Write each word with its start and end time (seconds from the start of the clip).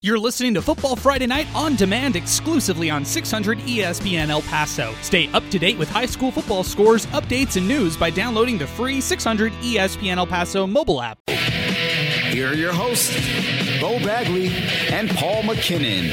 You're 0.00 0.20
listening 0.20 0.54
to 0.54 0.62
Football 0.62 0.94
Friday 0.94 1.26
Night 1.26 1.48
on 1.56 1.74
demand 1.74 2.14
exclusively 2.14 2.88
on 2.88 3.04
600 3.04 3.58
ESPN 3.58 4.28
El 4.28 4.42
Paso. 4.42 4.94
Stay 5.02 5.26
up 5.32 5.42
to 5.50 5.58
date 5.58 5.76
with 5.76 5.88
high 5.88 6.06
school 6.06 6.30
football 6.30 6.62
scores, 6.62 7.06
updates, 7.06 7.56
and 7.56 7.66
news 7.66 7.96
by 7.96 8.08
downloading 8.08 8.58
the 8.58 8.66
free 8.68 9.00
600 9.00 9.52
ESPN 9.54 10.18
El 10.18 10.26
Paso 10.28 10.68
mobile 10.68 11.02
app. 11.02 11.18
Here 11.26 12.46
are 12.46 12.54
your 12.54 12.72
hosts, 12.72 13.12
Bo 13.80 13.98
Bagley 13.98 14.50
and 14.92 15.10
Paul 15.10 15.42
McKinnon. 15.42 16.10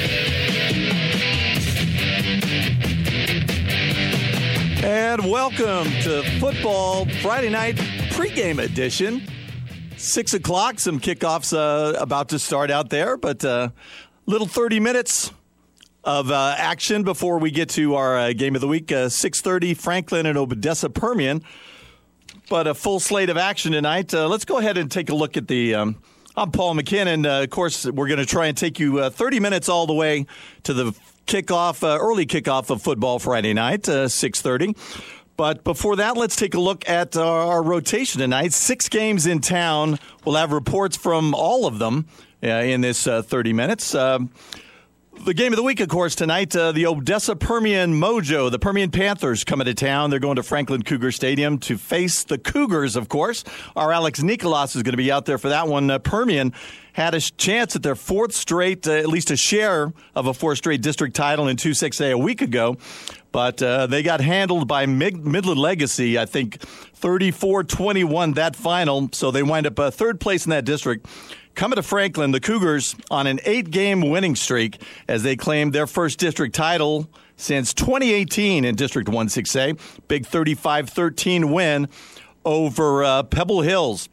And 4.83 5.29
welcome 5.29 5.91
to 6.01 6.23
Football 6.39 7.05
Friday 7.21 7.49
Night 7.49 7.75
pregame 8.09 8.63
edition. 8.63 9.21
Six 9.97 10.33
o'clock, 10.33 10.79
some 10.79 10.99
kickoffs 10.99 11.55
uh, 11.55 11.97
about 11.97 12.29
to 12.29 12.39
start 12.39 12.69
out 12.69 12.89
there, 12.89 13.15
but 13.15 13.45
uh, 13.45 13.69
little 14.25 14.47
30 14.47 14.81
minutes 14.81 15.31
of 16.03 16.31
uh, 16.31 16.53
action 16.57 17.03
before 17.03 17.39
we 17.39 17.49
get 17.49 17.69
to 17.69 17.95
our 17.95 18.17
uh, 18.17 18.33
game 18.33 18.55
of 18.55 18.61
the 18.61 18.67
week. 18.67 18.91
Uh, 18.91 19.07
6.30, 19.07 19.75
Franklin 19.75 20.25
and 20.25 20.37
Odessa 20.37 20.89
Permian. 20.89 21.43
But 22.49 22.67
a 22.67 22.75
full 22.75 22.99
slate 22.99 23.29
of 23.29 23.37
action 23.37 23.71
tonight. 23.71 24.13
Uh, 24.13 24.27
let's 24.27 24.45
go 24.45 24.59
ahead 24.59 24.77
and 24.77 24.91
take 24.91 25.09
a 25.09 25.15
look 25.15 25.37
at 25.37 25.47
the... 25.47 25.75
Um, 25.75 25.97
I'm 26.37 26.51
Paul 26.51 26.75
McKinnon. 26.75 27.25
Uh, 27.25 27.43
of 27.43 27.49
course, 27.49 27.85
we're 27.85 28.07
going 28.07 28.19
to 28.19 28.25
try 28.25 28.47
and 28.47 28.57
take 28.57 28.77
you 28.77 28.99
uh, 28.99 29.09
30 29.09 29.39
minutes 29.39 29.69
all 29.69 29.87
the 29.87 29.93
way 29.93 30.25
to 30.63 30.73
the 30.73 30.93
kickoff, 31.25 31.81
early 31.81 32.25
kickoff 32.25 32.69
of 32.69 32.81
football 32.81 33.19
Friday 33.19 33.53
night, 33.53 33.83
6.30. 33.83 34.75
But 35.37 35.63
before 35.63 35.97
that, 35.97 36.15
let's 36.15 36.35
take 36.35 36.53
a 36.53 36.59
look 36.59 36.87
at 36.87 37.17
our, 37.17 37.61
rotation 37.61 38.19
tonight. 38.19 38.53
Six 38.53 38.87
games 38.87 39.25
in 39.25 39.39
town. 39.41 39.99
We'll 40.23 40.35
have 40.35 40.51
reports 40.51 40.95
from 40.95 41.33
all 41.33 41.65
of 41.65 41.79
them 41.79 42.07
uh, 42.43 42.47
in 42.47 42.81
this 42.81 43.05
uh, 43.05 43.21
30 43.21 43.53
minutes. 43.53 43.93
Uh, 43.93 44.19
the 45.23 45.33
game 45.33 45.51
of 45.53 45.57
the 45.57 45.63
week, 45.63 45.79
of 45.79 45.87
course, 45.87 46.13
tonight, 46.13 46.55
uh, 46.55 46.71
the 46.71 46.85
Odessa 46.85 47.35
Permian 47.35 47.99
Mojo, 47.99 48.51
the 48.51 48.59
Permian 48.59 48.91
Panthers 48.91 49.43
coming 49.43 49.65
to 49.65 49.73
town. 49.73 50.09
They're 50.09 50.19
going 50.19 50.35
to 50.35 50.43
Franklin 50.43 50.83
Cougar 50.83 51.11
Stadium 51.11 51.57
to 51.59 51.77
face 51.77 52.23
the 52.23 52.37
Cougars, 52.37 52.95
of 52.95 53.09
course. 53.09 53.43
Our 53.75 53.91
Alex 53.91 54.21
Nicolas 54.21 54.75
is 54.75 54.83
going 54.83 54.93
to 54.93 54.97
be 54.97 55.11
out 55.11 55.25
there 55.25 55.37
for 55.37 55.49
that 55.49 55.67
one. 55.67 55.89
Uh, 55.89 55.99
Permian 55.99 56.53
had 56.93 57.15
a 57.15 57.19
chance 57.19 57.75
at 57.75 57.83
their 57.83 57.95
fourth 57.95 58.33
straight, 58.33 58.87
uh, 58.87 58.91
at 58.91 59.07
least 59.07 59.31
a 59.31 59.37
share 59.37 59.91
of 60.15 60.27
a 60.27 60.33
fourth 60.33 60.59
straight 60.59 60.81
district 60.81 61.15
title 61.15 61.47
in 61.47 61.57
2-6A 61.57 62.11
a 62.11 62.17
week 62.17 62.41
ago. 62.41 62.77
But 63.35 63.61
uh, 63.61 63.87
they 63.87 64.01
got 64.01 64.21
handled 64.21 64.65
by 64.65 64.85
Mid- 64.85 65.25
Midland 65.25 65.59
Legacy, 65.59 66.17
I 66.17 66.25
think 66.25 66.61
34 66.61 67.65
21 67.65 68.31
that 68.35 68.55
final. 68.55 69.09
So 69.11 69.29
they 69.29 69.43
wind 69.43 69.67
up 69.67 69.77
uh, 69.77 69.91
third 69.91 70.21
place 70.21 70.45
in 70.45 70.51
that 70.51 70.63
district. 70.63 71.05
Coming 71.53 71.75
to 71.75 71.83
Franklin, 71.83 72.31
the 72.31 72.39
Cougars 72.39 72.95
on 73.11 73.27
an 73.27 73.41
eight 73.43 73.71
game 73.71 74.09
winning 74.09 74.37
streak 74.37 74.81
as 75.09 75.23
they 75.23 75.35
claim 75.35 75.71
their 75.71 75.85
first 75.85 76.17
district 76.17 76.55
title 76.55 77.09
since 77.35 77.73
2018 77.73 78.63
in 78.63 78.73
District 78.73 79.09
16A. 79.09 79.81
Big 80.07 80.25
35 80.25 80.89
13 80.89 81.51
win 81.51 81.89
over 82.45 83.03
uh, 83.03 83.23
Pebble 83.23 83.63
Hills. 83.63 84.07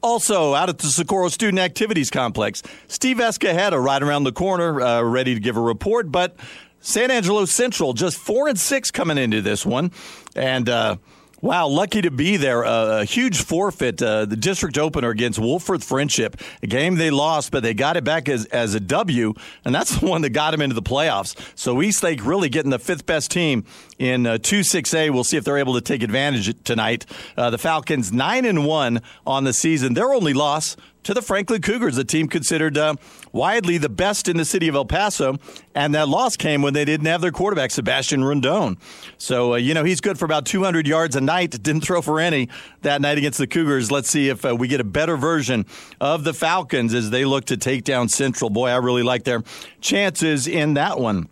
Also, 0.00 0.54
out 0.54 0.68
at 0.68 0.78
the 0.78 0.86
Socorro 0.88 1.28
Student 1.28 1.58
Activities 1.58 2.10
Complex, 2.10 2.62
Steve 2.86 3.18
Escajeda 3.18 3.82
right 3.82 4.02
around 4.02 4.24
the 4.24 4.32
corner, 4.32 4.80
uh, 4.80 5.02
ready 5.02 5.34
to 5.34 5.40
give 5.40 5.56
a 5.56 5.60
report. 5.60 6.12
But 6.12 6.36
San 6.80 7.10
Angelo 7.10 7.44
Central 7.44 7.92
just 7.92 8.16
four 8.16 8.48
and 8.48 8.58
six 8.58 8.90
coming 8.90 9.18
into 9.18 9.42
this 9.42 9.64
one, 9.66 9.92
and. 10.34 10.68
Uh, 10.68 10.96
Wow, 11.40 11.68
lucky 11.68 12.02
to 12.02 12.10
be 12.10 12.36
there. 12.36 12.64
Uh, 12.64 13.02
a 13.02 13.04
huge 13.04 13.42
forfeit, 13.42 14.02
uh, 14.02 14.24
the 14.24 14.34
district 14.34 14.76
opener 14.76 15.10
against 15.10 15.38
Wolfforth 15.38 15.84
Frenship. 15.84 16.34
A 16.64 16.66
game 16.66 16.96
they 16.96 17.10
lost, 17.10 17.52
but 17.52 17.62
they 17.62 17.74
got 17.74 17.96
it 17.96 18.02
back 18.02 18.28
as, 18.28 18.46
as 18.46 18.74
a 18.74 18.80
W, 18.80 19.34
and 19.64 19.72
that's 19.72 20.00
the 20.00 20.06
one 20.06 20.22
that 20.22 20.30
got 20.30 20.50
them 20.50 20.60
into 20.60 20.74
the 20.74 20.82
playoffs. 20.82 21.36
So 21.56 21.80
Eastlake 21.80 22.26
really 22.26 22.48
getting 22.48 22.72
the 22.72 22.78
fifth 22.80 23.06
best 23.06 23.30
team 23.30 23.64
in 24.00 24.26
uh, 24.26 24.38
2-6A. 24.38 25.10
We'll 25.10 25.22
see 25.22 25.36
if 25.36 25.44
they're 25.44 25.58
able 25.58 25.74
to 25.74 25.80
take 25.80 26.02
advantage 26.02 26.52
tonight. 26.64 27.06
Uh, 27.36 27.50
the 27.50 27.58
Falcons 27.58 28.12
9 28.12 28.44
and 28.44 28.66
1 28.66 29.00
on 29.24 29.44
the 29.44 29.52
season. 29.52 29.94
Their 29.94 30.12
only 30.12 30.34
loss 30.34 30.76
to 31.08 31.14
the 31.14 31.22
Franklin 31.22 31.62
Cougars, 31.62 31.96
a 31.96 32.04
team 32.04 32.28
considered 32.28 32.76
uh, 32.76 32.94
widely 33.32 33.78
the 33.78 33.88
best 33.88 34.28
in 34.28 34.36
the 34.36 34.44
city 34.44 34.68
of 34.68 34.74
El 34.74 34.84
Paso. 34.84 35.38
And 35.74 35.94
that 35.94 36.06
loss 36.06 36.36
came 36.36 36.60
when 36.60 36.74
they 36.74 36.84
didn't 36.84 37.06
have 37.06 37.22
their 37.22 37.30
quarterback, 37.30 37.70
Sebastian 37.70 38.22
Rondon. 38.22 38.76
So, 39.16 39.54
uh, 39.54 39.56
you 39.56 39.72
know, 39.72 39.84
he's 39.84 40.02
good 40.02 40.18
for 40.18 40.26
about 40.26 40.44
200 40.44 40.86
yards 40.86 41.16
a 41.16 41.22
night. 41.22 41.50
Didn't 41.62 41.80
throw 41.80 42.02
for 42.02 42.20
any 42.20 42.50
that 42.82 43.00
night 43.00 43.16
against 43.16 43.38
the 43.38 43.46
Cougars. 43.46 43.90
Let's 43.90 44.10
see 44.10 44.28
if 44.28 44.44
uh, 44.44 44.54
we 44.54 44.68
get 44.68 44.82
a 44.82 44.84
better 44.84 45.16
version 45.16 45.64
of 45.98 46.24
the 46.24 46.34
Falcons 46.34 46.92
as 46.92 47.08
they 47.08 47.24
look 47.24 47.46
to 47.46 47.56
take 47.56 47.84
down 47.84 48.10
Central. 48.10 48.50
Boy, 48.50 48.68
I 48.68 48.76
really 48.76 49.02
like 49.02 49.24
their 49.24 49.42
chances 49.80 50.46
in 50.46 50.74
that 50.74 51.00
one. 51.00 51.30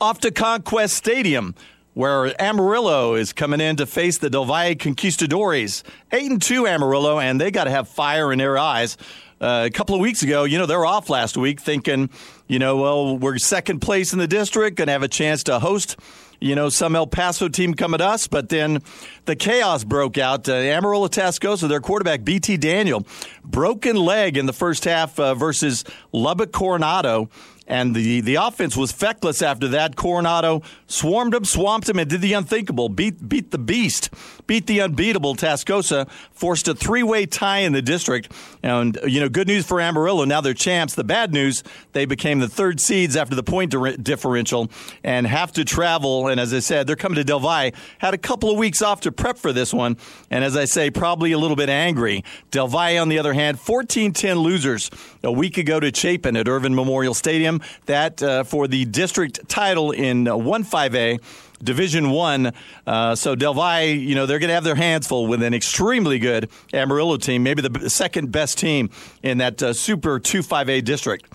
Off 0.00 0.18
to 0.18 0.32
Conquest 0.32 0.96
Stadium 0.96 1.54
where 1.94 2.40
Amarillo 2.40 3.14
is 3.14 3.32
coming 3.32 3.60
in 3.60 3.76
to 3.76 3.86
face 3.86 4.18
the 4.18 4.28
Del 4.28 4.44
Valle 4.44 4.74
Conquistadores. 4.74 5.82
8 6.12 6.30
and 6.30 6.42
2 6.42 6.66
Amarillo, 6.66 7.18
and 7.18 7.40
they 7.40 7.50
got 7.50 7.64
to 7.64 7.70
have 7.70 7.88
fire 7.88 8.32
in 8.32 8.38
their 8.38 8.58
eyes. 8.58 8.96
Uh, 9.40 9.64
a 9.66 9.70
couple 9.70 9.94
of 9.94 10.00
weeks 10.00 10.22
ago, 10.22 10.44
you 10.44 10.58
know, 10.58 10.66
they're 10.66 10.86
off 10.86 11.10
last 11.10 11.36
week 11.36 11.60
thinking, 11.60 12.08
you 12.46 12.58
know, 12.58 12.76
well, 12.76 13.18
we're 13.18 13.38
second 13.38 13.80
place 13.80 14.12
in 14.12 14.18
the 14.18 14.28
district, 14.28 14.76
going 14.76 14.86
to 14.86 14.92
have 14.92 15.02
a 15.02 15.08
chance 15.08 15.44
to 15.44 15.58
host 15.58 15.96
you 16.44 16.54
know, 16.54 16.68
some 16.68 16.94
El 16.94 17.06
Paso 17.06 17.48
team 17.48 17.72
coming 17.72 18.02
at 18.02 18.06
us, 18.06 18.26
but 18.26 18.50
then 18.50 18.80
the 19.24 19.34
chaos 19.34 19.82
broke 19.82 20.18
out. 20.18 20.46
Uh, 20.46 20.52
Amarillo 20.52 21.08
Tascosa, 21.08 21.68
their 21.68 21.80
quarterback, 21.80 22.22
BT 22.22 22.58
Daniel, 22.58 23.06
broken 23.42 23.96
leg 23.96 24.36
in 24.36 24.44
the 24.44 24.52
first 24.52 24.84
half 24.84 25.18
uh, 25.18 25.34
versus 25.34 25.84
Lubbock 26.12 26.52
Coronado. 26.52 27.30
And 27.66 27.94
the, 27.94 28.20
the 28.20 28.34
offense 28.34 28.76
was 28.76 28.92
feckless 28.92 29.40
after 29.40 29.68
that. 29.68 29.96
Coronado 29.96 30.62
swarmed 30.86 31.34
him, 31.34 31.44
swamped 31.44 31.88
him, 31.88 31.98
and 31.98 32.08
did 32.08 32.20
the 32.20 32.34
unthinkable. 32.34 32.88
Beat, 32.88 33.28
beat 33.28 33.50
the 33.52 33.58
beast, 33.58 34.10
beat 34.46 34.66
the 34.66 34.80
unbeatable. 34.80 35.34
Tascosa 35.34 36.08
forced 36.32 36.68
a 36.68 36.74
three 36.74 37.02
way 37.02 37.26
tie 37.26 37.60
in 37.60 37.72
the 37.72 37.82
district. 37.82 38.32
And, 38.62 38.98
you 39.06 39.20
know, 39.20 39.28
good 39.28 39.48
news 39.48 39.66
for 39.66 39.80
Amarillo. 39.80 40.24
Now 40.24 40.40
they're 40.40 40.54
champs. 40.54 40.94
The 40.94 41.04
bad 41.04 41.32
news, 41.32 41.62
they 41.92 42.04
became 42.04 42.40
the 42.40 42.48
third 42.48 42.80
seeds 42.80 43.16
after 43.16 43.34
the 43.34 43.42
point 43.42 43.74
differential 44.02 44.70
and 45.02 45.26
have 45.26 45.52
to 45.52 45.64
travel. 45.64 46.28
And 46.28 46.40
as 46.40 46.52
I 46.52 46.60
said, 46.60 46.86
they're 46.86 46.96
coming 46.96 47.16
to 47.16 47.24
Del 47.24 47.40
Valle. 47.40 47.70
Had 47.98 48.14
a 48.14 48.18
couple 48.18 48.50
of 48.50 48.58
weeks 48.58 48.82
off 48.82 49.00
to 49.02 49.12
prep 49.12 49.38
for 49.38 49.52
this 49.52 49.72
one. 49.72 49.96
And 50.30 50.44
as 50.44 50.56
I 50.56 50.64
say, 50.64 50.90
probably 50.90 51.32
a 51.32 51.38
little 51.38 51.56
bit 51.56 51.68
angry. 51.68 52.24
Del 52.50 52.68
Valle, 52.68 52.98
on 52.98 53.08
the 53.08 53.18
other 53.18 53.32
hand, 53.32 53.60
14 53.60 54.12
10 54.12 54.38
losers 54.38 54.90
a 55.22 55.32
week 55.32 55.58
ago 55.58 55.80
to 55.80 55.94
Chapin 55.94 56.36
at 56.36 56.48
Irvin 56.48 56.74
Memorial 56.74 57.14
Stadium. 57.14 57.60
That 57.86 58.22
uh, 58.22 58.44
for 58.44 58.68
the 58.68 58.84
district 58.84 59.48
title 59.48 59.90
in 59.90 60.28
uh, 60.28 60.34
1-5A. 60.34 61.20
Division 61.64 62.10
One. 62.10 62.52
Uh, 62.86 63.14
so 63.14 63.34
Del 63.34 63.54
Valle, 63.54 63.86
you 63.86 64.14
know, 64.14 64.26
they're 64.26 64.38
going 64.38 64.48
to 64.48 64.54
have 64.54 64.64
their 64.64 64.74
hands 64.74 65.06
full 65.06 65.26
with 65.26 65.42
an 65.42 65.54
extremely 65.54 66.18
good 66.18 66.50
Amarillo 66.72 67.16
team, 67.16 67.42
maybe 67.42 67.62
the 67.62 67.90
second 67.90 68.30
best 68.30 68.58
team 68.58 68.90
in 69.22 69.38
that 69.38 69.62
uh, 69.62 69.72
Super 69.72 70.20
2-5A 70.20 70.84
district. 70.84 71.26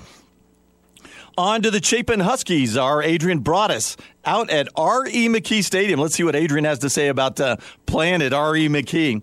On 1.38 1.62
to 1.62 1.72
the 1.72 1.82
Chapin 1.82 2.20
Huskies. 2.20 2.76
Our 2.76 3.02
Adrian 3.02 3.40
Broadus 3.40 3.96
out 4.26 4.50
at 4.50 4.68
R.E. 4.76 5.30
McKee 5.30 5.64
Stadium. 5.64 6.00
Let's 6.00 6.16
see 6.16 6.24
what 6.24 6.36
Adrian 6.36 6.66
has 6.66 6.80
to 6.80 6.90
say 6.90 7.08
about 7.08 7.40
uh, 7.40 7.56
playing 7.86 8.22
at 8.22 8.34
R.E. 8.34 8.68
McKee. 8.68 9.22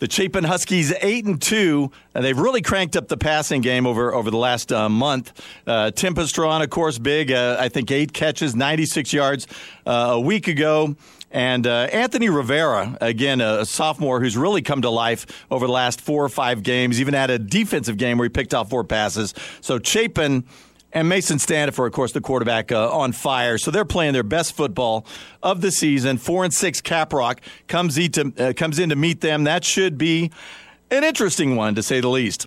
The 0.00 0.10
Chapin 0.10 0.44
Huskies 0.44 0.92
eight 1.00 1.24
and 1.24 1.40
two, 1.40 1.90
and 2.14 2.24
they've 2.24 2.38
really 2.38 2.62
cranked 2.62 2.96
up 2.96 3.08
the 3.08 3.16
passing 3.16 3.60
game 3.60 3.86
over 3.86 4.12
over 4.12 4.30
the 4.30 4.36
last 4.36 4.72
uh, 4.72 4.88
month. 4.88 5.32
Uh, 5.66 5.90
of 5.94 6.70
course, 6.70 6.98
big. 6.98 7.32
Uh, 7.32 7.56
I 7.58 7.68
think 7.68 7.90
eight 7.90 8.12
catches, 8.12 8.54
ninety 8.54 8.86
six 8.86 9.12
yards 9.12 9.46
uh, 9.86 10.10
a 10.12 10.20
week 10.20 10.48
ago. 10.48 10.96
And 11.30 11.66
uh, 11.66 11.88
Anthony 11.90 12.28
Rivera, 12.28 12.96
again, 13.00 13.40
a 13.40 13.66
sophomore 13.66 14.20
who's 14.20 14.36
really 14.36 14.62
come 14.62 14.82
to 14.82 14.90
life 14.90 15.26
over 15.50 15.66
the 15.66 15.72
last 15.72 16.00
four 16.00 16.24
or 16.24 16.28
five 16.28 16.62
games, 16.62 17.00
even 17.00 17.12
had 17.12 17.28
a 17.28 17.40
defensive 17.40 17.96
game 17.96 18.18
where 18.18 18.26
he 18.26 18.28
picked 18.28 18.54
off 18.54 18.70
four 18.70 18.84
passes. 18.84 19.34
So 19.60 19.80
Chapin 19.80 20.44
and 20.94 21.08
Mason 21.08 21.38
Standifer, 21.38 21.84
of 21.84 21.92
course, 21.92 22.12
the 22.12 22.22
quarterback, 22.22 22.72
uh, 22.72 22.90
on 22.90 23.12
fire. 23.12 23.58
So 23.58 23.70
they're 23.70 23.84
playing 23.84 24.14
their 24.14 24.22
best 24.22 24.54
football 24.54 25.04
of 25.42 25.60
the 25.60 25.70
season. 25.70 26.16
Four 26.16 26.44
and 26.44 26.54
six 26.54 26.80
Caprock 26.80 27.40
comes, 27.66 27.96
to, 27.96 28.32
uh, 28.38 28.52
comes 28.54 28.78
in 28.78 28.88
to 28.88 28.96
meet 28.96 29.20
them. 29.20 29.44
That 29.44 29.64
should 29.64 29.98
be 29.98 30.30
an 30.90 31.04
interesting 31.04 31.56
one, 31.56 31.74
to 31.74 31.82
say 31.82 32.00
the 32.00 32.08
least. 32.08 32.46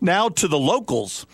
Now 0.00 0.28
to 0.30 0.48
the 0.48 0.58
locals. 0.58 1.26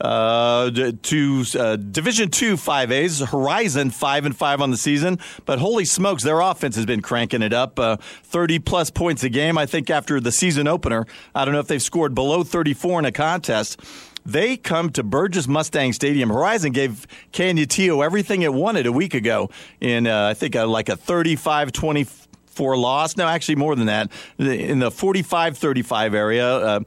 Uh, 0.00 0.90
to 1.00 1.44
uh, 1.56 1.76
Division 1.76 2.28
Two 2.28 2.56
five 2.56 2.90
A's 2.90 3.20
Horizon 3.20 3.92
five 3.92 4.26
and 4.26 4.36
five 4.36 4.60
on 4.60 4.72
the 4.72 4.76
season, 4.76 5.20
but 5.44 5.60
holy 5.60 5.84
smokes, 5.84 6.24
their 6.24 6.40
offense 6.40 6.74
has 6.74 6.84
been 6.84 7.00
cranking 7.00 7.40
it 7.40 7.52
up, 7.52 7.78
uh, 7.78 7.98
thirty 8.24 8.58
plus 8.58 8.90
points 8.90 9.22
a 9.22 9.28
game. 9.28 9.56
I 9.56 9.64
think 9.64 9.90
after 9.90 10.18
the 10.18 10.32
season 10.32 10.66
opener, 10.66 11.06
I 11.36 11.44
don't 11.44 11.54
know 11.54 11.60
if 11.60 11.68
they've 11.68 11.80
scored 11.80 12.16
below 12.16 12.42
thirty 12.42 12.74
four 12.74 12.98
in 12.98 13.04
a 13.04 13.12
contest. 13.12 13.80
They 14.24 14.56
come 14.56 14.90
to 14.90 15.02
Burgess 15.02 15.48
Mustang 15.48 15.92
Stadium. 15.92 16.30
Horizon 16.30 16.72
gave 16.72 17.06
Canutillo 17.32 18.04
everything 18.04 18.42
it 18.42 18.52
wanted 18.52 18.86
a 18.86 18.92
week 18.92 19.14
ago 19.14 19.50
in, 19.80 20.06
uh, 20.06 20.28
I 20.28 20.34
think, 20.34 20.54
like 20.54 20.88
a 20.88 20.96
35 20.96 21.72
24 21.72 22.76
loss. 22.76 23.16
No, 23.16 23.26
actually 23.26 23.56
more 23.56 23.74
than 23.74 23.86
that. 23.86 24.10
In 24.38 24.78
the 24.78 24.90
45 24.90 25.58
35 25.58 26.14
area, 26.14 26.46
a 26.46 26.60
uh, 26.60 26.80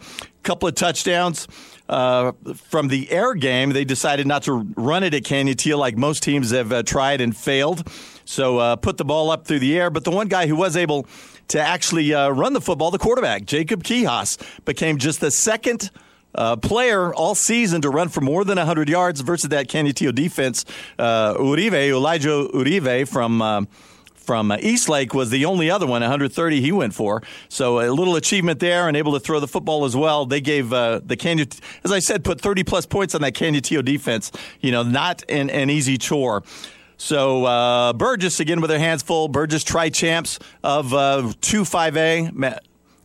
couple 0.43 0.67
of 0.67 0.75
touchdowns. 0.75 1.47
uh, 1.87 2.31
from 2.55 2.87
the 2.87 3.11
air 3.11 3.33
game. 3.33 3.71
They 3.71 3.85
decided 3.85 4.27
not 4.27 4.43
to 4.43 4.53
run 4.75 5.03
it 5.03 5.13
at 5.13 5.23
Canutillo 5.23 5.77
like 5.77 5.97
most 5.97 6.23
teams 6.23 6.51
have 6.51 6.71
uh, 6.71 6.83
tried 6.83 7.21
and 7.21 7.35
failed. 7.35 7.87
So 8.25 8.57
uh, 8.57 8.75
put 8.75 8.97
the 8.97 9.05
ball 9.05 9.29
up 9.29 9.45
through 9.45 9.59
the 9.59 9.77
air. 9.77 9.89
But 9.89 10.03
the 10.03 10.11
one 10.11 10.27
guy 10.27 10.47
who 10.47 10.55
was 10.55 10.75
able 10.75 11.07
to 11.49 11.59
actually 11.61 12.13
uh, 12.13 12.29
run 12.29 12.53
the 12.53 12.61
football, 12.61 12.89
the 12.91 12.97
quarterback, 12.97 13.45
Jacob 13.45 13.83
Quijas, 13.83 14.37
became 14.65 14.97
just 14.97 15.21
the 15.21 15.29
second 15.29 15.91
uh, 16.35 16.55
player 16.57 17.13
all 17.13 17.35
season 17.35 17.81
to 17.81 17.89
run 17.89 18.09
for 18.09 18.21
more 18.21 18.43
than 18.43 18.57
100 18.57 18.89
yards 18.89 19.21
versus 19.21 19.49
that 19.49 19.67
Canutillo 19.67 20.13
defense. 20.13 20.65
Uh, 20.99 21.33
Uribe, 21.35 21.89
Elijah 21.89 22.47
Uribe 22.53 23.07
from. 23.07 23.41
Uh, 23.41 23.61
from 24.25 24.49
uh, 24.49 24.57
Eastlake 24.59 25.13
was 25.13 25.29
the 25.29 25.45
only 25.45 25.69
other 25.69 25.85
one, 25.85 26.01
130 26.01 26.59
he 26.59 26.71
went 26.71 26.95
for. 26.95 27.21
So 27.47 27.79
a 27.79 27.93
little 27.93 28.15
achievement 28.15 28.59
there 28.59 28.87
and 28.87 28.97
able 28.97 29.13
to 29.13 29.19
throw 29.19 29.39
the 29.39 29.47
football 29.47 29.85
as 29.85 29.95
well. 29.95 30.25
They 30.25 30.41
gave 30.41 30.73
uh, 30.73 31.01
the 31.05 31.15
Canyon, 31.15 31.47
as 31.83 31.91
I 31.91 31.99
said, 31.99 32.23
put 32.23 32.41
30 32.41 32.63
plus 32.63 32.87
points 32.87 33.13
on 33.13 33.21
that 33.21 33.35
Canyon 33.35 33.61
Canutillo 33.61 33.85
defense. 33.85 34.31
You 34.61 34.71
know, 34.71 34.81
not 34.81 35.23
an, 35.29 35.51
an 35.51 35.69
easy 35.69 35.99
chore. 35.99 36.43
So 36.97 37.45
uh, 37.45 37.93
Burgess 37.93 38.39
again 38.39 38.61
with 38.61 38.69
their 38.69 38.79
hands 38.79 39.03
full. 39.03 39.27
Burgess 39.27 39.63
tri 39.63 39.89
champs 39.89 40.39
of 40.63 40.93
uh, 40.93 41.31
two 41.41 41.65
five 41.65 41.95
A. 41.97 42.31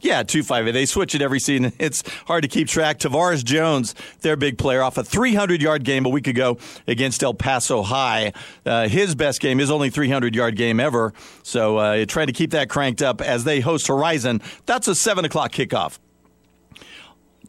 Yeah, 0.00 0.22
two 0.22 0.42
five 0.42 0.66
A. 0.66 0.72
They 0.72 0.86
switch 0.86 1.14
it 1.14 1.22
every 1.22 1.40
season. 1.40 1.72
It's 1.80 2.02
hard 2.26 2.42
to 2.42 2.48
keep 2.48 2.68
track. 2.68 2.98
Tavares 2.98 3.42
Jones, 3.42 3.94
their 4.20 4.36
big 4.36 4.58
player, 4.58 4.82
off 4.82 4.98
a 4.98 5.02
300 5.04 5.62
yard 5.62 5.82
game 5.82 6.04
a 6.04 6.08
week 6.08 6.26
ago 6.26 6.58
against 6.86 7.22
El 7.22 7.34
Paso 7.34 7.82
High. 7.82 8.32
Uh, 8.66 8.86
his 8.86 9.14
best 9.14 9.40
game, 9.40 9.58
his 9.58 9.70
only 9.70 9.90
300 9.90 10.34
yard 10.34 10.56
game 10.56 10.78
ever. 10.78 11.12
So 11.42 11.78
uh, 11.78 12.04
trying 12.06 12.26
to 12.26 12.32
keep 12.32 12.50
that 12.50 12.68
cranked 12.68 13.02
up 13.02 13.20
as 13.20 13.44
they 13.44 13.60
host 13.60 13.86
Horizon. 13.88 14.42
That's 14.66 14.88
a 14.88 14.94
seven 14.94 15.24
o'clock 15.24 15.52
kickoff. 15.52 15.98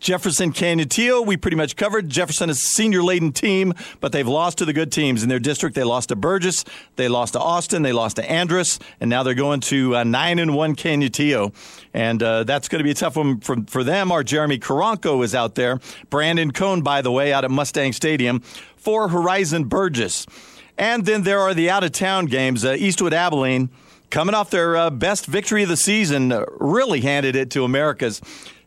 Jefferson 0.02 0.52
Canutillo, 0.52 1.24
we 1.24 1.38
pretty 1.38 1.56
much 1.56 1.76
covered. 1.76 2.10
Jefferson 2.10 2.50
is 2.50 2.58
a 2.58 2.62
senior 2.62 3.04
laden 3.04 3.32
team, 3.32 3.72
but 4.00 4.12
they've 4.12 4.28
lost 4.28 4.58
to 4.58 4.66
the 4.66 4.74
good 4.74 4.92
teams 4.92 5.22
in 5.22 5.30
their 5.30 5.40
district. 5.40 5.76
They 5.76 5.84
lost 5.84 6.10
to 6.10 6.16
Burgess, 6.16 6.66
they 6.96 7.08
lost 7.08 7.34
to 7.34 7.40
Austin, 7.40 7.84
they 7.84 7.94
lost 7.94 8.16
to 8.16 8.24
Andress, 8.24 8.82
and 9.00 9.12
now 9.12 9.22
they're 9.22 9.36
going 9.36 9.60
to 9.60 9.98
uh, 9.98 10.04
9 10.04 10.40
and 10.40 10.56
1 10.56 10.76
Canutillo. 10.76 11.54
And 11.94 12.24
uh, 12.24 12.46
that's 12.46 12.68
going 12.68 12.80
to 12.80 12.84
be 12.84 12.90
a 12.90 12.96
tough 12.96 13.16
one 13.16 13.42
for, 13.42 13.58
for 13.68 13.84
them. 13.84 14.12
Our 14.12 14.24
Jeremy 14.24 14.58
Karanko 14.58 15.24
is 15.24 15.36
out 15.36 15.54
there. 15.54 15.80
Brandon 16.10 16.50
Cohn, 16.50 16.82
by 16.82 17.04
the 17.04 17.12
way, 17.12 17.32
out 17.32 17.46
at 17.46 17.52
Mustang 17.52 17.94
Stadium 17.94 18.40
for 18.78 19.10
Horizon 19.10 19.66
Burgess. 19.66 20.26
And 20.80 21.06
then 21.06 21.22
there 21.22 21.42
are 21.42 21.54
the 21.54 21.70
out 21.70 21.84
of 21.84 21.92
town 21.92 22.26
games. 22.26 22.66
Uh, 22.66 22.74
Eastwood 22.74 23.14
Abilene 23.14 23.70
coming 24.10 24.36
off 24.36 24.50
their 24.50 24.76
uh, 24.76 24.90
best 24.90 25.26
victory 25.26 25.64
of 25.64 25.70
the 25.70 25.78
season, 25.78 26.32
uh, 26.32 26.44
really 26.60 27.02
handed 27.02 27.36
it 27.36 27.52
to 27.52 27.64
Americas. 27.64 28.20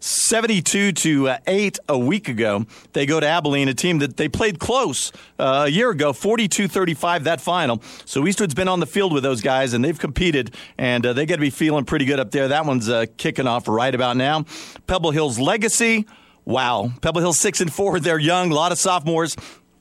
72 0.04 0.92
to 0.92 1.28
uh, 1.30 1.38
8 1.46 1.78
a 1.88 1.98
week 1.98 2.28
ago. 2.28 2.66
They 2.92 3.06
go 3.06 3.20
to 3.20 3.26
Abilene, 3.26 3.68
a 3.68 3.74
team 3.74 4.00
that 4.00 4.18
they 4.18 4.28
played 4.28 4.58
close 4.58 5.12
uh, 5.38 5.64
a 5.66 5.70
year 5.70 5.88
ago, 5.88 6.12
42 6.12 6.68
35 6.68 7.24
that 7.24 7.40
final. 7.40 7.82
So 8.04 8.26
Eastwood's 8.26 8.52
been 8.52 8.68
on 8.68 8.80
the 8.80 8.86
field 8.86 9.14
with 9.14 9.22
those 9.22 9.40
guys 9.40 9.72
and 9.72 9.82
they've 9.82 9.98
competed 9.98 10.54
and 10.76 11.06
uh, 11.06 11.14
they 11.14 11.24
got 11.24 11.36
to 11.36 11.40
be 11.40 11.48
feeling 11.48 11.86
pretty 11.86 12.04
good 12.04 12.20
up 12.20 12.32
there. 12.32 12.48
That 12.48 12.66
one's 12.66 12.90
uh, 12.90 13.06
kicking 13.16 13.46
off 13.46 13.66
right 13.66 13.94
about 13.94 14.18
now. 14.18 14.44
Pebble 14.86 15.10
Hill's 15.10 15.38
legacy. 15.38 16.06
Wow. 16.44 16.92
Pebble 17.00 17.22
Hill 17.22 17.32
6 17.32 17.62
and 17.62 17.72
4. 17.72 18.00
They're 18.00 18.18
young, 18.18 18.52
a 18.52 18.54
lot 18.54 18.72
of 18.72 18.78
sophomores. 18.78 19.36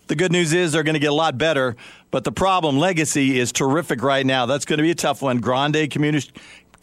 The 0.08 0.16
good 0.16 0.32
news 0.32 0.54
is 0.54 0.72
they're 0.72 0.84
going 0.84 0.96
to 0.96 1.00
get 1.00 1.12
a 1.12 1.16
lot 1.16 1.38
better, 1.38 1.76
but 2.12 2.26
the 2.26 2.32
problem, 2.32 2.78
legacy, 2.78 3.40
is 3.40 3.54
terrific 3.54 4.04
right 4.04 4.26
now. 4.26 4.46
That's 4.46 4.66
going 4.66 4.78
to 4.78 4.84
be 4.84 4.92
a 4.92 4.96
tough 4.96 5.22
one. 5.22 5.40
Grande 5.40 5.90
Community 5.90 6.30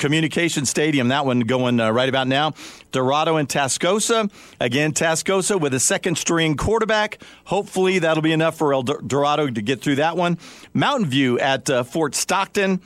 Communication 0.01 0.67
Stadium, 0.67 1.09
that 1.09 1.25
one 1.25 1.41
going 1.41 1.79
uh, 1.79 1.93
right 1.93 2.09
about 2.09 2.27
now. 2.27 2.55
Dorado 2.91 3.37
and 3.37 3.49
Tascosa. 3.49 4.29
Again, 4.59 4.93
Tascosa 4.93 5.61
with 5.61 5.73
a 5.75 5.81
second 5.81 6.19
string 6.19 6.57
quarterback. 6.57 7.23
Hopefully 7.45 8.01
that'll 8.01 8.23
be 8.23 8.33
enough 8.33 8.59
for 8.59 8.75
El 8.75 8.83
Dorado 8.83 9.49
to 9.49 9.63
get 9.63 9.81
through 9.81 9.97
that 9.97 10.17
one. 10.17 10.39
Mountain 10.75 11.09
View 11.09 11.39
at 11.39 11.71
uh, 11.71 11.85
Fort 11.85 12.17
Stockton. 12.17 12.81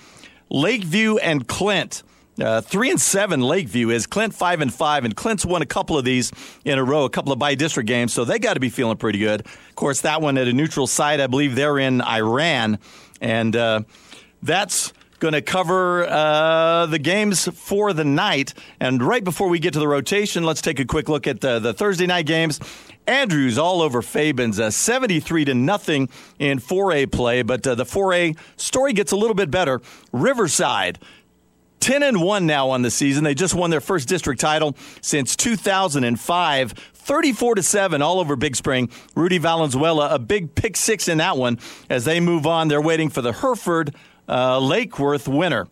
Lakeview 0.50 1.16
and 1.16 1.48
Clint. 1.48 2.02
Uh, 2.40 2.60
three 2.60 2.90
and 2.90 3.00
seven 3.00 3.40
Lakeview 3.40 3.90
is 3.90 4.06
Clint 4.06 4.34
five 4.34 4.60
and 4.60 4.74
five, 4.74 5.04
and 5.04 5.14
Clint's 5.14 5.46
won 5.46 5.62
a 5.62 5.66
couple 5.66 5.96
of 5.96 6.04
these 6.04 6.32
in 6.64 6.78
a 6.78 6.84
row, 6.84 7.04
a 7.04 7.10
couple 7.10 7.32
of 7.32 7.38
by 7.38 7.54
district 7.54 7.86
games, 7.86 8.12
so 8.12 8.24
they 8.24 8.40
got 8.40 8.54
to 8.54 8.60
be 8.60 8.70
feeling 8.70 8.96
pretty 8.96 9.20
good. 9.20 9.40
Of 9.42 9.74
course, 9.76 10.00
that 10.00 10.20
one 10.20 10.36
at 10.36 10.48
a 10.48 10.52
neutral 10.52 10.88
site, 10.88 11.20
I 11.20 11.28
believe 11.28 11.54
they're 11.54 11.78
in 11.78 12.00
Iraan, 12.00 12.78
and 13.20 13.54
uh, 13.54 13.82
that's 14.42 14.92
going 15.24 15.32
to 15.32 15.40
cover 15.40 16.04
uh, 16.06 16.84
the 16.84 16.98
games 16.98 17.48
for 17.48 17.94
the 17.94 18.04
night. 18.04 18.52
And 18.78 19.02
right 19.02 19.24
before 19.24 19.48
we 19.48 19.58
get 19.58 19.72
to 19.72 19.78
the 19.78 19.88
rotation, 19.88 20.44
let's 20.44 20.60
take 20.60 20.78
a 20.78 20.84
quick 20.84 21.08
look 21.08 21.26
at 21.26 21.40
the, 21.40 21.58
the 21.58 21.72
Thursday 21.72 22.06
night 22.06 22.26
games. 22.26 22.60
Andrews 23.06 23.56
all 23.56 23.80
over 23.80 24.02
Fabens, 24.02 24.60
uh, 24.60 24.70
73 24.70 25.46
to 25.46 25.54
nothing 25.54 26.10
in 26.38 26.58
4A 26.58 27.10
play, 27.10 27.40
but 27.40 27.66
uh, 27.66 27.74
the 27.74 27.84
4A 27.84 28.36
story 28.56 28.92
gets 28.92 29.12
a 29.12 29.16
little 29.16 29.34
bit 29.34 29.50
better. 29.50 29.80
Riverside 30.12 30.98
10 31.80 32.02
and 32.02 32.20
1 32.20 32.44
now 32.44 32.68
on 32.68 32.82
the 32.82 32.90
season. 32.90 33.24
They 33.24 33.34
just 33.34 33.54
won 33.54 33.70
their 33.70 33.80
first 33.80 34.06
district 34.06 34.42
title 34.42 34.76
since 35.00 35.36
2005. 35.36 36.72
34 36.72 37.54
to 37.54 37.62
7 37.62 38.02
all 38.02 38.20
over 38.20 38.36
Big 38.36 38.56
Spring. 38.56 38.90
Rudy 39.14 39.38
Valenzuela, 39.38 40.14
a 40.14 40.18
big 40.18 40.54
pick 40.54 40.76
six 40.76 41.08
in 41.08 41.16
that 41.18 41.38
one. 41.38 41.58
As 41.88 42.04
they 42.04 42.20
move 42.20 42.46
on, 42.46 42.68
they're 42.68 42.80
waiting 42.80 43.08
for 43.08 43.22
the 43.22 43.32
Hereford 43.32 43.94
uh, 44.28 44.58
Lake 44.58 44.98
Worth 44.98 45.28
winner. 45.28 45.68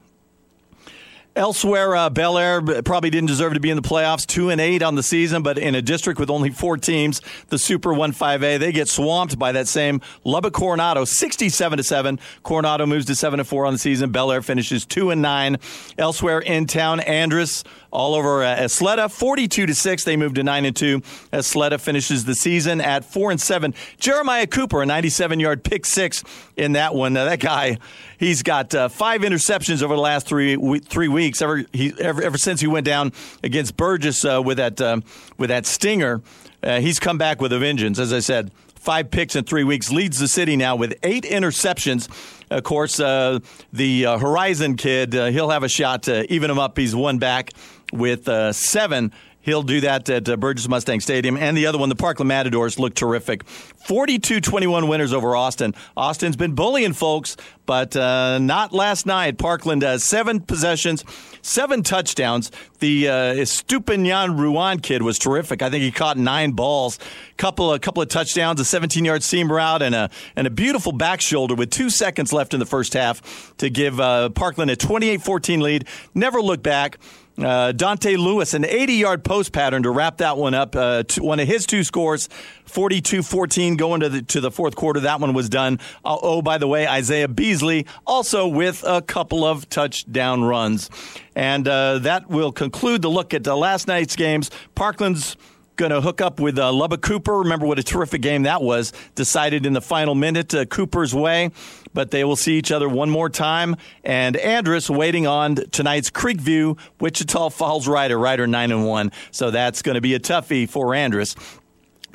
Elsewhere, 1.34 1.96
uh, 1.96 2.10
Bel 2.10 2.37
Air 2.37 2.60
probably 2.82 3.08
didn't 3.08 3.28
deserve 3.28 3.54
to 3.54 3.60
be 3.60 3.70
in 3.70 3.76
the 3.76 3.82
playoffs. 3.82 4.26
Two 4.26 4.50
and 4.50 4.60
eight 4.60 4.82
on 4.82 4.96
the 4.96 5.02
season, 5.02 5.43
but 5.43 5.56
in 5.56 5.75
a 5.75 5.81
district 5.81 6.20
with 6.20 6.28
only 6.28 6.50
four 6.50 6.76
teams, 6.76 7.22
the 7.49 7.58
Super 7.58 7.94
One 7.94 8.12
Five 8.12 8.43
A, 8.43 8.58
they 8.58 8.70
get 8.70 8.87
swamped 8.87 9.38
by 9.38 9.52
that 9.52 9.66
same 9.66 10.02
Lubbock 10.25 10.52
Coronado, 10.52 11.06
sixty-seven 11.06 11.78
to 11.78 11.82
seven. 11.82 12.20
Coronado 12.43 12.84
moves 12.84 13.06
to 13.06 13.14
seven 13.14 13.40
and 13.40 13.49
four 13.49 13.64
on 13.64 13.72
the 13.72 13.78
season. 13.78 14.10
Bel 14.10 14.31
Air 14.31 14.43
finishes 14.43 14.84
two 14.84 15.08
and 15.08 15.22
nine. 15.22 15.56
Elsewhere 15.96 16.40
in 16.40 16.66
town, 16.66 17.00
Andress 17.00 17.64
all 17.92 18.14
over 18.14 18.42
uh, 18.42 18.56
Ysleta, 18.56 19.10
forty-two 19.10 19.66
to 19.66 19.74
six. 19.74 20.04
They 20.04 20.16
move 20.16 20.34
to 20.34 20.42
nine 20.42 20.64
and 20.64 20.74
two. 20.74 21.00
Ysleta 21.32 21.78
finishes 21.80 22.24
the 22.24 22.34
season 22.34 22.80
at 22.80 23.04
four 23.04 23.30
and 23.30 23.40
seven. 23.40 23.74
Jeremiah 23.98 24.46
Cooper, 24.46 24.82
a 24.82 24.86
ninety-seven 24.86 25.38
yard 25.40 25.62
pick 25.62 25.86
six 25.86 26.24
in 26.56 26.72
that 26.72 26.94
one. 26.94 27.12
Now, 27.12 27.26
that 27.26 27.40
guy 27.40 27.78
He's 28.22 28.44
got 28.44 28.72
uh, 28.72 28.88
five 28.88 29.22
interceptions 29.22 29.82
over 29.82 29.96
the 29.96 30.00
last 30.00 30.28
three 30.28 30.56
three 30.78 31.08
weeks. 31.08 31.42
Ever 31.42 31.64
he 31.72 31.92
ever, 31.98 32.22
ever 32.22 32.38
since 32.38 32.60
he 32.60 32.68
went 32.68 32.86
down 32.86 33.12
against 33.42 33.76
Burgess 33.76 34.24
uh, 34.24 34.40
with 34.40 34.58
that 34.58 34.80
uh, 34.80 35.00
with 35.38 35.50
that 35.50 35.66
stinger, 35.66 36.22
uh, 36.62 36.78
he's 36.78 37.00
come 37.00 37.18
back 37.18 37.40
with 37.40 37.52
a 37.52 37.58
vengeance. 37.58 37.98
As 37.98 38.12
I 38.12 38.20
said, 38.20 38.52
five 38.76 39.10
picks 39.10 39.34
in 39.34 39.42
three 39.42 39.64
weeks 39.64 39.90
leads 39.90 40.20
the 40.20 40.28
city 40.28 40.56
now 40.56 40.76
with 40.76 40.94
eight 41.02 41.24
interceptions. 41.24 42.08
Of 42.48 42.62
course, 42.62 43.00
uh, 43.00 43.40
the 43.72 44.06
uh, 44.06 44.19
Horizon 44.19 44.76
kid 44.76 45.14
he'll 45.14 45.50
have 45.50 45.64
a 45.64 45.69
shot 45.69 46.05
to 46.05 46.32
even 46.32 46.48
him 46.48 46.60
up. 46.60 46.78
He's 46.78 46.94
one 46.94 47.19
back 47.19 47.50
with 47.93 48.29
seven 48.55 49.13
He'll 49.43 49.65
do 49.65 49.81
that 49.81 50.08
at 50.08 50.29
uh, 50.29 50.37
Burgess 50.37 50.69
Mustang 50.69 51.01
Stadium. 51.01 51.37
And 51.37 51.56
the 51.56 51.67
other 51.67 51.77
one, 51.77 51.89
the 51.89 51.96
Parkland 51.96 52.29
Matadors, 52.29 52.79
look 52.79 52.94
terrific. 52.94 53.44
42 53.44 54.41
21 54.41 54.87
winners 54.87 55.13
over 55.13 55.34
Austin. 55.34 55.75
Austin's 55.96 56.37
been 56.37 56.55
bullying 56.55 56.93
folks, 56.93 57.37
but 57.67 57.96
uh, 57.96 58.39
not 58.39 58.72
last 58.72 59.05
night. 59.05 59.39
Parkland 59.39 59.82
has 59.82 60.05
seven 60.05 60.39
possessions, 60.39 61.05
seven 61.43 61.82
touchdowns. 61.82 62.53
The 62.79 63.08
uh, 63.08 63.13
Estupinian 63.34 64.39
Ruan 64.39 64.79
kid 64.79 65.03
was 65.03 65.19
terrific. 65.19 65.61
I 65.61 65.70
think 65.70 65.82
he 65.82 65.91
caught 65.91 66.17
nine 66.17 66.53
balls, 66.53 67.01
couple 67.37 67.72
a 67.72 67.81
couple 67.81 68.01
of 68.01 68.08
touchdowns, 68.08 68.61
a 68.61 68.65
17 68.65 69.05
yard 69.05 69.25
seam 69.25 69.51
route, 69.51 69.82
and 69.82 69.96
a 69.96 70.08
and 70.37 70.46
a 70.46 70.51
beautiful 70.51 70.93
back 70.93 71.20
shoulder 71.20 71.56
with 71.56 71.70
two 71.70 71.91
seconds 71.91 72.32
left 72.32 72.55
in 72.55 72.61
the 72.61 72.67
first 72.67 72.94
half 72.94 73.56
to 73.56 73.69
give 73.69 73.99
uh, 73.99 74.29
Parkland 74.29 74.70
a 74.70 74.77
28 74.77 75.20
14 75.20 75.61
lead. 75.61 75.89
Never 76.15 76.41
look 76.41 76.63
back. 76.63 76.99
Uh, 77.39 77.72
Dante 77.72 78.17
Lewis, 78.17 78.53
an 78.55 78.65
80 78.65 78.94
yard 78.94 79.24
post 79.24 79.53
pattern 79.53 79.82
to 79.84 79.91
wrap 79.91 80.19
that 80.19 80.36
one 80.36 80.55
up. 80.55 80.77
Uh, 80.77 81.03
one 81.19 81.41
of 81.41 81.48
his 81.48 81.67
two 81.67 81.82
scores, 81.82 82.29
42 82.67 83.22
14 83.22 83.77
going 83.77 84.01
to 84.01 84.08
the, 84.08 84.22
to 84.22 84.41
the 84.41 84.51
fourth 84.51 84.77
quarter. 84.77 85.01
That 85.01 85.20
one 85.20 85.32
was 85.32 85.48
done. 85.48 85.79
Uh, 86.05 86.19
oh, 86.20 86.43
by 86.43 86.58
the 86.58 86.69
way, 86.69 86.86
Isaiah 86.86 87.29
Beasley 87.29 87.86
also 88.06 88.46
with 88.46 88.84
a 88.86 89.01
couple 89.01 89.44
of 89.44 89.69
touchdown 89.69 90.44
runs. 90.44 90.91
And 91.34 91.67
uh, 91.67 91.98
that 92.01 92.29
will 92.29 92.53
conclude 92.53 93.03
the 93.03 93.10
look 93.10 93.32
at 93.32 93.46
last 93.46 93.89
night's 93.89 94.17
games. 94.17 94.51
Parkland's 94.74 95.36
going 95.76 95.91
to 95.91 96.00
hook 96.00 96.20
up 96.20 96.41
with 96.41 96.58
uh, 96.58 96.72
Lubbock 96.72 97.02
Cooper. 97.02 97.38
Remember 97.38 97.67
what 97.67 97.79
a 97.79 97.82
terrific 97.82 98.22
game 98.22 98.44
that 98.44 98.62
was. 98.62 98.93
Decided 99.14 99.67
in 99.67 99.72
the 99.72 99.81
final 99.81 100.14
minute, 100.14 100.55
uh, 100.55 100.64
Cooper's 100.64 101.14
way 101.14 101.50
but 101.94 102.10
they 102.10 102.24
will 102.24 102.36
see 102.36 102.56
each 102.56 102.72
other 102.72 102.88
one 102.88 103.10
more 103.10 103.29
time. 103.29 103.76
And 104.05 104.36
Andress 104.36 104.88
waiting 104.88 105.26
on 105.26 105.56
tonight's 105.56 106.10
Creekview, 106.10 106.79
Wichita 107.00 107.50
Falls 107.50 107.86
Rider, 107.88 108.19
Rider 108.19 108.46
9 108.46 108.72
and 108.72 108.86
1. 108.86 109.12
So 109.31 109.50
that's 109.50 109.82
going 109.82 109.94
to 109.94 110.00
be 110.00 110.14
a 110.14 110.20
toughie 110.20 110.69
for 110.69 110.88
Andress. 110.88 111.36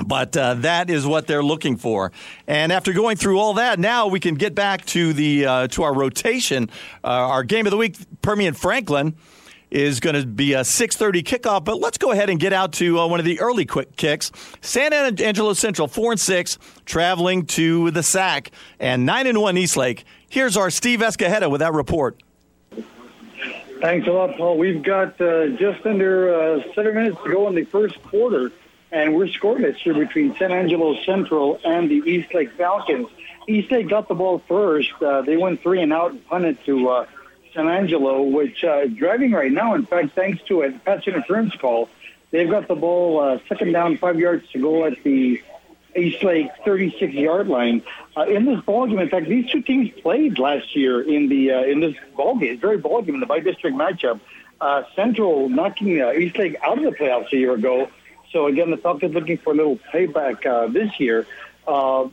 But 0.05 0.37
uh, 0.37 0.55
that 0.55 0.91
is 0.91 1.07
what 1.07 1.25
they're 1.25 1.43
looking 1.43 1.75
for. 1.75 2.11
And 2.45 2.71
after 2.71 2.93
going 2.93 3.17
through 3.17 3.39
all 3.39 3.55
that, 3.55 3.79
now 3.79 4.07
we 4.07 4.19
can 4.19 4.35
get 4.35 4.53
back 4.53 4.85
to 4.87 5.11
the 5.11 5.45
uh, 5.45 5.67
to 5.69 5.83
our 5.83 5.93
rotation. 5.93 6.69
Uh, 7.03 7.07
our 7.07 7.43
game 7.43 7.65
of 7.65 7.71
the 7.71 7.77
week, 7.77 7.97
Permian 8.21 8.53
Franklin 8.53 9.15
is 9.69 9.99
going 9.99 10.15
to 10.15 10.25
be 10.25 10.53
a 10.53 10.61
6:30 10.61 11.23
kickoff. 11.23 11.63
But 11.63 11.79
let's 11.79 11.97
go 11.97 12.11
ahead 12.11 12.29
and 12.29 12.39
get 12.39 12.53
out 12.53 12.73
to 12.73 12.99
uh, 12.99 13.07
one 13.07 13.19
of 13.19 13.25
the 13.25 13.39
early 13.39 13.65
quick 13.65 13.95
kicks. 13.95 14.31
San 14.61 14.93
Angelo 14.93 15.53
Central 15.53 15.87
four 15.87 16.11
and 16.11 16.19
six, 16.19 16.57
traveling 16.85 17.45
to 17.47 17.91
the 17.91 18.03
SAC, 18.03 18.51
and 18.79 19.05
nine 19.05 19.27
and 19.27 19.39
one 19.39 19.57
Eastlake. 19.57 20.05
Here's 20.29 20.57
our 20.57 20.69
Steve 20.69 20.99
Escajeda 20.99 21.49
with 21.49 21.59
that 21.59 21.73
report. 21.73 22.21
Thanks 23.81 24.07
a 24.07 24.11
lot, 24.11 24.35
Paul. 24.37 24.57
We've 24.57 24.81
got 24.81 25.21
uh, 25.21 25.49
just 25.49 25.85
under 25.85 26.33
uh, 26.33 26.63
seven 26.73 26.95
minutes 26.95 27.17
to 27.23 27.31
go 27.31 27.47
in 27.47 27.53
the 27.53 27.65
first 27.65 28.01
quarter, 28.01 28.51
and 28.91 29.15
we're 29.15 29.27
scoreless 29.27 29.75
here 29.75 29.93
between 29.93 30.35
San 30.37 30.51
Angelo 30.51 30.95
Central 31.03 31.59
and 31.63 31.89
the 31.89 31.97
Eastlake 31.97 32.51
Falcons. 32.53 33.07
Eastlake 33.47 33.87
got 33.87 34.07
the 34.07 34.15
ball 34.15 34.41
first. 34.47 34.91
Uh, 34.99 35.21
they 35.21 35.37
went 35.37 35.61
three 35.61 35.81
and 35.81 35.93
out 35.93 36.11
and 36.11 36.25
punted 36.25 36.63
to 36.65 36.89
uh, 36.89 37.05
San 37.57 37.67
Angelo, 37.69 38.21
which 38.21 38.63
uh, 38.63 38.81
is 38.81 38.93
driving 38.93 39.31
right 39.31 39.51
now. 39.51 39.73
In 39.73 39.83
fact, 39.83 40.13
thanks 40.13 40.43
to 40.43 40.61
a 40.61 40.71
pass 40.71 41.07
interference 41.07 41.55
call, 41.55 41.89
they've 42.29 42.49
got 42.49 42.67
the 42.67 42.75
ball 42.75 43.19
uh, 43.19 43.39
second 43.49 43.71
down, 43.71 43.97
five 43.97 44.19
yards 44.19 44.47
to 44.51 44.59
go 44.59 44.85
at 44.85 45.01
the 45.03 45.41
Eastlake 45.95 46.51
36 46.63 47.13
yard 47.13 47.47
line. 47.47 47.81
Uh, 48.15 48.27
in 48.27 48.45
this 48.45 48.61
ball 48.61 48.85
game, 48.85 48.99
in 48.99 49.09
fact, 49.09 49.27
these 49.27 49.49
two 49.51 49.63
teams 49.63 49.89
played 50.01 50.37
last 50.37 50.75
year 50.75 51.01
in 51.01 51.29
the 51.29 51.51
uh, 51.51 51.63
in 51.63 51.79
this 51.79 51.95
ball 52.15 52.37
game, 52.37 52.59
very 52.59 52.77
ball 52.77 53.01
game 53.01 53.15
in 53.15 53.21
the 53.21 53.25
by 53.25 53.39
district 53.39 53.75
matchup. 53.75 54.19
Uh, 54.61 54.83
Central 54.95 55.49
knocking 55.49 55.99
uh, 55.99 56.11
Eastlake 56.11 56.57
out 56.63 56.77
of 56.77 56.83
the 56.83 56.91
playoffs 56.91 57.33
a 57.33 57.37
year 57.37 57.53
ago. 57.53 57.89
So 58.31 58.45
again, 58.45 58.69
the 58.69 58.77
Falcons 58.77 59.15
looking 59.15 59.37
for 59.39 59.53
a 59.53 59.55
little 59.55 59.79
payback 59.91 60.45
uh, 60.45 60.67
this 60.67 60.99
year. 60.99 61.25
Uh, 61.67 62.09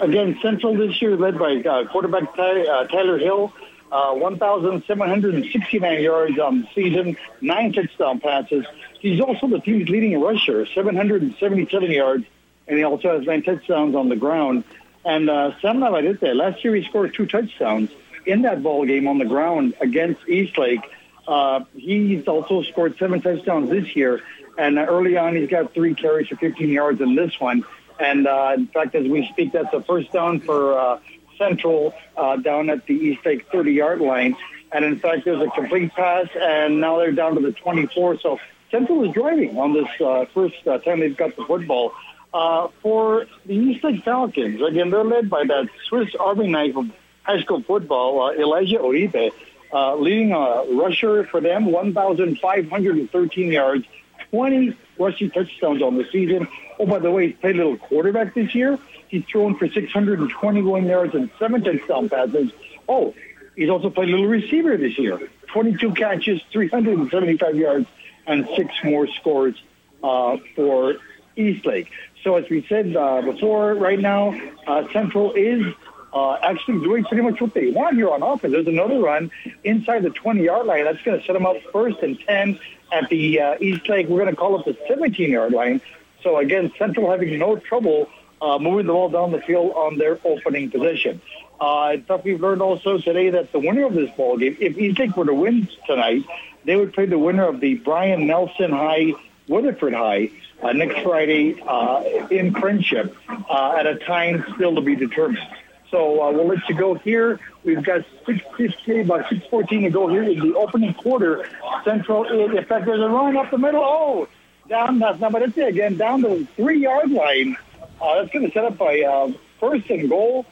again, 0.00 0.38
Central 0.42 0.76
this 0.76 1.00
year 1.00 1.16
led 1.16 1.38
by 1.38 1.56
uh, 1.56 1.86
quarterback 1.88 2.34
Ty, 2.36 2.62
uh, 2.62 2.86
Tyler 2.86 3.18
Hill, 3.18 3.52
uh, 3.92 4.12
1,769 4.14 6.02
yards 6.02 6.38
on 6.38 6.62
the 6.62 6.68
season, 6.74 7.16
nine 7.40 7.72
touchdown 7.72 8.20
passes. 8.20 8.66
He's 9.00 9.20
also 9.20 9.46
the 9.46 9.60
team's 9.60 9.88
leading 9.88 10.20
rusher, 10.20 10.66
777 10.66 11.90
yards, 11.90 12.24
and 12.66 12.78
he 12.78 12.84
also 12.84 13.16
has 13.16 13.26
nine 13.26 13.42
touchdowns 13.42 13.94
on 13.94 14.08
the 14.08 14.16
ground. 14.16 14.64
And 15.04 15.28
uh, 15.28 15.52
Sam 15.60 15.80
Navarrete, 15.80 16.34
last 16.34 16.64
year 16.64 16.74
he 16.74 16.84
scored 16.84 17.14
two 17.14 17.26
touchdowns 17.26 17.90
in 18.26 18.42
that 18.42 18.62
ball 18.62 18.86
game 18.86 19.06
on 19.06 19.18
the 19.18 19.26
ground 19.26 19.74
against 19.80 20.26
Eastlake. 20.28 20.80
Uh, 21.28 21.64
he's 21.74 22.26
also 22.26 22.62
scored 22.62 22.96
seven 22.98 23.20
touchdowns 23.20 23.70
this 23.70 23.94
year, 23.94 24.22
and 24.58 24.78
early 24.78 25.16
on 25.16 25.36
he's 25.36 25.48
got 25.48 25.74
three 25.74 25.94
carries 25.94 26.28
for 26.28 26.36
15 26.36 26.68
yards 26.68 27.00
in 27.00 27.14
this 27.14 27.38
one. 27.38 27.64
And 27.98 28.26
uh, 28.26 28.52
in 28.56 28.66
fact, 28.66 28.94
as 28.94 29.06
we 29.06 29.28
speak, 29.28 29.52
that's 29.52 29.72
a 29.72 29.82
first 29.82 30.12
down 30.12 30.40
for 30.40 30.78
uh, 30.78 30.98
Central 31.38 31.94
uh, 32.16 32.36
down 32.36 32.70
at 32.70 32.86
the 32.86 32.94
Eastlake 32.94 33.50
30 33.50 33.72
yard 33.72 34.00
line. 34.00 34.36
And 34.72 34.84
in 34.84 34.98
fact, 34.98 35.24
there's 35.24 35.40
a 35.40 35.50
complete 35.50 35.92
pass, 35.94 36.26
and 36.34 36.80
now 36.80 36.98
they're 36.98 37.12
down 37.12 37.36
to 37.36 37.40
the 37.40 37.52
24. 37.52 38.18
So 38.20 38.40
Central 38.70 39.04
is 39.04 39.12
driving 39.12 39.56
on 39.56 39.72
this 39.72 39.88
uh, 40.00 40.24
first 40.34 40.66
uh, 40.66 40.78
time 40.78 41.00
they've 41.00 41.16
got 41.16 41.36
the 41.36 41.44
football. 41.44 41.92
Uh, 42.32 42.66
for 42.82 43.26
the 43.46 43.54
Eastlake 43.54 44.02
Falcons, 44.02 44.60
again, 44.60 44.90
they're 44.90 45.04
led 45.04 45.30
by 45.30 45.44
that 45.44 45.68
Swiss 45.88 46.12
Army 46.18 46.48
knife 46.48 46.76
of 46.76 46.90
high 47.22 47.40
school 47.40 47.62
football, 47.62 48.22
uh, 48.22 48.32
Elijah 48.32 48.78
Uribe, 48.78 49.30
uh, 49.72 49.94
leading 49.94 50.32
a 50.32 50.64
rusher 50.72 51.24
for 51.24 51.40
them, 51.40 51.66
1,513 51.66 53.52
yards, 53.52 53.86
20 54.30 54.76
rushing 54.98 55.30
touchdowns 55.30 55.80
on 55.80 55.96
the 55.96 56.04
season. 56.10 56.48
Oh, 56.78 56.86
by 56.86 56.98
the 56.98 57.10
way, 57.10 57.28
he's 57.28 57.36
played 57.36 57.54
a 57.54 57.58
little 57.58 57.76
quarterback 57.76 58.34
this 58.34 58.54
year. 58.54 58.78
He's 59.08 59.24
thrown 59.24 59.56
for 59.56 59.68
621 59.68 60.86
yards 60.86 61.14
and 61.14 61.30
seven 61.38 61.62
touchdown 61.62 62.08
passes. 62.08 62.50
Oh, 62.88 63.14
he's 63.54 63.70
also 63.70 63.90
played 63.90 64.08
a 64.08 64.12
little 64.12 64.26
receiver 64.26 64.76
this 64.76 64.98
year. 64.98 65.20
22 65.48 65.92
catches, 65.92 66.42
375 66.50 67.56
yards, 67.56 67.86
and 68.26 68.48
six 68.56 68.74
more 68.82 69.06
scores 69.06 69.54
uh, 70.02 70.38
for 70.56 70.96
Eastlake. 71.36 71.90
So 72.22 72.36
as 72.36 72.48
we 72.48 72.66
said 72.68 72.96
uh, 72.96 73.22
before, 73.22 73.74
right 73.74 74.00
now, 74.00 74.38
uh, 74.66 74.84
Central 74.92 75.32
is 75.32 75.74
uh, 76.12 76.34
actually 76.42 76.80
doing 76.80 77.04
pretty 77.04 77.22
much 77.22 77.40
what 77.40 77.54
they 77.54 77.70
want 77.70 77.96
here 77.96 78.10
on 78.10 78.22
offense. 78.22 78.52
There's 78.52 78.66
another 78.66 78.98
run 78.98 79.30
inside 79.62 80.02
the 80.02 80.10
20-yard 80.10 80.66
line. 80.66 80.84
That's 80.84 81.02
going 81.02 81.20
to 81.20 81.26
set 81.26 81.32
them 81.34 81.44
up 81.44 81.56
first 81.72 81.98
and 82.02 82.18
10 82.18 82.58
at 82.92 83.08
the 83.10 83.40
uh, 83.40 83.56
Eastlake. 83.60 84.08
We're 84.08 84.20
going 84.20 84.30
to 84.30 84.36
call 84.36 84.60
it 84.60 84.64
the 84.64 84.94
17-yard 84.94 85.52
line. 85.52 85.80
So 86.24 86.38
again, 86.38 86.72
Central 86.78 87.08
having 87.10 87.38
no 87.38 87.56
trouble 87.56 88.08
uh, 88.42 88.58
moving 88.58 88.86
the 88.86 88.92
ball 88.92 89.10
down 89.10 89.30
the 89.30 89.40
field 89.40 89.72
on 89.76 89.98
their 89.98 90.18
opening 90.24 90.70
position. 90.70 91.20
Uh, 91.60 91.78
I 91.78 92.00
thought 92.00 92.24
we've 92.24 92.40
learned 92.40 92.62
also 92.62 92.98
today 92.98 93.30
that 93.30 93.52
the 93.52 93.60
winner 93.60 93.86
of 93.86 93.94
this 93.94 94.10
ball 94.16 94.38
game, 94.38 94.56
if 94.58 94.76
Eastlake 94.76 95.16
were 95.16 95.26
to 95.26 95.34
win 95.34 95.68
tonight, 95.86 96.24
they 96.64 96.74
would 96.74 96.92
play 96.92 97.06
the 97.06 97.18
winner 97.18 97.46
of 97.46 97.60
the 97.60 97.74
Byron 97.76 98.26
Nelson 98.26 98.72
High 98.72 99.12
Weatherford 99.46 99.92
High 99.92 100.30
uh, 100.62 100.72
next 100.72 101.00
Friday 101.02 101.60
uh, 101.60 102.02
in 102.30 102.52
Frenship 102.54 103.14
uh, 103.28 103.76
at 103.78 103.86
a 103.86 103.96
time 103.96 104.44
still 104.54 104.74
to 104.74 104.80
be 104.80 104.96
determined. 104.96 105.46
So 105.90 106.22
uh, 106.22 106.32
we'll 106.32 106.48
let 106.48 106.68
you 106.68 106.74
go 106.74 106.94
here. 106.94 107.38
We've 107.62 107.82
got 107.82 108.04
6.15, 108.26 109.04
about 109.04 109.26
6.14 109.26 109.68
to 109.68 109.90
go 109.90 110.08
here 110.08 110.24
in 110.24 110.40
the 110.40 110.56
opening 110.56 110.92
quarter. 110.94 111.48
Central, 111.84 112.24
in 112.24 112.64
fact, 112.64 112.86
there's 112.86 113.00
a 113.00 113.08
run 113.08 113.36
up 113.36 113.50
the 113.50 113.58
middle. 113.58 113.82
Oh, 113.84 114.28
down, 114.68 114.98
that's 114.98 115.20
not, 115.20 115.34
it's 115.42 115.56
again, 115.56 115.96
down 115.96 116.22
the 116.22 116.46
three-yard 116.56 117.10
line. 117.10 117.56
Uh, 118.00 118.16
that's 118.16 118.32
going 118.32 118.46
to 118.46 118.52
set 118.52 118.64
up 118.64 118.80
a 118.80 119.04
uh, 119.04 119.32
first 119.60 119.88
and 119.90 120.08
goal 120.08 120.46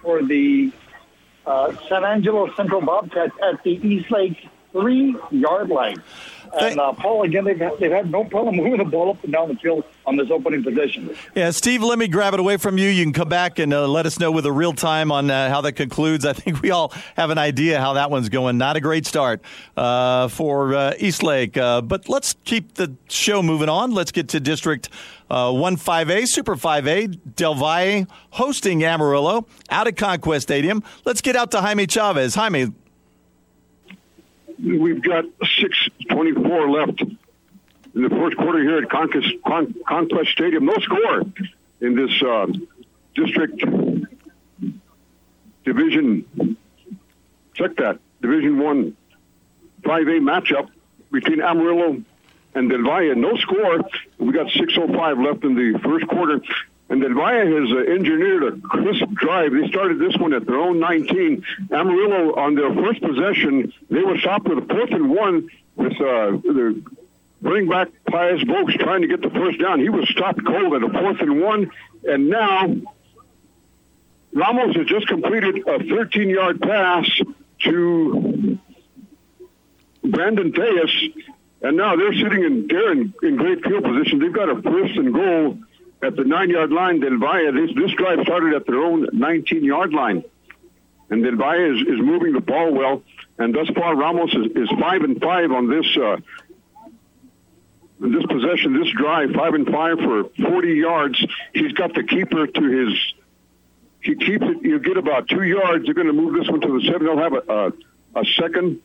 for 0.00 0.22
the 0.22 0.72
uh, 1.46 1.74
San 1.88 2.04
Angelo 2.04 2.52
Central 2.54 2.80
Bobcats 2.80 3.34
at 3.42 3.62
the 3.62 3.72
Eastlake 3.86 4.48
three-yard 4.72 5.68
line. 5.68 6.02
And 6.60 6.80
uh, 6.80 6.92
Paul, 6.92 7.22
again, 7.24 7.44
they've 7.44 7.58
had, 7.58 7.78
they've 7.78 7.90
had 7.90 8.10
no 8.10 8.24
problem 8.24 8.56
moving 8.58 8.78
the 8.78 8.84
ball 8.84 9.10
up 9.10 9.22
and 9.24 9.32
down 9.32 9.48
the 9.48 9.56
field 9.56 9.84
on 10.06 10.16
this 10.16 10.30
opening 10.30 10.62
position. 10.62 11.14
Yeah, 11.34 11.50
Steve, 11.50 11.82
let 11.82 11.98
me 11.98 12.08
grab 12.08 12.34
it 12.34 12.40
away 12.40 12.56
from 12.56 12.78
you. 12.78 12.88
You 12.88 13.04
can 13.04 13.12
come 13.12 13.28
back 13.28 13.58
and 13.58 13.72
uh, 13.72 13.86
let 13.88 14.06
us 14.06 14.18
know 14.18 14.30
with 14.30 14.46
a 14.46 14.52
real 14.52 14.72
time 14.72 15.10
on 15.10 15.30
uh, 15.30 15.48
how 15.48 15.60
that 15.62 15.72
concludes. 15.72 16.24
I 16.24 16.32
think 16.32 16.62
we 16.62 16.70
all 16.70 16.92
have 17.16 17.30
an 17.30 17.38
idea 17.38 17.80
how 17.80 17.94
that 17.94 18.10
one's 18.10 18.28
going. 18.28 18.58
Not 18.58 18.76
a 18.76 18.80
great 18.80 19.06
start 19.06 19.40
uh, 19.76 20.28
for 20.28 20.74
uh, 20.74 20.94
Eastlake, 20.98 21.56
uh, 21.56 21.80
but 21.80 22.08
let's 22.08 22.34
keep 22.44 22.74
the 22.74 22.94
show 23.08 23.42
moving 23.42 23.68
on. 23.68 23.92
Let's 23.92 24.12
get 24.12 24.28
to 24.30 24.40
District 24.40 24.88
uh, 25.30 25.52
1 25.52 25.76
5A, 25.76 26.28
Super 26.28 26.56
5A, 26.56 27.34
Del 27.36 27.54
Valle 27.54 28.06
hosting 28.30 28.84
Amarillo 28.84 29.46
out 29.70 29.86
at 29.86 29.96
Conquest 29.96 30.44
Stadium. 30.44 30.82
Let's 31.04 31.20
get 31.20 31.36
out 31.36 31.50
to 31.52 31.60
Jaime 31.60 31.86
Chavez. 31.86 32.34
Jaime, 32.34 32.72
We've 34.64 35.02
got 35.02 35.24
6.24 35.42 36.70
left 36.70 37.02
in 37.02 38.02
the 38.02 38.08
first 38.08 38.36
quarter 38.38 38.62
here 38.62 38.78
at 38.78 38.88
Conquest, 38.88 39.28
Con- 39.46 39.74
Conquest 39.86 40.30
Stadium. 40.30 40.64
No 40.64 40.74
score 40.80 41.20
in 41.82 41.94
this 41.94 42.22
uh, 42.22 42.46
district 43.14 43.62
division. 45.64 46.56
Check 47.52 47.76
that. 47.76 47.98
Division 48.22 48.58
1 48.58 48.96
5A 49.82 50.20
matchup 50.20 50.70
between 51.12 51.42
Amarillo 51.42 52.02
and 52.54 52.70
Del 52.70 52.82
Valle. 52.82 53.14
No 53.16 53.36
score. 53.36 53.84
We 54.18 54.32
got 54.32 54.46
6.05 54.46 55.26
left 55.26 55.44
in 55.44 55.54
the 55.54 55.78
first 55.80 56.06
quarter. 56.08 56.40
And 56.94 57.02
Del 57.02 57.14
Valle 57.14 57.44
has 57.44 57.72
uh, 57.72 57.90
engineered 57.90 58.44
a 58.44 58.68
crisp 58.68 59.02
drive. 59.14 59.50
They 59.50 59.66
started 59.66 59.98
this 59.98 60.16
one 60.16 60.32
at 60.32 60.46
their 60.46 60.60
own 60.60 60.78
19. 60.78 61.44
Amarillo, 61.72 62.36
on 62.36 62.54
their 62.54 62.72
first 62.72 63.02
possession, 63.02 63.72
they 63.90 64.02
were 64.02 64.16
stopped 64.18 64.46
with 64.46 64.58
a 64.58 64.66
fourth 64.72 64.92
and 64.92 65.10
one 65.10 65.48
with 65.74 65.94
uh, 65.94 66.38
the 66.38 66.80
bring 67.42 67.68
back 67.68 67.88
Pius 68.08 68.44
Vokes 68.44 68.74
trying 68.74 69.02
to 69.02 69.08
get 69.08 69.22
the 69.22 69.30
first 69.30 69.58
down. 69.58 69.80
He 69.80 69.88
was 69.88 70.08
stopped 70.08 70.46
cold 70.46 70.72
at 70.72 70.84
a 70.84 70.88
fourth 70.88 71.20
and 71.20 71.42
one. 71.42 71.72
And 72.04 72.28
now 72.28 72.72
Ramos 74.32 74.76
has 74.76 74.86
just 74.86 75.08
completed 75.08 75.66
a 75.66 75.82
13 75.82 76.30
yard 76.30 76.60
pass 76.62 77.10
to 77.64 78.56
Brandon 80.04 80.52
Tejas. 80.52 81.12
And 81.60 81.76
now 81.76 81.96
they're 81.96 82.14
sitting 82.14 82.44
in, 82.44 82.68
they're 82.68 82.92
in, 82.92 83.12
in 83.20 83.34
great 83.34 83.64
field 83.64 83.82
position. 83.82 84.20
They've 84.20 84.32
got 84.32 84.48
a 84.48 84.62
first 84.62 84.94
and 84.96 85.12
goal 85.12 85.58
at 86.02 86.16
the 86.16 86.24
nine 86.24 86.50
yard 86.50 86.70
line. 86.70 87.00
Del 87.00 87.18
Valle, 87.18 87.52
this, 87.52 87.74
this 87.74 87.92
drive 87.96 88.20
started 88.22 88.54
at 88.54 88.66
their 88.66 88.80
own 88.80 89.08
19 89.12 89.64
yard 89.64 89.92
line. 89.92 90.24
And 91.10 91.22
Del 91.22 91.36
Valle 91.36 91.74
is, 91.74 91.80
is 91.82 92.00
moving 92.00 92.32
the 92.32 92.40
ball 92.40 92.72
well. 92.72 93.02
And 93.38 93.54
thus 93.54 93.68
far, 93.74 93.96
Ramos 93.96 94.32
is, 94.34 94.46
is 94.54 94.68
five 94.80 95.02
and 95.02 95.20
five 95.20 95.50
on 95.50 95.68
this 95.68 95.86
uh, 95.96 96.16
this 98.00 98.24
possession, 98.26 98.78
this 98.78 98.90
drive, 98.92 99.30
five 99.32 99.54
and 99.54 99.66
five 99.66 99.98
for 99.98 100.24
40 100.24 100.68
yards. 100.74 101.24
He's 101.52 101.72
got 101.72 101.94
the 101.94 102.02
keeper 102.02 102.46
to 102.46 102.62
his. 102.62 102.98
He 104.00 104.14
keeps 104.16 104.44
it. 104.44 104.62
You 104.62 104.78
get 104.78 104.96
about 104.96 105.28
two 105.28 105.42
yards. 105.42 105.84
They're 105.86 105.94
going 105.94 106.08
to 106.08 106.12
move 106.12 106.34
this 106.34 106.48
one 106.48 106.60
to 106.60 106.78
the 106.78 106.86
seven. 106.86 107.06
They'll 107.06 107.18
have 107.18 107.32
a, 107.32 107.52
a, 107.52 108.20
a 108.20 108.24
second, 108.38 108.80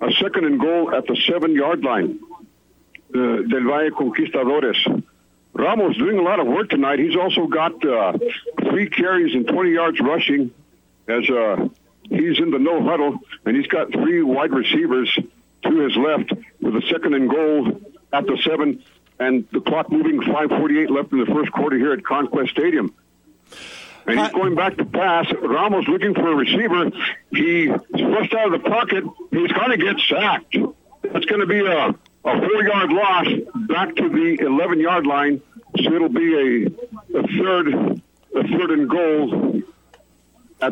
a 0.00 0.12
second 0.12 0.44
and 0.44 0.60
goal 0.60 0.94
at 0.94 1.06
the 1.06 1.16
seven 1.28 1.54
yard 1.54 1.82
line. 1.82 2.20
Uh, 3.12 3.42
Del 3.48 3.64
Valle 3.64 3.90
Conquistadores. 3.90 5.03
Ramos 5.54 5.96
doing 5.96 6.18
a 6.18 6.22
lot 6.22 6.40
of 6.40 6.46
work 6.46 6.68
tonight. 6.68 6.98
He's 6.98 7.16
also 7.16 7.46
got 7.46 7.84
uh, 7.84 8.18
three 8.68 8.90
carries 8.90 9.34
and 9.34 9.46
20 9.46 9.70
yards 9.70 10.00
rushing 10.00 10.50
as 11.06 11.28
uh, 11.30 11.68
he's 12.08 12.38
in 12.38 12.50
the 12.50 12.58
no 12.58 12.82
huddle, 12.82 13.18
and 13.44 13.56
he's 13.56 13.68
got 13.68 13.92
three 13.92 14.22
wide 14.22 14.52
receivers 14.52 15.16
to 15.62 15.78
his 15.78 15.96
left 15.96 16.32
with 16.60 16.76
a 16.76 16.82
second 16.90 17.14
and 17.14 17.30
goal 17.30 17.80
at 18.12 18.26
the 18.26 18.36
seven, 18.44 18.82
and 19.18 19.46
the 19.52 19.60
clock 19.60 19.90
moving 19.90 20.20
5:48 20.20 20.90
left 20.90 21.12
in 21.12 21.20
the 21.20 21.26
first 21.26 21.52
quarter 21.52 21.78
here 21.78 21.92
at 21.92 22.04
Conquest 22.04 22.50
Stadium. 22.50 22.92
And 24.06 24.18
he's 24.20 24.32
going 24.32 24.54
back 24.54 24.76
to 24.76 24.84
pass. 24.84 25.26
Ramos 25.32 25.88
looking 25.88 26.14
for 26.14 26.30
a 26.30 26.34
receiver. 26.34 26.90
He 27.30 27.68
flushed 27.68 28.34
out 28.34 28.52
of 28.52 28.62
the 28.62 28.68
pocket. 28.68 29.04
He's 29.30 29.52
going 29.52 29.70
to 29.70 29.78
get 29.78 29.98
sacked. 30.00 30.56
That's 31.02 31.24
going 31.24 31.40
to 31.40 31.46
be 31.46 31.60
a, 31.60 31.94
a 32.24 32.40
four-yard 32.40 32.90
loss 32.90 33.26
back 33.68 33.94
to 33.96 34.08
the 34.08 34.38
11-yard 34.38 35.06
line. 35.06 35.42
So 35.82 35.92
it'll 35.92 36.08
be 36.08 36.34
a, 36.34 37.18
a 37.18 37.26
third, 37.38 37.68
a 38.34 38.48
third 38.48 38.70
and 38.70 38.88
goal 38.88 39.62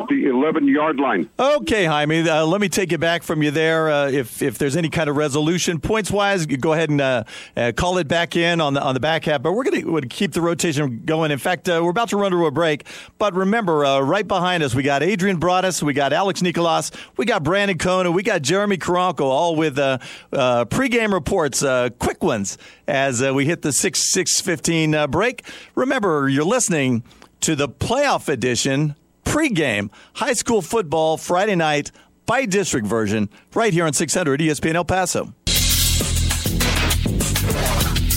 at 0.00 0.08
the 0.08 0.26
11 0.26 0.68
yard 0.68 0.98
line. 0.98 1.28
Okay, 1.38 1.84
Jaime, 1.84 2.28
uh, 2.28 2.44
let 2.46 2.60
me 2.60 2.68
take 2.68 2.92
it 2.92 2.98
back 2.98 3.22
from 3.22 3.42
you 3.42 3.50
there. 3.50 3.90
Uh, 3.90 4.08
if 4.08 4.42
if 4.42 4.58
there's 4.58 4.76
any 4.76 4.88
kind 4.88 5.10
of 5.10 5.16
resolution, 5.16 5.80
points 5.80 6.10
wise, 6.10 6.46
go 6.46 6.72
ahead 6.72 6.90
and 6.90 7.00
uh, 7.00 7.24
uh 7.56 7.72
call 7.76 7.98
it 7.98 8.08
back 8.08 8.36
in 8.36 8.60
on 8.60 8.74
the 8.74 8.82
on 8.82 8.94
the 8.94 9.00
back 9.00 9.24
half. 9.24 9.42
But 9.42 9.52
we're 9.52 9.64
going 9.64 10.00
to 10.00 10.08
keep 10.08 10.32
the 10.32 10.40
rotation 10.40 11.02
going. 11.04 11.30
In 11.30 11.38
fact, 11.38 11.68
uh, 11.68 11.80
we're 11.82 11.90
about 11.90 12.08
to 12.10 12.16
run 12.16 12.32
to 12.32 12.46
a 12.46 12.50
break. 12.50 12.86
But 13.18 13.34
remember, 13.34 13.84
uh, 13.84 14.00
right 14.00 14.26
behind 14.26 14.62
us, 14.62 14.74
we 14.74 14.82
got 14.82 15.02
Adrian 15.02 15.38
Broadus, 15.38 15.82
we 15.82 15.92
got 15.92 16.12
Alex 16.12 16.42
Nicolas, 16.42 16.90
we 17.16 17.24
got 17.24 17.42
Brandon 17.42 17.78
Kona, 17.78 18.10
we 18.10 18.22
got 18.22 18.42
Jeremy 18.42 18.78
Karanko, 18.78 19.22
all 19.22 19.56
with 19.56 19.76
pregame 19.76 21.12
reports, 21.12 21.62
quick 21.98 22.22
ones 22.22 22.58
as 22.88 23.22
we 23.22 23.44
hit 23.44 23.62
the 23.62 23.72
six 23.72 24.12
six 24.12 24.40
fifteen 24.40 24.96
break. 25.10 25.44
Remember, 25.74 26.28
you're 26.28 26.44
listening 26.44 27.02
to 27.42 27.56
the 27.56 27.68
playoff 27.68 28.28
edition 28.28 28.94
pregame 29.24 29.90
high 30.14 30.32
school 30.32 30.62
football 30.62 31.16
Friday 31.16 31.54
night 31.54 31.90
by 32.26 32.44
district 32.46 32.86
version 32.86 33.28
right 33.54 33.72
here 33.72 33.84
on 33.84 33.92
600 33.92 34.40
ESPN 34.40 34.74
El 34.74 34.84
Paso. 34.84 35.34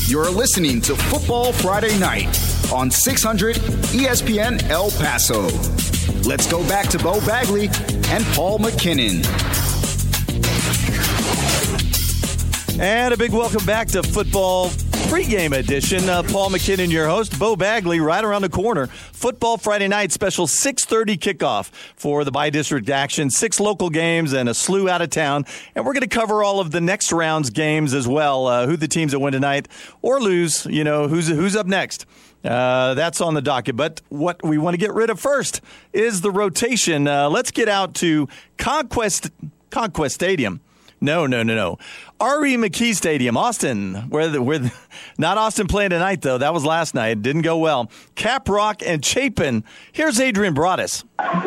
You're 0.08 0.30
listening 0.30 0.82
to 0.82 0.96
Football 0.96 1.52
Friday 1.52 1.98
Night 1.98 2.28
on 2.72 2.92
600 2.92 3.56
ESPN 3.56 4.64
El 4.70 4.92
Paso. 4.92 5.42
Let's 6.28 6.50
go 6.50 6.66
back 6.68 6.88
to 6.90 7.00
Bo 7.00 7.20
Bagley 7.26 7.70
and 8.10 8.24
Paul 8.36 8.60
McKinnon. 8.60 9.26
And 12.80 13.14
a 13.14 13.18
big 13.18 13.32
welcome 13.32 13.66
back 13.66 13.88
to 13.90 14.04
football 14.04 14.70
pregame 15.06 15.56
edition. 15.56 16.10
Uh, 16.10 16.24
Paul 16.24 16.50
McKinnon, 16.50 16.92
your 16.92 17.08
host. 17.08 17.38
Bo 17.38 17.56
Bagley, 17.56 18.00
right 18.00 18.24
around 18.24 18.42
the 18.42 18.50
corner. 18.50 18.88
Football 18.88 19.58
Friday 19.58 19.88
night 19.88 20.12
special 20.12 20.48
6:30 20.48 21.18
kickoff 21.18 21.70
for 21.96 22.24
the 22.24 22.32
by 22.32 22.50
district 22.50 22.90
action. 22.90 23.30
Six 23.30 23.60
local 23.60 23.90
games 23.90 24.34
and 24.34 24.50
a 24.50 24.54
slew 24.54 24.90
out 24.90 25.02
of 25.02 25.12
town. 25.12 25.46
And 25.76 25.86
we're 25.86 25.94
going 25.94 26.08
to 26.08 26.08
cover 26.08 26.44
all 26.44 26.60
of 26.60 26.72
the 26.72 26.82
next 26.82 27.12
round's 27.12 27.52
games 27.52 27.94
as 27.94 28.08
well. 28.08 28.48
Uh, 28.48 28.66
who 28.66 28.78
the 28.78 28.88
teams 28.88 29.12
that 29.12 29.20
win 29.20 29.34
tonight 29.34 29.68
or 30.02 30.20
lose. 30.20 30.66
You 30.66 30.84
know 30.84 31.08
who's 31.08 31.28
who's 31.28 31.56
up 31.56 31.68
next. 31.68 32.06
Uh, 32.44 32.94
that's 32.96 33.22
on 33.22 33.34
the 33.34 33.42
docket. 33.42 33.76
But 33.76 34.02
what 34.10 34.44
we 34.44 34.58
want 34.58 34.74
to 34.74 34.80
get 34.80 34.94
rid 34.94 35.10
of 35.10 35.20
first 35.20 35.62
is 35.94 36.22
the 36.22 36.32
rotation. 36.32 37.08
Uh, 37.08 37.30
let's 37.30 37.52
get 37.52 37.70
out 37.70 37.94
to 37.96 38.28
Conquest 38.58 39.30
Conquest 39.70 40.16
Stadium 40.16 40.62
no, 41.02 41.26
no, 41.28 41.44
no, 41.44 41.56
no. 41.56 41.78
R.E. 42.20 42.56
McKee 42.56 42.96
Stadium, 42.96 43.36
Austin, 43.36 43.96
where 44.10 44.30
the, 44.30 44.42
where 44.42 44.60
the, 44.60 44.74
not 45.18 45.38
Austin 45.38 45.68
playing 45.68 45.90
tonight 45.90 46.22
though. 46.22 46.38
That 46.38 46.54
was 46.54 46.64
last 46.64 46.96
night. 46.96 47.22
Didn't 47.22 47.42
go 47.42 47.58
well. 47.58 47.92
Caprock 48.16 48.82
and 48.86 49.04
Chapin. 49.04 49.64
Here's 49.92 50.20
Adrian 50.20 50.54
Broadus. 50.54 51.04
Thanks, 51.20 51.42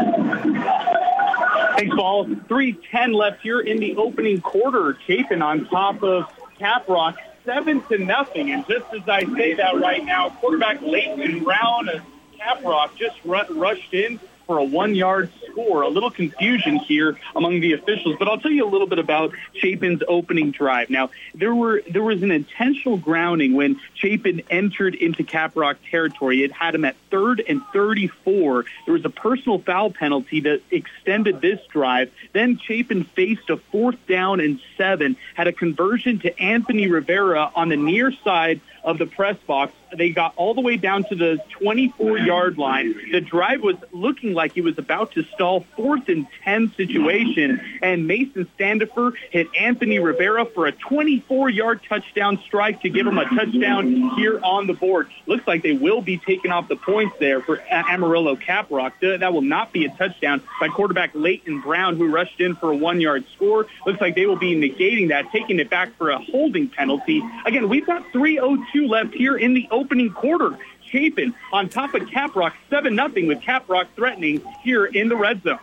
Paul. 1.95 2.25
310 2.49 3.13
left 3.13 3.41
here 3.41 3.61
in 3.61 3.79
the 3.79 3.97
opening 3.97 4.41
quarter. 4.41 4.99
Chapin 5.07 5.43
on 5.43 5.67
top 5.67 6.03
of 6.03 6.27
Caprock, 6.61 7.17
seven 7.45 7.83
to 7.87 7.99
nothing. 7.99 8.51
And 8.51 8.67
just 8.67 8.93
as 8.93 9.09
I 9.09 9.25
say 9.37 9.55
that 9.55 9.77
right 9.77 10.05
now, 10.05 10.29
quarterback 10.29 10.83
Leighton 10.83 11.45
Brown 11.45 11.89
of 11.89 12.03
Caprock 12.39 12.95
just 12.97 13.17
rushed 13.25 13.95
in 13.95 14.21
for 14.49 14.59
a 14.59 14.65
one-yard 14.65 15.31
score. 15.47 15.83
A 15.83 15.89
little 15.89 16.11
confusion 16.11 16.77
here 16.77 17.19
among 17.37 17.61
the 17.61 17.75
officials, 17.75 18.17
but 18.19 18.29
I'll 18.29 18.39
tell 18.39 18.51
you 18.51 18.67
a 18.67 18.71
little 18.71 18.87
bit 18.87 18.99
about 18.99 19.33
Chapin's 19.55 20.03
opening 20.09 20.53
drive. 20.53 20.89
Now, 20.89 21.11
there 21.35 21.55
were 21.55 21.83
there 21.89 22.03
was 22.03 22.23
an 22.23 22.31
intentional 22.31 22.97
grounding 22.97 23.53
when 23.53 23.79
Chapin 23.95 24.43
entered 24.51 24.95
into 24.95 25.23
Caprock 25.23 25.77
territory. 25.91 26.43
It 26.43 26.51
had 26.51 26.75
him 26.75 26.87
at 26.87 26.97
third 27.11 27.43
and 27.47 27.61
34. 27.75 28.65
There 28.87 28.95
was 28.95 29.05
a 29.05 29.11
personal 29.11 29.59
foul 29.59 29.91
penalty 29.91 30.41
that 30.41 30.63
extended 30.71 31.43
this 31.43 31.61
drive. 31.71 32.11
Then 32.33 32.59
Chapin 32.59 33.05
faced 33.05 33.51
a 33.51 33.59
fourth 33.59 33.99
down 34.07 34.41
and 34.41 34.61
seven, 34.79 35.17
had 35.35 35.47
a 35.47 35.53
conversion 35.53 36.21
to 36.21 36.41
Anthony 36.41 36.89
Rivera 36.89 37.53
on 37.55 37.69
the 37.69 37.77
near 37.77 38.13
side 38.25 38.63
of 38.89 38.97
the 38.97 39.05
press 39.05 39.37
box. 39.47 39.75
They 39.95 40.11
got 40.11 40.33
all 40.37 40.55
the 40.55 40.63
way 40.63 40.79
down 40.79 41.05
to 41.05 41.15
the 41.15 41.39
24 41.61 42.19
yard 42.19 42.57
line. 42.57 42.95
The 43.13 43.21
drive 43.21 43.63
was 43.63 43.77
looking 43.93 44.33
like 44.33 44.57
it 44.57 44.63
was 44.63 44.79
about 44.79 45.13
to 45.13 45.25
stall 45.25 45.67
fourth 45.77 46.09
and 46.09 46.27
10 46.45 46.73
situation. 46.75 47.61
And 47.83 48.07
Mason 48.07 48.49
Standifer 48.55 49.13
hit 49.31 49.49
Anthony 49.59 49.99
Rivera 49.99 50.47
for 50.47 50.67
a 50.67 50.73
24 50.73 51.51
yard 51.51 51.81
touchdown 51.87 52.41
strike 52.47 52.81
to 52.83 52.89
give 52.89 53.07
him 53.07 53.19
a 53.19 53.25
touchdown 53.27 54.11
here 54.17 54.41
on 54.43 54.67
the 54.67 54.75
board. 54.75 55.09
Looks 55.27 55.47
like 55.47 55.63
they 55.63 55.73
will 55.73 56.01
be 56.01 56.17
taking 56.17 56.51
off 56.51 56.69
the 56.69 56.77
points 56.77 57.17
there 57.21 57.43
for 57.43 57.61
Amarillo 57.71 58.37
Caprock. 58.37 58.93
That 59.01 59.33
will 59.35 59.43
not 59.43 59.73
be 59.73 59.85
a 59.85 59.91
touchdown 59.91 60.43
by 60.61 60.69
quarterback 60.69 61.11
Leighton 61.15 61.61
Brown, 61.61 61.97
who 61.97 62.11
rushed 62.11 62.41
in 62.41 62.57
for 62.57 62.73
a 62.73 62.77
one 62.77 63.03
yard 63.03 63.25
score. 63.35 63.67
Looks 63.85 64.01
like 64.01 64.15
they 64.15 64.25
will 64.25 64.37
be 64.37 64.55
negating 64.55 65.09
that, 65.09 65.31
taking 65.31 65.61
it 65.61 65.69
back 65.69 65.95
for 65.99 66.09
a 66.09 66.19
holding 66.19 66.69
penalty. 66.69 67.23
Again, 67.45 67.69
we've 67.69 67.87
got 67.87 68.05
302 68.13 68.78
left 68.87 69.15
here 69.15 69.37
in 69.37 69.55
the 69.55 69.67
opening 69.71 70.13
quarter. 70.13 70.59
Chapin 70.91 71.35
on 71.53 71.69
top 71.69 71.95
of 71.95 72.03
Caprock, 72.03 72.53
7 72.71 72.95
0 72.95 73.09
with 73.27 73.41
Caprock 73.41 73.89
threatening 73.95 74.43
here 74.63 74.87
in 74.87 75.09
the 75.09 75.17
red 75.17 75.43
zone. 75.43 75.59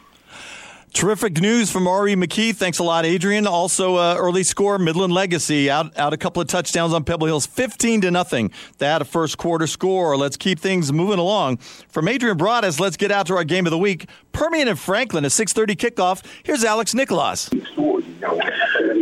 Terrific 0.95 1.41
news 1.41 1.69
from 1.69 1.89
R.E. 1.89 2.15
McKee. 2.15 2.55
Thanks 2.55 2.79
a 2.79 2.83
lot, 2.83 3.05
Adrian. 3.05 3.45
Also, 3.45 3.97
uh, 3.97 4.15
early 4.17 4.43
score, 4.43 4.79
Midland 4.79 5.11
Legacy 5.11 5.69
out, 5.69 5.95
out 5.97 6.13
a 6.13 6.17
couple 6.17 6.41
of 6.41 6.47
touchdowns 6.47 6.93
on 6.93 7.03
Pebble 7.03 7.27
Hills, 7.27 7.45
15 7.45 7.99
to 7.99 8.11
nothing. 8.11 8.49
That 8.77 9.01
a 9.01 9.05
first 9.05 9.37
quarter 9.37 9.67
score. 9.67 10.15
Let's 10.15 10.37
keep 10.37 10.57
things 10.57 10.93
moving 10.93 11.19
along. 11.19 11.57
From 11.89 12.07
Adrian 12.07 12.37
Broadus, 12.37 12.79
let's 12.79 12.95
get 12.95 13.11
out 13.11 13.27
to 13.27 13.35
our 13.35 13.43
game 13.43 13.67
of 13.67 13.71
the 13.71 13.77
week. 13.77 14.07
Permian 14.31 14.69
and 14.69 14.79
Franklin, 14.79 15.25
a 15.25 15.29
6:30 15.29 15.75
kickoff. 15.75 16.23
Here's 16.43 16.63
Alex 16.63 16.93
Nicolas. 16.93 17.49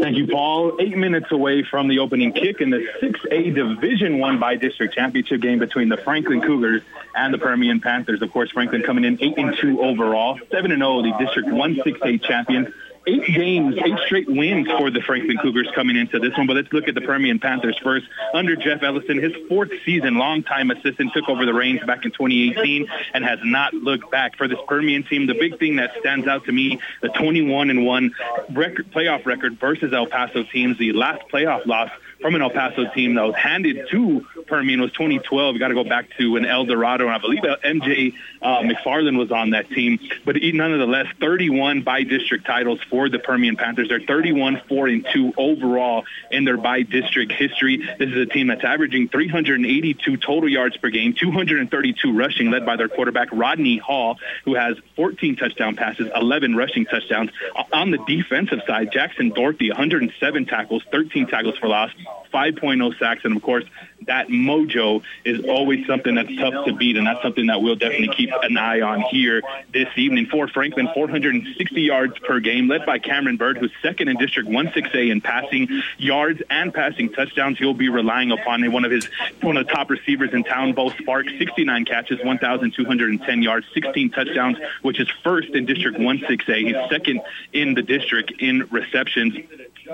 Thank 0.03 0.17
you, 0.17 0.27
Paul. 0.27 0.75
Eight 0.81 0.97
minutes 0.97 1.31
away 1.31 1.63
from 1.63 1.87
the 1.87 1.99
opening 1.99 2.33
kick 2.33 2.59
in 2.59 2.69
the 2.71 2.85
6A 3.01 3.55
Division 3.55 4.19
One 4.19 4.37
by 4.37 4.57
district 4.57 4.93
championship 4.93 5.39
game 5.39 5.59
between 5.59 5.87
the 5.87 5.95
Franklin 5.95 6.41
Cougars 6.41 6.81
and 7.15 7.33
the 7.33 7.37
Permian 7.37 7.79
Panthers. 7.79 8.21
Of 8.21 8.29
course, 8.33 8.51
Franklin 8.51 8.83
coming 8.83 9.05
in 9.05 9.17
eight 9.21 9.37
and 9.37 9.55
two 9.57 9.81
overall, 9.81 10.37
seven 10.51 10.73
and 10.73 10.81
zero, 10.81 10.97
oh, 10.97 11.01
the 11.03 11.13
District 11.23 11.47
One 11.49 11.75
6A 11.75 12.21
champions 12.21 12.67
eight 13.07 13.25
games, 13.25 13.75
eight 13.83 13.97
straight 14.05 14.29
wins 14.29 14.67
for 14.77 14.89
the 14.89 15.01
Franklin 15.01 15.37
Cougars 15.37 15.69
coming 15.75 15.95
into 15.95 16.19
this 16.19 16.35
one. 16.37 16.47
But 16.47 16.55
let's 16.55 16.71
look 16.71 16.87
at 16.87 16.95
the 16.95 17.01
Permian 17.01 17.39
Panthers 17.39 17.77
first. 17.83 18.05
Under 18.33 18.55
Jeff 18.55 18.83
Ellison, 18.83 19.21
his 19.21 19.33
fourth 19.47 19.71
season, 19.85 20.17
longtime 20.17 20.71
assistant, 20.71 21.13
took 21.13 21.27
over 21.29 21.45
the 21.45 21.53
reins 21.53 21.81
back 21.85 22.05
in 22.05 22.11
2018 22.11 22.87
and 23.13 23.23
has 23.23 23.39
not 23.43 23.73
looked 23.73 24.09
back 24.11 24.37
for 24.37 24.47
this 24.47 24.59
Permian 24.67 25.03
team. 25.03 25.27
The 25.27 25.33
big 25.33 25.59
thing 25.59 25.77
that 25.77 25.91
stands 25.99 26.27
out 26.27 26.45
to 26.45 26.51
me, 26.51 26.79
the 27.01 27.09
21 27.09 27.69
and 27.69 27.85
one 27.85 28.13
record 28.51 28.91
playoff 28.91 29.25
record 29.25 29.59
versus 29.59 29.93
El 29.93 30.07
Paso 30.07 30.43
teams. 30.43 30.77
The 30.77 30.93
last 30.93 31.23
playoff 31.31 31.65
loss 31.65 31.89
from 32.23 32.35
an 32.35 32.41
El 32.41 32.51
Paso 32.51 32.85
team 32.95 33.15
that 33.15 33.23
was 33.23 33.35
handed 33.35 33.89
to 33.91 34.25
Permian 34.47 34.79
was 34.79 34.93
2012. 34.93 35.55
You 35.55 35.59
got 35.59 35.67
to 35.67 35.73
go 35.73 35.83
back 35.83 36.05
to 36.17 36.37
an 36.37 36.45
El 36.45 36.63
Dorado, 36.63 37.05
and 37.05 37.13
I 37.13 37.17
believe 37.17 37.41
MJ 37.41 38.13
uh, 38.41 38.61
McFarland 38.61 39.17
was 39.17 39.29
on 39.29 39.49
that 39.49 39.69
team. 39.69 39.99
But 40.23 40.37
nonetheless, 40.41 41.07
31 41.19 41.81
by 41.81 42.03
district 42.03 42.45
titles 42.45 42.79
for 42.89 43.09
the 43.09 43.19
Permian 43.19 43.57
Panthers. 43.57 43.89
They're 43.89 43.99
31 43.99 44.61
4 44.69 44.87
and 44.87 45.05
2 45.11 45.33
overall 45.35 46.05
in 46.31 46.45
their 46.45 46.55
by 46.55 46.83
district 46.83 47.33
history. 47.33 47.77
This 47.99 48.09
is 48.09 48.15
a 48.15 48.25
team 48.25 48.47
that's 48.47 48.63
averaging 48.63 49.09
382 49.09 50.15
total 50.15 50.47
yards 50.47 50.77
per 50.77 50.89
game, 50.89 51.13
232 51.13 52.13
rushing, 52.13 52.51
led 52.51 52.65
by 52.65 52.77
their 52.77 52.87
quarterback 52.87 53.27
Rodney 53.33 53.79
Hall, 53.79 54.17
who 54.45 54.55
has 54.55 54.77
14 54.95 55.35
touchdown 55.35 55.75
passes, 55.75 56.09
11 56.15 56.55
rushing 56.55 56.85
touchdowns. 56.85 57.31
On 57.73 57.91
the 57.91 57.97
defensive 58.07 58.61
side, 58.65 58.93
Jackson 58.93 59.29
Dorothy, 59.29 59.69
107 59.69 60.45
tackles, 60.45 60.83
13 60.89 61.27
tackles 61.27 61.57
for 61.57 61.67
loss. 61.67 61.91
5.0 62.33 62.99
sacks, 62.99 63.21
and 63.23 63.35
of 63.35 63.41
course, 63.41 63.63
that 64.07 64.27
mojo 64.27 65.03
is 65.23 65.45
always 65.45 65.85
something 65.87 66.15
that's 66.15 66.35
tough 66.37 66.65
to 66.65 66.73
beat, 66.73 66.97
and 66.97 67.07
that's 67.07 67.21
something 67.21 67.47
that 67.47 67.61
we'll 67.61 67.75
definitely 67.75 68.15
keep 68.15 68.31
an 68.41 68.57
eye 68.57 68.81
on 68.81 69.01
here 69.01 69.41
this 69.71 69.87
evening. 69.95 70.27
For 70.27 70.47
Franklin, 70.47 70.89
460 70.93 71.81
yards 71.81 72.17
per 72.19 72.39
game, 72.39 72.67
led 72.67 72.85
by 72.85 72.99
Cameron 72.99 73.37
Bird, 73.37 73.57
who's 73.57 73.71
second 73.81 74.07
in 74.07 74.17
District 74.17 74.49
16A 74.49 75.11
in 75.11 75.21
passing 75.21 75.81
yards 75.97 76.41
and 76.49 76.73
passing 76.73 77.11
touchdowns. 77.11 77.57
He'll 77.57 77.73
be 77.73 77.89
relying 77.89 78.31
upon 78.31 78.63
one 78.71 78.85
of 78.85 78.91
his 78.91 79.09
one 79.41 79.57
of 79.57 79.67
the 79.67 79.73
top 79.73 79.89
receivers 79.89 80.33
in 80.33 80.43
town, 80.43 80.73
Bo 80.73 80.89
Spark, 80.89 81.27
69 81.29 81.85
catches, 81.85 82.23
1,210 82.23 83.41
yards, 83.41 83.65
16 83.73 84.09
touchdowns, 84.11 84.57
which 84.81 84.99
is 84.99 85.09
first 85.23 85.49
in 85.49 85.65
District 85.65 85.97
16A. 85.97 86.67
He's 86.67 86.89
second 86.89 87.21
in 87.51 87.73
the 87.73 87.81
district 87.81 88.33
in 88.39 88.67
receptions. 88.71 89.35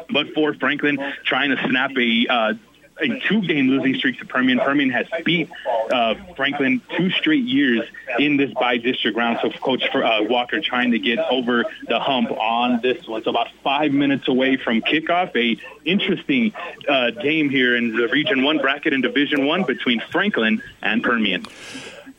But 0.09 0.33
for 0.33 0.53
Franklin, 0.53 0.99
trying 1.23 1.49
to 1.49 1.67
snap 1.67 1.91
a 1.97 2.27
uh, 2.29 2.53
a 3.01 3.19
two-game 3.27 3.67
losing 3.67 3.95
streak 3.95 4.19
to 4.19 4.25
Permian. 4.25 4.59
Permian 4.59 4.89
has 4.89 5.07
beat 5.23 5.49
uh, 5.91 6.15
Franklin 6.35 6.81
two 6.95 7.09
straight 7.11 7.43
years 7.43 7.87
in 8.17 8.37
this 8.37 8.51
by-district 8.53 9.17
round. 9.17 9.39
So 9.41 9.49
Coach 9.51 9.83
uh, 9.93 10.19
Walker 10.21 10.59
trying 10.61 10.91
to 10.91 10.99
get 10.99 11.19
over 11.19 11.65
the 11.87 11.99
hump 11.99 12.31
on 12.31 12.81
this 12.81 13.07
one. 13.07 13.23
So 13.23 13.29
about 13.29 13.49
five 13.63 13.91
minutes 13.91 14.27
away 14.27 14.57
from 14.57 14.81
kickoff. 14.81 15.35
A 15.35 15.59
interesting 15.85 16.53
uh, 16.87 17.11
game 17.11 17.49
here 17.49 17.75
in 17.75 17.95
the 17.95 18.07
Region 18.07 18.43
One 18.43 18.57
bracket 18.57 18.93
in 18.93 19.01
Division 19.01 19.45
One 19.45 19.63
between 19.63 20.01
Franklin 20.11 20.61
and 20.81 21.03
Permian. 21.03 21.45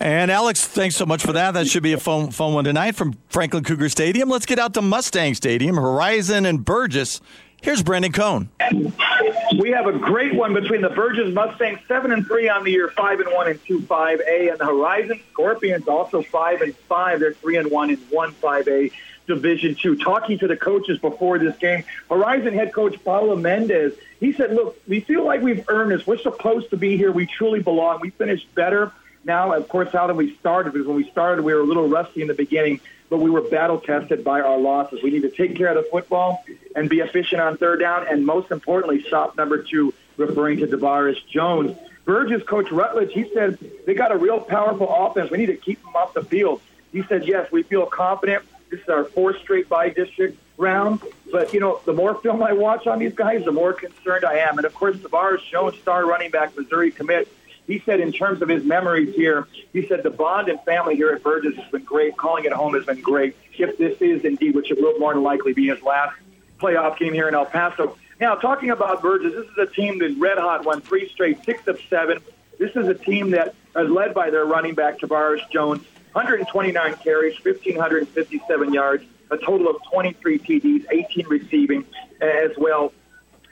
And 0.03 0.31
Alex, 0.31 0.67
thanks 0.67 0.97
so 0.97 1.05
much 1.05 1.23
for 1.23 1.35
that. 1.35 1.53
That 1.53 1.67
should 1.67 1.83
be 1.83 1.93
a 1.93 1.99
fun, 1.99 2.31
fun 2.31 2.55
one 2.55 2.65
tonight 2.65 2.97
from 2.97 3.19
Franklin 3.29 3.65
Cougar 3.65 3.91
Stadium. 3.91 4.31
Let's 4.31 4.47
get 4.47 4.59
out 4.59 4.73
to 4.75 4.83
Mustang 4.83 5.35
Stadium, 5.35 5.77
Horizon 5.77 6.47
and 6.47 6.65
Burgess. 6.65 7.21
Here's 7.63 7.83
Brandon 7.83 8.13
Cohn. 8.13 8.49
We 9.59 9.71
have 9.71 9.87
a 9.87 9.93
great 9.93 10.35
one 10.35 10.55
between 10.55 10.81
the 10.81 10.89
Burgess 10.89 11.33
Mustangs, 11.35 11.81
seven 11.87 12.13
and 12.13 12.27
three 12.27 12.49
on 12.49 12.65
the 12.65 12.71
year, 12.71 12.89
five 12.89 13.21
and 13.21 13.31
one 13.33 13.49
and 13.49 13.63
two 13.67 13.83
five 13.83 14.21
A, 14.27 14.49
and 14.49 14.59
the 14.59 14.65
Horizon 14.65 15.21
Scorpions 15.33 15.87
also 15.87 16.23
five 16.23 16.63
and 16.63 16.75
five. 16.75 17.21
They're 17.21 17.35
three 17.35 17.57
and 17.57 17.71
one 17.71 17.91
and 17.91 17.99
one 18.11 18.33
five 18.33 18.67
A. 18.69 18.91
Division 19.27 19.75
Two. 19.75 19.97
Talking 19.97 20.39
to 20.39 20.49
the 20.49 20.57
coaches 20.57 20.99
before 20.99 21.39
this 21.39 21.57
game, 21.59 21.85
Horizon 22.09 22.55
head 22.55 22.73
coach 22.73 23.03
Paulo 23.05 23.37
Mendez, 23.37 23.93
he 24.19 24.33
said, 24.33 24.53
"Look, 24.53 24.81
we 24.89 25.01
feel 25.01 25.25
like 25.25 25.43
we've 25.43 25.65
earned 25.69 25.93
this. 25.93 26.07
We're 26.07 26.19
supposed 26.19 26.71
to 26.71 26.77
be 26.77 26.97
here. 26.97 27.13
We 27.13 27.27
truly 27.27 27.61
belong. 27.61 28.01
We 28.01 28.11
finished 28.11 28.53
better 28.55 28.93
now, 29.25 29.53
of 29.53 29.69
course, 29.69 29.91
how 29.93 30.07
did 30.07 30.17
we 30.17 30.35
started? 30.37 30.73
Because 30.73 30.87
when 30.87 30.97
we 30.97 31.11
started, 31.11 31.45
we 31.45 31.53
were 31.53 31.61
a 31.61 31.65
little 31.65 31.89
rusty 31.89 32.23
in 32.23 32.29
the 32.29 32.35
beginning, 32.35 32.81
but 33.11 33.19
we 33.19 33.31
were 33.31 33.43
battle 33.43 33.79
tested 33.79 34.25
by 34.25 34.41
our 34.41 34.59
losses. 34.59 35.03
We 35.03 35.11
need 35.11 35.23
to 35.23 35.31
take 35.31 35.57
care 35.57 35.69
of 35.69 35.77
the 35.77 35.89
football 35.91 36.43
and 36.75 36.89
be 36.89 37.01
efficient 37.01 37.41
on 37.41 37.57
third 37.57 37.81
down, 37.81 38.07
and 38.09 38.25
most 38.25 38.51
importantly, 38.51 39.03
stop 39.07 39.37
number 39.37 39.63
two, 39.63 39.93
referring 40.17 40.59
to 40.59 40.67
Tavares 40.67 41.17
Jones. 41.27 41.77
Burgess 42.05 42.43
coach 42.43 42.71
Rutledge, 42.71 43.13
he 43.13 43.31
said 43.33 43.59
they 43.87 43.95
got 43.95 44.13
a 44.13 44.17
real 44.17 44.41
powerful 44.41 44.89
offense. 44.89 45.31
We 45.31 45.39
need 45.39 45.47
to 45.47 45.57
keep 45.57 45.83
them 45.83 45.95
off 45.95 46.15
the 46.15 46.25
field. 46.25 46.61
He 46.93 47.03
said, 47.05 47.27
yes, 47.27 47.51
we 47.53 47.63
feel 47.63 47.87
confident. 47.87 48.45
This 48.71 48.81
is 48.81 48.89
our 48.89 49.05
fourth 49.05 49.39
straight 49.39 49.69
by 49.69 49.91
district 49.91 50.39
round. 50.57 51.01
But, 51.31 51.55
you 51.55 51.61
know, 51.61 51.81
the 51.85 51.93
more 51.93 52.15
film 52.17 52.43
I 52.43 52.53
watch 52.53 52.87
on 52.87 52.99
these 52.99 53.15
guys, 53.15 53.45
the 53.45 53.53
more 53.53 53.73
concerned 53.73 54.25
I 54.25 54.39
am. 54.39 54.59
And, 54.59 54.65
of 54.65 54.75
course, 54.75 54.97
Tavares 54.97 55.49
Jones, 55.51 55.77
star 55.79 56.07
running 56.07 56.31
back, 56.31 56.57
Missouri 56.57 56.91
commit, 56.91 57.29
he 57.67 57.79
said 57.81 58.01
in 58.01 58.11
terms 58.11 58.43
of 58.43 58.49
his 58.49 58.65
memories 58.65 59.15
here, 59.15 59.47
he 59.73 59.87
said 59.87 60.03
the 60.03 60.11
bond 60.11 60.49
and 60.49 60.61
family 60.63 60.97
here 60.97 61.11
at 61.11 61.23
Burgess 61.23 61.55
has 61.55 61.71
been 61.71 61.85
great. 61.85 62.17
Calling 62.17 62.45
it 62.45 62.53
home 62.53 62.75
has 62.75 62.85
been 62.85 63.01
great. 63.01 63.37
If 63.57 63.79
this 63.79 64.01
is 64.01 64.25
indeed, 64.25 64.55
which 64.55 64.71
it 64.71 64.81
will 64.81 64.99
more 64.99 65.15
than 65.15 65.23
likely 65.23 65.53
be 65.53 65.69
his 65.69 65.81
last 65.83 66.17
playoff 66.61 66.99
game 66.99 67.13
here 67.13 67.29
in 67.29 67.35
El 67.35 67.47
Paso. 67.47 67.97
Now, 68.21 68.35
talking 68.35 68.71
about 68.71 69.01
Burgess, 69.01 69.33
this 69.33 69.47
is 69.47 69.59
a 69.59 69.67
team 69.67 69.99
that 70.01 70.15
red 70.19 70.37
hot 70.37 70.65
won 70.65 70.83
three 70.83 71.09
straight, 71.09 71.43
six 71.45 71.67
of 71.67 71.81
seven. 71.89 72.19
This 72.59 72.77
is 72.77 72.87
a 72.87 72.95
team 72.95 73.31
that 73.31 73.55
is 73.75 73.89
led 73.89 74.13
by 74.13 74.29
their 74.29 74.45
running 74.45 74.75
back, 74.75 74.99
Tavares 74.99 75.41
Jones, 75.51 75.83
129 76.13 76.95
carries, 77.03 77.35
1,557 77.43 78.75
yards, 78.75 79.05
a 79.31 79.39
total 79.39 79.71
of 79.71 79.77
23 79.91 80.39
TDs, 80.39 80.87
18 80.91 81.27
receiving, 81.29 81.87
as 82.21 82.51
well 82.59 82.93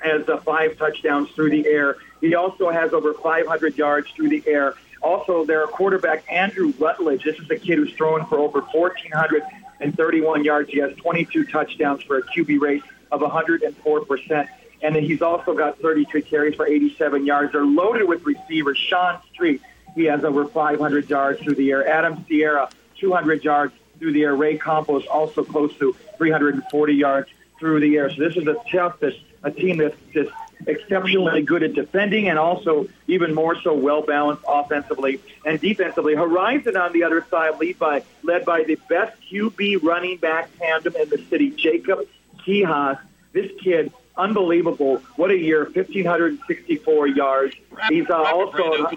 as 0.05 0.29
uh, 0.29 0.37
five 0.39 0.77
touchdowns 0.77 1.31
through 1.31 1.51
the 1.51 1.67
air. 1.67 1.97
He 2.21 2.35
also 2.35 2.71
has 2.71 2.93
over 2.93 3.15
500 3.15 3.79
yards 3.79 4.11
through 4.11 4.29
the 4.29 4.43
air. 4.47 4.75
Also, 5.01 5.47
their 5.47 5.67
quarterback, 5.67 6.25
Andrew 6.31 6.75
Rutledge, 6.79 7.25
this 7.25 7.39
is 7.39 7.51
a 7.51 7.57
kid 7.57 7.79
who's 7.79 7.93
thrown 7.95 8.27
for 8.27 8.39
over 8.39 8.61
1,431 8.61 10.45
yards. 10.45 10.69
He 10.71 10.79
has 10.81 10.95
22 10.97 11.45
touchdowns 11.45 12.03
for 12.03 12.19
a 12.19 12.23
QB 12.23 12.61
rate 12.61 12.83
of 13.11 13.21
104%. 13.21 14.49
And 14.81 14.95
then 14.95 15.03
he's 15.03 15.23
also 15.23 15.55
got 15.55 15.81
33 15.81 16.23
carries 16.23 16.55
for 16.55 16.67
87 16.67 17.27
yards. 17.27 17.53
They're 17.53 17.65
loaded 17.65 18.09
with 18.09 18.25
receivers. 18.25 18.79
Sean 18.79 19.21
Street, 19.33 19.61
he 19.95 20.05
has 20.05 20.23
over 20.25 20.47
500 20.47 21.11
yards 21.11 21.41
through 21.41 21.57
the 21.57 21.71
air. 21.71 21.89
Adam 21.89 22.25
Sierra, 22.29 22.71
200 23.01 23.43
yards 23.43 23.75
through 23.99 24.13
the 24.13 24.23
air. 24.23 24.37
Ray 24.37 24.59
Campos, 24.59 25.05
also 25.07 25.43
close 25.43 25.77
to 25.79 25.97
340 26.17 26.95
yards 26.95 27.29
through 27.59 27.81
the 27.81 27.97
air. 27.97 28.11
So 28.11 28.17
this 28.29 28.37
is 28.37 28.47
a 28.47 28.57
tough, 28.71 29.03
a 29.43 29.51
team 29.51 29.79
that's 29.79 29.97
just 30.13 30.31
exceptionally 30.67 31.43
good 31.43 31.63
at 31.63 31.75
defending 31.75 32.29
and 32.29 32.39
also 32.39 32.89
even 33.07 33.35
more 33.35 33.61
so 33.61 33.75
well 33.75 34.03
balanced 34.03 34.43
offensively 34.47 35.21
and 35.45 35.61
defensively. 35.61 36.15
Horizon 36.15 36.77
on 36.77 36.93
the 36.93 37.05
other 37.05 37.25
side, 37.31 37.55
led 37.61 37.79
by 37.79 38.03
led 38.23 38.45
by 38.45 38.65
the 38.65 38.77
best 38.89 39.17
QB 39.31 39.83
running 39.83 40.17
back 40.19 40.51
tandem 40.59 40.97
in 40.97 41.09
the 41.09 41.19
city, 41.31 41.51
Jacob 41.51 42.07
Quijas. 42.49 42.99
This 43.33 43.51
kid, 43.63 43.93
unbelievable! 44.17 45.03
What 45.17 45.31
a 45.31 45.37
year! 45.37 45.67
Fifteen 45.67 46.05
hundred 46.05 46.33
and 46.33 46.41
sixty-four 46.47 47.07
yards. 47.09 47.55
He's 47.89 48.09
uh, 48.09 48.17
also. 48.17 48.91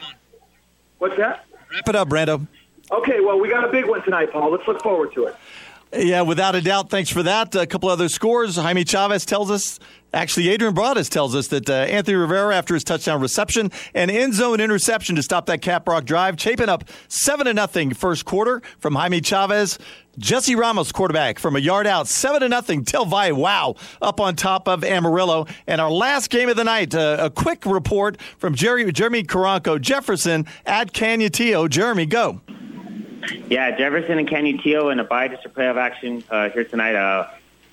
What's 0.98 1.18
that? 1.18 1.46
Wrap 1.72 1.90
it 1.90 1.96
up, 1.96 2.10
Brando. 2.10 2.48
Okay, 2.92 3.20
well, 3.22 3.40
we 3.40 3.50
got 3.50 3.64
a 3.64 3.72
big 3.72 3.86
one 3.88 4.04
tonight, 4.04 4.32
Paul. 4.32 4.52
Let's 4.52 4.68
look 4.68 4.82
forward 4.82 5.14
to 5.14 5.26
it. 5.26 5.36
Yeah, 5.94 6.22
without 6.22 6.56
a 6.56 6.62
doubt. 6.62 6.90
Thanks 6.90 7.10
for 7.10 7.22
that. 7.24 7.54
A 7.54 7.68
couple 7.68 7.90
other 7.90 8.08
scores. 8.08 8.56
Jaime 8.56 8.86
Chavez 8.86 9.26
tells 9.26 9.52
us, 9.52 9.78
actually, 10.14 10.48
Adrian 10.48 10.74
Broadus 10.74 11.10
tells 11.10 11.36
us 11.36 11.48
that 11.48 11.70
uh, 11.70 11.74
Anthony 11.74 12.16
Rivera, 12.16 12.56
after 12.56 12.74
his 12.74 12.86
touchdown 12.86 13.20
reception 13.20 13.72
and 13.94 14.10
end 14.10 14.34
zone 14.34 14.62
interception 14.62 15.18
to 15.18 15.24
stop 15.24 15.48
that 15.48 15.62
Caprock 15.62 16.06
drive, 16.06 16.40
Chapin 16.40 16.70
up 16.70 16.86
7 17.10 17.46
to 17.46 17.54
nothing 17.54 17.94
first 17.94 18.24
quarter 18.24 18.62
from 18.80 18.96
Jaime 18.96 19.20
Chavez. 19.20 19.80
Jesse 20.18 20.56
Ramos, 20.56 20.92
quarterback, 20.92 21.40
from 21.40 21.56
a 21.56 21.60
yard 21.60 21.88
out, 21.88 22.08
7 22.08 22.42
to 22.42 22.50
nothing. 22.50 22.84
Del 22.84 23.06
Valle, 23.06 23.34
wow, 23.34 23.76
up 24.02 24.20
on 24.20 24.36
top 24.36 24.68
of 24.68 24.84
Amarillo. 24.84 25.48
And 25.68 25.80
our 25.80 25.90
last 25.90 26.30
game 26.30 26.50
of 26.50 26.58
the 26.58 26.66
night, 26.66 26.94
uh, 26.94 27.18
a 27.20 27.30
quick 27.30 27.66
report 27.66 28.20
from 28.38 28.54
Jerry, 28.54 28.92
Jeremy 28.92 29.24
Caranco 29.24 29.80
Jefferson 29.80 30.46
at 30.66 30.92
Canutillo. 30.92 31.70
Jeremy, 31.70 32.06
go. 32.06 32.42
Yeah, 33.50 33.78
Jefferson 33.78 34.18
and 34.18 34.28
Canutillo 34.28 34.92
in 34.92 35.00
a 35.00 35.04
bye 35.04 35.30
district 35.30 35.56
playoff 35.56 35.78
action 35.78 36.24
uh, 36.30 36.50
here 36.50 36.66
tonight. 36.66 36.96
Uh, 36.96 37.30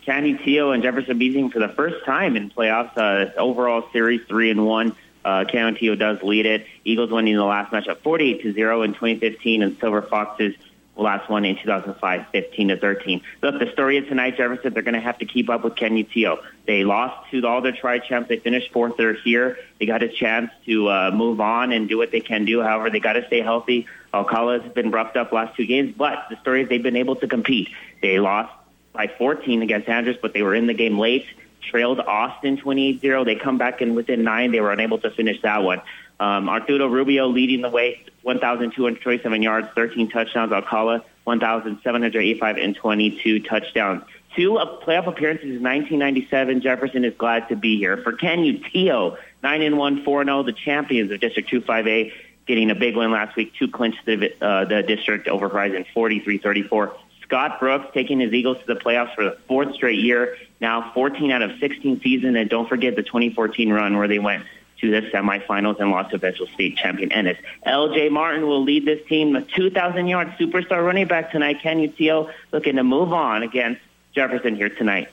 and 0.07 0.83
Jefferson 0.83 1.19
beating 1.19 1.51
for 1.51 1.59
the 1.59 1.69
first 1.69 2.05
time 2.07 2.37
in 2.37 2.51
playoffs. 2.51 2.97
Uh, 2.97 3.31
overall 3.37 3.85
series 3.93 4.25
three 4.27 4.51
and 4.51 4.65
one. 4.65 4.97
Uh, 5.25 5.45
does 5.45 6.23
lead 6.23 6.47
it. 6.47 6.67
Eagles 6.85 7.11
winning 7.11 7.37
the 7.37 7.45
last 7.45 7.73
match 7.73 7.89
at 7.89 8.03
48 8.03 8.43
to 8.43 8.53
zero 8.55 8.83
in 8.83 8.95
2015, 8.95 9.63
and 9.63 9.77
Silver 9.79 10.01
Foxes 10.01 10.55
last 11.03 11.31
one 11.31 11.45
in 11.45 11.57
2005, 11.57 12.27
15 12.33 12.69
to 12.69 12.77
13. 12.77 13.23
Look, 13.43 13.59
the 13.59 13.71
story 13.73 13.99
of 13.99 14.09
tonight, 14.09 14.37
Jefferson, 14.37 14.73
they're 14.73 14.83
going 14.83 14.95
to 14.95 15.01
have 15.01 15.19
to 15.19 15.27
keep 15.27 15.49
up 15.49 15.65
with 15.65 15.75
Canutillo. 15.75 16.43
They 16.67 16.85
lost 16.85 17.31
to 17.31 17.47
all 17.47 17.61
their 17.61 17.73
tri 17.73 17.99
champs. 17.99 18.29
They 18.29 18.39
finished 18.39 18.73
fourth. 18.73 18.97
They're 18.97 19.15
here. 19.15 19.59
They 19.79 19.87
got 19.87 20.03
a 20.03 20.09
chance 20.09 20.51
to 20.67 20.89
uh, 20.89 21.11
move 21.15 21.41
on 21.41 21.73
and 21.73 21.89
do 21.89 21.97
what 21.97 22.11
they 22.11 22.21
can 22.21 22.45
do. 22.45 22.63
However, 22.63 22.91
they 22.91 23.01
got 23.01 23.15
to 23.15 23.27
stay 23.27 23.41
healthy. 23.41 23.87
Alcala 24.13 24.61
has 24.61 24.73
been 24.73 24.91
roughed 24.91 25.17
up 25.17 25.33
last 25.33 25.57
two 25.57 25.67
games, 25.67 25.95
but 25.97 26.27
the 26.31 26.37
story 26.41 26.63
is 26.63 26.69
they've 26.69 26.83
been 26.83 26.97
able 26.97 27.17
to 27.17 27.29
compete. 27.29 27.69
They 28.03 28.19
lost 28.19 28.53
by 28.93 29.07
14 29.07 29.63
against 29.63 29.89
Andress, 29.89 30.21
but 30.21 30.33
they 30.33 30.43
were 30.43 30.55
in 30.55 30.67
the 30.67 30.75
game 30.75 30.99
late. 30.99 31.27
Trailed 31.61 32.01
Austin 32.01 32.57
28-0. 32.57 33.25
They 33.25 33.35
come 33.37 33.59
back 33.59 33.83
in 33.83 33.95
within 33.95 34.25
nine. 34.25 34.53
They 34.53 34.61
were 34.61 34.73
unable 34.73 34.99
to 34.99 35.11
finish 35.11 35.43
that 35.43 35.63
one. 35.63 35.83
Um, 36.21 36.49
Arturo 36.49 36.89
Rubio 36.89 37.29
leading 37.29 37.61
the 37.61 37.71
way, 37.71 38.05
1,227 38.23 39.43
yards, 39.43 39.69
13 39.75 40.11
touchdowns. 40.11 40.53
Alcala, 40.53 41.05
1,785 41.25 42.57
and 42.57 42.75
22 42.75 43.41
touchdowns. 43.41 44.03
Two 44.35 44.53
playoff 44.83 45.07
appearances 45.07 45.45
in 45.45 45.63
1997. 45.63 46.61
Jefferson 46.61 47.05
is 47.05 47.15
glad 47.17 47.49
to 47.49 47.57
be 47.57 47.77
here. 47.77 47.97
For 47.99 48.13
Ken 48.13 48.39
Canutillo, 48.39 49.17
9 49.43 49.63
and 49.63 49.79
1, 49.79 50.05
4 50.05 50.25
0, 50.25 50.43
the 50.43 50.53
champions 50.53 51.11
of 51.11 51.21
District 51.21 51.51
25A, 51.51 52.13
getting 52.47 52.71
a 52.71 52.75
big 52.75 52.97
win 52.97 53.11
last 53.11 53.37
week 53.37 53.55
to 53.57 53.69
clinch 53.69 53.97
the, 54.05 54.33
uh, 54.43 54.65
the 54.65 54.83
district 54.83 55.29
over 55.29 55.49
Horizon 55.49 55.85
43 55.93 56.39
34. 56.39 56.97
Scott 57.23 57.61
Brooks 57.61 57.89
taking 57.93 58.21
his 58.21 58.33
Eagles 58.33 58.57
to 58.59 58.75
the 58.75 58.81
playoffs 58.81 59.15
for 59.15 59.23
the 59.23 59.37
fourth 59.47 59.75
straight 59.75 59.99
year, 59.99 60.37
now 60.61 60.93
14 60.95 61.31
out 61.31 61.43
of 61.43 61.53
16 61.61 62.01
season. 62.01 62.37
And 62.37 62.49
don't 62.49 62.69
forget 62.69 62.97
the 62.97 63.03
2014 63.03 63.71
run 63.71 63.99
where 63.99 64.09
they 64.09 64.19
went 64.19 64.45
to 64.81 64.91
the 64.91 65.09
semifinals 65.11 65.81
and 65.81 65.91
lost 65.91 66.11
to 66.11 66.17
eventual 66.17 66.47
state 66.49 66.77
champion 66.77 67.13
Ennis. 67.13 67.39
L.J. 67.65 68.11
Martin 68.11 68.47
will 68.47 68.63
lead 68.63 68.85
this 68.85 69.07
team, 69.09 69.35
a 69.37 69.43
2,000-yard 69.43 70.35
superstar 70.39 70.85
running 70.85 71.07
back 71.07 71.33
tonight. 71.33 71.59
Canutillo 71.63 72.33
looking 72.53 72.77
to 72.77 72.85
move 72.85 73.13
on 73.13 73.43
against 73.43 73.81
Jefferson 74.15 74.55
here 74.57 74.69
tonight. 74.69 75.09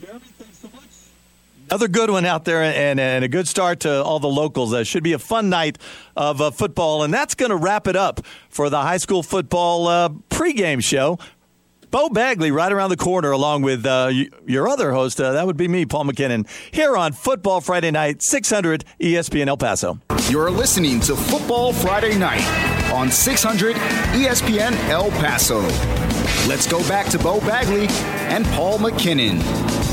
Jeremy, 0.00 0.20
thanks 0.38 0.58
so 0.58 0.68
much. 0.74 0.84
Another 1.70 1.88
good 1.88 2.10
one 2.10 2.26
out 2.26 2.44
there, 2.44 2.62
and, 2.62 3.00
and 3.00 3.24
a 3.24 3.28
good 3.28 3.48
start 3.48 3.80
to 3.80 4.02
all 4.02 4.18
the 4.18 4.28
locals. 4.28 4.72
That 4.72 4.86
should 4.86 5.02
be 5.02 5.14
a 5.14 5.18
fun 5.18 5.48
night 5.48 5.78
of 6.14 6.40
uh, 6.40 6.50
football, 6.50 7.02
and 7.04 7.14
that's 7.14 7.34
going 7.34 7.50
to 7.50 7.56
wrap 7.56 7.86
it 7.86 7.96
up 7.96 8.20
for 8.50 8.68
the 8.68 8.82
high 8.82 8.98
school 8.98 9.22
football 9.22 9.86
uh, 9.88 10.10
pregame 10.28 10.84
show. 10.84 11.18
Bo 11.94 12.08
Bagley 12.08 12.50
right 12.50 12.72
around 12.72 12.90
the 12.90 12.96
corner, 12.96 13.30
along 13.30 13.62
with 13.62 13.86
uh, 13.86 14.10
your 14.44 14.66
other 14.66 14.90
host. 14.90 15.20
Uh, 15.20 15.30
that 15.30 15.46
would 15.46 15.56
be 15.56 15.68
me, 15.68 15.86
Paul 15.86 16.06
McKinnon, 16.06 16.44
here 16.72 16.96
on 16.96 17.12
Football 17.12 17.60
Friday 17.60 17.92
Night, 17.92 18.20
600 18.20 18.84
ESPN 19.00 19.46
El 19.46 19.56
Paso. 19.56 20.00
You're 20.28 20.50
listening 20.50 20.98
to 21.02 21.14
Football 21.14 21.72
Friday 21.72 22.18
Night 22.18 22.44
on 22.92 23.12
600 23.12 23.76
ESPN 23.76 24.76
El 24.88 25.10
Paso. 25.10 25.60
Let's 26.48 26.66
go 26.66 26.80
back 26.88 27.06
to 27.10 27.18
Bo 27.20 27.38
Bagley 27.42 27.86
and 28.26 28.44
Paul 28.46 28.78
McKinnon. 28.78 29.83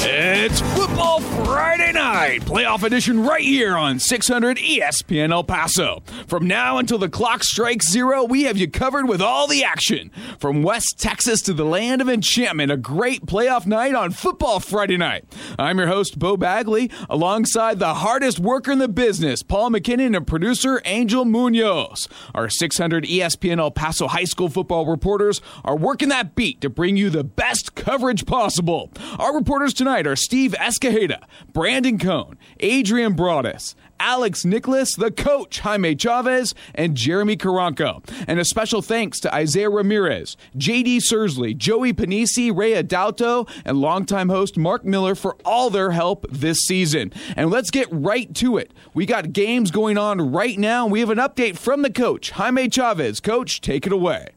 It's 0.00 0.60
Football 0.76 1.20
Friday 1.44 1.90
Night, 1.90 2.42
playoff 2.42 2.84
edition 2.84 3.24
right 3.24 3.42
here 3.42 3.76
on 3.76 3.98
600 3.98 4.56
ESPN 4.56 5.32
El 5.32 5.42
Paso. 5.42 6.04
From 6.28 6.46
now 6.46 6.78
until 6.78 6.98
the 6.98 7.08
clock 7.08 7.42
strikes 7.42 7.90
zero, 7.90 8.22
we 8.22 8.44
have 8.44 8.56
you 8.56 8.70
covered 8.70 9.08
with 9.08 9.20
all 9.20 9.48
the 9.48 9.64
action. 9.64 10.12
From 10.38 10.62
West 10.62 11.00
Texas 11.00 11.42
to 11.42 11.52
the 11.52 11.64
land 11.64 12.00
of 12.00 12.08
enchantment, 12.08 12.70
a 12.70 12.76
great 12.76 13.26
playoff 13.26 13.66
night 13.66 13.96
on 13.96 14.12
Football 14.12 14.60
Friday 14.60 14.96
Night. 14.96 15.24
I'm 15.58 15.78
your 15.78 15.88
host, 15.88 16.16
Bo 16.16 16.36
Bagley, 16.36 16.92
alongside 17.10 17.80
the 17.80 17.94
hardest 17.94 18.38
worker 18.38 18.70
in 18.70 18.78
the 18.78 18.88
business, 18.88 19.42
Paul 19.42 19.70
McKinnon, 19.70 20.16
and 20.16 20.26
producer 20.26 20.80
Angel 20.84 21.24
Munoz. 21.24 22.08
Our 22.36 22.48
600 22.48 23.04
ESPN 23.04 23.58
El 23.58 23.72
Paso 23.72 24.06
high 24.06 24.24
school 24.24 24.48
football 24.48 24.86
reporters 24.86 25.40
are 25.64 25.76
working 25.76 26.08
that 26.10 26.36
beat 26.36 26.60
to 26.60 26.70
bring 26.70 26.96
you 26.96 27.10
the 27.10 27.24
best 27.24 27.74
coverage 27.74 28.26
possible. 28.26 28.92
Our 29.18 29.34
reporters 29.34 29.74
tonight 29.74 29.87
are 29.88 30.16
Steve 30.16 30.52
Escajeda, 30.52 31.22
Brandon 31.52 31.98
Cohn, 31.98 32.36
Adrian 32.60 33.14
Broadus, 33.14 33.74
Alex 33.98 34.44
Nicholas, 34.44 34.94
the 34.94 35.10
coach, 35.10 35.60
Jaime 35.60 35.94
Chavez, 35.94 36.54
and 36.74 36.94
Jeremy 36.94 37.36
Caranco. 37.36 38.02
And 38.28 38.38
a 38.38 38.44
special 38.44 38.82
thanks 38.82 39.18
to 39.20 39.34
Isaiah 39.34 39.70
Ramirez, 39.70 40.36
JD 40.56 40.98
Sursley, 40.98 41.56
Joey 41.56 41.92
Panisi, 41.92 42.54
Ray 42.54 42.72
Adalto, 42.72 43.48
and 43.64 43.80
longtime 43.80 44.28
host 44.28 44.56
Mark 44.56 44.84
Miller 44.84 45.14
for 45.14 45.36
all 45.44 45.70
their 45.70 45.90
help 45.92 46.26
this 46.30 46.58
season. 46.60 47.12
And 47.34 47.50
let's 47.50 47.70
get 47.70 47.88
right 47.90 48.32
to 48.36 48.58
it. 48.58 48.72
We 48.94 49.06
got 49.06 49.32
games 49.32 49.70
going 49.70 49.98
on 49.98 50.32
right 50.32 50.58
now. 50.58 50.86
We 50.86 51.00
have 51.00 51.10
an 51.10 51.18
update 51.18 51.56
from 51.56 51.82
the 51.82 51.90
coach, 51.90 52.30
Jaime 52.32 52.68
Chavez. 52.68 53.20
Coach, 53.20 53.60
take 53.60 53.86
it 53.86 53.92
away. 53.92 54.28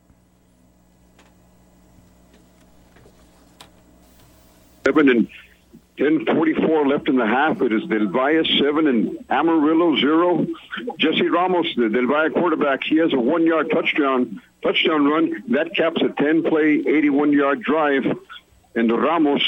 Seven 4.85 5.29
and 6.01 6.25
10:44 6.27 6.87
left 6.87 7.07
in 7.07 7.15
the 7.15 7.25
half. 7.25 7.61
It 7.61 7.71
is 7.71 7.83
Del 7.83 8.07
Valle 8.07 8.43
seven 8.59 8.87
and 8.87 9.25
Amarillo 9.29 9.95
zero. 9.97 10.47
Jesse 10.97 11.27
Ramos, 11.27 11.67
the 11.75 11.89
Del 11.89 12.07
Valle 12.07 12.31
quarterback, 12.31 12.83
he 12.83 12.97
has 12.97 13.13
a 13.13 13.19
one-yard 13.19 13.69
touchdown 13.71 14.41
touchdown 14.63 15.05
run 15.05 15.43
that 15.49 15.75
caps 15.75 16.01
a 16.01 16.09
10-play, 16.09 16.83
81-yard 16.83 17.61
drive. 17.61 18.03
And 18.75 18.91
Ramos, 18.91 19.43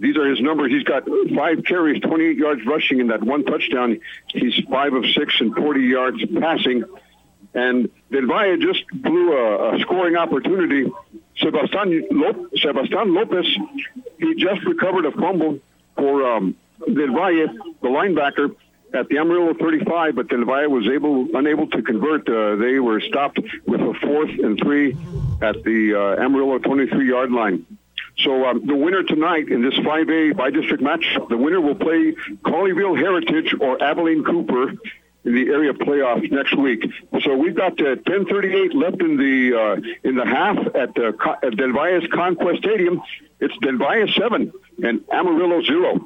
these 0.00 0.16
are 0.16 0.28
his 0.28 0.40
numbers. 0.40 0.72
He's 0.72 0.82
got 0.82 1.04
five 1.34 1.64
carries, 1.64 2.00
28 2.02 2.36
yards 2.36 2.66
rushing, 2.66 3.00
in 3.00 3.08
that 3.08 3.22
one 3.22 3.44
touchdown. 3.44 4.00
He's 4.28 4.54
five 4.70 4.92
of 4.92 5.04
six 5.06 5.40
and 5.40 5.54
40 5.54 5.80
yards 5.82 6.18
passing. 6.40 6.84
And 7.54 7.88
Del 8.10 8.26
Valle 8.26 8.58
just 8.58 8.84
blew 8.92 9.32
a, 9.32 9.76
a 9.76 9.80
scoring 9.80 10.16
opportunity. 10.16 10.90
Sebastian, 11.38 12.06
Lop- 12.10 12.50
Sebastian 12.56 13.14
Lopez, 13.14 13.46
he 14.18 14.34
just 14.34 14.64
recovered 14.64 15.06
a 15.06 15.12
fumble 15.12 15.60
for 15.96 16.36
um, 16.36 16.56
Del 16.86 17.12
Valle, 17.12 17.48
the 17.82 17.88
linebacker, 17.88 18.54
at 18.94 19.08
the 19.08 19.18
Amarillo 19.18 19.54
35, 19.54 20.14
but 20.14 20.28
Del 20.28 20.44
Valle 20.44 20.68
was 20.70 20.86
able 20.88 21.28
unable 21.36 21.66
to 21.68 21.82
convert. 21.82 22.28
Uh, 22.28 22.56
they 22.56 22.78
were 22.78 23.00
stopped 23.00 23.40
with 23.66 23.80
a 23.80 23.94
fourth 24.00 24.30
and 24.30 24.58
three 24.58 24.96
at 25.42 25.62
the 25.64 25.94
uh, 25.94 26.22
Amarillo 26.22 26.58
23 26.58 27.08
yard 27.08 27.32
line. 27.32 27.66
So 28.18 28.46
um, 28.46 28.66
the 28.66 28.74
winner 28.74 29.02
tonight 29.02 29.48
in 29.48 29.62
this 29.62 29.74
5A 29.74 30.36
by 30.36 30.50
district 30.50 30.82
match, 30.82 31.04
the 31.28 31.36
winner 31.36 31.60
will 31.60 31.74
play 31.74 32.12
Colleyville 32.44 32.96
Heritage 32.96 33.54
or 33.60 33.82
Abilene 33.82 34.24
Cooper 34.24 34.72
in 35.26 35.34
the 35.34 35.48
area 35.50 35.72
playoffs 35.72 36.30
next 36.30 36.56
week. 36.56 36.84
So 37.22 37.36
we've 37.36 37.54
got 37.54 37.72
uh, 37.80 37.96
10:38 37.96 38.74
left 38.74 39.02
in 39.02 39.16
the 39.16 39.54
uh, 39.54 40.08
in 40.08 40.14
the 40.14 40.24
half 40.24 40.56
at, 40.74 40.96
uh, 40.96 41.12
at 41.42 41.54
Valle's 41.54 42.06
Conquest 42.12 42.58
Stadium. 42.62 43.02
It's 43.40 43.54
Valle 43.60 44.06
seven 44.16 44.52
and 44.82 45.04
Amarillo 45.12 45.62
zero. 45.62 46.04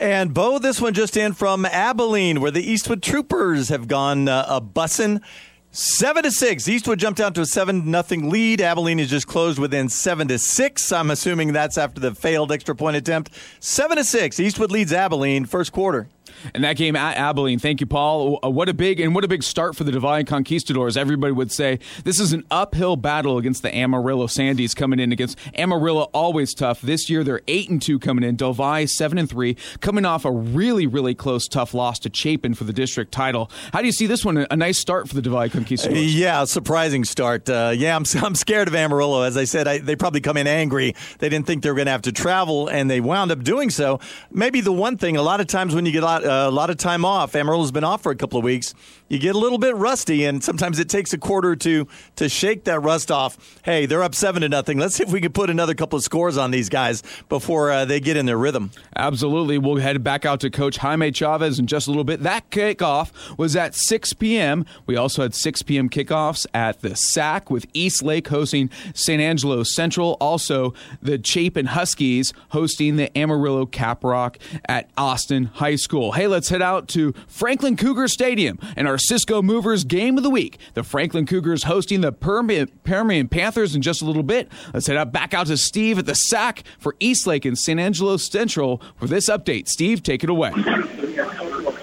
And 0.00 0.34
Bo, 0.34 0.58
this 0.58 0.80
one 0.80 0.92
just 0.92 1.16
in 1.16 1.34
from 1.34 1.64
Abilene, 1.66 2.40
where 2.40 2.50
the 2.50 2.68
Eastwood 2.68 3.00
Troopers 3.00 3.68
have 3.68 3.86
gone 3.86 4.28
uh, 4.28 4.44
a 4.48 4.60
bussin'. 4.60 5.22
Seven 5.70 6.22
to 6.22 6.30
six. 6.30 6.68
Eastwood 6.68 7.00
jumped 7.00 7.18
out 7.18 7.34
to 7.34 7.40
a 7.40 7.46
seven 7.46 7.90
nothing 7.90 8.30
lead. 8.30 8.60
Abilene 8.60 9.00
is 9.00 9.10
just 9.10 9.26
closed 9.26 9.58
within 9.58 9.88
seven 9.88 10.28
to 10.28 10.38
six. 10.38 10.92
I'm 10.92 11.10
assuming 11.10 11.52
that's 11.52 11.76
after 11.76 12.00
the 12.00 12.14
failed 12.14 12.52
extra 12.52 12.76
point 12.76 12.96
attempt. 12.96 13.30
Seven 13.58 13.96
to 13.96 14.04
six. 14.04 14.38
Eastwood 14.38 14.70
leads 14.70 14.92
Abilene 14.92 15.46
first 15.46 15.72
quarter. 15.72 16.06
And 16.54 16.64
that 16.64 16.76
game 16.76 16.96
at 16.96 17.16
Abilene, 17.16 17.58
thank 17.58 17.80
you, 17.80 17.86
Paul. 17.86 18.38
Uh, 18.44 18.50
what 18.50 18.68
a 18.68 18.74
big 18.74 19.00
and 19.00 19.14
what 19.14 19.24
a 19.24 19.28
big 19.28 19.42
start 19.42 19.76
for 19.76 19.84
the 19.84 19.92
Del 19.92 20.00
Valle 20.00 20.24
Conquistadors. 20.24 20.96
Everybody 20.96 21.32
would 21.32 21.52
say 21.52 21.78
this 22.04 22.20
is 22.20 22.32
an 22.32 22.44
uphill 22.50 22.96
battle 22.96 23.38
against 23.38 23.62
the 23.62 23.74
Amarillo 23.74 24.26
Sandies 24.26 24.74
coming 24.74 24.98
in 24.98 25.12
against 25.12 25.38
Amarillo. 25.56 26.10
Always 26.12 26.54
tough. 26.54 26.80
This 26.80 27.08
year 27.08 27.24
they're 27.24 27.42
eight 27.48 27.70
and 27.70 27.80
two 27.80 27.98
coming 27.98 28.24
in. 28.24 28.36
Del 28.36 28.52
Valle 28.52 28.86
seven 28.86 29.18
and 29.18 29.28
three, 29.28 29.56
coming 29.80 30.04
off 30.04 30.24
a 30.24 30.30
really 30.32 30.86
really 30.86 31.14
close 31.14 31.48
tough 31.48 31.74
loss 31.74 31.98
to 32.00 32.10
Chapin 32.12 32.54
for 32.54 32.64
the 32.64 32.72
district 32.72 33.12
title. 33.12 33.50
How 33.72 33.80
do 33.80 33.86
you 33.86 33.92
see 33.92 34.06
this 34.06 34.24
one? 34.24 34.46
A 34.50 34.56
nice 34.56 34.78
start 34.78 35.08
for 35.08 35.14
the 35.14 35.22
Del 35.22 35.32
Valle 35.32 35.48
Conquistadors. 35.48 36.14
Yeah, 36.14 36.44
surprising 36.44 37.04
start. 37.04 37.48
Uh, 37.48 37.72
yeah, 37.74 37.96
I'm, 37.96 38.04
I'm 38.22 38.34
scared 38.34 38.68
of 38.68 38.74
Amarillo. 38.74 39.22
As 39.22 39.36
I 39.36 39.44
said, 39.44 39.66
I, 39.68 39.78
they 39.78 39.96
probably 39.96 40.20
come 40.20 40.36
in 40.36 40.46
angry. 40.46 40.94
They 41.18 41.28
didn't 41.28 41.46
think 41.46 41.62
they 41.62 41.70
were 41.70 41.76
going 41.76 41.86
to 41.86 41.92
have 41.92 42.02
to 42.02 42.12
travel, 42.12 42.68
and 42.68 42.90
they 42.90 43.00
wound 43.00 43.30
up 43.30 43.42
doing 43.42 43.70
so. 43.70 44.00
Maybe 44.30 44.60
the 44.60 44.72
one 44.72 44.96
thing, 44.96 45.16
a 45.16 45.22
lot 45.22 45.40
of 45.40 45.46
times 45.46 45.74
when 45.74 45.86
you 45.86 45.92
get 45.92 46.02
a 46.02 46.06
uh, 46.24 46.48
a 46.48 46.50
lot 46.50 46.70
of 46.70 46.76
time 46.76 47.04
off, 47.04 47.34
Amarillo's 47.34 47.72
been 47.72 47.84
off 47.84 48.02
for 48.02 48.12
a 48.12 48.16
couple 48.16 48.38
of 48.38 48.44
weeks. 48.44 48.74
You 49.08 49.18
get 49.18 49.34
a 49.34 49.38
little 49.38 49.58
bit 49.58 49.76
rusty, 49.76 50.24
and 50.24 50.42
sometimes 50.42 50.78
it 50.78 50.88
takes 50.88 51.12
a 51.12 51.18
quarter 51.18 51.54
two 51.54 51.86
to 52.16 52.28
shake 52.28 52.64
that 52.64 52.80
rust 52.80 53.10
off. 53.10 53.58
Hey, 53.62 53.86
they're 53.86 54.02
up 54.02 54.14
seven 54.14 54.42
to 54.42 54.48
nothing. 54.48 54.78
Let's 54.78 54.94
see 54.94 55.04
if 55.04 55.12
we 55.12 55.20
can 55.20 55.32
put 55.32 55.50
another 55.50 55.74
couple 55.74 55.96
of 55.98 56.02
scores 56.02 56.38
on 56.38 56.50
these 56.50 56.68
guys 56.68 57.02
before 57.28 57.70
uh, 57.70 57.84
they 57.84 58.00
get 58.00 58.16
in 58.16 58.24
their 58.26 58.38
rhythm. 58.38 58.70
Absolutely. 58.96 59.58
We'll 59.58 59.76
head 59.76 60.02
back 60.02 60.24
out 60.24 60.40
to 60.40 60.50
Coach 60.50 60.78
Jaime 60.78 61.12
Chavez 61.12 61.58
in 61.58 61.66
just 61.66 61.86
a 61.86 61.90
little 61.90 62.04
bit. 62.04 62.22
That 62.22 62.50
kickoff 62.50 63.12
was 63.38 63.54
at 63.56 63.74
6 63.74 64.14
p.m. 64.14 64.64
We 64.86 64.96
also 64.96 65.22
had 65.22 65.34
6 65.34 65.62
p.m. 65.62 65.88
kickoffs 65.90 66.46
at 66.54 66.80
the 66.80 66.96
SAC 66.96 67.50
with 67.50 67.66
East 67.74 68.02
Lake 68.02 68.28
hosting 68.28 68.70
San 68.94 69.20
Angelo 69.20 69.62
Central. 69.64 70.16
Also, 70.20 70.72
the 71.02 71.20
Chapin 71.22 71.66
Huskies 71.66 72.32
hosting 72.48 72.96
the 72.96 73.16
Amarillo 73.16 73.66
Caprock 73.66 74.36
at 74.66 74.88
Austin 74.96 75.46
High 75.54 75.76
School. 75.76 76.12
Hey, 76.14 76.28
let's 76.28 76.48
head 76.48 76.62
out 76.62 76.86
to 76.90 77.12
Franklin 77.26 77.76
Cougar 77.76 78.06
Stadium 78.06 78.60
and 78.76 78.86
our 78.86 78.98
Cisco 78.98 79.42
Movers 79.42 79.82
game 79.82 80.16
of 80.16 80.22
the 80.22 80.30
week. 80.30 80.58
The 80.74 80.84
Franklin 80.84 81.26
Cougars 81.26 81.64
hosting 81.64 82.02
the 82.02 82.12
Permian, 82.12 83.28
Panthers 83.28 83.74
in 83.74 83.82
just 83.82 84.00
a 84.00 84.04
little 84.04 84.22
bit. 84.22 84.48
Let's 84.72 84.86
head 84.86 84.96
out 84.96 85.10
back 85.10 85.34
out 85.34 85.48
to 85.48 85.56
Steve 85.56 85.98
at 85.98 86.06
the 86.06 86.14
SAC 86.14 86.62
for 86.78 86.94
East 87.00 87.26
Lake 87.26 87.44
and 87.44 87.58
San 87.58 87.80
Angelo 87.80 88.16
Central 88.16 88.80
for 88.96 89.08
this 89.08 89.28
update. 89.28 89.66
Steve, 89.66 90.04
take 90.04 90.22
it 90.22 90.30
away. 90.30 90.52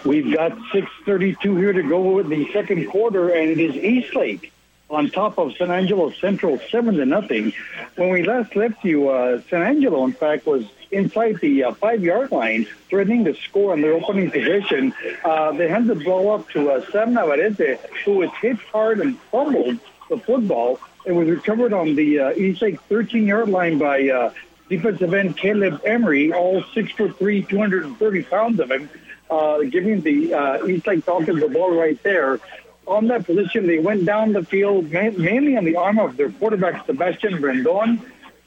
We've 0.05 0.33
got 0.33 0.57
6:32 0.71 1.57
here 1.57 1.73
to 1.73 1.83
go 1.83 2.19
in 2.19 2.29
the 2.29 2.49
second 2.53 2.87
quarter, 2.87 3.29
and 3.29 3.51
it 3.51 3.59
is 3.59 3.75
East 3.75 4.15
Lake 4.15 4.53
on 4.89 5.09
top 5.09 5.37
of 5.39 5.55
San 5.57 5.71
Angelo 5.71 6.09
Central, 6.11 6.57
seven 6.69 6.95
to 6.95 7.05
nothing. 7.05 7.51
When 7.97 8.09
we 8.09 8.23
last 8.23 8.55
left 8.55 8.85
you, 8.85 9.09
uh, 9.09 9.41
San 9.49 9.61
Angelo, 9.61 10.05
in 10.05 10.13
fact, 10.13 10.45
was 10.45 10.65
inside 10.91 11.39
the 11.39 11.63
uh, 11.63 11.73
five-yard 11.73 12.31
line, 12.31 12.67
threatening 12.89 13.25
to 13.25 13.33
score 13.35 13.71
on 13.71 13.81
their 13.81 13.93
opening 13.93 14.29
position. 14.29 14.93
Uh, 15.23 15.51
they 15.53 15.67
had 15.67 15.87
to 15.87 15.95
blow 15.95 16.33
up 16.33 16.49
to 16.49 16.71
uh, 16.71 16.91
Sam 16.91 17.13
Navarrete, 17.13 17.79
who 18.05 18.13
was 18.17 18.29
hit 18.41 18.57
hard 18.57 18.99
and 18.99 19.17
fumbled 19.31 19.79
the 20.09 20.17
football. 20.17 20.79
It 21.05 21.13
was 21.13 21.27
recovered 21.29 21.73
on 21.73 21.95
the 21.95 22.19
uh, 22.19 22.33
East 22.33 22.61
Lake 22.61 22.79
13-yard 22.89 23.49
line 23.49 23.77
by 23.77 24.07
uh, 24.09 24.33
defensive 24.69 25.13
end 25.13 25.37
Caleb 25.37 25.81
Emery, 25.85 26.31
all 26.31 26.63
six 26.73 26.91
foot 26.91 27.17
three, 27.17 27.41
230 27.43 28.23
pounds 28.23 28.59
of 28.59 28.71
him, 28.71 28.89
uh, 29.29 29.59
giving 29.59 30.01
the 30.01 30.33
uh, 30.33 30.65
East 30.65 30.85
Lake 30.87 31.03
Falcons 31.03 31.41
the 31.41 31.49
ball 31.49 31.73
right 31.75 32.01
there. 32.03 32.39
On 32.87 33.07
that 33.07 33.25
position, 33.25 33.67
they 33.67 33.79
went 33.79 34.05
down 34.05 34.33
the 34.33 34.43
field, 34.43 34.91
mainly 34.91 35.55
on 35.55 35.65
the 35.65 35.75
arm 35.75 35.99
of 35.99 36.17
their 36.17 36.31
quarterback, 36.31 36.85
Sebastian 36.85 37.35
Rendon. 37.35 38.01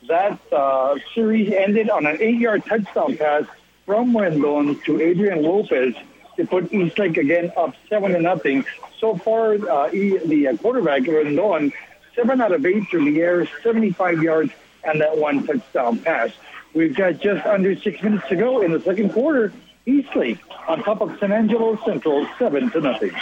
That 0.09 0.39
uh, 0.53 0.99
series 1.15 1.51
ended 1.53 1.89
on 1.89 2.05
an 2.05 2.19
eight-yard 2.21 2.65
touchdown 2.67 3.17
pass 3.17 3.45
from 3.87 4.13
Rendon 4.13 4.83
to 4.85 5.01
Adrian 5.01 5.43
Lopez 5.43 5.95
to 6.37 6.47
put 6.47 6.73
East 6.73 6.99
Lake 6.99 7.17
again 7.17 7.53
up 7.57 7.75
seven 7.89 8.13
to 8.13 8.21
nothing. 8.21 8.67
So 8.99 9.17
far, 9.17 9.55
uh, 9.55 9.89
the 9.91 10.49
uh, 10.49 10.57
quarterback 10.59 11.03
Rendon, 11.03 11.73
seven 12.15 12.41
out 12.41 12.53
of 12.53 12.67
eight 12.67 12.89
through 12.91 13.07
the 13.07 13.21
air, 13.21 13.49
75 13.63 14.23
yards, 14.23 14.53
and 14.83 15.01
that 15.01 15.17
one 15.17 15.47
touchdown 15.47 15.99
pass. 16.01 16.33
We've 16.75 16.95
got 16.95 17.21
just 17.21 17.47
under 17.47 17.75
six 17.77 18.03
minutes 18.03 18.29
to 18.29 18.37
go 18.37 18.61
in 18.61 18.73
the 18.73 18.81
second 18.81 19.13
quarter. 19.13 19.53
Eastlake 19.87 20.39
on 20.67 20.83
top 20.83 21.01
of 21.01 21.19
San 21.19 21.31
Angelo 21.31 21.79
Central, 21.85 22.27
seven 22.39 22.71
to 22.71 22.81
nothing. 22.81 23.13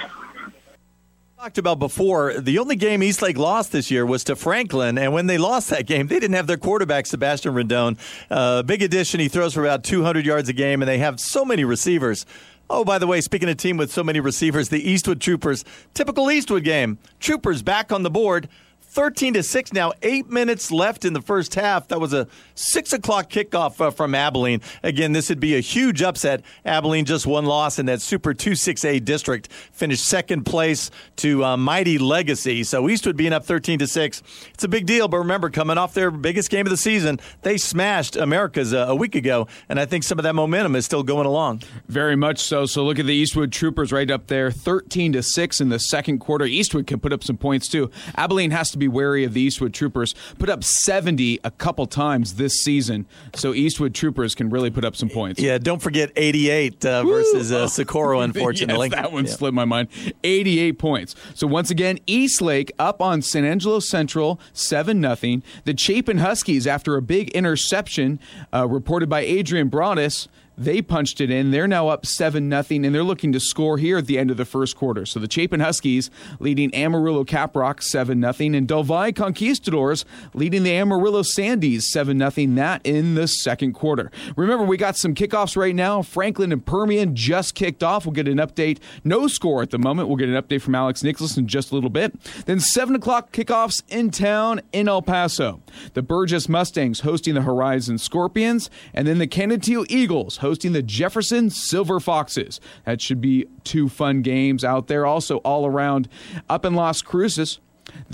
Talked 1.43 1.59
about 1.59 1.81
before, 1.81 2.35
the 2.35 2.61
only 2.61 2.77
game 2.77 3.03
Eastlake 3.03 3.37
lost 3.37 3.73
this 3.73 3.91
year 3.91 4.07
was 4.07 4.23
to 4.25 4.37
Franklin, 4.37 4.97
and 4.97 5.13
when 5.13 5.27
they 5.27 5.39
lost 5.39 5.71
that 5.71 5.87
game, 5.87 6.07
they 6.07 6.21
didn't 6.21 6.37
have 6.37 6.47
their 6.47 6.57
quarterback 6.57 7.05
Sebastian 7.05 7.53
Rendon. 7.53 7.99
Uh, 8.31 8.63
big 8.63 8.81
addition, 8.81 9.19
he 9.19 9.27
throws 9.27 9.53
for 9.55 9.65
about 9.65 9.83
200 9.83 10.25
yards 10.25 10.49
a 10.49 10.53
game, 10.53 10.83
and 10.83 10.89
they 10.89 10.99
have 10.99 11.19
so 11.19 11.45
many 11.45 11.65
receivers. 11.65 12.27
Oh, 12.71 12.85
by 12.85 13.01
the 13.01 13.09
way, 13.09 13.21
speaking 13.21 13.49
of 13.49 13.57
team 13.57 13.77
with 13.77 13.91
so 13.91 14.05
many 14.05 14.21
receivers, 14.21 14.69
the 14.69 14.89
Eastwood 14.89 15.21
Troopers, 15.21 15.65
typical 15.95 16.31
Eastwood 16.31 16.63
game. 16.63 16.99
Troopers 17.19 17.65
back 17.65 17.91
on 17.91 18.05
the 18.05 18.11
board. 18.11 18.49
13 18.93 19.33
to 19.33 19.43
6 19.43 19.73
now, 19.73 19.91
eight 20.03 20.29
minutes 20.29 20.71
left 20.71 21.07
in 21.07 21.15
the 21.15 21.23
first 21.23 21.55
half. 21.55 21.89
That 21.89 21.99
was 21.99 22.13
a 22.13 22.29
6 22.57 22.93
o'clock 22.93 23.31
kickoff 23.31 23.81
uh, 23.81 23.91
from 23.91 24.15
Abilene. 24.15 24.61
Again, 24.83 25.13
this 25.13 25.31
would 25.31 25.41
be 25.41 25.57
a 25.57 25.61
huge 25.61 26.03
upset. 26.03 26.43
Abilene 26.67 27.07
just 27.07 27.27
one 27.27 27.47
loss 27.47 27.79
in 27.79 27.87
that 27.87 28.03
Super 28.03 28.35
2-6A 28.35 29.03
district, 29.03 29.51
finished 29.51 30.05
second 30.05 30.45
place 30.45 30.91
to 31.17 31.43
uh, 31.43 31.57
Mighty 31.57 31.97
Legacy. 31.97 32.65
So 32.65 32.87
Eastwood 32.91 33.17
being 33.17 33.33
up 33.33 33.47
13 33.47 33.79
to 33.79 33.87
6. 33.87 34.23
It's 34.53 34.65
a 34.65 34.69
big 34.69 34.85
deal, 34.85 35.09
but 35.09 35.17
remember, 35.19 35.49
coming 35.49 35.79
off 35.79 35.95
their 35.95 36.11
biggest 36.11 36.51
game 36.51 36.67
of 36.67 36.71
the 36.71 36.77
season, 36.77 37.19
they 37.41 37.57
smashed 37.57 38.15
Americas 38.15 38.75
uh, 38.75 38.85
a 38.89 38.95
week 38.95 39.15
ago, 39.15 39.49
and 39.71 39.81
I 39.81 39.87
think 39.87 40.05
some 40.05 40.19
of 40.19 40.25
that 40.25 40.35
momentum 40.35 40.77
is 40.77 40.85
still 40.85 41.03
going 41.03 41.27
along. 41.27 41.63
Very 41.89 42.17
much 42.17 42.41
so. 42.41 42.67
So 42.67 42.85
look 42.85 42.99
at 42.99 43.07
the 43.07 43.15
Eastwood 43.15 43.53
Troopers 43.53 43.91
right 43.91 44.11
up 44.11 44.27
there, 44.27 44.51
13 44.51 45.15
to 45.15 45.23
6 45.23 45.61
in 45.63 45.71
the 45.71 45.79
second 45.79 46.19
quarter. 46.19 46.45
Eastwood 46.45 46.87
can 46.87 47.01
put 47.01 47.15
up 47.15 47.25
some 47.25 47.39
points 47.39 47.69
too. 47.69 47.91
Abilene 48.17 48.51
has 48.51 48.71
to 48.73 48.82
be 48.83 48.89
wary 48.89 49.25
of 49.25 49.35
the 49.35 49.41
Eastwood 49.41 49.73
Troopers. 49.75 50.15
Put 50.39 50.49
up 50.49 50.65
70 50.65 51.41
a 51.45 51.51
couple 51.51 51.87
times 51.87 52.35
this 52.35 52.55
season, 52.63 53.07
so 53.35 53.55
Eastwood 53.55 53.95
Troopers 53.95 54.35
can 54.35 54.51
really 54.51 54.71
put 54.71 54.85
up 54.85 54.97
some 54.97 55.09
points. 55.09 55.41
Yeah, 55.41 55.59
don't 55.59 55.81
forget 55.81 56.11
88 56.17 56.85
uh, 56.85 57.05
versus 57.05 57.53
uh, 57.53 57.69
Socorro, 57.69 58.21
unfortunately. 58.21 58.89
yes, 58.89 59.01
that 59.01 59.13
one 59.13 59.27
yeah. 59.27 59.33
slipped 59.33 59.55
my 59.55 59.65
mind. 59.65 59.89
88 60.25 60.79
points. 60.79 61.15
So 61.35 61.47
once 61.47 61.71
again, 61.71 61.99
Eastlake 62.07 62.73
up 62.79 63.01
on 63.01 63.23
San 63.23 63.45
Angelo 63.45 63.81
Central, 63.81 64.41
7 64.53 65.01
nothing. 65.01 65.43
The 65.65 65.77
Chapin 65.77 66.19
Huskies, 66.19 66.67
after 66.67 66.97
a 66.97 67.03
big 67.03 67.31
interception 67.31 68.19
uh, 68.53 68.67
reported 68.67 69.09
by 69.09 69.21
Adrian 69.21 69.69
Broadus, 69.69 70.29
they 70.57 70.83
punched 70.83 71.21
it 71.21 71.31
in. 71.31 71.51
They're 71.51 71.69
now 71.69 71.89
up 71.89 72.07
7 72.07 72.49
nothing, 72.49 72.85
and 72.85 72.95
they're 72.95 73.03
looking 73.03 73.33
to 73.33 73.41
score 73.41 73.79
here 73.79 73.99
at 73.99 74.07
the 74.07 74.19
end 74.19 74.31
of 74.31 74.37
the 74.37 74.45
first 74.45 74.77
quarter. 74.77 75.07
So 75.07 75.21
the 75.21 75.31
Chapin 75.31 75.61
Huskies 75.61 76.11
leading 76.39 76.75
Amarillo 76.75 77.25
Caprock 77.25 77.83
7 77.83 78.19
nothing, 78.19 78.55
and 78.55 78.69
Del 78.69 78.83
Valle 78.83 79.13
Conquistadors 79.13 80.05
leading 80.35 80.63
the 80.63 80.73
Amarillo 80.73 81.23
Sandies 81.23 81.83
7 81.83 82.17
nothing. 82.19 82.55
That 82.55 82.81
in 82.85 83.15
the 83.15 83.27
second 83.27 83.73
quarter. 83.73 84.11
Remember, 84.37 84.65
we 84.65 84.77
got 84.77 84.97
some 84.97 85.15
kickoffs 85.15 85.57
right 85.57 85.75
now. 85.75 86.03
Franklin 86.03 86.53
and 86.53 86.65
Permian 86.65 87.15
just 87.15 87.55
kicked 87.55 87.83
off. 87.83 88.05
We'll 88.05 88.13
get 88.13 88.29
an 88.29 88.39
update. 88.39 88.79
No 89.05 89.27
score 89.27 89.63
at 89.63 89.71
the 89.71 89.79
moment. 89.79 90.09
We'll 90.09 90.17
get 90.17 90.29
an 90.29 90.41
update 90.41 90.61
from 90.61 90.75
Alex 90.75 91.03
Nicholas 91.03 91.37
in 91.37 91.47
just 91.47 91.71
a 91.71 91.75
little 91.75 91.91
bit. 91.91 92.21
Then 92.45 92.61
7 92.61 92.95
o'clock 92.95 93.33
kickoffs 93.33 93.83
in 93.89 94.11
town 94.11 94.61
in 94.73 94.89
El 94.89 95.03
Paso. 95.03 95.61
The 95.95 96.03
Burgess 96.03 96.49
Mustangs 96.49 97.01
hosting 97.01 97.35
the 97.35 97.43
Horizon 97.43 97.99
Scorpions, 97.99 98.69
and 98.93 99.07
then 99.07 99.19
the 99.19 99.27
Canutillo 99.27 99.87
Eagles 99.89 100.39
hosting 100.43 100.73
the 100.73 100.83
Jefferson 100.83 101.49
Silver 101.49 101.99
Foxes. 101.99 102.61
That 102.85 103.01
should 103.01 103.21
be 103.21 103.47
two 103.65 103.89
fun 103.89 104.21
games 104.21 104.65
out 104.65 104.89
there. 104.89 105.07
Also, 105.07 105.39
all 105.39 105.65
around 105.67 106.09
up 106.51 106.67
in 106.67 106.75
Las 106.75 107.01
Cruces. 107.01 107.59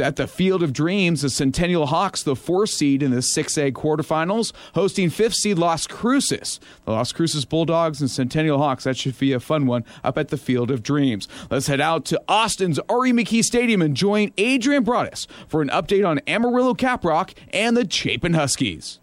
At 0.00 0.16
the 0.16 0.26
Field 0.26 0.62
of 0.62 0.72
Dreams, 0.72 1.22
the 1.22 1.30
Centennial 1.30 1.86
Hawks, 1.86 2.22
the 2.22 2.34
fourth 2.34 2.70
seed 2.70 3.02
in 3.02 3.10
the 3.10 3.18
6A 3.18 3.72
quarterfinals, 3.72 4.52
hosting 4.74 5.10
fifth 5.10 5.34
seed 5.34 5.58
Las 5.58 5.86
Cruces. 5.86 6.58
The 6.84 6.92
Las 6.92 7.12
Cruces 7.12 7.44
Bulldogs 7.44 8.00
and 8.00 8.10
Centennial 8.10 8.58
Hawks. 8.58 8.84
That 8.84 8.96
should 8.96 9.18
be 9.18 9.32
a 9.32 9.40
fun 9.40 9.66
one 9.66 9.84
up 10.02 10.18
at 10.18 10.28
the 10.28 10.36
Field 10.36 10.70
of 10.70 10.82
Dreams. 10.82 11.28
Let's 11.50 11.66
head 11.66 11.80
out 11.80 12.04
to 12.06 12.20
Austin's 12.28 12.78
R.E. 12.88 13.12
McKee 13.12 13.44
Stadium 13.44 13.82
and 13.82 13.96
join 13.96 14.32
Adrian 14.36 14.84
Broadus 14.84 15.26
for 15.46 15.62
an 15.62 15.68
update 15.68 16.06
on 16.06 16.20
Amarillo 16.26 16.74
Caprock 16.74 17.34
and 17.52 17.76
the 17.76 17.88
Chapin 17.88 18.34
Huskies. 18.34 18.98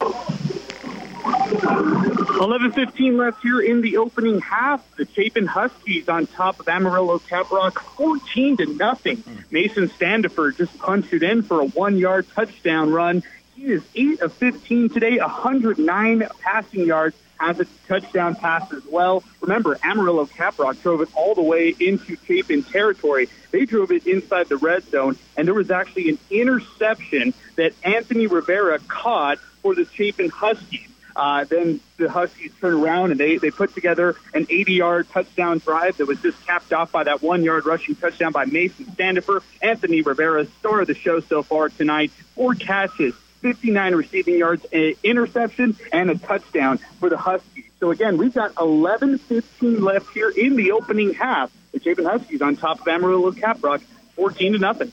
11:15 1.25 3.17
left 3.17 3.41
here 3.41 3.59
in 3.59 3.81
the 3.81 3.97
opening 3.97 4.39
half. 4.41 4.83
The 4.95 5.07
Chapin 5.07 5.47
Huskies 5.47 6.07
on 6.07 6.27
top 6.27 6.59
of 6.59 6.67
Amarillo 6.67 7.17
Caprock, 7.19 7.79
14 7.97 8.57
to 8.57 8.65
nothing. 8.67 9.23
Mason 9.49 9.89
Standifer 9.89 10.51
just 10.51 10.77
punched 10.77 11.13
it 11.13 11.23
in 11.23 11.41
for 11.41 11.61
a 11.61 11.65
one-yard 11.65 12.27
touchdown 12.35 12.91
run. 12.91 13.23
He 13.55 13.71
is 13.71 13.81
eight 13.95 14.21
of 14.21 14.33
15 14.33 14.89
today, 14.89 15.17
109 15.17 16.27
passing 16.41 16.85
yards. 16.85 17.15
Has 17.38 17.59
a 17.59 17.65
touchdown 17.88 18.35
pass 18.35 18.71
as 18.71 18.85
well. 18.85 19.21
Remember, 19.41 19.77
Amarillo 19.83 20.25
Caprock 20.25 20.81
drove 20.81 21.01
it 21.01 21.09
all 21.15 21.35
the 21.35 21.41
way 21.41 21.75
into 21.77 22.15
Chapin 22.25 22.63
territory. 22.63 23.27
They 23.51 23.65
drove 23.65 23.91
it 23.91 24.07
inside 24.07 24.47
the 24.47 24.55
red 24.55 24.83
zone, 24.83 25.17
and 25.35 25.45
there 25.45 25.53
was 25.53 25.69
actually 25.69 26.07
an 26.09 26.17
interception 26.29 27.33
that 27.57 27.73
Anthony 27.83 28.27
Rivera 28.27 28.79
caught 28.88 29.39
for 29.61 29.75
the 29.75 29.85
Chapin 29.85 30.29
Huskies. 30.29 30.88
Uh, 31.15 31.45
then 31.45 31.80
the 31.97 32.10
Huskies 32.10 32.51
turn 32.60 32.73
around 32.73 33.12
and 33.12 33.19
they, 33.19 33.38
they 33.38 33.51
put 33.51 33.73
together 33.73 34.15
an 34.34 34.45
80 34.49 34.73
yard 34.73 35.10
touchdown 35.10 35.60
drive 35.60 35.97
that 35.97 36.08
was 36.08 36.21
just 36.21 36.45
capped 36.45 36.73
off 36.73 36.91
by 36.91 37.04
that 37.04 37.21
one 37.21 37.43
yard 37.43 37.65
rushing 37.65 37.95
touchdown 37.95 38.32
by 38.32 38.45
Mason 38.45 38.91
Standifer. 38.93 39.41
Anthony 39.62 40.01
Rivera, 40.01 40.45
star 40.60 40.82
of 40.82 40.88
the 40.88 40.93
show 40.93 41.21
so 41.21 41.41
far 41.41 41.69
tonight. 41.69 42.12
Four 42.36 42.54
catches, 42.56 43.15
59 43.41 43.95
receiving 43.95 44.38
yards, 44.38 44.65
an 44.73 44.95
interception, 45.04 45.78
and 45.93 46.10
a 46.10 46.17
touchdown 46.17 46.80
for 46.99 47.10
the 47.10 47.17
Huskies. 47.17 47.65
So 47.80 47.91
again, 47.91 48.17
we've 48.17 48.34
got 48.34 48.54
11 48.60 49.19
15 49.19 49.82
left 49.82 50.10
here 50.12 50.30
in 50.30 50.56
the 50.56 50.71
opening 50.71 51.13
half. 51.13 51.51
The 51.71 51.80
Chapin 51.80 52.06
Huskies 52.06 52.41
on 52.41 52.56
top 52.56 52.82
of 52.82 52.88
Amarillo 52.88 53.32
Caprock, 53.32 53.82
14 54.15 54.54
to 54.54 54.60
nothing. 54.60 54.91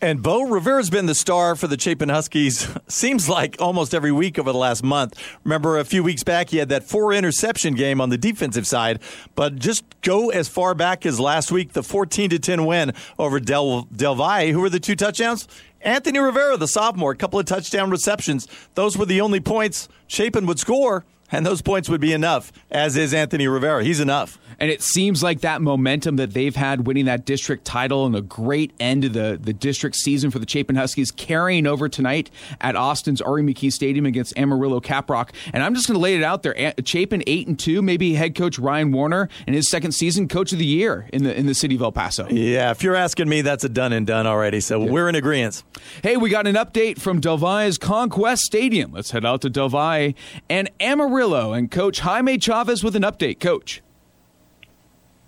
And 0.00 0.22
Bo 0.22 0.42
Rivera's 0.42 0.90
been 0.90 1.06
the 1.06 1.14
star 1.14 1.56
for 1.56 1.66
the 1.66 1.78
Chapin 1.78 2.08
Huskies, 2.08 2.68
seems 2.86 3.28
like 3.28 3.56
almost 3.58 3.92
every 3.92 4.12
week 4.12 4.38
over 4.38 4.52
the 4.52 4.58
last 4.58 4.84
month. 4.84 5.20
Remember, 5.42 5.76
a 5.76 5.84
few 5.84 6.04
weeks 6.04 6.22
back, 6.22 6.50
he 6.50 6.58
had 6.58 6.68
that 6.68 6.84
four 6.84 7.12
interception 7.12 7.74
game 7.74 8.00
on 8.00 8.08
the 8.08 8.16
defensive 8.16 8.64
side. 8.64 9.00
But 9.34 9.56
just 9.56 9.82
go 10.02 10.30
as 10.30 10.46
far 10.46 10.76
back 10.76 11.04
as 11.04 11.18
last 11.18 11.50
week, 11.50 11.72
the 11.72 11.82
14 11.82 12.30
to 12.30 12.38
10 12.38 12.64
win 12.64 12.92
over 13.18 13.40
Del, 13.40 13.88
Del 13.94 14.14
Valle. 14.14 14.52
Who 14.52 14.60
were 14.60 14.70
the 14.70 14.78
two 14.78 14.94
touchdowns? 14.94 15.48
Anthony 15.80 16.20
Rivera, 16.20 16.56
the 16.56 16.68
sophomore, 16.68 17.10
a 17.10 17.16
couple 17.16 17.40
of 17.40 17.46
touchdown 17.46 17.90
receptions. 17.90 18.46
Those 18.74 18.96
were 18.96 19.06
the 19.06 19.20
only 19.20 19.40
points 19.40 19.88
Chapin 20.06 20.46
would 20.46 20.60
score 20.60 21.04
and 21.30 21.44
those 21.44 21.62
points 21.62 21.88
would 21.88 22.00
be 22.00 22.12
enough, 22.12 22.52
as 22.70 22.96
is 22.96 23.12
Anthony 23.12 23.48
Rivera. 23.48 23.84
He's 23.84 24.00
enough. 24.00 24.38
And 24.60 24.70
it 24.70 24.82
seems 24.82 25.22
like 25.22 25.40
that 25.42 25.62
momentum 25.62 26.16
that 26.16 26.32
they've 26.32 26.54
had 26.54 26.86
winning 26.86 27.04
that 27.04 27.24
district 27.24 27.64
title 27.64 28.06
and 28.06 28.16
a 28.16 28.20
great 28.20 28.72
end 28.80 29.04
of 29.04 29.12
the, 29.12 29.38
the 29.40 29.52
district 29.52 29.96
season 29.96 30.30
for 30.30 30.40
the 30.40 30.48
Chapin 30.48 30.74
Huskies 30.74 31.10
carrying 31.12 31.66
over 31.66 31.88
tonight 31.88 32.30
at 32.60 32.74
Austin's 32.74 33.20
R.E. 33.20 33.42
McKee 33.42 33.72
Stadium 33.72 34.04
against 34.04 34.36
Amarillo 34.36 34.80
Caprock. 34.80 35.30
And 35.52 35.62
I'm 35.62 35.74
just 35.74 35.86
going 35.86 35.94
to 35.94 36.00
lay 36.00 36.16
it 36.16 36.24
out 36.24 36.42
there. 36.42 36.74
Chapin 36.84 37.22
8 37.26 37.46
and 37.46 37.58
2, 37.58 37.82
maybe 37.82 38.14
head 38.14 38.34
coach 38.34 38.58
Ryan 38.58 38.90
Warner 38.90 39.28
in 39.46 39.54
his 39.54 39.70
second 39.70 39.92
season, 39.92 40.26
coach 40.26 40.52
of 40.52 40.58
the 40.58 40.66
year 40.66 41.08
in 41.12 41.22
the 41.22 41.38
in 41.38 41.46
the 41.46 41.54
city 41.54 41.76
of 41.76 41.82
El 41.82 41.92
Paso. 41.92 42.28
Yeah, 42.28 42.70
if 42.72 42.82
you're 42.82 42.96
asking 42.96 43.28
me, 43.28 43.42
that's 43.42 43.64
a 43.64 43.68
done 43.68 43.92
and 43.92 44.06
done 44.06 44.26
already. 44.26 44.60
So 44.60 44.82
yeah. 44.82 44.90
we're 44.90 45.08
in 45.08 45.14
agreement. 45.14 45.62
Hey, 46.02 46.16
we 46.16 46.30
got 46.30 46.46
an 46.46 46.56
update 46.56 46.98
from 46.98 47.20
Del 47.20 47.36
Valle's 47.36 47.78
Conquest 47.78 48.42
Stadium. 48.42 48.92
Let's 48.92 49.12
head 49.12 49.24
out 49.24 49.42
to 49.42 49.50
Del 49.50 49.68
Valle 49.68 50.14
and 50.48 50.70
Amarillo 50.80 51.17
and 51.18 51.68
Coach 51.68 52.00
Jaime 52.00 52.38
Chavez 52.38 52.84
with 52.84 52.94
an 52.94 53.02
update. 53.02 53.40
Coach. 53.40 53.82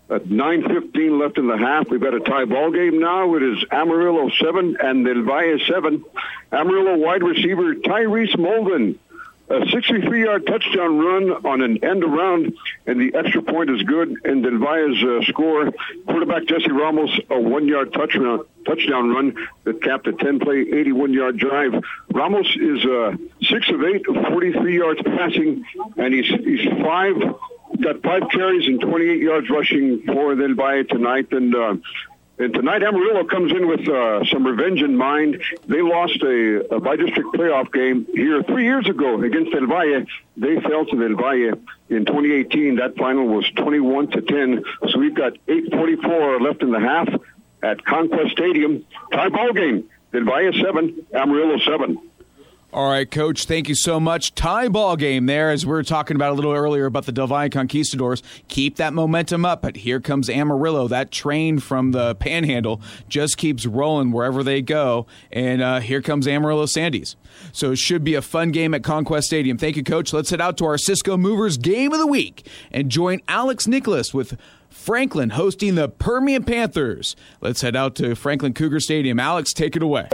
At 0.09 0.25
9.15 0.25 1.21
left 1.21 1.37
in 1.37 1.49
the 1.49 1.57
half, 1.57 1.89
we've 1.91 2.01
got 2.01 2.15
a 2.15 2.21
tie 2.21 2.45
ball 2.45 2.71
game 2.71 3.01
now. 3.01 3.35
It 3.35 3.43
is 3.43 3.65
Amarillo 3.73 4.31
7 4.41 4.77
and 4.81 5.05
Del 5.05 5.23
Valle 5.23 5.59
7. 5.67 6.05
Amarillo 6.53 6.97
wide 6.97 7.25
receiver 7.25 7.75
Tyrese 7.75 8.37
Molden. 8.37 8.99
A 9.49 9.67
63-yard 9.67 10.47
touchdown 10.47 10.99
run 11.01 11.31
on 11.45 11.61
an 11.61 11.83
end 11.83 12.05
around, 12.05 12.57
and 12.87 13.01
the 13.01 13.19
extra 13.19 13.43
point 13.43 13.69
is 13.69 13.83
good. 13.83 14.15
And 14.25 14.45
Del 14.45 14.59
Valle's 14.59 15.03
uh, 15.03 15.25
score, 15.27 15.73
quarterback 16.07 16.47
Jesse 16.47 16.71
Ramos, 16.71 17.11
a 17.29 17.41
one-yard 17.41 17.93
touchdown 17.93 18.45
touchdown 18.65 19.11
run 19.11 19.35
that 19.65 19.83
capped 19.83 20.07
a 20.07 20.13
10-play, 20.13 20.67
81-yard 20.67 21.37
drive. 21.37 21.83
Ramos 22.13 22.47
is 22.61 22.85
uh, 22.85 23.17
six 23.51 23.69
of 23.71 23.83
eight, 23.83 24.07
43 24.07 24.77
yards 24.77 25.01
passing, 25.03 25.65
and 25.97 26.15
he's 26.15 26.27
he's 26.27 26.67
five 26.83 27.17
got 27.81 28.03
five 28.03 28.23
carries 28.31 28.67
and 28.67 28.81
28 28.81 29.21
yards 29.21 29.51
rushing 29.51 30.03
for 30.03 30.35
Del 30.35 30.55
Valle 30.55 30.85
tonight. 30.85 31.33
And 31.33 31.55
uh, 31.55 31.77
and 32.39 32.55
tonight, 32.55 32.83
Amarillo 32.83 33.25
comes 33.25 33.53
in 33.53 33.69
with 33.69 33.87
uh, 33.87 34.25
some 34.25 34.47
revenge 34.47 34.81
in 34.81 34.97
mind. 34.97 35.43
They 35.67 35.83
lost 35.83 36.23
a, 36.23 36.75
a 36.75 36.81
by-district 36.81 37.35
playoff 37.35 37.71
game 37.71 38.07
here 38.15 38.43
three 38.43 38.65
years 38.65 38.89
ago 38.89 39.21
against 39.23 39.53
Del 39.53 39.67
Valle. 39.67 40.07
They 40.39 40.59
fell 40.61 40.87
to 40.87 40.97
Del 40.97 41.17
Valle 41.17 41.61
in 41.91 42.07
2018. 42.07 42.77
That 42.77 42.97
final 42.97 43.27
was 43.27 43.45
21 43.57 44.13
to 44.13 44.23
10. 44.23 44.65
So 44.89 44.99
we've 44.99 45.15
got 45.15 45.35
8:44 45.47 46.41
left 46.41 46.63
in 46.63 46.71
the 46.71 46.81
half 46.81 47.09
at 47.63 47.85
Conquest 47.85 48.33
Stadium. 48.33 48.87
Tie 49.13 49.29
ball 49.29 49.53
game. 49.53 49.91
Del 50.13 50.25
Valle 50.25 50.53
seven, 50.55 51.07
Amarillo 51.13 51.59
seven. 51.59 51.99
All 52.73 52.89
right, 52.89 53.11
Coach. 53.11 53.47
Thank 53.47 53.69
you 53.69 53.75
so 53.75 53.99
much. 53.99 54.33
Tie 54.37 54.69
ball 54.69 54.95
game 54.95 55.27
there, 55.27 55.51
as 55.51 55.67
we 55.67 55.73
were 55.73 55.83
talking 55.83 56.15
about 56.15 56.31
a 56.31 56.35
little 56.35 56.53
earlier 56.53 56.87
about 56.87 57.05
the 57.05 57.11
Valle 57.11 57.49
Conquistadors. 57.49 58.23
Keep 58.47 58.77
that 58.77 58.93
momentum 58.93 59.45
up, 59.45 59.63
but 59.63 59.75
here 59.75 59.99
comes 59.99 60.31
Amarillo. 60.31 60.87
That 60.87 61.11
train 61.11 61.59
from 61.59 61.91
the 61.91 62.15
Panhandle 62.15 62.81
just 63.09 63.39
keeps 63.39 63.67
rolling 63.67 64.13
wherever 64.13 64.45
they 64.45 64.63
go, 64.63 65.09
and 65.33 65.61
uh, 65.61 65.81
here 65.81 66.01
comes 66.01 66.29
Amarillo 66.29 66.67
Sandies. 66.67 67.17
So 67.51 67.73
it 67.73 67.79
should 67.79 68.05
be 68.05 68.15
a 68.15 68.23
fun 68.23 68.53
game 68.53 68.73
at 68.73 68.85
Conquest 68.85 69.27
Stadium. 69.27 69.59
Thank 69.59 69.75
you, 69.77 69.83
Coach. 69.83 70.13
Let's 70.13 70.31
head 70.31 70.41
out 70.41 70.57
to 70.59 70.65
our 70.67 70.79
Cisco 70.79 71.17
Movers 71.17 71.57
game 71.57 71.93
of 71.93 71.99
the 71.99 72.07
week 72.07 72.47
and 72.71 72.89
join 72.89 73.21
Alex 73.27 73.67
Nicholas 73.67 74.15
with 74.15 74.39
Franklin 74.71 75.31
hosting 75.31 75.75
the 75.75 75.89
Permian 75.89 76.45
Panthers. 76.45 77.17
Let's 77.41 77.61
head 77.61 77.77
out 77.77 77.95
to 77.97 78.15
Franklin 78.15 78.55
Cougar 78.55 78.81
Stadium. 78.81 79.21
Alex, 79.21 79.53
take 79.53 79.77
it 79.77 79.83
away. 79.83 80.09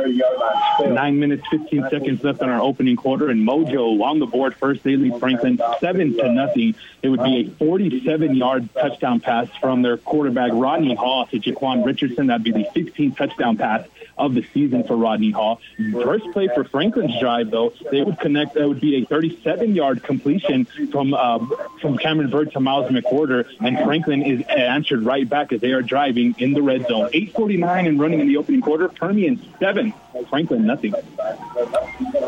Nine 0.81 1.19
minutes, 1.19 1.43
15 1.51 1.89
seconds 1.91 2.25
left 2.25 2.43
in 2.43 2.49
our 2.49 2.61
opening 2.61 2.97
quarter, 2.97 3.31
and 3.31 3.47
Mojo 3.47 4.03
on 4.03 4.19
the 4.19 4.27
board 4.27 4.55
first. 4.57 4.83
They 4.83 4.97
lead 4.97 5.19
Franklin 5.19 5.61
seven 5.81 6.15
to 6.17 6.33
nothing. 6.33 6.75
It 7.03 7.09
would 7.09 7.23
be 7.23 7.41
a 7.41 7.45
47-yard 7.65 8.69
touchdown 8.75 9.21
pass 9.21 9.49
from 9.61 9.83
their 9.83 9.97
quarterback 9.97 10.51
Rodney 10.53 10.95
Hall 10.95 11.27
to 11.27 11.39
Jaquan 11.39 11.85
Richardson. 11.85 12.27
That'd 12.27 12.45
be 12.45 12.53
the 12.53 12.65
16th 12.75 13.17
touchdown 13.17 13.57
pass 13.57 13.87
of 14.19 14.35
the 14.35 14.45
season 14.55 14.85
for 14.85 14.97
Rodney 14.97 15.31
Hall. 15.31 15.61
First 15.93 16.25
play 16.33 16.49
for 16.55 16.65
Franklin's 16.65 17.19
drive, 17.21 17.51
though, 17.51 17.73
they 17.91 18.03
would 18.03 18.19
connect. 18.19 18.55
That 18.55 18.69
would 18.69 18.81
be 18.81 18.97
a 18.97 19.07
37-yard 19.07 20.03
completion 20.03 20.65
from 20.91 21.15
uh, 21.15 21.39
from 21.81 21.99
Cameron 21.99 22.31
Bird 22.31 22.53
to 22.53 22.61
Miles 22.61 22.91
McWhorter, 22.91 23.47
and 23.61 23.79
Franklin 23.79 24.23
is 24.23 24.43
answered 24.49 25.03
right 25.03 25.29
back 25.29 25.53
as 25.53 25.61
they 25.61 25.73
are 25.73 25.83
driving 25.83 26.35
in 26.39 26.53
the 26.53 26.63
red 26.63 26.87
zone. 26.89 27.11
8:49 27.13 27.89
and 27.89 28.01
running 28.01 28.21
in 28.21 28.29
the 28.29 28.37
opening 28.37 28.61
quarter. 28.61 28.89
Permian 28.89 29.41
seven, 29.59 29.93
Franklin 30.25 30.67
nothing. 30.67 30.95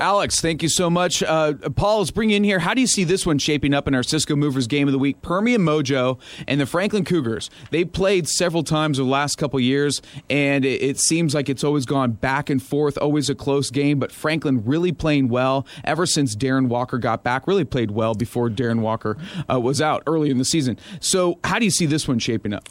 Alex, 0.01 0.41
thank 0.41 0.62
you 0.62 0.68
so 0.68 0.89
much. 0.89 1.22
Uh, 1.22 1.55
Paul, 1.74 1.99
let's 1.99 2.11
bring 2.11 2.30
in 2.30 2.45
here. 2.45 2.59
How 2.59 2.74
do 2.74 2.80
you 2.80 2.86
see 2.86 3.05
this 3.05 3.26
one 3.26 3.39
shaping 3.39 3.74
up 3.74 3.89
in 3.89 3.95
our 3.95 4.03
Cisco 4.03 4.36
Movers 4.36 4.66
game 4.66 4.89
of 4.89 4.93
the 4.93 4.99
week? 4.99 5.20
Permian 5.22 5.62
Mojo 5.62 6.18
and 6.47 6.61
the 6.61 6.66
Franklin 6.66 7.05
Cougars. 7.05 7.51
They've 7.70 7.91
played 7.91 8.28
several 8.28 8.62
times 8.62 8.99
over 8.99 9.07
the 9.07 9.11
last 9.11 9.36
couple 9.36 9.59
years, 9.61 10.01
and 10.30 10.64
it, 10.64 10.82
it 10.82 11.01
seems 11.01 11.34
like 11.34 11.49
it's 11.49 11.64
always 11.64 11.86
gone 11.86 12.12
back 12.12 12.49
and 12.51 12.62
forth, 12.62 12.97
always 12.99 13.28
a 13.28 13.34
close 13.34 13.70
game. 13.70 13.99
But 13.99 14.12
Franklin 14.12 14.64
really 14.64 14.93
playing 14.93 15.28
well 15.28 15.66
ever 15.84 16.07
since 16.07 16.36
Darren 16.36 16.68
Walker 16.68 16.99
got 16.99 17.24
back. 17.24 17.47
Really 17.47 17.64
played 17.64 17.91
well 17.91 18.14
before 18.14 18.49
Darren 18.49 18.80
Walker 18.80 19.16
uh, 19.51 19.59
was 19.59 19.80
out 19.80 20.03
early 20.07 20.30
in 20.30 20.39
the 20.39 20.45
season. 20.45 20.78
So, 21.01 21.39
how 21.45 21.59
do 21.59 21.64
you 21.64 21.70
see 21.70 21.86
this 21.86 22.07
one 22.07 22.18
shaping 22.18 22.53
up? 22.53 22.68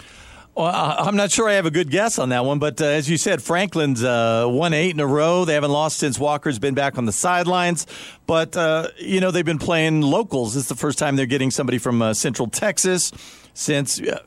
Well, 0.57 0.73
I'm 0.73 1.15
not 1.15 1.29
sure 1.29 1.47
I 1.47 1.53
have 1.53 1.67
a 1.67 1.71
good 1.71 1.91
guess 1.91 2.17
on 2.17 2.29
that 2.29 2.43
one, 2.43 2.57
but 2.57 2.81
uh, 2.81 2.85
as 2.85 3.07
you 3.07 3.17
said, 3.17 3.43
Franklin's 3.43 4.03
uh, 4.03 4.45
won 4.47 4.73
eight 4.73 4.89
in 4.89 4.99
a 4.99 5.05
row. 5.05 5.45
They 5.45 5.53
haven't 5.53 5.69
lost 5.69 5.97
since 5.97 6.17
Walker's 6.17 6.57
been 6.57 6.73
back 6.73 6.97
on 6.97 7.05
the 7.05 7.11
sidelines. 7.11 7.85
But, 8.25 8.57
uh, 8.57 8.87
you 8.97 9.19
know, 9.19 9.29
they've 9.29 9.45
been 9.45 9.59
playing 9.59 10.01
locals. 10.01 10.57
It's 10.57 10.67
the 10.67 10.75
first 10.75 10.97
time 10.97 11.15
they're 11.15 11.27
getting 11.27 11.51
somebody 11.51 11.77
from 11.77 12.01
uh, 12.01 12.15
Central 12.15 12.47
Texas 12.47 13.11
since. 13.53 14.01
Uh, 14.01 14.17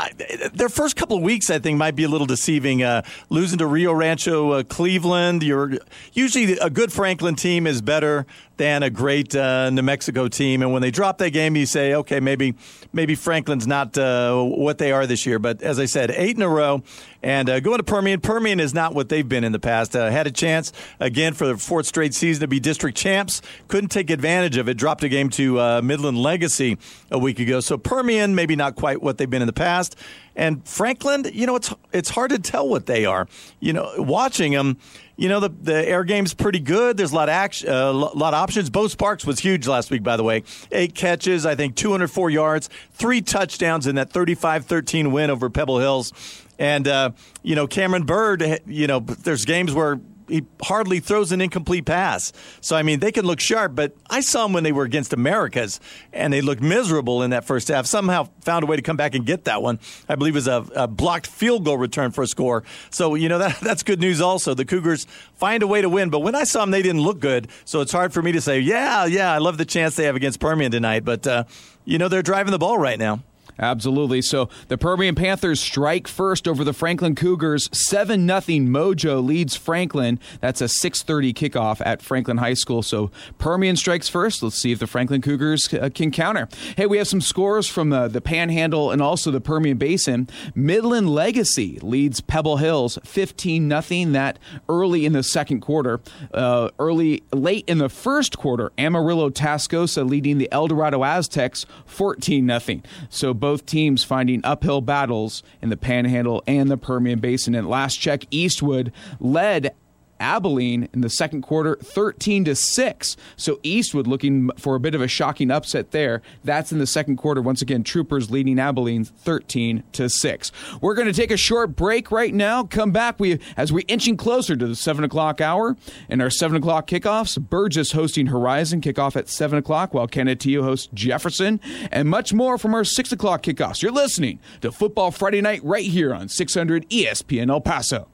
I, 0.00 0.12
their 0.52 0.68
first 0.68 0.96
couple 0.96 1.16
of 1.16 1.22
weeks, 1.22 1.48
I 1.48 1.60
think, 1.60 1.78
might 1.78 1.94
be 1.94 2.04
a 2.04 2.08
little 2.08 2.26
deceiving. 2.26 2.82
Uh, 2.82 3.02
losing 3.30 3.58
to 3.58 3.66
Rio 3.66 3.92
Rancho, 3.92 4.50
uh, 4.50 4.62
Cleveland. 4.64 5.44
You're 5.44 5.74
usually 6.12 6.58
a 6.58 6.70
good 6.70 6.92
Franklin 6.92 7.36
team 7.36 7.68
is 7.68 7.82
better 7.82 8.26
than 8.58 8.82
a 8.82 8.90
great 8.90 9.34
uh, 9.34 9.70
New 9.70 9.82
Mexico 9.82 10.28
team. 10.28 10.62
And 10.62 10.72
when 10.72 10.82
they 10.82 10.90
drop 10.90 11.18
that 11.18 11.30
game, 11.30 11.56
you 11.56 11.64
say, 11.64 11.94
okay, 11.94 12.20
maybe 12.20 12.54
maybe 12.92 13.14
Franklin's 13.14 13.66
not 13.66 13.96
uh, 13.96 14.42
what 14.42 14.78
they 14.78 14.92
are 14.92 15.06
this 15.06 15.24
year. 15.24 15.38
But 15.38 15.62
as 15.62 15.78
I 15.78 15.86
said, 15.86 16.10
eight 16.10 16.36
in 16.36 16.42
a 16.42 16.48
row, 16.48 16.82
and 17.22 17.48
uh, 17.48 17.60
going 17.60 17.78
to 17.78 17.84
Permian. 17.84 18.20
Permian 18.20 18.60
is 18.60 18.74
not 18.74 18.94
what 18.94 19.08
they've 19.08 19.28
been 19.28 19.44
in 19.44 19.52
the 19.52 19.58
past. 19.58 19.96
Uh, 19.96 20.10
had 20.10 20.26
a 20.26 20.30
chance 20.30 20.72
again 21.00 21.34
for 21.34 21.46
the 21.46 21.56
fourth 21.56 21.86
straight 21.86 22.14
season 22.14 22.42
to 22.42 22.48
be 22.48 22.60
district 22.60 22.98
champs. 22.98 23.40
Couldn't 23.68 23.90
take 23.90 24.10
advantage 24.10 24.56
of 24.56 24.68
it. 24.68 24.74
Dropped 24.74 25.02
a 25.04 25.08
game 25.08 25.30
to 25.30 25.58
uh, 25.58 25.82
Midland 25.82 26.18
Legacy 26.18 26.76
a 27.10 27.18
week 27.18 27.38
ago. 27.38 27.60
So 27.60 27.78
Permian 27.78 28.34
maybe 28.34 28.56
not 28.56 28.76
quite 28.76 29.02
what 29.02 29.18
they've 29.18 29.30
been 29.30 29.42
in 29.42 29.46
the 29.46 29.52
past. 29.52 29.96
And 30.36 30.66
Franklin, 30.66 31.26
you 31.32 31.46
know, 31.46 31.56
it's 31.56 31.74
it's 31.92 32.10
hard 32.10 32.30
to 32.30 32.38
tell 32.38 32.68
what 32.68 32.86
they 32.86 33.04
are. 33.04 33.26
You 33.58 33.72
know, 33.72 33.92
watching 33.98 34.52
them 34.52 34.78
you 35.18 35.28
know 35.28 35.40
the 35.40 35.48
the 35.48 35.86
air 35.86 36.04
game's 36.04 36.32
pretty 36.32 36.60
good. 36.60 36.96
There's 36.96 37.10
a 37.10 37.14
lot 37.16 37.28
of 37.28 37.34
action, 37.34 37.68
a 37.68 37.90
uh, 37.90 37.92
lot 37.92 38.34
of 38.34 38.34
options. 38.34 38.70
Bo 38.70 38.86
Sparks 38.86 39.26
was 39.26 39.40
huge 39.40 39.66
last 39.66 39.90
week, 39.90 40.04
by 40.04 40.16
the 40.16 40.22
way. 40.22 40.44
Eight 40.70 40.94
catches, 40.94 41.44
I 41.44 41.56
think 41.56 41.74
204 41.74 42.30
yards, 42.30 42.70
three 42.92 43.20
touchdowns 43.20 43.88
in 43.88 43.96
that 43.96 44.10
35-13 44.10 45.10
win 45.10 45.28
over 45.28 45.50
Pebble 45.50 45.80
Hills. 45.80 46.12
And 46.56 46.86
uh, 46.86 47.10
you 47.42 47.56
know 47.56 47.66
Cameron 47.66 48.04
Bird, 48.04 48.62
you 48.64 48.86
know, 48.86 49.00
there's 49.00 49.44
games 49.44 49.74
where 49.74 50.00
he 50.28 50.44
hardly 50.62 51.00
throws 51.00 51.32
an 51.32 51.40
incomplete 51.40 51.86
pass. 51.86 52.32
So 52.60 52.76
I 52.76 52.82
mean, 52.82 53.00
they 53.00 53.12
can 53.12 53.24
look 53.24 53.40
sharp, 53.40 53.74
but 53.74 53.94
I 54.08 54.20
saw 54.20 54.44
them 54.44 54.52
when 54.52 54.64
they 54.64 54.72
were 54.72 54.84
against 54.84 55.12
Americas, 55.12 55.80
and 56.12 56.32
they 56.32 56.40
looked 56.40 56.62
miserable 56.62 57.22
in 57.22 57.30
that 57.30 57.44
first 57.44 57.68
half. 57.68 57.86
Somehow 57.86 58.28
found 58.42 58.62
a 58.62 58.66
way 58.66 58.76
to 58.76 58.82
come 58.82 58.96
back 58.96 59.14
and 59.14 59.26
get 59.26 59.44
that 59.44 59.62
one. 59.62 59.78
I 60.08 60.14
believe 60.14 60.34
it 60.34 60.38
was 60.38 60.48
a, 60.48 60.64
a 60.74 60.86
blocked 60.88 61.26
field 61.26 61.64
goal 61.64 61.78
return 61.78 62.10
for 62.10 62.22
a 62.22 62.26
score. 62.26 62.64
So 62.90 63.14
you 63.14 63.28
know 63.28 63.38
that 63.38 63.60
that's 63.62 63.82
good 63.82 64.00
news. 64.00 64.20
Also, 64.20 64.54
the 64.54 64.64
Cougars 64.64 65.06
find 65.34 65.62
a 65.62 65.66
way 65.66 65.80
to 65.80 65.88
win. 65.88 66.10
But 66.10 66.20
when 66.20 66.34
I 66.34 66.44
saw 66.44 66.60
them, 66.60 66.70
they 66.70 66.82
didn't 66.82 67.02
look 67.02 67.20
good. 67.20 67.48
So 67.64 67.80
it's 67.80 67.92
hard 67.92 68.12
for 68.12 68.22
me 68.22 68.32
to 68.32 68.40
say, 68.40 68.60
yeah, 68.60 69.06
yeah, 69.06 69.32
I 69.32 69.38
love 69.38 69.58
the 69.58 69.64
chance 69.64 69.96
they 69.96 70.04
have 70.04 70.16
against 70.16 70.40
Permian 70.40 70.70
tonight. 70.70 71.04
But 71.04 71.26
uh, 71.26 71.44
you 71.84 71.98
know, 71.98 72.08
they're 72.08 72.22
driving 72.22 72.52
the 72.52 72.58
ball 72.58 72.78
right 72.78 72.98
now. 72.98 73.22
Absolutely. 73.58 74.22
So 74.22 74.48
the 74.68 74.78
Permian 74.78 75.14
Panthers 75.14 75.60
strike 75.60 76.06
first 76.06 76.46
over 76.46 76.64
the 76.64 76.72
Franklin 76.72 77.14
Cougars. 77.14 77.68
7 77.72 78.24
nothing. 78.24 78.68
Mojo 78.68 79.24
leads 79.24 79.56
Franklin. 79.56 80.20
That's 80.40 80.60
a 80.60 80.68
6:30 80.68 81.32
kickoff 81.34 81.82
at 81.84 82.02
Franklin 82.02 82.38
High 82.38 82.54
School. 82.54 82.82
So 82.82 83.10
Permian 83.38 83.76
strikes 83.76 84.08
first. 84.08 84.42
Let's 84.42 84.60
see 84.60 84.72
if 84.72 84.78
the 84.78 84.86
Franklin 84.86 85.22
Cougars 85.22 85.72
uh, 85.74 85.90
can 85.92 86.10
counter. 86.10 86.48
Hey, 86.76 86.86
we 86.86 86.98
have 86.98 87.08
some 87.08 87.20
scores 87.20 87.66
from 87.66 87.90
the, 87.90 88.08
the 88.08 88.20
Panhandle 88.20 88.90
and 88.90 89.02
also 89.02 89.30
the 89.30 89.40
Permian 89.40 89.78
Basin. 89.78 90.28
Midland 90.54 91.10
Legacy 91.10 91.78
leads 91.80 92.20
Pebble 92.20 92.58
Hills 92.58 92.98
15 93.04 93.66
nothing. 93.66 94.12
That 94.12 94.38
early 94.68 95.04
in 95.04 95.12
the 95.12 95.22
second 95.22 95.60
quarter. 95.60 96.00
Uh, 96.32 96.70
early 96.78 97.22
late 97.32 97.64
in 97.66 97.78
the 97.78 97.88
first 97.88 98.38
quarter, 98.38 98.72
Amarillo 98.78 99.30
Tascosa 99.30 100.08
leading 100.08 100.38
the 100.38 100.50
El 100.52 100.68
Dorado 100.68 101.02
Aztecs 101.04 101.66
14 101.86 102.44
nothing. 102.44 102.84
So 103.08 103.34
both 103.34 103.47
both 103.48 103.64
teams 103.64 104.04
finding 104.04 104.44
uphill 104.44 104.82
battles 104.82 105.42
in 105.62 105.70
the 105.70 105.76
Panhandle 105.78 106.42
and 106.46 106.70
the 106.70 106.76
Permian 106.76 107.18
Basin. 107.18 107.54
At 107.54 107.64
last 107.64 107.96
check, 107.96 108.26
Eastwood 108.30 108.92
led 109.20 109.74
Abilene 110.20 110.88
in 110.92 111.00
the 111.00 111.10
second 111.10 111.42
quarter 111.42 111.76
13 111.76 112.44
to 112.44 112.54
6. 112.54 113.16
So 113.36 113.60
Eastwood 113.62 114.06
looking 114.06 114.50
for 114.58 114.74
a 114.74 114.80
bit 114.80 114.94
of 114.94 115.00
a 115.00 115.08
shocking 115.08 115.50
upset 115.50 115.90
there. 115.90 116.22
That's 116.44 116.72
in 116.72 116.78
the 116.78 116.86
second 116.86 117.16
quarter. 117.16 117.42
Once 117.42 117.62
again, 117.62 117.82
Troopers 117.82 118.30
leading 118.30 118.58
Abilene 118.58 119.04
13 119.04 119.84
to 119.92 120.08
6. 120.08 120.52
We're 120.80 120.94
going 120.94 121.08
to 121.08 121.12
take 121.12 121.30
a 121.30 121.36
short 121.36 121.76
break 121.76 122.10
right 122.10 122.34
now. 122.34 122.64
Come 122.64 122.90
back 122.90 123.18
we 123.18 123.38
as 123.56 123.72
we're 123.72 123.84
inching 123.88 124.16
closer 124.16 124.56
to 124.56 124.66
the 124.66 124.76
7 124.76 125.04
o'clock 125.04 125.40
hour 125.40 125.76
and 126.08 126.20
our 126.22 126.30
7 126.30 126.56
o'clock 126.56 126.86
kickoffs. 126.86 127.38
Burgess 127.40 127.92
hosting 127.92 128.26
Horizon 128.26 128.80
kickoff 128.80 129.16
at 129.16 129.28
7 129.28 129.58
o'clock 129.58 129.94
while 129.94 130.08
Canutillo 130.08 130.62
hosts 130.62 130.88
Jefferson 130.94 131.60
and 131.90 132.08
much 132.08 132.32
more 132.32 132.58
from 132.58 132.74
our 132.74 132.84
6 132.84 133.12
o'clock 133.12 133.42
kickoffs. 133.42 133.82
You're 133.82 133.92
listening 133.92 134.38
to 134.60 134.72
Football 134.72 135.10
Friday 135.10 135.40
Night 135.40 135.62
right 135.64 135.86
here 135.86 136.14
on 136.14 136.28
600 136.28 136.88
ESPN 136.90 137.50
El 137.50 137.60
Paso. 137.60 138.08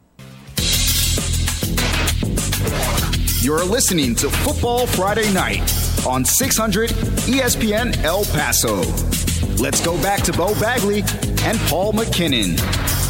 You're 3.43 3.65
listening 3.65 4.15
to 4.17 4.31
Football 4.31 4.87
Friday 4.87 5.33
Night 5.33 5.61
on 6.07 6.25
600 6.25 6.91
ESPN 6.91 8.03
El 8.03 8.25
Paso. 8.25 8.77
Let's 9.62 9.85
go 9.85 10.01
back 10.03 10.23
to 10.23 10.33
Bo 10.33 10.59
Bagley 10.61 11.01
and 11.43 11.59
Paul 11.69 11.93
McKinnon. 11.93 13.04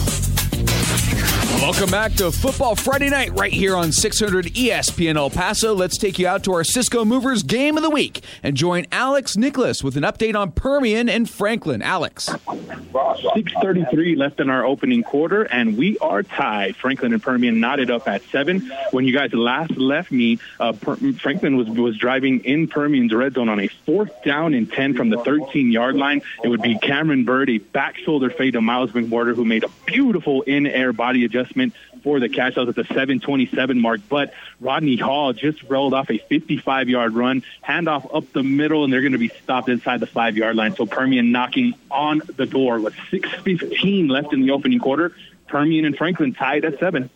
Welcome 1.64 1.90
back 1.90 2.12
to 2.16 2.30
Football 2.30 2.76
Friday 2.76 3.08
Night 3.08 3.32
right 3.38 3.50
here 3.50 3.74
on 3.74 3.90
600 3.90 4.48
ESPN 4.48 5.16
El 5.16 5.30
Paso. 5.30 5.74
Let's 5.74 5.96
take 5.96 6.18
you 6.18 6.26
out 6.26 6.44
to 6.44 6.52
our 6.52 6.62
Cisco 6.62 7.06
Movers 7.06 7.42
game 7.42 7.78
of 7.78 7.82
the 7.82 7.88
week 7.88 8.22
and 8.42 8.54
join 8.54 8.84
Alex 8.92 9.34
Nicholas 9.34 9.82
with 9.82 9.96
an 9.96 10.02
update 10.02 10.34
on 10.34 10.52
Permian 10.52 11.08
and 11.08 11.28
Franklin. 11.28 11.80
Alex. 11.80 12.28
6.33 12.28 14.14
left 14.18 14.40
in 14.40 14.50
our 14.50 14.62
opening 14.66 15.02
quarter, 15.02 15.44
and 15.44 15.78
we 15.78 15.96
are 15.98 16.22
tied. 16.22 16.76
Franklin 16.76 17.14
and 17.14 17.22
Permian 17.22 17.60
knotted 17.60 17.90
up 17.90 18.06
at 18.06 18.22
seven. 18.24 18.70
When 18.90 19.06
you 19.06 19.14
guys 19.14 19.32
last 19.32 19.74
left 19.78 20.12
me, 20.12 20.40
uh, 20.60 20.74
per- 20.74 20.96
Franklin 20.96 21.56
was, 21.56 21.68
was 21.70 21.96
driving 21.96 22.44
in 22.44 22.68
Permian's 22.68 23.14
red 23.14 23.32
zone 23.34 23.48
on 23.48 23.58
a 23.58 23.68
fourth 23.86 24.12
down 24.22 24.52
and 24.52 24.70
10 24.70 24.94
from 24.94 25.08
the 25.08 25.16
13 25.16 25.72
yard 25.72 25.96
line. 25.96 26.20
It 26.44 26.48
would 26.48 26.60
be 26.60 26.78
Cameron 26.78 27.24
Bird, 27.24 27.48
a 27.48 27.56
back 27.56 27.96
shoulder 27.96 28.28
fade 28.28 28.52
to 28.52 28.60
Miles 28.60 28.90
McWhorter, 28.92 29.34
who 29.34 29.46
made 29.46 29.64
a 29.64 29.70
beautiful 29.86 30.42
in 30.42 30.66
air 30.66 30.92
body 30.92 31.24
adjustment 31.24 31.53
adjustment 31.54 31.74
for 32.02 32.20
the. 32.20 32.28
That 32.34 32.56
was 32.56 32.68
at 32.68 32.74
the 32.74 32.84
727 32.84 33.80
mark. 33.80 34.00
But 34.08 34.34
Rodney 34.60 34.96
Hall 34.96 35.32
just 35.32 35.62
rolled 35.64 35.94
off 35.94 36.10
a 36.10 36.18
55 36.18 36.88
yard 36.88 37.14
run, 37.14 37.42
handoff 37.66 38.14
up 38.14 38.32
the 38.32 38.42
middle, 38.42 38.84
and 38.84 38.92
they're 38.92 39.00
going 39.00 39.12
to 39.12 39.18
be 39.18 39.28
stopped 39.28 39.68
inside 39.68 40.00
the 40.00 40.06
five 40.06 40.36
yard 40.36 40.56
line. 40.56 40.74
So 40.74 40.86
Permian 40.86 41.32
knocking 41.32 41.74
on 41.90 42.22
the 42.36 42.46
door 42.46 42.80
with 42.80 42.94
6.15 43.12 44.10
left 44.10 44.32
in 44.32 44.40
the 44.40 44.50
opening 44.50 44.78
quarter. 44.78 45.14
Permian 45.46 45.84
and 45.84 45.96
Franklin 45.96 46.34
tied 46.34 46.64
at 46.64 46.78
seven. 46.78 47.10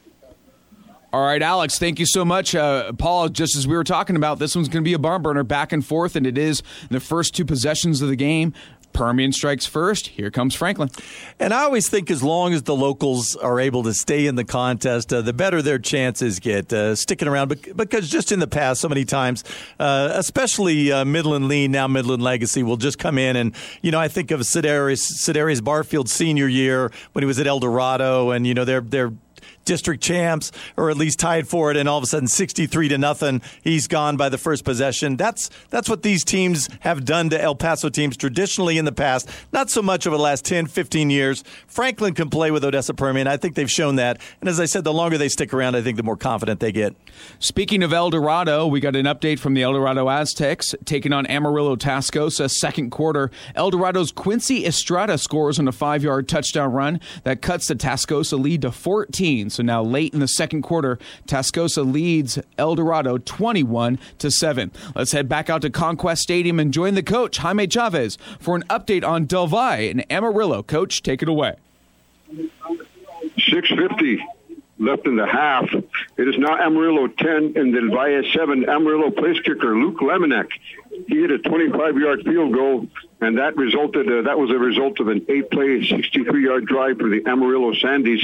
All 1.11 1.25
right, 1.25 1.41
Alex, 1.41 1.79
thank 1.79 1.99
you 1.99 2.05
so 2.05 2.23
much. 2.23 2.55
Uh, 2.55 2.93
Paul, 2.93 3.31
just 3.31 3.57
as 3.57 3.67
we 3.67 3.75
were 3.75 3.85
talking 3.85 4.15
about, 4.15 4.39
this 4.39 4.55
one's 4.55 4.69
going 4.69 4.85
to 4.85 4.89
be 4.89 4.93
a 4.93 4.99
barn 4.99 5.23
burner 5.23 5.43
back 5.43 5.73
and 5.73 5.85
forth, 5.85 6.17
and 6.17 6.27
it 6.27 6.37
is 6.37 6.63
the 6.91 7.01
first 7.01 7.35
two 7.35 7.47
possessions 7.47 8.03
of 8.03 8.11
the 8.11 8.17
game. 8.17 8.53
Permian 8.99 9.31
strikes 9.31 9.65
first. 9.65 10.09
Here 10.09 10.29
comes 10.29 10.57
Franklin. 10.57 10.91
And 11.39 11.55
I 11.55 11.63
always 11.63 11.89
think 11.89 12.11
as 12.11 12.21
long 12.21 12.53
as 12.53 12.65
the 12.65 12.75
locals 12.75 13.37
are 13.37 13.61
able 13.61 13.85
to 13.85 13.95
stay 13.95 14.27
in 14.27 14.35
the 14.35 14.45
contest, 14.45 15.13
uh, 15.13 15.23
the 15.23 15.33
better 15.33 15.63
their 15.63 15.79
chances 15.79 16.41
get 16.41 16.73
uh, 16.73 16.97
sticking 16.97 17.29
around. 17.29 17.49
Because 17.77 18.11
just 18.11 18.33
in 18.33 18.41
the 18.41 18.49
past, 18.49 18.81
so 18.81 18.89
many 18.89 19.05
times, 19.05 19.45
uh, 19.79 20.11
especially 20.15 20.91
uh, 20.91 21.05
Midland 21.05 21.47
Lee, 21.47 21.69
now 21.69 21.87
Midland 21.87 22.25
Legacy, 22.25 22.65
will 22.65 22.77
just 22.77 22.99
come 22.99 23.19
in 23.19 23.37
and, 23.37 23.55
you 23.83 23.93
know, 23.93 24.01
I 24.01 24.09
think 24.09 24.33
of 24.33 24.41
Cedarius 24.41 25.63
Barfield 25.63 26.09
senior 26.09 26.49
year 26.49 26.91
when 27.13 27.23
he 27.23 27.27
was 27.27 27.39
at 27.39 27.47
El 27.47 27.61
Dorado, 27.61 28.31
and, 28.31 28.49
you 28.49 28.55
know, 28.55 28.65
they're, 28.65 28.81
they're 28.81 29.13
district 29.65 30.03
champs 30.03 30.53
or 30.77 30.91
at 30.91 30.97
least 30.97 31.19
tied 31.19 31.49
for 31.49 31.71
it, 31.71 31.77
and 31.77 31.89
all 31.89 31.99
of 31.99 32.05
a 32.05 32.07
sudden 32.07 32.29
63 32.29 32.89
to 32.89 32.99
nothing, 32.99 33.43
he's 33.63 33.87
gone 33.87 34.17
by 34.17 34.29
the 34.29 34.39
first 34.39 34.65
possession. 34.65 35.17
That's 35.17 35.51
that's 35.71 35.89
what 35.89 36.03
these 36.03 36.25
teams 36.25 36.69
have 36.81 37.05
done 37.05 37.31
to 37.31 37.41
El 37.41 37.55
Paso 37.55 37.89
teams 37.89 38.17
traditionally 38.17 38.79
in 38.79 38.85
the 38.85 38.93
past. 38.93 39.29
Not 39.53 39.71
so 39.71 39.83
much 39.83 40.07
over 40.07 40.17
the 40.17 40.23
last 40.23 40.45
10, 40.45 40.67
15 40.67 41.11
years. 41.11 41.45
Franklin 41.67 42.15
can 42.15 42.31
play 42.31 42.51
with 42.51 42.65
Odessa 42.65 42.95
Permian. 42.95 43.27
I 43.27 43.37
think 43.37 43.55
they've 43.55 43.71
shown 43.71 43.97
that. 43.97 44.21
And 44.41 44.49
as 44.49 44.61
I 44.61 44.65
said, 44.65 44.85
the 44.85 44.93
longer 44.93 45.19
they 45.19 45.29
stick 45.29 45.53
around, 45.53 45.75
I 45.75 45.83
think 45.83 45.97
the 45.97 46.03
more 46.03 46.17
confident 46.17 46.61
they 46.61 46.73
get. 46.73 46.95
Speaking 47.39 47.83
of 47.83 47.93
El 47.93 48.11
Dorado, 48.11 48.67
we 48.67 48.81
got 48.81 48.97
an 48.97 49.07
update 49.07 49.39
from 49.39 49.55
the 49.55 49.63
El 49.63 49.73
Dorado 49.73 50.09
Aztecs 50.09 50.75
taking 50.85 51.13
on 51.13 51.27
Amarillo 51.27 51.77
Tascosa 51.77 52.51
second 52.51 52.91
quarter. 52.91 53.31
El 53.55 53.71
Dorado's 53.71 54.13
Quincy 54.13 54.67
Estrada 54.67 55.19
scores 55.19 55.59
on 55.59 55.69
a 55.69 55.73
five 55.73 56.03
yard 56.03 56.29
touchdown 56.29 56.73
run 56.73 57.01
that 57.25 57.43
cuts 57.43 57.69
the 57.69 57.75
Tascosa 57.75 58.39
lead 58.39 58.63
to 58.63 58.73
14. 58.73 59.51
So 59.59 59.65
now 59.65 59.83
late 59.83 60.15
in 60.15 60.21
the 60.21 60.29
second 60.29 60.63
quarter, 60.63 61.01
Tascosa 61.27 61.83
leads 61.85 62.39
El 62.59 62.77
Dorado 62.77 63.19
21 63.19 63.99
to 64.19 64.31
7. 64.31 64.71
Let's 64.95 65.11
head 65.11 65.29
back 65.29 65.51
out 65.51 65.63
to 65.63 65.71
Conquest 65.71 66.23
Stadium 66.23 66.61
and 66.61 66.73
join 66.73 66.95
the 66.95 67.03
coach, 67.03 67.39
Jaime 67.39 67.67
Chavez, 67.67 68.19
for 68.39 68.55
an 68.55 68.63
update 68.71 69.05
on 69.05 69.25
Del 69.25 69.49
Valle 69.49 69.91
and 69.91 70.13
Amarillo. 70.13 70.63
Coach, 70.63 71.03
take 71.03 71.23
it 71.23 71.29
away. 71.29 71.57
650 72.31 74.25
left 74.79 75.07
in 75.07 75.17
the 75.17 75.27
half. 75.27 75.69
It 75.75 76.29
is 76.29 76.39
now 76.39 76.57
Amarillo 76.57 77.09
10 77.09 77.55
and 77.57 77.75
Del 77.75 77.89
Valle 77.89 78.23
7. 78.33 78.69
Amarillo 78.69 79.11
place 79.11 79.41
kicker 79.41 79.77
Luke 79.77 79.99
Laminack. 79.99 80.51
He 81.09 81.21
hit 81.21 81.31
a 81.31 81.39
25-yard 81.39 82.23
field 82.25 82.53
goal, 82.53 82.87
and 83.21 83.39
that 83.39 83.57
resulted. 83.57 84.11
Uh, 84.11 84.23
that 84.23 84.39
was 84.39 84.51
a 84.51 84.59
result 84.59 85.01
of 85.01 85.09
an 85.09 85.27
eight-play, 85.29 85.81
63-yard 85.81 86.67
drive 86.67 86.99
for 86.99 87.09
the 87.09 87.25
Amarillo 87.27 87.73
Sandies. 87.73 88.23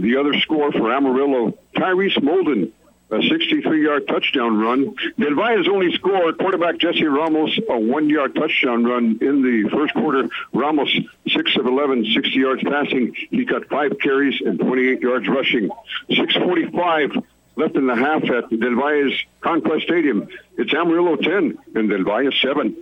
The 0.00 0.16
other 0.16 0.38
score 0.40 0.72
for 0.72 0.92
Amarillo, 0.92 1.58
Tyrese 1.76 2.18
Molden, 2.18 2.72
a 3.10 3.16
63-yard 3.16 4.06
touchdown 4.06 4.58
run. 4.58 4.94
Del 5.18 5.34
Valle's 5.34 5.68
only 5.68 5.92
score, 5.94 6.32
quarterback 6.32 6.78
Jesse 6.78 7.04
Ramos 7.04 7.58
a 7.68 7.78
one-yard 7.78 8.34
touchdown 8.34 8.84
run 8.84 9.18
in 9.20 9.42
the 9.42 9.68
first 9.70 9.92
quarter. 9.94 10.28
Ramos, 10.52 10.94
6 11.28 11.56
of 11.56 11.66
11, 11.66 12.06
60 12.14 12.30
yards 12.30 12.62
passing. 12.62 13.14
He 13.30 13.44
got 13.44 13.66
five 13.66 13.98
carries 13.98 14.40
and 14.40 14.58
28 14.58 15.00
yards 15.00 15.28
rushing. 15.28 15.70
645 16.08 17.24
left 17.56 17.74
in 17.74 17.86
the 17.86 17.96
half 17.96 18.22
at 18.24 18.48
Del 18.48 18.76
Valle's 18.76 19.14
Conquest 19.40 19.84
Stadium. 19.84 20.28
It's 20.56 20.72
Amarillo 20.72 21.16
10 21.16 21.58
and 21.74 21.90
Del 21.90 22.04
Valle 22.04 22.30
7. 22.40 22.76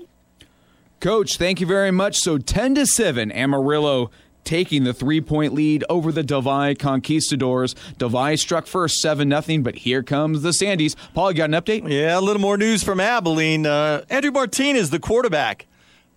Coach, 1.01 1.37
thank 1.37 1.61
you 1.61 1.67
very 1.67 1.91
much. 1.91 2.17
So 2.19 2.39
10 2.39 2.75
to 2.75 2.87
7, 2.87 3.33
Amarillo 3.33 4.11
taking 4.49 4.85
the 4.85 4.95
three 4.95 5.21
point 5.21 5.53
lead 5.53 5.85
over 5.91 6.11
the 6.11 6.23
Valle 6.23 6.75
Conquistadors. 6.75 7.75
Del 7.99 8.37
struck 8.37 8.67
first 8.67 9.01
7 9.01 9.31
0, 9.43 9.63
but 9.63 9.77
here 9.77 10.03
comes 10.03 10.41
the 10.43 10.51
Sandies. 10.51 10.97
Paul, 11.13 11.33
you 11.33 11.37
got 11.37 11.51
an 11.51 11.61
update? 11.61 11.89
Yeah, 11.89 12.19
a 12.19 12.23
little 12.23 12.41
more 12.41 12.57
news 12.57 12.83
from 12.83 12.99
Abilene. 12.99 13.67
Uh, 13.67 14.05
Andrew 14.09 14.31
Martinez, 14.31 14.91
the 14.91 14.99
quarterback. 14.99 15.67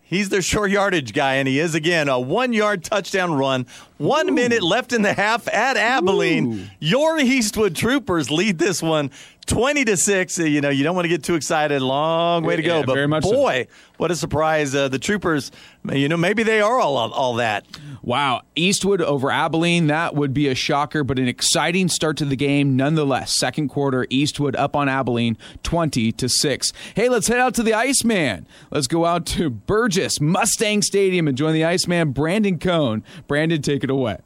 He's 0.02 0.30
their 0.30 0.42
short 0.42 0.72
yardage 0.72 1.14
guy, 1.14 1.36
and 1.36 1.48
he 1.48 1.60
is 1.60 1.76
again 1.76 2.10
a 2.10 2.20
one 2.20 2.54
yard 2.54 2.84
touchdown 2.84 3.34
run. 3.34 3.66
One 3.98 4.30
Ooh. 4.30 4.34
minute 4.34 4.64
left 4.64 4.94
in 4.94 5.04
the 5.04 5.14
half 5.14 5.48
at 5.48 5.78
Abilene. 5.78 6.54
Ooh. 6.54 6.66
Your 6.80 7.20
Eastwood 7.20 7.76
Troopers 7.76 8.32
lead 8.32 8.58
this 8.58 8.82
one 8.82 9.12
20 9.48 9.86
to 9.86 9.98
6. 9.98 10.38
You 10.40 10.62
know, 10.62 10.70
you 10.70 10.84
don't 10.84 10.96
want 10.96 11.06
to 11.06 11.10
get 11.10 11.24
too 11.24 11.36
excited. 11.36 11.82
Long 11.82 12.44
way 12.44 12.56
to 12.56 12.62
go. 12.62 12.84
Yeah, 12.88 13.08
but 13.08 13.24
boy, 13.24 13.68
so. 13.70 13.76
what 13.98 14.12
a 14.12 14.16
surprise. 14.16 14.74
Uh, 14.74 14.88
the 14.88 15.00
Troopers, 15.00 15.52
you 15.92 16.08
know, 16.08 16.18
maybe 16.18 16.44
they 16.44 16.62
are 16.62 16.80
all, 16.80 16.98
all 16.98 17.36
that. 17.36 17.66
Wow. 18.02 18.42
Eastwood 18.56 19.02
over 19.02 19.30
Abilene, 19.30 19.88
that 19.88 20.16
would 20.16 20.34
be 20.34 20.48
a 20.48 20.56
shocker, 20.56 21.04
but 21.04 21.20
an 21.20 21.28
exciting 21.28 21.88
start 21.90 22.18
to 22.18 22.26
the 22.26 22.36
game 22.36 22.76
nonetheless. 22.76 23.38
Second 23.38 23.70
quarter, 23.70 24.08
Eastwood 24.10 24.56
up 24.56 24.76
on 24.76 24.90
Abilene 24.90 25.38
20 25.64 26.12
to 26.14 26.30
6. 26.30 26.74
Hey, 26.96 27.10
let's 27.10 27.28
head 27.28 27.40
out 27.40 27.54
to 27.56 27.64
the 27.64 27.74
Iceman. 27.74 28.48
Let's 28.72 28.88
go 28.88 29.06
out 29.06 29.26
to 29.28 29.50
Burgess 29.50 30.20
Mustang 30.20 30.82
Stadium 30.82 31.28
and 31.28 31.38
join 31.38 31.54
the 31.54 31.66
Iceman, 31.66 32.12
Brandon 32.12 32.58
Cohn. 32.58 33.04
Brandon, 33.28 33.62
take 33.62 33.84
it 33.84 33.90
away. 33.90 34.18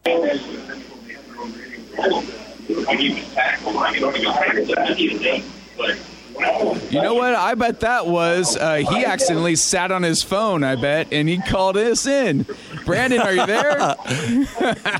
I 2.67 2.95
mean, 2.95 3.17
it 3.17 3.25
was 3.25 3.33
tactful. 3.33 3.77
I 3.77 3.91
mean, 3.91 4.01
don't 4.01 4.15
even 4.17 4.31
hide 4.31 4.57
that. 4.57 5.43
But 5.77 5.97
you 6.89 7.01
know 7.01 7.15
what? 7.15 7.35
I 7.35 7.55
bet 7.55 7.81
that 7.81 8.07
was 8.07 8.57
uh, 8.57 8.75
he 8.75 9.05
accidentally 9.05 9.55
sat 9.55 9.91
on 9.91 10.03
his 10.03 10.23
phone. 10.23 10.63
I 10.63 10.75
bet, 10.75 11.11
and 11.11 11.27
he 11.27 11.37
called 11.39 11.77
us 11.77 12.05
in. 12.05 12.45
Brandon, 12.85 13.21
are 13.21 13.33
you 13.33 13.45
there? 13.45 13.75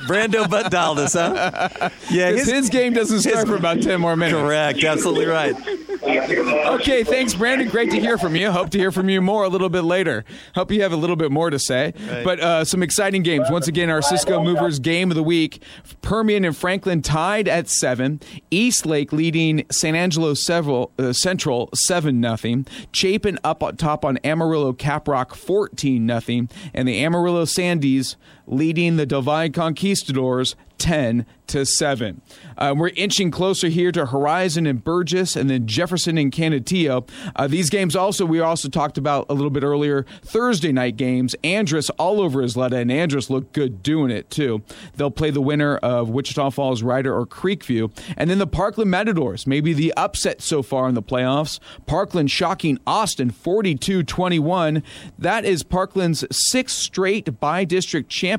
Brando 0.08 0.46
Butdaldus, 0.46 1.14
huh? 1.14 1.90
Yeah, 2.10 2.32
his, 2.32 2.50
his, 2.50 2.70
game 2.70 2.94
doesn't 2.94 3.22
start 3.22 3.38
his, 3.38 3.46
for 3.46 3.56
about 3.56 3.82
ten 3.82 4.02
more 4.02 4.16
minutes. 4.16 4.40
Correct, 4.40 4.84
absolutely 4.84 5.26
right. 5.26 5.56
Okay, 6.06 7.04
thanks, 7.04 7.34
Brandon. 7.34 7.68
Great 7.68 7.92
to 7.92 8.00
hear 8.00 8.18
from 8.18 8.36
you. 8.36 8.52
Hope 8.52 8.70
to 8.72 8.78
hear 8.78 8.92
from 8.92 9.10
you 9.10 9.22
more 9.22 9.44
a 9.44 9.50
little 9.50 9.70
bit 9.70 9.84
later. 9.84 10.24
Hope 10.54 10.72
you 10.72 10.82
have 10.82 10.92
a 10.92 10.96
little 10.96 11.16
bit 11.16 11.32
more 11.32 11.50
to 11.50 11.58
say. 11.58 11.94
Right. 12.08 12.24
But 12.24 12.40
uh, 12.40 12.66
some 12.66 12.84
exciting 12.84 13.24
games. 13.24 13.48
Once 13.50 13.68
again, 13.68 13.90
our 13.90 14.02
Cisco 14.02 14.44
Movers 14.44 14.80
game 14.80 15.10
of 15.10 15.16
the 15.16 15.24
week. 15.24 15.62
Permian 16.02 16.46
and 16.46 16.56
Franklin 16.56 17.02
tied 17.02 17.48
at 17.48 17.70
seven. 17.70 18.20
East 18.52 18.86
Lake 18.86 19.12
leading 19.14 19.66
San 19.72 19.96
Angelo 19.96 20.34
several. 20.34 20.92
Uh, 21.00 21.14
Central 21.26 21.72
7 21.74 22.22
0. 22.38 22.66
Chapin 22.92 23.40
up 23.44 23.64
on 23.64 23.78
top 23.78 24.06
on 24.06 24.18
Amarillo 24.18 24.74
Caprock 24.74 25.34
14 25.34 26.08
0. 26.22 26.48
And 26.72 26.88
the 26.88 27.04
Amarillo 27.04 27.46
Sandies 27.46 28.16
leading 28.48 28.98
the 28.98 29.06
Valle 29.06 29.50
Conquistadors 29.50 30.56
10 30.78 31.26
to 31.48 31.66
7. 31.66 32.22
Uh, 32.58 32.74
we're 32.76 32.90
inching 32.96 33.32
closer 33.32 33.68
here 33.70 33.92
to 33.92 34.08
Horizon 34.08 34.66
and 34.66 34.84
Burgess 34.84 35.36
and 35.36 35.50
then 35.50 35.68
Jefferson 35.68 36.18
and 36.18 36.32
Canutillo. 36.32 37.08
Uh, 37.36 37.48
these 37.48 37.70
games 37.70 37.96
also, 37.96 38.26
we 38.26 38.40
also 38.40 38.68
talked 38.68 38.98
about 38.98 39.28
a 39.30 39.34
little 39.34 39.50
bit 39.50 39.64
earlier, 39.64 40.06
Thursday 40.22 40.72
night 40.72 40.98
games. 40.98 41.36
Andress 41.44 41.90
all 41.98 42.20
over 42.20 42.42
Ysleta, 42.42 42.74
and 42.74 42.92
Andress 42.92 43.30
looked 43.30 43.54
good 43.54 43.84
doing 43.84 44.12
it 44.12 44.30
too. 44.30 44.64
They'll 44.96 45.12
play 45.12 45.30
the 45.30 45.42
winner 45.42 45.78
of 45.78 46.10
Wichita 46.10 46.50
Falls 46.50 46.82
Rider 46.84 47.16
or 47.16 47.26
Creekview. 47.26 47.92
And 48.18 48.30
then 48.30 48.40
the 48.40 48.48
Parkland 48.48 48.92
Matadors, 48.92 49.46
maybe 49.46 49.74
the 49.74 49.94
upset 49.96 50.42
so 50.42 50.62
far 50.62 50.90
in 50.90 50.96
the 50.96 51.04
playoffs. 51.04 51.60
Parkland 51.86 52.32
shocking 52.32 52.80
Austin 52.88 53.30
42 53.30 54.04
21. 54.04 54.84
That 55.18 55.46
is 55.46 55.64
Parkland's 55.64 56.26
sixth 56.32 56.78
straight 56.78 57.40
by 57.40 57.64
district 57.64 58.10
championship. 58.10 58.35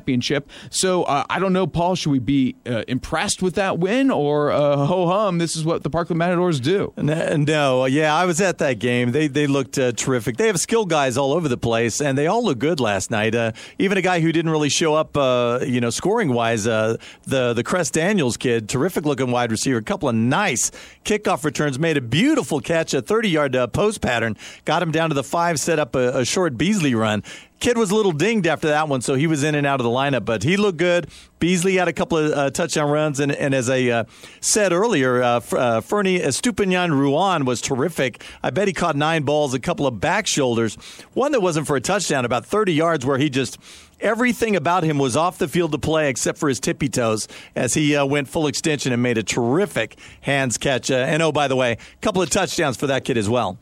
So 0.69 1.03
uh, 1.03 1.25
I 1.29 1.39
don't 1.39 1.53
know, 1.53 1.67
Paul, 1.67 1.95
should 1.95 2.11
we 2.11 2.19
be 2.19 2.55
uh, 2.65 2.83
impressed 2.87 3.41
with 3.41 3.55
that 3.55 3.79
win 3.79 4.11
or 4.11 4.51
uh, 4.51 4.85
ho 4.85 5.07
hum? 5.07 5.37
This 5.37 5.55
is 5.55 5.63
what 5.63 5.83
the 5.83 5.89
Parkland 5.89 6.19
Matadors 6.19 6.59
do. 6.59 6.93
No, 6.97 7.85
yeah, 7.85 8.15
I 8.15 8.25
was 8.25 8.41
at 8.41 8.57
that 8.59 8.79
game. 8.79 9.11
They 9.11 9.27
they 9.27 9.47
looked 9.47 9.77
uh, 9.77 9.91
terrific. 9.91 10.37
They 10.37 10.47
have 10.47 10.59
skilled 10.59 10.89
guys 10.89 11.17
all 11.17 11.33
over 11.33 11.47
the 11.47 11.57
place, 11.57 12.01
and 12.01 12.17
they 12.17 12.27
all 12.27 12.43
look 12.43 12.59
good 12.59 12.79
last 12.79 13.11
night. 13.11 13.35
Uh, 13.35 13.51
even 13.79 13.97
a 13.97 14.01
guy 14.01 14.19
who 14.19 14.31
didn't 14.31 14.51
really 14.51 14.69
show 14.69 14.93
up, 14.93 15.15
uh, 15.17 15.59
you 15.65 15.81
know, 15.81 15.89
scoring 15.89 16.33
wise, 16.33 16.65
the 16.65 16.99
the 17.25 17.63
Crest 17.63 17.93
Daniels 17.93 18.37
kid, 18.37 18.69
terrific 18.69 19.05
looking 19.05 19.31
wide 19.31 19.51
receiver. 19.51 19.77
A 19.77 19.83
couple 19.83 20.09
of 20.09 20.15
nice 20.15 20.71
kickoff 21.05 21.43
returns, 21.43 21.79
made 21.79 21.97
a 21.97 22.01
beautiful 22.01 22.59
catch, 22.59 22.93
a 22.93 23.01
30 23.01 23.29
yard 23.29 23.57
post 23.73 24.01
pattern, 24.01 24.35
got 24.65 24.81
him 24.81 24.91
down 24.91 25.09
to 25.09 25.15
the 25.15 25.23
five, 25.23 25.59
set 25.59 25.79
up 25.79 25.95
a, 25.95 26.19
a 26.19 26.25
short 26.25 26.57
Beasley 26.57 26.95
run. 26.95 27.23
Kid 27.59 27.77
was 27.77 27.89
a 27.89 27.95
little 27.95 28.11
dinged 28.11 28.45
after 28.45 28.67
that 28.67 28.87
one, 28.87 29.01
so 29.01 29.15
he 29.15 29.25
was 29.25 29.43
in 29.43 29.55
and 29.55 29.65
out 29.65 29.79
of 29.79 29.83
the 29.83 29.89
lineup, 29.89 30.25
but 30.25 30.43
he 30.43 30.57
looked 30.57 30.77
good. 30.77 31.09
Beasley 31.39 31.75
had 31.75 31.87
a 31.87 31.93
couple 31.93 32.17
of 32.17 32.31
uh, 32.31 32.49
touchdown 32.51 32.91
runs, 32.91 33.19
and, 33.19 33.31
and 33.31 33.55
as 33.55 33.67
I 33.67 33.83
uh, 33.85 34.03
said 34.41 34.71
earlier, 34.71 35.23
uh, 35.23 35.41
uh, 35.51 35.81
Fernie 35.81 36.19
Estupinian 36.19 36.91
Ruan 36.91 37.45
was 37.45 37.59
terrific. 37.59 38.23
I 38.43 38.51
bet 38.51 38.67
he 38.67 38.73
caught 38.73 38.95
nine 38.95 39.23
balls, 39.23 39.55
a 39.55 39.59
couple 39.59 39.87
of 39.87 39.99
back 39.99 40.27
shoulders, 40.27 40.75
one 41.13 41.31
that 41.31 41.41
wasn't 41.41 41.65
for 41.65 41.75
a 41.75 41.81
touchdown, 41.81 42.25
about 42.25 42.45
30 42.45 42.73
yards, 42.73 43.05
where 43.05 43.17
he 43.17 43.29
just 43.29 43.57
everything 43.99 44.55
about 44.55 44.83
him 44.83 44.99
was 44.99 45.15
off 45.17 45.39
the 45.39 45.47
field 45.47 45.71
to 45.71 45.79
play 45.79 46.09
except 46.09 46.37
for 46.37 46.49
his 46.49 46.59
tippy 46.59 46.87
toes 46.87 47.27
as 47.55 47.73
he 47.73 47.95
uh, 47.95 48.05
went 48.05 48.27
full 48.27 48.45
extension 48.45 48.93
and 48.93 49.01
made 49.01 49.17
a 49.17 49.23
terrific 49.23 49.97
hands 50.21 50.59
catch. 50.59 50.91
Uh, 50.91 50.95
and 50.95 51.23
oh, 51.23 51.31
by 51.31 51.47
the 51.47 51.55
way, 51.55 51.71
a 51.71 51.77
couple 52.01 52.21
of 52.21 52.29
touchdowns 52.29 52.77
for 52.77 52.85
that 52.85 53.03
kid 53.03 53.17
as 53.17 53.27
well. 53.27 53.57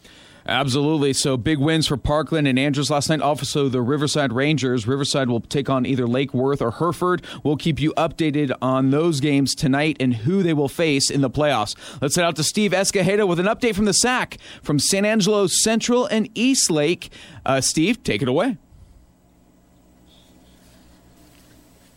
Absolutely. 0.47 1.13
So 1.13 1.37
big 1.37 1.57
wins 1.57 1.87
for 1.87 1.97
Parkland 1.97 2.47
and 2.47 2.57
Andress 2.59 2.91
last 2.91 3.09
night. 3.09 3.21
Also, 3.21 3.67
the 3.67 3.81
Riverside 3.81 4.31
Rangers. 4.31 4.85
Riverside 4.85 5.27
will 5.27 5.41
take 5.41 5.69
on 5.69 5.85
either 5.87 6.05
Lake 6.05 6.33
Worth 6.35 6.61
or 6.61 6.71
Hereford. 6.71 7.23
We'll 7.43 7.57
keep 7.57 7.79
you 7.79 7.93
updated 7.97 8.55
on 8.61 8.91
those 8.91 9.19
games 9.19 9.55
tonight 9.55 9.97
and 9.99 10.13
who 10.13 10.43
they 10.43 10.53
will 10.53 10.69
face 10.69 11.09
in 11.09 11.21
the 11.21 11.31
playoffs. 11.31 11.75
Let's 11.99 12.15
head 12.15 12.25
out 12.25 12.35
to 12.35 12.43
Steve 12.43 12.71
Escajeda 12.71 13.27
with 13.27 13.39
an 13.39 13.47
update 13.47 13.73
from 13.73 13.85
the 13.85 13.93
SAC 13.93 14.37
from 14.61 14.77
San 14.77 15.03
Angelo 15.03 15.47
Central 15.47 16.05
and 16.05 16.29
East 16.35 16.69
Lake. 16.69 17.09
Uh, 17.43 17.59
Steve, 17.59 18.03
take 18.03 18.21
it 18.21 18.27
away. 18.27 18.57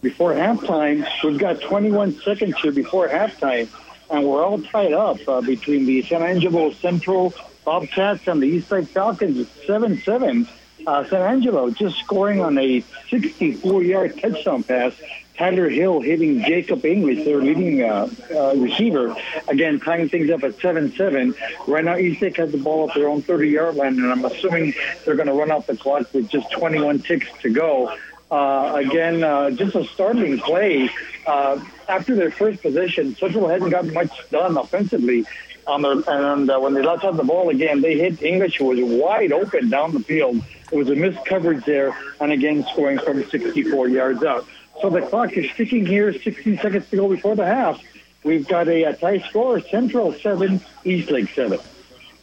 Before 0.00 0.32
halftime, 0.32 1.06
we've 1.22 1.38
got 1.38 1.60
21 1.60 2.20
seconds 2.20 2.56
here 2.62 2.72
before 2.72 3.08
halftime, 3.08 3.68
and 4.10 4.24
we're 4.24 4.42
all 4.42 4.62
tied 4.62 4.92
up 4.92 5.18
uh, 5.26 5.40
between 5.42 5.84
the 5.84 6.02
San 6.02 6.22
Angelo 6.22 6.70
Central 6.70 7.34
Bobcats 7.68 8.26
and 8.26 8.42
the 8.42 8.46
East 8.46 8.72
Lake 8.72 8.88
Falcons. 8.88 9.46
7 9.66 9.98
7. 9.98 10.48
Uh, 10.86 11.04
San 11.04 11.20
Angelo 11.20 11.68
just 11.68 11.98
scoring 11.98 12.40
on 12.40 12.56
a 12.56 12.82
64 13.10 13.82
yard 13.82 14.18
touchdown 14.18 14.62
pass. 14.62 14.94
Tyler 15.36 15.68
Hill 15.68 16.00
hitting 16.00 16.42
Jacob 16.44 16.86
English, 16.86 17.26
their 17.26 17.42
leading 17.42 17.82
uh, 17.82 18.08
uh, 18.34 18.54
receiver. 18.56 19.14
Again, 19.48 19.80
tying 19.80 20.08
things 20.08 20.30
up 20.30 20.44
at 20.44 20.58
7 20.58 20.92
7. 20.92 21.34
Right 21.66 21.84
now, 21.84 21.98
East 21.98 22.22
Lake 22.22 22.38
has 22.38 22.52
the 22.52 22.56
ball 22.56 22.88
at 22.88 22.94
their 22.94 23.06
own 23.06 23.20
30 23.20 23.50
yard 23.50 23.74
line, 23.74 23.98
and 23.98 24.10
I'm 24.10 24.24
assuming 24.24 24.72
they're 25.04 25.14
going 25.16 25.28
to 25.28 25.34
run 25.34 25.50
off 25.50 25.66
the 25.66 25.76
clock 25.76 26.14
with 26.14 26.30
just 26.30 26.50
21 26.52 27.00
ticks 27.00 27.28
to 27.42 27.50
go. 27.50 27.94
Uh, 28.30 28.76
again, 28.76 29.22
uh, 29.22 29.50
just 29.50 29.74
a 29.74 29.84
startling 29.84 30.38
play. 30.38 30.88
Uh, 31.26 31.62
after 31.86 32.14
their 32.14 32.30
first 32.30 32.62
possession, 32.62 33.14
Central 33.16 33.46
hadn't 33.46 33.68
gotten 33.68 33.92
much 33.92 34.10
done 34.30 34.56
offensively 34.56 35.26
on 35.68 35.84
and 35.84 36.50
uh, 36.50 36.58
when 36.58 36.74
they 36.74 36.82
let 36.82 37.04
out 37.04 37.16
the 37.16 37.24
ball 37.24 37.50
again, 37.50 37.80
they 37.80 37.98
hit 37.98 38.22
English, 38.22 38.56
who 38.56 38.66
was 38.66 38.80
wide 38.80 39.32
open 39.32 39.68
down 39.68 39.92
the 39.92 40.00
field. 40.00 40.42
It 40.72 40.76
was 40.76 40.88
a 40.88 40.94
missed 40.94 41.24
coverage 41.24 41.64
there, 41.64 41.96
and 42.20 42.32
again 42.32 42.64
scoring 42.72 42.98
from 42.98 43.22
64 43.24 43.88
yards 43.88 44.24
out. 44.24 44.46
So 44.80 44.90
the 44.90 45.02
clock 45.02 45.32
is 45.32 45.50
ticking 45.52 45.86
here, 45.86 46.12
16 46.12 46.58
seconds 46.58 46.88
to 46.90 46.96
go 46.96 47.08
before 47.08 47.36
the 47.36 47.46
half. 47.46 47.80
We've 48.24 48.46
got 48.46 48.68
a, 48.68 48.84
a 48.84 48.96
tie 48.96 49.18
score, 49.18 49.60
Central 49.60 50.12
7, 50.12 50.60
East 50.84 51.10
Lake 51.10 51.30
7. 51.30 51.58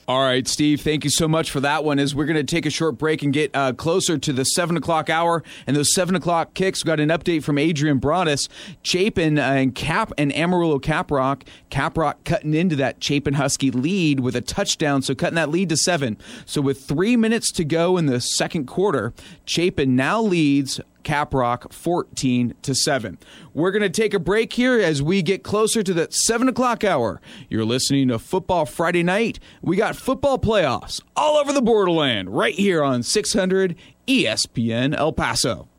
All 0.08 0.22
right, 0.22 0.47
Steve, 0.47 0.82
thank 0.82 1.03
you 1.03 1.10
so 1.10 1.28
much 1.28 1.49
for 1.49 1.60
that 1.62 1.84
one. 1.84 1.97
As 1.97 2.14
we're 2.14 2.26
going 2.26 2.38
to 2.38 2.43
take 2.43 2.68
a 2.68 2.70
short 2.70 2.95
break 2.99 3.24
and 3.24 3.34
get 3.34 3.49
uh, 3.56 3.74
closer 3.74 4.20
to 4.20 4.32
the 4.32 4.43
7 4.43 4.78
o'clock 4.78 5.10
hour 5.10 5.41
and 5.66 5.76
those 5.76 5.95
7 5.95 6.14
o'clock 6.14 6.53
kicks, 6.53 6.84
we 6.84 6.88
got 6.88 6.99
an 6.99 7.10
update 7.10 7.41
from 7.43 7.58
Adrian 7.58 7.97
Broadus. 7.97 8.47
Chapin 8.84 9.39
uh, 9.39 9.41
and 9.41 9.74
Cap 9.74 10.12
and 10.20 10.32
Amarillo 10.36 10.78
Caprock. 10.78 11.41
Caprock 11.72 12.18
cutting 12.24 12.53
into 12.53 12.76
that 12.76 13.03
Chapin 13.03 13.34
Husky 13.34 13.72
lead 13.72 14.20
with 14.20 14.36
a 14.36 14.41
touchdown, 14.41 15.01
so 15.01 15.16
cutting 15.16 15.38
that 15.38 15.49
lead 15.49 15.70
to 15.70 15.78
7. 15.78 16.20
So 16.45 16.62
with 16.62 16.84
three 16.84 17.16
minutes 17.16 17.51
to 17.53 17.66
go 17.66 17.97
in 17.97 18.06
the 18.06 18.22
second 18.22 18.68
quarter, 18.68 19.12
Chapin 19.45 19.95
now 19.95 20.22
leads 20.22 20.80
Caprock 21.06 21.72
14 21.72 22.56
to 22.64 22.76
7. 22.76 23.18
We're 23.53 23.72
going 23.72 23.84
to 23.84 23.89
take 23.89 24.14
a 24.14 24.20
break 24.20 24.51
here 24.51 24.80
as 24.80 25.01
we 25.01 25.22
get 25.22 25.43
closer 25.43 25.84
to 25.84 25.93
the 25.93 26.08
7 26.12 26.49
o'clock 26.49 26.84
hour. 26.84 27.22
You're 27.47 27.64
listening 27.64 28.10
to 28.10 28.20
Football 28.20 28.66
Friday 28.66 29.03
Night. 29.03 29.39
We 29.62 29.78
got 29.78 29.95
football 29.95 30.38
playoffs 30.38 31.01
all 31.16 31.38
over 31.38 31.53
the 31.53 31.62
borderland 31.62 32.36
right 32.36 32.56
here 32.56 32.84
on 32.84 33.03
600 33.03 33.76
ESPN 34.08 34.95
El 34.97 35.14
Paso. 35.14 35.70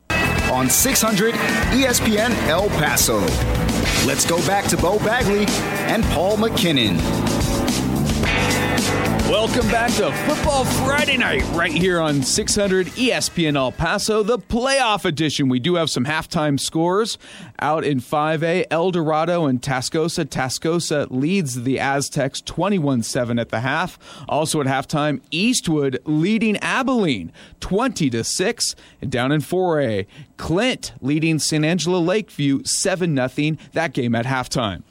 On 0.51 0.69
600 0.69 1.33
ESPN 1.33 2.31
El 2.47 2.69
Paso. 2.69 3.19
Let's 4.07 4.25
go 4.25 4.37
back 4.47 4.65
to 4.65 4.77
Bo 4.77 4.97
Bagley 4.99 5.45
and 5.91 6.03
Paul 6.05 6.37
McKinnon. 6.37 7.36
Welcome 9.39 9.67
back 9.67 9.91
to 9.97 10.11
Football 10.25 10.65
Friday 10.65 11.15
Night 11.15 11.43
right 11.53 11.71
here 11.71 12.01
on 12.01 12.23
600 12.23 12.87
ESPN 12.87 13.55
El 13.55 13.71
Paso, 13.71 14.23
the 14.23 14.39
playoff 14.39 15.05
edition. 15.05 15.47
We 15.47 15.59
do 15.59 15.75
have 15.75 15.91
some 15.91 16.05
halftime 16.05 16.59
scores 16.59 17.19
out 17.59 17.83
in 17.83 17.99
5A. 17.99 18.65
El 18.71 18.89
Dorado 18.89 19.45
and 19.45 19.61
Tascosa. 19.61 20.25
Tascosa 20.25 21.05
leads 21.11 21.63
the 21.63 21.79
Aztecs 21.79 22.41
21 22.41 23.03
7 23.03 23.37
at 23.37 23.49
the 23.49 23.59
half. 23.59 23.99
Also 24.27 24.59
at 24.59 24.65
halftime, 24.65 25.21
Eastwood 25.29 25.99
leading 26.05 26.57
Abilene 26.57 27.31
20 27.59 28.09
to 28.09 28.23
6. 28.23 28.75
And 29.03 29.11
down 29.11 29.31
in 29.31 29.41
4A, 29.41 30.07
Clint 30.37 30.93
leading 30.99 31.37
San 31.37 31.63
Angelo 31.63 31.99
Lakeview 31.99 32.63
7 32.65 33.29
0. 33.29 33.57
That 33.73 33.93
game 33.93 34.15
at 34.15 34.25
halftime. 34.25 34.81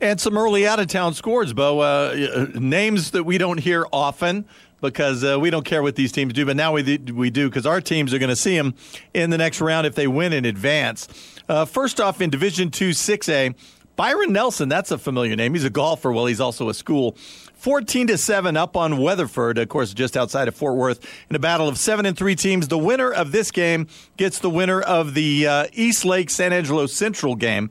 And 0.00 0.20
some 0.20 0.36
early 0.36 0.66
out 0.66 0.80
of 0.80 0.86
town 0.86 1.14
scores, 1.14 1.52
Bo. 1.52 1.80
Uh, 1.80 2.46
names 2.54 3.12
that 3.12 3.24
we 3.24 3.38
don't 3.38 3.58
hear 3.58 3.86
often 3.92 4.46
because 4.80 5.24
uh, 5.24 5.38
we 5.38 5.50
don't 5.50 5.64
care 5.64 5.82
what 5.82 5.96
these 5.96 6.12
teams 6.12 6.32
do, 6.32 6.46
but 6.46 6.56
now 6.56 6.72
we, 6.72 6.98
we 6.98 7.30
do 7.30 7.48
because 7.48 7.66
our 7.66 7.80
teams 7.80 8.14
are 8.14 8.18
going 8.18 8.30
to 8.30 8.36
see 8.36 8.56
them 8.56 8.74
in 9.12 9.30
the 9.30 9.38
next 9.38 9.60
round 9.60 9.86
if 9.86 9.94
they 9.94 10.06
win 10.06 10.32
in 10.32 10.44
advance. 10.44 11.08
Uh, 11.48 11.64
first 11.64 12.00
off, 12.00 12.20
in 12.20 12.30
Division 12.30 12.70
Two 12.70 12.90
6A, 12.90 13.54
Byron 13.96 14.32
Nelson, 14.32 14.68
that's 14.68 14.90
a 14.90 14.98
familiar 14.98 15.36
name. 15.36 15.52
He's 15.52 15.64
a 15.64 15.70
golfer. 15.70 16.10
Well, 16.10 16.26
he's 16.26 16.40
also 16.40 16.68
a 16.68 16.74
school. 16.74 17.16
14 17.60 18.06
to 18.06 18.16
7 18.16 18.56
up 18.56 18.74
on 18.74 18.96
Weatherford, 18.96 19.58
of 19.58 19.68
course, 19.68 19.92
just 19.92 20.16
outside 20.16 20.48
of 20.48 20.54
Fort 20.54 20.76
Worth, 20.76 21.06
in 21.28 21.36
a 21.36 21.38
battle 21.38 21.68
of 21.68 21.76
seven 21.76 22.06
and 22.06 22.16
three 22.16 22.34
teams. 22.34 22.68
The 22.68 22.78
winner 22.78 23.12
of 23.12 23.32
this 23.32 23.50
game 23.50 23.86
gets 24.16 24.38
the 24.38 24.48
winner 24.48 24.80
of 24.80 25.12
the 25.12 25.46
uh, 25.46 25.66
East 25.74 26.06
Lake 26.06 26.30
San 26.30 26.54
Angelo 26.54 26.86
Central 26.86 27.34
game. 27.34 27.68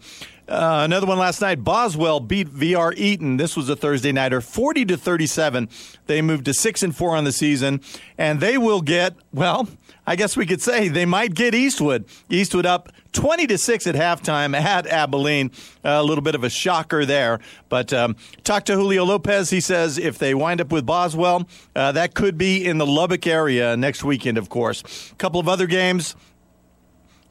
Uh, 0.50 0.82
another 0.84 1.06
one 1.06 1.20
last 1.20 1.42
night. 1.42 1.64
Boswell 1.64 2.20
beat 2.20 2.48
VR 2.48 2.92
Eaton. 2.98 3.38
This 3.38 3.56
was 3.56 3.70
a 3.70 3.76
Thursday 3.76 4.12
nighter, 4.12 4.42
forty 4.42 4.84
to 4.86 4.98
thirty-seven. 4.98 5.70
They 6.08 6.24
moved 6.24 6.46
to 6.46 6.56
six 6.56 6.82
and 6.82 6.96
four 6.96 7.16
on 7.16 7.24
the 7.24 7.32
season, 7.32 7.82
and 8.18 8.40
they 8.40 8.58
will 8.58 8.82
get. 8.82 9.14
Well, 9.32 9.70
I 10.08 10.16
guess 10.16 10.36
we 10.36 10.48
could 10.48 10.60
say 10.60 10.88
they 10.88 11.06
might 11.06 11.36
get 11.36 11.54
Eastwood. 11.54 12.06
Eastwood 12.30 12.66
up 12.66 12.92
twenty 13.12 13.46
to 13.46 13.60
six 13.60 13.86
at 13.86 13.94
halftime 13.94 14.60
at 14.60 14.88
Abilene. 14.88 15.52
Uh, 15.86 15.90
a 15.90 16.04
little 16.04 16.24
bit 16.24 16.34
of 16.34 16.44
a 16.44 16.50
shocker 16.50 17.06
there, 17.06 17.40
but 17.70 17.94
um, 17.94 18.16
talk 18.44 18.66
to 18.66 18.74
Julio 18.74 19.04
Lopez. 19.06 19.52
He 19.52 19.62
says 19.62 20.00
if 20.00 20.18
they 20.18 20.34
wind 20.34 20.62
up 20.62 20.72
with 20.72 20.84
Boswell, 20.84 21.48
uh, 21.76 21.92
that 21.92 22.16
could 22.16 22.40
be 22.40 22.66
in 22.66 22.80
the 22.80 22.88
Lubbock 22.88 23.28
area 23.28 23.78
next 23.78 24.04
weekend. 24.04 24.40
Of 24.40 24.50
course, 24.50 25.12
a 25.12 25.16
couple 25.16 25.40
of 25.40 25.48
other 25.48 25.68
games. 25.68 26.16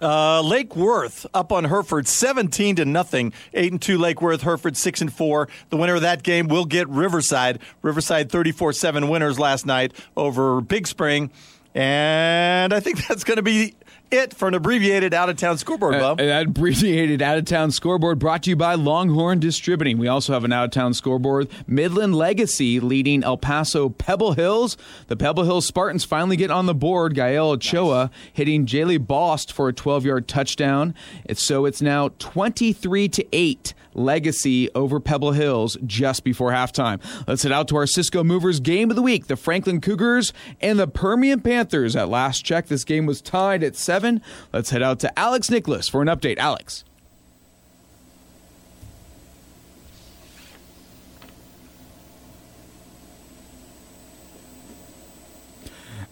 Uh, 0.00 0.40
Lake 0.42 0.76
Worth 0.76 1.26
up 1.34 1.50
on 1.50 1.64
Hereford, 1.64 2.06
seventeen 2.06 2.76
to 2.76 2.84
nothing. 2.84 3.32
Eight 3.54 3.72
and 3.72 3.82
two. 3.82 3.98
Lake 3.98 4.22
Worth, 4.22 4.42
Hereford 4.42 4.76
six 4.76 5.00
and 5.00 5.12
four. 5.12 5.48
The 5.70 5.76
winner 5.76 5.96
of 5.96 6.02
that 6.02 6.22
game 6.22 6.48
will 6.48 6.64
get 6.64 6.88
Riverside. 6.88 7.58
Riverside 7.82 8.30
34-7 8.30 9.08
winners 9.08 9.38
last 9.38 9.66
night 9.66 9.92
over 10.16 10.60
Big 10.60 10.86
Spring, 10.86 11.30
and 11.74 12.72
I 12.72 12.80
think 12.80 13.06
that's 13.08 13.24
going 13.24 13.36
to 13.36 13.42
be 13.42 13.74
it 14.10 14.34
for 14.34 14.48
an 14.48 14.54
abbreviated 14.54 15.12
out 15.14 15.28
of 15.28 15.36
town 15.36 15.58
scoreboard, 15.58 15.94
Uh, 15.96 16.00
Bob. 16.00 16.20
An 16.20 16.28
abbreviated 16.46 17.20
out 17.22 17.38
of 17.38 17.44
town 17.44 17.70
scoreboard 17.70 18.18
brought 18.18 18.42
to 18.44 18.50
you 18.50 18.56
by 18.56 18.74
Longhorn 18.74 19.38
Distributing. 19.40 19.98
We 19.98 20.08
also 20.08 20.32
have 20.32 20.44
an 20.44 20.52
out 20.52 20.64
of 20.64 20.70
town 20.70 20.94
scoreboard. 20.94 21.48
Midland 21.66 22.14
Legacy 22.14 22.80
leading 22.80 23.22
El 23.24 23.36
Paso 23.36 23.88
Pebble 23.88 24.32
Hills. 24.32 24.76
The 25.08 25.16
Pebble 25.16 25.44
Hills 25.44 25.66
Spartans 25.66 26.04
finally 26.04 26.36
get 26.36 26.50
on 26.50 26.66
the 26.66 26.74
board. 26.74 27.14
Gael 27.14 27.50
Ochoa 27.50 28.10
hitting 28.32 28.66
Jaylee 28.66 29.04
Bost 29.04 29.52
for 29.52 29.68
a 29.68 29.72
12 29.72 30.04
yard 30.04 30.28
touchdown. 30.28 30.94
It's, 31.24 31.42
so 31.44 31.64
it's 31.66 31.82
now 31.82 32.08
23 32.18 33.08
to 33.08 33.26
8. 33.32 33.74
Legacy 33.94 34.72
over 34.76 35.00
Pebble 35.00 35.32
Hills 35.32 35.76
just 35.84 36.22
before 36.22 36.52
halftime. 36.52 37.00
Let's 37.26 37.42
head 37.42 37.50
out 37.50 37.66
to 37.68 37.76
our 37.76 37.86
Cisco 37.86 38.22
Movers 38.22 38.60
game 38.60 38.90
of 38.90 38.96
the 38.96 39.02
week. 39.02 39.26
The 39.26 39.34
Franklin 39.34 39.80
Cougars 39.80 40.32
and 40.60 40.78
the 40.78 40.86
Permian 40.86 41.40
Panthers. 41.40 41.96
At 41.96 42.08
last 42.08 42.44
check, 42.44 42.68
this 42.68 42.84
game 42.84 43.06
was 43.06 43.20
tied 43.20 43.64
at 43.64 43.74
seven. 43.98 44.22
Let's 44.52 44.70
head 44.70 44.82
out 44.82 45.00
to 45.00 45.18
Alex 45.18 45.50
Nicholas 45.50 45.88
for 45.88 46.02
an 46.02 46.06
update. 46.08 46.38
Alex. 46.38 46.84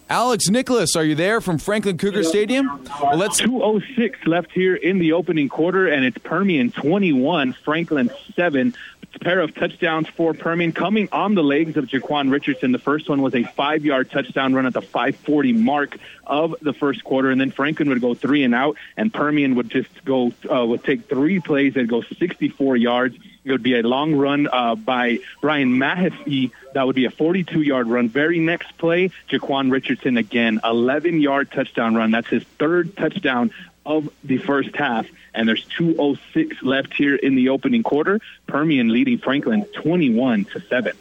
Alex 0.09 0.49
Nicholas, 0.49 0.95
are 0.95 1.03
you 1.03 1.15
there 1.15 1.41
from 1.41 1.57
Franklin 1.57 1.97
Cougar 1.97 2.23
Stadium? 2.23 2.81
Well, 3.01 3.17
let's 3.17 3.39
206 3.39 4.19
left 4.25 4.51
here 4.53 4.75
in 4.75 4.99
the 4.99 5.11
opening 5.11 5.49
quarter, 5.49 5.87
and 5.87 6.05
it's 6.05 6.17
Permian 6.17 6.71
21, 6.71 7.53
Franklin 7.65 8.09
7. 8.33 8.73
Pair 9.19 9.41
of 9.41 9.53
touchdowns 9.53 10.07
for 10.07 10.33
Permian 10.33 10.71
coming 10.71 11.09
on 11.11 11.35
the 11.35 11.43
legs 11.43 11.77
of 11.77 11.85
Jaquan 11.85 12.31
Richardson. 12.31 12.71
The 12.71 12.79
first 12.79 13.09
one 13.09 13.21
was 13.21 13.35
a 13.35 13.43
five 13.43 13.85
yard 13.85 14.11
touchdown 14.11 14.53
run 14.53 14.65
at 14.65 14.73
the 14.73 14.81
540 14.81 15.53
mark 15.53 15.97
of 16.25 16.55
the 16.61 16.73
first 16.73 17.03
quarter, 17.03 17.31
and 17.31 17.39
then 17.39 17.51
Franklin 17.51 17.89
would 17.89 18.01
go 18.01 18.13
three 18.13 18.43
and 18.43 18.53
out, 18.53 18.77
and 18.95 19.13
Permian 19.13 19.55
would 19.55 19.69
just 19.69 20.05
go, 20.05 20.31
uh, 20.51 20.65
would 20.65 20.83
take 20.83 21.09
three 21.09 21.39
plays 21.39 21.75
and 21.75 21.87
go 21.87 22.01
64 22.01 22.77
yards. 22.77 23.15
It 23.43 23.51
would 23.51 23.63
be 23.63 23.79
a 23.79 23.81
long 23.81 24.15
run 24.15 24.47
uh, 24.51 24.75
by 24.75 25.19
Brian 25.41 25.71
Mahaffey. 25.71 26.51
That 26.73 26.85
would 26.85 26.95
be 26.95 27.05
a 27.05 27.11
42 27.11 27.61
yard 27.61 27.87
run. 27.87 28.09
Very 28.09 28.39
next 28.39 28.77
play, 28.77 29.11
Jaquan 29.29 29.71
Richardson 29.71 30.17
again, 30.17 30.59
11 30.63 31.21
yard 31.21 31.51
touchdown 31.51 31.95
run. 31.95 32.11
That's 32.11 32.27
his 32.27 32.43
third 32.59 32.97
touchdown 32.97 33.51
of 33.87 34.09
the 34.23 34.37
first 34.37 34.75
half. 34.75 35.07
And 35.33 35.47
there's 35.47 35.65
206 35.65 36.61
left 36.61 36.93
here 36.93 37.15
in 37.15 37.35
the 37.35 37.49
opening 37.49 37.83
quarter. 37.83 38.19
Permian 38.45 38.89
leading 38.89 39.17
Franklin 39.17 39.65
21 39.73 40.45
to 40.45 40.59
7. 40.59 40.93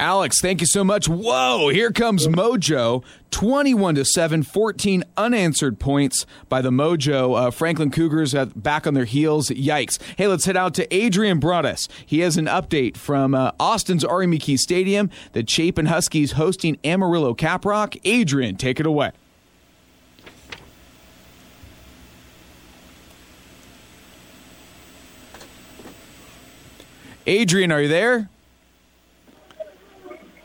Alex, 0.00 0.40
thank 0.40 0.60
you 0.60 0.66
so 0.66 0.82
much. 0.82 1.08
Whoa, 1.08 1.68
here 1.68 1.92
comes 1.92 2.26
Mojo. 2.26 3.04
21 3.30 3.94
to 3.94 4.04
7, 4.04 4.42
14 4.42 5.04
unanswered 5.16 5.78
points 5.78 6.26
by 6.48 6.60
the 6.60 6.70
Mojo. 6.70 7.38
Uh, 7.38 7.50
Franklin 7.50 7.90
Cougars 7.90 8.34
back 8.56 8.88
on 8.88 8.94
their 8.94 9.04
heels. 9.04 9.48
Yikes. 9.50 10.00
Hey, 10.16 10.26
let's 10.26 10.46
head 10.46 10.56
out 10.56 10.74
to 10.74 10.94
Adrian 10.94 11.38
Broadus. 11.38 11.88
He 12.04 12.20
has 12.20 12.36
an 12.36 12.46
update 12.46 12.96
from 12.96 13.34
uh, 13.34 13.52
Austin's 13.60 14.04
R.E. 14.04 14.26
McKee 14.26 14.58
Stadium. 14.58 15.10
The 15.32 15.44
Chapin 15.46 15.86
Huskies 15.86 16.32
hosting 16.32 16.76
Amarillo 16.82 17.34
Caprock. 17.34 17.98
Adrian, 18.04 18.56
take 18.56 18.80
it 18.80 18.86
away. 18.86 19.12
Adrian, 27.26 27.72
are 27.72 27.82
you 27.82 27.88
there? 27.88 28.28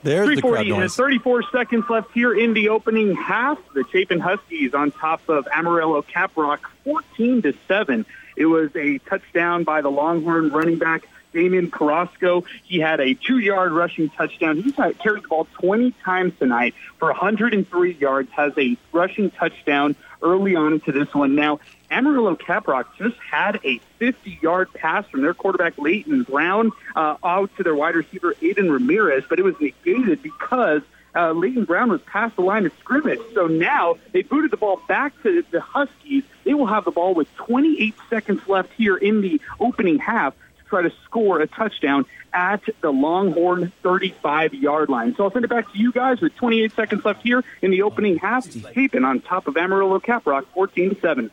There's 0.02 0.36
the 0.36 0.42
crowd 0.42 0.66
noise. 0.68 0.96
34 0.96 1.44
seconds 1.52 1.86
left 1.90 2.12
here 2.14 2.34
in 2.34 2.54
the 2.54 2.70
opening 2.70 3.16
half. 3.16 3.60
The 3.74 3.84
Chapin 3.92 4.20
Huskies 4.20 4.74
on 4.74 4.92
top 4.92 5.28
of 5.28 5.48
Amarillo 5.54 6.02
Caprock, 6.02 6.60
14 6.86 7.42
to 7.42 7.54
seven. 7.68 8.06
It 8.38 8.46
was 8.46 8.74
a 8.78 9.00
touchdown 9.00 9.66
by 9.66 9.82
the 9.82 9.90
Longhorn 9.92 10.50
running 10.52 10.78
back 10.78 11.06
Damian 11.34 11.70
Carrasco. 11.70 12.46
He 12.64 12.80
had 12.80 13.02
a 13.02 13.14
two-yard 13.14 13.74
rushing 13.74 14.10
touchdown. 14.10 14.62
He's 14.62 14.74
carried 14.74 15.24
the 15.24 15.28
ball 15.28 15.48
20 15.60 15.92
times 16.04 16.34
tonight 16.40 16.76
for 16.98 17.10
103 17.10 17.94
yards. 17.96 18.32
Has 18.32 18.54
a 18.58 18.78
rushing 18.94 19.32
touchdown 19.32 19.98
early 20.22 20.56
on 20.56 20.74
into 20.74 20.92
this 20.92 21.14
one. 21.14 21.36
Now 21.36 21.60
Amarillo 21.92 22.36
Caprock 22.36 22.86
just 22.98 23.18
had 23.18 23.60
a 23.64 23.80
50-yard 24.00 24.74
pass 24.74 25.06
from 25.08 25.22
their 25.22 25.34
quarterback 25.34 25.78
Leighton 25.78 26.24
Brown 26.24 26.72
uh, 26.96 27.18
out 27.24 27.56
to 27.58 27.64
their 27.64 27.76
wide 27.76 27.96
receiver 27.96 28.34
Aiden 28.42 28.72
Ramirez, 28.72 29.24
but 29.30 29.40
it 29.40 29.44
was 29.44 29.56
negated 29.60 30.22
because 30.22 30.82
uh, 31.16 31.32
Leighton 31.32 31.66
Brown 31.66 31.90
was 31.90 32.02
past 32.02 32.36
the 32.36 32.42
line 32.42 32.66
of 32.66 32.72
scrimmage. 32.80 33.20
So 33.34 33.48
now 33.48 33.98
they 34.12 34.22
booted 34.22 34.52
the 34.52 34.58
ball 34.58 34.82
back 34.88 35.14
to 35.24 35.44
the 35.52 35.62
Huskies. 35.62 36.24
They 36.44 36.54
will 36.54 36.68
have 36.68 36.86
the 36.86 36.92
ball 36.92 37.14
with 37.14 37.34
28 37.36 37.96
seconds 38.10 38.42
left 38.48 38.72
here 38.74 38.96
in 38.96 39.22
the 39.22 39.42
opening 39.60 40.00
half 40.00 40.34
to 40.60 40.70
try 40.70 40.82
to 40.84 40.92
score 41.06 41.42
a 41.42 41.48
touchdown 41.48 42.06
at 42.34 42.62
the 42.82 42.92
Longhorn 42.92 43.72
35 43.84 44.54
yard 44.54 44.90
line. 44.90 45.16
So 45.16 45.24
I'll 45.24 45.32
send 45.32 45.46
it 45.46 45.50
back 45.50 45.72
to 45.72 45.78
you 45.78 45.92
guys 45.92 46.22
with 46.22 46.36
28 46.36 46.74
seconds 46.74 47.06
left 47.06 47.24
here 47.24 47.44
in 47.62 47.72
the 47.72 47.82
opening 47.82 48.18
half. 48.18 48.50
Chapin 48.74 49.06
on 49.06 49.22
top 49.22 49.48
of 49.48 49.58
Amarillo 49.58 50.00
Caprock 50.00 50.46
14 50.54 50.96
to 50.96 51.02
7. 51.02 51.32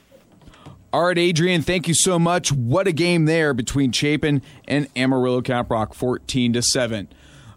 All 0.92 1.06
right, 1.06 1.18
Adrian, 1.18 1.62
thank 1.62 1.88
you 1.88 1.94
so 1.94 2.18
much. 2.18 2.52
What 2.52 2.86
a 2.86 2.92
game 2.92 3.26
there 3.26 3.52
between 3.52 3.92
Chapin 3.92 4.40
and 4.66 4.88
Amarillo 4.96 5.42
Caprock, 5.42 5.94
14 5.94 6.54
to 6.54 6.62
7. 6.62 7.08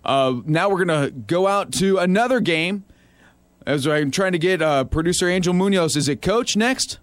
Uh, 0.04 0.42
now 0.46 0.70
we're 0.70 0.84
going 0.84 1.06
to 1.06 1.12
go 1.12 1.48
out 1.48 1.72
to 1.74 1.98
another 2.00 2.40
game. 2.40 2.84
As 3.66 3.88
I'm 3.88 4.10
trying 4.10 4.32
to 4.32 4.40
get 4.40 4.62
uh, 4.62 4.84
producer 4.86 5.30
Angel 5.30 5.54
Munoz. 5.54 5.96
Is 5.96 6.10
it 6.10 6.22
Coach 6.22 6.58
next? 6.58 6.98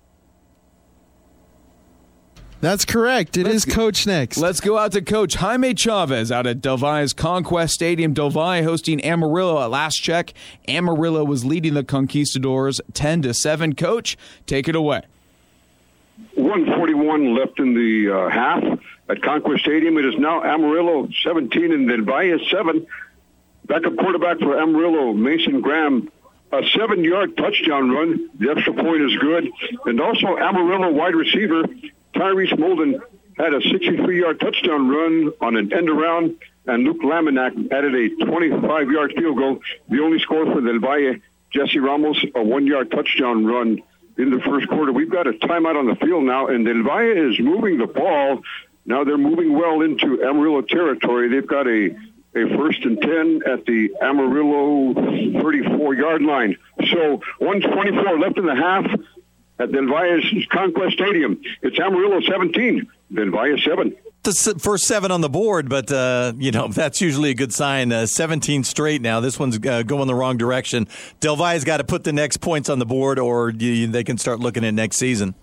That's 2.60 2.84
correct. 2.86 3.36
It 3.36 3.44
let's 3.44 3.66
is 3.66 3.74
Coach 3.74 4.06
next. 4.06 4.38
Let's 4.38 4.60
go 4.60 4.78
out 4.78 4.92
to 4.92 5.02
Coach 5.02 5.34
Jaime 5.34 5.74
Chavez 5.74 6.32
out 6.32 6.46
at 6.46 6.62
Del 6.62 6.78
Valle's 6.78 7.12
Conquest 7.12 7.74
Stadium. 7.74 8.14
Del 8.14 8.30
Valle 8.30 8.62
hosting 8.62 9.02
Amarillo 9.04 9.62
at 9.62 9.70
last 9.70 9.96
check. 9.96 10.32
Amarillo 10.66 11.22
was 11.24 11.44
leading 11.44 11.74
the 11.74 11.84
Conquistadors 11.84 12.80
10 12.94 13.22
to 13.22 13.34
7. 13.34 13.74
Coach, 13.74 14.16
take 14.46 14.68
it 14.68 14.74
away. 14.74 15.02
141 16.34 17.34
left 17.34 17.58
in 17.58 17.74
the 17.74 18.10
uh, 18.10 18.28
half 18.30 18.64
at 19.10 19.22
Conquest 19.22 19.62
Stadium. 19.62 19.98
It 19.98 20.06
is 20.06 20.18
now 20.18 20.42
Amarillo 20.42 21.08
17 21.24 21.72
and 21.72 21.90
then 21.90 22.06
Valle 22.06 22.38
7. 22.50 22.86
Backup 23.66 23.96
quarterback 23.96 24.38
for 24.38 24.58
Amarillo, 24.58 25.12
Mason 25.12 25.60
Graham, 25.60 26.10
a 26.52 26.62
seven-yard 26.74 27.36
touchdown 27.36 27.90
run. 27.90 28.30
The 28.38 28.52
extra 28.52 28.72
point 28.72 29.02
is 29.02 29.16
good. 29.18 29.50
And 29.84 30.00
also 30.00 30.38
Amarillo 30.38 30.92
wide 30.92 31.16
receiver 31.16 31.64
Tyrese 32.16 32.58
Molden 32.58 33.00
had 33.36 33.52
a 33.52 33.60
63-yard 33.60 34.40
touchdown 34.40 34.88
run 34.88 35.32
on 35.40 35.56
an 35.56 35.72
end 35.72 35.90
around, 35.90 36.36
and 36.66 36.84
Luke 36.84 37.02
Laminack 37.02 37.70
added 37.70 37.94
a 37.94 38.08
25-yard 38.24 39.12
field 39.16 39.36
goal. 39.36 39.60
The 39.88 40.00
only 40.00 40.18
score 40.20 40.46
for 40.46 40.60
Del 40.60 40.80
Valle, 40.80 41.16
Jesse 41.50 41.78
Ramos, 41.78 42.24
a 42.34 42.42
one-yard 42.42 42.90
touchdown 42.90 43.44
run 43.44 43.82
in 44.16 44.30
the 44.30 44.40
first 44.40 44.68
quarter. 44.68 44.92
We've 44.92 45.10
got 45.10 45.26
a 45.26 45.32
timeout 45.32 45.76
on 45.76 45.86
the 45.86 45.96
field 45.96 46.24
now, 46.24 46.46
and 46.46 46.64
Del 46.64 46.82
Valle 46.82 47.30
is 47.30 47.38
moving 47.38 47.78
the 47.78 47.86
ball. 47.86 48.42
Now 48.86 49.04
they're 49.04 49.18
moving 49.18 49.52
well 49.52 49.82
into 49.82 50.22
Amarillo 50.22 50.62
territory. 50.62 51.28
They've 51.28 51.46
got 51.46 51.66
a 51.66 51.94
a 52.36 52.54
first 52.54 52.84
and 52.84 53.00
10 53.00 53.40
at 53.50 53.64
the 53.64 53.88
Amarillo 54.02 54.92
34 54.92 55.94
yard 55.94 56.22
line. 56.22 56.56
So 56.92 57.22
124 57.38 58.18
left 58.18 58.36
in 58.36 58.44
the 58.44 58.54
half 58.54 58.84
at 59.58 59.72
Del 59.72 59.86
Valle's 59.86 60.46
Conquest 60.50 60.94
Stadium. 60.94 61.40
It's 61.62 61.78
Amarillo 61.78 62.20
17, 62.20 62.86
Del 63.14 63.30
Valle 63.30 63.58
7 63.58 63.96
the 64.26 64.58
first 64.58 64.86
seven 64.86 65.10
on 65.10 65.20
the 65.20 65.28
board, 65.28 65.68
but 65.68 65.90
uh, 65.90 66.32
you 66.36 66.50
know 66.50 66.68
that's 66.72 67.00
usually 67.00 67.30
a 67.30 67.34
good 67.34 67.52
sign. 67.52 67.92
Uh, 67.92 68.06
17 68.06 68.64
straight 68.64 69.00
now. 69.00 69.20
This 69.20 69.38
one's 69.38 69.58
uh, 69.64 69.82
going 69.82 70.06
the 70.06 70.14
wrong 70.14 70.36
direction. 70.36 70.88
Del 71.20 71.36
Valle's 71.36 71.64
got 71.64 71.78
to 71.78 71.84
put 71.84 72.04
the 72.04 72.12
next 72.12 72.38
points 72.38 72.68
on 72.68 72.78
the 72.78 72.86
board, 72.86 73.18
or 73.18 73.50
you, 73.50 73.86
they 73.86 74.04
can 74.04 74.18
start 74.18 74.40
looking 74.40 74.64
at 74.64 74.74
next 74.74 74.96
season. 74.96 75.34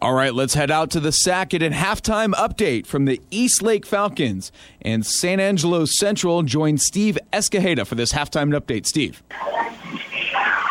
All 0.00 0.14
right, 0.14 0.34
let's 0.34 0.54
head 0.54 0.72
out 0.72 0.90
to 0.90 1.00
the 1.00 1.12
Sackett 1.12 1.62
and 1.62 1.72
halftime 1.72 2.32
update 2.32 2.86
from 2.86 3.04
the 3.04 3.20
East 3.30 3.62
Lake 3.62 3.86
Falcons. 3.86 4.50
And 4.80 5.06
San 5.06 5.38
Angelo 5.38 5.84
Central 5.84 6.42
joins 6.42 6.84
Steve 6.84 7.16
Escajeda 7.32 7.86
for 7.86 7.94
this 7.94 8.12
halftime 8.12 8.52
update. 8.52 8.86
Steve. 8.86 9.22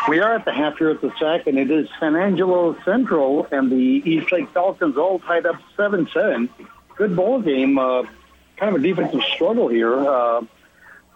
We 0.08 0.18
are 0.18 0.34
at 0.34 0.44
the 0.44 0.52
half 0.52 0.78
here 0.78 0.90
at 0.90 1.00
the 1.00 1.12
SAC, 1.18 1.46
and 1.46 1.58
it 1.58 1.70
is 1.70 1.88
San 2.00 2.16
Angelo 2.16 2.76
Central 2.84 3.46
and 3.52 3.70
the 3.70 3.76
East 3.76 4.32
Lake 4.32 4.48
Falcons 4.52 4.96
all 4.96 5.20
tied 5.20 5.46
up 5.46 5.56
7 5.76 6.08
7. 6.12 6.48
Good 6.96 7.14
ball 7.14 7.40
game. 7.40 7.78
Uh, 7.78 8.02
kind 8.56 8.74
of 8.74 8.82
a 8.82 8.84
defensive 8.84 9.22
struggle 9.34 9.68
here. 9.68 9.94
Uh, 9.94 10.42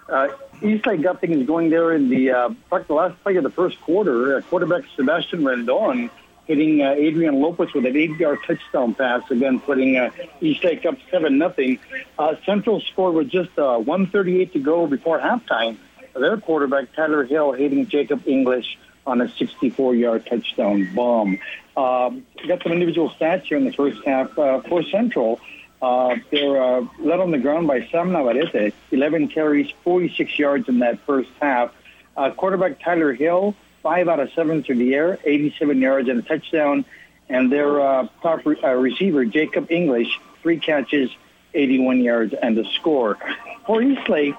uh, 0.09 0.28
East 0.62 0.87
Lake 0.87 1.03
got 1.03 1.20
things 1.20 1.47
going 1.47 1.70
there 1.70 1.93
in 1.93 2.09
the, 2.09 2.30
uh, 2.30 2.51
the 2.70 2.95
last 2.95 3.20
play 3.24 3.37
of 3.37 3.43
the 3.43 3.51
first 3.51 3.80
quarter. 3.80 4.37
Uh, 4.37 4.41
quarterback 4.43 4.84
Sebastian 4.95 5.43
Rendon 5.43 6.09
hitting 6.47 6.80
uh, 6.80 6.93
Adrian 6.93 7.41
Lopez 7.41 7.72
with 7.74 7.87
an 7.87 7.97
eight-yard 7.97 8.39
touchdown 8.47 8.95
pass, 8.95 9.28
again 9.32 9.59
putting 9.59 9.97
uh, 9.97 10.11
East 10.41 10.62
Lake 10.62 10.87
up 10.87 10.97
7 11.11 11.37
nothing. 11.37 11.80
Uh, 12.18 12.37
Central 12.45 12.80
scored 12.80 13.14
with 13.14 13.28
just 13.28 13.59
uh, 13.59 13.78
138 13.78 14.53
to 14.53 14.61
go 14.61 14.87
before 14.87 15.18
halftime 15.18 15.76
their 16.21 16.37
quarterback, 16.39 16.93
Tyler 16.95 17.25
Hill, 17.25 17.53
hitting 17.53 17.87
Jacob 17.87 18.27
English 18.27 18.79
on 19.07 19.21
a 19.21 19.27
64-yard 19.27 20.27
touchdown 20.27 20.89
bomb. 20.95 21.39
Um, 21.77 22.27
got 22.49 22.62
some 22.62 22.73
individual 22.73 23.11
stats 23.11 23.43
here 23.43 23.57
in 23.57 23.64
the 23.64 23.73
first 23.73 24.03
half 24.05 24.37
uh, 24.39 24.61
for 24.62 24.83
Central. 24.83 25.41
Uh, 25.81 26.17
they're 26.31 26.62
uh, 26.62 26.87
led 26.99 27.21
on 27.21 27.31
the 27.31 27.39
ground 27.39 27.69
by 27.69 27.87
Sam 27.91 28.12
Navarrete, 28.12 28.75
11 28.91 29.29
carries, 29.29 29.71
46 29.85 30.39
yards 30.39 30.69
in 30.69 30.81
that 30.81 31.01
first 31.01 31.31
half. 31.41 31.73
Uh, 32.17 32.31
quarterback 32.31 32.81
Tyler 32.81 33.12
Hill, 33.12 33.55
five 33.83 34.09
out 34.09 34.19
of 34.19 34.33
seven 34.33 34.62
through 34.62 34.77
the 34.77 34.95
air, 34.95 35.19
87 35.25 35.79
yards 35.79 36.09
and 36.09 36.19
a 36.19 36.23
touchdown. 36.23 36.85
And 37.29 37.53
their 37.53 37.81
uh, 37.81 38.09
top 38.23 38.47
re- 38.47 38.61
uh, 38.62 38.73
receiver, 38.73 39.25
Jacob 39.25 39.71
English, 39.71 40.19
three 40.43 40.59
catches, 40.59 41.11
81 41.55 42.01
yards 42.01 42.35
and 42.35 42.57
a 42.59 42.64
score. 42.73 43.19
For 43.67 43.83
East 43.83 44.09
Lake, 44.09 44.37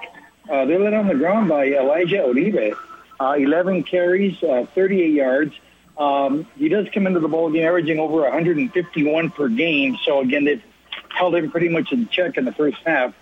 uh, 0.48 0.64
they're 0.64 0.80
led 0.80 0.94
on 0.94 1.08
the 1.08 1.14
ground 1.14 1.48
by 1.48 1.66
Elijah 1.66 2.16
Uribe, 2.18 2.74
uh, 3.20 3.34
11 3.38 3.84
carries, 3.84 4.42
uh, 4.42 4.66
38 4.74 5.12
yards. 5.12 5.54
Um, 5.96 6.46
he 6.56 6.68
does 6.68 6.86
come 6.94 7.06
into 7.06 7.20
the 7.20 7.28
ball 7.28 7.50
game 7.50 7.66
averaging 7.66 7.98
over 7.98 8.22
151 8.22 9.30
per 9.30 9.48
game. 9.48 9.96
So 10.04 10.20
again, 10.20 10.44
they've 10.44 10.62
held 11.08 11.34
him 11.34 11.50
pretty 11.50 11.68
much 11.68 11.92
in 11.92 12.08
check 12.08 12.36
in 12.36 12.44
the 12.44 12.52
first 12.52 12.78
half. 12.86 13.14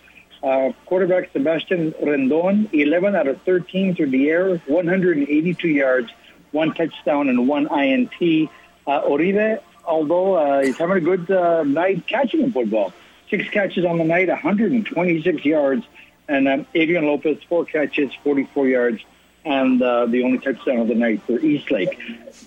Uh, 0.42 0.72
quarterback 0.84 1.32
Sebastian 1.32 1.92
Rendon, 1.92 2.72
11 2.72 3.16
out 3.16 3.26
of 3.26 3.40
13 3.42 3.96
through 3.96 4.10
the 4.10 4.28
air, 4.28 4.58
182 4.66 5.68
yards, 5.68 6.10
one 6.52 6.74
touchdown 6.74 7.28
and 7.28 7.48
one 7.48 7.66
INT. 7.66 8.50
Uh, 8.86 9.02
Uribe, 9.02 9.60
although 9.84 10.34
uh, 10.34 10.62
he's 10.62 10.76
having 10.76 10.98
a 10.98 11.00
good 11.00 11.30
uh, 11.30 11.64
night 11.64 12.06
catching 12.06 12.42
the 12.42 12.52
football, 12.52 12.92
six 13.30 13.48
catches 13.48 13.84
on 13.84 13.98
the 13.98 14.04
night, 14.04 14.28
126 14.28 15.44
yards, 15.44 15.84
and 16.28 16.48
um, 16.48 16.66
Adrian 16.74 17.06
Lopez, 17.06 17.38
four 17.48 17.64
catches, 17.64 18.12
44 18.24 18.68
yards, 18.68 19.02
and 19.44 19.80
uh, 19.80 20.06
the 20.06 20.22
only 20.24 20.38
touchdown 20.38 20.78
of 20.78 20.88
the 20.88 20.94
night 20.94 21.22
for 21.22 21.38
East 21.38 21.70
Lake. 21.70 21.98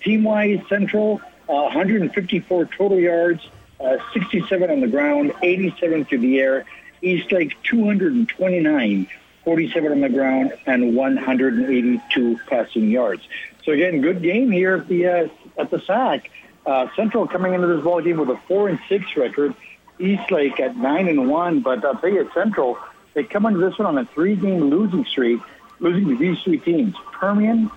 Team-wise, 0.02 0.60
Central, 0.68 1.22
uh, 1.48 1.54
154 1.54 2.66
total 2.66 3.00
yards, 3.00 3.42
uh, 3.80 3.98
67 4.14 4.70
on 4.70 4.82
the 4.82 4.88
ground, 4.88 5.34
87 5.42 6.06
through 6.06 6.20
the 6.20 6.40
air. 6.40 6.66
East 7.02 7.32
Lake, 7.32 7.56
229, 7.64 9.08
47 9.46 9.92
on 9.92 10.02
the 10.02 10.10
ground, 10.10 10.54
and 10.66 10.96
182 10.96 12.40
passing 12.48 12.90
yards. 12.90 13.22
So 13.64 13.72
again, 13.72 14.02
good 14.02 14.22
game 14.22 14.52
here 14.52 14.76
at 14.76 14.88
the 14.88 15.08
uh, 15.08 15.28
at 15.58 15.72
the 15.72 15.80
SAC. 15.80 16.30
Uh, 16.66 16.88
Central 16.96 17.28
coming 17.28 17.54
into 17.54 17.68
this 17.68 17.84
ball 17.84 18.02
game 18.02 18.18
with 18.18 18.30
a 18.30 18.38
four 18.48 18.68
and 18.68 18.80
six 18.90 19.16
record. 19.16 19.56
East 19.98 20.32
Lake 20.32 20.60
at 20.60 20.76
nine 20.76 21.08
and 21.08 21.30
one, 21.30 21.62
but 21.62 21.84
I'll 21.84 21.96
tell 21.96 22.10
you, 22.10 22.30
Central 22.34 22.78
They 23.14 23.24
come 23.24 23.46
into 23.46 23.60
this 23.60 23.78
one 23.78 23.88
on 23.88 23.98
a 23.98 24.06
three-game 24.06 24.70
losing 24.70 25.06
streak, 25.06 25.40
losing 25.80 26.08
to 26.10 26.18
these 26.18 26.42
three 26.44 26.60
teams: 26.60 26.96
Permian, 27.14 27.72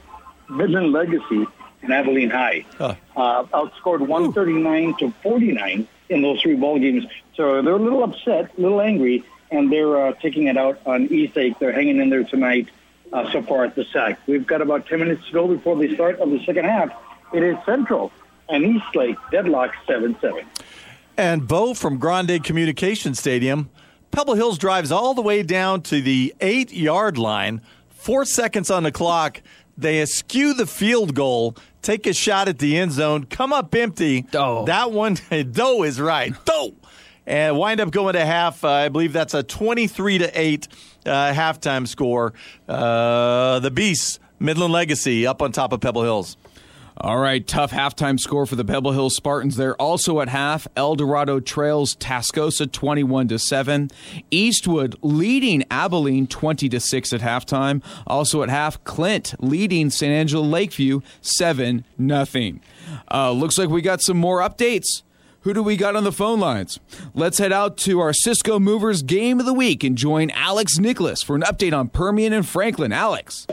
Midland 0.48 0.92
Legacy, 0.92 1.46
and 1.82 1.92
Abilene 1.92 2.30
High. 2.30 2.64
Uh, 3.16 3.44
outscored 3.44 4.00
139 4.00 4.96
to 4.98 5.10
49 5.22 5.88
in 6.08 6.22
those 6.22 6.40
three 6.40 6.54
ball 6.54 6.78
games. 6.78 7.04
So 7.34 7.62
they're 7.62 7.74
a 7.74 7.78
little 7.78 8.04
upset, 8.04 8.50
a 8.56 8.60
little 8.60 8.80
angry, 8.80 9.24
and 9.50 9.72
they're 9.72 10.06
uh, 10.06 10.12
taking 10.14 10.46
it 10.46 10.56
out 10.56 10.80
on 10.86 11.12
Eastlake. 11.12 11.58
They're 11.58 11.72
hanging 11.72 11.98
in 11.98 12.10
there 12.10 12.24
tonight 12.24 12.68
uh, 13.12 13.30
so 13.30 13.42
far 13.42 13.64
at 13.64 13.74
the 13.74 13.84
SAC. 13.92 14.18
We've 14.26 14.46
got 14.46 14.62
about 14.62 14.86
10 14.86 14.98
minutes 14.98 15.26
to 15.26 15.32
go 15.32 15.48
before 15.48 15.76
the 15.76 15.94
start 15.94 16.20
of 16.20 16.30
the 16.30 16.44
second 16.44 16.64
half. 16.64 16.92
It 17.32 17.42
is 17.42 17.56
Central 17.64 18.12
and 18.48 18.64
Eastlake 18.64 19.16
deadlock 19.30 19.74
7-7. 19.86 20.44
And 21.16 21.46
Bo 21.46 21.74
from 21.74 21.98
Grande 21.98 22.42
Communication 22.42 23.14
Stadium, 23.14 23.70
Pebble 24.12 24.34
Hills 24.34 24.58
drives 24.58 24.92
all 24.92 25.14
the 25.14 25.22
way 25.22 25.42
down 25.42 25.80
to 25.82 26.02
the 26.02 26.34
eight-yard 26.40 27.16
line, 27.16 27.62
four 27.88 28.24
seconds 28.26 28.70
on 28.70 28.82
the 28.82 28.92
clock. 28.92 29.40
They 29.76 30.02
eschew 30.02 30.52
the 30.52 30.66
field 30.66 31.14
goal, 31.14 31.56
take 31.80 32.06
a 32.06 32.12
shot 32.12 32.46
at 32.46 32.58
the 32.58 32.76
end 32.76 32.92
zone, 32.92 33.24
come 33.24 33.54
up 33.54 33.74
empty. 33.74 34.26
Oh. 34.34 34.66
That 34.66 34.92
one, 34.92 35.16
Doe 35.52 35.82
is 35.82 35.98
right. 35.98 36.32
Doe! 36.44 36.74
And 37.26 37.56
wind 37.56 37.80
up 37.80 37.90
going 37.90 38.12
to 38.12 38.24
half. 38.26 38.62
Uh, 38.64 38.68
I 38.68 38.88
believe 38.90 39.14
that's 39.14 39.32
a 39.32 39.42
23 39.42 40.18
to 40.18 40.40
8 40.40 40.68
uh, 41.06 41.10
halftime 41.32 41.88
score. 41.88 42.34
Uh, 42.68 43.60
the 43.60 43.70
Beasts, 43.70 44.18
Midland 44.38 44.72
Legacy, 44.74 45.26
up 45.26 45.40
on 45.40 45.52
top 45.52 45.72
of 45.72 45.80
Pebble 45.80 46.02
Hills. 46.02 46.36
All 46.98 47.18
right, 47.18 47.46
tough 47.46 47.72
halftime 47.72 48.20
score 48.20 48.44
for 48.44 48.54
the 48.54 48.64
Pebble 48.64 48.92
Hills 48.92 49.16
Spartans 49.16 49.56
there. 49.56 49.74
Also 49.76 50.20
at 50.20 50.28
half, 50.28 50.68
El 50.76 50.94
Dorado 50.94 51.40
trails 51.40 51.96
Tascosa 51.96 52.70
21 52.70 53.28
to 53.28 53.38
7. 53.38 53.90
Eastwood 54.30 54.96
leading 55.00 55.64
Abilene 55.70 56.26
20 56.26 56.68
to 56.68 56.78
6 56.78 57.12
at 57.12 57.20
halftime. 57.20 57.82
Also 58.06 58.42
at 58.42 58.50
half, 58.50 58.82
Clint 58.84 59.34
leading 59.38 59.88
San 59.88 60.10
Angelo 60.10 60.42
Lakeview 60.42 61.00
7 61.22 61.84
nothing. 61.96 62.60
Uh, 63.10 63.30
looks 63.30 63.56
like 63.56 63.70
we 63.70 63.80
got 63.80 64.02
some 64.02 64.18
more 64.18 64.40
updates. 64.40 65.02
Who 65.42 65.52
do 65.52 65.62
we 65.62 65.76
got 65.76 65.96
on 65.96 66.04
the 66.04 66.12
phone 66.12 66.38
lines? 66.38 66.78
Let's 67.14 67.38
head 67.38 67.52
out 67.52 67.76
to 67.78 67.98
our 67.98 68.12
Cisco 68.12 68.60
Movers 68.60 69.02
game 69.02 69.40
of 69.40 69.46
the 69.46 69.52
week 69.52 69.82
and 69.82 69.98
join 69.98 70.30
Alex 70.30 70.78
Nicholas 70.78 71.20
for 71.24 71.34
an 71.34 71.42
update 71.42 71.76
on 71.76 71.88
Permian 71.88 72.32
and 72.32 72.46
Franklin. 72.46 72.92
Alex. 72.92 73.48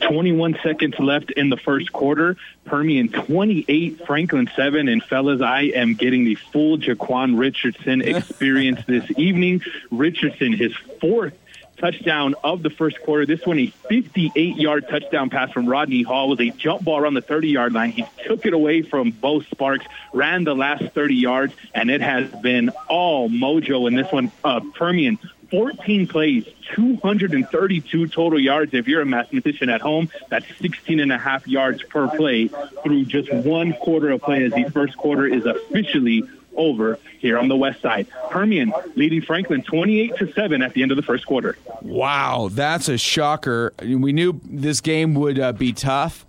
21 0.00 0.58
seconds 0.64 0.98
left 0.98 1.30
in 1.30 1.48
the 1.48 1.56
first 1.58 1.92
quarter. 1.92 2.36
Permian 2.64 3.08
28, 3.08 4.04
Franklin 4.04 4.50
7. 4.56 4.88
And 4.88 5.00
fellas, 5.00 5.40
I 5.40 5.70
am 5.76 5.94
getting 5.94 6.24
the 6.24 6.34
full 6.34 6.76
Jaquan 6.76 7.38
Richardson 7.38 8.00
experience 8.02 8.80
this 8.88 9.08
evening. 9.16 9.62
Richardson, 9.92 10.54
his 10.54 10.74
fourth 11.00 11.34
touchdown 11.76 12.34
of 12.42 12.62
the 12.62 12.70
first 12.70 13.00
quarter. 13.02 13.26
This 13.26 13.44
one, 13.46 13.58
a 13.58 13.66
58 13.88 14.56
yard 14.56 14.88
touchdown 14.88 15.30
pass 15.30 15.50
from 15.52 15.66
Rodney 15.66 16.02
Hall 16.02 16.28
was 16.28 16.40
a 16.40 16.50
jump 16.50 16.84
ball 16.84 16.98
around 16.98 17.14
the 17.14 17.22
30 17.22 17.48
yard 17.48 17.72
line. 17.72 17.92
He 17.92 18.04
took 18.26 18.46
it 18.46 18.52
away 18.52 18.82
from 18.82 19.10
Bo 19.10 19.40
Sparks, 19.40 19.86
ran 20.12 20.44
the 20.44 20.54
last 20.54 20.92
30 20.94 21.14
yards, 21.14 21.54
and 21.74 21.90
it 21.90 22.00
has 22.00 22.30
been 22.42 22.70
all 22.88 23.28
mojo 23.28 23.86
in 23.88 23.94
this 23.94 24.10
one. 24.10 24.32
Uh, 24.42 24.60
Permian 24.74 25.18
14 25.50 26.08
plays, 26.08 26.44
232 26.74 28.08
total 28.08 28.40
yards. 28.40 28.74
If 28.74 28.88
you're 28.88 29.02
a 29.02 29.06
mathematician 29.06 29.68
at 29.68 29.80
home, 29.80 30.10
that's 30.28 30.46
16 30.58 31.00
and 31.00 31.12
a 31.12 31.18
half 31.18 31.46
yards 31.46 31.82
per 31.84 32.08
play 32.08 32.48
through 32.82 33.04
just 33.04 33.32
one 33.32 33.72
quarter 33.72 34.10
of 34.10 34.22
play 34.22 34.44
as 34.44 34.52
the 34.52 34.64
first 34.70 34.96
quarter 34.96 35.26
is 35.26 35.46
officially 35.46 36.24
over 36.56 36.98
here 37.18 37.38
on 37.38 37.48
the 37.48 37.56
west 37.56 37.80
side. 37.82 38.06
Permian 38.30 38.72
leading 38.94 39.22
Franklin 39.22 39.62
28 39.62 40.16
to 40.16 40.32
7 40.32 40.62
at 40.62 40.74
the 40.74 40.82
end 40.82 40.90
of 40.90 40.96
the 40.96 41.02
first 41.02 41.26
quarter. 41.26 41.56
Wow, 41.82 42.48
that's 42.50 42.88
a 42.88 42.98
shocker. 42.98 43.72
We 43.80 44.12
knew 44.12 44.40
this 44.44 44.80
game 44.80 45.14
would 45.14 45.38
uh, 45.38 45.52
be 45.52 45.72
tough. 45.72 46.24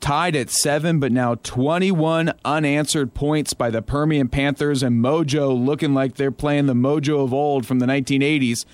Tied 0.00 0.36
at 0.36 0.48
seven, 0.48 1.00
but 1.00 1.10
now 1.10 1.34
21 1.42 2.32
unanswered 2.44 3.14
points 3.14 3.52
by 3.52 3.68
the 3.70 3.82
Permian 3.82 4.28
Panthers 4.28 4.82
and 4.84 5.02
Mojo 5.02 5.52
looking 5.52 5.92
like 5.92 6.14
they're 6.14 6.30
playing 6.30 6.66
the 6.66 6.74
Mojo 6.74 7.24
of 7.24 7.34
old 7.34 7.66
from 7.66 7.80
the 7.80 7.86
1980s. 7.86 8.64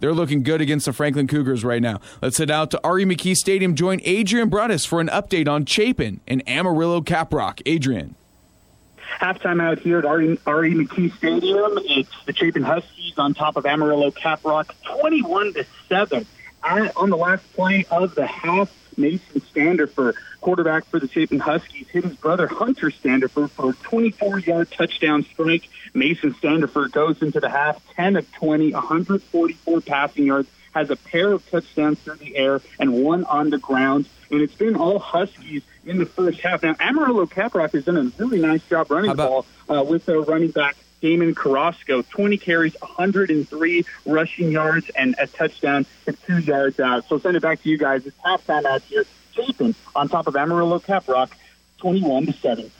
They're 0.00 0.12
looking 0.12 0.42
good 0.42 0.60
against 0.60 0.84
the 0.84 0.92
Franklin 0.92 1.26
Cougars 1.26 1.64
right 1.64 1.80
now. 1.80 2.00
Let's 2.20 2.36
head 2.36 2.50
out 2.50 2.70
to 2.72 2.80
R.E. 2.84 3.06
McKee 3.06 3.34
Stadium. 3.34 3.74
Join 3.74 4.00
Adrian 4.04 4.50
Broadus 4.50 4.84
for 4.84 5.00
an 5.00 5.08
update 5.08 5.48
on 5.48 5.64
Chapin 5.64 6.20
and 6.26 6.46
Amarillo 6.46 7.00
Caprock. 7.00 7.62
Adrian. 7.64 8.14
Halftime 9.20 9.62
out 9.62 9.78
here 9.78 9.98
at 9.98 10.04
R.E. 10.04 10.36
McKee 10.36 11.16
Stadium. 11.16 11.78
It's 11.84 12.10
the 12.26 12.34
Chapin 12.34 12.62
Huskies 12.62 13.14
on 13.16 13.32
top 13.32 13.56
of 13.56 13.64
Amarillo 13.64 14.10
Caprock, 14.10 14.70
21 14.82 15.54
to 15.54 15.66
7. 15.88 16.26
On 16.62 17.10
the 17.10 17.16
last 17.16 17.50
play 17.54 17.86
of 17.90 18.14
the 18.14 18.26
half, 18.26 18.72
Mason 18.96 19.40
Standifer, 19.50 20.14
quarterback 20.40 20.86
for 20.86 20.98
the 20.98 21.08
Chapin 21.08 21.38
Huskies, 21.38 21.88
hit 21.88 22.04
his 22.04 22.16
brother 22.16 22.46
Hunter 22.46 22.90
Standifer 22.90 23.48
for 23.48 23.70
a 23.70 23.72
24-yard 23.74 24.70
touchdown 24.70 25.24
strike. 25.24 25.68
Mason 25.94 26.34
Standifer 26.34 26.88
goes 26.88 27.22
into 27.22 27.40
the 27.40 27.48
half, 27.48 27.82
10 27.94 28.16
of 28.16 28.32
20, 28.32 28.72
144 28.72 29.80
passing 29.80 30.26
yards, 30.26 30.48
has 30.74 30.90
a 30.90 30.96
pair 30.96 31.32
of 31.32 31.48
touchdowns 31.50 31.98
through 32.00 32.16
the 32.16 32.36
air 32.36 32.60
and 32.80 33.04
one 33.04 33.24
on 33.24 33.50
the 33.50 33.58
ground. 33.58 34.06
And 34.30 34.40
it's 34.40 34.54
been 34.54 34.74
all 34.74 34.98
Huskies 34.98 35.62
in 35.86 35.98
the 35.98 36.06
first 36.06 36.40
half. 36.40 36.62
Now, 36.62 36.76
Amarillo 36.80 37.26
Caprock 37.26 37.72
has 37.72 37.84
done 37.84 37.96
a 37.96 38.22
really 38.22 38.40
nice 38.40 38.62
job 38.64 38.90
running 38.90 39.10
the 39.10 39.16
ball 39.16 39.46
uh, 39.68 39.82
with 39.82 40.06
their 40.06 40.20
running 40.20 40.50
back 40.50 40.76
Damon 41.04 41.34
Carrasco, 41.34 42.00
20 42.00 42.38
carries, 42.38 42.74
103 42.80 43.84
rushing 44.06 44.50
yards, 44.50 44.90
and 44.96 45.14
a 45.18 45.26
touchdown 45.26 45.84
to 46.06 46.12
two 46.12 46.38
yards 46.38 46.80
out. 46.80 47.06
So 47.08 47.18
send 47.18 47.36
it 47.36 47.42
back 47.42 47.62
to 47.62 47.68
you 47.68 47.76
guys. 47.76 48.06
It's 48.06 48.16
halftime 48.24 48.64
out 48.64 48.80
here. 48.82 49.04
Chapin 49.32 49.74
on 49.94 50.08
top 50.08 50.26
of 50.26 50.34
Amarillo 50.34 50.78
Caprock, 50.78 51.30
21 51.76 52.26
to 52.26 52.32
7. 52.32 52.70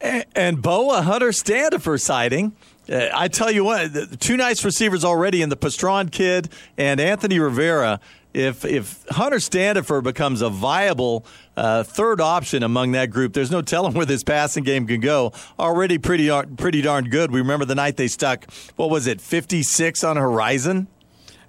And, 0.00 0.24
and 0.36 0.62
Bo, 0.62 0.96
a 0.96 1.02
Hunter 1.02 1.32
Standifer 1.32 1.98
sighting. 1.98 2.52
Uh, 2.88 3.08
I 3.12 3.26
tell 3.26 3.50
you 3.50 3.64
what, 3.64 3.92
the, 3.92 4.16
two 4.20 4.36
nice 4.36 4.64
receivers 4.64 5.04
already 5.04 5.42
in 5.42 5.48
the 5.48 5.56
Pastron 5.56 6.12
kid 6.12 6.50
and 6.78 7.00
Anthony 7.00 7.40
Rivera. 7.40 7.98
If 8.34 8.64
if 8.64 9.04
Hunter 9.10 9.38
Standifer 9.38 10.00
becomes 10.00 10.42
a 10.42 10.50
viable 10.50 11.24
uh, 11.56 11.84
third 11.84 12.20
option 12.20 12.62
among 12.62 12.92
that 12.92 13.10
group, 13.10 13.32
there's 13.32 13.50
no 13.50 13.62
telling 13.62 13.94
where 13.94 14.04
this 14.04 14.24
passing 14.24 14.64
game 14.64 14.86
can 14.86 15.00
go. 15.00 15.32
Already 15.58 15.98
pretty 15.98 16.28
pretty 16.56 16.82
darn 16.82 17.08
good. 17.08 17.30
We 17.30 17.40
remember 17.40 17.64
the 17.64 17.76
night 17.76 17.96
they 17.96 18.08
stuck 18.08 18.50
what 18.76 18.90
was 18.90 19.06
it, 19.06 19.20
56 19.20 20.02
on 20.02 20.16
Horizon. 20.16 20.88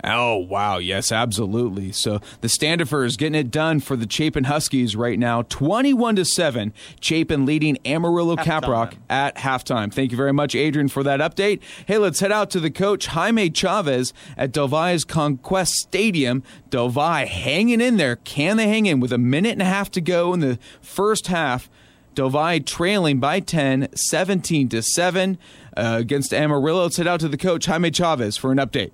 Oh, 0.08 0.38
wow. 0.38 0.78
Yes, 0.78 1.12
absolutely. 1.12 1.91
So 1.91 2.20
the 2.41 2.49
Standifer 2.49 3.03
is 3.03 3.18
getting 3.18 3.36
it 3.36 3.49
done 3.49 3.80
for 3.80 3.95
the 3.95 4.08
Chapin 4.10 4.43
Huskies 4.43 4.95
right 4.95 5.18
now. 5.18 5.41
21 5.43 6.18
to 6.18 6.26
7. 6.26 6.74
Chapin 6.99 7.45
leading 7.45 7.78
Amarillo 7.86 8.36
Caprock 8.36 8.93
at 9.10 9.36
halftime. 9.38 9.91
Thank 9.91 10.12
you 10.12 10.18
very 10.18 10.34
much, 10.34 10.53
Adrian, 10.53 10.89
for 10.89 11.01
that 11.03 11.20
update. 11.20 11.60
Hey, 11.88 11.97
let's 11.97 12.20
head 12.20 12.32
out 12.32 12.51
to 12.51 12.60
the 12.60 12.70
coach, 12.70 13.08
Jaime 13.08 13.49
Chavez, 13.49 14.14
at 14.38 14.51
Del 14.51 14.68
Valle's 14.68 15.03
Conquest 15.03 15.74
Stadium. 15.74 16.43
Del 16.70 16.89
Valle 16.89 17.26
hanging 17.26 17.82
in 17.82 17.97
there. 17.97 18.18
Can 18.18 18.58
they 18.58 18.68
hang 18.68 18.86
in 18.86 18.99
with 18.99 19.12
a 19.12 19.18
minute 19.18 19.53
and 19.53 19.62
a 19.62 19.66
half 19.66 19.89
to 19.91 20.01
go 20.01 20.34
in 20.34 20.39
the 20.39 20.60
first 20.82 21.28
half? 21.28 21.70
Del 22.14 22.30
Valle 22.30 22.60
trailing 22.62 23.20
by 23.20 23.39
10, 23.39 23.89
17 23.95 24.70
to 24.70 24.82
7 24.82 25.38
uh, 25.76 25.97
against 25.99 26.34
Amarillo. 26.34 26.84
Let's 26.84 26.97
head 26.97 27.08
out 27.08 27.20
to 27.22 27.28
the 27.28 27.38
coach, 27.38 27.66
Jaime 27.66 27.91
Chavez, 27.91 28.38
for 28.38 28.51
an 28.51 28.58
update. 28.58 28.91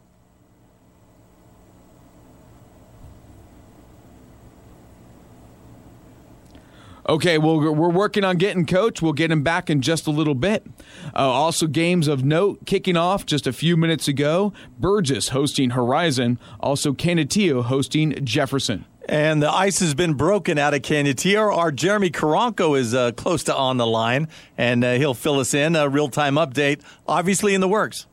Okay, 7.11 7.37
well, 7.37 7.59
we're 7.59 7.89
working 7.89 8.23
on 8.23 8.37
getting 8.37 8.65
coach. 8.65 9.01
We'll 9.01 9.11
get 9.11 9.31
him 9.31 9.43
back 9.43 9.69
in 9.69 9.81
just 9.81 10.07
a 10.07 10.11
little 10.11 10.33
bit. 10.33 10.65
Uh, 11.13 11.17
also, 11.19 11.67
games 11.67 12.07
of 12.07 12.23
note 12.23 12.65
kicking 12.65 12.95
off 12.95 13.25
just 13.25 13.45
a 13.45 13.51
few 13.51 13.75
minutes 13.75 14.07
ago. 14.07 14.53
Burgess 14.79 15.27
hosting 15.27 15.71
Horizon. 15.71 16.39
Also, 16.61 16.93
Canutillo 16.93 17.65
hosting 17.65 18.23
Jefferson. 18.23 18.85
And 19.09 19.43
the 19.43 19.51
ice 19.51 19.81
has 19.81 19.93
been 19.93 20.13
broken 20.13 20.57
out 20.57 20.73
of 20.73 20.83
Canutillo. 20.83 21.53
Our 21.53 21.69
Jeremy 21.73 22.11
Karanko 22.11 22.79
is 22.79 22.93
uh, 22.93 23.11
close 23.11 23.43
to 23.43 23.53
on 23.53 23.75
the 23.75 23.85
line, 23.85 24.29
and 24.57 24.81
uh, 24.81 24.93
he'll 24.93 25.13
fill 25.13 25.41
us 25.41 25.53
in. 25.53 25.75
A 25.75 25.89
real 25.89 26.07
time 26.07 26.35
update, 26.35 26.79
obviously 27.09 27.53
in 27.53 27.59
the 27.59 27.67
works. 27.67 28.05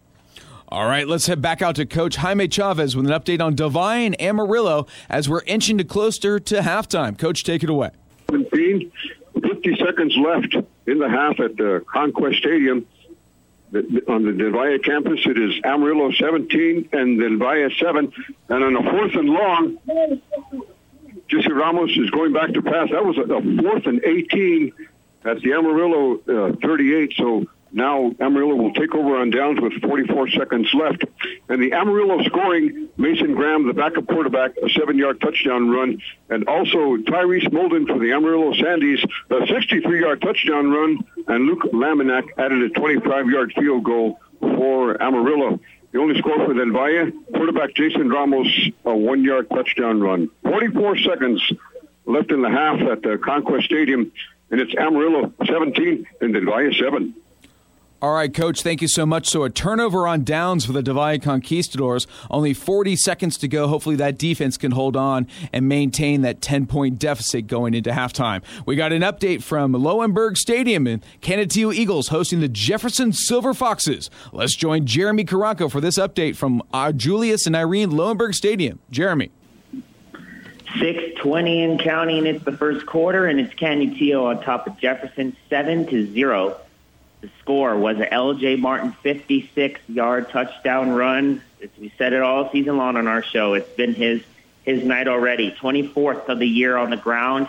All 0.70 0.86
right, 0.86 1.06
let's 1.06 1.28
head 1.28 1.40
back 1.40 1.62
out 1.62 1.76
to 1.76 1.86
Coach 1.86 2.16
Jaime 2.16 2.48
Chavez 2.48 2.96
with 2.96 3.06
an 3.06 3.12
update 3.12 3.40
on 3.40 3.54
Divine 3.54 4.14
Amarillo 4.14 4.88
as 5.08 5.28
we're 5.28 5.44
inching 5.46 5.78
to 5.78 5.84
closer 5.84 6.40
to 6.40 6.56
halftime. 6.56 7.16
Coach, 7.16 7.44
take 7.44 7.62
it 7.62 7.70
away. 7.70 7.90
17, 8.50 8.92
50 9.40 9.76
seconds 9.76 10.16
left 10.16 10.56
in 10.86 10.98
the 10.98 11.08
half 11.08 11.40
at 11.40 11.56
the 11.56 11.84
Conquest 11.86 12.38
Stadium. 12.38 12.86
On 14.08 14.24
the 14.24 14.32
Del 14.32 14.50
Valle 14.50 14.78
campus, 14.78 15.20
it 15.26 15.38
is 15.38 15.60
Amarillo 15.62 16.10
17 16.10 16.88
and 16.92 17.20
Del 17.20 17.36
Valle 17.36 17.68
7. 17.78 18.12
And 18.48 18.64
on 18.64 18.76
a 18.76 18.90
fourth 18.90 19.14
and 19.14 19.28
long, 19.28 19.78
Jesse 21.28 21.52
Ramos 21.52 21.90
is 21.90 22.08
going 22.10 22.32
back 22.32 22.54
to 22.54 22.62
pass. 22.62 22.88
That 22.90 23.04
was 23.04 23.18
a, 23.18 23.22
a 23.22 23.62
fourth 23.62 23.86
and 23.86 24.02
18 24.02 24.72
at 25.24 25.40
the 25.42 25.52
Amarillo 25.52 26.18
uh, 26.48 26.56
38. 26.62 27.12
So 27.18 27.46
Now 27.72 28.12
Amarillo 28.20 28.54
will 28.54 28.72
take 28.72 28.94
over 28.94 29.16
on 29.16 29.30
downs 29.30 29.60
with 29.60 29.80
44 29.82 30.28
seconds 30.30 30.68
left. 30.74 31.04
And 31.48 31.62
the 31.62 31.72
Amarillo 31.72 32.22
scoring, 32.24 32.88
Mason 32.96 33.34
Graham, 33.34 33.66
the 33.66 33.74
backup 33.74 34.06
quarterback, 34.06 34.52
a 34.62 34.68
seven-yard 34.70 35.20
touchdown 35.20 35.70
run. 35.70 36.00
And 36.28 36.48
also 36.48 36.96
Tyrese 36.96 37.48
Molden 37.50 37.86
for 37.86 37.98
the 37.98 38.12
Amarillo 38.12 38.52
Sandies, 38.52 39.02
a 39.30 39.46
63-yard 39.46 40.22
touchdown 40.22 40.70
run. 40.70 40.98
And 41.26 41.46
Luke 41.46 41.62
Laminack 41.72 42.28
added 42.38 42.62
a 42.62 42.70
25-yard 42.70 43.52
field 43.58 43.84
goal 43.84 44.18
for 44.40 45.00
Amarillo. 45.02 45.60
The 45.92 45.98
only 46.00 46.18
score 46.18 46.44
for 46.44 46.52
Del 46.52 46.70
Valle, 46.70 47.12
quarterback 47.32 47.74
Jason 47.74 48.10
Ramos, 48.10 48.46
a 48.84 48.94
one-yard 48.94 49.48
touchdown 49.48 50.00
run. 50.00 50.30
44 50.42 50.98
seconds 50.98 51.52
left 52.04 52.30
in 52.30 52.42
the 52.42 52.50
half 52.50 52.80
at 52.80 53.02
the 53.02 53.18
Conquest 53.18 53.64
Stadium, 53.64 54.12
and 54.50 54.60
it's 54.60 54.74
Amarillo 54.74 55.32
17 55.46 56.06
and 56.20 56.34
Del 56.34 56.44
Valle 56.44 56.72
7. 56.72 57.14
All 58.00 58.12
right, 58.12 58.32
Coach, 58.32 58.62
thank 58.62 58.80
you 58.80 58.86
so 58.86 59.04
much. 59.04 59.28
So, 59.28 59.42
a 59.42 59.50
turnover 59.50 60.06
on 60.06 60.22
downs 60.22 60.64
for 60.64 60.70
the 60.70 60.82
Valle 60.82 61.18
Conquistadors. 61.18 62.06
Only 62.30 62.54
40 62.54 62.94
seconds 62.94 63.36
to 63.38 63.48
go. 63.48 63.66
Hopefully, 63.66 63.96
that 63.96 64.16
defense 64.16 64.56
can 64.56 64.70
hold 64.70 64.96
on 64.96 65.26
and 65.52 65.68
maintain 65.68 66.22
that 66.22 66.40
10 66.40 66.66
point 66.66 67.00
deficit 67.00 67.48
going 67.48 67.74
into 67.74 67.90
halftime. 67.90 68.44
We 68.66 68.76
got 68.76 68.92
an 68.92 69.02
update 69.02 69.42
from 69.42 69.72
Lowenberg 69.72 70.36
Stadium 70.36 70.86
and 70.86 71.04
Canutillo 71.22 71.74
Eagles 71.74 72.06
hosting 72.06 72.38
the 72.38 72.48
Jefferson 72.48 73.12
Silver 73.12 73.52
Foxes. 73.52 74.10
Let's 74.32 74.54
join 74.54 74.86
Jeremy 74.86 75.24
Karanko 75.24 75.68
for 75.68 75.80
this 75.80 75.98
update 75.98 76.36
from 76.36 76.62
uh, 76.72 76.92
Julius 76.92 77.48
and 77.48 77.56
Irene 77.56 77.90
Lowenberg 77.90 78.32
Stadium. 78.32 78.78
Jeremy. 78.92 79.32
620 80.78 81.64
and 81.64 81.80
counting. 81.80 82.26
It's 82.26 82.44
the 82.44 82.56
first 82.56 82.86
quarter, 82.86 83.26
and 83.26 83.40
it's 83.40 83.54
Canutillo 83.54 84.26
on 84.26 84.40
top 84.44 84.68
of 84.68 84.78
Jefferson, 84.78 85.36
7 85.50 85.86
to 85.86 86.12
0. 86.12 86.56
The 87.20 87.30
score 87.40 87.76
was 87.76 87.98
a 87.98 88.12
L.J. 88.12 88.56
Martin 88.56 88.94
56-yard 89.04 90.30
touchdown 90.30 90.90
run. 90.90 91.42
We 91.78 91.92
said 91.98 92.12
it 92.12 92.22
all 92.22 92.50
season 92.52 92.76
long 92.76 92.96
on 92.96 93.08
our 93.08 93.22
show. 93.22 93.54
It's 93.54 93.68
been 93.70 93.94
his 93.94 94.22
his 94.62 94.84
night 94.84 95.08
already. 95.08 95.50
24th 95.52 96.28
of 96.28 96.38
the 96.38 96.46
year 96.46 96.76
on 96.76 96.90
the 96.90 96.96
ground. 96.96 97.48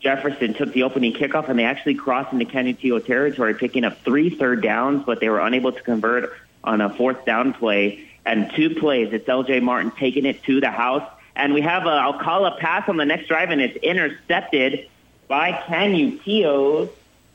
Jefferson 0.00 0.52
took 0.54 0.72
the 0.72 0.82
opening 0.82 1.12
kickoff, 1.12 1.48
and 1.48 1.58
they 1.58 1.64
actually 1.64 1.94
crossed 1.94 2.32
into 2.32 2.44
Canutillo 2.44 3.04
territory, 3.04 3.54
picking 3.54 3.84
up 3.84 4.02
three 4.02 4.30
third 4.30 4.62
downs, 4.62 5.04
but 5.06 5.20
they 5.20 5.28
were 5.28 5.40
unable 5.40 5.72
to 5.72 5.82
convert 5.82 6.32
on 6.64 6.80
a 6.80 6.90
fourth 6.90 7.24
down 7.24 7.52
play. 7.52 8.08
And 8.26 8.50
two 8.54 8.74
plays, 8.74 9.12
it's 9.12 9.28
L.J. 9.28 9.60
Martin 9.60 9.92
taking 9.92 10.26
it 10.26 10.42
to 10.44 10.60
the 10.60 10.70
house. 10.70 11.08
And 11.36 11.54
we 11.54 11.60
have 11.62 11.86
a 11.86 11.90
Alcala 11.90 12.58
pass 12.58 12.88
on 12.88 12.96
the 12.96 13.04
next 13.04 13.28
drive, 13.28 13.50
and 13.50 13.60
it's 13.60 13.76
intercepted 13.76 14.88
by 15.28 15.52
Canutillo. 15.52 16.90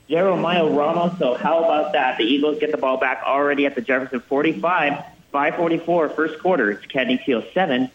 Jeremiah 0.08 0.66
Ramos. 0.66 1.18
So 1.18 1.34
how 1.34 1.64
about 1.64 1.92
that? 1.92 2.18
The 2.18 2.24
Eagles 2.24 2.58
get 2.58 2.70
the 2.70 2.78
ball 2.78 2.96
back 2.96 3.22
already 3.24 3.66
at 3.66 3.74
the 3.74 3.80
Jefferson 3.80 4.20
45, 4.20 5.04
544 5.32 6.08
first 6.10 6.38
quarter. 6.38 6.70
It's 6.70 6.86
Canutillo 6.86 7.52
7 7.52 7.90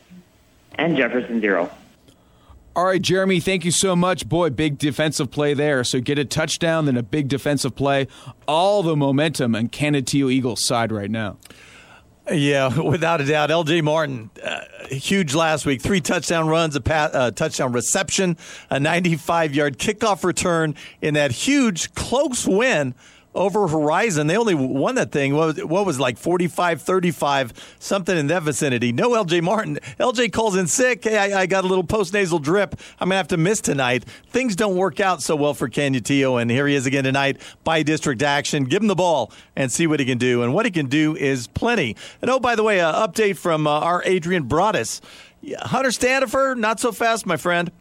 and 0.75 0.97
Jefferson 0.97 1.41
0. 1.41 1.69
All 2.73 2.85
right, 2.85 3.01
Jeremy, 3.01 3.41
thank 3.41 3.65
you 3.65 3.71
so 3.71 3.97
much. 3.97 4.29
Boy, 4.29 4.49
big 4.49 4.77
defensive 4.77 5.29
play 5.29 5.53
there. 5.53 5.83
So 5.83 5.99
get 5.99 6.17
a 6.17 6.23
touchdown, 6.23 6.85
then 6.85 6.95
a 6.95 7.03
big 7.03 7.27
defensive 7.27 7.75
play. 7.75 8.07
All 8.47 8.81
the 8.81 8.95
momentum 8.95 9.55
on 9.55 9.67
Canutillo 9.67 10.31
Eagles 10.31 10.65
side 10.65 10.91
right 10.91 11.11
now. 11.11 11.37
Yeah, 12.31 12.79
without 12.81 13.21
a 13.21 13.25
doubt. 13.25 13.49
LJ 13.49 13.83
Martin, 13.83 14.29
uh, 14.43 14.61
huge 14.89 15.33
last 15.33 15.65
week. 15.65 15.81
Three 15.81 16.01
touchdown 16.01 16.47
runs, 16.47 16.75
a 16.75 16.81
pat, 16.81 17.13
uh, 17.13 17.31
touchdown 17.31 17.73
reception, 17.73 18.37
a 18.69 18.79
95 18.79 19.53
yard 19.53 19.77
kickoff 19.77 20.23
return 20.23 20.75
in 21.01 21.13
that 21.15 21.31
huge, 21.31 21.93
close 21.93 22.47
win 22.47 22.95
over 23.33 23.67
Horizon. 23.67 24.27
They 24.27 24.37
only 24.37 24.55
won 24.55 24.95
that 24.95 25.11
thing. 25.11 25.35
What 25.35 25.55
was, 25.55 25.65
what 25.65 25.85
was 25.85 25.99
like 25.99 26.17
45 26.17 26.81
35, 26.81 27.75
something 27.79 28.17
in 28.17 28.27
that 28.27 28.43
vicinity. 28.43 28.91
No 28.91 29.11
LJ 29.11 29.41
Martin. 29.41 29.79
LJ 29.99 30.33
calls 30.33 30.55
in 30.55 30.67
sick. 30.67 31.03
Hey, 31.03 31.17
I, 31.17 31.41
I 31.41 31.45
got 31.45 31.63
a 31.63 31.67
little 31.67 31.83
post 31.83 32.13
nasal 32.13 32.39
drip. 32.39 32.75
I'm 32.99 33.09
going 33.09 33.13
to 33.13 33.17
have 33.17 33.27
to 33.29 33.37
miss 33.37 33.61
tonight. 33.61 34.03
Things 34.29 34.55
don't 34.55 34.75
work 34.75 34.99
out 34.99 35.21
so 35.21 35.35
well 35.35 35.53
for 35.53 35.69
Canutillo, 35.69 36.41
and 36.41 36.51
here 36.51 36.67
he 36.67 36.75
is 36.75 36.85
again 36.85 37.03
tonight 37.03 37.39
by 37.63 37.83
district 37.83 38.21
action. 38.21 38.65
Give 38.65 38.81
him 38.81 38.87
the 38.87 38.95
ball 38.95 39.31
and 39.55 39.71
see 39.71 39.87
what 39.87 39.99
he 39.99 40.05
can 40.05 40.17
do. 40.17 40.43
And 40.43 40.53
what 40.53 40.65
he 40.65 40.71
can 40.71 40.87
do 40.87 41.15
is 41.15 41.47
plenty. 41.47 41.95
And 42.21 42.29
oh, 42.29 42.39
by 42.39 42.55
the 42.55 42.63
way, 42.63 42.79
an 42.79 42.93
update 42.93 43.37
from 43.37 43.67
uh, 43.67 43.71
our 43.71 44.03
Adrian 44.05 44.43
Broadus. 44.43 45.01
Hunter 45.59 45.91
Standifer, 45.91 46.55
not 46.55 46.79
so 46.79 46.91
fast, 46.91 47.25
my 47.25 47.37
friend. 47.37 47.71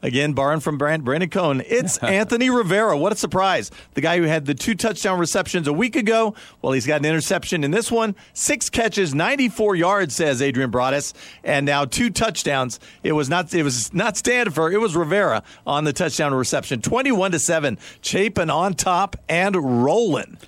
Again, 0.00 0.32
barring 0.32 0.60
from 0.60 0.78
Brandon 0.78 1.28
Cohn, 1.28 1.60
it's 1.66 1.98
Anthony 2.02 2.50
Rivera. 2.50 2.96
What 2.96 3.12
a 3.12 3.16
surprise. 3.16 3.70
The 3.94 4.00
guy 4.00 4.18
who 4.18 4.24
had 4.24 4.46
the 4.46 4.54
two 4.54 4.74
touchdown 4.74 5.18
receptions 5.18 5.66
a 5.66 5.72
week 5.72 5.96
ago, 5.96 6.34
well, 6.62 6.72
he's 6.72 6.86
got 6.86 7.00
an 7.00 7.06
interception 7.06 7.64
in 7.64 7.72
this 7.72 7.90
one. 7.90 8.14
Six 8.32 8.70
catches, 8.70 9.12
94 9.12 9.74
yards, 9.74 10.14
says 10.14 10.40
Adrian 10.40 10.70
Broadus, 10.70 11.14
and 11.42 11.66
now 11.66 11.84
two 11.84 12.10
touchdowns. 12.10 12.78
It 13.02 13.12
was 13.12 13.28
not 13.28 13.52
it 13.52 13.64
was 13.64 13.92
not 13.92 14.16
Standifer, 14.16 14.70
it 14.70 14.80
was 14.80 14.94
Rivera 14.94 15.42
on 15.66 15.84
the 15.84 15.92
touchdown 15.92 16.32
reception. 16.32 16.80
21 16.80 17.32
to 17.32 17.38
7. 17.38 17.78
Chapin 18.00 18.50
on 18.50 18.74
top 18.74 19.16
and 19.28 19.56
rolling. 19.84 20.38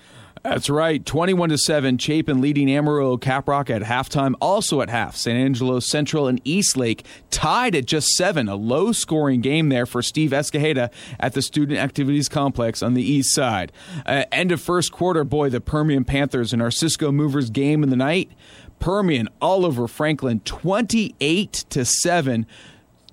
That's 0.43 0.71
right. 0.71 1.05
21 1.05 1.51
to 1.51 1.59
7. 1.59 1.99
Chapin 1.99 2.41
leading 2.41 2.71
Amarillo 2.71 3.19
Caprock 3.19 3.69
at 3.69 3.83
halftime. 3.83 4.35
Also 4.41 4.81
at 4.81 4.89
half, 4.89 5.15
San 5.15 5.37
Angelo 5.37 5.81
Central 5.81 6.27
and 6.29 6.41
Eastlake 6.45 7.05
tied 7.31 7.75
at 7.75 7.85
just 7.85 8.09
7. 8.17 8.49
A 8.49 8.57
low 8.57 8.93
scoring 8.93 9.43
game 9.43 9.69
there 9.69 9.85
for 9.85 10.01
Steve 10.01 10.31
Escajeda 10.31 10.91
at 11.19 11.35
the 11.35 11.43
Student 11.43 11.79
Activities 11.79 12.31
Complex 12.31 12.83
on 12.83 12.95
the 12.95 13.03
east 13.03 13.35
side. 13.35 13.71
Uh, 14.07 14.25
end 14.33 14.51
of 14.51 14.63
first 14.63 14.93
quarter, 14.93 15.25
boy, 15.25 15.51
the 15.51 15.61
Permian 15.61 16.05
Panthers 16.05 16.55
and 16.55 16.63
our 16.63 16.71
Cisco 16.71 17.13
Movers 17.13 17.51
game 17.51 17.83
in 17.83 17.91
the 17.91 17.97
night. 17.97 18.31
Permian 18.79 19.29
all 19.43 19.67
over 19.67 19.87
Franklin 19.87 20.41
28 20.41 21.53
to 21.53 21.85
7. 21.85 22.47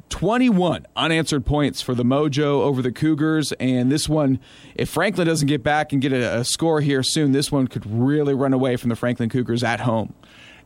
21 0.10 0.86
unanswered 0.96 1.46
points 1.46 1.82
for 1.82 1.94
the 1.94 2.04
Mojo 2.04 2.62
over 2.62 2.82
the 2.82 2.92
Cougars. 2.92 3.52
And 3.54 3.92
this 3.92 4.08
one, 4.08 4.40
if 4.76 4.90
Franklin 4.90 5.28
doesn't 5.28 5.48
get 5.48 5.64
back 5.64 5.92
and 5.92 6.02
get 6.02 6.14
a, 6.14 6.40
a, 6.40 6.44
score 6.46 6.82
here 6.82 7.04
soon, 7.04 7.32
this 7.32 7.52
one 7.52 7.68
could 7.68 7.86
really 7.86 8.34
run 8.34 8.54
away 8.54 8.76
from 8.78 8.90
the 8.90 8.96
Franklin 8.96 9.30
Cougars 9.30 9.64
at 9.64 9.82
home. 9.82 10.14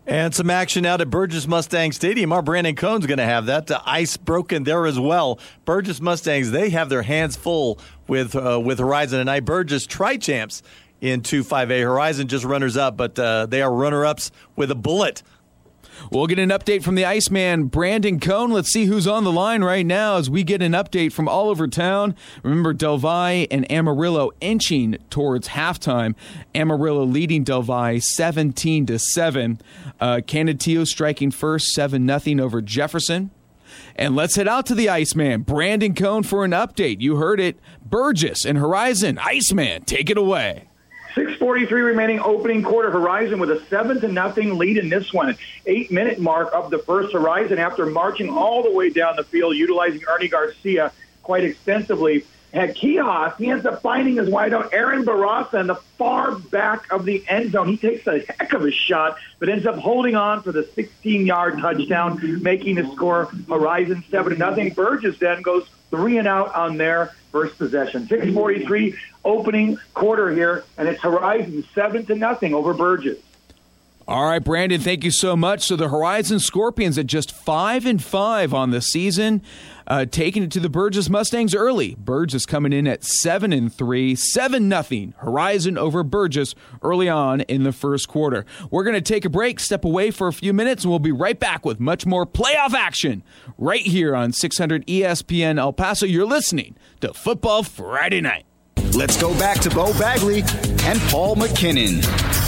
And 0.08 0.34
some 0.34 0.50
action 0.50 0.86
out 0.86 1.00
at 1.00 1.10
Burgess 1.10 1.48
Mustang 1.48 1.92
Stadium. 1.92 2.34
Our 2.34 2.42
Brandon 2.42 2.76
Cohn's 2.76 3.06
going 3.06 3.20
to 3.20 3.24
have 3.24 3.46
that. 3.46 3.68
The 3.68 3.82
ice 3.86 4.18
broken 4.18 4.64
there 4.64 4.88
as 4.88 5.00
well. 5.00 5.40
Burgess 5.64 6.02
Mustangs, 6.02 6.50
they 6.52 6.72
have 6.72 6.90
their 6.90 7.04
hands 7.04 7.36
full 7.36 7.80
with 8.08 8.36
uh, 8.36 8.60
with 8.60 8.80
Horizon 8.80 9.20
tonight. 9.20 9.46
Burgess 9.46 9.86
tri 9.86 10.18
champs 10.18 10.64
in 11.02 11.22
2 11.22 11.44
5A. 11.44 11.82
Horizon 11.82 12.28
just 12.28 12.46
runners 12.46 12.78
up, 12.78 12.98
but 12.98 13.18
uh, 13.20 13.46
they 13.46 13.62
are 13.62 13.72
runner 13.72 14.06
ups 14.06 14.32
with 14.56 14.72
a 14.72 14.76
bullet 14.76 15.22
We'll 16.10 16.28
get 16.28 16.40
an 16.40 16.50
update 16.50 16.84
from 16.84 16.96
the 16.96 17.06
Iceman, 17.06 17.66
Brandon 17.66 18.20
Cohn. 18.20 18.52
Let's 18.52 18.72
see 18.72 18.86
who's 18.86 19.08
on 19.08 19.24
the 19.24 19.32
line 19.32 19.64
right 19.64 19.86
now 19.86 20.18
as 20.18 20.30
we 20.30 20.44
get 20.44 20.62
an 20.62 20.72
update 20.72 21.12
from 21.12 21.28
all 21.28 21.50
over 21.50 21.68
town. 21.68 22.16
Remember, 22.44 22.74
Del 22.74 22.98
Valle 22.98 23.46
and 23.52 23.70
Amarillo 23.72 24.32
inching 24.42 24.98
towards 25.10 25.50
halftime. 25.50 26.16
Amarillo 26.56 27.04
leading 27.04 27.44
Del 27.44 27.62
Valle 27.62 28.00
17 28.00 28.86
to 28.88 28.98
7. 28.98 29.60
Uh, 30.00 30.22
Canutillo 30.26 30.88
striking 30.88 31.32
first 31.32 31.68
7 31.74 32.08
0 32.20 32.44
over 32.44 32.62
Jefferson. 32.62 33.32
And 33.96 34.16
let's 34.16 34.36
head 34.36 34.48
out 34.48 34.66
to 34.68 34.76
the 34.76 34.90
Iceman, 34.90 35.42
Brandon 35.42 35.94
Cohn, 35.94 36.24
for 36.24 36.44
an 36.44 36.52
update. 36.52 37.02
You 37.02 37.18
heard 37.18 37.40
it. 37.40 37.60
Burgess 37.86 38.46
and 38.46 38.58
Horizon. 38.58 39.18
Iceman, 39.18 39.84
take 39.84 40.10
it 40.10 40.18
away. 40.18 40.68
6:43 41.16 41.70
remaining 41.82 42.20
opening 42.20 42.64
quarter. 42.64 42.90
Horizon 42.90 43.40
with 43.40 43.52
a 43.52 43.62
seven 43.70 44.00
to 44.02 44.08
nothing 44.08 44.58
lead 44.58 44.78
in 44.78 44.90
this 44.90 45.12
one. 45.14 45.36
Eight 45.66 45.92
minute 45.92 46.20
mark 46.20 46.50
of 46.54 46.70
the 46.70 46.78
first 46.80 47.14
Horizon 47.14 47.60
after 47.60 47.86
marching 47.86 48.30
all 48.30 48.64
the 48.64 48.72
way 48.72 48.90
down 48.90 49.16
the 49.18 49.24
field, 49.24 49.56
utilizing 49.56 50.02
Ernie 50.08 50.30
Garcia 50.30 50.92
quite 51.24 51.44
extensively. 51.44 52.26
Had 52.54 52.76
Quijas, 52.76 53.38
he 53.38 53.50
ends 53.50 53.66
up 53.66 53.82
finding 53.82 54.18
his 54.18 54.30
wide 54.30 54.54
out 54.54 54.74
Aaron 54.74 55.06
Barasa 55.06 55.62
in 55.62 55.68
the 55.68 55.76
far 55.98 56.36
back 56.36 56.92
of 56.92 57.06
the 57.06 57.24
end 57.30 57.54
zone. 57.54 57.70
He 57.70 57.78
takes 57.78 58.06
a 58.08 58.20
heck 58.20 58.52
of 58.52 58.66
a 58.66 58.72
shot, 58.72 59.18
but 59.40 59.48
ends 59.48 59.66
up 59.66 59.78
holding 59.78 60.16
on 60.16 60.42
for 60.44 60.52
the 60.52 60.64
16 60.76 61.26
yard 61.26 61.60
touchdown, 61.60 62.42
making 62.42 62.76
the 62.76 62.92
score 62.92 63.32
Horizon 63.48 64.04
seven 64.12 64.34
to 64.34 64.40
nothing. 64.40 64.74
Burgess 64.74 65.18
then 65.18 65.42
goes 65.42 65.66
three 65.92 66.18
and 66.18 66.28
out 66.28 66.54
on 66.54 66.76
their 66.78 67.14
first 67.32 67.58
possession. 67.58 68.08
643 68.08 68.96
opening 69.24 69.78
quarter 69.94 70.32
here, 70.32 70.64
and 70.78 70.88
it's 70.88 71.02
Horizon 71.02 71.66
seven 71.74 72.06
to 72.08 72.16
nothing 72.16 72.54
over 72.54 72.74
Burgess. 72.74 73.20
All 74.08 74.26
right, 74.26 74.44
Brandon, 74.44 74.82
thank 74.82 75.04
you 75.04 75.12
so 75.12 75.36
much. 75.36 75.62
So 75.62 75.76
the 75.76 75.90
Horizon 75.90 76.40
Scorpions 76.40 76.98
at 76.98 77.06
just 77.06 77.32
five 77.32 77.86
and 77.86 78.04
five 78.04 78.54
on 78.54 78.72
the 78.72 78.82
season, 78.82 79.42
uh, 79.92 80.06
taking 80.06 80.42
it 80.42 80.50
to 80.52 80.62
the 80.62 80.70
Burgess 80.70 81.10
Mustangs 81.10 81.54
early. 81.54 81.96
Burgess 81.96 82.46
coming 82.46 82.72
in 82.72 82.88
at 82.88 83.04
seven 83.04 83.52
and 83.52 83.74
three, 83.74 84.16
seven 84.16 84.70
nothing. 84.70 85.14
Horizon 85.18 85.78
over 85.78 86.02
Burgess 86.02 86.56
early 86.82 87.10
on 87.10 87.42
in 87.42 87.64
the 87.64 87.74
first 87.74 88.08
quarter. 88.08 88.46
We're 88.70 88.86
going 88.86 88.96
to 88.96 89.02
take 89.02 89.26
a 89.26 89.30
break, 89.30 89.60
step 89.60 89.84
away 89.84 90.10
for 90.12 90.30
a 90.30 90.34
few 90.34 90.54
minutes, 90.54 90.86
and 90.86 90.92
we'll 90.92 91.00
be 91.00 91.12
right 91.12 91.38
back 91.38 91.66
with 91.66 91.82
much 91.82 92.06
more 92.06 92.26
playoff 92.26 92.74
action 92.74 93.22
right 93.58 93.82
here 93.82 94.16
on 94.16 94.32
600 94.32 94.88
ESPN 94.88 95.60
El 95.60 95.74
Paso. 95.74 96.06
You're 96.06 96.26
listening 96.26 96.78
to 97.02 97.14
Football 97.14 97.64
Friday 97.64 98.22
Night. 98.22 98.46
Let's 98.94 99.20
go 99.20 99.38
back 99.38 99.60
to 99.60 99.70
Bo 99.70 99.92
Bagley 100.00 100.44
and 100.84 101.02
Paul 101.10 101.36
McKinnon. 101.36 102.41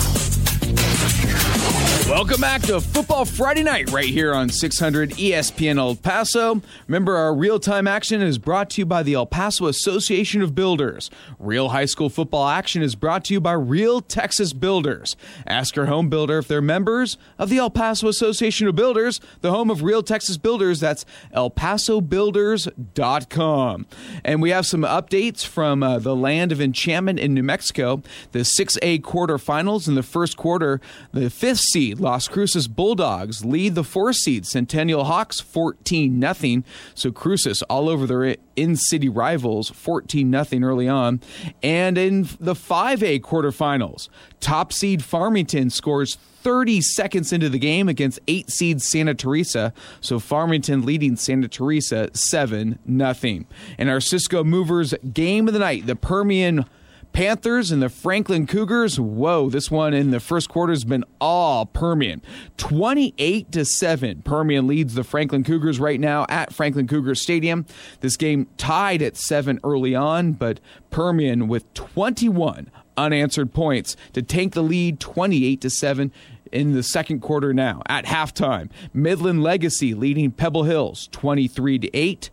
Welcome 2.09 2.41
back 2.41 2.61
to 2.63 2.81
Football 2.81 3.23
Friday 3.23 3.63
Night 3.63 3.89
right 3.89 4.09
here 4.09 4.33
on 4.33 4.49
600 4.49 5.11
ESPN 5.11 5.77
El 5.77 5.95
Paso. 5.95 6.61
Remember, 6.85 7.15
our 7.15 7.33
real 7.33 7.61
time 7.61 7.87
action 7.87 8.21
is 8.21 8.37
brought 8.37 8.69
to 8.71 8.81
you 8.81 8.85
by 8.85 9.03
the 9.03 9.13
El 9.13 9.25
Paso 9.25 9.67
Association 9.67 10.41
of 10.41 10.53
Builders. 10.53 11.09
Real 11.39 11.69
high 11.69 11.85
school 11.85 12.09
football 12.09 12.49
action 12.49 12.81
is 12.81 12.95
brought 12.95 13.23
to 13.25 13.33
you 13.33 13.39
by 13.39 13.53
Real 13.53 14.01
Texas 14.01 14.51
Builders. 14.51 15.15
Ask 15.47 15.77
your 15.77 15.85
home 15.85 16.09
builder 16.09 16.39
if 16.39 16.47
they're 16.49 16.61
members 16.61 17.17
of 17.39 17.47
the 17.49 17.57
El 17.57 17.69
Paso 17.69 18.09
Association 18.09 18.67
of 18.67 18.75
Builders, 18.75 19.21
the 19.39 19.51
home 19.51 19.71
of 19.71 19.81
Real 19.81 20.03
Texas 20.03 20.35
Builders. 20.35 20.81
That's 20.81 21.05
elpasobuilders.com. 21.33 23.85
And 24.25 24.41
we 24.41 24.49
have 24.49 24.65
some 24.65 24.81
updates 24.81 25.45
from 25.45 25.81
uh, 25.81 25.99
the 25.99 26.17
land 26.17 26.51
of 26.51 26.59
enchantment 26.59 27.19
in 27.19 27.33
New 27.33 27.43
Mexico. 27.43 28.03
The 28.33 28.39
6A 28.39 28.99
quarterfinals 29.01 29.87
in 29.87 29.95
the 29.95 30.03
first 30.03 30.35
quarter, 30.35 30.81
the 31.13 31.29
fifth 31.29 31.61
seed 31.61 31.92
Las 31.99 32.27
Cruces 32.27 32.67
Bulldogs 32.67 33.45
lead 33.45 33.75
the 33.75 33.83
four 33.83 34.13
seed 34.13 34.45
Centennial 34.45 35.05
Hawks 35.05 35.39
14 35.39 36.21
0. 36.33 36.63
So 36.95 37.11
Cruces 37.11 37.61
all 37.63 37.89
over 37.89 38.05
their 38.05 38.35
in 38.55 38.75
city 38.75 39.09
rivals 39.09 39.69
14 39.69 40.31
0 40.45 40.63
early 40.63 40.87
on. 40.87 41.21
And 41.61 41.97
in 41.97 42.23
the 42.39 42.53
5A 42.53 43.21
quarterfinals, 43.21 44.09
top 44.39 44.71
seed 44.73 45.03
Farmington 45.03 45.69
scores 45.69 46.15
30 46.15 46.81
seconds 46.81 47.31
into 47.31 47.49
the 47.49 47.59
game 47.59 47.87
against 47.87 48.19
8 48.27 48.49
seed 48.49 48.81
Santa 48.81 49.13
Teresa. 49.13 49.73
So 50.01 50.19
Farmington 50.19 50.85
leading 50.85 51.15
Santa 51.15 51.47
Teresa 51.47 52.09
7 52.13 52.79
0. 52.87 53.45
And 53.77 53.89
our 53.89 54.01
Cisco 54.01 54.43
Movers 54.43 54.93
game 55.13 55.47
of 55.47 55.53
the 55.53 55.59
night, 55.59 55.85
the 55.85 55.95
Permian 55.95 56.65
Panthers 57.13 57.71
and 57.71 57.81
the 57.81 57.89
Franklin 57.89 58.47
Cougars. 58.47 58.99
Whoa, 58.99 59.49
this 59.49 59.69
one 59.69 59.93
in 59.93 60.09
the 60.09 60.19
first 60.19 60.49
quarter 60.49 60.73
has 60.73 60.83
been 60.83 61.05
all 61.21 61.67
Permian. 61.67 62.23
28 62.57 63.51
to 63.51 63.63
7. 63.63 64.23
Permian 64.23 64.65
leads 64.65 64.95
the 64.95 65.03
Franklin 65.03 65.43
Cougars 65.43 65.79
right 65.79 65.99
now 65.99 66.25
at 66.27 66.51
Franklin 66.53 66.87
Cougars 66.87 67.21
Stadium. 67.21 67.67
This 68.01 68.17
game 68.17 68.47
tied 68.57 69.03
at 69.03 69.15
7 69.15 69.59
early 69.63 69.93
on, 69.93 70.33
but 70.33 70.59
Permian 70.89 71.47
with 71.47 71.71
21 71.75 72.71
unanswered 72.97 73.53
points 73.53 73.95
to 74.13 74.21
take 74.21 74.51
the 74.51 74.63
lead 74.63 74.99
28 74.99 75.61
to 75.61 75.69
7 75.69 76.11
in 76.51 76.73
the 76.73 76.83
second 76.83 77.19
quarter 77.19 77.53
now 77.53 77.81
at 77.87 78.05
halftime. 78.05 78.69
Midland 78.91 79.43
Legacy 79.43 79.93
leading 79.93 80.31
Pebble 80.31 80.63
Hills 80.63 81.09
23 81.11 81.79
to 81.79 81.95
8. 81.95 82.29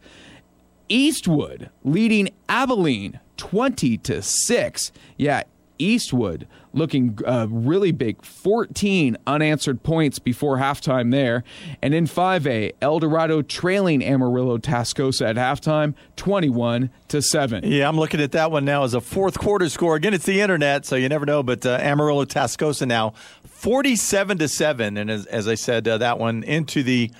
Eastwood 0.88 1.70
leading 1.84 2.30
Abilene 2.48 3.20
20 3.40 3.96
to 3.96 4.20
6. 4.20 4.92
Yeah, 5.16 5.44
Eastwood 5.78 6.46
looking 6.74 7.18
uh, 7.26 7.46
really 7.50 7.90
big 7.90 8.22
14 8.22 9.16
unanswered 9.26 9.82
points 9.82 10.18
before 10.18 10.58
halftime 10.58 11.10
there. 11.10 11.42
And 11.80 11.94
in 11.94 12.04
5A, 12.04 12.72
El 12.82 12.98
Dorado 12.98 13.40
trailing 13.40 14.04
Amarillo 14.04 14.58
Tascosa 14.58 15.30
at 15.30 15.36
halftime 15.36 15.94
21 16.16 16.90
to 17.08 17.22
7. 17.22 17.64
Yeah, 17.64 17.88
I'm 17.88 17.96
looking 17.96 18.20
at 18.20 18.32
that 18.32 18.50
one 18.52 18.66
now 18.66 18.84
as 18.84 18.92
a 18.92 19.00
fourth 19.00 19.38
quarter 19.38 19.70
score. 19.70 19.96
Again, 19.96 20.12
it's 20.12 20.26
the 20.26 20.42
internet, 20.42 20.84
so 20.84 20.96
you 20.96 21.08
never 21.08 21.24
know, 21.24 21.42
but 21.42 21.64
uh, 21.64 21.78
Amarillo 21.80 22.26
Tascosa 22.26 22.86
now 22.86 23.14
47 23.46 24.36
to 24.36 24.48
7. 24.48 24.98
And 24.98 25.10
as, 25.10 25.24
as 25.26 25.48
I 25.48 25.54
said, 25.54 25.88
uh, 25.88 25.96
that 25.98 26.18
one 26.18 26.42
into 26.44 26.82
the 26.82 27.10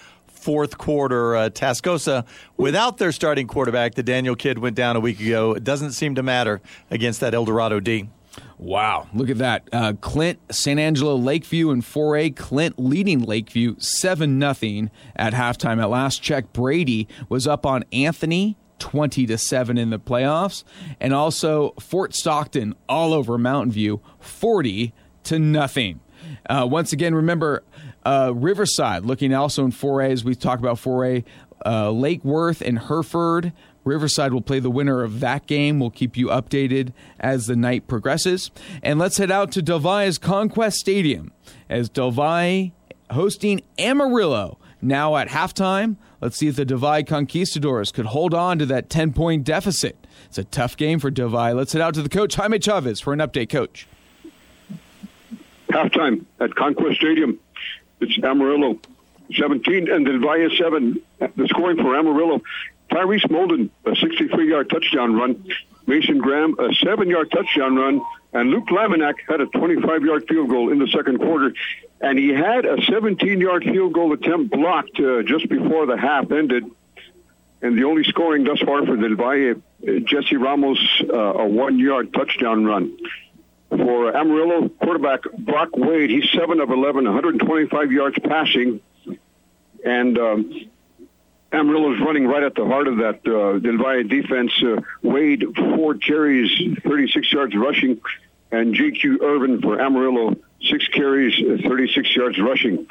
fourth 0.41 0.79
quarter. 0.79 1.37
Uh, 1.37 1.51
Tascosa, 1.51 2.25
without 2.57 2.99
their 2.99 3.13
starting 3.13 3.47
quarterback, 3.47 3.95
the 3.95 4.03
Daniel 4.03 4.37
kid 4.37 4.59
went 4.59 4.77
down 4.77 4.97
a 4.97 5.01
week 5.01 5.21
ago. 5.21 5.53
It 5.53 5.65
doesn't 5.65 5.93
seem 5.93 6.15
to 6.17 6.23
matter 6.23 6.61
against 6.91 7.21
that 7.21 7.35
El 7.35 7.45
Dorado 7.45 7.81
D. 7.81 8.09
Wow, 8.59 9.09
look 9.15 9.31
at 9.31 9.39
that. 9.39 9.69
Uh, 9.73 9.95
Clint, 10.01 10.39
San 10.51 10.79
Angelo, 10.79 11.17
Lakeview, 11.17 11.71
and 11.71 11.83
4A. 11.83 12.37
Clint 12.37 12.79
leading 12.79 13.21
Lakeview 13.23 13.77
7 13.79 14.39
0 14.55 14.89
at 15.17 15.33
halftime. 15.33 15.81
At 15.81 15.91
last 15.91 16.23
check, 16.23 16.53
Brady 16.53 17.09
was 17.29 17.47
up 17.47 17.65
on 17.65 17.85
Anthony 17.93 18.57
20 18.79 19.27
to 19.27 19.39
7 19.39 19.79
in 19.79 19.91
the 19.91 19.99
playoffs. 19.99 20.65
And 21.01 21.15
also 21.15 21.75
Fort 21.81 22.15
Stockton 22.15 22.75
all 22.89 23.13
over 23.13 23.39
Mountain 23.39 23.73
View 23.73 24.01
40 24.21 24.93
to 25.25 25.39
nothing. 25.39 26.01
Uh, 26.49 26.67
once 26.69 26.93
again, 26.93 27.15
remember 27.15 27.63
uh, 28.05 28.33
Riverside 28.35 29.05
looking 29.05 29.35
also 29.35 29.65
in 29.65 29.73
4A 29.73 30.13
as 30.13 30.25
we 30.25 30.35
talk 30.35 30.59
about 30.59 30.77
4A. 30.77 31.25
Uh, 31.65 31.91
Lake 31.91 32.25
Worth 32.25 32.63
and 32.63 32.79
Hereford. 32.79 33.53
Riverside 33.85 34.33
will 34.33 34.43
play 34.43 34.61
the 34.61 34.71
winner 34.71 35.03
of 35.03 35.21
that 35.21 35.47
game. 35.47 35.81
We'll 35.81 35.91
keep 35.91 36.17
you 36.17 36.29
updated 36.29 36.93
as 37.19 37.47
the 37.47 37.57
night 37.57 37.87
progresses. 37.87 38.51
And 38.83 38.99
let's 38.99 39.19
head 39.19 39.31
out 39.31 39.53
to 39.53 39.63
Del 39.63 39.79
Valle's 39.79 40.19
Conquest 40.19 40.79
Stadium 40.79 41.33
as 41.69 41.89
Del 41.89 42.11
Valle 42.11 42.73
hosting 43.11 43.63
Amarillo. 43.79 44.59
Now 44.83 45.17
at 45.17 45.29
halftime, 45.29 45.97
let's 46.21 46.37
see 46.37 46.49
if 46.49 46.57
the 46.57 46.65
Valle 46.65 47.05
Conquistadors 47.05 47.93
could 47.93 48.07
hold 48.07 48.33
on 48.33 48.59
to 48.59 48.67
that 48.67 48.89
10 48.89 49.13
point 49.13 49.45
deficit. 49.45 50.07
It's 50.27 50.39
a 50.39 50.45
tough 50.45 50.77
game 50.77 50.99
for 50.99 51.11
Valle. 51.11 51.55
Let's 51.55 51.73
head 51.73 51.83
out 51.83 51.95
to 51.95 52.03
the 52.03 52.09
coach, 52.09 52.35
Jaime 52.35 52.59
Chavez, 52.59 53.01
for 53.01 53.13
an 53.13 53.19
update, 53.19 53.51
coach. 53.51 53.87
Halftime 55.71 56.25
at 56.41 56.55
Conquest 56.55 56.97
Stadium. 56.97 57.39
It's 58.01 58.19
Amarillo 58.25 58.79
17 59.35 59.91
and 59.91 60.07
Del 60.07 60.21
Valle 60.21 60.51
7. 60.57 61.01
The 61.19 61.49
scoring 61.49 61.77
for 61.77 61.95
Amarillo. 61.97 62.43
Tyrese 62.91 63.29
Molden, 63.31 63.71
a 63.85 63.95
63 63.95 64.49
yard 64.49 64.71
touchdown 64.71 65.15
run. 65.15 65.45
Mason 65.87 66.19
Graham, 66.19 66.59
a 66.59 66.73
seven 66.75 67.09
yard 67.09 67.31
touchdown 67.31 67.77
run. 67.77 68.01
And 68.33 68.51
Luke 68.51 68.69
Laminack 68.69 69.15
had 69.29 69.41
a 69.41 69.47
25 69.47 70.03
yard 70.03 70.25
field 70.29 70.49
goal 70.49 70.73
in 70.73 70.79
the 70.79 70.89
second 70.89 71.19
quarter. 71.19 71.53
And 72.01 72.19
he 72.19 72.31
had 72.31 72.65
a 72.65 72.81
17 72.83 73.41
yard 73.41 73.65
field 73.65 73.93
goal 73.93 74.13
attempt 74.13 74.51
blocked 74.51 74.99
uh, 74.99 75.23
just 75.23 75.49
before 75.49 75.87
the 75.87 75.97
half 75.97 76.31
ended. 76.33 76.65
And 77.63 77.77
the 77.79 77.85
only 77.85 78.05
scoring 78.05 78.45
thus 78.45 78.61
far 78.61 78.87
for 78.87 78.97
Del 78.97 79.15
Valle, 79.17 79.57
uh, 79.87 80.01
Jesse 80.01 80.37
Ramos, 80.37 80.79
uh, 81.13 81.17
a 81.17 81.47
one 81.47 81.79
yard 81.79 82.15
touchdown 82.15 82.65
run 82.65 82.97
for 83.71 84.17
Amarillo 84.17 84.69
quarterback 84.69 85.21
Brock 85.39 85.71
Wade. 85.77 86.11
He's 86.11 86.29
7 86.33 86.61
of 86.61 86.71
11, 86.71 87.05
125 87.05 87.93
yards 87.93 88.19
passing. 88.23 88.81
And 89.85 90.19
um, 90.19 90.71
Amarillo's 91.53 92.01
running 92.01 92.27
right 92.27 92.43
at 92.43 92.55
the 92.55 92.67
heart 92.67 92.89
of 92.89 92.99
that 92.99 93.27
uh, 93.27 94.03
defense. 94.09 94.53
Uh, 94.63 94.81
Wade, 95.03 95.45
four 95.57 95.95
carries, 95.95 96.51
36 96.83 97.33
yards 97.33 97.57
rushing. 97.57 98.01
And 98.53 98.75
J.Q. 98.75 99.21
Irvin 99.23 99.63
for 99.63 99.81
Amarillo, 99.81 100.37
six 100.61 100.87
carries, 100.89 101.35
36 101.63 102.17
yards 102.17 102.39
rushing. 102.41 102.87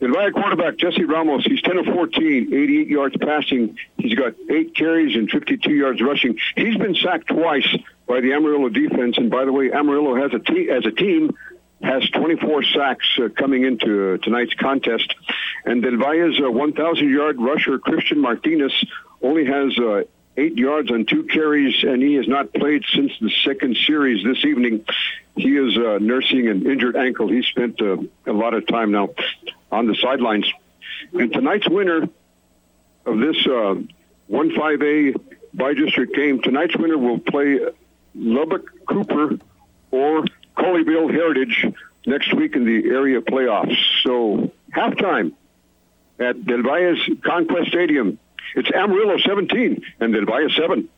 Del 0.00 0.12
Valle 0.12 0.32
quarterback 0.32 0.78
Jesse 0.78 1.04
Ramos, 1.04 1.44
he's 1.44 1.60
10 1.60 1.76
of 1.76 1.84
14, 1.84 2.54
88 2.54 2.88
yards 2.88 3.16
passing. 3.20 3.76
He's 3.98 4.14
got 4.14 4.32
eight 4.50 4.74
carries 4.74 5.14
and 5.14 5.30
52 5.30 5.70
yards 5.72 6.00
rushing. 6.00 6.38
He's 6.56 6.76
been 6.78 6.94
sacked 6.94 7.28
twice 7.28 7.68
by 8.06 8.22
the 8.22 8.32
Amarillo 8.32 8.70
defense. 8.70 9.18
And 9.18 9.30
by 9.30 9.44
the 9.44 9.52
way, 9.52 9.70
Amarillo 9.70 10.16
has 10.16 10.32
a 10.32 10.38
te- 10.38 10.70
as 10.70 10.86
a 10.86 10.90
team 10.90 11.36
has 11.82 12.08
24 12.10 12.62
sacks 12.64 13.06
uh, 13.18 13.28
coming 13.28 13.64
into 13.64 14.14
uh, 14.14 14.18
tonight's 14.18 14.54
contest. 14.54 15.14
And 15.66 15.82
Del 15.82 15.98
Valle's 15.98 16.40
uh, 16.42 16.50
1,000 16.50 17.10
yard 17.10 17.36
rusher 17.38 17.78
Christian 17.78 18.20
Martinez 18.20 18.72
only 19.20 19.44
has 19.44 19.78
uh, 19.78 20.02
eight 20.36 20.56
yards 20.56 20.90
on 20.90 21.04
two 21.04 21.24
carries, 21.24 21.82
and 21.82 22.02
he 22.02 22.14
has 22.14 22.26
not 22.26 22.54
played 22.54 22.84
since 22.94 23.12
the 23.20 23.30
second 23.44 23.76
series 23.86 24.24
this 24.24 24.44
evening. 24.46 24.84
He 25.36 25.56
is 25.56 25.76
uh, 25.76 25.98
nursing 26.00 26.48
an 26.48 26.66
injured 26.70 26.96
ankle. 26.96 27.28
He 27.28 27.42
spent 27.42 27.82
uh, 27.82 27.98
a 28.26 28.32
lot 28.32 28.54
of 28.54 28.66
time 28.66 28.92
now 28.92 29.10
on 29.70 29.86
the 29.86 29.94
sidelines. 29.94 30.50
And 31.12 31.32
tonight's 31.32 31.68
winner 31.68 32.08
of 33.06 33.18
this 33.18 33.36
1-5A 33.46 35.20
by-district 35.54 36.14
game, 36.14 36.40
tonight's 36.42 36.76
winner 36.76 36.98
will 36.98 37.18
play 37.18 37.60
Lubbock 38.14 38.66
Cooper 38.86 39.38
or 39.90 40.24
Colleyville 40.56 41.10
Heritage 41.10 41.66
next 42.06 42.34
week 42.34 42.56
in 42.56 42.64
the 42.64 42.88
area 42.88 43.20
playoffs. 43.20 43.76
So 44.02 44.52
halftime 44.74 45.32
at 46.18 46.44
Del 46.44 46.62
Valle's 46.62 47.08
Conquest 47.24 47.68
Stadium. 47.68 48.18
It's 48.54 48.70
Amarillo 48.72 49.16
17 49.18 49.82
and 50.00 50.12
Del 50.12 50.24
Valle 50.24 50.50
7. 50.50 50.88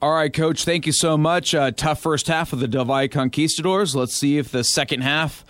All 0.00 0.12
right, 0.12 0.32
Coach. 0.32 0.64
Thank 0.64 0.86
you 0.86 0.92
so 0.92 1.18
much. 1.18 1.54
Uh, 1.54 1.72
tough 1.72 2.00
first 2.00 2.28
half 2.28 2.52
of 2.52 2.60
the 2.60 2.68
Del 2.68 2.84
Valle 2.84 3.08
Conquistadors. 3.08 3.96
Let's 3.96 4.14
see 4.14 4.38
if 4.38 4.50
the 4.50 4.62
second 4.62 5.00
half 5.00 5.44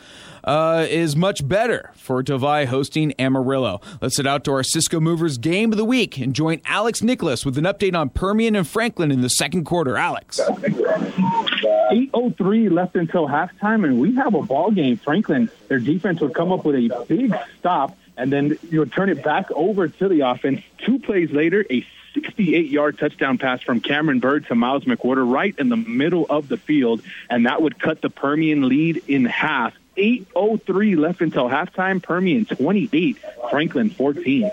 uh, 0.49 0.87
is 0.89 1.15
much 1.15 1.47
better 1.47 1.93
for 1.95 2.23
Valle 2.23 2.66
hosting 2.66 3.12
Amarillo. 3.19 3.83
Let's 4.01 4.16
head 4.16 4.27
out 4.27 4.45
to 4.45 4.53
our 4.53 4.62
Cisco 4.62 4.99
Movers 4.99 5.37
game 5.37 5.73
of 5.73 5.77
the 5.77 5.85
week 5.85 6.16
and 6.16 6.35
join 6.35 6.62
Alex 6.65 7.03
Nicholas 7.03 7.45
with 7.45 7.59
an 7.59 7.65
update 7.65 7.95
on 7.95 8.09
Permian 8.09 8.57
and 8.57 8.66
Franklin 8.66 9.11
in 9.11 9.20
the 9.20 9.29
second 9.29 9.65
quarter. 9.65 9.99
Alex. 9.99 10.41
8.03 10.41 12.70
left 12.70 12.97
until 12.97 13.29
halftime, 13.29 13.85
and 13.85 14.01
we 14.01 14.15
have 14.15 14.35
a 14.35 14.41
ball 14.43 14.70
game. 14.70 14.97
Franklin, 14.97 15.51
their 15.69 15.81
defense 15.81 16.20
would 16.20 16.33
come 16.33 16.51
up 16.51 16.65
with 16.65 16.77
a 16.77 17.05
big 17.07 17.35
stop, 17.59 17.99
and 18.16 18.33
then 18.33 18.57
you 18.70 18.79
would 18.79 18.93
turn 18.93 19.11
it 19.11 19.23
back 19.23 19.51
over 19.53 19.89
to 19.89 20.09
the 20.09 20.20
offense. 20.20 20.62
Two 20.79 20.99
plays 20.99 21.31
later, 21.31 21.66
a 21.70 21.87
68 22.15 22.70
yard 22.70 22.99
touchdown 22.99 23.37
pass 23.37 23.61
from 23.62 23.81
Cameron 23.81 24.20
Bird 24.20 24.47
to 24.47 24.55
Miles 24.55 24.85
McWhorter 24.85 25.31
right 25.31 25.55
in 25.59 25.69
the 25.69 25.77
middle 25.77 26.25
of 26.31 26.49
the 26.49 26.57
field, 26.57 27.03
and 27.29 27.45
that 27.45 27.61
would 27.61 27.79
cut 27.79 28.01
the 28.01 28.09
Permian 28.11 28.66
lead 28.69 29.03
in 29.07 29.27
half. 29.27 29.75
8.03 29.99 30.97
left 30.97 31.20
until 31.20 31.49
halftime. 31.49 32.03
Permian 32.03 32.47
28, 32.47 33.19
Franklin 33.51 33.91
14. 33.91 34.51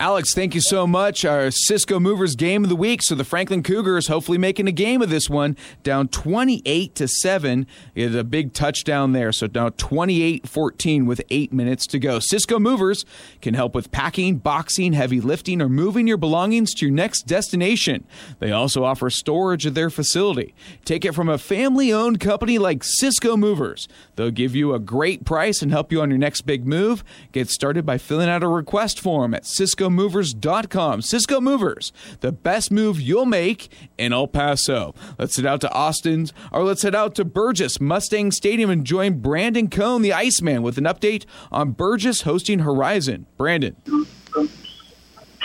Alex, 0.00 0.32
thank 0.32 0.54
you 0.54 0.62
so 0.62 0.86
much. 0.86 1.26
Our 1.26 1.50
Cisco 1.50 2.00
Movers 2.00 2.34
game 2.34 2.64
of 2.64 2.70
the 2.70 2.74
week. 2.74 3.02
So 3.02 3.14
the 3.14 3.22
Franklin 3.22 3.62
Cougars 3.62 4.06
hopefully 4.06 4.38
making 4.38 4.66
a 4.66 4.72
game 4.72 5.02
of 5.02 5.10
this 5.10 5.28
one, 5.28 5.58
down 5.82 6.08
28 6.08 6.94
to 6.94 7.06
7. 7.06 7.66
It's 7.94 8.14
a 8.14 8.24
big 8.24 8.54
touchdown 8.54 9.12
there. 9.12 9.30
So 9.30 9.46
now 9.54 9.68
28-14 9.68 11.04
with 11.04 11.20
8 11.28 11.52
minutes 11.52 11.86
to 11.88 11.98
go. 11.98 12.18
Cisco 12.18 12.58
Movers 12.58 13.04
can 13.42 13.52
help 13.52 13.74
with 13.74 13.92
packing, 13.92 14.38
boxing, 14.38 14.94
heavy 14.94 15.20
lifting 15.20 15.60
or 15.60 15.68
moving 15.68 16.06
your 16.06 16.16
belongings 16.16 16.72
to 16.76 16.86
your 16.86 16.94
next 16.94 17.26
destination. 17.26 18.06
They 18.38 18.52
also 18.52 18.84
offer 18.84 19.10
storage 19.10 19.66
at 19.66 19.74
their 19.74 19.90
facility. 19.90 20.54
Take 20.86 21.04
it 21.04 21.14
from 21.14 21.28
a 21.28 21.36
family-owned 21.36 22.20
company 22.20 22.56
like 22.56 22.84
Cisco 22.84 23.36
Movers. 23.36 23.86
They'll 24.16 24.30
give 24.30 24.56
you 24.56 24.72
a 24.72 24.78
great 24.78 25.26
price 25.26 25.60
and 25.60 25.70
help 25.70 25.92
you 25.92 26.00
on 26.00 26.08
your 26.08 26.18
next 26.18 26.46
big 26.46 26.66
move. 26.66 27.04
Get 27.32 27.50
started 27.50 27.84
by 27.84 27.98
filling 27.98 28.30
out 28.30 28.42
a 28.42 28.48
request 28.48 28.98
form 28.98 29.34
at 29.34 29.44
Cisco 29.44 29.89
CiscoMovers.com. 29.90 31.02
Cisco 31.02 31.40
Movers, 31.40 31.92
the 32.20 32.32
best 32.32 32.70
move 32.70 33.00
you'll 33.00 33.26
make 33.26 33.70
in 33.98 34.12
El 34.12 34.28
Paso. 34.28 34.94
Let's 35.18 35.36
head 35.36 35.46
out 35.46 35.60
to 35.62 35.72
Austin's, 35.72 36.32
or 36.52 36.64
let's 36.64 36.82
head 36.82 36.94
out 36.94 37.14
to 37.16 37.24
Burgess 37.24 37.80
Mustang 37.80 38.30
Stadium 38.30 38.70
and 38.70 38.84
join 38.84 39.20
Brandon 39.20 39.68
Cohn, 39.68 40.02
the 40.02 40.12
Iceman, 40.12 40.62
with 40.62 40.78
an 40.78 40.84
update 40.84 41.24
on 41.50 41.72
Burgess 41.72 42.22
hosting 42.22 42.60
Horizon. 42.60 43.26
Brandon. 43.36 43.76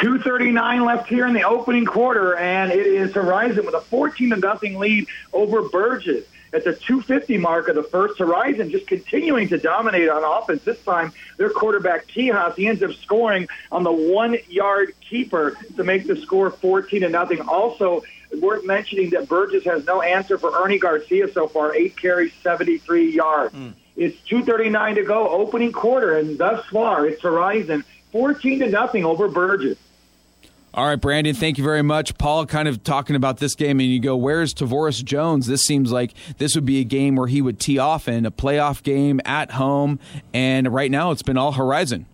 239 0.02 0.84
left 0.84 1.08
here 1.08 1.26
in 1.26 1.34
the 1.34 1.44
opening 1.44 1.86
quarter, 1.86 2.36
and 2.36 2.72
it 2.72 2.86
is 2.86 3.14
Horizon 3.14 3.66
with 3.66 3.76
a 3.76 3.82
14 3.82 4.32
to 4.32 4.36
nothing 4.36 4.78
lead 4.78 5.08
over 5.34 5.70
Burgess 5.70 6.26
at 6.56 6.64
the 6.64 6.74
250 6.74 7.38
mark 7.38 7.68
of 7.68 7.76
the 7.76 7.84
first 7.84 8.18
horizon, 8.18 8.72
just 8.72 8.88
continuing 8.88 9.50
to 9.50 9.58
dominate 9.58 10.08
on 10.08 10.24
offense. 10.24 10.64
This 10.64 10.82
time, 10.84 11.12
their 11.38 11.50
quarterback, 11.50 12.08
Quijas, 12.08 12.56
he 12.56 12.68
ends 12.68 12.82
up 12.82 12.94
scoring 12.94 13.50
on 13.72 13.84
the 13.84 13.92
one 13.92 14.38
yard 14.48 14.94
keeper 15.02 15.58
to 15.76 15.84
make 15.84 16.08
the 16.08 16.16
score 16.16 16.50
14 16.50 17.02
to 17.02 17.10
nothing. 17.10 17.42
Also, 17.42 18.04
worth 18.40 18.66
mentioning 18.66 19.10
that 19.10 19.28
Burgess 19.28 19.66
has 19.66 19.86
no 19.86 20.02
answer 20.02 20.38
for 20.38 20.64
Ernie 20.64 20.80
Garcia 20.80 21.32
so 21.32 21.48
far, 21.48 21.76
eight 21.76 21.98
carries, 21.98 22.32
73 22.42 23.12
yards. 23.12 23.54
Mm. 23.54 23.74
It's 23.98 24.18
239 24.24 24.96
to 24.96 25.04
go, 25.04 25.30
opening 25.30 25.74
quarter, 25.74 26.18
and 26.18 26.38
thus 26.38 26.66
far, 26.68 27.06
it's 27.06 27.22
Horizon 27.22 27.84
14 28.12 28.60
to 28.60 28.70
nothing 28.70 29.04
over 29.04 29.28
Burgess. 29.28 29.78
All 30.76 30.86
right, 30.86 31.00
Brandon, 31.00 31.34
thank 31.34 31.58
you 31.58 31.64
very 31.64 31.84
much. 31.84 32.18
Paul, 32.18 32.46
kind 32.46 32.68
of 32.68 32.84
talking 32.84 33.16
about 33.16 33.38
this 33.38 33.56
game, 33.56 33.80
and 33.80 33.88
you 33.88 34.02
go, 34.02 34.18
where's 34.18 34.54
Tavoris 34.54 35.02
Jones? 35.02 35.48
This 35.48 35.62
seems 35.62 35.90
like 35.90 36.14
this 36.38 36.54
would 36.54 36.66
be 36.66 36.82
a 36.82 36.84
game 36.84 37.16
where 37.16 37.28
he 37.28 37.42
would 37.42 37.62
tee 37.62 37.78
off 37.80 38.10
in 38.10 38.26
a 38.26 38.32
playoff 38.32 38.84
game 38.84 39.22
at 39.24 39.52
home, 39.52 40.02
and 40.34 40.74
right 40.74 40.92
now 40.92 41.12
it's 41.12 41.22
been 41.22 41.38
all 41.38 41.54
Horizon. 41.54 42.08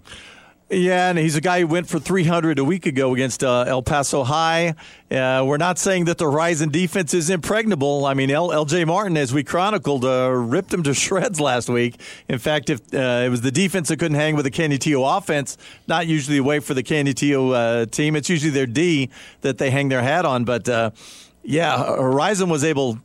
Yeah, 0.72 1.10
and 1.10 1.18
he's 1.20 1.36
a 1.36 1.42
guy 1.42 1.60
who 1.60 1.68
went 1.68 1.90
for 1.90 2.00
300 2.00 2.58
a 2.58 2.64
week 2.64 2.86
ago 2.86 3.14
against 3.14 3.44
uh, 3.44 3.66
El 3.68 3.84
Paso 3.84 4.24
High. 4.24 4.76
Uh, 5.12 5.44
we're 5.46 5.58
not 5.58 5.78
saying 5.78 6.06
that 6.06 6.18
the 6.18 6.24
Horizon 6.24 6.70
defense 6.70 7.14
is 7.14 7.30
impregnable. 7.30 8.06
I 8.06 8.14
mean, 8.14 8.30
LJ 8.30 8.88
Martin, 8.88 9.18
as 9.18 9.34
we 9.34 9.44
chronicled, 9.44 10.06
uh, 10.06 10.30
ripped 10.30 10.74
him 10.74 10.82
to 10.84 10.94
shreds 10.94 11.42
last 11.42 11.68
week. 11.68 12.00
In 12.30 12.40
fact, 12.40 12.70
if 12.70 12.80
uh, 12.94 13.26
it 13.26 13.28
was 13.28 13.42
the 13.42 13.52
defense 13.52 13.90
that 13.90 13.98
couldn't 14.00 14.16
hang 14.16 14.38
with 14.38 14.46
the 14.46 14.52
Canutillo 14.52 15.18
offense, 15.18 15.58
not 15.88 16.08
usually 16.08 16.38
a 16.38 16.44
way 16.44 16.62
for 16.62 16.74
the 16.74 16.84
Canutillo 16.84 17.54
uh, 17.54 17.86
team. 17.88 18.16
It's 18.16 18.30
usually 18.30 18.52
their 18.52 18.66
D 18.66 19.10
that 19.42 19.58
they 19.58 19.72
hang 19.72 19.90
their 19.90 20.04
hat 20.04 20.24
on. 20.24 20.46
But 20.46 20.70
uh, 20.70 20.92
yeah, 21.44 21.84
Horizon 21.98 22.48
was 22.48 22.64
able 22.64 22.98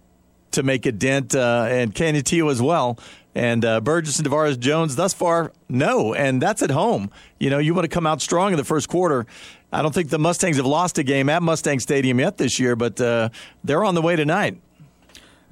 to 0.52 0.62
make 0.62 0.86
a 0.86 0.92
dent, 0.92 1.34
and 1.34 1.92
Canutillo 1.92 2.48
as 2.48 2.62
well. 2.62 2.96
And 3.36 3.66
uh, 3.66 3.82
Burgess 3.82 4.18
and 4.18 4.26
Tavares 4.26 4.58
Jones, 4.58 4.96
thus 4.96 5.12
far, 5.12 5.52
no. 5.68 6.14
And 6.14 6.40
that's 6.40 6.62
at 6.62 6.70
home. 6.70 7.10
You 7.38 7.50
know, 7.50 7.58
you 7.58 7.74
want 7.74 7.84
to 7.84 7.88
come 7.88 8.06
out 8.06 8.22
strong 8.22 8.52
in 8.52 8.56
the 8.56 8.64
first 8.64 8.88
quarter. 8.88 9.26
I 9.70 9.82
don't 9.82 9.92
think 9.92 10.08
the 10.08 10.18
Mustangs 10.18 10.56
have 10.56 10.64
lost 10.64 10.96
a 10.96 11.02
game 11.02 11.28
at 11.28 11.42
Mustang 11.42 11.78
Stadium 11.78 12.18
yet 12.18 12.38
this 12.38 12.58
year, 12.58 12.76
but 12.76 12.98
uh, 12.98 13.28
they're 13.62 13.84
on 13.84 13.94
the 13.94 14.00
way 14.00 14.16
tonight. 14.16 14.58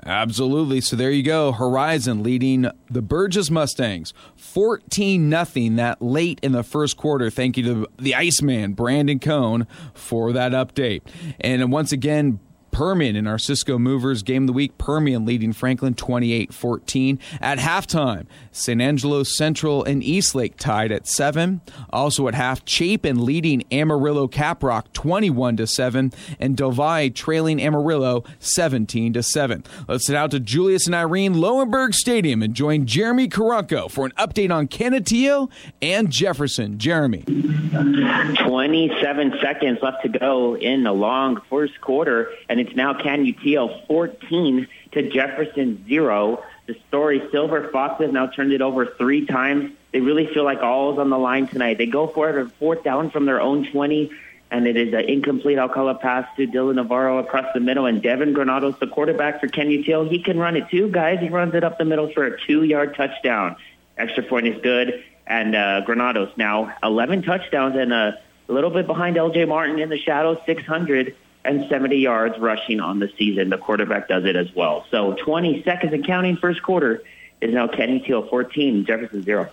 Absolutely. 0.06 0.80
So 0.80 0.96
there 0.96 1.10
you 1.10 1.22
go. 1.22 1.52
Horizon 1.52 2.22
leading 2.22 2.70
the 2.90 3.02
Burgess 3.02 3.50
Mustangs 3.50 4.14
14 4.36 5.28
nothing 5.28 5.76
that 5.76 6.00
late 6.00 6.40
in 6.42 6.52
the 6.52 6.62
first 6.62 6.96
quarter. 6.96 7.28
Thank 7.28 7.58
you 7.58 7.64
to 7.64 7.86
the 7.98 8.14
Iceman, 8.14 8.72
Brandon 8.72 9.18
Cohn, 9.18 9.66
for 9.92 10.32
that 10.32 10.52
update. 10.52 11.02
And 11.38 11.70
once 11.70 11.92
again, 11.92 12.40
Permian 12.74 13.14
in 13.14 13.28
our 13.28 13.38
Cisco 13.38 13.78
Movers 13.78 14.24
Game 14.24 14.42
of 14.42 14.48
the 14.48 14.52
Week. 14.52 14.76
Permian 14.78 15.24
leading 15.24 15.52
Franklin 15.52 15.94
28 15.94 16.52
14. 16.52 17.20
At 17.40 17.58
halftime, 17.58 18.26
San 18.50 18.80
Angelo 18.80 19.22
Central 19.22 19.84
and 19.84 20.02
Eastlake 20.02 20.56
tied 20.56 20.90
at 20.90 21.06
7. 21.06 21.60
Also 21.90 22.26
at 22.26 22.34
half, 22.34 22.66
Chapin 22.66 23.24
leading 23.24 23.62
Amarillo 23.70 24.26
Caprock 24.26 24.92
21 24.92 25.58
to 25.58 25.68
7. 25.68 26.12
And 26.40 26.56
Del 26.56 26.72
Valle 26.72 27.10
trailing 27.10 27.62
Amarillo 27.62 28.24
17 28.40 29.12
to 29.12 29.22
7. 29.22 29.62
Let's 29.86 30.08
head 30.08 30.16
out 30.16 30.32
to 30.32 30.40
Julius 30.40 30.86
and 30.86 30.96
Irene 30.96 31.34
Lowenberg 31.34 31.94
Stadium 31.94 32.42
and 32.42 32.54
join 32.54 32.86
Jeremy 32.86 33.28
Carunco 33.28 33.88
for 33.88 34.04
an 34.04 34.10
update 34.18 34.52
on 34.52 34.66
Canutillo 34.66 35.48
and 35.80 36.10
Jefferson. 36.10 36.76
Jeremy. 36.78 37.22
27 37.22 39.34
seconds 39.40 39.78
left 39.80 40.02
to 40.02 40.08
go 40.08 40.56
in 40.56 40.82
the 40.82 40.92
long 40.92 41.40
first 41.48 41.80
quarter. 41.80 42.32
And 42.48 42.63
it's 42.66 42.76
now 42.76 42.94
Canutillo 42.94 43.86
14 43.86 44.66
to 44.92 45.10
Jefferson 45.10 45.84
0. 45.86 46.42
The 46.66 46.76
story 46.88 47.22
Silver 47.30 47.68
Fox 47.68 48.02
has 48.02 48.10
now 48.10 48.26
turned 48.28 48.52
it 48.52 48.62
over 48.62 48.86
three 48.86 49.26
times. 49.26 49.72
They 49.92 50.00
really 50.00 50.26
feel 50.32 50.44
like 50.44 50.60
all 50.62 50.92
is 50.94 50.98
on 50.98 51.10
the 51.10 51.18
line 51.18 51.46
tonight. 51.46 51.78
They 51.78 51.86
go 51.86 52.06
for 52.06 52.30
it 52.30 52.38
a 52.38 52.48
fourth 52.48 52.82
down 52.82 53.10
from 53.10 53.26
their 53.26 53.40
own 53.40 53.70
20, 53.70 54.10
and 54.50 54.66
it 54.66 54.76
is 54.76 54.94
an 54.94 55.00
incomplete 55.00 55.58
Alcala 55.58 55.94
pass 55.94 56.26
to 56.36 56.46
Dylan 56.46 56.76
Navarro 56.76 57.18
across 57.18 57.52
the 57.52 57.60
middle. 57.60 57.84
And 57.86 58.02
Devin 58.02 58.32
Granados, 58.32 58.78
the 58.78 58.86
quarterback 58.86 59.40
for 59.40 59.48
Canutillo, 59.48 60.08
he 60.08 60.22
can 60.22 60.38
run 60.38 60.56
it 60.56 60.70
too, 60.70 60.88
guys. 60.88 61.20
He 61.20 61.28
runs 61.28 61.54
it 61.54 61.64
up 61.64 61.76
the 61.76 61.84
middle 61.84 62.10
for 62.12 62.24
a 62.24 62.40
two-yard 62.40 62.94
touchdown. 62.94 63.56
Extra 63.98 64.22
point 64.22 64.46
is 64.46 64.60
good. 64.62 65.04
And 65.26 65.54
uh, 65.54 65.82
Granados 65.82 66.30
now 66.36 66.74
11 66.82 67.22
touchdowns 67.22 67.76
and 67.76 67.92
a 67.92 68.18
little 68.48 68.70
bit 68.70 68.86
behind 68.86 69.16
L.J. 69.16 69.44
Martin 69.44 69.78
in 69.78 69.88
the 69.90 69.98
shadows, 69.98 70.38
600 70.46 71.14
and 71.44 71.68
70 71.68 71.96
yards 71.96 72.38
rushing 72.38 72.80
on 72.80 72.98
the 72.98 73.10
season. 73.18 73.50
The 73.50 73.58
quarterback 73.58 74.08
does 74.08 74.24
it 74.24 74.36
as 74.36 74.52
well. 74.54 74.86
So 74.90 75.14
20 75.24 75.62
seconds 75.62 75.92
and 75.92 76.06
counting 76.06 76.36
first 76.36 76.62
quarter 76.62 77.02
is 77.40 77.52
now 77.52 77.66
Canutillo 77.66 78.28
14, 78.30 78.86
Jefferson 78.86 79.22
0. 79.22 79.50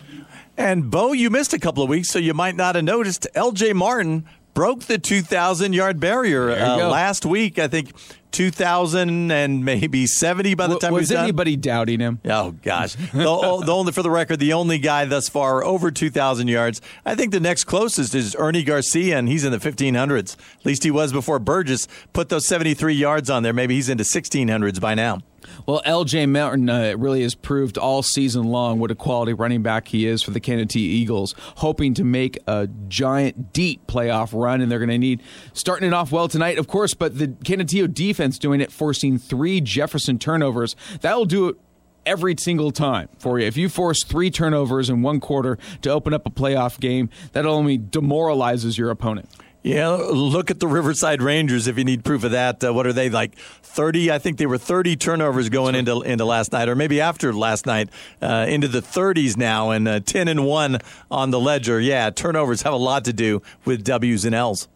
And 0.57 0.89
Bo, 0.89 1.11
you 1.11 1.30
missed 1.30 1.53
a 1.53 1.59
couple 1.59 1.84
of 1.84 1.89
weeks, 1.89 2.09
so 2.09 2.19
you 2.19 2.34
might 2.34 2.55
not 2.55 2.76
have 2.76 2.84
noticed. 2.84 3.27
L.J. 3.35 3.73
Martin 3.73 4.26
broke 4.53 4.84
the 4.84 4.98
2,000 4.98 5.73
yard 5.73 5.99
barrier 5.99 6.52
uh, 6.52 6.90
last 6.90 7.26
week. 7.26 7.60
I 7.60 7.68
think 7.68 7.94
2,000 8.32 9.32
and 9.32 9.65
maybe 9.65 10.07
70 10.07 10.56
by 10.56 10.68
the 10.68 10.80
time 10.80 10.94
was 10.94 11.10
done. 11.10 11.23
anybody 11.23 11.56
doubting 11.56 11.99
him? 11.99 12.19
Oh 12.26 12.52
gosh, 12.64 12.94
the, 12.95 13.61
the, 13.65 13.73
only 13.73 13.91
for 13.91 14.03
the 14.03 14.10
record, 14.10 14.40
the 14.40 14.53
only 14.53 14.78
guy 14.78 15.06
thus 15.06 15.30
far 15.30 15.64
over 15.64 15.91
2,000 15.91 16.48
yards. 16.48 16.82
I 17.06 17.15
think 17.15 17.32
the 17.32 17.40
next 17.40 17.65
closest 17.65 18.15
is 18.15 18.36
Ernie 18.38 18.64
Garcia, 18.64 19.18
and 19.18 19.28
he's 19.28 19.44
in 19.44 19.52
the 19.52 19.57
1,500s. 19.60 20.36
At 20.60 20.65
least 20.65 20.84
he 20.84 20.91
was 20.91 21.11
before 21.11 21.40
Burgess 21.40 21.88
put 22.14 22.30
those 22.30 22.48
73 22.48 22.94
yards 22.94 23.30
on 23.30 23.44
there. 23.44 23.53
Maybe 23.53 23.76
he's 23.76 23.90
into 23.90 24.03
1,600s 24.03 24.80
by 24.80 24.95
now. 24.95 25.19
Well, 25.65 25.82
L.J. 25.86 26.26
Martin 26.28 26.69
uh, 26.69 26.95
really 26.98 27.22
has 27.23 27.36
proved 27.36 27.78
all 27.78 28.03
season 28.03 28.44
long 28.44 28.80
what 28.80 28.91
a 28.91 28.95
quality 28.95 29.34
running 29.34 29.61
back 29.61 29.88
he 29.88 30.06
is 30.07 30.22
for 30.22 30.32
the 30.32 30.40
Canutillo 30.40 30.78
Eagles, 30.78 31.36
hoping 31.57 31.94
to 31.95 32.03
make 32.03 32.38
a 32.48 32.68
giant, 32.88 33.53
deep 33.53 33.86
playoff 33.88 34.30
run, 34.34 34.61
and 34.61 34.72
they're 34.72 34.80
going 34.80 34.90
to 34.90 34.98
need 34.98 35.22
starting 35.53 35.88
it 35.88 35.94
off 35.94 36.11
well 36.11 36.28
tonight, 36.28 36.57
of 36.57 36.68
course. 36.68 36.94
But 36.94 37.18
the 37.18 37.28
Canutillo 37.28 37.94
defense 37.94 38.38
doing 38.38 38.61
it, 38.61 38.72
forcing 38.72 39.18
three 39.18 39.61
Jefferson 39.61 40.19
turnovers. 40.19 40.76
That 41.02 41.18
will 41.18 41.26
do 41.26 41.49
it 41.49 41.57
every 42.06 42.36
single 42.38 42.72
time 42.72 43.10
for 43.19 43.40
you. 43.40 43.45
If 43.45 43.57
you 43.57 43.69
force 43.69 44.03
three 44.03 44.32
turnovers 44.32 44.90
in 44.90 45.02
one 45.02 45.19
quarter 45.19 45.57
to 45.82 45.90
open 45.91 46.14
up 46.14 46.26
a 46.26 46.30
playoff 46.32 46.80
game, 46.80 47.10
that 47.34 47.45
only 47.45 47.78
demoralizes 47.78 48.78
your 48.78 48.90
opponent. 48.90 49.30
Yeah, 49.63 49.89
look 49.89 50.49
at 50.49 50.59
the 50.59 50.67
Riverside 50.67 51.21
Rangers 51.21 51.67
if 51.67 51.77
you 51.77 51.83
need 51.83 52.03
proof 52.03 52.23
of 52.23 52.31
that. 52.31 52.63
Uh, 52.63 52.73
what 52.73 52.88
are 52.88 52.93
they 52.93 53.11
like? 53.11 53.35
Thirty? 53.38 54.11
I 54.11 54.17
think 54.17 54.38
they 54.38 54.47
were 54.47 54.57
thirty 54.57 54.95
turnovers 54.95 55.49
going 55.49 55.75
into 55.75 56.01
into 56.01 56.25
last 56.25 56.51
night, 56.51 56.67
or 56.67 56.75
maybe 56.75 56.99
after 56.99 57.31
last 57.31 57.67
night, 57.67 57.89
uh, 58.23 58.47
into 58.49 58.67
the 58.67 58.81
thirties 58.81 59.38
now, 59.38 59.69
and 59.69 59.88
uh, 59.88 59.99
ten 59.99 60.27
and 60.27 60.45
one 60.45 60.79
on 61.11 61.29
the 61.29 61.39
ledger. 61.39 61.79
Yeah, 61.79 62.09
turnovers 62.09 62.63
have 62.63 62.73
a 62.73 62.77
lot 62.77 63.05
to 63.05 63.13
do 63.13 63.43
with 63.63 63.83
W's 63.83 64.25
and 64.25 64.33
L's. 64.33 64.67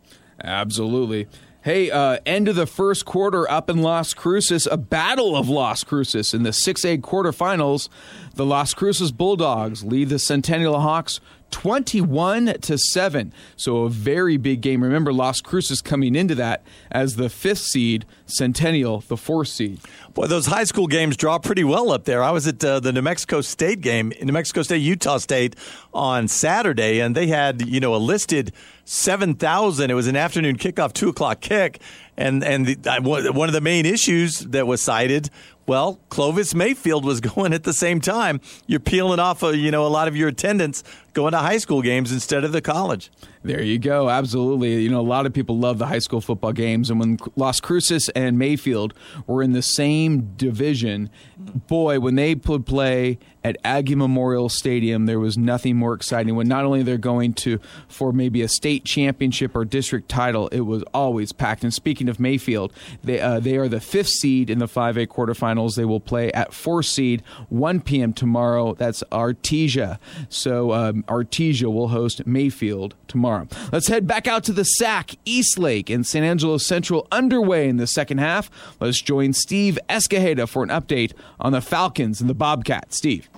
Absolutely. 0.43 1.27
Hey, 1.63 1.89
uh, 1.89 2.19
end 2.27 2.47
of 2.47 2.55
the 2.55 2.67
first 2.67 3.05
quarter 3.05 3.49
up 3.49 3.71
in 3.71 3.81
Las 3.81 4.13
Cruces, 4.13 4.67
a 4.69 4.77
battle 4.77 5.35
of 5.35 5.49
Las 5.49 5.83
Cruces 5.83 6.31
in 6.31 6.43
the 6.43 6.51
6A 6.51 7.01
quarterfinals. 7.01 7.89
The 8.35 8.45
Las 8.45 8.75
Cruces 8.75 9.11
Bulldogs 9.11 9.83
lead 9.83 10.09
the 10.09 10.19
Centennial 10.19 10.79
Hawks 10.79 11.19
21 11.55 12.47
to 12.59 12.77
7. 12.77 13.31
So 13.55 13.83
a 13.83 13.89
very 13.89 14.35
big 14.35 14.59
game. 14.59 14.83
Remember, 14.83 15.13
Las 15.13 15.39
Cruces 15.39 15.81
coming 15.81 16.13
into 16.13 16.35
that 16.35 16.63
as 16.91 17.15
the 17.15 17.29
fifth 17.29 17.59
seed, 17.59 18.05
Centennial, 18.25 19.05
the 19.07 19.15
fourth 19.15 19.47
seed. 19.47 19.79
Boy, 20.13 20.27
those 20.27 20.47
high 20.47 20.65
school 20.65 20.87
games 20.87 21.15
draw 21.15 21.39
pretty 21.39 21.63
well 21.63 21.93
up 21.93 22.03
there. 22.03 22.21
I 22.21 22.31
was 22.31 22.45
at 22.45 22.61
uh, 22.61 22.81
the 22.81 22.91
New 22.91 23.01
Mexico 23.01 23.39
State 23.39 23.79
game, 23.79 24.11
New 24.21 24.33
Mexico 24.33 24.63
State, 24.63 24.79
Utah 24.79 25.17
State 25.17 25.55
on 25.93 26.27
Saturday, 26.27 26.99
and 26.99 27.15
they 27.15 27.27
had, 27.27 27.65
you 27.65 27.79
know, 27.79 27.95
a 27.95 28.03
listed 28.03 28.51
7,000. 28.83 29.89
It 29.89 29.93
was 29.93 30.07
an 30.07 30.17
afternoon 30.17 30.57
kickoff, 30.57 30.91
2 30.91 31.07
o'clock 31.07 31.39
kick. 31.39 31.79
And, 32.17 32.43
and 32.43 32.65
the, 32.65 32.99
one 33.01 33.47
of 33.47 33.53
the 33.53 33.61
main 33.61 33.85
issues 33.85 34.39
that 34.39 34.67
was 34.67 34.81
cited 34.81 35.29
well, 35.67 35.99
Clovis 36.09 36.53
Mayfield 36.53 37.05
was 37.05 37.21
going 37.35 37.53
at 37.53 37.63
the 37.63 37.73
same 37.73 38.01
time. 38.01 38.41
You're 38.67 38.79
peeling 38.79 39.19
off, 39.19 39.43
a, 39.43 39.55
you 39.57 39.71
know, 39.71 39.85
a 39.85 39.89
lot 39.89 40.07
of 40.07 40.15
your 40.15 40.29
attendance 40.29 40.83
going 41.13 41.31
to 41.31 41.39
high 41.39 41.57
school 41.57 41.81
games 41.81 42.11
instead 42.11 42.43
of 42.43 42.51
the 42.51 42.61
college. 42.61 43.11
There 43.43 43.61
you 43.61 43.79
go. 43.79 44.09
Absolutely. 44.09 44.81
You 44.81 44.89
know, 44.89 44.99
a 44.99 45.01
lot 45.01 45.25
of 45.25 45.33
people 45.33 45.57
love 45.57 45.77
the 45.77 45.85
high 45.85 45.99
school 45.99 46.19
football 46.19 46.51
games. 46.51 46.89
And 46.89 46.99
when 46.99 47.17
Las 47.35 47.59
Cruces 47.59 48.09
and 48.09 48.37
Mayfield 48.37 48.93
were 49.27 49.41
in 49.41 49.53
the 49.53 49.61
same 49.61 50.33
division, 50.35 51.09
boy, 51.37 51.99
when 51.99 52.15
they 52.15 52.35
would 52.35 52.65
play 52.65 53.17
at 53.45 53.57
Aggie 53.63 53.93
Memorial 53.93 54.49
Stadium, 54.49 55.05
there 55.05 55.19
was 55.19 55.37
nothing 55.37 55.75
more 55.75 55.93
exciting. 55.93 56.35
When 56.35 56.47
not 56.47 56.65
only 56.65 56.81
they're 56.81 56.97
going 56.97 57.33
to 57.35 57.59
for 57.87 58.11
maybe 58.11 58.41
a 58.41 58.47
state 58.47 58.85
championship 58.85 59.55
or 59.55 59.63
district 59.65 60.09
title, 60.09 60.47
it 60.47 60.61
was 60.61 60.81
always 60.95 61.31
packed. 61.31 61.63
And 61.63 61.71
speaking 61.71 62.09
of 62.09 62.19
Mayfield, 62.19 62.73
they 63.03 63.19
uh, 63.19 63.39
they 63.39 63.55
are 63.57 63.67
the 63.67 63.79
fifth 63.79 64.07
seed 64.07 64.49
in 64.49 64.57
the 64.57 64.65
5A 64.65 65.05
quarterfinals. 65.05 65.75
They 65.75 65.85
will 65.85 65.99
play 65.99 66.31
at 66.31 66.55
four 66.55 66.81
seed 66.81 67.21
1 67.49 67.81
p.m. 67.81 68.13
tomorrow. 68.13 68.73
That's 68.73 69.03
Artesia. 69.11 69.99
So 70.27 70.73
um, 70.73 71.03
Artesia 71.03 71.71
will 71.71 71.89
host 71.89 72.25
Mayfield 72.25 72.95
tomorrow. 73.07 73.47
Let's 73.71 73.89
head 73.89 74.07
back 74.07 74.27
out 74.27 74.43
to 74.45 74.53
the 74.53 74.63
SAC, 74.63 75.11
Eastlake, 75.23 75.91
and 75.91 76.05
San 76.07 76.23
Angelo 76.23 76.57
Central 76.57 77.07
underway 77.11 77.69
in 77.69 77.77
the 77.77 77.85
second 77.85 78.17
half. 78.17 78.49
Let's 78.79 78.99
join 79.03 79.33
Steve 79.33 79.77
Escajeda 79.87 80.49
for 80.49 80.63
an 80.63 80.69
update 80.69 81.13
on 81.39 81.51
the 81.51 81.61
Falcons 81.61 82.21
and 82.21 82.27
the 82.27 82.33
Bobcats. 82.33 82.97
Steve. 82.97 83.29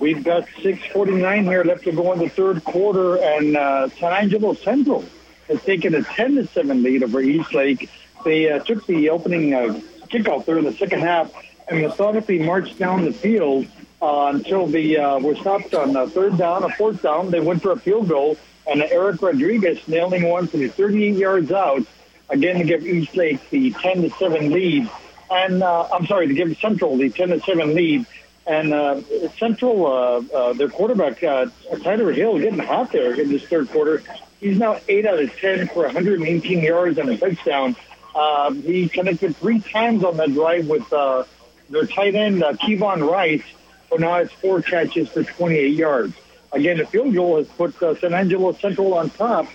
We've 0.00 0.24
got 0.24 0.46
6:49 0.62 1.44
here 1.44 1.62
left 1.62 1.84
to 1.84 1.92
go 1.92 2.12
in 2.14 2.18
the 2.18 2.30
third 2.30 2.64
quarter, 2.64 3.16
and 3.16 3.54
uh, 3.54 3.90
San 3.90 4.14
Angelo 4.14 4.54
Central 4.54 5.04
has 5.46 5.62
taken 5.62 5.94
a 5.94 6.02
10 6.02 6.36
to 6.36 6.46
seven 6.46 6.82
lead 6.82 7.02
over 7.02 7.20
Eastlake. 7.20 7.90
They 8.24 8.50
uh, 8.50 8.60
took 8.60 8.86
the 8.86 9.10
opening 9.10 9.52
uh, 9.52 9.78
kickoff 10.08 10.46
there 10.46 10.56
in 10.56 10.64
the 10.64 10.72
second 10.72 11.00
half 11.00 11.30
and 11.68 11.82
methodically 11.82 12.38
marched 12.38 12.78
down 12.78 13.04
the 13.04 13.12
field 13.12 13.66
uh, 14.00 14.32
until 14.34 14.66
they 14.66 14.96
uh, 14.96 15.18
were 15.18 15.36
stopped 15.36 15.74
on 15.74 15.94
a 15.94 16.06
third 16.06 16.38
down, 16.38 16.64
a 16.64 16.70
fourth 16.70 17.02
down. 17.02 17.30
They 17.30 17.40
went 17.40 17.60
for 17.60 17.72
a 17.72 17.78
field 17.78 18.08
goal, 18.08 18.38
and 18.66 18.80
Eric 18.80 19.20
Rodriguez 19.20 19.86
nailing 19.86 20.22
one 20.22 20.46
from 20.46 20.66
38 20.66 21.14
yards 21.14 21.52
out 21.52 21.82
again 22.30 22.58
to 22.58 22.64
give 22.64 22.86
Eastlake 22.86 23.50
the 23.50 23.72
10 23.72 24.02
to 24.02 24.10
seven 24.10 24.50
lead. 24.50 24.88
And 25.30 25.62
uh, 25.62 25.88
I'm 25.92 26.06
sorry 26.06 26.26
to 26.26 26.34
give 26.34 26.56
Central 26.58 26.96
the 26.96 27.10
10 27.10 27.28
to 27.28 27.40
seven 27.40 27.74
lead. 27.74 28.06
And 28.50 28.74
uh, 28.74 29.00
Central, 29.38 29.86
uh, 29.86 30.22
uh, 30.34 30.52
their 30.54 30.68
quarterback, 30.68 31.22
uh, 31.22 31.46
Tyler 31.84 32.10
Hill, 32.10 32.36
getting 32.40 32.58
hot 32.58 32.90
there 32.90 33.14
in 33.14 33.28
this 33.28 33.44
third 33.44 33.70
quarter. 33.70 34.02
He's 34.40 34.58
now 34.58 34.80
8 34.88 35.06
out 35.06 35.22
of 35.22 35.38
10 35.38 35.68
for 35.68 35.84
118 35.84 36.60
yards 36.60 36.98
and 36.98 37.10
a 37.10 37.16
touchdown. 37.16 37.76
Uh, 38.12 38.52
he 38.52 38.88
connected 38.88 39.36
three 39.36 39.60
times 39.60 40.02
on 40.02 40.16
that 40.16 40.34
drive 40.34 40.66
with 40.66 40.92
uh, 40.92 41.22
their 41.68 41.86
tight 41.86 42.16
end, 42.16 42.42
uh, 42.42 42.54
Kevon 42.54 43.08
Rice, 43.08 43.44
who 43.88 43.98
now 43.98 44.16
has 44.16 44.32
four 44.32 44.60
catches 44.62 45.08
for 45.10 45.22
28 45.22 45.68
yards. 45.68 46.14
Again, 46.50 46.78
the 46.78 46.86
field 46.86 47.14
goal 47.14 47.36
has 47.36 47.46
put 47.46 47.80
uh, 47.80 47.94
San 48.00 48.14
Angelo 48.14 48.50
Central 48.50 48.94
on 48.94 49.10
top. 49.10 49.46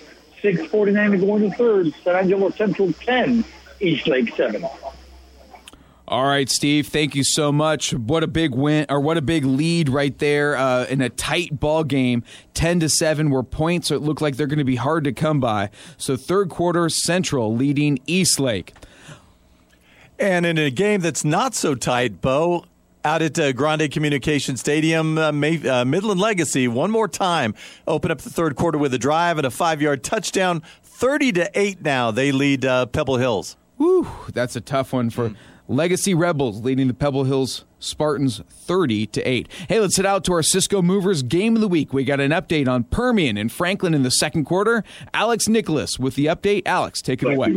6.49 0.42 1.10
to 1.10 1.18
go 1.18 1.36
in 1.36 1.42
the 1.42 1.50
third. 1.50 1.94
San 2.02 2.16
Angelo 2.16 2.48
Central 2.48 2.94
10, 2.94 3.44
Eastlake 3.78 4.34
7. 4.34 4.66
All 6.08 6.24
right, 6.24 6.48
Steve. 6.48 6.86
Thank 6.86 7.16
you 7.16 7.24
so 7.24 7.50
much. 7.50 7.92
What 7.92 8.22
a 8.22 8.28
big 8.28 8.54
win, 8.54 8.86
or 8.88 9.00
what 9.00 9.16
a 9.16 9.22
big 9.22 9.44
lead 9.44 9.88
right 9.88 10.16
there 10.18 10.56
uh, 10.56 10.84
in 10.84 11.00
a 11.00 11.08
tight 11.08 11.58
ball 11.58 11.82
game, 11.82 12.22
ten 12.54 12.78
to 12.78 12.88
seven, 12.88 13.28
where 13.28 13.42
points 13.42 13.90
it 13.90 14.02
look 14.02 14.20
like 14.20 14.36
they're 14.36 14.46
going 14.46 14.60
to 14.60 14.64
be 14.64 14.76
hard 14.76 15.02
to 15.02 15.12
come 15.12 15.40
by. 15.40 15.68
So 15.96 16.16
third 16.16 16.48
quarter, 16.48 16.88
Central 16.88 17.56
leading 17.56 17.98
Eastlake. 18.06 18.72
And 20.16 20.46
in 20.46 20.58
a 20.58 20.70
game 20.70 21.00
that's 21.00 21.24
not 21.24 21.56
so 21.56 21.74
tight, 21.74 22.20
Bo, 22.20 22.64
out 23.04 23.20
at 23.20 23.36
uh, 23.36 23.52
Grande 23.52 23.90
Communication 23.90 24.56
Stadium, 24.56 25.18
uh, 25.18 25.32
May, 25.32 25.68
uh, 25.68 25.84
Midland 25.84 26.20
Legacy, 26.20 26.68
one 26.68 26.92
more 26.92 27.08
time, 27.08 27.52
open 27.88 28.12
up 28.12 28.20
the 28.20 28.30
third 28.30 28.54
quarter 28.54 28.78
with 28.78 28.94
a 28.94 28.98
drive 28.98 29.38
and 29.38 29.46
a 29.46 29.50
five-yard 29.50 30.04
touchdown. 30.04 30.62
Thirty 30.84 31.32
to 31.32 31.50
eight 31.58 31.82
now, 31.82 32.12
they 32.12 32.30
lead 32.30 32.64
uh, 32.64 32.86
Pebble 32.86 33.16
Hills. 33.16 33.56
Woo, 33.76 34.06
that's 34.32 34.54
a 34.54 34.60
tough 34.60 34.92
one 34.92 35.10
for. 35.10 35.30
Mm 35.30 35.36
Legacy 35.68 36.14
Rebels 36.14 36.62
leading 36.62 36.86
the 36.86 36.94
Pebble 36.94 37.24
Hills 37.24 37.64
Spartans 37.78 38.40
30 38.48 39.06
to 39.08 39.22
8. 39.22 39.48
Hey, 39.68 39.80
let's 39.80 39.96
head 39.96 40.06
out 40.06 40.24
to 40.24 40.32
our 40.32 40.42
Cisco 40.42 40.82
Movers 40.82 41.22
game 41.22 41.54
of 41.54 41.60
the 41.60 41.68
week. 41.68 41.92
We 41.92 42.04
got 42.04 42.20
an 42.20 42.30
update 42.30 42.68
on 42.68 42.84
Permian 42.84 43.36
and 43.36 43.50
Franklin 43.50 43.94
in 43.94 44.02
the 44.02 44.10
second 44.10 44.44
quarter. 44.44 44.84
Alex 45.14 45.48
Nicholas 45.48 45.98
with 45.98 46.14
the 46.14 46.26
update. 46.26 46.62
Alex, 46.66 47.00
take 47.02 47.22
it 47.22 47.32
away. 47.32 47.52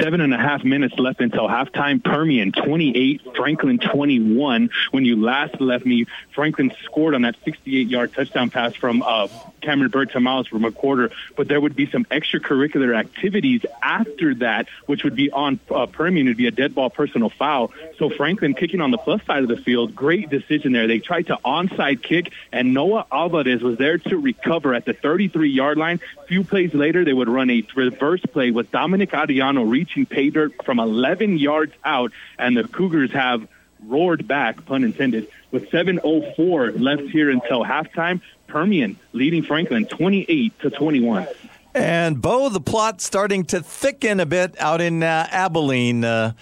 Seven 0.00 0.20
and 0.20 0.32
a 0.32 0.38
half 0.38 0.64
minutes 0.64 0.94
left 0.98 1.20
until 1.20 1.48
halftime. 1.48 2.02
Permian 2.02 2.52
28, 2.52 3.22
Franklin 3.36 3.78
21. 3.78 4.70
When 4.92 5.04
you 5.04 5.22
last 5.22 5.60
left 5.60 5.84
me, 5.84 6.06
Franklin 6.34 6.72
scored 6.84 7.14
on 7.14 7.22
that 7.22 7.36
68 7.44 7.88
yard 7.88 8.14
touchdown 8.14 8.50
pass 8.50 8.74
from 8.74 9.02
uh, 9.02 9.28
Cameron 9.64 9.90
Bird 9.90 10.10
to 10.10 10.20
Miles 10.20 10.48
McWhorter, 10.48 11.10
but 11.36 11.48
there 11.48 11.60
would 11.60 11.74
be 11.74 11.90
some 11.90 12.04
extracurricular 12.06 12.96
activities 12.96 13.64
after 13.82 14.34
that, 14.36 14.68
which 14.86 15.04
would 15.04 15.16
be 15.16 15.30
on 15.30 15.58
uh, 15.70 15.86
Permian. 15.86 16.26
It 16.26 16.30
would 16.30 16.36
be 16.36 16.46
a 16.46 16.52
dead 16.52 16.74
ball 16.74 16.90
personal 16.90 17.30
foul. 17.30 17.72
So 17.98 18.10
Franklin 18.10 18.54
kicking 18.54 18.80
on 18.80 18.90
the 18.90 18.98
plus 18.98 19.22
side 19.26 19.42
of 19.42 19.48
the 19.48 19.56
field. 19.56 19.94
Great 19.94 20.30
decision 20.30 20.72
there. 20.72 20.86
They 20.86 20.98
tried 20.98 21.26
to 21.28 21.38
onside 21.44 22.02
kick, 22.02 22.32
and 22.52 22.74
Noah 22.74 23.06
Alvarez 23.10 23.62
was 23.62 23.78
there 23.78 23.98
to 23.98 24.18
recover 24.18 24.74
at 24.74 24.84
the 24.84 24.92
33 24.92 25.50
yard 25.50 25.78
line. 25.78 26.00
A 26.22 26.26
few 26.26 26.44
plays 26.44 26.74
later, 26.74 27.04
they 27.04 27.12
would 27.12 27.28
run 27.28 27.50
a 27.50 27.66
reverse 27.74 28.22
play 28.32 28.50
with 28.50 28.70
Dominic 28.70 29.12
Adriano 29.14 29.62
reaching 29.62 30.06
pay 30.06 30.30
dirt 30.30 30.64
from 30.64 30.78
11 30.78 31.38
yards 31.38 31.72
out, 31.84 32.12
and 32.38 32.56
the 32.56 32.64
Cougars 32.64 33.12
have 33.12 33.46
roared 33.86 34.26
back, 34.26 34.64
pun 34.64 34.84
intended, 34.84 35.28
with 35.50 35.70
7.04 35.70 36.80
left 36.80 37.02
here 37.02 37.30
until 37.30 37.64
halftime. 37.64 38.20
Permian 38.46 38.98
leading 39.12 39.42
Franklin 39.42 39.86
28 39.86 40.58
to 40.60 40.70
21. 40.70 41.26
And 41.74 42.22
Bo, 42.22 42.48
the 42.50 42.60
plot 42.60 43.00
starting 43.00 43.44
to 43.46 43.60
thicken 43.60 44.20
a 44.20 44.26
bit 44.26 44.54
out 44.60 44.80
in 44.80 45.02
uh, 45.02 45.26
Abilene. 45.30 46.04
Uh, 46.04 46.32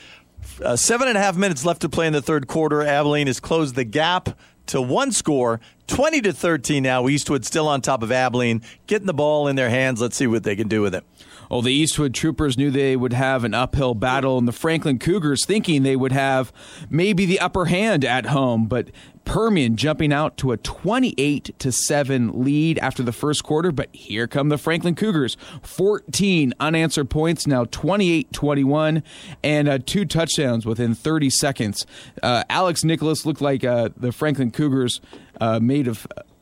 uh, 0.64 0.76
seven 0.76 1.08
and 1.08 1.16
a 1.16 1.20
half 1.20 1.36
minutes 1.36 1.64
left 1.64 1.80
to 1.82 1.88
play 1.88 2.06
in 2.06 2.12
the 2.12 2.22
third 2.22 2.46
quarter. 2.46 2.82
Abilene 2.82 3.26
has 3.26 3.40
closed 3.40 3.74
the 3.74 3.84
gap 3.84 4.38
to 4.66 4.80
one 4.80 5.12
score, 5.12 5.60
20 5.88 6.20
to 6.22 6.32
13 6.32 6.82
now. 6.82 7.08
Eastwood 7.08 7.44
still 7.44 7.68
on 7.68 7.80
top 7.80 8.02
of 8.02 8.12
Abilene, 8.12 8.62
getting 8.86 9.06
the 9.06 9.14
ball 9.14 9.48
in 9.48 9.56
their 9.56 9.70
hands. 9.70 10.00
Let's 10.00 10.16
see 10.16 10.26
what 10.26 10.44
they 10.44 10.56
can 10.56 10.68
do 10.68 10.80
with 10.80 10.94
it. 10.94 11.04
Well, 11.50 11.60
the 11.60 11.72
Eastwood 11.72 12.14
Troopers 12.14 12.56
knew 12.56 12.70
they 12.70 12.96
would 12.96 13.12
have 13.12 13.44
an 13.44 13.52
uphill 13.52 13.94
battle, 13.94 14.38
and 14.38 14.48
the 14.48 14.52
Franklin 14.52 14.98
Cougars 14.98 15.44
thinking 15.44 15.82
they 15.82 15.96
would 15.96 16.12
have 16.12 16.50
maybe 16.88 17.26
the 17.26 17.40
upper 17.40 17.66
hand 17.66 18.04
at 18.04 18.26
home, 18.26 18.66
but 18.66 18.88
Permian 19.24 19.76
jumping 19.76 20.12
out 20.12 20.36
to 20.38 20.52
a 20.52 20.56
28 20.56 21.58
to 21.58 21.72
7 21.72 22.44
lead 22.44 22.78
after 22.78 23.02
the 23.02 23.12
first 23.12 23.44
quarter, 23.44 23.72
but 23.72 23.88
here 23.92 24.26
come 24.26 24.48
the 24.48 24.58
Franklin 24.58 24.94
Cougars. 24.94 25.36
14 25.62 26.54
unanswered 26.60 27.10
points, 27.10 27.46
now 27.46 27.64
28-21 27.64 29.02
and 29.42 29.68
uh, 29.68 29.78
two 29.84 30.04
touchdowns 30.04 30.66
within 30.66 30.94
30 30.94 31.30
seconds. 31.30 31.86
Uh, 32.22 32.44
Alex 32.48 32.84
Nicholas 32.84 33.24
looked 33.24 33.40
like 33.40 33.64
uh, 33.64 33.90
the 33.96 34.12
Franklin 34.12 34.50
Cougars 34.50 35.00
uh, 35.40 35.60
made 35.60 35.88
a, 35.88 35.96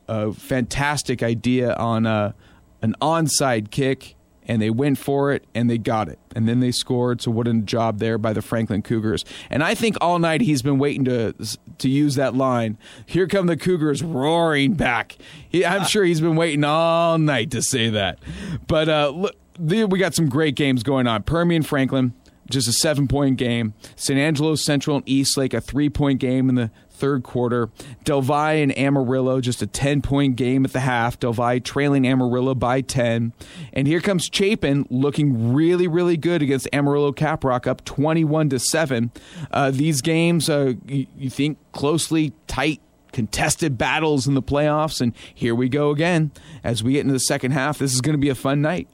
a, 0.07 0.33
fantastic 0.33 1.23
idea 1.23 1.73
on 1.75 2.05
uh, 2.05 2.33
an 2.81 2.95
onside 3.01 3.71
kick 3.71 4.15
and 4.51 4.61
they 4.61 4.69
went 4.69 4.97
for 4.97 5.31
it 5.31 5.45
and 5.55 5.69
they 5.69 5.77
got 5.77 6.09
it. 6.09 6.19
And 6.35 6.45
then 6.45 6.59
they 6.59 6.73
scored. 6.73 7.21
So 7.21 7.31
what 7.31 7.47
a 7.47 7.53
job 7.53 7.99
there 7.99 8.17
by 8.17 8.33
the 8.33 8.41
Franklin 8.41 8.81
Cougars. 8.81 9.23
And 9.49 9.63
I 9.63 9.75
think 9.75 9.95
all 10.01 10.19
night 10.19 10.41
he's 10.41 10.61
been 10.61 10.77
waiting 10.77 11.05
to 11.05 11.33
to 11.77 11.87
use 11.89 12.15
that 12.15 12.35
line. 12.35 12.77
Here 13.05 13.27
come 13.27 13.45
the 13.45 13.55
Cougars 13.55 14.03
roaring 14.03 14.73
back. 14.73 15.15
He, 15.47 15.65
I'm 15.65 15.85
sure 15.85 16.03
he's 16.03 16.19
been 16.19 16.35
waiting 16.35 16.65
all 16.65 17.17
night 17.17 17.49
to 17.51 17.61
say 17.61 17.91
that. 17.91 18.19
But 18.67 18.89
uh, 18.89 19.11
look, 19.11 19.37
we 19.57 19.97
got 19.97 20.15
some 20.15 20.27
great 20.27 20.55
games 20.55 20.83
going 20.83 21.07
on. 21.07 21.23
Permian 21.23 21.63
Franklin 21.63 22.13
just 22.49 22.67
a 22.67 22.73
seven 22.73 23.07
point 23.07 23.37
game. 23.37 23.73
San 23.95 24.17
Angelo 24.17 24.55
Central 24.55 24.97
and 24.97 25.07
Eastlake, 25.07 25.53
a 25.53 25.61
three 25.61 25.89
point 25.89 26.19
game 26.19 26.49
in 26.49 26.55
the 26.55 26.71
third 27.01 27.23
quarter. 27.23 27.69
Del 28.03 28.21
Valle 28.21 28.61
and 28.61 28.77
Amarillo, 28.77 29.41
just 29.41 29.61
a 29.63 29.67
10 29.67 30.03
point 30.03 30.35
game 30.35 30.63
at 30.63 30.71
the 30.71 30.81
half. 30.81 31.19
Del 31.19 31.33
Valle 31.33 31.59
trailing 31.59 32.07
Amarillo 32.07 32.53
by 32.53 32.81
10. 32.81 33.33
And 33.73 33.87
here 33.87 33.99
comes 33.99 34.29
Chapin 34.31 34.85
looking 34.91 35.53
really, 35.53 35.87
really 35.87 36.15
good 36.15 36.43
against 36.43 36.69
Amarillo 36.71 37.11
Caprock, 37.11 37.65
up 37.65 37.83
21 37.85 38.49
to 38.49 38.59
7. 38.59 39.11
Uh, 39.49 39.71
these 39.71 40.01
games, 40.01 40.47
uh, 40.47 40.73
you, 40.85 41.07
you 41.17 41.29
think 41.31 41.57
closely 41.71 42.33
tight 42.45 42.79
contested 43.11 43.77
battles 43.77 44.27
in 44.27 44.35
the 44.35 44.43
playoffs. 44.43 45.01
And 45.01 45.13
here 45.33 45.55
we 45.55 45.69
go 45.69 45.89
again 45.89 46.31
as 46.63 46.83
we 46.83 46.93
get 46.93 47.01
into 47.01 47.13
the 47.13 47.19
second 47.19 47.51
half. 47.51 47.79
This 47.79 47.93
is 47.93 48.01
going 48.01 48.13
to 48.13 48.21
be 48.21 48.29
a 48.29 48.35
fun 48.35 48.61
night. 48.61 48.87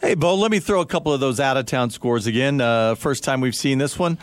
Hey, 0.00 0.16
Bo, 0.16 0.34
let 0.34 0.50
me 0.50 0.58
throw 0.58 0.80
a 0.80 0.86
couple 0.86 1.12
of 1.12 1.20
those 1.20 1.38
out 1.38 1.56
of 1.56 1.66
town 1.66 1.90
scores 1.90 2.26
again. 2.26 2.60
Uh, 2.60 2.96
first 2.96 3.22
time 3.22 3.40
we've 3.40 3.54
seen 3.54 3.78
this 3.78 3.96
one. 3.96 4.18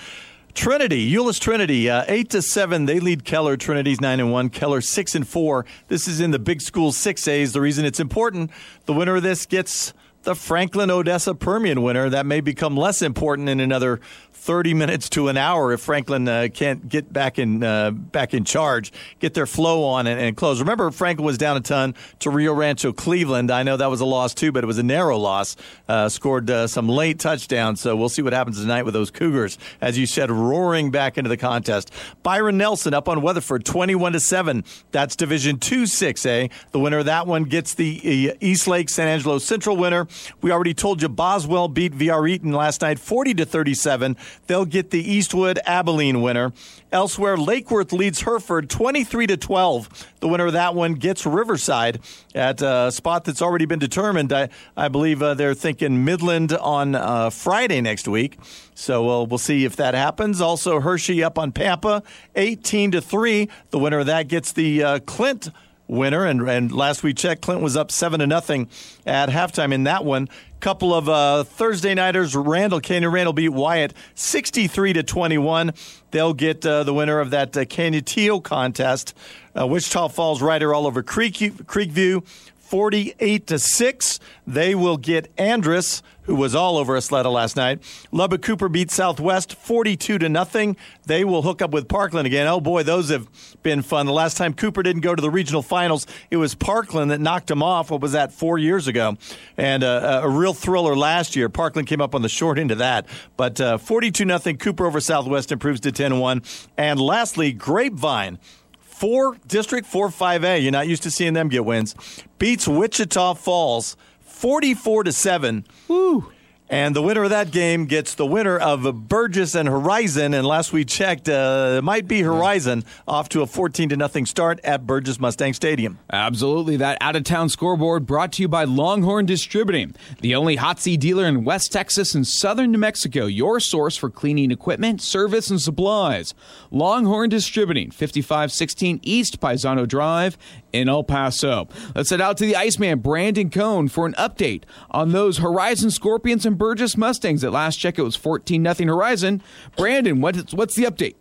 Trinity, 0.59 1.09
Euless 1.09 1.39
Trinity, 1.39 1.89
uh, 1.89 2.03
eight 2.09 2.31
to 2.31 2.41
seven. 2.41 2.85
They 2.85 2.99
lead 2.99 3.23
Keller. 3.23 3.55
Trinity's 3.55 4.01
nine 4.01 4.19
and 4.19 4.29
one. 4.29 4.49
Keller 4.49 4.81
six 4.81 5.15
and 5.15 5.25
four. 5.25 5.65
This 5.87 6.05
is 6.05 6.19
in 6.19 6.31
the 6.31 6.37
big 6.37 6.59
school 6.59 6.91
six 6.91 7.29
A's. 7.29 7.53
The 7.53 7.61
reason 7.61 7.85
it's 7.85 8.01
important, 8.01 8.51
the 8.85 8.91
winner 8.91 9.15
of 9.15 9.23
this 9.23 9.45
gets 9.45 9.93
the 10.23 10.35
Franklin 10.35 10.91
Odessa 10.91 11.33
Permian 11.33 11.81
winner. 11.81 12.09
That 12.09 12.25
may 12.25 12.41
become 12.41 12.75
less 12.75 13.01
important 13.01 13.49
in 13.49 13.59
another 13.59 13.99
30 14.33 14.73
minutes 14.73 15.09
to 15.09 15.27
an 15.27 15.37
hour 15.37 15.73
if 15.73 15.81
Franklin 15.81 16.27
uh, 16.27 16.47
can't 16.53 16.87
get 16.87 17.11
back 17.11 17.37
in 17.37 17.61
uh, 17.61 17.91
back 17.91 18.33
in 18.33 18.45
charge, 18.45 18.91
get 19.19 19.33
their 19.33 19.45
flow 19.45 19.83
on 19.83 20.07
and, 20.07 20.19
and, 20.19 20.37
close. 20.37 20.59
Remember, 20.59 20.91
Franklin 20.91 21.25
was 21.25 21.37
down 21.37 21.57
a 21.57 21.59
ton 21.59 21.93
to 22.19 22.29
Rio 22.29 22.53
Rancho, 22.53 22.93
Cleveland. 22.93 23.51
I 23.51 23.63
know 23.63 23.75
that 23.75 23.89
was 23.89 23.99
a 23.99 24.05
loss 24.05 24.33
too, 24.33 24.51
but 24.51 24.63
it 24.63 24.67
was 24.67 24.77
a 24.77 24.83
narrow 24.83 25.17
loss. 25.17 25.57
Uh, 25.87 26.07
scored 26.07 26.49
uh, 26.49 26.67
some 26.67 26.87
late 26.87 27.19
touchdowns, 27.19 27.81
so 27.81 27.95
we'll 27.95 28.09
see 28.09 28.21
what 28.21 28.33
happens 28.33 28.59
tonight 28.61 28.83
with 28.83 28.93
those 28.93 29.11
Cougars. 29.11 29.57
As 29.81 29.97
you 29.97 30.05
said, 30.05 30.31
roaring 30.31 30.89
back 30.89 31.17
into 31.17 31.29
the 31.29 31.37
contest. 31.37 31.91
Byron 32.23 32.57
Nelson 32.57 32.93
up 32.93 33.09
on 33.09 33.21
Weatherford, 33.21 33.65
21 33.65 34.13
to 34.13 34.19
seven. 34.19 34.63
That's 34.91 35.15
Division 35.15 35.59
Two 35.59 35.83
6A. 35.83 36.49
The 36.71 36.79
winner 36.79 36.99
of 36.99 37.05
that 37.05 37.27
one 37.27 37.43
gets 37.43 37.73
the 37.73 38.31
uh, 38.31 38.37
East 38.39 38.67
Lake 38.67 38.89
San 38.89 39.07
Angelo 39.07 39.37
Central 39.37 39.75
winner. 39.75 40.07
We 40.41 40.51
already 40.51 40.73
told 40.73 41.01
you 41.01 41.09
Boswell 41.09 41.67
beat 41.67 41.93
VR 41.93 42.29
Eaton 42.29 42.51
last 42.51 42.81
night, 42.81 42.99
40 42.99 43.33
to 43.35 43.45
37. 43.45 44.17
They'll 44.47 44.65
get 44.65 44.91
the 44.91 44.99
Eastwood 44.99 45.59
Abilene 45.65 46.21
winner. 46.21 46.53
Elsewhere, 46.91 47.37
Lake 47.37 47.69
Worth 47.69 47.93
leads 47.93 48.21
Hereford 48.21 48.69
23 48.69 49.27
to 49.27 49.37
12. 49.37 50.07
The 50.21 50.27
winner 50.27 50.47
of 50.47 50.53
that 50.53 50.73
one 50.73 50.95
gets 50.95 51.25
Riverside 51.25 51.99
at 52.33 52.61
a 52.61 52.91
spot 52.91 53.25
that's 53.25 53.41
already 53.41 53.65
been 53.65 53.79
determined. 53.79 54.33
I, 54.33 54.49
I 54.75 54.87
believe 54.87 55.21
uh, 55.21 55.35
they're 55.35 55.53
thinking 55.53 56.03
Midland 56.03 56.53
on 56.53 56.95
uh, 56.95 57.29
Friday 57.29 57.81
next 57.81 58.07
week. 58.07 58.39
So 58.73 59.09
uh, 59.09 59.23
we'll 59.25 59.37
see 59.37 59.65
if 59.65 59.75
that 59.75 59.93
happens. 59.93 60.41
Also, 60.41 60.79
Hirschi 60.79 61.23
up 61.23 61.37
on 61.37 61.51
Pampa 61.51 62.01
18 62.35 62.91
to 62.91 63.01
3. 63.01 63.49
The 63.69 63.79
winner 63.79 63.99
of 63.99 64.07
that 64.07 64.27
gets 64.27 64.51
the 64.51 64.83
uh, 64.83 64.99
Clint 64.99 65.49
winner. 65.89 66.25
And, 66.25 66.47
and 66.47 66.71
last 66.71 67.03
we 67.03 67.13
checked, 67.13 67.41
Clint 67.41 67.61
was 67.61 67.75
up 67.75 67.91
seven 67.91 68.19
to 68.19 68.27
nothing 68.27 68.69
at 69.05 69.29
halftime 69.29 69.73
in 69.73 69.83
that 69.83 70.05
one. 70.05 70.29
Couple 70.59 70.93
of 70.93 71.07
uh, 71.07 71.45
Thursday 71.45 71.93
nighters, 71.93 72.35
Randall 72.35 72.81
Canyon 72.81 73.11
Randall 73.11 73.33
beat 73.33 73.49
Wyatt 73.49 73.93
63 74.15 74.93
to 74.93 75.03
21. 75.03 75.73
They'll 76.11 76.33
get 76.33 76.65
uh, 76.65 76.83
the 76.83 76.93
winner 76.93 77.19
of 77.19 77.29
that 77.29 77.55
uh, 77.55 77.61
Canutillo 77.61 78.43
contest. 78.43 79.15
Uh, 79.57 79.65
Wichita 79.65 80.09
Falls 80.09 80.41
Rider 80.41 80.73
all 80.73 80.85
over 80.85 81.01
Creek 81.01 81.35
Creekview 81.35 82.25
48 82.69 83.47
to 83.47 83.57
6. 83.57 84.19
They 84.45 84.75
will 84.75 84.97
get 84.97 85.33
Andress, 85.37 86.01
who 86.29 86.35
was 86.35 86.53
all 86.53 86.77
over 86.77 86.95
Ysleta 86.95 87.31
last 87.31 87.55
night. 87.55 87.79
Lubbock 88.11 88.43
Cooper 88.43 88.69
beat 88.69 88.91
Southwest 88.91 89.55
42 89.55 90.19
to 90.19 90.29
nothing. 90.29 90.77
They 91.07 91.23
will 91.23 91.41
hook 91.41 91.59
up 91.59 91.71
with 91.71 91.87
Parkland 91.87 92.27
again. 92.27 92.45
Oh 92.45 92.61
boy, 92.61 92.83
those 92.83 93.09
have 93.09 93.27
been 93.63 93.81
fun. 93.81 94.05
The 94.05 94.13
last 94.13 94.37
time 94.37 94.53
Cooper 94.53 94.83
didn't 94.83 95.01
go 95.01 95.15
to 95.15 95.21
the 95.21 95.31
regional 95.31 95.63
finals, 95.63 96.05
it 96.29 96.37
was 96.37 96.53
Parkland 96.53 97.09
that 97.09 97.19
knocked 97.19 97.49
him 97.49 97.63
off. 97.63 97.89
What 97.89 98.01
was 98.01 98.11
that? 98.11 98.31
4 98.31 98.59
years 98.59 98.87
ago. 98.87 99.17
And 99.57 99.83
uh, 99.83 100.21
a 100.23 100.29
real 100.29 100.53
thriller 100.53 100.95
last 100.95 101.35
year. 101.35 101.49
Parkland 101.49 101.87
came 101.87 101.99
up 101.99 102.13
on 102.13 102.21
the 102.21 102.29
short 102.29 102.59
end 102.59 102.69
of 102.69 102.77
that. 102.77 103.07
But 103.35 103.59
uh, 103.59 103.79
42 103.79 104.23
nothing 104.23 104.57
Cooper 104.57 104.85
over 104.85 104.99
Southwest 104.99 105.51
improves 105.51 105.79
to 105.79 105.91
10-1. 105.91 106.67
And 106.77 106.99
lastly, 106.99 107.53
Grapevine 107.53 108.37
four 108.81 109.37
district 109.47 109.87
four 109.87 110.11
five 110.11 110.43
A. 110.43 110.59
You're 110.59 110.73
not 110.73 110.87
used 110.87 111.03
to 111.03 111.11
seeing 111.11 111.33
them 111.33 111.47
get 111.47 111.63
wins. 111.65 111.95
Beats 112.37 112.67
Wichita 112.67 113.33
Falls 113.35 113.95
forty 114.39 114.73
four 114.73 115.03
to 115.03 115.11
seven. 115.11 115.65
Woo. 115.89 116.31
And 116.69 116.95
the 116.95 117.01
winner 117.01 117.23
of 117.23 117.31
that 117.31 117.49
game 117.49 117.85
gets 117.85 118.13
the 118.13 118.27
winner 118.27 118.55
of 118.55 119.07
Burgess 119.07 119.55
and 119.55 119.67
Horizon. 119.67 120.35
And 120.35 120.45
last 120.45 120.71
we 120.71 120.85
checked, 120.85 121.27
uh, 121.27 121.77
it 121.79 121.83
might 121.83 122.07
be 122.07 122.21
Horizon 122.21 122.83
off 123.07 123.27
to 123.29 123.41
a 123.41 123.47
14 123.47 123.89
to 123.89 123.97
nothing 123.97 124.27
start 124.27 124.59
at 124.63 124.85
Burgess 124.85 125.19
Mustang 125.19 125.53
Stadium. 125.53 125.97
Absolutely. 126.11 126.77
That 126.77 126.99
out 127.01 127.15
of 127.15 127.23
town 127.23 127.49
scoreboard 127.49 128.05
brought 128.05 128.33
to 128.33 128.43
you 128.43 128.47
by 128.47 128.65
Longhorn 128.65 129.25
Distributing, 129.25 129.95
the 130.21 130.35
only 130.35 130.57
Hotsy 130.57 130.97
dealer 130.99 131.25
in 131.25 131.43
West 131.43 131.71
Texas 131.71 132.13
and 132.13 132.27
southern 132.27 132.71
New 132.71 132.77
Mexico. 132.77 133.25
Your 133.25 133.59
source 133.59 133.97
for 133.97 134.11
cleaning 134.11 134.51
equipment, 134.51 135.01
service, 135.01 135.49
and 135.49 135.59
supplies. 135.59 136.35
Longhorn 136.69 137.31
Distributing, 137.31 137.89
5516 137.89 138.99
East 139.01 139.39
Paisano 139.39 139.87
Drive 139.87 140.37
in 140.71 140.87
El 140.87 141.03
Paso. 141.03 141.67
Let's 141.95 142.11
head 142.11 142.21
out 142.21 142.37
to 142.37 142.45
the 142.45 142.55
Iceman, 142.55 142.99
Brandon 142.99 143.49
Cohn, 143.49 143.87
for 143.87 144.05
an 144.05 144.13
update 144.13 144.65
on 144.91 145.13
those 145.13 145.39
Horizon 145.39 145.89
Scorpions 145.89 146.45
and 146.45 146.58
Burgess 146.59 146.95
Mustangs. 146.95 147.43
At 147.43 147.53
last 147.53 147.77
check, 147.77 147.97
it 147.97 148.03
was 148.03 148.15
14 148.15 148.71
0 148.71 148.87
Horizon. 148.87 149.41
Brandon, 149.75 150.21
what's, 150.21 150.53
what's 150.53 150.75
the 150.75 150.83
update? 150.83 151.15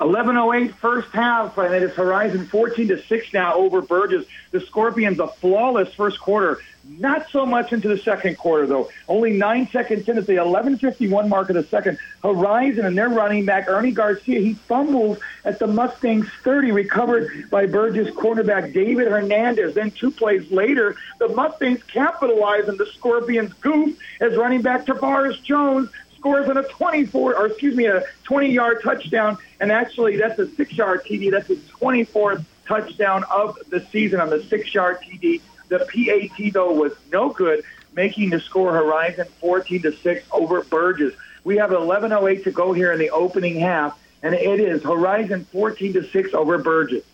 11:08 0.00 0.74
first 0.74 1.08
half, 1.12 1.56
and 1.56 1.72
it 1.74 1.82
is 1.82 1.92
Horizon 1.92 2.46
14 2.46 2.88
to 2.88 3.02
six 3.02 3.32
now 3.32 3.54
over 3.54 3.80
Burgess. 3.80 4.24
The 4.50 4.60
Scorpions 4.60 5.20
a 5.20 5.28
flawless 5.28 5.92
first 5.94 6.20
quarter. 6.20 6.58
Not 6.86 7.30
so 7.30 7.46
much 7.46 7.72
into 7.72 7.88
the 7.88 7.96
second 7.96 8.36
quarter 8.36 8.66
though. 8.66 8.90
Only 9.08 9.32
nine 9.32 9.68
seconds 9.68 10.08
in 10.08 10.18
at 10.18 10.26
the 10.26 10.34
11:51 10.34 11.28
mark 11.28 11.48
of 11.48 11.56
the 11.56 11.62
second. 11.62 11.98
Horizon 12.22 12.84
and 12.84 12.96
their 12.98 13.08
running 13.08 13.44
back 13.44 13.68
Ernie 13.68 13.92
Garcia 13.92 14.40
he 14.40 14.54
fumbles 14.54 15.18
at 15.44 15.58
the 15.58 15.66
Mustangs 15.66 16.28
30, 16.42 16.72
recovered 16.72 17.48
by 17.50 17.66
Burgess 17.66 18.10
cornerback 18.14 18.72
David 18.72 19.08
Hernandez. 19.08 19.74
Then 19.74 19.92
two 19.92 20.10
plays 20.10 20.50
later, 20.50 20.96
the 21.18 21.28
Mustangs 21.28 21.82
capitalize 21.84 22.68
on 22.68 22.76
the 22.76 22.86
Scorpions' 22.86 23.52
goof 23.54 23.96
as 24.20 24.36
running 24.36 24.62
back 24.62 24.86
Tavares 24.86 25.42
Jones 25.42 25.88
scores 26.24 26.48
on 26.48 26.56
a 26.56 26.62
24, 26.62 27.36
or 27.36 27.46
excuse 27.46 27.76
me, 27.76 27.84
a 27.84 28.02
20-yard 28.24 28.80
touchdown, 28.82 29.36
and 29.60 29.70
actually 29.70 30.16
that's 30.16 30.38
a 30.38 30.48
six-yard 30.54 31.04
TD. 31.04 31.30
That's 31.30 31.48
his 31.48 31.58
24th 31.68 32.42
touchdown 32.66 33.24
of 33.30 33.58
the 33.68 33.80
season 33.92 34.20
on 34.20 34.30
the 34.30 34.42
six-yard 34.44 35.00
TD. 35.02 35.42
The 35.68 35.80
PAT 35.80 36.54
though 36.54 36.72
was 36.72 36.94
no 37.12 37.28
good, 37.28 37.62
making 37.94 38.30
the 38.30 38.40
score 38.40 38.72
Horizon 38.72 39.26
14 39.38 39.82
to 39.82 39.92
six 39.92 40.26
over 40.32 40.62
Burgess. 40.64 41.12
We 41.44 41.58
have 41.58 41.72
11:08 41.72 42.44
to 42.44 42.50
go 42.50 42.72
here 42.72 42.90
in 42.90 42.98
the 42.98 43.10
opening 43.10 43.60
half, 43.60 43.98
and 44.22 44.34
it 44.34 44.60
is 44.60 44.82
Horizon 44.82 45.46
14 45.52 45.92
to 45.92 46.08
six 46.08 46.32
over 46.32 46.56
Burgess. 46.56 47.04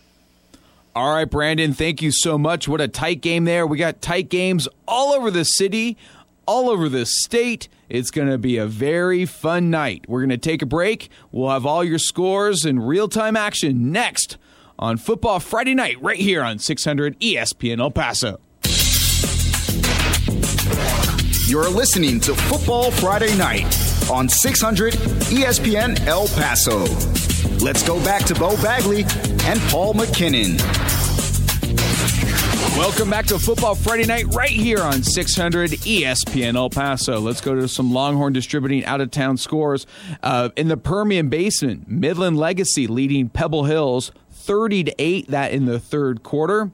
All 0.94 1.16
right, 1.16 1.28
Brandon, 1.28 1.72
thank 1.72 2.00
you 2.00 2.12
so 2.12 2.38
much. 2.38 2.68
What 2.68 2.80
a 2.80 2.86
tight 2.86 3.22
game 3.22 3.44
there. 3.44 3.66
We 3.66 3.76
got 3.76 4.00
tight 4.00 4.28
games 4.28 4.68
all 4.86 5.12
over 5.12 5.32
the 5.32 5.44
city, 5.44 5.96
all 6.46 6.70
over 6.70 6.88
the 6.88 7.06
state. 7.06 7.68
It's 7.90 8.12
going 8.12 8.28
to 8.28 8.38
be 8.38 8.56
a 8.56 8.66
very 8.66 9.26
fun 9.26 9.68
night. 9.68 10.04
We're 10.06 10.20
going 10.20 10.30
to 10.30 10.38
take 10.38 10.62
a 10.62 10.66
break. 10.66 11.10
We'll 11.32 11.50
have 11.50 11.66
all 11.66 11.82
your 11.82 11.98
scores 11.98 12.64
and 12.64 12.86
real 12.86 13.08
time 13.08 13.34
action 13.36 13.90
next 13.90 14.38
on 14.78 14.96
Football 14.96 15.40
Friday 15.40 15.74
night, 15.74 16.00
right 16.00 16.16
here 16.16 16.42
on 16.42 16.60
600 16.60 17.18
ESPN 17.18 17.80
El 17.80 17.90
Paso. 17.90 18.40
You're 21.48 21.68
listening 21.68 22.20
to 22.20 22.34
Football 22.34 22.92
Friday 22.92 23.36
night 23.36 23.66
on 24.08 24.28
600 24.28 24.94
ESPN 24.94 26.06
El 26.06 26.28
Paso. 26.28 26.84
Let's 27.62 27.82
go 27.82 28.02
back 28.04 28.24
to 28.26 28.34
Bo 28.36 28.54
Bagley 28.62 29.02
and 29.46 29.60
Paul 29.62 29.94
McKinnon. 29.94 31.09
Welcome 32.76 33.10
back 33.10 33.26
to 33.26 33.38
Football 33.38 33.74
Friday 33.74 34.06
Night 34.06 34.26
right 34.34 34.48
here 34.48 34.80
on 34.80 35.02
600 35.02 35.70
ESPN 35.70 36.54
El 36.54 36.70
Paso. 36.70 37.18
Let's 37.18 37.40
go 37.40 37.54
to 37.54 37.68
some 37.68 37.92
Longhorn 37.92 38.32
distributing 38.32 38.84
out 38.84 39.00
of 39.00 39.10
town 39.10 39.36
scores. 39.36 39.86
Uh, 40.22 40.50
in 40.56 40.68
the 40.68 40.76
Permian 40.76 41.28
Basin, 41.28 41.84
Midland 41.86 42.38
Legacy 42.38 42.86
leading 42.86 43.28
Pebble 43.28 43.64
Hills 43.64 44.12
30 44.30 44.84
to 44.84 44.94
8 44.98 45.28
that 45.28 45.52
in 45.52 45.66
the 45.66 45.78
third 45.78 46.22
quarter. 46.22 46.70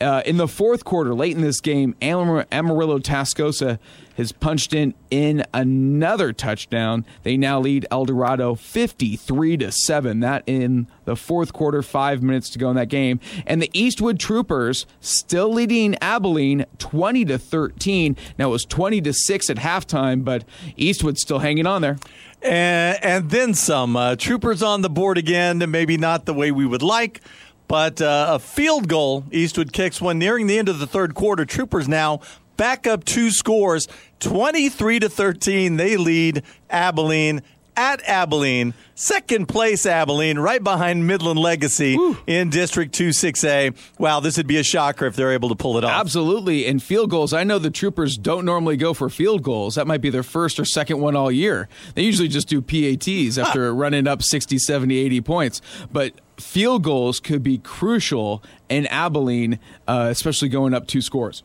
Uh, 0.00 0.22
in 0.26 0.36
the 0.36 0.48
fourth 0.48 0.84
quarter, 0.84 1.14
late 1.14 1.34
in 1.34 1.42
this 1.42 1.60
game, 1.60 1.94
Amarillo 2.02 2.98
Tascosa 2.98 3.78
has 4.16 4.32
punched 4.32 4.74
in 4.74 4.94
in 5.10 5.44
another 5.52 6.32
touchdown. 6.32 7.04
They 7.22 7.36
now 7.36 7.60
lead 7.60 7.86
El 7.90 8.04
Dorado 8.04 8.54
53 8.54 9.56
to 9.58 9.72
7. 9.72 10.20
That 10.20 10.42
in 10.46 10.86
the 11.04 11.16
fourth 11.16 11.52
quarter, 11.52 11.82
5 11.82 12.22
minutes 12.22 12.50
to 12.50 12.58
go 12.58 12.70
in 12.70 12.76
that 12.76 12.88
game. 12.88 13.20
And 13.46 13.62
the 13.62 13.70
Eastwood 13.72 14.18
Troopers 14.18 14.86
still 15.00 15.52
leading 15.52 15.96
Abilene 16.00 16.66
20 16.78 17.24
to 17.26 17.38
13. 17.38 18.16
Now 18.38 18.48
it 18.48 18.52
was 18.52 18.64
20 18.64 19.00
to 19.02 19.12
6 19.12 19.50
at 19.50 19.56
halftime, 19.58 20.24
but 20.24 20.44
Eastwood 20.76 21.18
still 21.18 21.38
hanging 21.38 21.66
on 21.66 21.82
there. 21.82 21.98
And, 22.42 23.02
and 23.02 23.30
then 23.30 23.54
some. 23.54 23.96
Uh, 23.96 24.16
troopers 24.16 24.62
on 24.62 24.82
the 24.82 24.90
board 24.90 25.18
again, 25.18 25.62
maybe 25.70 25.96
not 25.96 26.26
the 26.26 26.34
way 26.34 26.50
we 26.50 26.66
would 26.66 26.82
like. 26.82 27.20
But 27.68 28.00
uh, 28.00 28.26
a 28.30 28.38
field 28.38 28.88
goal, 28.88 29.24
Eastwood 29.32 29.72
kicks 29.72 30.00
one 30.00 30.18
nearing 30.18 30.46
the 30.46 30.58
end 30.58 30.68
of 30.68 30.78
the 30.78 30.86
third 30.86 31.14
quarter. 31.14 31.44
Troopers 31.44 31.88
now 31.88 32.20
back 32.56 32.86
up 32.86 33.04
two 33.04 33.30
scores, 33.30 33.88
23 34.20 35.00
to 35.00 35.08
13. 35.08 35.76
They 35.76 35.96
lead 35.96 36.42
Abilene. 36.70 37.42
at 37.76 38.00
Abilene. 38.08 38.72
Second 38.94 39.46
place, 39.48 39.84
Abilene, 39.84 40.38
right 40.38 40.64
behind 40.64 41.06
Midland 41.06 41.38
Legacy 41.38 41.98
in 42.26 42.48
District 42.48 42.94
26A. 42.98 43.76
Wow, 43.98 44.20
this 44.20 44.38
would 44.38 44.46
be 44.46 44.56
a 44.56 44.62
shocker 44.62 45.04
if 45.04 45.14
they're 45.14 45.32
able 45.32 45.50
to 45.50 45.54
pull 45.54 45.76
it 45.76 45.84
off. 45.84 45.90
Absolutely. 46.00 46.64
And 46.66 46.82
field 46.82 47.10
goals, 47.10 47.34
I 47.34 47.44
know 47.44 47.58
the 47.58 47.68
Troopers 47.70 48.16
don't 48.16 48.46
normally 48.46 48.78
go 48.78 48.94
for 48.94 49.10
field 49.10 49.42
goals. 49.42 49.74
That 49.74 49.86
might 49.86 50.00
be 50.00 50.08
their 50.08 50.22
first 50.22 50.58
or 50.58 50.64
second 50.64 51.00
one 51.00 51.14
all 51.14 51.30
year. 51.30 51.68
They 51.94 52.02
usually 52.04 52.28
just 52.28 52.48
do 52.48 52.62
PATs 52.62 53.36
after 53.36 53.74
running 53.74 54.06
up 54.08 54.22
60, 54.22 54.56
70, 54.58 54.96
80 54.96 55.20
points. 55.20 55.60
But 55.92 56.14
field 56.38 56.82
goals 56.82 57.20
could 57.20 57.42
be 57.42 57.58
crucial 57.58 58.42
in 58.70 58.86
Abilene, 58.86 59.58
uh, 59.86 60.08
especially 60.10 60.48
going 60.48 60.72
up 60.72 60.86
two 60.86 61.02
scores. 61.02 61.42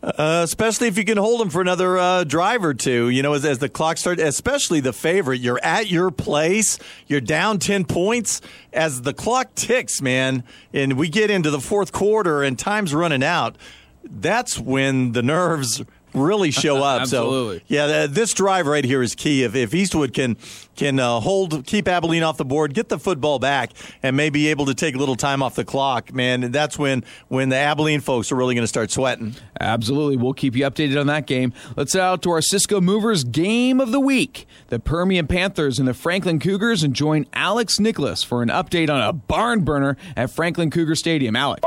Uh, 0.00 0.42
especially 0.44 0.86
if 0.86 0.96
you 0.96 1.04
can 1.04 1.18
hold 1.18 1.40
them 1.40 1.50
for 1.50 1.60
another 1.60 1.98
uh, 1.98 2.22
drive 2.22 2.64
or 2.64 2.72
two. 2.72 3.08
You 3.08 3.22
know, 3.22 3.32
as, 3.32 3.44
as 3.44 3.58
the 3.58 3.68
clock 3.68 3.96
starts, 3.96 4.22
especially 4.22 4.78
the 4.78 4.92
favorite, 4.92 5.40
you're 5.40 5.60
at 5.62 5.90
your 5.90 6.12
place, 6.12 6.78
you're 7.08 7.20
down 7.20 7.58
10 7.58 7.84
points. 7.84 8.40
As 8.72 9.02
the 9.02 9.12
clock 9.12 9.54
ticks, 9.56 10.00
man, 10.00 10.44
and 10.72 10.92
we 10.92 11.08
get 11.08 11.30
into 11.30 11.50
the 11.50 11.60
fourth 11.60 11.90
quarter 11.90 12.44
and 12.44 12.56
time's 12.56 12.94
running 12.94 13.24
out, 13.24 13.56
that's 14.04 14.58
when 14.58 15.12
the 15.12 15.22
nerves 15.22 15.82
really 16.18 16.50
show 16.50 16.76
up. 16.82 17.02
Absolutely. 17.02 17.58
So, 17.58 17.64
yeah, 17.68 17.86
th- 17.86 18.10
this 18.10 18.34
drive 18.34 18.66
right 18.66 18.84
here 18.84 19.02
is 19.02 19.14
key. 19.14 19.44
If, 19.44 19.54
if 19.54 19.74
Eastwood 19.74 20.12
can 20.12 20.36
can 20.76 21.00
uh, 21.00 21.18
hold, 21.18 21.66
keep 21.66 21.88
Abilene 21.88 22.22
off 22.22 22.36
the 22.36 22.44
board, 22.44 22.72
get 22.72 22.88
the 22.88 22.98
football 22.98 23.38
back, 23.40 23.72
and 24.02 24.16
maybe 24.16 24.48
able 24.48 24.66
to 24.66 24.74
take 24.74 24.94
a 24.94 24.98
little 24.98 25.16
time 25.16 25.42
off 25.42 25.56
the 25.56 25.64
clock, 25.64 26.12
man, 26.12 26.52
that's 26.52 26.78
when 26.78 27.04
when 27.28 27.48
the 27.48 27.56
Abilene 27.56 28.00
folks 28.00 28.30
are 28.30 28.36
really 28.36 28.54
going 28.54 28.62
to 28.62 28.68
start 28.68 28.90
sweating. 28.90 29.34
Absolutely. 29.60 30.16
We'll 30.16 30.34
keep 30.34 30.54
you 30.54 30.64
updated 30.64 31.00
on 31.00 31.06
that 31.08 31.26
game. 31.26 31.52
Let's 31.76 31.92
head 31.94 32.02
out 32.02 32.22
to 32.22 32.30
our 32.30 32.42
Cisco 32.42 32.80
Movers 32.80 33.24
game 33.24 33.80
of 33.80 33.90
the 33.90 34.00
week. 34.00 34.46
The 34.68 34.78
Permian 34.78 35.26
Panthers 35.26 35.78
and 35.78 35.88
the 35.88 35.94
Franklin 35.94 36.38
Cougars 36.38 36.82
and 36.82 36.94
join 36.94 37.26
Alex 37.32 37.80
Nicholas 37.80 38.22
for 38.22 38.42
an 38.42 38.48
update 38.48 38.88
on 38.90 39.00
a 39.00 39.12
barn 39.12 39.64
burner 39.64 39.96
at 40.16 40.30
Franklin 40.30 40.70
Cougar 40.70 40.94
Stadium. 40.94 41.34
Alex. 41.34 41.62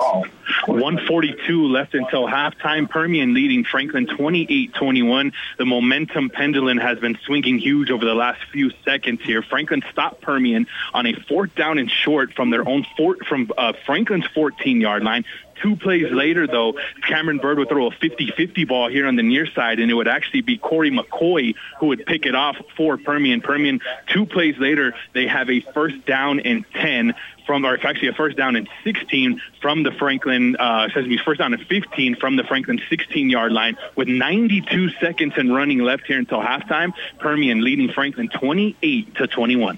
142 0.67 1.67
left 1.67 1.93
until 1.93 2.27
halftime. 2.27 2.89
Permian 2.89 3.33
leading 3.33 3.63
Franklin 3.63 4.07
28-21. 4.07 5.33
The 5.57 5.65
momentum 5.65 6.29
pendulum 6.29 6.77
has 6.77 6.99
been 6.99 7.17
swinging 7.25 7.59
huge 7.59 7.91
over 7.91 8.05
the 8.05 8.13
last 8.13 8.41
few 8.51 8.71
seconds 8.85 9.21
here. 9.23 9.41
Franklin 9.41 9.83
stopped 9.91 10.21
Permian 10.21 10.67
on 10.93 11.05
a 11.05 11.13
fourth 11.13 11.55
down 11.55 11.77
and 11.77 11.89
short 11.89 12.33
from 12.33 12.49
their 12.49 12.67
own 12.67 12.85
fort 12.97 13.25
from 13.25 13.51
uh, 13.57 13.73
Franklin's 13.85 14.25
14-yard 14.35 15.03
line. 15.03 15.25
Two 15.61 15.75
plays 15.75 16.11
later, 16.11 16.47
though, 16.47 16.73
Cameron 17.07 17.37
Bird 17.37 17.59
would 17.59 17.69
throw 17.69 17.87
a 17.87 17.91
50-50 17.91 18.67
ball 18.67 18.89
here 18.89 19.07
on 19.07 19.15
the 19.15 19.23
near 19.23 19.45
side, 19.45 19.79
and 19.79 19.91
it 19.91 19.93
would 19.93 20.07
actually 20.07 20.41
be 20.41 20.57
Corey 20.57 20.91
McCoy 20.91 21.55
who 21.79 21.87
would 21.87 22.05
pick 22.05 22.25
it 22.25 22.35
off 22.35 22.57
for 22.75 22.97
Permian. 22.97 23.41
Permian, 23.41 23.79
two 24.07 24.25
plays 24.25 24.57
later, 24.57 24.93
they 25.13 25.27
have 25.27 25.49
a 25.49 25.61
first 25.73 26.05
down 26.05 26.39
and 26.39 26.65
10 26.73 27.13
from, 27.45 27.65
or 27.65 27.75
it's 27.75 27.85
actually 27.85 28.07
a 28.07 28.13
first 28.13 28.37
down 28.37 28.55
and 28.55 28.69
16 28.83 29.41
from 29.61 29.83
the 29.83 29.91
Franklin, 29.91 30.55
uh, 30.55 30.87
me, 30.95 31.19
first 31.23 31.39
down 31.39 31.53
and 31.53 31.65
15 31.67 32.15
from 32.15 32.35
the 32.35 32.43
Franklin 32.43 32.79
16-yard 32.89 33.51
line 33.51 33.77
with 33.95 34.07
92 34.07 34.89
seconds 35.01 35.33
and 35.37 35.53
running 35.53 35.79
left 35.79 36.07
here 36.07 36.17
until 36.17 36.41
halftime. 36.41 36.93
Permian 37.19 37.63
leading 37.63 37.91
Franklin 37.91 38.29
28 38.29 39.15
to 39.15 39.27
21. 39.27 39.77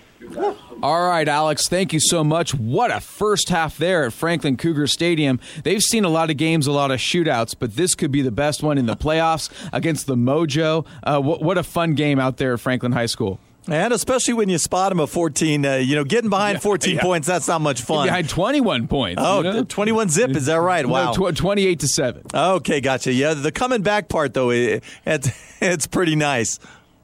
All 0.82 1.08
right, 1.08 1.28
Alex, 1.28 1.70
thank 1.70 1.94
you 1.94 2.00
so 2.00 2.24
much. 2.24 2.54
What 2.54 2.92
a 2.92 3.00
first 3.00 3.50
half 3.50 3.78
there 3.78 4.06
at 4.06 4.14
Franklin 4.14 4.58
Cougar 4.58 4.88
Stadium. 4.88 5.40
They've 5.64 5.82
seen 5.82 6.04
a 6.06 6.10
lot 6.10 6.30
of 6.30 6.38
games, 6.38 6.68
a 6.68 6.72
lot 6.72 6.92
of 6.92 7.00
shootouts, 7.00 7.56
but 7.58 7.76
this 7.76 7.96
could 7.96 8.12
be 8.12 8.22
the 8.22 8.32
best 8.32 8.64
one 8.64 8.78
in 8.78 8.86
the 8.86 8.96
playoffs 8.96 9.50
against 9.72 10.08
the 10.08 10.16
Mojo. 10.16 10.86
Uh, 11.04 11.22
what, 11.22 11.42
what 11.42 11.58
a 11.58 11.64
fun 11.64 11.94
game 11.94 12.20
out 12.20 12.38
there 12.38 12.54
at 12.54 12.60
Franklin 12.60 12.92
High 12.92 13.06
School. 13.06 13.40
And 13.68 13.94
especially 13.94 14.34
when 14.34 14.50
you 14.50 14.58
spot 14.58 14.90
them 14.90 15.00
at 15.00 15.08
14, 15.08 15.66
uh, 15.66 15.76
you 15.76 15.96
know, 15.96 16.04
getting 16.04 16.30
behind 16.30 16.62
14 16.62 16.96
yeah. 16.96 17.02
points, 17.02 17.28
that's 17.28 17.48
not 17.48 17.62
much 17.62 17.82
fun. 17.82 18.08
Behind 18.08 18.28
21 18.28 18.88
points. 18.90 19.22
Oh, 19.24 19.38
you 19.38 19.44
know? 19.44 19.64
21 19.64 20.10
zip, 20.10 20.32
is 20.32 20.48
that 20.48 20.56
right? 20.56 20.86
Wow. 20.86 21.14
No, 21.14 21.32
tw- 21.32 21.36
28 21.36 21.80
to 21.80 21.88
7. 21.88 22.24
Okay, 22.34 22.82
gotcha. 22.82 23.14
Yeah, 23.14 23.34
the 23.36 23.54
coming 23.54 23.82
back 23.82 24.10
part, 24.10 24.34
though, 24.34 24.50
it, 24.50 24.84
it's, 25.06 25.30
it's 25.62 25.88
pretty 25.88 26.18
nice. 26.18 26.60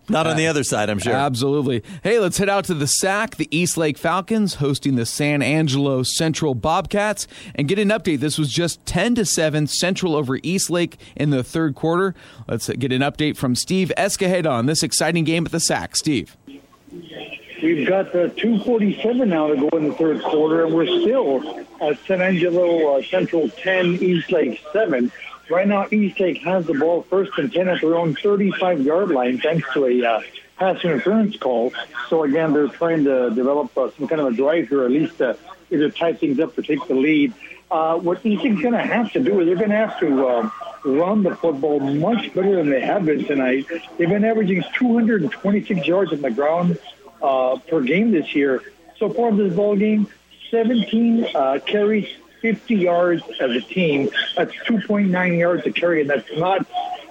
Not 0.10 0.28
on 0.28 0.38
the 0.38 0.48
other 0.48 0.64
side, 0.64 0.90
I'm 0.90 1.00
sure. 1.00 1.14
Absolutely. 1.14 1.84
Hey, 2.04 2.20
let's 2.20 2.38
head 2.38 2.50
out 2.50 2.66
to 2.66 2.74
the 2.74 2.88
SAC, 2.88 3.36
the 3.36 3.48
East 3.56 3.78
Lake 3.78 3.98
Falcons 3.98 4.56
hosting 4.56 4.96
the 4.96 5.06
San 5.06 5.42
Angelo 5.42 6.04
Central 6.04 6.56
Bobcats, 6.56 7.28
and 7.56 7.68
get 7.68 7.80
an 7.80 7.90
update. 7.90 8.20
This 8.20 8.38
was 8.38 8.52
just 8.52 8.84
10 8.86 9.16
to 9.16 9.26
7 9.26 9.68
Central 9.68 10.16
over 10.16 10.40
East 10.44 10.70
Lake 10.70 10.98
in 11.16 11.30
the 11.30 11.44
third 11.44 11.76
quarter. 11.76 12.16
Let's 12.48 12.70
get 12.70 12.92
an 12.92 13.02
update 13.02 13.38
from 13.38 13.56
Steve 13.56 13.92
Escajeda 13.98 14.50
on 14.50 14.66
this 14.66 14.84
exciting 14.84 15.24
game 15.24 15.46
at 15.46 15.52
the 15.52 15.60
SAC. 15.60 15.96
Steve. 15.96 16.36
We've 17.62 17.88
got 17.88 18.08
uh, 18.16 18.30
247 18.30 19.28
now 19.28 19.48
to 19.48 19.58
go 19.58 19.68
in 19.78 19.90
the 19.90 19.96
third 19.96 20.22
quarter, 20.24 20.66
and 20.66 20.74
we're 20.74 20.88
still 20.88 21.66
at 21.82 22.00
San 22.06 22.22
Angelo 22.22 22.96
uh, 22.96 23.04
Central 23.04 23.50
10, 23.50 23.96
East 23.96 24.32
Lake 24.32 24.62
7. 24.72 25.12
Right 25.50 25.68
now, 25.68 25.88
East 25.92 26.20
Lake 26.20 26.44
has 26.44 26.68
the 26.68 26.76
ball 26.76 27.02
first 27.04 27.38
and 27.40 27.52
10 27.52 27.68
at 27.70 27.82
their 27.82 27.96
own 27.96 28.16
35 28.16 28.82
yard 28.82 29.10
line, 29.10 29.40
thanks 29.40 29.68
to 29.74 29.86
a 29.86 30.06
uh, 30.06 30.22
pass 30.58 30.84
interference 30.84 31.38
call. 31.38 31.74
So, 32.08 32.24
again, 32.24 32.54
they're 32.54 32.68
trying 32.68 33.04
to 33.06 33.32
develop 33.32 33.76
uh, 33.76 33.90
some 33.98 34.08
kind 34.08 34.22
of 34.22 34.28
a 34.28 34.36
drive 34.36 34.70
here, 34.70 34.86
at 34.86 34.92
least 34.92 35.20
uh, 35.22 35.34
either 35.72 35.90
tie 35.90 36.14
things 36.14 36.40
up 36.40 36.56
or 36.58 36.62
take 36.62 36.86
the 36.88 36.94
lead. 36.94 37.34
Uh, 37.72 37.98
what 37.98 38.24
East 38.24 38.44
Lake's 38.44 38.62
going 38.62 38.74
to 38.74 38.82
have 38.82 39.12
to 39.14 39.20
do 39.20 39.40
is 39.40 39.48
they're 39.48 39.56
going 39.56 39.70
to 39.72 39.76
have 39.76 40.00
to 40.00 40.28
uh, 40.28 40.50
run 40.86 41.24
the 41.24 41.36
football 41.36 41.80
much 41.80 42.32
better 42.34 42.56
than 42.56 42.70
they 42.70 42.82
have 42.82 43.06
been 43.06 43.26
tonight. 43.26 43.66
They've 43.98 44.10
been 44.10 44.26
averaging 44.26 44.64
226 44.76 45.88
yards 45.88 46.12
on 46.12 46.22
the 46.22 46.32
ground 46.32 46.78
uh, 47.22 47.58
per 47.68 47.82
game 47.82 48.12
this 48.12 48.36
year. 48.36 48.62
So 48.98 49.10
far 49.10 49.30
in 49.30 49.38
this 49.38 49.54
ball 49.54 49.76
game, 49.76 50.08
17 50.52 51.28
uh, 51.34 51.60
carries, 51.66 52.08
50 52.42 52.76
yards 52.76 53.24
as 53.40 53.52
a 53.52 53.62
team. 53.62 54.10
That's 54.36 54.54
2.9 54.68 55.38
yards 55.38 55.66
a 55.66 55.72
carry, 55.72 56.02
and 56.02 56.10
that's 56.10 56.30
not 56.38 56.66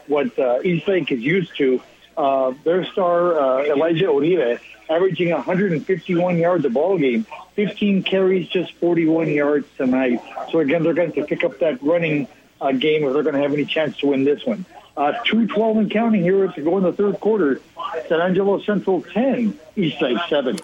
what 0.06 0.38
uh, 0.38 0.60
East 0.62 0.88
Lake 0.88 1.12
is 1.12 1.20
used 1.20 1.56
to. 1.58 1.80
Uh, 2.16 2.52
their 2.64 2.84
star, 2.86 3.38
uh, 3.38 3.64
Elijah 3.64 4.06
Uribe, 4.06 4.58
averaging 4.90 5.30
151 5.30 6.38
yards 6.38 6.64
a 6.64 6.70
ball 6.70 6.98
game, 6.98 7.26
15 7.54 8.02
carries, 8.02 8.48
just 8.48 8.72
41 8.74 9.28
yards 9.28 9.66
tonight. 9.76 10.20
So 10.50 10.60
again, 10.60 10.82
they're 10.82 10.94
going 10.94 11.12
to 11.12 11.24
pick 11.24 11.44
up 11.44 11.58
that 11.60 11.82
running 11.82 12.26
uh, 12.60 12.72
game 12.72 13.04
if 13.04 13.12
they're 13.12 13.22
going 13.22 13.34
to 13.34 13.42
have 13.42 13.52
any 13.52 13.64
chance 13.64 13.96
to 13.98 14.08
win 14.08 14.24
this 14.24 14.44
one. 14.44 14.64
Uh, 14.96 15.12
212 15.26 15.76
and 15.76 15.90
counting 15.92 16.22
here 16.22 16.48
to 16.48 16.60
go 16.60 16.76
in 16.76 16.82
the 16.82 16.92
third 16.92 17.20
quarter. 17.20 17.60
San 18.08 18.20
Angelo 18.20 18.60
Central 18.62 19.02
10, 19.02 19.56
East 19.76 20.02
Lake 20.02 20.18
7. 20.28 20.58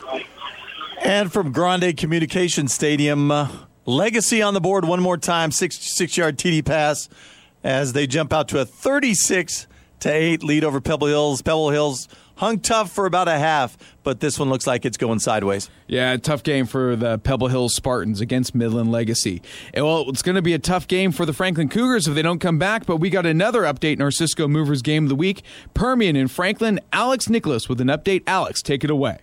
And 1.05 1.33
from 1.33 1.53
Grande 1.53 1.97
Communication 1.97 2.67
Stadium, 2.67 3.31
uh, 3.31 3.49
Legacy 3.87 4.41
on 4.43 4.55
the 4.55 4.61
board 4.61 4.85
one 4.85 5.01
more 5.01 5.19
time, 5.19 5.51
six 5.51 5.77
six 5.77 6.17
yard 6.17 6.39
TD 6.39 6.65
pass 6.65 7.09
as 7.63 7.93
they 7.93 8.07
jump 8.07 8.33
out 8.33 8.49
to 8.49 8.61
a 8.61 8.65
36 8.65 9.67
to 10.01 10.13
8 10.13 10.43
lead 10.45 10.65
over 10.65 10.81
Pebble 10.81 11.07
Hills. 11.07 11.41
Pebble 11.43 11.71
Hills 11.71 12.09
hung 12.37 12.61
tough 12.61 12.93
for 12.93 13.07
about 13.07 13.29
a 13.29 13.39
half, 13.39 13.79
but 14.03 14.21
this 14.21 14.39
one 14.39 14.51
looks 14.51 14.67
like 14.67 14.85
it's 14.85 14.97
going 14.97 15.19
sideways. 15.19 15.71
Yeah, 15.87 16.17
tough 16.17 16.43
game 16.43 16.67
for 16.67 16.97
the 16.97 17.19
Pebble 17.19 17.49
Hills 17.49 17.75
Spartans 17.75 18.21
against 18.21 18.55
Midland 18.55 18.93
Legacy. 18.93 19.41
And, 19.73 19.85
well, 19.85 20.09
it's 20.09 20.23
going 20.23 20.37
to 20.37 20.43
be 20.43 20.53
a 20.53 20.59
tough 20.59 20.87
game 20.89 21.13
for 21.13 21.25
the 21.25 21.33
Franklin 21.33 21.69
Cougars 21.69 22.07
if 22.07 22.15
they 22.15 22.23
don't 22.23 22.41
come 22.41 22.59
back, 22.59 22.87
but 22.87 22.97
we 22.99 23.09
got 23.09 23.25
another 23.25 23.63
update 23.63 23.95
in 23.95 24.03
our 24.03 24.11
Cisco 24.11 24.47
Movers 24.47 24.83
game 24.83 25.05
of 25.05 25.09
the 25.09 25.17
week. 25.17 25.43
Permian 25.73 26.17
and 26.17 26.31
Franklin, 26.31 26.81
Alex 26.93 27.29
Nicholas 27.29 27.69
with 27.69 27.81
an 27.81 27.89
update. 27.89 28.23
Alex, 28.27 28.63
take 28.63 28.85
it 28.85 28.91
away. 28.91 29.19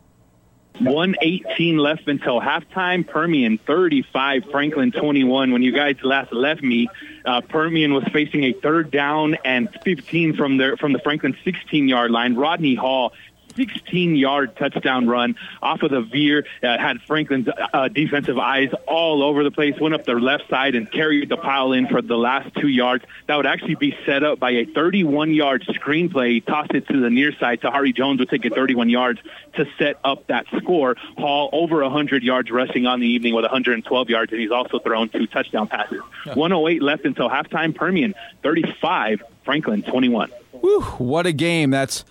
118 0.79 1.77
left 1.77 2.07
until 2.07 2.39
halftime. 2.39 3.07
Permian 3.07 3.57
35, 3.59 4.45
Franklin 4.51 4.91
21. 4.91 5.51
When 5.51 5.61
you 5.61 5.71
guys 5.71 5.97
last 6.03 6.33
left 6.33 6.63
me, 6.63 6.87
uh, 7.25 7.41
Permian 7.41 7.93
was 7.93 8.03
facing 8.11 8.43
a 8.45 8.53
third 8.53 8.89
down 8.89 9.35
and 9.45 9.69
15 9.83 10.35
from 10.35 10.57
their 10.57 10.77
from 10.77 10.93
the 10.93 10.99
Franklin 10.99 11.37
16 11.43 11.87
yard 11.87 12.11
line. 12.11 12.35
Rodney 12.35 12.75
Hall 12.75 13.13
16 13.55 14.15
yard 14.15 14.55
touchdown 14.55 15.07
run 15.07 15.35
off 15.61 15.81
of 15.83 15.91
the 15.91 16.01
veer. 16.01 16.45
Uh, 16.61 16.77
had 16.77 17.01
Franklin's 17.01 17.47
uh, 17.73 17.87
defensive 17.87 18.37
eyes 18.37 18.69
all 18.87 19.23
over 19.23 19.43
the 19.43 19.51
place, 19.51 19.79
went 19.79 19.93
up 19.93 20.05
their 20.05 20.19
left 20.19 20.49
side 20.49 20.75
and 20.75 20.91
carried 20.91 21.29
the 21.29 21.37
pile 21.37 21.71
in 21.73 21.87
for 21.87 22.01
the 22.01 22.17
last 22.17 22.53
two 22.55 22.67
yards. 22.67 23.03
That 23.27 23.35
would 23.35 23.45
actually 23.45 23.75
be 23.75 23.95
set 24.05 24.23
up 24.23 24.39
by 24.39 24.51
a 24.51 24.65
31 24.65 25.33
yard 25.33 25.63
screenplay. 25.67 26.43
Tossed 26.45 26.73
it 26.73 26.87
to 26.87 26.99
the 26.99 27.09
near 27.09 27.33
side. 27.37 27.61
Tahari 27.61 27.95
Jones 27.95 28.19
would 28.19 28.29
take 28.29 28.45
it 28.45 28.53
31 28.53 28.89
yards 28.89 29.19
to 29.55 29.65
set 29.77 29.97
up 30.03 30.27
that 30.27 30.45
score. 30.57 30.95
Hall 31.17 31.49
over 31.51 31.81
100 31.81 32.23
yards 32.23 32.51
rushing 32.51 32.85
on 32.85 32.99
the 32.99 33.07
evening 33.07 33.33
with 33.35 33.43
112 33.43 34.09
yards, 34.09 34.31
and 34.31 34.41
he's 34.41 34.51
also 34.51 34.79
thrown 34.79 35.09
two 35.09 35.27
touchdown 35.27 35.67
passes. 35.67 36.01
108 36.33 36.81
left 36.81 37.05
until 37.05 37.29
halftime. 37.29 37.75
Permian 37.75 38.13
35, 38.43 39.23
Franklin 39.43 39.83
21. 39.83 40.31
Whew, 40.61 40.81
what 40.99 41.25
a 41.25 41.33
game. 41.33 41.71
That's 41.71 42.05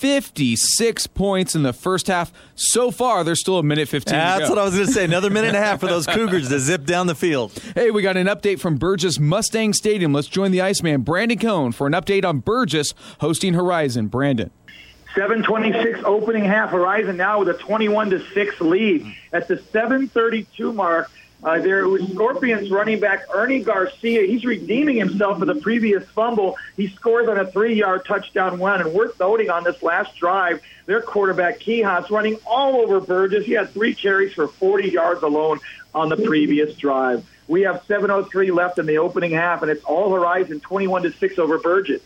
56 0.00 1.06
points 1.08 1.54
in 1.54 1.62
the 1.62 1.74
first 1.74 2.06
half. 2.06 2.32
So 2.54 2.90
far, 2.90 3.22
there's 3.22 3.38
still 3.38 3.58
a 3.58 3.62
minute 3.62 3.86
15 3.86 4.16
That's 4.16 4.48
what 4.48 4.58
I 4.58 4.64
was 4.64 4.74
going 4.74 4.86
to 4.86 4.92
say. 4.92 5.04
Another 5.04 5.28
minute 5.28 5.48
and 5.48 5.58
a 5.58 5.60
half 5.60 5.80
for 5.80 5.88
those 5.88 6.06
Cougars 6.06 6.48
to 6.48 6.58
zip 6.58 6.86
down 6.86 7.06
the 7.06 7.14
field. 7.14 7.52
Hey, 7.74 7.90
we 7.90 8.00
got 8.00 8.16
an 8.16 8.26
update 8.26 8.60
from 8.60 8.76
Burgess 8.76 9.20
Mustang 9.20 9.74
Stadium. 9.74 10.14
Let's 10.14 10.28
join 10.28 10.52
the 10.52 10.62
Iceman, 10.62 11.02
Brandon 11.02 11.38
Cohn, 11.38 11.72
for 11.72 11.86
an 11.86 11.92
update 11.92 12.24
on 12.24 12.38
Burgess 12.38 12.94
hosting 13.20 13.52
Horizon. 13.52 14.06
Brandon. 14.06 14.50
726 15.14 16.00
opening 16.06 16.46
half. 16.46 16.70
Horizon 16.70 17.18
now 17.18 17.40
with 17.40 17.50
a 17.50 17.54
21 17.54 18.08
to 18.10 18.26
6 18.32 18.60
lead. 18.62 19.04
At 19.34 19.48
the 19.48 19.58
732 19.58 20.72
mark, 20.72 21.10
uh, 21.42 21.58
there 21.58 21.88
was 21.88 22.06
Scorpions 22.08 22.70
running 22.70 23.00
back 23.00 23.24
Ernie 23.32 23.62
Garcia. 23.62 24.26
He's 24.26 24.44
redeeming 24.44 24.96
himself 24.96 25.38
for 25.38 25.46
the 25.46 25.54
previous 25.54 26.06
fumble. 26.10 26.56
He 26.76 26.88
scores 26.88 27.28
on 27.28 27.38
a 27.38 27.46
three-yard 27.46 28.04
touchdown 28.04 28.60
run, 28.60 28.80
and 28.80 28.92
worth 28.92 29.18
noting 29.18 29.48
on 29.48 29.64
this 29.64 29.82
last 29.82 30.16
drive, 30.16 30.60
their 30.86 31.00
quarterback 31.00 31.60
Quijas 31.60 32.10
running 32.10 32.38
all 32.46 32.76
over 32.76 33.00
Burgess. 33.00 33.46
He 33.46 33.52
had 33.52 33.70
three 33.70 33.94
carries 33.94 34.34
for 34.34 34.48
40 34.48 34.90
yards 34.90 35.22
alone 35.22 35.60
on 35.94 36.08
the 36.08 36.16
previous 36.16 36.76
drive. 36.76 37.24
We 37.48 37.62
have 37.62 37.82
7:03 37.88 38.50
left 38.52 38.78
in 38.78 38.86
the 38.86 38.98
opening 38.98 39.32
half, 39.32 39.62
and 39.62 39.70
it's 39.70 39.84
all 39.84 40.12
Horizon 40.12 40.60
21 40.60 41.02
to 41.02 41.12
six 41.12 41.38
over 41.38 41.58
Burgess. 41.58 42.02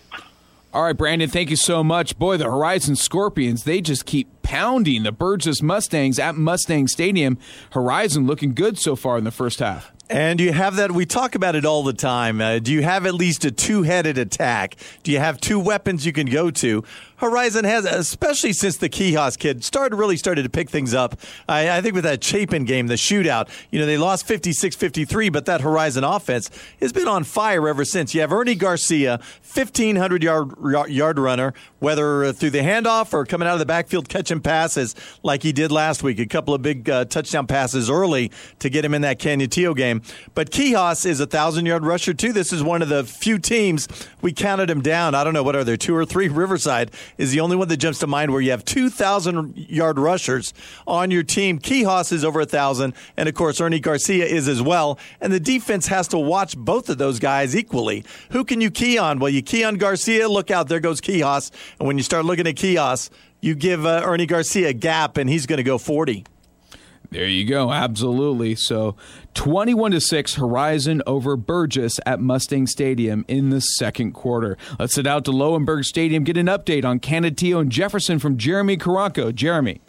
All 0.72 0.82
right, 0.82 0.96
Brandon, 0.96 1.28
thank 1.28 1.50
you 1.50 1.56
so 1.56 1.84
much. 1.84 2.18
Boy, 2.18 2.36
the 2.36 2.46
Horizon 2.46 2.96
Scorpions, 2.96 3.64
they 3.64 3.80
just 3.80 4.06
keep 4.06 4.42
pounding 4.44 5.02
the 5.02 5.10
Burgess 5.10 5.60
Mustangs 5.60 6.20
at 6.20 6.36
Mustang 6.36 6.86
Stadium. 6.86 7.36
Horizon 7.72 8.28
looking 8.28 8.54
good 8.54 8.78
so 8.78 8.94
far 8.94 9.18
in 9.18 9.24
the 9.24 9.32
first 9.32 9.58
half. 9.58 9.90
And 10.10 10.38
you 10.38 10.52
have 10.52 10.76
that. 10.76 10.92
We 10.92 11.06
talk 11.06 11.34
about 11.34 11.56
it 11.56 11.64
all 11.64 11.82
the 11.82 11.94
time. 11.94 12.40
Uh, 12.40 12.58
do 12.58 12.72
you 12.72 12.82
have 12.82 13.06
at 13.06 13.14
least 13.14 13.44
a 13.46 13.50
two 13.50 13.82
headed 13.82 14.18
attack? 14.18 14.76
Do 15.02 15.10
you 15.10 15.18
have 15.18 15.40
two 15.40 15.58
weapons 15.58 16.04
you 16.04 16.12
can 16.12 16.26
go 16.26 16.50
to? 16.50 16.84
Horizon 17.16 17.64
has, 17.64 17.86
especially 17.86 18.52
since 18.52 18.76
the 18.76 18.90
Quijas 18.90 19.38
kid 19.38 19.64
started 19.64 19.96
really 19.96 20.18
started 20.18 20.42
to 20.42 20.50
pick 20.50 20.68
things 20.68 20.92
up. 20.92 21.18
I, 21.48 21.78
I 21.78 21.80
think 21.80 21.94
with 21.94 22.04
that 22.04 22.22
Chapin 22.22 22.64
game, 22.64 22.88
the 22.88 22.94
shootout, 22.94 23.48
you 23.70 23.78
know, 23.80 23.86
they 23.86 23.96
lost 23.96 24.26
56 24.26 24.76
53, 24.76 25.30
but 25.30 25.46
that 25.46 25.62
Horizon 25.62 26.04
offense 26.04 26.50
has 26.80 26.92
been 26.92 27.08
on 27.08 27.24
fire 27.24 27.66
ever 27.66 27.84
since. 27.84 28.14
You 28.14 28.20
have 28.20 28.32
Ernie 28.32 28.54
Garcia, 28.54 29.20
1,500 29.54 30.22
yard, 30.22 30.90
yard 30.90 31.18
runner, 31.18 31.54
whether 31.78 32.30
through 32.32 32.50
the 32.50 32.58
handoff 32.58 33.14
or 33.14 33.24
coming 33.24 33.48
out 33.48 33.54
of 33.54 33.58
the 33.60 33.66
backfield 33.66 34.08
catching 34.10 34.33
passes 34.40 34.94
like 35.22 35.42
he 35.42 35.52
did 35.52 35.70
last 35.72 36.02
week. 36.02 36.18
A 36.18 36.26
couple 36.26 36.54
of 36.54 36.62
big 36.62 36.88
uh, 36.88 37.04
touchdown 37.04 37.46
passes 37.46 37.90
early 37.90 38.30
to 38.58 38.68
get 38.68 38.84
him 38.84 38.94
in 38.94 39.02
that 39.02 39.18
Canutillo 39.18 39.76
game. 39.76 40.02
But 40.34 40.50
Quijas 40.50 41.06
is 41.06 41.20
a 41.20 41.24
1,000 41.24 41.66
yard 41.66 41.84
rusher, 41.84 42.14
too. 42.14 42.32
This 42.32 42.52
is 42.52 42.62
one 42.62 42.82
of 42.82 42.88
the 42.88 43.04
few 43.04 43.38
teams 43.38 43.88
we 44.20 44.32
counted 44.32 44.70
him 44.70 44.80
down. 44.80 45.14
I 45.14 45.24
don't 45.24 45.34
know, 45.34 45.42
what 45.42 45.56
are 45.56 45.64
there, 45.64 45.76
two 45.76 45.94
or 45.94 46.04
three? 46.04 46.28
Riverside 46.44 46.90
is 47.18 47.32
the 47.32 47.40
only 47.40 47.56
one 47.56 47.68
that 47.68 47.76
jumps 47.76 47.98
to 48.00 48.06
mind 48.06 48.32
where 48.32 48.40
you 48.40 48.50
have 48.50 48.64
2,000 48.64 49.56
yard 49.56 49.98
rushers 49.98 50.54
on 50.86 51.10
your 51.10 51.22
team. 51.22 51.58
Quijas 51.58 52.12
is 52.12 52.24
over 52.24 52.40
a 52.40 52.42
1,000, 52.42 52.94
and 53.16 53.28
of 53.28 53.34
course, 53.34 53.60
Ernie 53.60 53.80
Garcia 53.80 54.24
is 54.24 54.48
as 54.48 54.62
well. 54.62 54.98
And 55.20 55.32
the 55.32 55.40
defense 55.40 55.86
has 55.88 56.08
to 56.08 56.18
watch 56.18 56.56
both 56.56 56.88
of 56.88 56.98
those 56.98 57.18
guys 57.18 57.56
equally. 57.56 58.04
Who 58.30 58.44
can 58.44 58.60
you 58.60 58.70
key 58.70 58.98
on? 58.98 59.18
Well, 59.18 59.30
you 59.30 59.42
key 59.42 59.64
on 59.64 59.76
Garcia, 59.76 60.28
look 60.28 60.50
out, 60.50 60.68
there 60.68 60.80
goes 60.80 61.00
Quijas. 61.00 61.50
And 61.78 61.86
when 61.86 61.96
you 61.96 62.04
start 62.04 62.24
looking 62.24 62.46
at 62.46 62.54
Quijas, 62.54 63.10
you 63.44 63.54
give 63.54 63.84
uh, 63.84 64.00
Ernie 64.02 64.24
Garcia 64.24 64.68
a 64.68 64.72
gap, 64.72 65.18
and 65.18 65.28
he's 65.28 65.44
going 65.44 65.58
to 65.58 65.62
go 65.62 65.76
40. 65.76 66.24
There 67.10 67.28
you 67.28 67.44
go. 67.44 67.70
Absolutely. 67.70 68.54
So 68.54 68.96
21 69.34 69.92
to 69.92 70.00
6 70.00 70.34
Horizon 70.34 71.02
over 71.06 71.36
Burgess 71.36 72.00
at 72.06 72.20
Mustang 72.20 72.66
Stadium 72.66 73.24
in 73.28 73.50
the 73.50 73.60
second 73.60 74.12
quarter. 74.12 74.56
Let's 74.78 74.96
head 74.96 75.06
out 75.06 75.26
to 75.26 75.30
Lowenberg 75.30 75.84
Stadium, 75.84 76.24
get 76.24 76.38
an 76.38 76.46
update 76.46 76.86
on 76.86 77.00
Canutillo 77.00 77.60
and 77.60 77.70
Jefferson 77.70 78.18
from 78.18 78.38
Jeremy 78.38 78.78
Caranco. 78.78 79.32
Jeremy. 79.32 79.80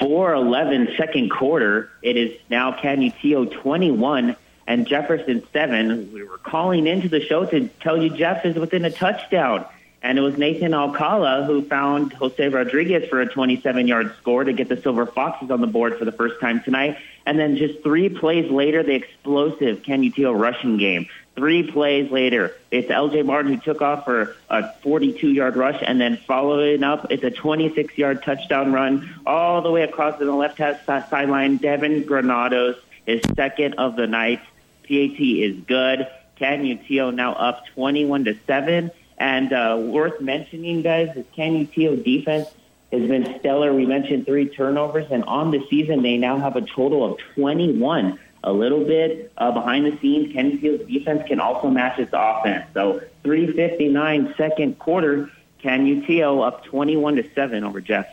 4-11 0.00 0.96
second 0.96 1.30
quarter. 1.30 1.90
It 2.00 2.16
is 2.16 2.38
now 2.48 2.72
Canutillo 2.72 3.50
21 3.50 4.36
and 4.68 4.86
Jefferson 4.86 5.42
7. 5.52 6.12
We 6.12 6.22
were 6.22 6.38
calling 6.38 6.86
into 6.86 7.08
the 7.08 7.20
show 7.20 7.44
to 7.46 7.68
tell 7.80 8.00
you 8.00 8.10
Jeff 8.10 8.46
is 8.46 8.56
within 8.56 8.84
a 8.84 8.90
touchdown. 8.90 9.66
And 10.04 10.18
it 10.18 10.20
was 10.20 10.36
Nathan 10.36 10.74
Alcala 10.74 11.44
who 11.46 11.62
found 11.62 12.12
Jose 12.12 12.46
Rodriguez 12.50 13.08
for 13.08 13.22
a 13.22 13.26
27 13.26 13.88
yard 13.88 14.14
score 14.18 14.44
to 14.44 14.52
get 14.52 14.68
the 14.68 14.76
Silver 14.76 15.06
Foxes 15.06 15.50
on 15.50 15.62
the 15.62 15.66
board 15.66 15.98
for 15.98 16.04
the 16.04 16.12
first 16.12 16.38
time 16.42 16.62
tonight. 16.62 16.98
And 17.24 17.38
then 17.38 17.56
just 17.56 17.82
three 17.82 18.10
plays 18.10 18.50
later, 18.50 18.82
the 18.82 18.92
explosive 18.92 19.82
Canutillo 19.82 20.38
rushing 20.38 20.76
game. 20.76 21.08
Three 21.36 21.62
plays 21.62 22.10
later, 22.10 22.54
it's 22.70 22.90
LJ 22.90 23.24
Martin 23.24 23.54
who 23.54 23.60
took 23.60 23.80
off 23.80 24.04
for 24.04 24.36
a 24.50 24.74
42 24.82 25.30
yard 25.30 25.56
rush 25.56 25.82
and 25.84 25.98
then 25.98 26.18
following 26.18 26.84
up, 26.84 27.10
it's 27.10 27.24
a 27.24 27.30
26 27.30 27.96
yard 27.96 28.22
touchdown 28.22 28.74
run 28.74 29.22
all 29.24 29.62
the 29.62 29.70
way 29.70 29.84
across 29.84 30.18
the 30.18 30.26
left 30.26 30.58
sideline. 30.84 31.56
Devin 31.56 32.04
Granados 32.04 32.76
is 33.06 33.22
second 33.34 33.76
of 33.76 33.96
the 33.96 34.06
night. 34.06 34.42
PAT 34.82 35.18
is 35.18 35.56
good. 35.66 36.06
Canutillo 36.38 37.14
now 37.14 37.32
up 37.32 37.64
21 37.68 38.24
to 38.24 38.36
7. 38.46 38.90
And 39.18 39.52
uh, 39.52 39.78
worth 39.80 40.20
mentioning, 40.20 40.82
guys, 40.82 41.16
is 41.16 41.24
Canutillo 41.36 42.02
defense 42.02 42.48
has 42.92 43.08
been 43.08 43.38
stellar. 43.38 43.72
We 43.72 43.86
mentioned 43.86 44.26
three 44.26 44.48
turnovers, 44.48 45.06
and 45.10 45.24
on 45.24 45.50
the 45.50 45.64
season, 45.68 46.02
they 46.02 46.16
now 46.16 46.38
have 46.38 46.56
a 46.56 46.62
total 46.62 47.04
of 47.04 47.18
21. 47.34 48.18
A 48.46 48.52
little 48.52 48.84
bit 48.84 49.32
uh, 49.38 49.52
behind 49.52 49.86
the 49.86 49.98
scenes, 50.00 50.34
Canutillo's 50.34 50.86
defense 50.86 51.22
can 51.26 51.40
also 51.40 51.70
match 51.70 51.98
its 51.98 52.10
offense. 52.12 52.66
So 52.74 53.00
359 53.22 54.34
second 54.36 54.78
quarter, 54.78 55.30
Canutillo 55.62 56.46
up 56.46 56.64
21 56.64 57.16
to 57.16 57.30
7 57.34 57.64
over 57.64 57.80
Jeff. 57.80 58.06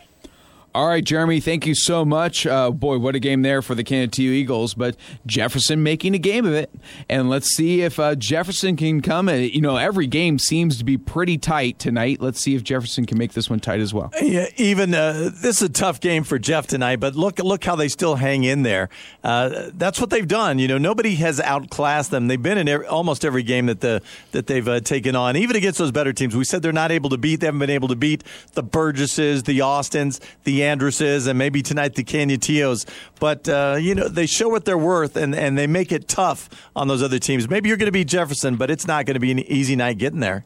All 0.74 0.88
right, 0.88 1.04
Jeremy, 1.04 1.40
thank 1.40 1.66
you 1.66 1.74
so 1.74 2.02
much. 2.02 2.46
Uh, 2.46 2.70
boy, 2.70 2.98
what 2.98 3.14
a 3.14 3.20
game 3.20 3.42
there 3.42 3.60
for 3.60 3.74
the 3.74 3.84
Canutillo 3.84 4.30
Eagles, 4.30 4.72
but 4.72 4.96
Jefferson 5.26 5.82
making 5.82 6.14
a 6.14 6.18
game 6.18 6.46
of 6.46 6.54
it. 6.54 6.70
And 7.10 7.28
let's 7.28 7.54
see 7.54 7.82
if 7.82 8.00
uh, 8.00 8.14
Jefferson 8.14 8.76
can 8.76 9.02
come. 9.02 9.28
And, 9.28 9.52
You 9.52 9.60
know, 9.60 9.76
every 9.76 10.06
game 10.06 10.38
seems 10.38 10.78
to 10.78 10.84
be 10.84 10.96
pretty 10.96 11.36
tight 11.36 11.78
tonight. 11.78 12.22
Let's 12.22 12.40
see 12.40 12.54
if 12.54 12.64
Jefferson 12.64 13.04
can 13.04 13.18
make 13.18 13.34
this 13.34 13.50
one 13.50 13.60
tight 13.60 13.80
as 13.80 13.92
well. 13.92 14.10
Yeah, 14.22 14.46
even 14.56 14.94
uh, 14.94 15.30
this 15.34 15.56
is 15.56 15.62
a 15.62 15.68
tough 15.68 16.00
game 16.00 16.24
for 16.24 16.38
Jeff 16.38 16.66
tonight, 16.66 17.00
but 17.00 17.14
look 17.16 17.38
look 17.38 17.64
how 17.64 17.76
they 17.76 17.88
still 17.88 18.14
hang 18.14 18.44
in 18.44 18.62
there. 18.62 18.88
Uh, 19.22 19.70
that's 19.74 20.00
what 20.00 20.08
they've 20.08 20.26
done. 20.26 20.58
You 20.58 20.68
know, 20.68 20.78
nobody 20.78 21.16
has 21.16 21.38
outclassed 21.38 22.10
them. 22.10 22.28
They've 22.28 22.42
been 22.42 22.56
in 22.56 22.68
every, 22.68 22.86
almost 22.86 23.26
every 23.26 23.42
game 23.42 23.66
that 23.66 23.80
the 23.80 24.00
that 24.30 24.46
they've 24.46 24.66
uh, 24.66 24.80
taken 24.80 25.16
on, 25.16 25.36
even 25.36 25.54
against 25.54 25.78
those 25.78 25.92
better 25.92 26.14
teams. 26.14 26.34
We 26.34 26.44
said 26.44 26.62
they're 26.62 26.72
not 26.72 26.92
able 26.92 27.10
to 27.10 27.18
beat. 27.18 27.40
They 27.40 27.46
haven't 27.46 27.58
been 27.60 27.68
able 27.68 27.88
to 27.88 27.96
beat 27.96 28.24
the 28.54 28.62
Burgesses, 28.62 29.42
the 29.42 29.60
Austins, 29.60 30.18
the 30.44 30.61
Andresses, 30.62 31.26
and 31.26 31.38
maybe 31.38 31.62
tonight 31.62 31.94
the 31.94 32.04
Canutillos. 32.04 32.86
But 33.20 33.48
uh, 33.48 33.76
you 33.80 33.94
know 33.94 34.08
they 34.08 34.26
show 34.26 34.48
what 34.48 34.64
they're 34.64 34.78
worth, 34.78 35.16
and, 35.16 35.34
and 35.34 35.56
they 35.56 35.66
make 35.66 35.92
it 35.92 36.08
tough 36.08 36.48
on 36.74 36.88
those 36.88 37.02
other 37.02 37.18
teams. 37.18 37.48
Maybe 37.48 37.68
you're 37.68 37.78
going 37.78 37.86
to 37.86 37.92
beat 37.92 38.08
Jefferson, 38.08 38.56
but 38.56 38.70
it's 38.70 38.86
not 38.86 39.06
going 39.06 39.14
to 39.14 39.20
be 39.20 39.30
an 39.30 39.38
easy 39.40 39.76
night 39.76 39.98
getting 39.98 40.20
there. 40.20 40.44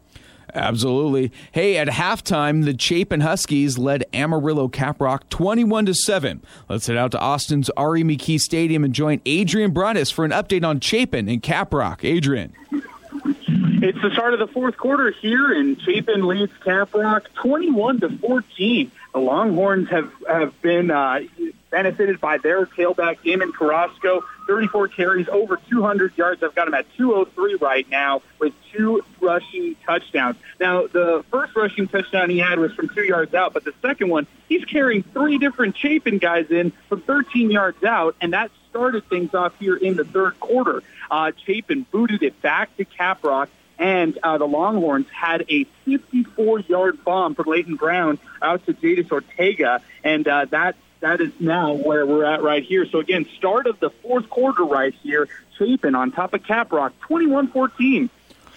Absolutely. 0.55 1.33
Hey, 1.53 1.77
at 1.77 1.89
halftime, 1.89 2.65
the 2.65 2.79
Chapin 2.79 3.21
Huskies 3.21 3.79
led 3.79 4.05
Amarillo 4.15 4.69
Caprock 4.69 5.29
21 5.29 5.87
to 5.87 5.95
7. 5.95 6.43
Let's 6.69 6.87
head 6.87 6.97
out 6.97 7.11
to 7.13 7.21
Austin's 7.21 7.69
R.E. 7.77 8.05
McKee 8.05 8.41
Stadium 8.41 8.85
and 8.85 8.95
join 8.95 9.21
Adrian 9.27 9.73
Broadus 9.73 10.11
for 10.11 10.25
an 10.25 10.31
update 10.31 10.65
on 10.65 10.81
Chapin 10.81 11.29
and 11.29 11.43
Caprock. 11.43 12.05
Adrian. 12.05 12.55
It's 13.83 14.01
the 14.01 14.11
start 14.13 14.33
of 14.33 14.39
the 14.39 14.47
fourth 14.47 14.79
quarter 14.79 15.11
here, 15.11 15.53
and 15.53 15.81
Chapin 15.83 16.27
leads 16.27 16.53
Caprock 16.65 17.27
21 17.35 18.01
to 18.01 18.19
14. 18.19 18.91
The 19.17 19.23
Longhorns 19.23 19.89
have 19.89 20.13
have 20.29 20.61
been 20.61 20.91
uh, 20.91 21.21
benefited 21.71 22.21
by 22.21 22.37
their 22.37 22.67
tailback 22.67 23.23
Damon 23.23 23.51
Carrasco. 23.51 24.23
34 24.47 24.89
carries, 24.89 25.27
over 25.31 25.59
200 25.71 26.19
yards. 26.19 26.43
I've 26.43 26.55
got 26.55 26.69
him 26.69 26.75
at 26.75 26.85
203 26.99 27.55
right 27.55 27.89
now 27.89 28.21
with 28.39 28.53
two 28.75 29.03
rushing 29.19 29.75
touchdowns. 29.87 30.37
Now, 30.61 30.87
the 30.87 31.25
first 31.31 31.57
rushing 31.57 31.89
touchdown 31.89 32.29
he 32.29 32.41
had 32.41 32.59
was 32.59 32.75
from 32.75 32.91
two 32.91 33.05
yards 33.05 33.33
out, 33.33 33.55
but 33.55 33.65
the 33.65 33.73
second 33.81 34.11
one, 34.11 34.27
he's 34.51 34.67
carrying 34.67 35.03
three 35.03 35.39
different 35.39 35.79
Chapin 35.79 36.19
guys 36.19 36.51
in 36.51 36.73
from 36.91 37.01
13 37.01 37.51
yards 37.51 37.83
out, 37.85 38.17
and 38.21 38.35
that 38.35 38.51
started 38.69 39.09
things 39.09 39.33
off 39.33 39.59
here 39.59 39.77
in 39.77 39.97
the 39.97 40.05
third 40.05 40.39
quarter. 40.41 40.83
Uh, 41.11 41.33
Chapin 41.47 41.87
booted 41.91 42.23
it 42.23 42.43
back 42.43 42.77
to 42.77 42.85
Caprock 42.85 43.49
and 43.79 44.19
uh, 44.23 44.39
the 44.39 44.47
Longhorns 44.47 45.07
had 45.11 45.45
a 45.49 45.67
54-yard 45.87 47.05
bomb 47.05 47.35
for 47.35 47.45
Leighton 47.45 47.77
Brown 47.77 48.19
out 48.41 48.65
to 48.67 48.73
Jadis 48.73 49.11
Ortega, 49.11 49.83
and 50.05 50.27
uh, 50.27 50.47
that 50.47 50.77
that 51.01 51.21
is 51.21 51.33
now 51.39 51.75
where 51.75 52.07
we're 52.07 52.25
at 52.25 52.43
right 52.43 52.63
here. 52.63 52.87
So 52.87 53.01
again, 53.01 53.27
start 53.37 53.67
of 53.67 53.79
the 53.81 53.91
fourth 53.91 54.31
quarter 54.31 54.65
right 54.65 54.95
here. 55.03 55.29
Chapin 55.59 55.95
on 55.95 56.11
top 56.11 56.35
of 56.35 56.43
Caprock, 56.43 56.93
21-14. 57.09 58.11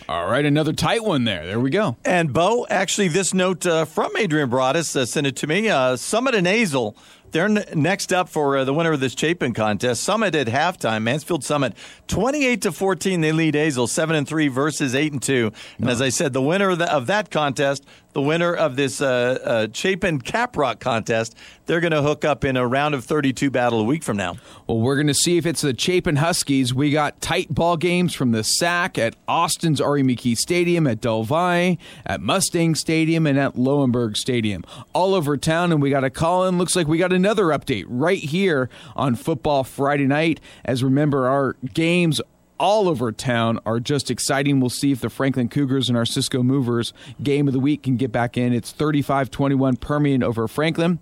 All 0.08 0.28
right, 0.28 0.44
another 0.44 0.74
tight 0.74 1.04
one 1.04 1.26
there. 1.26 1.46
There 1.46 1.60
we 1.60 1.70
go. 1.70 1.96
And 2.04 2.34
Bo, 2.34 2.66
actually, 2.68 3.10
this 3.10 3.32
note 3.34 3.68
uh, 3.68 3.86
from 3.86 4.18
Adrian 4.18 4.50
Broadus 4.50 4.96
uh, 4.96 5.06
sent 5.06 5.28
it 5.28 5.36
to 5.36 5.48
me. 5.48 5.70
Uh, 5.70 5.98
Summit 5.98 6.34
and 6.34 6.48
Azle 6.48 6.96
They're 7.32 7.46
n- 7.46 7.66
next 7.76 8.14
up 8.14 8.30
for 8.30 8.58
uh, 8.58 8.64
the 8.64 8.74
winner 8.74 8.92
of 8.92 9.00
this 9.00 9.14
Chapin 9.14 9.54
contest. 9.54 10.04
Summit 10.04 10.36
at 10.36 10.48
halftime. 10.48 11.04
Mansfield 11.04 11.44
Summit, 11.44 11.74
twenty-eight 12.08 12.62
to 12.64 12.72
fourteen. 12.72 13.22
They 13.22 13.32
lead 13.32 13.54
Azle 13.54 13.88
seven 13.88 14.16
and 14.16 14.28
three 14.28 14.48
versus 14.48 14.96
eight 14.96 15.12
and 15.12 15.22
two. 15.22 15.52
And 15.78 15.90
as 15.90 16.02
I 16.02 16.10
said, 16.10 16.34
the 16.34 16.42
winner 16.42 16.70
of, 16.70 16.80
the, 16.80 16.94
of 16.94 17.08
that 17.08 17.32
contest, 17.32 17.86
the 18.20 18.28
winner 18.28 18.54
of 18.54 18.76
this 18.76 19.00
uh, 19.00 19.40
uh, 19.44 19.68
Chapin 19.72 20.20
Caprock 20.22 20.82
contest, 20.82 21.38
they're 21.68 21.80
going 21.80 21.94
to 21.94 22.02
hook 22.02 22.26
up 22.26 22.44
in 22.44 22.58
a 22.58 22.68
round 22.68 22.94
of 22.94 23.06
thirty-two 23.06 23.50
battle 23.50 23.80
a 23.80 23.84
week 23.86 24.04
from 24.04 24.18
now. 24.18 24.36
Well, 24.68 24.80
we're 24.80 24.96
going 24.96 25.08
to 25.08 25.14
see 25.14 25.38
if 25.38 25.46
it's 25.46 25.62
the 25.62 25.74
Chapin 25.78 26.18
Huskies. 26.18 26.74
We 26.74 26.92
got 26.92 27.22
tight 27.22 27.56
ball 27.56 27.78
games 27.78 28.14
from 28.14 28.34
the 28.34 28.44
SAC 28.44 28.98
at 28.98 29.16
Austin's 29.26 29.80
R.E. 29.80 30.04
McKee 30.04 30.36
Stadium, 30.36 30.86
at 30.86 31.00
Del 31.00 31.24
Valle, 31.24 31.78
at 32.06 32.20
Mustang 32.20 32.76
Stadium, 32.76 33.26
and 33.26 33.40
at 33.40 33.56
Lowenberg 33.56 34.18
Stadium. 34.18 34.66
All 34.94 35.16
over 35.16 35.38
town, 35.38 35.72
and 35.72 35.82
we 35.82 35.90
got 35.90 36.04
a 36.04 36.10
call 36.10 36.46
in. 36.46 36.58
Looks 36.58 36.76
like 36.76 36.88
we 36.88 36.98
got 36.98 37.14
another 37.14 37.46
update 37.46 37.86
right 37.88 38.20
here 38.22 38.70
on 38.98 39.16
Football 39.16 39.64
Friday 39.64 40.08
night. 40.08 40.42
As 40.66 40.84
remember, 40.84 41.28
our 41.28 41.56
games 41.74 42.20
all 42.60 42.88
over 42.88 43.12
town 43.12 43.60
are 43.66 43.80
just 43.80 44.12
exciting. 44.12 44.60
We'll 44.60 44.70
see 44.70 44.92
if 44.92 45.02
the 45.02 45.10
Franklin 45.10 45.50
Cougars 45.50 45.90
and 45.90 45.98
our 45.98 46.06
Cisco 46.06 46.44
Movers 46.44 46.94
game 47.22 47.48
of 47.48 47.54
the 47.54 47.60
week 47.60 47.84
can 47.84 47.98
get 47.98 48.12
back 48.12 48.38
in. 48.38 48.54
It's 48.54 48.72
35 48.72 49.32
21 49.32 49.78
Permian 49.78 50.24
over 50.24 50.48
Franklin. 50.48 51.00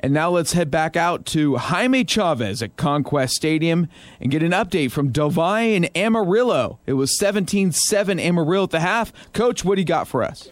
And 0.00 0.12
now 0.12 0.30
let's 0.30 0.52
head 0.52 0.68
back 0.68 0.96
out 0.96 1.24
to 1.26 1.56
Jaime 1.56 2.02
Chavez 2.04 2.60
at 2.60 2.76
Conquest 2.76 3.34
Stadium 3.34 3.88
and 4.20 4.32
get 4.32 4.42
an 4.42 4.50
update 4.50 4.90
from 4.90 5.12
Valle 5.12 5.76
and 5.76 5.96
Amarillo. 5.96 6.80
It 6.86 6.94
was 6.94 7.16
17 7.16 7.70
7 7.70 8.18
Amarillo 8.18 8.64
at 8.64 8.70
the 8.70 8.80
half. 8.80 9.12
Coach, 9.32 9.64
what 9.64 9.76
do 9.76 9.80
you 9.80 9.86
got 9.86 10.08
for 10.08 10.24
us? 10.24 10.50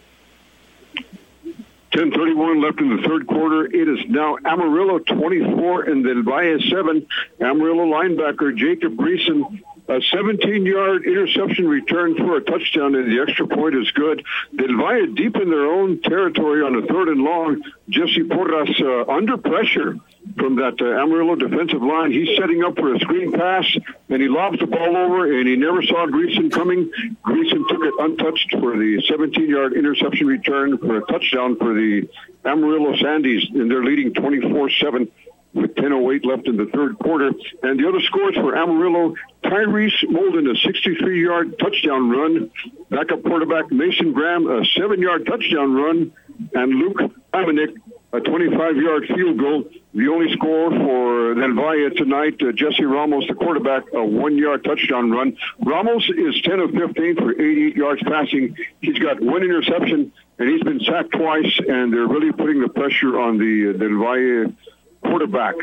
10:31 1.91 2.61
left 2.61 2.79
in 2.79 2.95
the 2.95 3.03
third 3.05 3.27
quarter. 3.27 3.65
It 3.65 3.89
is 3.89 3.99
now 4.07 4.37
Amarillo 4.45 4.99
24 4.99 5.83
and 5.83 6.05
Del 6.05 6.21
Valle 6.23 6.57
7. 6.69 7.05
Amarillo 7.41 7.85
linebacker 7.85 8.55
Jacob 8.55 8.95
Greason 8.95 9.61
a 9.91 9.99
17-yard 9.99 11.05
interception 11.05 11.67
return 11.67 12.15
for 12.15 12.37
a 12.37 12.41
touchdown, 12.41 12.95
and 12.95 13.11
the 13.11 13.21
extra 13.21 13.45
point 13.45 13.75
is 13.75 13.91
good. 13.91 14.23
Del 14.55 14.77
Valle 14.77 15.07
deep 15.13 15.35
in 15.35 15.49
their 15.49 15.65
own 15.65 16.01
territory 16.01 16.63
on 16.63 16.75
a 16.75 16.85
third 16.87 17.09
and 17.09 17.21
long. 17.21 17.61
Jesse 17.89 18.23
Porras 18.23 18.69
uh, 18.81 19.11
under 19.11 19.37
pressure 19.37 19.97
from 20.37 20.55
that 20.55 20.79
uh, 20.79 21.03
Amarillo 21.03 21.35
defensive 21.35 21.81
line. 21.81 22.11
He's 22.11 22.37
setting 22.37 22.63
up 22.63 22.75
for 22.75 22.95
a 22.95 22.99
screen 22.99 23.33
pass, 23.33 23.65
and 24.09 24.21
he 24.21 24.29
lobs 24.29 24.59
the 24.59 24.67
ball 24.67 24.95
over, 24.95 25.37
and 25.37 25.47
he 25.47 25.55
never 25.57 25.81
saw 25.83 26.07
Greason 26.07 26.49
coming. 26.51 26.89
Greason 27.25 27.67
took 27.67 27.83
it 27.83 27.93
untouched 27.99 28.51
for 28.51 28.77
the 28.77 29.03
17-yard 29.09 29.73
interception 29.73 30.27
return 30.27 30.77
for 30.77 30.97
a 30.97 31.05
touchdown 31.05 31.57
for 31.57 31.73
the 31.73 32.07
Amarillo 32.45 32.93
Sandies, 32.95 33.43
and 33.53 33.69
they're 33.69 33.83
leading 33.83 34.13
24-7 34.13 35.09
with 35.53 35.75
10.08 35.75 36.25
left 36.25 36.47
in 36.47 36.57
the 36.57 36.65
third 36.73 36.97
quarter. 36.99 37.31
And 37.63 37.79
the 37.79 37.87
other 37.87 38.01
scores 38.01 38.35
for 38.35 38.55
Amarillo, 38.55 39.15
Tyrese 39.43 40.05
Molden, 40.05 40.49
a 40.49 40.67
63-yard 40.67 41.59
touchdown 41.59 42.09
run. 42.09 42.51
Backup 42.89 43.23
quarterback 43.23 43.71
Mason 43.71 44.13
Graham, 44.13 44.47
a 44.49 44.65
seven-yard 44.77 45.25
touchdown 45.25 45.73
run. 45.73 46.13
And 46.53 46.73
Luke 46.75 46.97
Laminack, 47.33 47.75
a 48.13 48.19
25-yard 48.19 49.07
field 49.15 49.37
goal. 49.39 49.63
The 49.93 50.07
only 50.07 50.33
score 50.33 50.69
for 50.69 51.35
Valle 51.35 51.89
tonight, 51.95 52.41
uh, 52.41 52.51
Jesse 52.53 52.85
Ramos, 52.85 53.25
the 53.27 53.35
quarterback, 53.35 53.83
a 53.93 54.03
one-yard 54.03 54.63
touchdown 54.63 55.11
run. 55.11 55.37
Ramos 55.65 56.09
is 56.09 56.41
10 56.43 56.59
of 56.59 56.71
15 56.71 57.15
for 57.15 57.31
88 57.33 57.75
yards 57.75 58.01
passing. 58.03 58.55
He's 58.81 58.99
got 58.99 59.19
one 59.19 59.43
interception, 59.43 60.13
and 60.39 60.49
he's 60.49 60.63
been 60.63 60.79
sacked 60.81 61.11
twice, 61.11 61.59
and 61.67 61.91
they're 61.91 62.07
really 62.07 62.31
putting 62.31 62.61
the 62.61 62.69
pressure 62.69 63.19
on 63.19 63.37
the 63.37 63.71
uh, 63.71 63.77
Del 63.77 63.99
Valle 63.99 64.55
quarterback. 65.03 65.55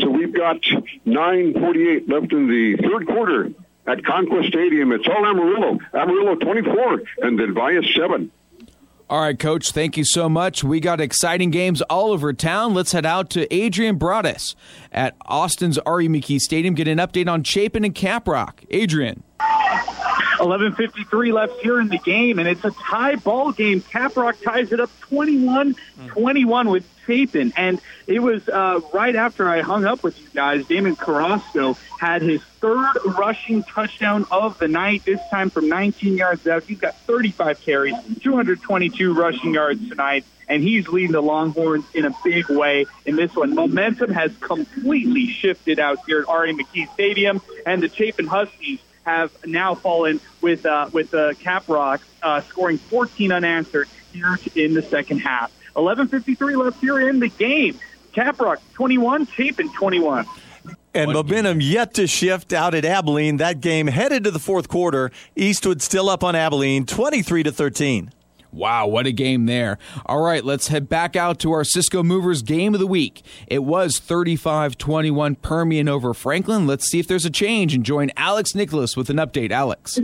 So 0.00 0.10
we've 0.10 0.32
got 0.34 0.60
9.48 1.06 2.08
left 2.08 2.32
in 2.32 2.48
the 2.48 2.76
third 2.76 3.06
quarter 3.06 3.50
at 3.86 4.04
Conquest 4.04 4.48
Stadium. 4.48 4.92
It's 4.92 5.08
all 5.08 5.26
Amarillo. 5.26 5.78
Amarillo 5.94 6.34
24 6.36 7.02
and 7.22 7.38
Del 7.38 7.52
Valle 7.52 7.82
7. 7.96 8.30
All 9.10 9.22
right, 9.22 9.38
Coach, 9.38 9.70
thank 9.70 9.96
you 9.96 10.04
so 10.04 10.28
much. 10.28 10.62
We 10.62 10.80
got 10.80 11.00
exciting 11.00 11.50
games 11.50 11.80
all 11.82 12.12
over 12.12 12.34
town. 12.34 12.74
Let's 12.74 12.92
head 12.92 13.06
out 13.06 13.30
to 13.30 13.52
Adrian 13.52 13.96
Broadus 13.96 14.54
at 14.92 15.16
Austin's 15.24 15.78
R.E. 15.78 16.08
McKee 16.08 16.38
Stadium, 16.38 16.74
get 16.74 16.88
an 16.88 16.98
update 16.98 17.26
on 17.26 17.42
Chapin 17.42 17.86
and 17.86 17.94
Caprock. 17.94 18.66
Adrian. 18.70 19.22
11.53 20.38 21.32
left 21.32 21.54
here 21.60 21.80
in 21.80 21.88
the 21.88 21.98
game, 21.98 22.38
and 22.38 22.48
it's 22.48 22.64
a 22.64 22.70
tie 22.70 23.16
ball 23.16 23.52
game. 23.52 23.80
Caprock 23.80 24.42
ties 24.42 24.72
it 24.72 24.80
up 24.80 24.90
21 25.00 25.74
21 26.08 26.68
with 26.68 26.86
Chapin. 27.06 27.52
And 27.56 27.80
it 28.06 28.20
was 28.20 28.48
uh, 28.48 28.80
right 28.92 29.16
after 29.16 29.48
I 29.48 29.62
hung 29.62 29.84
up 29.84 30.02
with 30.02 30.20
you 30.20 30.28
guys, 30.32 30.64
Damon 30.66 30.96
Carrasco 30.96 31.76
had 31.98 32.22
his 32.22 32.42
third 32.60 32.96
rushing 33.18 33.62
touchdown 33.64 34.26
of 34.30 34.58
the 34.58 34.68
night, 34.68 35.04
this 35.04 35.20
time 35.30 35.50
from 35.50 35.68
19 35.68 36.16
yards 36.16 36.46
out. 36.46 36.62
He's 36.64 36.78
got 36.78 36.96
35 37.00 37.60
carries, 37.60 37.94
222 38.20 39.14
rushing 39.14 39.54
yards 39.54 39.88
tonight 39.88 40.24
and 40.48 40.62
he's 40.62 40.88
leading 40.88 41.12
the 41.12 41.20
Longhorns 41.20 41.84
in 41.94 42.06
a 42.06 42.10
big 42.24 42.48
way 42.48 42.86
in 43.04 43.16
this 43.16 43.34
one. 43.36 43.54
Momentum 43.54 44.10
has 44.12 44.34
completely 44.38 45.26
shifted 45.26 45.78
out 45.78 45.98
here 46.06 46.20
at 46.20 46.28
R.E. 46.28 46.54
McKee 46.54 46.90
Stadium, 46.94 47.42
and 47.66 47.82
the 47.82 47.88
Chapin 47.90 48.26
Huskies 48.26 48.80
have 49.08 49.46
now 49.46 49.74
fallen 49.74 50.20
with 50.40 50.66
uh, 50.66 50.90
with 50.92 51.14
uh, 51.14 51.32
Caprock 51.34 52.00
uh, 52.22 52.40
scoring 52.42 52.78
14 52.78 53.32
unanswered 53.32 53.88
here 54.12 54.38
in 54.54 54.74
the 54.74 54.82
second 54.82 55.18
half. 55.18 55.50
11:53 55.76 56.62
left 56.62 56.80
here 56.80 57.08
in 57.08 57.18
the 57.18 57.28
game. 57.28 57.78
Caprock 58.12 58.58
21, 58.74 59.26
Chapin 59.26 59.72
21. 59.72 60.26
And 60.94 61.12
momentum 61.12 61.60
yet 61.60 61.94
to 61.94 62.06
shift 62.06 62.52
out 62.52 62.74
at 62.74 62.84
Abilene. 62.84 63.36
That 63.36 63.60
game 63.60 63.86
headed 63.86 64.24
to 64.24 64.30
the 64.30 64.38
fourth 64.38 64.68
quarter. 64.68 65.10
Eastwood 65.36 65.80
still 65.80 66.08
up 66.08 66.24
on 66.24 66.34
Abilene, 66.34 66.86
23 66.86 67.44
to 67.44 67.52
13. 67.52 68.10
Wow, 68.52 68.86
what 68.86 69.06
a 69.06 69.12
game 69.12 69.46
there. 69.46 69.78
All 70.06 70.22
right, 70.22 70.42
let's 70.42 70.68
head 70.68 70.88
back 70.88 71.16
out 71.16 71.38
to 71.40 71.52
our 71.52 71.64
Cisco 71.64 72.02
Movers 72.02 72.42
game 72.42 72.74
of 72.74 72.80
the 72.80 72.86
week. 72.86 73.22
It 73.46 73.62
was 73.64 73.98
35 73.98 74.78
21 74.78 75.36
Permian 75.36 75.88
over 75.88 76.14
Franklin. 76.14 76.66
Let's 76.66 76.88
see 76.88 76.98
if 76.98 77.06
there's 77.06 77.26
a 77.26 77.30
change 77.30 77.74
and 77.74 77.84
join 77.84 78.10
Alex 78.16 78.54
Nicholas 78.54 78.96
with 78.96 79.10
an 79.10 79.16
update. 79.16 79.50
Alex. 79.50 79.98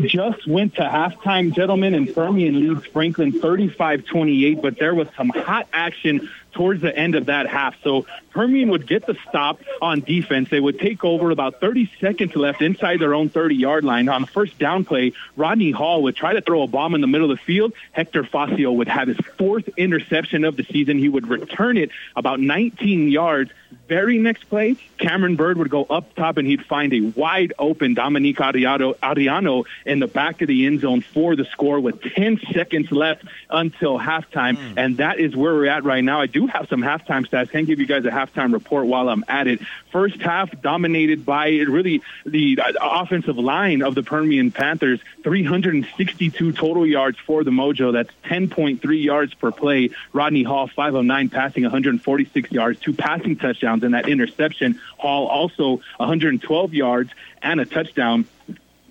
Just 0.00 0.46
went 0.46 0.74
to 0.74 0.82
halftime, 0.82 1.54
gentlemen, 1.54 1.94
and 1.94 2.14
Permian 2.14 2.60
leads 2.60 2.86
Franklin 2.86 3.32
35 3.32 4.04
28, 4.04 4.60
but 4.60 4.78
there 4.78 4.94
was 4.94 5.08
some 5.16 5.30
hot 5.30 5.66
action 5.72 6.28
towards 6.56 6.80
the 6.80 6.96
end 6.96 7.14
of 7.14 7.26
that 7.26 7.46
half. 7.46 7.76
So 7.84 8.06
Permian 8.30 8.70
would 8.70 8.86
get 8.86 9.06
the 9.06 9.14
stop 9.28 9.60
on 9.82 10.00
defense. 10.00 10.48
They 10.48 10.58
would 10.58 10.80
take 10.80 11.04
over 11.04 11.30
about 11.30 11.60
30 11.60 11.90
seconds 12.00 12.34
left 12.34 12.62
inside 12.62 12.98
their 12.98 13.12
own 13.12 13.28
30 13.28 13.54
yard 13.54 13.84
line. 13.84 14.08
On 14.08 14.22
the 14.22 14.26
first 14.26 14.58
down 14.58 14.86
play, 14.86 15.12
Rodney 15.36 15.70
Hall 15.70 16.02
would 16.04 16.16
try 16.16 16.32
to 16.32 16.40
throw 16.40 16.62
a 16.62 16.66
bomb 16.66 16.94
in 16.94 17.02
the 17.02 17.06
middle 17.06 17.30
of 17.30 17.36
the 17.36 17.44
field. 17.44 17.74
Hector 17.92 18.24
Facio 18.24 18.74
would 18.74 18.88
have 18.88 19.08
his 19.08 19.18
fourth 19.36 19.68
interception 19.76 20.44
of 20.44 20.56
the 20.56 20.64
season. 20.64 20.98
He 20.98 21.10
would 21.10 21.28
return 21.28 21.76
it 21.76 21.90
about 22.16 22.40
19 22.40 23.08
yards. 23.08 23.50
Very 23.88 24.18
next 24.18 24.48
play, 24.48 24.76
Cameron 24.98 25.36
Bird 25.36 25.58
would 25.58 25.70
go 25.70 25.84
up 25.84 26.14
top 26.14 26.38
and 26.38 26.46
he'd 26.46 26.64
find 26.64 26.92
a 26.92 27.00
wide 27.00 27.52
open 27.58 27.94
Dominique 27.94 28.38
Ariano, 28.38 28.96
Ariano 28.96 29.64
in 29.84 30.00
the 30.00 30.06
back 30.06 30.42
of 30.42 30.48
the 30.48 30.66
end 30.66 30.80
zone 30.80 31.02
for 31.02 31.36
the 31.36 31.44
score 31.44 31.78
with 31.78 32.02
10 32.02 32.40
seconds 32.52 32.90
left 32.90 33.24
until 33.48 33.98
halftime. 33.98 34.56
Mm. 34.56 34.74
And 34.76 34.96
that 34.98 35.20
is 35.20 35.36
where 35.36 35.54
we're 35.54 35.66
at 35.66 35.84
right 35.84 36.02
now. 36.02 36.20
I 36.20 36.26
do 36.26 36.46
have 36.46 36.68
some 36.68 36.80
halftime 36.80 37.28
stats. 37.28 37.50
Can't 37.50 37.66
give 37.66 37.78
you 37.78 37.86
guys 37.86 38.04
a 38.04 38.10
halftime 38.10 38.52
report 38.52 38.86
while 38.86 39.08
I'm 39.08 39.24
at 39.28 39.46
it. 39.46 39.60
First 39.96 40.20
half 40.20 40.60
dominated 40.60 41.24
by 41.24 41.48
really 41.48 42.02
the 42.26 42.60
offensive 42.78 43.38
line 43.38 43.80
of 43.80 43.94
the 43.94 44.02
Permian 44.02 44.50
Panthers. 44.50 45.00
362 45.22 46.52
total 46.52 46.86
yards 46.86 47.16
for 47.18 47.42
the 47.44 47.50
Mojo. 47.50 47.94
That's 47.94 48.10
10.3 48.26 49.02
yards 49.02 49.32
per 49.32 49.50
play. 49.50 49.88
Rodney 50.12 50.42
Hall, 50.42 50.68
5 50.68 50.96
of 50.96 51.04
9 51.06 51.30
passing, 51.30 51.62
146 51.62 52.52
yards, 52.52 52.78
two 52.78 52.92
passing 52.92 53.36
touchdowns, 53.36 53.84
and 53.84 53.94
that 53.94 54.06
interception. 54.06 54.78
Hall 54.98 55.28
also 55.28 55.80
112 55.96 56.74
yards 56.74 57.10
and 57.40 57.58
a 57.58 57.64
touchdown. 57.64 58.26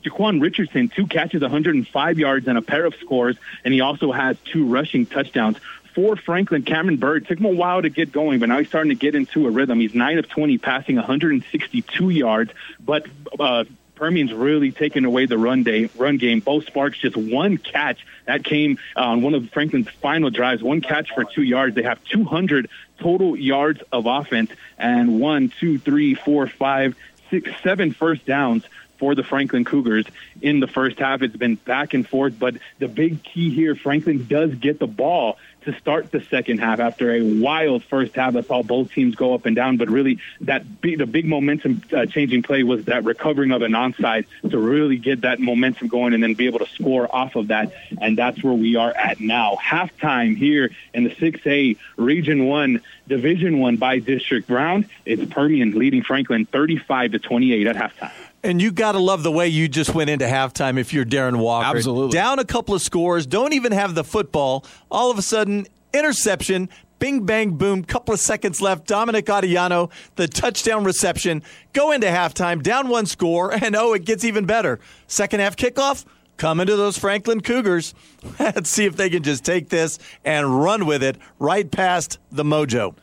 Jaquan 0.01 0.41
Richardson, 0.41 0.89
two 0.89 1.05
catches, 1.05 1.43
105 1.43 2.17
yards, 2.17 2.47
and 2.47 2.57
a 2.57 2.63
pair 2.63 2.85
of 2.85 2.95
scores, 2.95 3.35
and 3.63 3.75
he 3.75 3.81
also 3.81 4.11
has 4.11 4.37
two 4.45 4.65
rushing 4.65 5.05
touchdowns 5.05 5.57
for 5.95 6.17
Franklin, 6.17 6.63
Cameron 6.63 6.97
Bird. 6.97 7.25
Took 7.27 7.39
him 7.39 7.45
a 7.45 7.49
while 7.49 7.81
to 7.81 7.89
get 7.89 8.11
going, 8.11 8.39
but 8.39 8.49
now 8.49 8.59
he's 8.59 8.67
starting 8.67 8.89
to 8.89 8.95
get 8.95 9.15
into 9.15 9.47
a 9.47 9.49
rhythm. 9.49 9.79
He's 9.79 9.95
9 9.95 10.19
of 10.19 10.29
20, 10.29 10.57
passing 10.57 10.97
162 10.97 12.09
yards, 12.09 12.51
but 12.79 13.07
uh, 13.39 13.63
Permian's 13.95 14.33
really 14.33 14.71
taken 14.71 15.05
away 15.05 15.25
the 15.25 15.37
run 15.37 15.63
day 15.63 15.89
run 15.95 16.17
game. 16.17 16.41
Bo 16.41 16.59
Sparks 16.59 16.99
just 16.99 17.15
one 17.15 17.57
catch 17.57 18.05
that 18.25 18.43
came 18.43 18.77
on 18.95 19.21
one 19.21 19.33
of 19.33 19.49
Franklin's 19.49 19.89
final 19.89 20.29
drives. 20.29 20.61
One 20.61 20.81
catch 20.81 21.13
for 21.15 21.23
two 21.23 21.43
yards. 21.43 21.75
They 21.75 21.83
have 21.83 22.03
200 22.03 22.69
total 22.99 23.37
yards 23.37 23.81
of 23.91 24.05
offense 24.05 24.51
and 24.77 25.19
one, 25.19 25.51
two, 25.59 25.79
three, 25.79 26.13
four, 26.13 26.47
five, 26.47 26.95
six, 27.29 27.49
seven 27.63 27.93
first 27.93 28.25
downs 28.25 28.65
for 28.97 29.15
the 29.15 29.23
Franklin 29.23 29.65
Cougars 29.65 30.05
in 30.41 30.59
the 30.59 30.67
first 30.67 30.99
half. 30.99 31.21
It's 31.21 31.35
been 31.35 31.55
back 31.55 31.93
and 31.93 32.07
forth, 32.07 32.37
but 32.39 32.55
the 32.79 32.87
big 32.87 33.23
key 33.23 33.53
here, 33.53 33.75
Franklin 33.75 34.25
does 34.27 34.53
get 34.55 34.79
the 34.79 34.87
ball 34.87 35.37
to 35.65 35.77
start 35.79 36.11
the 36.11 36.21
second 36.21 36.59
half 36.59 36.79
after 36.79 37.11
a 37.13 37.21
wild 37.21 37.83
first 37.83 38.15
half 38.15 38.33
that 38.33 38.47
saw 38.47 38.63
both 38.63 38.91
teams 38.91 39.15
go 39.15 39.33
up 39.33 39.45
and 39.45 39.55
down. 39.55 39.77
But 39.77 39.89
really, 39.89 40.19
that 40.41 40.81
big, 40.81 40.99
the 40.99 41.05
big 41.05 41.25
momentum 41.25 41.81
uh, 41.91 42.05
changing 42.05 42.43
play 42.43 42.63
was 42.63 42.85
that 42.85 43.03
recovering 43.03 43.51
of 43.51 43.61
an 43.61 43.73
onside 43.73 44.25
to 44.49 44.57
really 44.57 44.97
get 44.97 45.21
that 45.21 45.39
momentum 45.39 45.87
going 45.87 46.13
and 46.13 46.23
then 46.23 46.33
be 46.33 46.47
able 46.47 46.59
to 46.59 46.67
score 46.67 47.13
off 47.13 47.35
of 47.35 47.47
that. 47.47 47.73
And 47.99 48.17
that's 48.17 48.43
where 48.43 48.53
we 48.53 48.75
are 48.75 48.91
at 48.95 49.19
now. 49.19 49.57
Halftime 49.61 50.37
here 50.37 50.71
in 50.93 51.03
the 51.03 51.09
6A 51.11 51.77
Region 51.97 52.45
1 52.45 52.81
Division 53.07 53.59
1 53.59 53.77
by 53.77 53.99
district 53.99 54.49
round. 54.49 54.87
It's 55.05 55.25
Permian 55.31 55.77
leading 55.77 56.03
Franklin 56.03 56.45
35 56.45 57.13
to 57.13 57.19
28 57.19 57.67
at 57.67 57.75
halftime. 57.75 58.11
And 58.45 58.61
you 58.61 58.71
got 58.71 58.91
to 58.91 58.99
love 58.99 59.23
the 59.23 59.31
way 59.31 59.47
you 59.47 59.67
just 59.67 59.95
went 59.95 60.11
into 60.11 60.25
halftime 60.25 60.77
if 60.77 60.93
you're 60.93 61.03
Darren 61.03 61.37
Walker. 61.37 61.77
Absolutely. 61.77 62.13
Down 62.13 62.37
a 62.37 62.45
couple 62.45 62.75
of 62.75 62.81
scores, 62.83 63.25
don't 63.25 63.53
even 63.53 63.71
have 63.71 63.95
the 63.95 64.03
football. 64.03 64.63
All 64.91 65.09
of 65.09 65.17
a 65.17 65.23
sudden, 65.23 65.65
interception, 65.95 66.69
bing, 66.99 67.25
bang, 67.25 67.57
boom, 67.57 67.83
couple 67.83 68.13
of 68.13 68.19
seconds 68.19 68.61
left. 68.61 68.85
Dominic 68.85 69.25
Adiano, 69.25 69.89
the 70.15 70.27
touchdown 70.27 70.83
reception. 70.83 71.41
Go 71.73 71.91
into 71.91 72.05
halftime, 72.05 72.61
down 72.61 72.87
one 72.87 73.07
score, 73.07 73.51
and 73.63 73.75
oh, 73.75 73.93
it 73.93 74.05
gets 74.05 74.23
even 74.23 74.45
better. 74.45 74.79
Second 75.07 75.39
half 75.39 75.55
kickoff, 75.55 76.05
come 76.37 76.59
into 76.59 76.75
those 76.75 76.99
Franklin 76.99 77.41
Cougars. 77.41 77.95
Let's 78.39 78.69
see 78.69 78.85
if 78.85 78.95
they 78.95 79.09
can 79.09 79.23
just 79.23 79.43
take 79.43 79.69
this 79.69 79.97
and 80.23 80.61
run 80.61 80.85
with 80.85 81.01
it 81.01 81.17
right 81.39 81.69
past 81.71 82.19
the 82.31 82.43
mojo. 82.43 82.95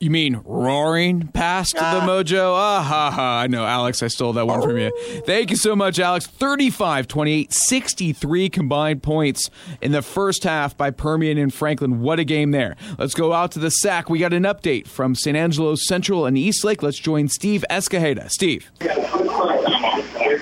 You 0.00 0.10
mean 0.10 0.40
roaring 0.46 1.28
past 1.28 1.74
the 1.74 1.80
mojo? 1.80 2.54
Ah, 2.56 2.82
ha, 2.82 3.10
ha. 3.10 3.40
I 3.40 3.48
know, 3.48 3.66
Alex, 3.66 4.02
I 4.02 4.06
stole 4.06 4.32
that 4.32 4.46
one 4.46 4.62
from 4.62 4.78
you. 4.78 4.90
Thank 5.26 5.50
you 5.50 5.56
so 5.56 5.76
much, 5.76 5.98
Alex. 5.98 6.26
35 6.26 7.06
28, 7.06 7.52
63 7.52 8.48
combined 8.48 9.02
points 9.02 9.50
in 9.82 9.92
the 9.92 10.00
first 10.00 10.44
half 10.44 10.74
by 10.74 10.90
Permian 10.90 11.36
and 11.36 11.52
Franklin. 11.52 12.00
What 12.00 12.18
a 12.18 12.24
game 12.24 12.50
there. 12.50 12.76
Let's 12.98 13.12
go 13.12 13.34
out 13.34 13.52
to 13.52 13.58
the 13.58 13.70
SAC. 13.70 14.08
We 14.08 14.18
got 14.18 14.32
an 14.32 14.44
update 14.44 14.88
from 14.88 15.14
San 15.14 15.36
Angelo 15.36 15.74
Central 15.74 16.24
and 16.24 16.38
Eastlake. 16.38 16.82
Let's 16.82 16.98
join 16.98 17.28
Steve 17.28 17.62
Escajeda. 17.68 18.30
Steve. 18.30 18.70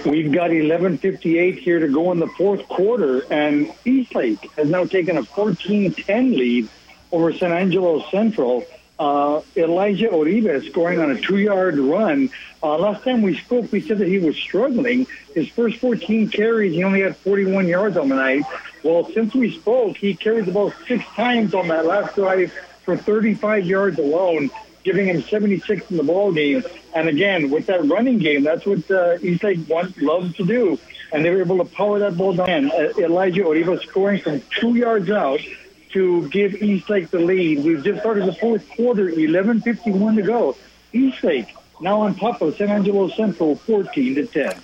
We've 0.06 0.30
got 0.30 0.50
11:58 0.52 1.58
here 1.58 1.80
to 1.80 1.88
go 1.88 2.12
in 2.12 2.20
the 2.20 2.28
fourth 2.28 2.66
quarter, 2.68 3.24
and 3.28 3.72
Eastlake 3.84 4.52
has 4.56 4.68
now 4.68 4.84
taken 4.84 5.18
a 5.18 5.24
14-10 5.24 6.36
lead 6.36 6.68
over 7.10 7.32
San 7.32 7.50
Angelo 7.50 8.04
Central. 8.12 8.64
Uh, 8.98 9.42
Elijah 9.56 10.08
Uribe 10.08 10.68
scoring 10.68 10.98
on 10.98 11.12
a 11.12 11.20
two-yard 11.20 11.78
run. 11.78 12.30
Uh, 12.62 12.76
last 12.76 13.04
time 13.04 13.22
we 13.22 13.36
spoke, 13.36 13.70
we 13.70 13.80
said 13.80 13.98
that 13.98 14.08
he 14.08 14.18
was 14.18 14.36
struggling. 14.36 15.06
His 15.34 15.48
first 15.48 15.76
14 15.76 16.28
carries, 16.30 16.72
he 16.72 16.82
only 16.82 17.02
had 17.02 17.16
41 17.16 17.68
yards 17.68 17.96
on 17.96 18.08
the 18.08 18.16
night. 18.16 18.42
Well, 18.82 19.08
since 19.12 19.34
we 19.34 19.56
spoke, 19.56 19.96
he 19.96 20.14
carried 20.14 20.46
the 20.46 20.52
ball 20.52 20.72
six 20.88 21.04
times 21.14 21.54
on 21.54 21.68
that 21.68 21.86
last 21.86 22.16
drive 22.16 22.52
for 22.82 22.96
35 22.96 23.66
yards 23.66 23.98
alone, 23.98 24.50
giving 24.82 25.06
him 25.06 25.22
76 25.22 25.90
in 25.92 25.96
the 25.96 26.02
ball 26.02 26.32
game. 26.32 26.64
And 26.92 27.08
again, 27.08 27.50
with 27.50 27.66
that 27.66 27.84
running 27.84 28.18
game, 28.18 28.42
that's 28.42 28.66
what 28.66 28.90
uh, 28.90 29.18
Eastlake 29.22 29.68
want, 29.68 30.00
loves 30.02 30.34
to 30.36 30.44
do. 30.44 30.78
And 31.12 31.24
they 31.24 31.30
were 31.30 31.40
able 31.40 31.58
to 31.58 31.64
power 31.64 32.00
that 32.00 32.16
ball 32.16 32.34
down. 32.34 32.72
Uh, 32.72 32.92
Elijah 32.98 33.42
Uribe 33.42 33.80
scoring 33.86 34.20
from 34.20 34.42
two 34.58 34.74
yards 34.74 35.08
out 35.08 35.40
to 35.90 36.28
give 36.28 36.54
Eastlake 36.62 37.10
the 37.10 37.18
lead. 37.18 37.64
We've 37.64 37.82
just 37.82 38.00
started 38.00 38.26
the 38.26 38.34
fourth 38.34 38.68
quarter, 38.70 39.08
11:51 39.08 40.16
to 40.16 40.22
go. 40.22 40.56
Eastlake 40.92 41.54
now 41.80 42.00
on 42.00 42.14
top 42.14 42.42
of 42.42 42.56
San 42.56 42.70
Angelo 42.70 43.08
Central, 43.08 43.56
14 43.56 44.14
to 44.16 44.26
10. 44.26 44.60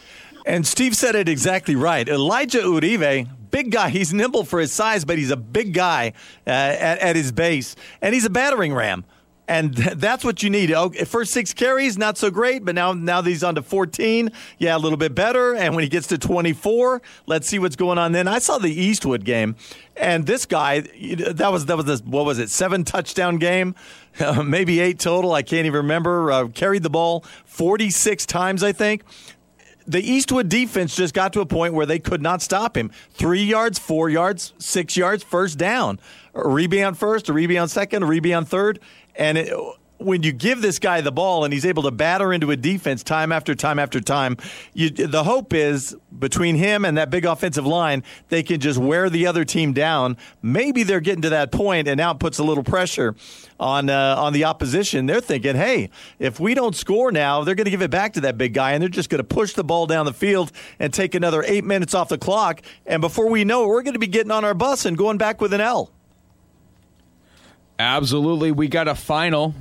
And 0.47 0.67
Steve 0.67 0.95
said 0.95 1.15
it 1.15 1.29
exactly 1.29 1.75
right. 1.75 2.07
Elijah 2.07 2.61
Uribe, 2.61 3.29
big 3.51 3.71
guy. 3.71 3.89
He's 3.89 4.13
nimble 4.13 4.45
for 4.45 4.61
his 4.61 4.73
size, 4.73 5.05
but 5.05 5.17
he's 5.17 5.31
a 5.31 5.37
big 5.37 5.73
guy 5.73 6.13
uh, 6.47 6.51
at, 6.51 6.99
at 6.99 7.17
his 7.17 7.33
base. 7.33 7.77
And 8.03 8.15
he's 8.15 8.25
a 8.25 8.31
battering 8.31 8.75
ram. 8.75 9.05
And 9.47 9.75
that's 9.75 10.25
what 10.25 10.43
you 10.43 10.49
need. 10.49 10.73
Oh, 10.73 10.91
first 10.91 11.33
six 11.33 11.53
carries, 11.53 11.99
not 11.99 12.17
so 12.17 12.31
great, 12.31 12.65
but 12.65 12.75
now 12.75 12.95
now 12.95 13.21
that 13.21 13.29
he's 13.29 13.45
on 13.45 13.55
to 13.57 13.63
14, 13.63 14.31
yeah, 14.59 14.77
a 14.77 14.79
little 14.79 14.97
bit 14.97 15.15
better. 15.15 15.55
And 15.55 15.75
when 15.75 15.83
he 15.83 15.89
gets 15.91 16.07
to 16.09 16.19
24, 16.19 17.03
let's 17.27 17.47
see 17.47 17.59
what's 17.59 17.77
going 17.77 17.99
on 17.99 18.13
then. 18.13 18.27
I 18.27 18.39
saw 18.39 18.59
the 18.59 18.73
Eastwood 18.73 19.25
game, 19.25 19.57
and 19.97 20.27
this 20.27 20.47
guy, 20.47 20.81
that 20.81 21.53
was 21.53 21.67
that 21.67 21.77
was 21.77 21.85
this, 21.85 22.03
what 22.03 22.25
was 22.25 22.39
it, 22.39 22.49
seven 22.49 22.85
touchdown 22.85 23.37
game, 23.37 23.75
uh, 24.19 24.43
maybe 24.47 24.81
eight 24.81 24.99
total. 24.99 25.33
I 25.33 25.43
can't 25.43 25.67
even 25.67 25.77
remember. 25.77 26.33
Uh, 26.33 26.49
carried 26.49 26.83
the 26.83 26.91
ball 26.91 27.25
46 27.45 28.25
times, 28.25 28.63
I 28.63 28.73
think 28.73 29.03
the 29.87 30.01
Eastwood 30.01 30.49
defense 30.49 30.97
just 30.97 31.15
got 31.15 31.33
to 31.35 31.41
a 31.41 31.47
point 31.47 31.75
where 31.75 31.87
they 31.87 31.99
could 31.99 32.23
not 32.23 32.43
stop 32.43 32.77
him. 32.77 32.91
Three 33.11 33.43
yards, 33.43 33.79
four 33.79 34.09
yards, 34.09 34.55
six 34.59 34.97
yards, 34.97 35.23
first 35.23 35.59
down. 35.59 35.99
A 36.35 36.49
rebound 36.49 36.99
first, 36.99 37.29
a 37.29 37.33
rebound 37.33 37.71
second, 37.71 38.03
a 38.03 38.07
rebound 38.07 38.49
third. 38.49 38.81
And 39.17 39.39
it, 39.39 39.53
when 39.99 40.23
you 40.23 40.33
give 40.33 40.61
this 40.61 40.79
guy 40.79 41.01
the 41.01 41.13
ball 41.13 41.45
and 41.45 41.53
he's 41.53 41.65
able 41.65 41.83
to 41.85 41.91
batter 41.91 42.33
into 42.33 42.51
a 42.51 42.57
defense 42.57 43.03
time 43.03 43.33
after 43.33 43.55
time 43.55 43.79
after 43.79 44.01
time, 44.01 44.37
you, 44.73 44.91
the 44.91 45.25
hope 45.25 45.55
is 45.55 45.97
between 46.19 46.57
him 46.57 46.85
and 46.85 46.99
that 46.99 47.11
big 47.11 47.25
offensive 47.25 47.67
line, 47.67 48.03
they 48.29 48.43
can 48.43 48.61
just 48.61 48.79
wear 48.79 49.09
the 49.09 49.27
other 49.27 49.45
team 49.45 49.73
down. 49.73 50.17
Maybe 50.43 50.83
they're 50.83 51.01
getting 51.01 51.23
to 51.23 51.31
that 51.31 51.53
point, 51.53 51.89
and 51.89 51.97
now 51.97 52.13
it 52.13 52.19
puts 52.19 52.39
a 52.39 52.45
little 52.45 52.65
pressure 52.65 53.15
on 53.59 53.89
uh, 53.89 54.17
on 54.19 54.33
the 54.33 54.45
opposition. 54.45 55.07
They're 55.07 55.21
thinking, 55.21 55.57
hey, 55.57 55.91
if 56.19 56.41
we 56.41 56.55
don't 56.55 56.75
score 56.75 57.13
now, 57.13 57.45
they're 57.45 57.55
going 57.55 57.67
to 57.67 57.71
give 57.71 57.83
it 57.83 57.91
back 57.91 58.15
to 58.15 58.21
that 58.23 58.37
big 58.37 58.53
guy, 58.53 58.73
and 58.73 58.83
they're 58.83 58.89
just 58.89 59.11
going 59.11 59.19
to 59.19 59.25
push 59.25 59.55
the 59.55 59.65
ball 59.65 59.87
down 59.87 60.07
the 60.07 60.13
field 60.13 60.53
and 60.79 60.93
take 60.93 61.15
another 61.15 61.43
eight 61.47 61.65
minutes 61.65 61.95
off 61.95 62.09
the 62.09 62.19
clock. 62.19 62.63
And 62.87 63.01
before 63.01 63.29
we 63.29 63.45
know 63.45 63.65
it, 63.65 63.69
we're 63.69 63.83
going 63.83 63.95
to 63.95 63.99
be 64.01 64.07
getting 64.07 64.33
on 64.33 64.45
our 64.45 64.55
bus 64.55 64.85
and 64.85 64.99
going 64.99 65.19
back 65.19 65.41
with 65.41 65.53
an 65.53 65.61
L. 65.61 65.91
Absolutely. 67.79 68.53
We 68.53 68.69
got 68.69 68.89
a 68.89 68.95
final. 68.95 69.55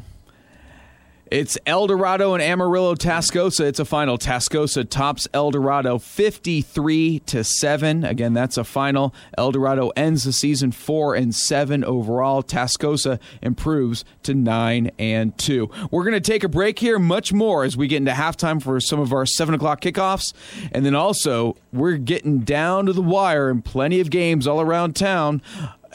It's 1.31 1.57
El 1.65 1.87
Dorado 1.87 2.35
and 2.35 2.43
Amarillo 2.43 2.93
Tascosa. 2.93 3.61
It's 3.61 3.79
a 3.79 3.85
final. 3.85 4.19
Tascosa 4.19 4.87
tops 4.87 5.27
El 5.33 5.49
Dorado 5.49 5.97
53 5.97 7.19
to 7.21 7.43
7. 7.43 8.03
Again, 8.03 8.33
that's 8.33 8.55
a 8.55 8.63
final. 8.63 9.15
El 9.35 9.51
Dorado 9.51 9.89
ends 9.95 10.25
the 10.25 10.31
season 10.31 10.71
4 10.71 11.15
and 11.15 11.33
7 11.33 11.83
overall. 11.83 12.43
Tascosa 12.43 13.19
improves 13.41 14.05
to 14.21 14.35
9 14.35 14.91
and 14.99 15.35
2. 15.39 15.71
We're 15.89 16.03
going 16.03 16.13
to 16.13 16.21
take 16.21 16.43
a 16.43 16.49
break 16.49 16.77
here, 16.77 16.99
much 16.99 17.33
more 17.33 17.63
as 17.63 17.75
we 17.75 17.87
get 17.87 17.97
into 17.97 18.11
halftime 18.11 18.61
for 18.61 18.79
some 18.79 18.99
of 18.99 19.11
our 19.11 19.25
7 19.25 19.55
o'clock 19.55 19.81
kickoffs. 19.81 20.33
And 20.71 20.85
then 20.85 20.93
also, 20.93 21.57
we're 21.71 21.97
getting 21.97 22.41
down 22.41 22.85
to 22.85 22.93
the 22.93 23.01
wire 23.01 23.49
and 23.49 23.65
plenty 23.65 23.99
of 23.99 24.11
games 24.11 24.45
all 24.45 24.61
around 24.61 24.95
town 24.95 25.41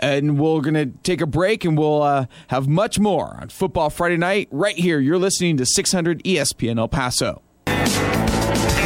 and 0.01 0.39
we're 0.39 0.61
going 0.61 0.75
to 0.75 0.87
take 1.03 1.21
a 1.21 1.27
break 1.27 1.65
and 1.65 1.77
we'll 1.77 2.03
uh, 2.03 2.27
have 2.49 2.69
much 2.69 2.99
more 2.99 3.37
on 3.41 3.49
Football 3.49 3.91
Friday 3.91 4.17
night 4.17 4.49
right 4.51 4.77
here. 4.77 5.01
You're 5.01 5.19
listening 5.19 5.57
to 5.59 5.67
600 5.67 6.23
ESPN 6.25 6.79
El 6.79 6.89
Paso. 6.89 7.43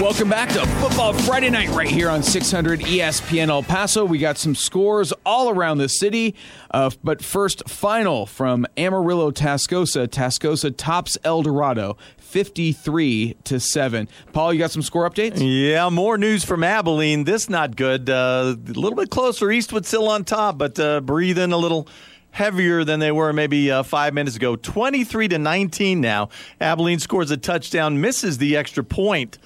Welcome 0.01 0.31
back 0.31 0.49
to 0.49 0.67
Football 0.67 1.13
Friday 1.13 1.49
Night 1.49 1.69
right 1.69 1.87
here 1.87 2.11
on 2.11 2.25
600 2.25 2.81
ESPN 2.81 3.51
El 3.51 3.63
Paso. 3.63 4.05
We 4.05 4.19
got 4.19 4.37
some 4.37 4.57
scores 4.57 5.13
all 5.25 5.49
around 5.51 5.79
the 5.79 5.89
city. 5.89 6.35
Uh, 6.73 6.91
but 7.05 7.23
first, 7.23 7.69
final 7.69 8.27
from 8.27 8.67
Amarillo 8.77 9.31
Tascosa. 9.31 10.09
Tascosa 10.09 10.75
tops 10.77 11.17
El 11.23 11.43
Dorado 11.43 11.97
53 12.33 13.37
to 13.45 13.61
7. 13.61 14.09
Paul, 14.33 14.53
you 14.53 14.59
got 14.59 14.71
some 14.71 14.83
score 14.83 15.09
updates? 15.09 15.35
Yeah, 15.39 15.89
more 15.91 16.17
news 16.17 16.45
from 16.45 16.65
Abilene. 16.65 17.25
This 17.25 17.51
not 17.51 17.77
good. 17.77 18.09
Uh, 18.09 18.57
a 18.57 18.73
little 18.73 18.95
bit 18.97 19.11
closer. 19.11 19.51
Eastwood 19.51 19.85
still 19.85 20.09
on 20.09 20.25
top, 20.25 20.57
but 20.59 20.79
uh, 20.81 21.01
breathing 21.03 21.53
a 21.53 21.57
little 21.59 21.87
heavier 22.31 22.85
than 22.85 23.01
they 23.01 23.13
were 23.13 23.33
maybe 23.35 23.71
uh, 23.71 23.83
five 23.83 24.15
minutes 24.15 24.37
ago. 24.37 24.57
23 24.57 25.29
to 25.29 25.39
19 25.39 26.01
now. 26.01 26.31
Abilene 26.61 26.99
scores 26.99 27.31
a 27.31 27.37
touchdown, 27.37 28.01
misses 28.01 28.39
the 28.39 28.57
extra 28.57 28.83
point. 28.83 29.39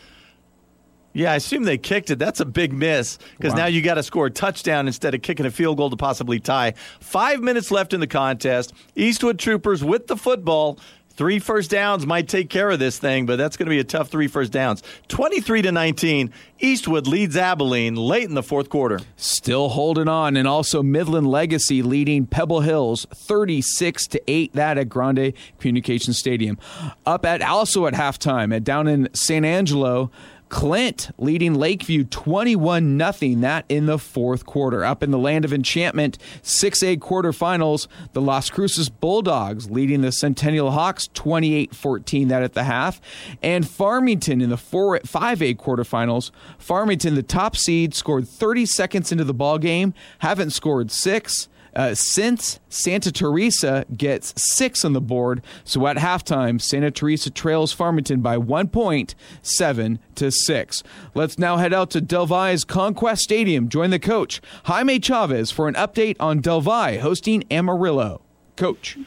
Yeah, 1.13 1.33
I 1.33 1.37
assume 1.37 1.65
they 1.65 1.79
kicked 1.79 2.11
it. 2.11 2.19
That's 2.19 2.41
a 2.41 2.45
big 2.45 2.75
miss 2.75 3.19
because 3.39 3.53
Wow. 3.53 3.61
now 3.61 3.67
you 3.67 3.81
got 3.81 3.95
to 3.95 4.03
score 4.03 4.27
a 4.27 4.31
touchdown 4.31 4.87
instead 4.87 5.15
of 5.15 5.23
kicking 5.23 5.47
a 5.47 5.51
field 5.51 5.79
goal 5.79 5.89
to 5.89 5.97
possibly 5.97 6.39
tie. 6.41 6.75
Five 7.01 7.41
minutes 7.41 7.71
left 7.71 7.95
in 7.95 8.01
the 8.01 8.07
contest. 8.07 8.75
Eastwood 8.95 9.39
Troopers 9.39 9.83
with 9.83 10.09
the 10.09 10.17
football. 10.17 10.79
Three 11.17 11.39
first 11.39 11.71
downs 11.71 12.07
might 12.07 12.29
take 12.29 12.51
care 12.51 12.69
of 12.71 12.79
this 12.79 12.99
thing, 12.99 13.25
but 13.25 13.37
that's 13.37 13.57
going 13.57 13.67
to 13.67 13.71
be 13.71 13.79
a 13.79 13.85
tough 13.85 14.09
three 14.09 14.29
first 14.29 14.53
downs. 14.53 14.83
23 15.09 15.63
to 15.63 15.73
19. 15.73 16.31
Eastwood 16.61 17.07
leads 17.07 17.37
Abilene 17.37 17.97
late 17.97 18.25
in 18.25 18.35
the 18.35 18.43
fourth 18.43 18.69
quarter. 18.69 19.01
Still 19.17 19.71
holding 19.71 20.09
on, 20.09 20.37
and 20.37 20.47
also 20.47 20.83
Midland 20.83 21.27
Legacy 21.27 21.83
leading 21.83 22.27
Pebble 22.27 22.61
Hills 22.61 23.07
36 23.15 24.07
to 24.09 24.23
8. 24.31 24.53
That 24.53 24.77
at 24.77 24.91
Grande 24.91 25.33
Communication 25.59 26.13
Stadium. 26.13 26.59
Up 27.07 27.25
at 27.25 27.41
also 27.41 27.87
at 27.87 27.95
halftime 27.95 28.55
at 28.55 28.65
down 28.65 28.87
in 28.87 29.09
San 29.15 29.45
Angelo. 29.45 30.11
Clint 30.49 31.11
leading 31.19 31.55
Lakeview 31.55 32.05
21 32.05 32.97
nothing. 32.97 33.41
That 33.41 33.65
in 33.69 33.87
the 33.87 33.99
fourth 33.99 34.47
quarter. 34.47 34.85
Up 34.85 35.03
in 35.03 35.11
the 35.11 35.19
land 35.19 35.45
of 35.45 35.53
enchantment, 35.53 36.19
6A 36.43 36.99
quarterfinals, 36.99 37.89
the 38.13 38.21
Las 38.21 38.49
Cruces 38.51 38.89
Bulldogs 38.89 39.71
leading 39.71 40.03
the 40.03 40.13
Centennial 40.13 40.71
Hawks 40.71 41.09
28-14. 41.15 42.29
That 42.29 42.43
at 42.43 42.55
the 42.55 42.65
half, 42.65 43.01
and 43.43 43.69
Farmington 43.69 44.41
in 44.41 44.51
the 44.51 44.57
4 44.57 45.01
5A 45.01 45.57
quarterfinals. 45.57 46.31
Farmington, 46.59 47.15
the 47.15 47.23
top 47.23 47.57
seed, 47.57 47.95
scored 47.95 48.29
30 48.29 48.67
seconds 48.67 49.13
into 49.13 49.25
the 49.25 49.35
ball 49.35 49.59
game, 49.59 49.95
haven't 50.19 50.51
scored 50.51 50.91
six 50.91 51.49
uh, 51.77 51.95
since 51.95 52.59
Santa 52.69 53.13
Teresa 53.13 53.85
gets 53.95 54.35
six 54.37 54.85
on 54.85 54.95
the 54.95 55.01
board. 55.01 55.43
So 55.63 55.87
at 55.87 55.99
halftime, 55.99 56.61
Santa 56.61 56.91
Teresa 56.91 57.31
trails 57.31 57.73
Farmington 57.73 58.23
by 58.23 58.39
one 58.39 58.69
point, 58.69 59.15
seven 59.43 60.01
to 60.17 60.33
six. 60.33 60.83
Let's 61.15 61.39
now 61.39 61.59
head 61.59 61.75
out 61.75 61.91
to 61.91 62.01
Del 62.01 62.27
Conquest 62.65 63.23
Stadium. 63.23 63.69
Join 63.69 63.91
the 63.91 63.99
coach 63.99 64.41
Jaime 64.65 64.99
Chavez 64.99 65.51
for 65.51 65.69
an 65.69 65.75
update 65.75 66.17
on 66.19 66.41
Del 66.41 66.63
Valle 66.63 66.99
hosting 66.99 67.45
Amarillo. 67.51 68.23
Coach. 68.57 68.99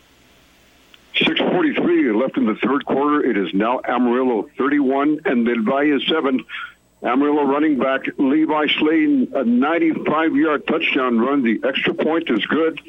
6:43 1.15 2.13
left 2.13 2.37
in 2.37 2.45
the 2.45 2.55
third 2.55 2.85
quarter. 2.85 3.25
It 3.25 3.35
is 3.35 3.53
now 3.53 3.81
Amarillo 3.87 4.47
31 4.57 5.19
and 5.25 5.45
Del 5.45 5.63
Valle 5.63 5.99
7. 6.07 6.45
Amarillo 7.01 7.43
running 7.43 7.79
back 7.79 8.01
Levi 8.17 8.67
Slayton, 8.77 9.31
a 9.33 9.43
95-yard 9.43 10.67
touchdown 10.67 11.19
run. 11.19 11.43
The 11.43 11.61
extra 11.67 11.93
point 11.93 12.29
is 12.29 12.45
good, 12.45 12.81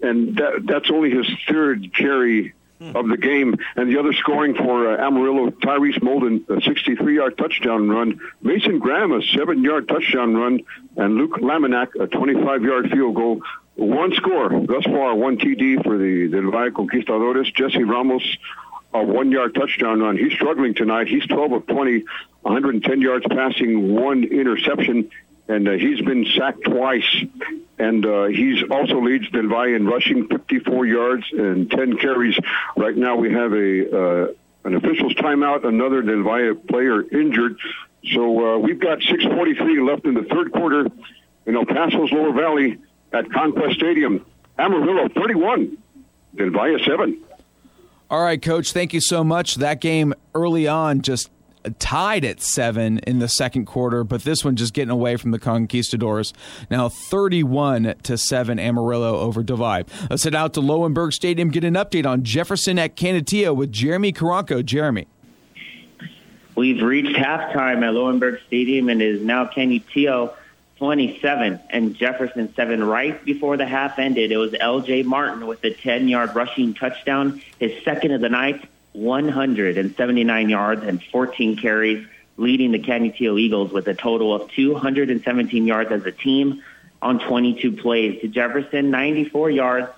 and 0.00 0.36
that, 0.36 0.62
that's 0.64 0.90
only 0.90 1.10
his 1.10 1.26
third 1.48 1.92
carry 1.94 2.54
of 2.80 3.08
the 3.08 3.16
game. 3.16 3.56
And 3.76 3.90
the 3.90 3.98
other 3.98 4.12
scoring 4.14 4.54
for 4.54 4.92
uh, 4.92 5.06
Amarillo, 5.06 5.50
Tyrese 5.50 6.00
Molden, 6.00 6.48
a 6.48 6.60
63-yard 6.60 7.36
touchdown 7.36 7.88
run. 7.88 8.20
Mason 8.40 8.78
Graham, 8.78 9.12
a 9.12 9.20
7-yard 9.20 9.88
touchdown 9.88 10.34
run. 10.34 10.60
And 10.96 11.16
Luke 11.16 11.38
Laminack, 11.40 11.94
a 11.96 12.06
25-yard 12.06 12.90
field 12.90 13.14
goal. 13.14 13.42
One 13.76 14.12
score 14.14 14.48
thus 14.48 14.84
far, 14.84 15.14
one 15.14 15.38
TD 15.38 15.82
for 15.82 15.96
the, 15.96 16.26
the 16.26 16.50
Valle 16.50 16.70
Conquistadores. 16.70 17.50
Jesse 17.52 17.84
Ramos, 17.84 18.22
a 18.92 19.02
one-yard 19.02 19.54
touchdown 19.54 20.00
run. 20.00 20.16
He's 20.16 20.32
struggling 20.32 20.74
tonight. 20.74 21.08
He's 21.08 21.26
12 21.26 21.52
of 21.52 21.66
20, 21.66 22.04
110 22.42 23.00
yards 23.00 23.24
passing, 23.28 23.94
one 23.94 24.24
interception, 24.24 25.10
and 25.48 25.68
uh, 25.68 25.72
he's 25.72 26.00
been 26.00 26.26
sacked 26.36 26.64
twice. 26.64 27.24
And 27.78 28.04
uh, 28.04 28.24
he's 28.26 28.62
also 28.70 29.00
leads 29.00 29.30
Del 29.30 29.50
in 29.62 29.86
rushing, 29.86 30.26
54 30.28 30.86
yards 30.86 31.24
and 31.32 31.70
10 31.70 31.96
carries. 31.96 32.38
Right 32.76 32.96
now, 32.96 33.16
we 33.16 33.32
have 33.32 33.52
a 33.52 33.98
uh, 33.98 34.26
an 34.64 34.74
official's 34.74 35.14
timeout. 35.14 35.66
Another 35.66 36.02
Del 36.02 36.22
Valle 36.22 36.54
player 36.54 37.02
injured. 37.02 37.58
So 38.12 38.54
uh, 38.54 38.58
we've 38.58 38.80
got 38.80 38.98
6:43 38.98 39.88
left 39.88 40.04
in 40.04 40.14
the 40.14 40.24
third 40.24 40.52
quarter 40.52 40.86
in 41.46 41.56
El 41.56 41.64
Paso's 41.64 42.12
Lower 42.12 42.32
Valley 42.32 42.78
at 43.12 43.30
Conquest 43.32 43.76
Stadium. 43.76 44.24
Amarillo 44.58 45.08
31, 45.08 45.78
Del 46.36 46.50
Valle 46.50 46.78
7. 46.84 47.18
All 48.10 48.22
right, 48.22 48.42
coach. 48.42 48.72
Thank 48.72 48.92
you 48.92 49.00
so 49.00 49.22
much. 49.22 49.54
That 49.54 49.80
game 49.80 50.14
early 50.34 50.66
on 50.66 51.00
just 51.00 51.30
tied 51.78 52.24
at 52.24 52.40
seven 52.40 52.98
in 53.00 53.20
the 53.20 53.28
second 53.28 53.66
quarter, 53.66 54.02
but 54.02 54.24
this 54.24 54.44
one 54.44 54.56
just 54.56 54.74
getting 54.74 54.90
away 54.90 55.16
from 55.16 55.30
the 55.30 55.38
Conquistadors. 55.38 56.32
Now 56.72 56.88
31 56.88 57.94
to 58.02 58.18
7 58.18 58.58
Amarillo 58.58 59.18
over 59.18 59.44
Divide. 59.44 59.88
Let's 60.08 60.24
head 60.24 60.34
out 60.34 60.54
to 60.54 60.60
Lowenberg 60.60 61.12
Stadium, 61.12 61.50
get 61.50 61.62
an 61.62 61.74
update 61.74 62.04
on 62.04 62.24
Jefferson 62.24 62.80
at 62.80 62.96
Canutillo 62.96 63.54
with 63.54 63.70
Jeremy 63.70 64.12
Karanko. 64.12 64.64
Jeremy. 64.64 65.06
We've 66.56 66.82
reached 66.82 67.16
halftime 67.16 67.82
at 67.86 67.94
Lowenberg 67.94 68.40
Stadium 68.46 68.88
and 68.88 69.00
it 69.00 69.14
is 69.14 69.22
now 69.22 69.46
Canutillo 69.46 70.34
27 70.80 71.60
and 71.68 71.94
Jefferson 71.94 72.54
7. 72.54 72.82
Right 72.82 73.22
before 73.22 73.58
the 73.58 73.66
half 73.66 73.98
ended, 73.98 74.32
it 74.32 74.38
was 74.38 74.54
L.J. 74.58 75.02
Martin 75.02 75.46
with 75.46 75.62
a 75.62 75.74
10 75.74 76.08
yard 76.08 76.34
rushing 76.34 76.72
touchdown, 76.72 77.42
his 77.58 77.84
second 77.84 78.12
of 78.12 78.22
the 78.22 78.30
night, 78.30 78.66
179 78.94 80.48
yards 80.48 80.82
and 80.82 81.02
14 81.04 81.58
carries, 81.58 82.06
leading 82.38 82.72
the 82.72 82.78
Canutillo 82.78 83.38
Eagles 83.38 83.72
with 83.72 83.88
a 83.88 83.94
total 83.94 84.34
of 84.34 84.50
217 84.52 85.66
yards 85.66 85.92
as 85.92 86.06
a 86.06 86.12
team 86.12 86.62
on 87.02 87.18
22 87.18 87.72
plays. 87.72 88.18
To 88.22 88.28
Jefferson, 88.28 88.90
94 88.90 89.50
yards 89.50 89.88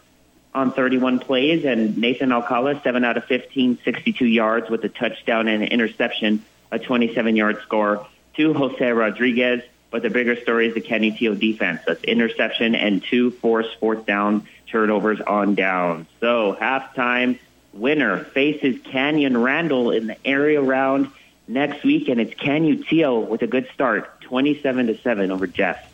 on 0.52 0.72
31 0.72 1.20
plays, 1.20 1.64
and 1.64 1.96
Nathan 1.96 2.32
Alcala, 2.32 2.82
7 2.82 3.04
out 3.04 3.16
of 3.16 3.24
15, 3.26 3.78
62 3.84 4.26
yards 4.26 4.68
with 4.68 4.82
a 4.82 4.88
touchdown 4.88 5.46
and 5.46 5.62
an 5.62 5.68
interception, 5.68 6.44
a 6.72 6.80
27 6.80 7.36
yard 7.36 7.62
score. 7.62 8.04
To 8.34 8.52
Jose 8.52 8.92
Rodriguez, 8.92 9.62
but 9.92 10.02
the 10.02 10.10
bigger 10.10 10.34
story 10.40 10.66
is 10.66 10.74
the 10.74 10.80
Canutillo 10.80 11.38
defense. 11.38 11.82
That's 11.86 12.02
interception 12.02 12.74
and 12.74 13.04
two 13.04 13.30
forced 13.30 13.78
fourth 13.78 14.06
down 14.06 14.48
turnovers 14.66 15.20
on 15.20 15.54
down. 15.54 16.06
So 16.18 16.56
halftime 16.60 17.38
winner 17.72 18.24
faces 18.24 18.80
Canyon 18.82 19.36
Randall 19.36 19.92
in 19.92 20.08
the 20.08 20.26
area 20.26 20.60
round 20.60 21.10
next 21.46 21.84
week, 21.84 22.08
and 22.08 22.20
it's 22.20 22.34
Canutillo 22.34 23.28
with 23.28 23.42
a 23.42 23.46
good 23.46 23.68
start, 23.74 24.20
27 24.22 24.88
to 24.88 24.98
7 24.98 25.30
over 25.30 25.46
Jeff. 25.46 25.88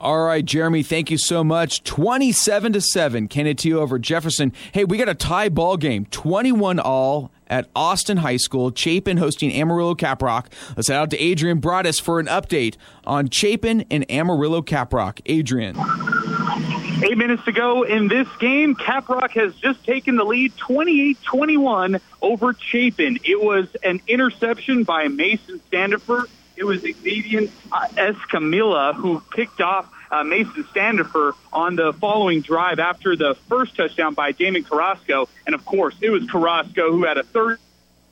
All 0.00 0.24
right, 0.24 0.44
Jeremy, 0.44 0.82
thank 0.82 1.10
you 1.10 1.18
so 1.18 1.44
much. 1.44 1.84
27 1.84 2.72
to 2.72 2.80
7, 2.80 3.28
Canutillo 3.28 3.76
over 3.76 3.98
Jefferson. 3.98 4.52
Hey, 4.72 4.84
we 4.84 4.98
got 4.98 5.08
a 5.08 5.14
tie 5.14 5.48
ball 5.48 5.76
game, 5.76 6.06
21 6.06 6.78
all 6.80 7.30
at 7.52 7.68
Austin 7.76 8.16
High 8.16 8.38
School. 8.38 8.72
Chapin 8.74 9.18
hosting 9.18 9.52
Amarillo 9.52 9.94
Caprock. 9.94 10.46
Let's 10.74 10.88
head 10.88 10.96
out 10.96 11.10
to 11.10 11.18
Adrian 11.18 11.60
Broadus 11.60 12.00
for 12.00 12.18
an 12.18 12.26
update 12.26 12.76
on 13.06 13.28
Chapin 13.28 13.84
and 13.90 14.10
Amarillo 14.10 14.62
Caprock. 14.62 15.20
Adrian. 15.26 15.76
Eight 17.04 17.18
minutes 17.18 17.44
to 17.44 17.52
go 17.52 17.82
in 17.82 18.08
this 18.08 18.28
game. 18.38 18.74
Caprock 18.74 19.32
has 19.32 19.54
just 19.56 19.84
taken 19.84 20.16
the 20.16 20.24
lead 20.24 20.56
28 20.56 21.20
21 21.22 22.00
over 22.22 22.54
Chapin. 22.54 23.18
It 23.22 23.42
was 23.42 23.68
an 23.84 24.00
interception 24.08 24.84
by 24.84 25.08
Mason 25.08 25.60
Standifer. 25.68 26.28
It 26.56 26.64
was 26.64 26.82
Xavier 26.82 27.48
uh, 27.70 27.88
Escamilla 27.96 28.94
who 28.94 29.20
picked 29.30 29.60
off 29.60 29.92
uh, 30.10 30.22
Mason 30.24 30.66
Standifer 30.70 31.34
on 31.52 31.76
the 31.76 31.92
following 31.94 32.42
drive 32.42 32.78
after 32.78 33.16
the 33.16 33.34
first 33.48 33.76
touchdown 33.76 34.14
by 34.14 34.32
Damon 34.32 34.62
Carrasco. 34.62 35.28
And 35.46 35.54
of 35.54 35.64
course, 35.64 35.94
it 36.00 36.10
was 36.10 36.28
Carrasco 36.30 36.92
who 36.92 37.04
had 37.04 37.16
a 37.16 37.22
third 37.22 37.58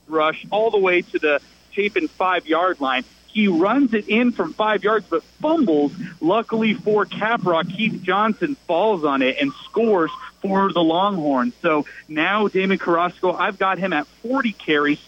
rush 0.08 0.46
all 0.50 0.70
the 0.70 0.78
way 0.78 1.02
to 1.02 1.18
the 1.18 1.40
Chapin 1.72 2.08
five 2.08 2.46
yard 2.46 2.80
line. 2.80 3.04
He 3.26 3.46
runs 3.46 3.94
it 3.94 4.08
in 4.08 4.32
from 4.32 4.54
five 4.54 4.82
yards, 4.82 5.06
but 5.08 5.22
fumbles. 5.22 5.92
Luckily 6.20 6.74
for 6.74 7.06
Caprock, 7.06 7.72
Keith 7.74 8.02
Johnson 8.02 8.56
falls 8.66 9.04
on 9.04 9.22
it 9.22 9.36
and 9.40 9.52
scores 9.64 10.10
for 10.40 10.72
the 10.72 10.82
Longhorns. 10.82 11.54
So 11.62 11.86
now 12.08 12.48
Damon 12.48 12.78
Carrasco, 12.78 13.32
I've 13.32 13.58
got 13.58 13.78
him 13.78 13.92
at 13.92 14.06
40 14.06 14.52
carries, 14.52 14.98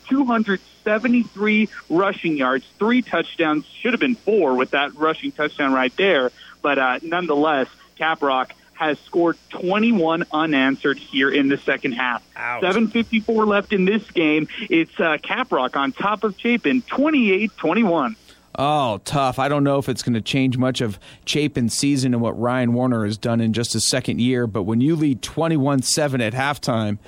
273 0.85 1.69
rushing 1.89 2.37
yards, 2.37 2.67
three 2.79 3.03
touchdowns. 3.03 3.67
Should 3.67 3.93
have 3.93 4.01
been 4.01 4.15
four 4.15 4.55
with 4.55 4.71
that 4.71 4.95
rushing 4.97 5.33
touchdown 5.33 5.73
right 5.73 5.95
there. 5.97 6.31
But 6.61 6.79
uh, 6.79 6.99
nonetheless, 7.03 7.69
Caprock 7.99 8.51
has 8.75 8.99
scored 9.01 9.39
21 9.51 10.25
unanswered 10.33 10.99
here 10.99 11.31
in 11.31 11.49
the 11.49 11.57
second 11.57 11.93
half. 11.93 12.23
Ouch. 12.37 12.63
7.54 12.63 13.47
left 13.47 13.73
in 13.73 13.85
this 13.85 14.11
game. 14.11 14.49
It's 14.69 14.99
uh, 14.99 15.19
Caprock 15.19 15.77
on 15.77 15.93
top 15.93 16.25
of 16.25 16.39
Chapin, 16.39 16.83
28-21. 16.83 18.17
Oh, 18.59 19.01
tough. 19.05 19.39
I 19.39 19.49
don't 19.49 19.65
know 19.65 19.79
if 19.79 19.89
it's 19.89 20.03
going 20.03 20.15
to 20.15 20.21
change 20.21 20.59
much 20.59 20.81
of 20.81 20.99
Chapin's 21.25 21.75
season 21.75 22.13
and 22.13 22.23
what 22.23 22.39
Ryan 22.39 22.75
Warner 22.75 23.05
has 23.05 23.17
done 23.17 23.41
in 23.41 23.53
just 23.53 23.73
his 23.73 23.89
second 23.89 24.21
year, 24.21 24.47
but 24.47 24.65
when 24.65 24.81
you 24.81 24.95
lead 24.95 25.23
21 25.23 25.83
7 25.83 26.21
at 26.21 26.35
halftime, 26.35 26.99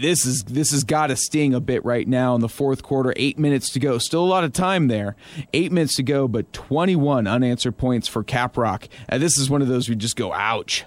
this 0.00 0.24
is 0.24 0.44
this 0.44 0.70
has 0.70 0.84
got 0.84 1.08
to 1.08 1.16
sting 1.16 1.54
a 1.54 1.60
bit 1.60 1.84
right 1.84 2.06
now 2.06 2.34
in 2.34 2.40
the 2.40 2.48
fourth 2.48 2.82
quarter. 2.82 3.12
Eight 3.16 3.38
minutes 3.38 3.70
to 3.70 3.80
go. 3.80 3.98
Still 3.98 4.24
a 4.24 4.26
lot 4.26 4.44
of 4.44 4.52
time 4.52 4.88
there. 4.88 5.16
Eight 5.52 5.72
minutes 5.72 5.96
to 5.96 6.02
go, 6.02 6.28
but 6.28 6.52
21 6.52 7.26
unanswered 7.26 7.76
points 7.76 8.08
for 8.08 8.24
Caprock. 8.24 8.88
And 9.08 9.22
this 9.22 9.38
is 9.38 9.50
one 9.50 9.62
of 9.62 9.68
those 9.68 9.88
we 9.88 9.94
just 9.94 10.16
go, 10.16 10.32
ouch. 10.32 10.84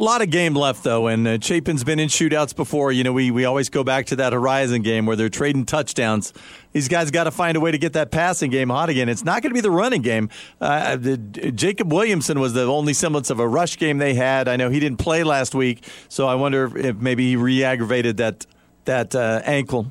A 0.00 0.04
lot 0.04 0.22
of 0.22 0.30
game 0.30 0.54
left, 0.54 0.84
though, 0.84 1.08
and 1.08 1.26
uh, 1.26 1.38
Chapin's 1.38 1.82
been 1.82 1.98
in 1.98 2.08
shootouts 2.08 2.54
before. 2.54 2.92
You 2.92 3.02
know, 3.02 3.12
we, 3.12 3.32
we 3.32 3.44
always 3.44 3.68
go 3.68 3.82
back 3.82 4.06
to 4.06 4.16
that 4.16 4.32
Horizon 4.32 4.82
game 4.82 5.06
where 5.06 5.16
they're 5.16 5.28
trading 5.28 5.64
touchdowns. 5.64 6.32
These 6.70 6.86
guys 6.86 7.10
got 7.10 7.24
to 7.24 7.32
find 7.32 7.56
a 7.56 7.60
way 7.60 7.72
to 7.72 7.78
get 7.78 7.94
that 7.94 8.12
passing 8.12 8.52
game 8.52 8.68
hot 8.68 8.90
again. 8.90 9.08
It's 9.08 9.24
not 9.24 9.42
going 9.42 9.50
to 9.50 9.54
be 9.54 9.60
the 9.60 9.72
running 9.72 10.02
game. 10.02 10.30
Uh, 10.60 10.94
the, 10.94 11.16
Jacob 11.16 11.92
Williamson 11.92 12.38
was 12.38 12.52
the 12.52 12.62
only 12.66 12.92
semblance 12.92 13.28
of 13.28 13.40
a 13.40 13.48
rush 13.48 13.76
game 13.76 13.98
they 13.98 14.14
had. 14.14 14.46
I 14.46 14.54
know 14.54 14.70
he 14.70 14.78
didn't 14.78 15.00
play 15.00 15.24
last 15.24 15.52
week, 15.52 15.82
so 16.08 16.28
I 16.28 16.36
wonder 16.36 16.78
if 16.78 16.94
maybe 16.94 17.30
he 17.30 17.34
re-aggravated 17.34 18.18
that 18.18 18.46
that 18.84 19.16
uh, 19.16 19.42
ankle. 19.44 19.90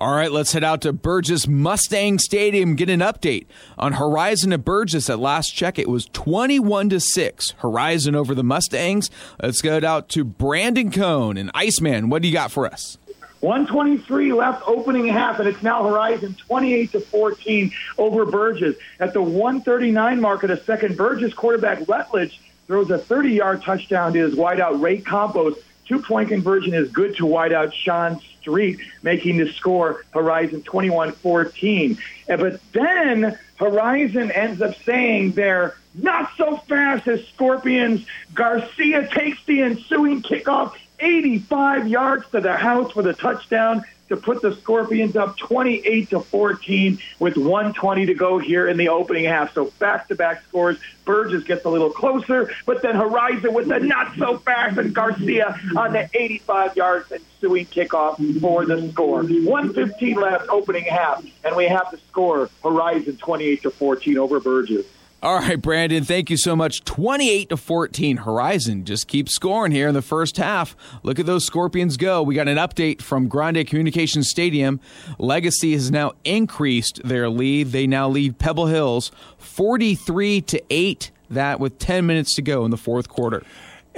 All 0.00 0.14
right, 0.14 0.30
let's 0.30 0.52
head 0.52 0.62
out 0.62 0.82
to 0.82 0.92
Burgess 0.92 1.48
Mustang 1.48 2.20
Stadium, 2.20 2.76
get 2.76 2.88
an 2.88 3.00
update 3.00 3.46
on 3.76 3.94
Horizon 3.94 4.52
at 4.52 4.64
Burgess. 4.64 5.10
At 5.10 5.18
last 5.18 5.48
check, 5.56 5.76
it 5.76 5.88
was 5.88 6.04
21 6.12 6.90
to 6.90 7.00
6. 7.00 7.50
Horizon 7.58 8.14
over 8.14 8.32
the 8.32 8.44
Mustangs. 8.44 9.10
Let's 9.42 9.60
go 9.60 9.80
out 9.84 10.08
to 10.10 10.22
Brandon 10.22 10.92
Cone 10.92 11.36
and 11.36 11.50
Iceman. 11.52 12.10
What 12.10 12.22
do 12.22 12.28
you 12.28 12.34
got 12.34 12.52
for 12.52 12.64
us? 12.64 12.96
123 13.40 14.32
left 14.34 14.62
opening 14.68 15.08
half, 15.08 15.40
and 15.40 15.48
it's 15.48 15.64
now 15.64 15.82
Horizon 15.82 16.36
28 16.46 16.92
to 16.92 17.00
14 17.00 17.72
over 17.98 18.24
Burgess. 18.24 18.76
At 19.00 19.14
the 19.14 19.22
139 19.22 20.20
mark 20.20 20.44
of 20.44 20.50
the 20.50 20.58
second, 20.58 20.96
Burgess 20.96 21.34
quarterback 21.34 21.88
Rutledge 21.88 22.40
throws 22.68 22.88
a 22.90 22.98
30 22.98 23.30
yard 23.30 23.62
touchdown 23.62 24.12
to 24.12 24.20
his 24.20 24.36
wideout 24.36 24.80
Ray 24.80 24.98
Campos. 24.98 25.56
two 25.88 26.00
point 26.00 26.28
conversion 26.28 26.72
is 26.72 26.88
good 26.92 27.16
to 27.16 27.24
wideout 27.24 27.72
Sean 27.72 28.20
Street, 28.40 28.80
making 29.02 29.38
the 29.38 29.52
score 29.52 30.04
Horizon 30.12 30.62
21 30.62 31.12
14. 31.12 31.98
Eh, 32.28 32.36
but 32.36 32.60
then 32.72 33.38
Horizon 33.56 34.30
ends 34.30 34.62
up 34.62 34.74
saying 34.82 35.32
they're 35.32 35.76
not 35.94 36.30
so 36.36 36.56
fast 36.56 37.08
as 37.08 37.26
Scorpions. 37.28 38.06
Garcia 38.34 39.08
takes 39.08 39.44
the 39.44 39.62
ensuing 39.62 40.22
kickoff 40.22 40.74
85 41.00 41.88
yards 41.88 42.28
to 42.30 42.40
the 42.40 42.56
house 42.56 42.92
for 42.92 43.02
the 43.02 43.14
touchdown 43.14 43.84
to 44.08 44.16
put 44.16 44.42
the 44.42 44.54
Scorpions 44.54 45.16
up 45.16 45.36
28 45.36 46.10
to 46.10 46.20
14 46.20 46.98
with 47.18 47.36
120 47.36 48.06
to 48.06 48.14
go 48.14 48.38
here 48.38 48.66
in 48.66 48.76
the 48.76 48.88
opening 48.88 49.24
half. 49.24 49.54
So 49.54 49.66
back-to-back 49.78 50.44
scores. 50.48 50.78
Burgess 51.04 51.44
gets 51.44 51.64
a 51.64 51.70
little 51.70 51.90
closer, 51.90 52.50
but 52.66 52.82
then 52.82 52.94
Horizon 52.94 53.54
with 53.54 53.68
the 53.68 53.78
not 53.80 54.14
so 54.16 54.38
fast 54.38 54.76
and 54.76 54.94
Garcia 54.94 55.58
on 55.76 55.94
the 55.94 56.08
85 56.12 56.76
yards 56.76 57.10
ensuing 57.10 57.64
kickoff 57.66 58.16
for 58.40 58.66
the 58.66 58.90
score. 58.92 59.22
115 59.22 60.14
left 60.16 60.48
opening 60.50 60.84
half, 60.84 61.24
and 61.44 61.56
we 61.56 61.66
have 61.66 61.90
the 61.90 61.98
score 62.08 62.50
Horizon 62.62 63.16
28 63.16 63.62
to 63.62 63.70
14 63.70 64.18
over 64.18 64.38
Burgess. 64.38 64.84
All 65.20 65.40
right, 65.40 65.60
Brandon, 65.60 66.04
thank 66.04 66.30
you 66.30 66.36
so 66.36 66.54
much. 66.54 66.84
28 66.84 67.48
to 67.48 67.56
14. 67.56 68.18
Horizon 68.18 68.84
just 68.84 69.08
keeps 69.08 69.34
scoring 69.34 69.72
here 69.72 69.88
in 69.88 69.94
the 69.94 70.00
first 70.00 70.36
half. 70.36 70.76
Look 71.02 71.18
at 71.18 71.26
those 71.26 71.44
Scorpions 71.44 71.96
go. 71.96 72.22
We 72.22 72.36
got 72.36 72.46
an 72.46 72.56
update 72.56 73.02
from 73.02 73.26
Grande 73.26 73.66
Communications 73.66 74.30
Stadium. 74.30 74.78
Legacy 75.18 75.72
has 75.72 75.90
now 75.90 76.12
increased 76.24 77.00
their 77.02 77.28
lead. 77.28 77.72
They 77.72 77.88
now 77.88 78.08
lead 78.08 78.38
Pebble 78.38 78.66
Hills 78.66 79.10
43 79.38 80.40
to 80.42 80.62
8. 80.70 81.10
That 81.30 81.58
with 81.58 81.80
10 81.80 82.06
minutes 82.06 82.36
to 82.36 82.42
go 82.42 82.64
in 82.64 82.70
the 82.70 82.76
fourth 82.76 83.08
quarter. 83.08 83.42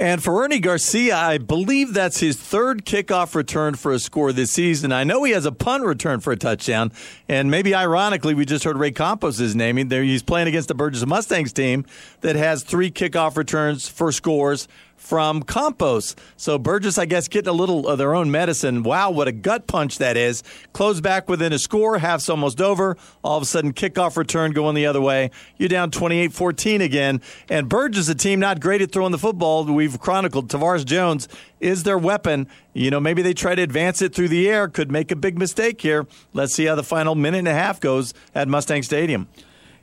And 0.01 0.23
for 0.23 0.43
Ernie 0.43 0.57
Garcia, 0.57 1.15
I 1.15 1.37
believe 1.37 1.93
that's 1.93 2.21
his 2.21 2.35
third 2.35 2.85
kickoff 2.85 3.35
return 3.35 3.75
for 3.75 3.91
a 3.91 3.99
score 3.99 4.33
this 4.33 4.51
season. 4.51 4.91
I 4.91 5.03
know 5.03 5.23
he 5.25 5.31
has 5.33 5.45
a 5.45 5.51
punt 5.51 5.83
return 5.83 6.21
for 6.21 6.33
a 6.33 6.35
touchdown. 6.35 6.91
And 7.29 7.51
maybe 7.51 7.75
ironically, 7.75 8.33
we 8.33 8.43
just 8.43 8.63
heard 8.63 8.77
Ray 8.77 8.93
Campos' 8.93 9.53
name. 9.53 9.77
He's 9.77 10.23
playing 10.23 10.47
against 10.47 10.69
the 10.69 10.73
Burgess 10.73 11.05
Mustangs 11.05 11.53
team 11.53 11.85
that 12.21 12.35
has 12.35 12.63
three 12.63 12.89
kickoff 12.89 13.37
returns 13.37 13.87
for 13.87 14.11
scores 14.11 14.67
from 15.01 15.41
Campos. 15.41 16.15
So 16.37 16.59
Burgess, 16.59 16.97
I 16.99 17.05
guess, 17.05 17.27
getting 17.27 17.49
a 17.49 17.53
little 17.53 17.87
of 17.87 17.97
their 17.97 18.13
own 18.13 18.29
medicine. 18.29 18.83
Wow, 18.83 19.09
what 19.09 19.27
a 19.27 19.31
gut 19.31 19.65
punch 19.65 19.97
that 19.97 20.15
is. 20.15 20.43
Close 20.73 21.01
back 21.01 21.27
within 21.27 21.51
a 21.51 21.59
score, 21.59 21.97
half's 21.97 22.29
almost 22.29 22.61
over. 22.61 22.95
All 23.23 23.35
of 23.35 23.43
a 23.43 23.45
sudden, 23.47 23.73
kickoff 23.73 24.15
return 24.15 24.51
going 24.51 24.75
the 24.75 24.85
other 24.85 25.01
way. 25.01 25.31
You're 25.57 25.69
down 25.69 25.89
28 25.89 26.31
14 26.31 26.81
again. 26.81 27.19
And 27.49 27.67
Burgess, 27.67 28.07
a 28.09 28.15
team 28.15 28.39
not 28.39 28.61
great 28.61 28.81
at 28.81 28.91
throwing 28.91 29.11
the 29.11 29.17
football. 29.17 29.65
We've 29.65 29.99
chronicled 29.99 30.49
Tavares 30.49 30.85
Jones 30.85 31.27
is 31.59 31.83
their 31.83 31.97
weapon. 31.97 32.47
You 32.73 32.91
know, 32.91 32.99
maybe 32.99 33.21
they 33.21 33.33
try 33.33 33.55
to 33.55 33.61
advance 33.61 34.01
it 34.01 34.13
through 34.13 34.29
the 34.29 34.47
air, 34.47 34.67
could 34.67 34.91
make 34.91 35.11
a 35.11 35.15
big 35.15 35.37
mistake 35.37 35.81
here. 35.81 36.05
Let's 36.33 36.53
see 36.53 36.65
how 36.65 36.75
the 36.75 36.83
final 36.83 37.15
minute 37.15 37.39
and 37.39 37.47
a 37.47 37.53
half 37.53 37.79
goes 37.79 38.13
at 38.35 38.47
Mustang 38.47 38.83
Stadium. 38.83 39.27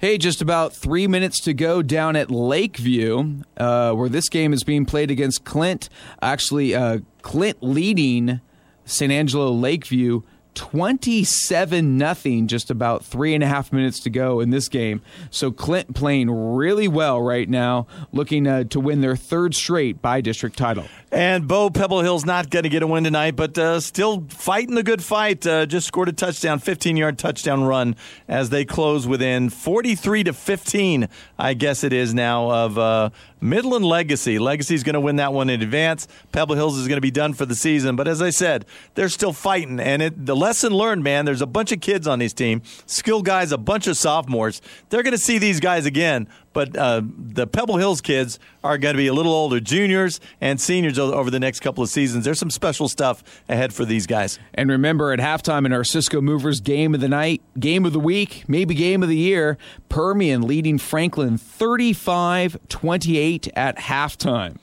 Hey, 0.01 0.17
just 0.17 0.41
about 0.41 0.73
three 0.73 1.09
minutes 1.09 1.41
to 1.41 1.53
go 1.53 1.83
down 1.83 2.15
at 2.15 2.31
Lakeview, 2.31 3.43
uh, 3.57 3.91
where 3.95 4.09
this 4.09 4.29
game 4.29 4.53
is 4.53 4.63
being 4.63 4.87
played 4.87 5.11
against 5.11 5.45
Clint. 5.45 5.89
Actually, 6.23 6.73
uh, 6.73 7.01
Clint 7.23 7.59
leading 7.63 8.41
San 8.85 9.11
Angelo 9.11 9.51
Lakeview 9.51 10.23
27 10.59 11.97
nothing 11.97 12.49
just 12.49 12.69
about 12.69 13.05
three 13.05 13.33
and 13.33 13.45
a 13.45 13.47
half 13.47 13.73
minutes 13.73 14.01
to 14.01 14.11
go 14.11 14.41
in 14.41 14.51
this 14.51 14.69
game 14.69 15.01
so 15.31 15.53
clint 15.53 15.95
playing 15.95 16.29
really 16.29 16.89
well 16.89 17.23
right 17.23 17.49
now 17.49 17.87
looking 18.11 18.45
uh, 18.45 18.65
to 18.65 18.81
win 18.81 19.01
their 19.01 19.15
third 19.15 19.55
straight 19.55 20.03
by 20.03 20.21
district 20.21 20.59
title 20.59 20.85
and 21.13 21.47
bo 21.47 21.71
pebble 21.71 22.01
hill's 22.01 22.27
not 22.27 22.51
going 22.51 22.65
to 22.65 22.69
get 22.69 22.83
a 22.83 22.89
win 22.89 23.05
tonight 23.05 23.37
but 23.37 23.57
uh, 23.57 23.79
still 23.79 24.25
fighting 24.31 24.75
the 24.75 24.83
good 24.83 25.01
fight 25.01 25.47
uh, 25.47 25.65
just 25.65 25.87
scored 25.87 26.09
a 26.09 26.13
touchdown 26.13 26.59
15 26.59 26.97
yard 26.97 27.17
touchdown 27.17 27.63
run 27.63 27.95
as 28.27 28.51
they 28.51 28.65
close 28.65 29.07
within 29.07 29.51
43 29.51 30.25
to 30.25 30.33
15 30.33 31.09
i 31.39 31.55
guess 31.55 31.85
it 31.85 31.93
is 31.93 32.13
now 32.13 32.51
of 32.51 32.77
uh, 32.77 33.11
Midland 33.41 33.85
Legacy. 33.85 34.39
Legacy's 34.39 34.83
going 34.83 34.95
to 34.95 35.01
win 35.01 35.17
that 35.17 35.33
one 35.33 35.51
in 35.51 35.63
advance. 35.63 36.09
Pebble 36.33 36.55
Hills 36.55 36.77
is 36.79 36.89
going 36.89 36.97
to 36.97 37.03
be 37.03 37.11
done 37.11 37.35
for 37.35 37.47
the 37.47 37.55
season. 37.55 37.97
But 37.97 38.09
as 38.09 38.21
I 38.21 38.31
said, 38.31 38.65
they're 38.95 39.09
still 39.09 39.33
fighting. 39.33 39.81
And 39.81 40.03
it, 40.03 40.27
the 40.27 40.37
lesson 40.49 40.73
learned, 40.73 41.05
man, 41.05 41.27
there's 41.27 41.43
a 41.43 41.47
bunch 41.47 41.73
of 41.73 41.81
kids 41.83 42.07
on 42.07 42.21
this 42.21 42.33
team, 42.33 42.63
skill 42.87 43.21
guys, 43.21 43.53
a 43.53 43.59
bunch 43.59 43.87
of 43.87 43.99
sophomores. 43.99 44.63
They're 44.89 45.03
going 45.03 45.13
to 45.13 45.19
see 45.19 45.37
these 45.37 45.61
guys 45.61 45.85
again 45.85 46.27
but 46.59 46.77
uh, 46.77 47.03
the 47.17 47.47
Pebble 47.47 47.77
Hills 47.77 48.01
kids 48.01 48.41
are 48.65 48.79
going 48.79 48.95
to 48.95 48.97
be 48.97 49.07
a 49.07 49.13
little 49.13 49.33
older, 49.33 49.61
juniors 49.61 50.19
and 50.41 50.61
seniors 50.61 50.99
over 50.99 51.31
the 51.31 51.39
next 51.39 51.61
couple 51.61 51.85
of 51.85 51.89
seasons. 51.89 52.25
There's 52.25 52.41
some 52.41 52.51
special 52.51 52.89
stuff 52.89 53.23
ahead 53.49 53.73
for 53.73 53.85
these 53.85 54.09
guys. 54.09 54.41
And 54.55 54.69
remember, 54.69 55.13
at 55.13 55.21
halftime 55.21 55.67
in 55.67 55.73
our 55.73 55.85
Cisco 55.85 56.21
Movers 56.21 56.61
game 56.61 56.97
of 56.97 57.01
the 57.01 57.09
night, 57.09 57.43
game 57.61 57.85
of 57.85 57.93
the 57.93 58.01
week, 58.01 58.43
maybe 58.49 58.75
game 58.75 59.05
of 59.05 59.09
the 59.09 59.17
year, 59.17 59.57
Permian 59.89 60.43
leading 60.43 60.79
Franklin 60.79 61.39
35 61.39 62.59
28 62.69 63.49
at 63.55 63.77
halftime. 63.77 64.57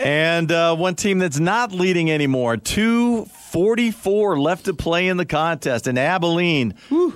And 0.00 0.50
uh, 0.50 0.74
one 0.76 0.94
team 0.96 1.18
that's 1.18 1.38
not 1.38 1.72
leading 1.72 2.10
anymore, 2.10 2.56
244 2.56 4.40
left 4.40 4.64
to 4.66 4.74
play 4.74 5.08
in 5.08 5.16
the 5.16 5.26
contest, 5.26 5.86
and 5.86 5.98
Abilene. 5.98 6.74
Whew 6.88 7.14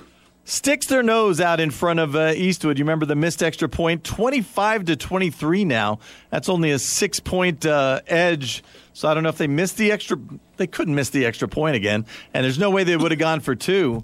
sticks 0.49 0.87
their 0.87 1.03
nose 1.03 1.39
out 1.39 1.59
in 1.59 1.69
front 1.69 1.99
of 1.99 2.15
uh, 2.15 2.33
Eastwood. 2.35 2.79
You 2.79 2.83
remember 2.83 3.05
the 3.05 3.15
missed 3.15 3.43
extra 3.43 3.69
point? 3.69 3.79
point, 3.79 4.03
twenty-five 4.03 4.85
to 4.85 4.95
twenty-three. 4.95 5.63
Now 5.63 5.99
that's 6.31 6.49
only 6.49 6.71
a 6.71 6.79
six-point 6.79 7.65
uh, 7.65 8.01
edge. 8.07 8.63
So 8.93 9.07
I 9.07 9.13
don't 9.13 9.23
know 9.23 9.29
if 9.29 9.37
they 9.37 9.47
missed 9.47 9.77
the 9.77 9.91
extra. 9.91 10.17
They 10.57 10.67
couldn't 10.67 10.95
miss 10.95 11.11
the 11.11 11.25
extra 11.25 11.47
point 11.47 11.75
again, 11.75 12.05
and 12.33 12.43
there's 12.43 12.59
no 12.59 12.71
way 12.71 12.83
they 12.83 12.97
would 12.97 13.11
have 13.11 13.19
gone 13.19 13.39
for 13.39 13.55
two. 13.55 14.03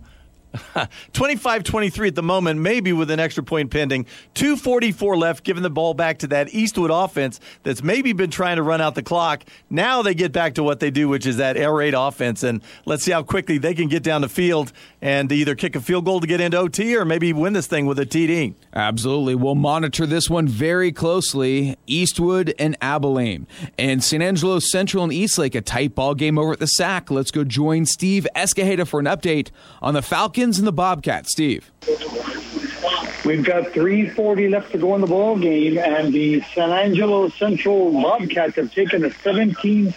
25 1.14 1.64
23 1.64 2.08
at 2.08 2.16
the 2.16 2.24
moment, 2.24 2.60
maybe 2.60 2.94
with 2.94 3.12
an 3.12 3.20
extra 3.20 3.44
point 3.44 3.72
pending. 3.72 4.06
244 4.34 5.18
left, 5.18 5.44
giving 5.44 5.64
the 5.64 5.70
ball 5.70 5.94
back 5.94 6.20
to 6.20 6.28
that 6.28 6.54
Eastwood 6.54 6.92
offense 6.92 7.40
that's 7.64 7.84
maybe 7.84 8.14
been 8.14 8.32
trying 8.32 8.58
to 8.58 8.64
run 8.64 8.82
out 8.82 8.96
the 8.96 9.04
clock. 9.04 9.44
Now 9.70 10.02
they 10.02 10.14
get 10.14 10.32
back 10.32 10.56
to 10.56 10.64
what 10.64 10.80
they 10.80 10.92
do, 10.92 11.08
which 11.08 11.26
is 11.26 11.38
that 11.38 11.58
air 11.58 11.74
raid 11.74 11.94
offense. 11.94 12.44
And 12.44 12.62
let's 12.86 13.04
see 13.04 13.12
how 13.12 13.24
quickly 13.24 13.58
they 13.58 13.74
can 13.74 13.88
get 13.88 14.04
down 14.04 14.22
the 14.22 14.30
field 14.30 14.72
and 15.02 15.32
either 15.32 15.56
kick 15.56 15.76
a 15.76 15.82
field 15.82 16.06
goal 16.06 16.20
to 16.20 16.28
get 16.28 16.42
into 16.42 16.58
OT 16.58 16.96
or 16.96 17.06
maybe 17.06 17.34
win 17.34 17.54
this 17.54 17.68
thing 17.68 17.86
with 17.86 18.00
a 18.00 18.06
TD. 18.06 18.54
Absolutely. 18.74 19.36
We'll 19.36 19.56
monitor 19.56 20.06
this 20.06 20.30
one 20.30 20.48
very 20.48 20.92
closely. 20.92 21.78
Eastwood 21.88 22.54
and 22.60 22.78
Abilene. 22.82 23.48
And 23.78 24.04
San 24.04 24.22
Angelo 24.22 24.60
Central 24.60 25.04
and 25.04 25.14
Eastlake, 25.14 25.56
a 25.56 25.62
tight 25.62 25.96
ball 25.96 26.16
game 26.16 26.38
over 26.38 26.54
at 26.54 26.60
the 26.60 26.68
SAC. 26.68 27.12
Let's 27.12 27.32
go 27.32 27.44
join 27.44 27.86
Steve 27.86 28.28
Escajeda 28.36 28.88
for 28.88 29.00
an 29.00 29.06
update 29.06 29.50
on 29.82 29.94
the 29.94 30.02
Falcons 30.02 30.45
Falcons 30.46 30.60
and 30.60 30.68
the 30.68 30.72
Bobcats. 30.72 31.32
Steve. 31.32 31.72
We've 33.26 33.44
got 33.44 33.64
3.40 33.74 34.52
left 34.52 34.72
to 34.74 34.78
go 34.78 34.94
in 34.94 35.02
the 35.02 35.08
ball 35.08 35.40
game, 35.40 35.80
and 35.80 36.14
the 36.14 36.42
San 36.54 36.70
Angelo 36.72 37.30
Central 37.30 37.92
Bobcats 37.92 38.56
have 38.58 38.72
taken 38.72 39.04
a 39.06 39.10
17-14 39.10 39.94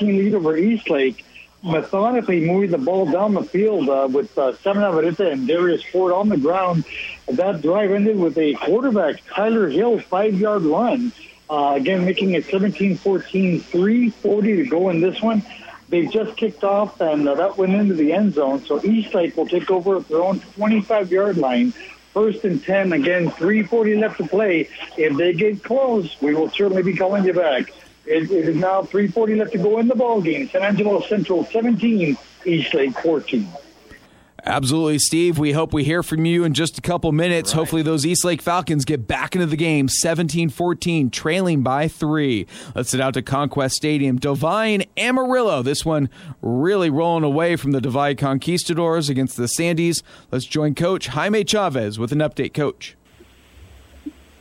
lead 0.00 0.34
over 0.34 0.56
Eastlake, 0.56 1.24
methodically 1.64 2.46
moving 2.46 2.70
the 2.70 2.78
ball 2.78 3.10
down 3.10 3.34
the 3.34 3.42
field 3.42 3.88
uh, 3.88 4.06
with 4.08 4.38
uh, 4.38 4.54
Seven 4.58 4.84
Avarita 4.84 5.32
and 5.32 5.48
Darius 5.48 5.82
Ford 5.82 6.12
on 6.12 6.28
the 6.28 6.36
ground. 6.36 6.84
That 7.26 7.60
drive 7.60 7.90
ended 7.90 8.16
with 8.20 8.38
a 8.38 8.54
quarterback, 8.54 9.16
Tyler 9.34 9.68
Hill, 9.68 9.98
five-yard 9.98 10.62
run. 10.62 11.10
Uh, 11.50 11.74
again, 11.74 12.04
making 12.04 12.30
it 12.34 12.44
17-14, 12.46 13.60
3.40 13.60 14.42
to 14.42 14.66
go 14.66 14.90
in 14.90 15.00
this 15.00 15.20
one. 15.20 15.42
They've 15.92 16.10
just 16.10 16.38
kicked 16.38 16.64
off, 16.64 17.02
and 17.02 17.28
uh, 17.28 17.34
that 17.34 17.58
went 17.58 17.74
into 17.74 17.92
the 17.92 18.14
end 18.14 18.32
zone. 18.32 18.64
So 18.64 18.82
Eastlake 18.82 19.36
will 19.36 19.46
take 19.46 19.70
over 19.70 19.98
at 19.98 20.08
their 20.08 20.22
own 20.22 20.40
25-yard 20.40 21.36
line. 21.36 21.72
First 22.14 22.44
and 22.44 22.64
10, 22.64 22.94
again, 22.94 23.30
3.40 23.30 24.00
left 24.00 24.16
to 24.16 24.26
play. 24.26 24.70
If 24.96 25.18
they 25.18 25.34
get 25.34 25.62
close, 25.62 26.18
we 26.22 26.34
will 26.34 26.48
certainly 26.48 26.82
be 26.82 26.96
calling 26.96 27.26
you 27.26 27.34
back. 27.34 27.74
it, 28.06 28.30
it 28.30 28.48
is 28.48 28.56
now 28.56 28.80
3.40 28.80 29.36
left 29.36 29.52
to 29.52 29.58
go 29.58 29.80
in 29.80 29.86
the 29.86 29.94
ball 29.94 30.22
game. 30.22 30.48
San 30.48 30.62
Angelo 30.62 31.02
Central 31.02 31.44
17, 31.44 32.16
Eastlake 32.46 32.98
14. 33.00 33.46
Absolutely, 34.44 34.98
Steve. 34.98 35.38
We 35.38 35.52
hope 35.52 35.72
we 35.72 35.84
hear 35.84 36.02
from 36.02 36.24
you 36.24 36.42
in 36.42 36.52
just 36.52 36.76
a 36.76 36.80
couple 36.80 37.12
minutes. 37.12 37.52
Right. 37.52 37.60
Hopefully, 37.60 37.82
those 37.82 38.04
East 38.04 38.24
Lake 38.24 38.42
Falcons 38.42 38.84
get 38.84 39.06
back 39.06 39.36
into 39.36 39.46
the 39.46 39.56
game 39.56 39.88
17 39.88 40.48
14, 40.48 41.10
trailing 41.10 41.62
by 41.62 41.86
three. 41.86 42.48
Let's 42.74 42.90
head 42.90 43.00
out 43.00 43.14
to 43.14 43.22
Conquest 43.22 43.76
Stadium. 43.76 44.18
Devine 44.18 44.82
Amarillo. 44.96 45.62
This 45.62 45.84
one 45.84 46.10
really 46.40 46.90
rolling 46.90 47.22
away 47.22 47.54
from 47.54 47.70
the 47.70 47.80
Divide 47.80 48.18
Conquistadors 48.18 49.08
against 49.08 49.36
the 49.36 49.44
Sandies. 49.44 50.02
Let's 50.32 50.44
join 50.44 50.74
Coach 50.74 51.06
Jaime 51.08 51.44
Chavez 51.44 52.00
with 52.00 52.10
an 52.10 52.18
update, 52.18 52.52
Coach. 52.52 52.96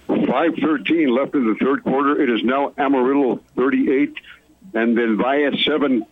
5.13 0.10 1.16
left 1.16 1.36
in 1.36 1.46
the 1.46 1.56
third 1.64 1.84
quarter. 1.84 2.20
It 2.20 2.30
is 2.30 2.44
now 2.44 2.74
Amarillo 2.76 3.40
38 3.56 4.16
and 4.74 4.98
then 4.98 5.18
via 5.18 5.52
7. 5.64 6.06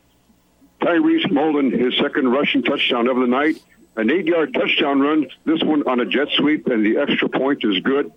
Tyrese 0.79 1.25
Molden, 1.25 1.71
his 1.77 1.97
second 1.97 2.31
rushing 2.31 2.63
touchdown 2.63 3.07
of 3.07 3.17
the 3.17 3.27
night 3.27 3.61
an 3.95 4.11
eight-yard 4.11 4.53
touchdown 4.53 5.01
run. 5.01 5.27
This 5.45 5.61
one 5.63 5.83
on 5.87 5.99
a 5.99 6.05
jet 6.05 6.29
sweep, 6.37 6.67
and 6.67 6.85
the 6.85 6.99
extra 7.01 7.27
point 7.27 7.63
is 7.63 7.79
good. 7.81 8.11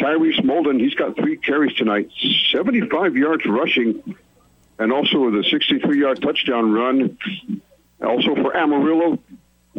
Tyrese 0.00 0.40
Molden, 0.40 0.80
he's 0.80 0.94
got 0.94 1.16
three 1.16 1.36
carries 1.36 1.74
tonight, 1.76 2.10
75 2.50 3.16
yards 3.16 3.44
rushing. 3.46 4.16
and 4.78 4.92
also 4.92 5.30
the 5.30 5.42
63-yard 5.42 6.22
touchdown 6.22 6.72
run. 6.72 7.18
Also 8.00 8.34
for 8.36 8.56
Amarillo, 8.56 9.18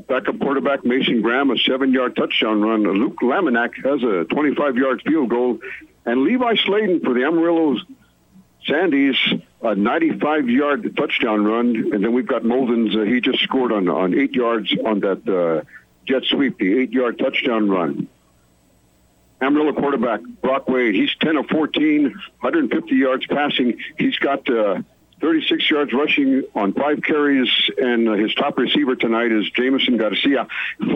backup 0.07 0.40
quarterback 0.40 0.84
Mason 0.84 1.22
Graham, 1.22 1.52
a 1.52 1.57
seven-yard 1.57 2.16
touchdown 2.16 2.61
run. 2.61 2.84
Luke 2.84 3.20
Laminack 3.22 3.76
has 3.78 4.03
a 4.03 4.26
25-yard 4.26 5.02
field 5.06 5.30
goal, 5.30 5.60
and 6.06 6.24
Levi 6.24 6.56
Sladen 6.66 6.99
for 6.99 7.14
the 7.14 7.24
Amarillo 7.24 7.78
Sandies, 8.68 9.15
a 9.61 9.76
95-yard 9.76 10.95
touchdown 10.95 11.45
run, 11.45 11.76
and 11.94 12.03
then 12.03 12.14
we've 12.14 12.27
got 12.27 12.44
Muldens. 12.44 12.95
Uh, 12.95 13.03
he 13.03 13.22
just 13.22 13.40
scored 13.40 13.72
on 13.72 13.88
on 13.88 14.18
eight 14.18 14.34
yards 14.34 14.73
on 14.86 14.99
that 15.02 15.27
uh, 15.27 15.65
jet 16.06 16.23
sweep, 16.26 16.57
the 16.57 16.80
eight-yard 16.80 17.18
touchdown 17.19 17.69
run. 17.69 18.07
Amarillo 19.41 19.73
quarterback 19.73 20.22
Brock 20.41 20.68
Wade, 20.68 20.95
he's 20.95 21.15
10 21.22 21.38
of 21.38 21.48
14, 21.48 22.03
150 22.03 22.95
yards 22.95 23.26
passing. 23.27 23.80
He's 23.98 24.18
got 24.18 24.49
uh, 24.49 24.81
36 25.22 25.69
yards 25.69 25.94
rushing 25.94 26.44
on 26.56 26.73
five 26.73 27.02
carries, 27.03 27.49
and 27.77 28.10
uh, 28.10 28.14
his 28.14 28.34
top 28.36 28.57
receiver 28.57 28.95
tonight 28.95 29.31
is 29.31 29.49
Jamison 29.52 29.98
Garcia, 29.98 30.48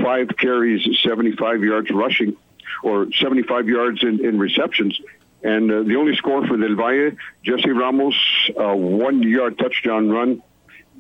five 0.02 0.30
carries, 0.38 0.86
75 1.02 1.64
yards 1.64 1.90
rushing, 1.92 2.36
or 2.84 3.08
75 3.14 3.68
yards 3.68 4.04
in, 4.04 4.26
in 4.26 4.40
receptions. 4.40 5.00
And 5.44 5.70
uh, 5.70 5.84
the 5.84 5.96
only 5.98 6.16
score 6.16 6.46
for 6.48 6.58
Del 6.58 6.76
Valle, 6.76 7.12
Jesse 7.44 7.70
Ramos, 7.70 8.16
a 8.56 8.76
one-yard 8.76 9.58
touchdown 9.58 10.10
run. 10.10 10.42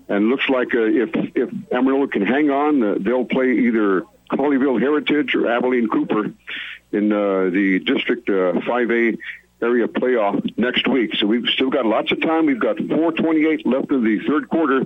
And 0.10 0.28
looks 0.28 0.49
like 0.49 0.76
uh, 0.76 0.82
if 0.82 1.10
if 1.34 1.49
Amarillo 1.72 2.07
can 2.07 2.26
hang 2.26 2.49
on, 2.49 2.84
uh, 2.84 2.95
they'll 2.99 3.24
play 3.24 3.52
either 3.53 4.03
Colleyville 4.30 4.80
Heritage 4.82 5.34
or 5.34 5.49
Abilene 5.49 5.88
Cooper 5.88 6.26
in 6.91 7.11
uh, 7.11 7.49
the 7.49 7.80
District 7.86 8.28
uh, 8.28 8.60
5A 8.68 9.18
area 9.61 9.88
playoff 9.88 10.57
next 10.57 10.88
week. 10.88 11.15
So 11.15 11.26
we've 11.26 11.48
still 11.48 11.70
got 11.70 11.86
lots 11.86 12.11
of 12.11 12.22
time. 12.22 12.45
We've 12.45 12.60
got 12.60 12.76
4:28 12.78 13.65
left 13.65 13.91
in 13.91 14.03
the 14.03 14.20
third 14.28 14.49
quarter 14.49 14.86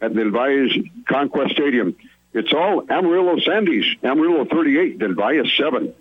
at 0.00 0.14
Del 0.14 0.30
Valle's 0.30 0.72
Conquest 1.08 1.52
Stadium. 1.52 1.96
It's 2.32 2.52
all 2.52 2.84
Amarillo 2.88 3.36
Sandies. 3.36 3.84
Amarillo 4.04 4.44
38, 4.44 4.98
Del 4.98 5.14
Valle 5.14 5.44
7. 5.56 5.92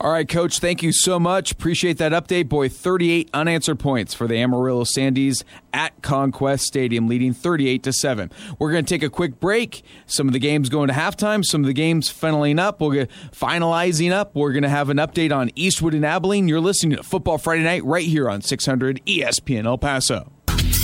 All 0.00 0.12
right, 0.12 0.28
Coach, 0.28 0.60
thank 0.60 0.80
you 0.84 0.92
so 0.92 1.18
much. 1.18 1.50
Appreciate 1.50 1.98
that 1.98 2.12
update. 2.12 2.48
Boy, 2.48 2.68
38 2.68 3.30
unanswered 3.34 3.80
points 3.80 4.14
for 4.14 4.28
the 4.28 4.36
Amarillo 4.36 4.84
Sandies 4.84 5.42
at 5.72 6.02
Conquest 6.02 6.66
Stadium, 6.66 7.08
leading 7.08 7.32
38 7.32 7.82
to 7.82 7.92
7. 7.92 8.30
We're 8.60 8.70
going 8.70 8.84
to 8.84 8.88
take 8.88 9.02
a 9.02 9.10
quick 9.10 9.40
break. 9.40 9.82
Some 10.06 10.28
of 10.28 10.34
the 10.34 10.38
games 10.38 10.68
going 10.68 10.86
to 10.86 10.94
halftime, 10.94 11.44
some 11.44 11.62
of 11.62 11.66
the 11.66 11.72
games 11.72 12.12
finaling 12.12 12.60
up. 12.60 12.80
We'll 12.80 12.92
get 12.92 13.10
finalizing 13.32 14.12
up. 14.12 14.36
We're 14.36 14.52
going 14.52 14.62
to 14.62 14.68
have 14.68 14.88
an 14.88 14.98
update 14.98 15.34
on 15.34 15.50
Eastwood 15.56 15.94
and 15.94 16.06
Abilene. 16.06 16.46
You're 16.46 16.60
listening 16.60 16.96
to 16.96 17.02
Football 17.02 17.38
Friday 17.38 17.64
Night 17.64 17.84
right 17.84 18.06
here 18.06 18.30
on 18.30 18.40
600 18.40 19.04
ESPN 19.04 19.64
El 19.64 19.78
Paso. 19.78 20.30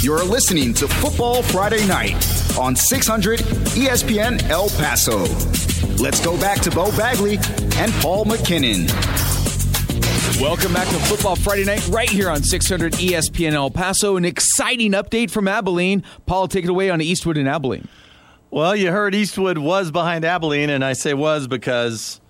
You're 0.04 0.22
listening 0.22 0.74
to 0.74 0.86
Football 0.86 1.42
Friday 1.42 1.86
Night 1.86 2.12
on 2.58 2.76
600 2.76 3.40
ESPN 3.40 4.46
El 4.50 4.68
Paso. 4.68 5.20
Let's 5.96 6.22
go 6.22 6.38
back 6.38 6.60
to 6.60 6.70
Bo 6.70 6.94
Bagley 6.94 7.36
and 7.78 7.90
Paul 8.02 8.26
McKinnon. 8.26 8.86
Welcome 10.38 10.74
back 10.74 10.88
to 10.88 10.96
Football 11.06 11.36
Friday 11.36 11.64
Night 11.64 11.88
right 11.88 12.10
here 12.10 12.28
on 12.28 12.42
600 12.42 12.92
ESPN 12.92 13.54
El 13.54 13.70
Paso. 13.70 14.18
An 14.18 14.26
exciting 14.26 14.92
update 14.92 15.30
from 15.30 15.48
Abilene. 15.48 16.04
Paul, 16.26 16.48
take 16.48 16.64
it 16.64 16.70
away 16.70 16.90
on 16.90 17.00
Eastwood 17.00 17.38
and 17.38 17.48
Abilene. 17.48 17.88
Well, 18.50 18.76
you 18.76 18.92
heard 18.92 19.14
Eastwood 19.14 19.56
was 19.56 19.90
behind 19.90 20.26
Abilene, 20.26 20.68
and 20.68 20.84
I 20.84 20.92
say 20.92 21.14
was 21.14 21.48
because. 21.48 22.20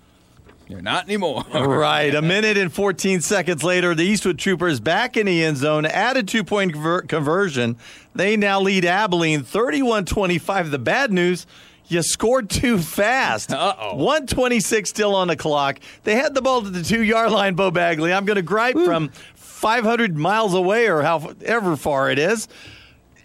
You're 0.67 0.81
not 0.81 1.05
anymore. 1.05 1.43
right. 1.53 2.13
A 2.13 2.21
minute 2.21 2.57
and 2.57 2.73
14 2.73 3.21
seconds 3.21 3.63
later, 3.63 3.93
the 3.93 4.03
Eastwood 4.03 4.39
Troopers 4.39 4.79
back 4.79 5.15
in 5.15 5.27
the 5.27 5.43
end 5.43 5.57
zone 5.57 5.85
at 5.85 6.17
a 6.17 6.23
two 6.23 6.43
point 6.43 6.73
conver- 6.73 7.07
conversion. 7.07 7.77
They 8.15 8.35
now 8.35 8.59
lead 8.59 8.85
Abilene 8.85 9.43
31 9.43 10.05
25. 10.05 10.71
The 10.71 10.79
bad 10.79 11.11
news 11.11 11.45
you 11.87 12.01
scored 12.01 12.49
too 12.49 12.79
fast. 12.79 13.51
Uh-oh. 13.51 13.95
126 13.95 14.89
still 14.89 15.15
on 15.15 15.27
the 15.27 15.35
clock. 15.35 15.79
They 16.03 16.15
had 16.15 16.33
the 16.33 16.41
ball 16.41 16.63
to 16.63 16.69
the 16.69 16.83
two 16.83 17.03
yard 17.03 17.31
line, 17.31 17.53
Bo 17.53 17.69
Bagley. 17.71 18.11
I'm 18.11 18.25
going 18.25 18.37
to 18.37 18.41
gripe 18.41 18.75
from 18.75 19.09
500 19.35 20.17
miles 20.17 20.53
away 20.53 20.87
or 20.87 21.03
however 21.03 21.75
far 21.77 22.09
it 22.09 22.19
is. 22.19 22.47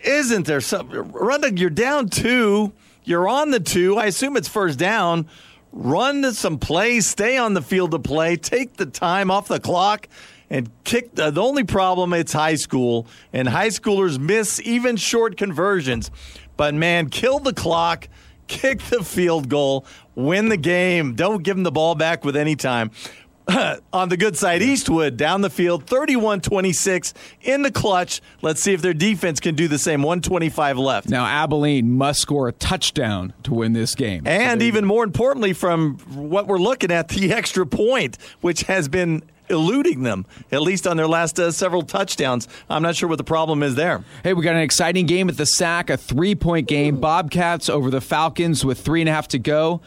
Isn't 0.04 0.46
there 0.46 0.60
something? 0.60 1.10
Run, 1.12 1.56
you're 1.56 1.70
down 1.70 2.08
two. 2.08 2.72
You're 3.04 3.28
on 3.28 3.50
the 3.50 3.60
two. 3.60 3.96
I 3.96 4.06
assume 4.06 4.36
it's 4.36 4.48
first 4.48 4.78
down. 4.78 5.26
Run 5.72 6.32
some 6.32 6.58
plays. 6.58 7.06
Stay 7.06 7.36
on 7.36 7.54
the 7.54 7.62
field 7.62 7.92
to 7.92 7.98
play. 7.98 8.36
Take 8.36 8.76
the 8.76 8.86
time 8.86 9.30
off 9.30 9.48
the 9.48 9.60
clock 9.60 10.08
and 10.48 10.70
kick. 10.84 11.14
The, 11.14 11.30
the 11.30 11.42
only 11.42 11.64
problem, 11.64 12.12
it's 12.12 12.32
high 12.32 12.56
school, 12.56 13.06
and 13.32 13.48
high 13.48 13.68
schoolers 13.68 14.18
miss 14.18 14.60
even 14.62 14.96
short 14.96 15.36
conversions. 15.36 16.10
But 16.56 16.74
man, 16.74 17.08
kill 17.08 17.38
the 17.38 17.54
clock 17.54 18.08
kick 18.50 18.82
the 18.90 19.02
field 19.02 19.48
goal, 19.48 19.86
win 20.14 20.48
the 20.48 20.56
game. 20.56 21.14
Don't 21.14 21.42
give 21.42 21.56
them 21.56 21.62
the 21.62 21.70
ball 21.70 21.94
back 21.94 22.24
with 22.24 22.36
any 22.36 22.56
time. 22.56 22.90
on 23.92 24.08
the 24.08 24.16
good 24.16 24.36
side, 24.36 24.62
Eastwood 24.62 25.16
down 25.16 25.40
the 25.40 25.50
field, 25.50 25.86
31 25.86 26.40
26 26.40 27.14
in 27.42 27.62
the 27.62 27.70
clutch. 27.70 28.20
Let's 28.42 28.62
see 28.62 28.72
if 28.72 28.82
their 28.82 28.94
defense 28.94 29.40
can 29.40 29.54
do 29.54 29.68
the 29.68 29.78
same. 29.78 30.02
125 30.02 30.78
left. 30.78 31.08
Now, 31.08 31.26
Abilene 31.26 31.92
must 31.92 32.20
score 32.20 32.48
a 32.48 32.52
touchdown 32.52 33.32
to 33.44 33.54
win 33.54 33.72
this 33.72 33.94
game. 33.94 34.26
And 34.26 34.60
so 34.60 34.66
even 34.66 34.84
more 34.84 35.04
importantly, 35.04 35.52
from 35.52 35.98
what 36.14 36.46
we're 36.46 36.58
looking 36.58 36.90
at, 36.90 37.08
the 37.20 37.32
extra 37.32 37.66
point, 37.66 38.18
which 38.40 38.62
has 38.62 38.88
been 38.88 39.22
eluding 39.50 40.02
them, 40.02 40.24
at 40.52 40.62
least 40.62 40.86
on 40.86 40.96
their 40.96 41.08
last 41.08 41.38
uh, 41.38 41.50
several 41.50 41.82
touchdowns. 41.82 42.48
I'm 42.68 42.82
not 42.82 42.96
sure 42.96 43.08
what 43.08 43.18
the 43.18 43.24
problem 43.24 43.62
is 43.62 43.74
there. 43.74 44.04
Hey, 44.22 44.32
we 44.32 44.42
got 44.42 44.54
an 44.54 44.62
exciting 44.62 45.06
game 45.06 45.28
at 45.28 45.36
the 45.36 45.46
SAC, 45.46 45.90
a 45.90 45.96
three 45.96 46.34
point 46.34 46.68
game. 46.68 46.96
Bobcats 46.96 47.68
over 47.68 47.90
the 47.90 48.00
Falcons 48.00 48.64
with 48.64 48.80
three 48.80 49.00
and 49.00 49.08
a 49.08 49.12
half 49.12 49.28
to 49.28 49.38
go. 49.38 49.80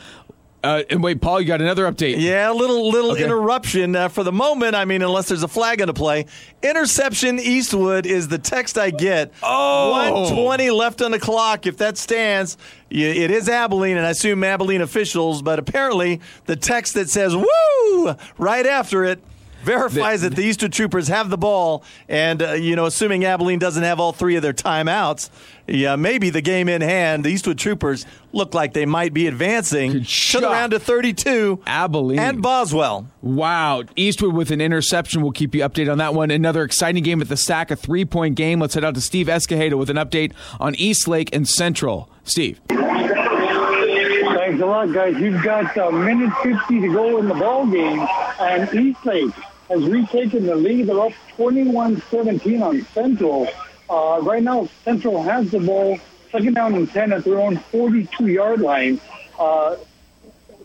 Uh, 0.63 0.81
and 0.89 1.03
wait, 1.03 1.19
Paul, 1.19 1.41
you 1.41 1.47
got 1.47 1.61
another 1.61 1.91
update. 1.91 2.15
Yeah, 2.19 2.49
a 2.49 2.53
little 2.53 2.89
little 2.89 3.11
okay. 3.11 3.23
interruption 3.25 3.95
uh, 3.95 4.07
for 4.07 4.23
the 4.23 4.31
moment. 4.31 4.75
I 4.75 4.85
mean, 4.85 5.01
unless 5.01 5.27
there's 5.27 5.43
a 5.43 5.47
flag 5.47 5.81
in 5.81 5.87
the 5.87 5.93
play. 5.93 6.25
Interception 6.61 7.37
Eastwood 7.37 8.05
is 8.05 8.29
the 8.29 8.37
text 8.37 8.77
I 8.77 8.89
get. 8.89 9.33
Oh, 9.43 9.91
120 9.91 10.71
left 10.71 11.01
on 11.01 11.11
the 11.11 11.19
clock. 11.19 11.67
If 11.67 11.77
that 11.77 11.97
stands, 11.97 12.57
it 12.89 13.29
is 13.29 13.49
Abilene, 13.49 13.97
and 13.97 14.05
I 14.05 14.11
assume 14.11 14.43
Abilene 14.45 14.79
officials. 14.79 15.41
But 15.41 15.59
apparently, 15.59 16.21
the 16.45 16.55
text 16.55 16.93
that 16.93 17.09
says 17.09 17.35
"woo" 17.35 18.15
right 18.37 18.65
after 18.65 19.03
it 19.03 19.21
verifies 19.63 20.21
the, 20.21 20.29
that 20.29 20.35
the 20.35 20.43
Eastwood 20.43 20.73
Troopers 20.73 21.07
have 21.07 21.29
the 21.29 21.37
ball, 21.37 21.83
and 22.07 22.41
uh, 22.41 22.53
you 22.53 22.75
know, 22.75 22.85
assuming 22.85 23.25
Abilene 23.25 23.59
doesn't 23.59 23.83
have 23.83 23.99
all 23.99 24.13
three 24.13 24.35
of 24.35 24.41
their 24.41 24.53
timeouts, 24.53 25.29
yeah, 25.67 25.95
maybe 25.95 26.29
the 26.29 26.41
game 26.41 26.67
in 26.67 26.81
hand, 26.81 27.23
the 27.23 27.29
Eastwood 27.29 27.57
Troopers 27.57 28.05
look 28.33 28.53
like 28.53 28.73
they 28.73 28.85
might 28.85 29.13
be 29.13 29.27
advancing 29.27 30.03
to 30.03 30.39
the 30.39 30.47
round 30.47 30.73
of 30.73 30.83
32. 30.83 31.61
Abilene 31.65 32.19
and 32.19 32.41
Boswell. 32.41 33.07
Wow, 33.21 33.83
Eastwood 33.95 34.33
with 34.33 34.51
an 34.51 34.59
interception. 34.59 35.21
We'll 35.21 35.31
keep 35.31 35.55
you 35.55 35.61
updated 35.61 35.91
on 35.91 35.97
that 35.99 36.13
one. 36.13 36.31
Another 36.31 36.63
exciting 36.63 37.03
game 37.03 37.21
at 37.21 37.29
the 37.29 37.37
SAC, 37.37 37.71
a 37.71 37.75
three-point 37.75 38.35
game. 38.35 38.59
Let's 38.59 38.73
head 38.73 38.83
out 38.83 38.95
to 38.95 39.01
Steve 39.01 39.27
Escajeda 39.27 39.77
with 39.77 39.89
an 39.89 39.97
update 39.97 40.33
on 40.59 40.75
Eastlake 40.75 41.33
and 41.33 41.47
Central. 41.47 42.09
Steve. 42.25 42.59
Thanks 42.67 44.61
a 44.61 44.65
lot, 44.65 44.93
guys. 44.93 45.17
You've 45.17 45.41
got 45.41 45.75
a 45.77 45.91
minute 45.91 46.31
50 46.43 46.81
to 46.81 46.93
go 46.93 47.17
in 47.19 47.27
the 47.27 47.33
ball 47.33 47.65
game, 47.65 48.05
and 48.39 48.73
Eastlake 48.73 49.33
has 49.69 49.83
retaken 49.83 50.45
the 50.45 50.55
lead. 50.55 50.87
They're 50.87 50.99
up 50.99 51.13
21-17 51.37 52.61
on 52.61 52.81
Central. 52.87 53.47
Uh, 53.89 54.19
right 54.21 54.43
now, 54.43 54.67
Central 54.83 55.21
has 55.23 55.51
the 55.51 55.59
ball, 55.59 55.99
second 56.31 56.53
down 56.53 56.75
and 56.75 56.89
10 56.89 57.13
at 57.13 57.23
their 57.23 57.39
own 57.39 57.57
42-yard 57.57 58.61
line. 58.61 58.99
Uh, 59.39 59.75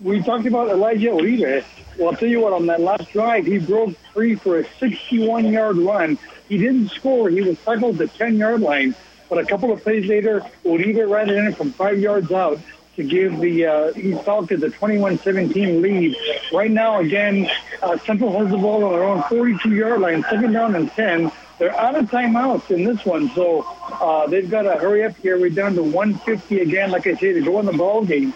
we 0.02 0.22
talked 0.22 0.46
about 0.46 0.68
Elijah 0.68 1.08
Uribe. 1.08 1.64
Well, 1.98 2.10
I'll 2.10 2.16
tell 2.16 2.28
you 2.28 2.40
what, 2.40 2.52
on 2.52 2.66
that 2.66 2.80
last 2.80 3.10
drive, 3.10 3.46
he 3.46 3.58
broke 3.58 3.96
free 4.12 4.36
for 4.36 4.60
a 4.60 4.64
61-yard 4.64 5.76
run. 5.76 6.18
He 6.48 6.58
didn't 6.58 6.90
score. 6.90 7.28
He 7.28 7.42
was 7.42 7.58
tackled 7.64 8.00
at 8.00 8.12
the 8.12 8.24
10-yard 8.24 8.60
line. 8.60 8.94
But 9.28 9.38
a 9.38 9.44
couple 9.44 9.72
of 9.72 9.82
plays 9.82 10.06
later, 10.06 10.40
Uribe 10.64 11.10
ran 11.10 11.28
it 11.28 11.36
in 11.36 11.52
from 11.52 11.72
five 11.72 11.98
yards 11.98 12.30
out 12.32 12.58
to 12.98 13.04
give 13.04 13.38
the 13.38 13.64
uh, 13.64 13.92
East 13.96 14.24
Falcons 14.24 14.60
a 14.64 14.70
21-17 14.70 15.80
lead. 15.80 16.16
Right 16.52 16.70
now, 16.70 16.98
again, 16.98 17.48
uh, 17.80 17.96
Central 17.98 18.36
has 18.36 18.50
the 18.50 18.58
ball 18.58 18.84
on 18.84 18.92
their 18.92 19.04
own 19.04 19.22
42-yard 19.22 20.00
line, 20.00 20.24
second 20.24 20.52
down 20.52 20.74
and 20.74 20.90
10. 20.90 21.30
They're 21.58 21.74
out 21.76 21.94
of 21.94 22.10
timeouts 22.10 22.72
in 22.72 22.82
this 22.82 23.04
one, 23.04 23.30
so 23.30 23.62
uh, 23.62 24.26
they've 24.26 24.50
got 24.50 24.62
to 24.62 24.76
hurry 24.76 25.04
up 25.04 25.16
here. 25.16 25.38
We're 25.38 25.50
down 25.50 25.74
to 25.76 25.82
150 25.82 26.60
again, 26.60 26.90
like 26.90 27.06
I 27.06 27.14
say, 27.14 27.32
to 27.32 27.40
go 27.40 27.60
in 27.60 27.66
the 27.66 27.72
ball 27.72 28.04
game. 28.04 28.34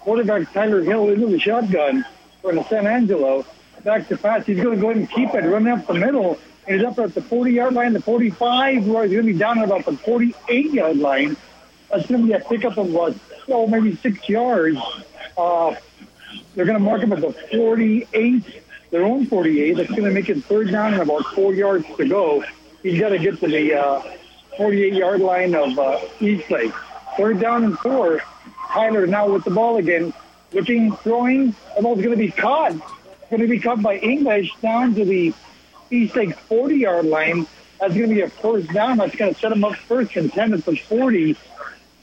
Quarterback 0.00 0.52
Tyler 0.52 0.82
Hill 0.82 1.08
into 1.08 1.28
the 1.28 1.38
shotgun 1.38 2.04
for 2.42 2.54
the 2.54 2.64
San 2.64 2.86
Angelo. 2.86 3.46
Back 3.82 4.08
to 4.08 4.18
pass. 4.18 4.44
He's 4.44 4.60
going 4.60 4.76
to 4.76 4.80
go 4.80 4.90
ahead 4.90 4.98
and 4.98 5.10
keep 5.10 5.34
it, 5.34 5.46
run 5.46 5.66
up 5.68 5.86
the 5.86 5.94
middle. 5.94 6.38
And 6.66 6.76
he's 6.76 6.84
up 6.84 6.98
at 6.98 7.14
the 7.14 7.22
40-yard 7.22 7.72
line, 7.72 7.94
the 7.94 8.00
45, 8.00 8.86
where 8.86 9.04
he's 9.04 9.12
going 9.12 9.26
to 9.26 9.32
be 9.32 9.38
down 9.38 9.58
at 9.58 9.64
about 9.64 9.86
the 9.86 9.92
48-yard 9.92 10.98
line. 10.98 11.36
That's 11.90 12.06
going 12.06 12.20
to 12.20 12.26
be 12.26 12.32
a 12.34 12.40
pickup 12.40 12.76
of 12.76 12.94
about 12.94 13.14
oh, 13.48 13.66
maybe 13.66 13.96
six 13.96 14.28
yards. 14.28 14.78
Uh, 15.36 15.74
they're 16.54 16.64
going 16.64 16.78
to 16.78 16.84
mark 16.84 17.02
him 17.02 17.12
at 17.12 17.20
the 17.20 17.32
48, 17.52 18.62
their 18.90 19.04
own 19.04 19.26
48. 19.26 19.76
That's 19.76 19.90
going 19.90 20.04
to 20.04 20.10
make 20.10 20.28
it 20.28 20.44
third 20.44 20.70
down 20.70 20.94
and 20.94 21.02
about 21.02 21.24
four 21.34 21.54
yards 21.54 21.86
to 21.96 22.06
go. 22.06 22.44
He's 22.82 23.00
got 23.00 23.10
to 23.10 23.18
get 23.18 23.40
to 23.40 23.46
the 23.46 23.74
uh, 23.74 24.02
48-yard 24.58 25.20
line 25.20 25.54
of 25.54 25.78
uh, 25.78 26.00
Eastlake. 26.20 26.72
Third 27.16 27.40
down 27.40 27.64
and 27.64 27.78
four. 27.78 28.22
Tyler 28.72 29.06
now 29.06 29.28
with 29.28 29.44
the 29.44 29.50
ball 29.50 29.76
again, 29.76 30.12
looking, 30.52 30.94
throwing. 30.96 31.54
The 31.76 31.82
ball's 31.82 31.98
going 31.98 32.10
to 32.10 32.16
be 32.16 32.30
caught. 32.30 32.72
Going 33.30 33.42
to 33.42 33.48
be 33.48 33.60
caught 33.60 33.82
by 33.82 33.96
English 33.96 34.50
down 34.60 34.94
to 34.94 35.04
the 35.04 35.32
Eastlake 35.90 36.36
40-yard 36.48 37.06
line. 37.06 37.46
That's 37.80 37.94
going 37.94 38.08
to 38.08 38.14
be 38.14 38.20
a 38.20 38.28
first 38.28 38.68
down. 38.72 38.98
That's 38.98 39.14
going 39.14 39.34
to 39.34 39.40
set 39.40 39.50
them 39.50 39.64
up 39.64 39.74
first 39.74 40.16
and 40.16 40.32
10 40.32 40.54
at 40.54 40.64
the 40.64 40.76
40. 40.76 41.36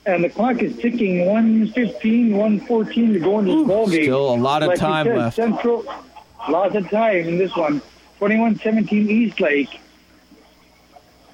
And 0.09 0.23
the 0.23 0.29
clock 0.29 0.63
is 0.63 0.75
ticking 0.77 1.27
115, 1.27 2.35
114 2.35 3.13
to 3.13 3.19
go 3.19 3.39
into 3.39 3.59
this 3.59 3.67
ball 3.67 3.87
game. 3.87 4.03
Still 4.05 4.33
a 4.33 4.35
lot 4.35 4.63
of 4.63 4.69
Like 4.69 4.79
time 4.79 5.05
said, 5.05 5.17
left. 5.17 5.35
Central, 5.35 5.85
lots 6.49 6.73
of 6.73 6.89
time 6.89 7.27
in 7.27 7.37
this 7.37 7.55
one. 7.55 7.79
21-17 8.19 8.91
Eastlake. 8.91 9.79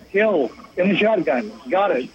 Hill 0.10 0.52
in 0.76 0.90
the 0.90 0.98
shotgun. 0.98 1.52
Got 1.70 1.92
it. 1.92 2.10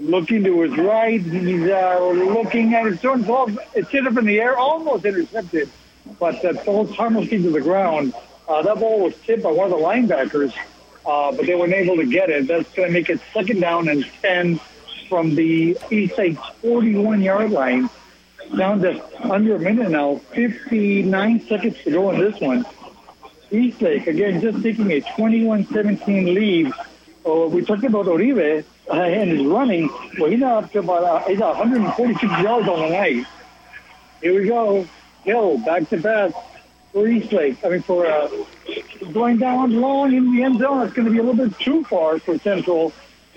Looking 0.00 0.42
to 0.42 0.62
his 0.62 0.76
right. 0.76 1.20
He's 1.20 1.70
uh, 1.70 2.08
looking 2.08 2.74
at 2.74 2.86
his 2.86 3.04
own 3.04 3.22
ball. 3.22 3.48
It's 3.74 3.88
hit 3.90 4.04
up 4.04 4.16
in 4.16 4.24
the 4.24 4.40
air, 4.40 4.56
almost 4.56 5.04
intercepted, 5.04 5.70
but 6.18 6.42
that 6.42 6.64
falls 6.64 6.90
harmlessly 6.90 7.40
to 7.40 7.50
the 7.50 7.60
ground. 7.60 8.14
Uh, 8.48 8.62
that 8.62 8.80
ball 8.80 9.00
was 9.00 9.14
tipped 9.24 9.44
by 9.44 9.52
one 9.52 9.70
of 9.72 9.78
the 9.78 9.84
linebackers, 9.84 10.52
uh, 11.06 11.30
but 11.30 11.46
they 11.46 11.54
weren't 11.54 11.72
able 11.72 11.96
to 11.96 12.04
get 12.06 12.30
it. 12.30 12.48
That's 12.48 12.70
going 12.72 12.88
to 12.88 12.92
make 12.92 13.08
it 13.08 13.20
second 13.32 13.60
down 13.60 13.88
and 13.88 14.04
10 14.22 14.58
from 15.08 15.34
the 15.34 15.76
East 15.90 16.16
Side 16.16 16.38
41 16.62 17.22
yard 17.22 17.50
line. 17.50 17.88
Down 18.56 18.80
to 18.82 19.32
under 19.32 19.56
a 19.56 19.58
minute 19.58 19.90
now, 19.90 20.16
59 20.32 21.40
seconds 21.46 21.76
to 21.84 21.90
go 21.90 22.10
in 22.10 22.20
this 22.20 22.38
one. 22.40 22.66
Eastlake, 23.50 24.06
again, 24.06 24.40
just 24.40 24.62
taking 24.62 24.90
a 24.92 25.00
21-17 25.00 26.34
lead. 26.34 26.72
Oh, 27.24 27.48
we 27.48 27.64
talked 27.64 27.84
about 27.84 28.06
Uribe 28.06 28.64
uh, 28.90 28.92
and 28.92 29.30
his 29.30 29.46
running. 29.46 29.88
Well, 30.18 30.30
he's 30.30 30.42
up 30.42 30.70
to 30.72 30.80
about 30.80 31.04
uh, 31.04 31.26
he's 31.26 31.38
146 31.38 32.22
yards 32.42 32.68
on 32.68 32.80
the 32.80 32.88
night. 32.90 33.26
Here 34.20 34.38
we 34.38 34.46
go. 34.46 34.86
Hill, 35.22 35.58
back 35.58 35.88
to 35.88 36.00
pass 36.00 36.32
for 36.92 37.08
Eastlake. 37.08 37.64
I 37.64 37.70
mean, 37.70 37.82
for 37.82 38.06
uh, 38.06 38.28
going 39.12 39.38
down 39.38 39.80
long 39.80 40.12
in 40.12 40.34
the 40.34 40.42
end 40.42 40.58
zone. 40.58 40.82
it's 40.82 40.94
going 40.94 41.06
to 41.06 41.10
be 41.12 41.18
a 41.18 41.22
little 41.22 41.48
bit 41.48 41.58
too 41.58 41.84
far 41.84 42.18
for 42.18 42.38
Central. 42.38 42.92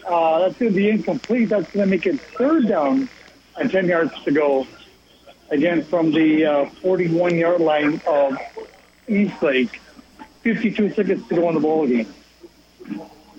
Uh, 0.08 0.40
that's 0.40 0.58
going 0.58 0.72
to 0.72 0.76
be 0.76 0.90
incomplete. 0.90 1.50
That's 1.50 1.70
going 1.72 1.86
to 1.86 1.90
make 1.90 2.06
it 2.06 2.20
third 2.20 2.68
down 2.68 3.10
and 3.58 3.70
10 3.70 3.88
yards 3.88 4.14
to 4.24 4.32
go. 4.32 4.66
Again, 5.50 5.84
from 5.84 6.12
the 6.12 6.46
uh, 6.46 6.66
41 6.82 7.36
yard 7.36 7.62
line 7.62 8.02
of 8.08 8.38
Eastlake. 9.08 9.82
52 10.42 10.94
seconds 10.94 11.28
to 11.28 11.36
go 11.36 11.48
on 11.48 11.56
the 11.56 11.60
ball 11.60 11.88
game. 11.88 12.08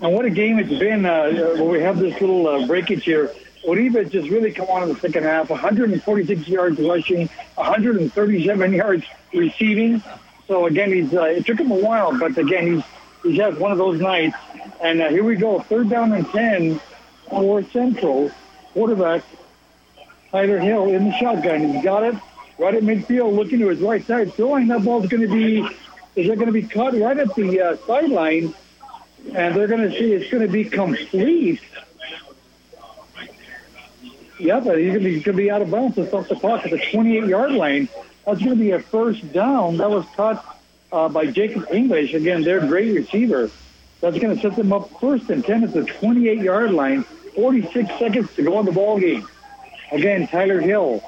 And 0.00 0.14
what 0.14 0.24
a 0.24 0.30
game 0.30 0.58
it's 0.58 0.68
been. 0.68 1.06
Uh, 1.06 1.30
where 1.30 1.64
we 1.64 1.80
have 1.80 1.98
this 1.98 2.20
little 2.20 2.46
uh, 2.46 2.66
breakage 2.66 3.04
here. 3.04 3.32
Uribe 3.64 4.10
just 4.10 4.30
really 4.30 4.52
come 4.52 4.68
on 4.68 4.82
in 4.84 4.90
the 4.90 5.00
second 5.00 5.24
half. 5.24 5.50
146 5.50 6.48
yards 6.48 6.78
rushing, 6.78 7.28
137 7.56 8.72
yards 8.72 9.04
receiving. 9.34 10.02
So 10.46 10.66
again, 10.66 10.92
he's 10.92 11.12
uh, 11.12 11.24
it 11.24 11.44
took 11.44 11.58
him 11.58 11.70
a 11.70 11.76
while, 11.76 12.16
but 12.18 12.38
again, 12.38 12.74
he's 12.76 12.84
he's 13.22 13.40
had 13.40 13.58
one 13.58 13.72
of 13.72 13.78
those 13.78 14.00
nights. 14.00 14.36
And 14.82 15.00
uh, 15.00 15.08
here 15.08 15.24
we 15.24 15.36
go, 15.36 15.60
third 15.60 15.88
down 15.88 16.12
and 16.12 16.28
10 16.30 16.80
for 17.28 17.62
Central. 17.64 18.30
Quarterback 18.72 19.22
Tyler 20.30 20.58
Hill 20.58 20.88
in 20.90 21.04
the 21.04 21.12
shotgun. 21.18 21.72
He's 21.72 21.82
got 21.82 22.04
it 22.04 22.14
right 22.58 22.74
at 22.74 22.82
midfield, 22.82 23.34
looking 23.34 23.58
to 23.60 23.68
his 23.68 23.80
right 23.80 24.04
side, 24.06 24.32
throwing. 24.34 24.68
That 24.68 24.84
ball's 24.84 25.06
going 25.08 25.22
to 25.22 25.28
be 25.28 25.66
is 26.18 26.28
it 26.28 26.34
going 26.34 26.46
to 26.46 26.52
be 26.52 26.62
caught 26.62 26.94
right 26.94 27.16
at 27.16 27.32
the 27.36 27.60
uh, 27.60 27.76
sideline, 27.86 28.52
and 29.32 29.54
they're 29.54 29.68
going 29.68 29.88
to 29.88 29.90
see 29.90 30.12
it's 30.12 30.30
going 30.30 30.44
to 30.44 30.52
be 30.52 30.64
complete. 30.64 31.60
Yeah, 34.40 34.60
but 34.60 34.78
he's 34.78 34.92
going 34.92 35.22
to 35.22 35.32
be, 35.32 35.50
out 35.50 35.62
of 35.62 35.70
bounds. 35.70 35.96
It's 35.96 36.12
off 36.12 36.28
the 36.28 36.36
clock 36.36 36.64
at 36.64 36.70
the 36.70 36.78
28-yard 36.78 37.52
line. 37.52 37.88
That's 38.26 38.38
going 38.40 38.50
to 38.50 38.56
be 38.56 38.72
a 38.72 38.80
first 38.80 39.32
down. 39.32 39.76
That 39.76 39.90
was 39.90 40.04
caught 40.16 40.57
uh, 40.92 41.08
by 41.08 41.26
Jacob 41.26 41.66
English. 41.72 42.14
Again, 42.14 42.42
their 42.42 42.60
great 42.60 42.94
receiver. 42.94 43.50
That's 44.00 44.18
going 44.18 44.34
to 44.34 44.40
set 44.40 44.56
them 44.56 44.72
up 44.72 44.90
first 45.00 45.28
and 45.30 45.44
10 45.44 45.64
at 45.64 45.72
the 45.72 45.82
28-yard 45.82 46.72
line. 46.72 47.04
46 47.34 47.88
seconds 47.98 48.34
to 48.34 48.42
go 48.42 48.56
on 48.56 48.64
the 48.64 48.72
ball 48.72 48.98
game. 48.98 49.26
Again, 49.92 50.26
Tyler 50.28 50.60
Hill 50.60 51.02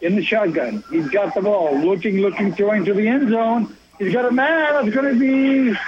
in 0.00 0.16
the 0.16 0.22
shotgun. 0.22 0.84
He's 0.90 1.08
got 1.08 1.34
the 1.34 1.42
ball. 1.42 1.78
Looking, 1.78 2.18
looking, 2.18 2.54
throwing 2.54 2.84
to 2.84 2.94
the 2.94 3.08
end 3.08 3.30
zone. 3.30 3.76
He's 3.98 4.12
got 4.12 4.26
a 4.26 4.30
man 4.30 4.74
that's 4.74 4.94
going 4.94 5.14
to 5.14 5.18
be, 5.18 5.78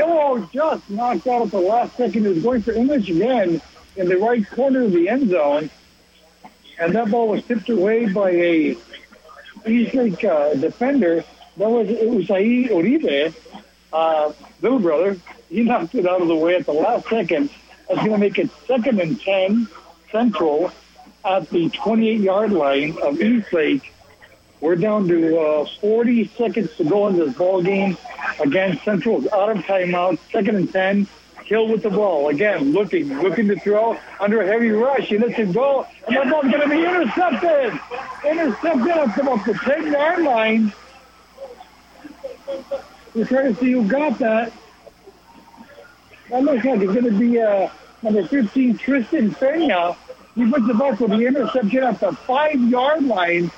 oh, 0.00 0.48
just 0.52 0.90
knocked 0.90 1.26
out 1.26 1.42
at 1.42 1.50
the 1.50 1.60
last 1.60 1.96
second. 1.96 2.26
He's 2.26 2.42
going 2.42 2.62
for 2.62 2.72
English 2.72 3.08
again 3.08 3.60
in 3.96 4.08
the 4.08 4.16
right 4.16 4.48
corner 4.50 4.82
of 4.82 4.92
the 4.92 5.08
end 5.08 5.30
zone. 5.30 5.70
And 6.78 6.94
that 6.94 7.10
ball 7.10 7.28
was 7.28 7.44
tipped 7.44 7.68
away 7.68 8.06
by 8.06 8.30
a 8.30 8.76
Eastlake 9.66 10.24
uh, 10.24 10.54
defender. 10.54 11.24
That 11.58 11.70
was 11.70 11.88
it 11.88 12.08
was 12.08 12.28
Saeed 12.28 12.70
Uribe, 12.70 13.34
uh, 13.92 14.32
little 14.62 14.78
brother. 14.78 15.16
He 15.50 15.62
knocked 15.62 15.94
it 15.96 16.06
out 16.06 16.22
of 16.22 16.28
the 16.28 16.36
way 16.36 16.54
at 16.54 16.66
the 16.66 16.72
last 16.72 17.08
second. 17.08 17.50
That's 17.88 18.00
going 18.00 18.12
to 18.12 18.18
make 18.18 18.38
it 18.38 18.50
second 18.66 19.00
and 19.00 19.20
10 19.20 19.66
Central 20.12 20.70
at 21.24 21.50
the 21.50 21.68
28 21.70 22.20
yard 22.20 22.52
line 22.52 22.96
of 23.02 23.20
Eastlake. 23.20 23.92
We're 24.60 24.76
down 24.76 25.08
to 25.08 25.38
uh, 25.38 25.66
40 25.80 26.28
seconds 26.28 26.76
to 26.76 26.84
go 26.84 27.08
in 27.08 27.16
this 27.16 27.34
ball 27.34 27.62
game. 27.62 27.96
Again, 28.40 28.78
Central 28.84 29.22
out 29.34 29.50
of 29.50 29.58
timeout. 29.64 30.18
Second 30.30 30.56
and 30.56 30.72
10. 30.72 31.06
Hill 31.44 31.66
with 31.68 31.82
the 31.82 31.90
ball. 31.90 32.28
Again, 32.28 32.72
looking, 32.72 33.08
looking 33.20 33.48
to 33.48 33.58
throw 33.58 33.98
under 34.20 34.42
a 34.42 34.46
heavy 34.46 34.68
rush. 34.68 35.08
He 35.08 35.16
lets 35.16 35.38
it 35.38 35.52
go, 35.54 35.86
and 36.06 36.14
that 36.14 36.28
ball's 36.28 36.44
going 36.44 36.60
to 36.60 36.68
be 36.68 36.84
intercepted. 36.84 37.80
Intercepted 38.22 38.88
at 38.88 39.18
about 39.18 39.46
the 39.46 39.54
10 39.54 39.90
yard 39.90 40.22
line. 40.24 40.72
We're 43.14 43.26
trying 43.26 43.54
to 43.54 43.60
see 43.60 43.72
who 43.72 43.86
got 43.88 44.18
that. 44.18 44.52
That 46.30 46.42
looks 46.42 46.64
like 46.64 46.80
it's 46.80 46.92
going 46.92 47.04
to 47.04 47.18
be 47.18 47.40
uh, 47.40 47.68
number 48.02 48.26
15, 48.26 48.76
Tristan 48.78 49.34
Pena. 49.34 49.96
He 50.34 50.50
puts 50.50 50.68
it 50.68 50.78
back 50.78 51.00
with 51.00 51.10
the 51.10 51.26
interception 51.26 51.82
at 51.82 52.00
the 52.00 52.12
five 52.12 52.60
yard 52.60 53.04
line. 53.04 53.50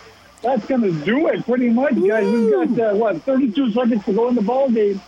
That's 0.42 0.64
going 0.66 0.82
to 0.82 0.92
do 1.04 1.26
it 1.28 1.44
pretty 1.44 1.68
much, 1.68 1.94
guys. 1.94 2.24
We've 2.32 2.50
got, 2.50 2.80
uh, 2.80 2.94
what, 2.96 3.22
32 3.22 3.72
seconds 3.72 4.04
to 4.06 4.12
go 4.14 4.28
in 4.28 4.34
the 4.34 4.42
ball 4.42 4.70
game. 4.70 5.00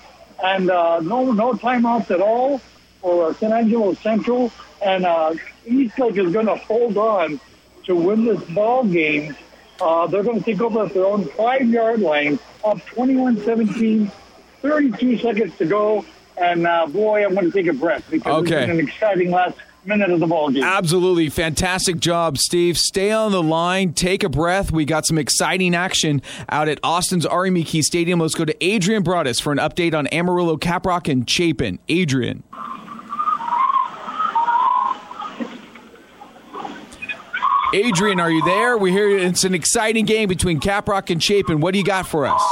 And 0.42 0.70
uh, 0.70 1.00
no 1.00 1.30
no 1.30 1.52
timeouts 1.52 2.10
at 2.10 2.20
all 2.20 2.58
for 3.00 3.30
uh, 3.30 3.32
San 3.34 3.52
Angelo 3.52 3.94
Central. 3.94 4.52
And 4.84 5.06
uh, 5.06 5.34
Eastlake 5.64 6.16
is 6.18 6.32
going 6.32 6.46
to 6.46 6.56
hold 6.56 6.98
on 6.98 7.40
to 7.84 7.94
win 7.94 8.24
this 8.24 8.42
ball 8.50 8.84
game. 8.84 9.36
Uh, 9.80 10.06
they're 10.08 10.22
going 10.22 10.38
to 10.38 10.44
take 10.44 10.60
over 10.60 10.84
at 10.84 10.92
their 10.94 11.06
own 11.06 11.24
five 11.24 11.66
yard 11.68 12.00
line, 12.00 12.38
up 12.64 12.84
21 12.86 13.42
17, 13.44 14.10
32 14.60 15.18
seconds 15.18 15.56
to 15.58 15.66
go. 15.66 16.04
And 16.36 16.66
uh, 16.66 16.86
boy, 16.86 17.24
I'm 17.24 17.34
going 17.34 17.50
to 17.50 17.52
take 17.52 17.66
a 17.66 17.72
breath 17.76 18.04
because 18.10 18.42
Okay. 18.44 18.56
it's 18.56 18.66
been 18.66 18.78
an 18.78 18.80
exciting 18.86 19.30
last 19.30 19.56
minute 19.84 20.10
of 20.10 20.20
the 20.20 20.26
ball 20.26 20.50
game. 20.50 20.62
Absolutely. 20.62 21.28
Fantastic 21.28 21.98
job, 21.98 22.38
Steve. 22.38 22.78
Stay 22.78 23.10
on 23.10 23.32
the 23.32 23.42
line. 23.42 23.92
Take 23.92 24.22
a 24.24 24.28
breath. 24.28 24.70
We 24.72 24.84
got 24.84 25.04
some 25.06 25.18
exciting 25.18 25.74
action 25.74 26.22
out 26.48 26.68
at 26.68 26.78
Austin's 26.82 27.26
R.E. 27.26 27.50
McKee 27.50 27.82
Stadium. 27.82 28.18
Let's 28.20 28.34
go 28.34 28.44
to 28.44 28.64
Adrian 28.64 29.02
Broadus 29.02 29.40
for 29.40 29.52
an 29.52 29.58
update 29.58 29.92
on 29.94 30.06
Amarillo, 30.08 30.56
Caprock, 30.56 31.10
and 31.10 31.28
Chapin. 31.28 31.78
Adrian. 31.88 32.42
Adrian, 37.74 38.20
are 38.20 38.30
you 38.30 38.44
there? 38.44 38.76
We 38.76 38.92
hear 38.92 39.08
it's 39.08 39.44
an 39.44 39.54
exciting 39.54 40.04
game 40.04 40.28
between 40.28 40.60
Caprock 40.60 41.10
and 41.10 41.22
Chapin. 41.22 41.60
What 41.60 41.72
do 41.72 41.78
you 41.78 41.84
got 41.84 42.06
for 42.06 42.26
us? 42.26 42.42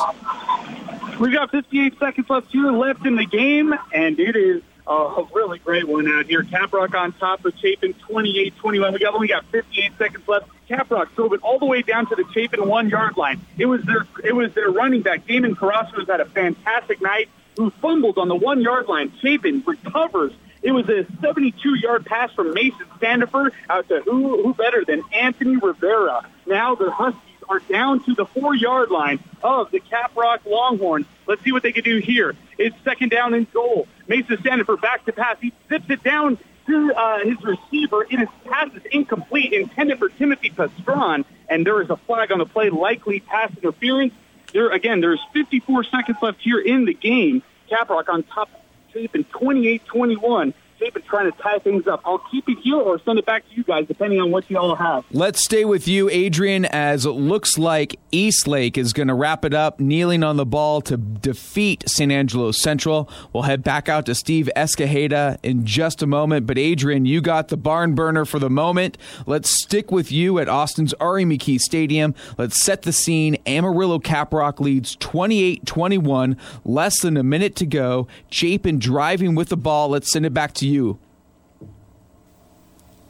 We've 1.18 1.32
got 1.32 1.50
58 1.50 1.98
seconds 1.98 2.30
left 2.30 2.50
here 2.50 2.72
left 2.72 3.04
in 3.04 3.16
the 3.16 3.26
game, 3.26 3.74
and 3.92 4.18
it 4.18 4.34
is 4.34 4.62
a 4.86 5.24
really 5.34 5.58
great 5.58 5.86
one 5.86 6.08
out 6.08 6.24
here. 6.24 6.42
Caprock 6.42 6.94
on 6.94 7.12
top 7.12 7.44
of 7.44 7.54
Chapin, 7.58 7.94
28-21. 8.08 8.92
We 8.94 8.98
got 8.98 9.14
only 9.14 9.28
got 9.28 9.44
58 9.46 9.92
seconds 9.98 10.26
left. 10.26 10.46
Caprock 10.70 11.14
drove 11.14 11.34
it 11.34 11.42
all 11.42 11.58
the 11.58 11.66
way 11.66 11.82
down 11.82 12.06
to 12.06 12.16
the 12.16 12.24
Chapin 12.32 12.66
one 12.66 12.88
yard 12.88 13.18
line. 13.18 13.40
It 13.58 13.66
was 13.66 13.82
their 13.82 14.06
it 14.24 14.34
was 14.34 14.54
their 14.54 14.70
running 14.70 15.02
back. 15.02 15.26
Damon 15.26 15.54
Carrasco's 15.54 16.06
had 16.06 16.20
a 16.20 16.24
fantastic 16.24 17.02
night. 17.02 17.28
Who 17.56 17.70
fumbled 17.70 18.16
on 18.16 18.28
the 18.28 18.36
one 18.36 18.62
yard 18.62 18.86
line? 18.86 19.12
Chapin 19.20 19.62
recovers. 19.66 20.32
It 20.62 20.72
was 20.72 20.88
a 20.88 21.06
72 21.20 21.74
yard 21.76 22.04
pass 22.04 22.32
from 22.32 22.52
Mason 22.52 22.86
Standifer 22.98 23.52
out 23.68 23.88
to 23.88 24.00
who 24.02 24.42
who 24.42 24.54
better 24.54 24.84
than 24.84 25.02
Anthony 25.12 25.56
Rivera. 25.56 26.26
Now 26.46 26.74
the 26.74 26.90
Huskies 26.90 27.20
are 27.48 27.60
down 27.60 28.04
to 28.04 28.14
the 28.14 28.26
four 28.26 28.54
yard 28.54 28.90
line 28.90 29.20
of 29.42 29.70
the 29.70 29.80
Caprock 29.80 30.44
Longhorns. 30.44 31.06
Let's 31.26 31.42
see 31.42 31.52
what 31.52 31.62
they 31.62 31.72
can 31.72 31.84
do 31.84 31.98
here. 31.98 32.36
It's 32.58 32.76
second 32.84 33.10
down 33.10 33.34
and 33.34 33.50
goal. 33.52 33.88
Mason 34.06 34.38
Standifer 34.40 34.76
back 34.76 35.06
to 35.06 35.12
pass. 35.12 35.38
He 35.40 35.52
zips 35.68 35.88
it 35.88 36.02
down 36.02 36.38
to 36.66 36.92
uh, 36.94 37.20
his 37.20 37.42
receiver. 37.42 38.04
It 38.04 38.20
is 38.20 38.28
pass 38.44 38.72
is 38.74 38.82
incomplete, 38.92 39.52
intended 39.54 39.98
for 39.98 40.10
Timothy 40.10 40.50
Pastron, 40.50 41.24
and 41.48 41.66
there 41.66 41.80
is 41.80 41.88
a 41.88 41.96
flag 41.96 42.32
on 42.32 42.38
the 42.38 42.46
play, 42.46 42.68
likely 42.68 43.20
pass 43.20 43.50
interference. 43.56 44.12
There 44.52 44.70
again, 44.70 45.00
there's 45.00 45.20
54 45.32 45.84
seconds 45.84 46.18
left 46.20 46.40
here 46.42 46.60
in 46.60 46.84
the 46.84 46.94
game. 46.94 47.42
Caprock 47.70 48.08
on 48.08 48.24
top 48.24 48.50
Chapin 48.92 49.24
28 49.24 49.82
21 49.86 50.54
they've 50.80 50.90
trying 51.10 51.30
to 51.30 51.36
tie 51.38 51.58
things 51.58 51.86
up. 51.86 52.00
I'll 52.04 52.22
keep 52.30 52.48
it 52.48 52.58
here 52.62 52.76
or 52.76 53.00
send 53.04 53.18
it 53.18 53.26
back 53.26 53.46
to 53.48 53.54
you 53.54 53.64
guys, 53.64 53.86
depending 53.86 54.20
on 54.20 54.30
what 54.30 54.48
you 54.48 54.56
all 54.56 54.76
have. 54.76 55.04
Let's 55.10 55.44
stay 55.44 55.64
with 55.64 55.88
you, 55.88 56.08
Adrian, 56.08 56.64
as 56.66 57.04
it 57.04 57.10
looks 57.10 57.58
like 57.58 57.98
Eastlake 58.12 58.78
is 58.78 58.92
going 58.92 59.08
to 59.08 59.14
wrap 59.14 59.44
it 59.44 59.52
up, 59.52 59.80
kneeling 59.80 60.22
on 60.22 60.36
the 60.36 60.46
ball 60.46 60.80
to 60.82 60.96
defeat 60.96 61.84
San 61.88 62.10
Angelo 62.10 62.52
Central. 62.52 63.10
We'll 63.32 63.42
head 63.42 63.62
back 63.62 63.88
out 63.88 64.06
to 64.06 64.14
Steve 64.14 64.48
Escajeda 64.56 65.38
in 65.42 65.66
just 65.66 66.00
a 66.00 66.06
moment. 66.06 66.46
But, 66.46 66.58
Adrian, 66.58 67.04
you 67.04 67.20
got 67.20 67.48
the 67.48 67.56
barn 67.56 67.94
burner 67.94 68.24
for 68.24 68.38
the 68.38 68.50
moment. 68.50 68.96
Let's 69.26 69.50
stick 69.62 69.90
with 69.90 70.12
you 70.12 70.38
at 70.38 70.48
Austin's 70.48 70.94
R.E. 70.94 71.24
McKee 71.24 71.58
Stadium. 71.58 72.14
Let's 72.38 72.62
set 72.62 72.82
the 72.82 72.92
scene. 72.92 73.36
Amarillo 73.46 73.98
Caprock 73.98 74.60
leads 74.60 74.94
28 74.96 75.66
21, 75.66 76.36
less 76.64 77.00
than 77.00 77.16
a 77.16 77.24
minute 77.24 77.56
to 77.56 77.66
go. 77.66 78.06
Chapin 78.30 78.78
driving 78.78 79.34
with 79.34 79.48
the 79.48 79.56
ball. 79.56 79.88
Let's 79.88 80.12
send 80.12 80.24
it 80.24 80.34
back 80.34 80.52
to 80.54 80.68
you 80.68 80.69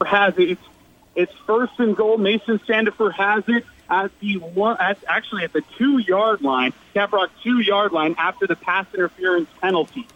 has 0.05 0.37
it. 0.37 0.51
It's, 0.51 0.61
it's 1.15 1.33
first 1.45 1.73
and 1.79 1.95
goal. 1.95 2.17
Mason 2.17 2.59
Standifer 2.63 3.11
has 3.11 3.43
it 3.47 3.65
at 3.89 4.11
the 4.19 4.37
one, 4.37 4.77
at, 4.79 4.97
actually 5.07 5.43
at 5.43 5.53
the 5.53 5.61
two 5.77 5.97
yard 5.97 6.41
line, 6.41 6.73
Caprock 6.95 7.27
two 7.43 7.59
yard 7.59 7.91
line 7.91 8.15
after 8.17 8.47
the 8.47 8.55
pass 8.55 8.85
interference 8.93 9.49
penalty. 9.59 10.07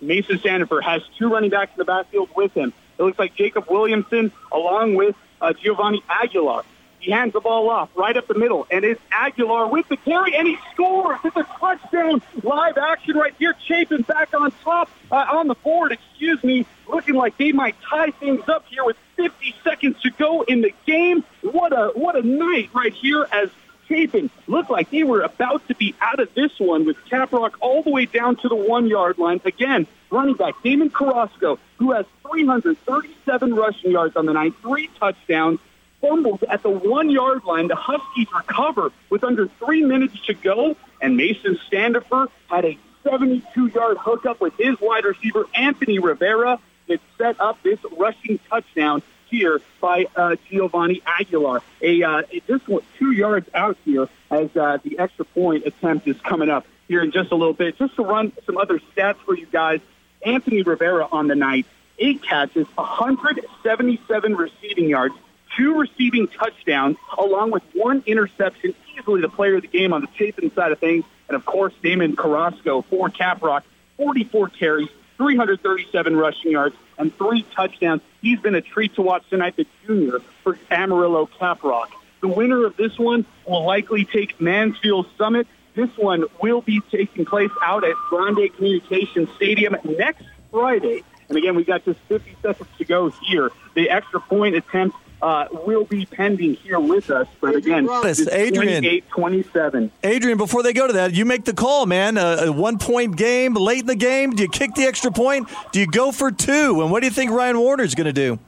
Mason 0.00 0.38
Standifer 0.38 0.80
has 0.80 1.02
two 1.18 1.28
running 1.28 1.50
backs 1.50 1.72
in 1.72 1.78
the 1.78 1.84
backfield 1.84 2.30
with 2.34 2.54
him. 2.54 2.72
It 2.98 3.02
looks 3.02 3.18
like 3.18 3.34
Jacob 3.34 3.66
Williamson 3.68 4.32
along 4.50 4.94
with 4.94 5.14
uh, 5.40 5.52
Giovanni 5.52 6.02
Aguilar. 6.08 6.64
He 7.00 7.10
hands 7.10 7.32
the 7.32 7.40
ball 7.40 7.70
off 7.70 7.88
right 7.96 8.14
up 8.14 8.26
the 8.26 8.34
middle, 8.34 8.66
and 8.70 8.84
it's 8.84 9.00
Aguilar 9.10 9.68
with 9.68 9.88
the 9.88 9.96
carry, 9.96 10.36
and 10.36 10.46
he 10.46 10.58
scores. 10.72 11.18
It's 11.24 11.36
a 11.36 11.44
touchdown. 11.58 12.20
Live 12.42 12.76
action 12.76 13.16
right 13.16 13.34
here. 13.38 13.54
Chapin 13.66 14.02
back 14.02 14.34
on 14.34 14.52
top, 14.62 14.90
uh, 15.10 15.26
on 15.32 15.48
the 15.48 15.54
board, 15.54 15.92
excuse 15.92 16.44
me, 16.44 16.66
looking 16.86 17.14
like 17.14 17.38
they 17.38 17.52
might 17.52 17.74
tie 17.80 18.10
things 18.10 18.46
up 18.48 18.66
here 18.68 18.84
with 18.84 18.96
50 19.16 19.54
seconds 19.64 20.00
to 20.02 20.10
go 20.10 20.42
in 20.42 20.60
the 20.60 20.74
game. 20.86 21.24
What 21.40 21.72
a 21.72 21.92
what 21.94 22.16
a 22.16 22.22
night 22.22 22.68
right 22.74 22.92
here 22.92 23.26
as 23.32 23.48
Chapin 23.88 24.30
looked 24.46 24.70
like 24.70 24.90
they 24.90 25.02
were 25.02 25.22
about 25.22 25.66
to 25.68 25.74
be 25.74 25.94
out 26.02 26.20
of 26.20 26.32
this 26.34 26.52
one 26.58 26.84
with 26.84 26.96
Caprock 27.10 27.54
all 27.60 27.82
the 27.82 27.90
way 27.90 28.04
down 28.04 28.36
to 28.36 28.48
the 28.48 28.54
one 28.54 28.88
yard 28.88 29.16
line. 29.16 29.40
Again, 29.46 29.86
running 30.10 30.34
back 30.34 30.54
Damon 30.62 30.90
Carrasco, 30.90 31.58
who 31.78 31.92
has 31.92 32.04
337 32.30 33.54
rushing 33.54 33.90
yards 33.90 34.16
on 34.16 34.26
the 34.26 34.34
night, 34.34 34.52
three 34.60 34.88
touchdowns 34.98 35.60
fumbled 36.00 36.42
at 36.44 36.62
the 36.62 36.70
one 36.70 37.10
yard 37.10 37.44
line. 37.44 37.68
The 37.68 37.76
Huskies 37.76 38.28
recover 38.34 38.90
with 39.08 39.24
under 39.24 39.48
three 39.58 39.82
minutes 39.82 40.14
to 40.26 40.34
go, 40.34 40.76
and 41.00 41.16
Mason 41.16 41.58
Standifer 41.66 42.28
had 42.48 42.64
a 42.64 42.78
72 43.02 43.66
yard 43.68 43.98
hookup 43.98 44.40
with 44.40 44.54
his 44.58 44.80
wide 44.80 45.04
receiver, 45.04 45.46
Anthony 45.54 45.98
Rivera, 45.98 46.58
that 46.88 47.00
set 47.18 47.40
up 47.40 47.62
this 47.62 47.78
rushing 47.96 48.38
touchdown 48.48 49.02
here 49.26 49.60
by 49.80 50.06
uh, 50.16 50.36
Giovanni 50.50 51.02
Aguilar. 51.06 51.62
A 51.80 52.02
uh, 52.02 52.22
just 52.46 52.64
two 52.98 53.12
yards 53.12 53.48
out 53.54 53.76
here 53.84 54.08
as 54.30 54.54
uh, 54.56 54.78
the 54.82 54.98
extra 54.98 55.24
point 55.24 55.66
attempt 55.66 56.06
is 56.08 56.16
coming 56.20 56.50
up 56.50 56.66
here 56.88 57.02
in 57.02 57.12
just 57.12 57.30
a 57.30 57.36
little 57.36 57.54
bit. 57.54 57.78
Just 57.78 57.96
to 57.96 58.02
run 58.02 58.32
some 58.44 58.56
other 58.56 58.80
stats 58.94 59.16
for 59.18 59.36
you 59.36 59.46
guys, 59.46 59.80
Anthony 60.24 60.62
Rivera 60.62 61.06
on 61.10 61.28
the 61.28 61.36
night, 61.36 61.66
eight 61.98 62.22
catches, 62.22 62.66
177 62.74 64.36
receiving 64.36 64.88
yards, 64.88 65.14
two 65.56 65.78
receiving 65.78 66.28
touchdowns, 66.28 66.96
along 67.18 67.50
with 67.50 67.62
one 67.72 68.02
interception, 68.06 68.74
easily 68.96 69.20
the 69.20 69.28
player 69.28 69.56
of 69.56 69.62
the 69.62 69.68
game 69.68 69.92
on 69.92 70.00
the 70.00 70.08
Chapin 70.16 70.52
side 70.54 70.72
of 70.72 70.78
things. 70.78 71.04
And 71.28 71.36
of 71.36 71.44
course, 71.44 71.72
Damon 71.82 72.16
Carrasco 72.16 72.82
for 72.82 73.08
Caprock, 73.08 73.62
44 73.96 74.48
carries, 74.48 74.88
337 75.16 76.16
rushing 76.16 76.52
yards, 76.52 76.74
and 76.98 77.16
three 77.16 77.44
touchdowns. 77.54 78.02
He's 78.20 78.40
been 78.40 78.54
a 78.54 78.60
treat 78.60 78.94
to 78.94 79.02
watch 79.02 79.22
tonight, 79.30 79.56
the 79.56 79.66
junior 79.86 80.20
for 80.42 80.58
Amarillo 80.70 81.28
Caprock. 81.38 81.88
The 82.20 82.28
winner 82.28 82.66
of 82.66 82.76
this 82.76 82.98
one 82.98 83.24
will 83.46 83.64
likely 83.64 84.04
take 84.04 84.40
Mansfield 84.40 85.06
Summit. 85.16 85.46
This 85.74 85.90
one 85.96 86.24
will 86.42 86.60
be 86.60 86.80
taking 86.90 87.24
place 87.24 87.50
out 87.62 87.84
at 87.84 87.94
Grande 88.08 88.52
Communication 88.54 89.28
Stadium 89.36 89.76
next 89.84 90.24
Friday. 90.50 91.02
And 91.28 91.38
again, 91.38 91.54
we've 91.54 91.66
got 91.66 91.84
just 91.84 92.00
50 92.08 92.36
seconds 92.42 92.68
to 92.78 92.84
go 92.84 93.10
here. 93.10 93.50
The 93.74 93.88
extra 93.88 94.20
point 94.20 94.56
attempt 94.56 94.96
uh, 95.22 95.46
will 95.52 95.84
be 95.84 96.06
pending 96.06 96.54
here 96.54 96.80
with 96.80 97.10
us. 97.10 97.26
But 97.40 97.56
again, 97.56 97.88
Honest, 97.88 98.28
Adrian, 98.30 98.82
28-27. 98.82 99.90
Adrian, 100.02 100.38
before 100.38 100.62
they 100.62 100.72
go 100.72 100.86
to 100.86 100.92
that, 100.94 101.14
you 101.14 101.24
make 101.24 101.44
the 101.44 101.52
call, 101.52 101.86
man. 101.86 102.16
A, 102.16 102.46
a 102.46 102.52
one 102.52 102.78
point 102.78 103.16
game 103.16 103.54
late 103.54 103.80
in 103.80 103.86
the 103.86 103.96
game. 103.96 104.30
Do 104.30 104.42
you 104.42 104.48
kick 104.48 104.74
the 104.74 104.84
extra 104.84 105.10
point? 105.10 105.48
Do 105.72 105.80
you 105.80 105.86
go 105.86 106.12
for 106.12 106.30
two? 106.30 106.80
And 106.82 106.90
what 106.90 107.00
do 107.00 107.06
you 107.06 107.12
think 107.12 107.30
Ryan 107.30 107.58
Warner's 107.58 107.94
going 107.94 108.06
to 108.06 108.12
do? 108.12 108.38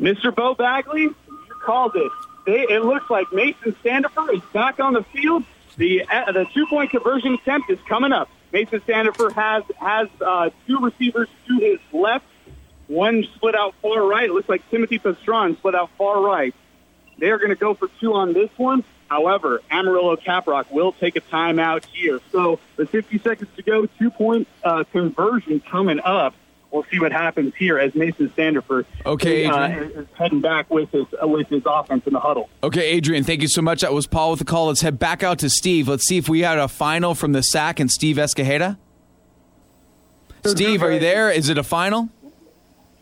Mr. 0.00 0.34
Bo 0.34 0.54
Bagley, 0.54 1.02
you 1.02 1.14
called 1.62 1.94
it. 1.94 2.10
They, 2.46 2.62
it 2.62 2.82
looks 2.82 3.10
like 3.10 3.26
Mason 3.32 3.76
Standifer 3.80 4.32
is 4.32 4.40
back 4.52 4.80
on 4.80 4.94
the 4.94 5.04
field. 5.12 5.44
The 5.76 6.04
uh, 6.04 6.32
the 6.32 6.46
two 6.52 6.66
point 6.66 6.90
conversion 6.90 7.34
attempt 7.34 7.70
is 7.70 7.78
coming 7.88 8.12
up. 8.12 8.28
Mason 8.52 8.82
Standifer 8.82 9.30
has 9.30 9.62
has 9.78 10.08
uh, 10.20 10.50
two 10.66 10.78
receivers 10.78 11.28
to 11.46 11.58
his 11.58 11.78
left. 11.92 12.24
One 12.90 13.22
split 13.36 13.54
out 13.54 13.74
far 13.80 14.04
right. 14.04 14.24
It 14.28 14.32
looks 14.32 14.48
like 14.48 14.68
Timothy 14.68 14.98
Pastron 14.98 15.56
split 15.56 15.76
out 15.76 15.90
far 15.96 16.20
right. 16.20 16.52
They're 17.18 17.38
going 17.38 17.50
to 17.50 17.54
go 17.56 17.74
for 17.74 17.88
two 18.00 18.14
on 18.14 18.32
this 18.32 18.50
one. 18.56 18.82
However, 19.08 19.60
Amarillo 19.70 20.16
Caprock 20.16 20.72
will 20.72 20.90
take 20.90 21.14
a 21.14 21.20
timeout 21.20 21.84
here. 21.92 22.18
So 22.32 22.58
the 22.74 22.86
50 22.86 23.18
seconds 23.20 23.48
to 23.56 23.62
go, 23.62 23.86
two 23.86 24.10
point 24.10 24.48
uh, 24.64 24.82
conversion 24.90 25.60
coming 25.60 26.00
up. 26.00 26.34
We'll 26.72 26.84
see 26.90 26.98
what 26.98 27.12
happens 27.12 27.54
here 27.56 27.78
as 27.78 27.94
Mason 27.94 28.32
Standifer 28.32 28.84
Okay, 29.06 29.44
uh, 29.46 29.66
Adrian. 29.68 29.90
is 29.92 30.06
heading 30.16 30.40
back 30.40 30.68
with 30.68 30.90
his 30.90 31.06
uh, 31.22 31.26
with 31.28 31.48
his 31.48 31.62
offense 31.66 32.06
in 32.08 32.12
the 32.12 32.20
huddle. 32.20 32.48
Okay, 32.62 32.90
Adrian, 32.90 33.22
thank 33.24 33.42
you 33.42 33.48
so 33.48 33.62
much. 33.62 33.82
That 33.82 33.92
was 33.92 34.06
Paul 34.08 34.30
with 34.30 34.38
the 34.40 34.44
call. 34.44 34.66
Let's 34.66 34.80
head 34.80 34.98
back 34.98 35.22
out 35.24 35.38
to 35.40 35.50
Steve. 35.50 35.86
Let's 35.88 36.06
see 36.06 36.16
if 36.16 36.28
we 36.28 36.40
had 36.40 36.58
a 36.58 36.66
final 36.68 37.14
from 37.14 37.32
the 37.32 37.42
SAC 37.42 37.78
and 37.80 37.90
Steve 37.90 38.16
Escajeda. 38.16 38.78
Steve, 40.44 40.82
are 40.82 40.92
you 40.92 41.00
there? 41.00 41.30
Is 41.30 41.48
it 41.48 41.58
a 41.58 41.62
final? 41.64 42.08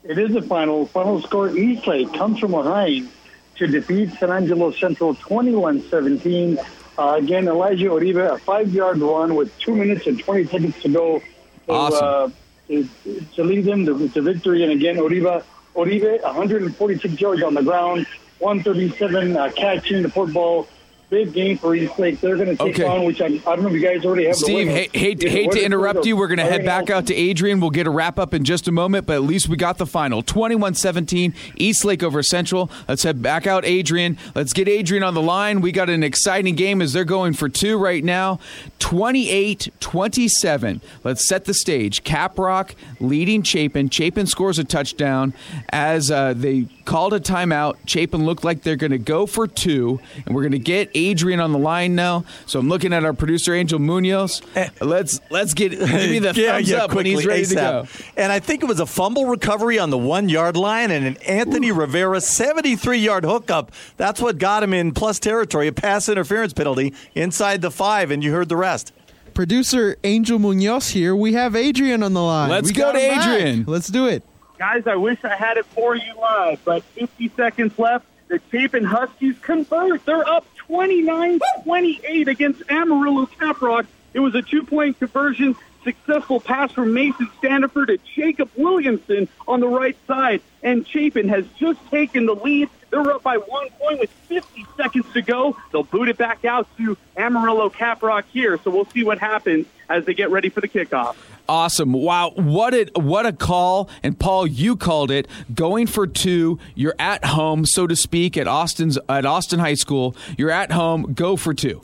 It 0.08 0.16
is 0.16 0.32
the 0.32 0.40
final. 0.40 0.86
Final 0.86 1.20
score 1.20 1.50
Eastlake 1.54 2.14
comes 2.14 2.38
from 2.38 2.52
behind 2.52 3.10
to 3.56 3.66
defeat 3.66 4.10
San 4.14 4.30
Angelo 4.30 4.72
Central 4.72 5.14
21-17. 5.14 6.58
Uh, 6.98 7.14
again, 7.18 7.46
Elijah 7.46 7.90
Uribe, 7.90 8.32
a 8.32 8.38
five-yard 8.38 8.98
run 8.98 9.34
with 9.34 9.56
two 9.58 9.76
minutes 9.76 10.06
and 10.06 10.18
20 10.18 10.46
seconds 10.46 10.80
to 10.80 10.88
go 10.88 11.18
to, 11.18 11.24
Awesome. 11.72 12.06
uh, 12.06 12.30
to, 12.68 12.88
to 13.34 13.44
lead 13.44 13.66
them 13.66 13.84
to, 13.84 14.08
to 14.08 14.22
victory. 14.22 14.62
And 14.62 14.72
again, 14.72 14.96
Uribe, 14.96 15.44
Uribe, 15.76 16.22
146 16.22 17.20
yards 17.20 17.42
on 17.42 17.52
the 17.52 17.62
ground, 17.62 18.06
137 18.38 19.36
uh, 19.36 19.50
catching 19.54 20.02
the 20.02 20.10
football. 20.10 20.66
Big 21.10 21.32
game 21.32 21.56
for 21.56 21.74
Eastlake. 21.74 22.20
They're 22.20 22.36
going 22.36 22.48
to 22.48 22.56
take 22.56 22.74
Okay. 22.78 22.84
on, 22.84 23.04
which 23.04 23.22
I, 23.22 23.26
I 23.26 23.30
don't 23.56 23.62
know 23.62 23.68
if 23.68 23.72
you 23.72 23.80
guys 23.80 24.04
already 24.04 24.26
have. 24.26 24.34
the 24.34 24.40
Steve, 24.40 24.68
hate, 24.68 24.94
hate, 24.94 25.22
hate 25.22 25.50
to 25.52 25.64
interrupt 25.64 26.04
you. 26.04 26.18
We're 26.18 26.26
going 26.28 26.38
to 26.38 26.44
head 26.44 26.66
back 26.66 26.90
out 26.90 27.06
to 27.06 27.14
Adrian. 27.14 27.60
We'll 27.60 27.70
get 27.70 27.86
a 27.86 27.90
wrap 27.90 28.18
up 28.18 28.34
in 28.34 28.44
just 28.44 28.68
a 28.68 28.72
moment, 28.72 29.06
but 29.06 29.14
at 29.14 29.22
least 29.22 29.48
we 29.48 29.56
got 29.56 29.78
the 29.78 29.86
final 29.86 30.22
21 30.22 30.74
17, 30.74 31.32
Eastlake 31.56 32.02
over 32.02 32.22
Central. 32.22 32.70
Let's 32.86 33.04
head 33.04 33.22
back 33.22 33.46
out, 33.46 33.64
Adrian. 33.64 34.18
Let's 34.34 34.52
get 34.52 34.68
Adrian 34.68 35.02
on 35.02 35.14
the 35.14 35.22
line. 35.22 35.62
We 35.62 35.72
got 35.72 35.88
an 35.88 36.02
exciting 36.02 36.54
game 36.56 36.82
as 36.82 36.92
they're 36.92 37.04
going 37.06 37.32
for 37.32 37.48
two 37.48 37.78
right 37.78 38.04
now 38.04 38.38
28 38.78 39.68
27. 39.80 40.80
Let's 41.04 41.26
set 41.26 41.46
the 41.46 41.54
stage. 41.54 42.04
Caprock 42.04 42.74
leading 43.00 43.42
Chapin. 43.42 43.88
Chapin 43.88 44.26
scores 44.26 44.58
a 44.58 44.64
touchdown 44.64 45.32
as 45.70 46.10
uh, 46.10 46.34
they 46.36 46.66
called 46.88 47.12
a 47.12 47.20
timeout. 47.20 47.76
Chapin 47.86 48.24
looked 48.24 48.44
like 48.44 48.62
they're 48.62 48.74
going 48.74 48.92
to 48.92 48.98
go 48.98 49.26
for 49.26 49.46
two, 49.46 50.00
and 50.24 50.34
we're 50.34 50.40
going 50.40 50.52
to 50.52 50.58
get 50.58 50.90
Adrian 50.94 51.38
on 51.38 51.52
the 51.52 51.58
line 51.58 51.94
now. 51.94 52.24
So 52.46 52.58
I'm 52.58 52.70
looking 52.70 52.94
at 52.94 53.04
our 53.04 53.12
producer 53.12 53.54
Angel 53.54 53.78
Munoz. 53.78 54.40
Eh. 54.54 54.70
Let's 54.80 55.20
let's 55.30 55.52
get 55.52 55.70
give 55.78 55.80
me 55.90 56.18
the 56.18 56.32
yeah, 56.34 56.52
thumbs 56.52 56.70
yeah, 56.70 56.84
up 56.84 56.94
when 56.94 57.04
he's 57.04 57.16
quickly, 57.16 57.28
ready 57.28 57.44
to 57.44 57.54
go. 57.54 57.86
And 58.16 58.32
I 58.32 58.40
think 58.40 58.62
it 58.62 58.66
was 58.66 58.80
a 58.80 58.86
fumble 58.86 59.26
recovery 59.26 59.78
on 59.78 59.90
the 59.90 59.98
one 59.98 60.30
yard 60.30 60.56
line 60.56 60.90
and 60.90 61.06
an 61.06 61.18
Anthony 61.18 61.70
Rivera 61.72 62.22
73 62.22 62.96
yard 62.98 63.24
hookup. 63.24 63.70
That's 63.98 64.20
what 64.20 64.38
got 64.38 64.62
him 64.62 64.72
in 64.72 64.92
plus 64.92 65.18
territory, 65.18 65.68
a 65.68 65.72
pass 65.72 66.08
interference 66.08 66.54
penalty 66.54 66.94
inside 67.14 67.60
the 67.60 67.70
five, 67.70 68.10
and 68.10 68.24
you 68.24 68.32
heard 68.32 68.48
the 68.48 68.56
rest. 68.56 68.94
Producer 69.34 69.98
Angel 70.04 70.38
Munoz 70.38 70.88
here. 70.88 71.14
We 71.14 71.34
have 71.34 71.54
Adrian 71.54 72.02
on 72.02 72.14
the 72.14 72.22
line. 72.22 72.48
Let's 72.48 72.68
We 72.68 72.72
go 72.72 72.92
to 72.92 72.98
him 72.98 73.14
back. 73.14 73.28
Adrian. 73.28 73.64
Let's 73.66 73.88
do 73.88 74.06
it. 74.06 74.24
Guys, 74.58 74.88
I 74.88 74.96
wish 74.96 75.24
I 75.24 75.36
had 75.36 75.56
it 75.56 75.66
for 75.66 75.94
you 75.94 76.14
live, 76.20 76.60
but 76.64 76.82
50 76.82 77.28
seconds 77.36 77.78
left. 77.78 78.04
The 78.26 78.40
Chapin 78.50 78.82
Huskies 78.82 79.36
convert. 79.40 80.04
They're 80.04 80.28
up 80.28 80.44
29-28 80.68 82.26
against 82.26 82.62
Amarillo 82.68 83.26
Caprock. 83.26 83.86
It 84.14 84.18
was 84.18 84.34
a 84.34 84.42
two-point 84.42 84.98
conversion. 84.98 85.54
Successful 85.84 86.40
pass 86.40 86.72
from 86.72 86.92
Mason 86.92 87.30
Standifer 87.38 87.86
to 87.86 87.98
Jacob 88.16 88.50
Williamson 88.56 89.28
on 89.46 89.60
the 89.60 89.68
right 89.68 89.96
side. 90.08 90.42
And 90.60 90.86
Chapin 90.88 91.28
has 91.28 91.46
just 91.56 91.78
taken 91.88 92.26
the 92.26 92.34
lead. 92.34 92.68
They're 92.90 93.12
up 93.12 93.22
by 93.22 93.36
one 93.36 93.70
point 93.78 94.00
with 94.00 94.10
50 94.10 94.66
seconds 94.76 95.06
to 95.12 95.22
go. 95.22 95.56
They'll 95.70 95.84
boot 95.84 96.08
it 96.08 96.18
back 96.18 96.44
out 96.44 96.66
to 96.78 96.96
Amarillo 97.16 97.70
Caprock 97.70 98.24
here. 98.32 98.58
So 98.64 98.72
we'll 98.72 98.86
see 98.86 99.04
what 99.04 99.18
happens 99.18 99.66
as 99.88 100.04
they 100.04 100.14
get 100.14 100.30
ready 100.30 100.48
for 100.48 100.60
the 100.60 100.68
kickoff. 100.68 101.14
Awesome! 101.48 101.94
Wow, 101.94 102.32
what 102.34 102.74
a 102.74 102.90
what 102.94 103.24
a 103.24 103.32
call! 103.32 103.88
And 104.02 104.18
Paul, 104.18 104.46
you 104.46 104.76
called 104.76 105.10
it. 105.10 105.26
Going 105.54 105.86
for 105.86 106.06
two. 106.06 106.58
You're 106.74 106.94
at 106.98 107.24
home, 107.24 107.64
so 107.64 107.86
to 107.86 107.96
speak, 107.96 108.36
at 108.36 108.46
Austin's 108.46 108.98
at 109.08 109.24
Austin 109.24 109.58
High 109.58 109.74
School. 109.74 110.14
You're 110.36 110.50
at 110.50 110.72
home. 110.72 111.14
Go 111.14 111.36
for 111.36 111.54
two. 111.54 111.80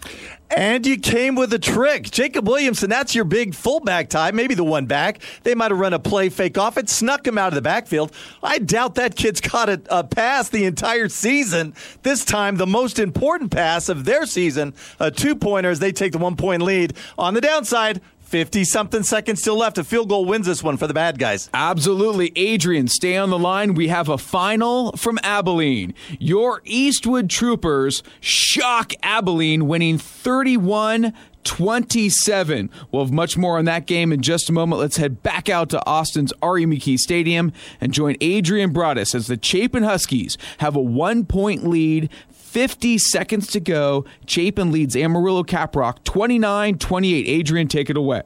And 0.57 0.86
you 0.86 0.99
came 0.99 1.35
with 1.35 1.53
a 1.53 1.59
trick. 1.59 2.11
Jacob 2.11 2.47
Williamson, 2.47 2.89
that's 2.89 3.15
your 3.15 3.24
big 3.24 3.55
fullback 3.55 4.09
type, 4.09 4.35
maybe 4.35 4.55
the 4.55 4.62
one 4.62 4.86
back. 4.86 5.20
They 5.43 5.55
might 5.55 5.73
have 5.73 5.81
run 5.81 5.95
a 5.95 5.99
play 5.99 6.28
fake 6.28 6.59
off 6.59 6.78
it, 6.78 6.89
snuck 6.89 7.27
him 7.27 7.39
out 7.39 7.49
of 7.49 7.55
the 7.55 7.62
backfield. 7.62 8.12
I 8.41 8.59
doubt 8.59 8.95
that 8.95 9.16
kid's 9.16 9.41
caught 9.41 9.69
a, 9.69 9.82
a 9.91 10.05
pass 10.05 10.51
the 10.51 10.65
entire 10.65 11.09
season. 11.09 11.74
This 12.03 12.24
time, 12.24 12.57
the 12.57 12.69
most 12.69 13.01
important 13.01 13.51
pass 13.51 13.89
of 13.89 14.05
their 14.05 14.27
season, 14.27 14.74
a 15.01 15.11
two 15.11 15.35
pointer 15.35 15.70
as 15.70 15.81
they 15.81 15.91
take 15.91 16.12
the 16.12 16.19
one 16.19 16.36
point 16.36 16.62
lead. 16.62 16.95
On 17.19 17.35
the 17.35 17.41
downside, 17.41 18.01
50 18.35 18.65
something 18.65 19.05
seconds 19.05 19.40
still 19.40 19.56
left. 19.56 19.78
A 19.78 19.85
field 19.85 20.09
goal 20.09 20.24
wins 20.24 20.47
this 20.47 20.61
one 20.61 20.77
for 20.77 20.89
the 20.89 20.93
bad 20.93 21.20
guys. 21.20 21.48
Absolutely. 21.55 22.32
Adrian, 22.35 22.89
stay 22.89 23.16
on 23.16 23.31
the 23.31 23.39
line. 23.39 23.74
We 23.74 23.86
have 23.86 24.09
a 24.09 24.19
final 24.19 24.90
from 24.97 25.20
Abilene. 25.23 25.94
Your 26.19 26.61
Eastwood 26.65 27.31
Troopers 27.31 28.02
shock 28.19 28.93
Abilene, 29.05 29.69
winning 29.69 29.98
31 29.98 31.12
27. 31.44 32.70
We'll 32.90 33.05
have 33.05 33.12
much 33.12 33.36
more 33.36 33.59
on 33.59 33.66
that 33.66 33.86
game 33.86 34.12
in 34.12 34.20
just 34.20 34.48
a 34.48 34.52
moment. 34.52 34.81
Let's 34.81 34.97
head 34.97 35.23
back 35.23 35.48
out 35.48 35.69
to 35.70 35.86
Austin's 35.86 36.32
R.E. 36.43 36.66
McKee 36.66 36.98
Stadium 36.98 37.52
and 37.81 37.93
join 37.93 38.16
Adrian 38.20 38.73
Broadus 38.73 39.15
as 39.15 39.28
the 39.28 39.39
Chapin 39.40 39.85
Huskies 39.85 40.36
have 40.59 40.74
a 40.74 40.81
one 40.81 41.24
point 41.24 41.65
lead. 41.69 42.11
50 42.55 42.99
seconds 42.99 43.49
to 43.49 43.59
go. 43.59 44.05
Chapin 44.27 44.71
leads 44.71 44.95
Amarillo 44.95 45.43
Caprock 45.43 46.05
29 46.05 46.79
28. 46.79 47.29
Adrian, 47.29 47.67
take 47.67 47.91
it 47.91 47.97
away. 47.97 48.23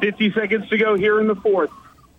50 0.00 0.32
seconds 0.32 0.66
to 0.70 0.78
go 0.78 0.94
here 0.94 1.20
in 1.20 1.28
the 1.28 1.34
fourth. 1.34 1.70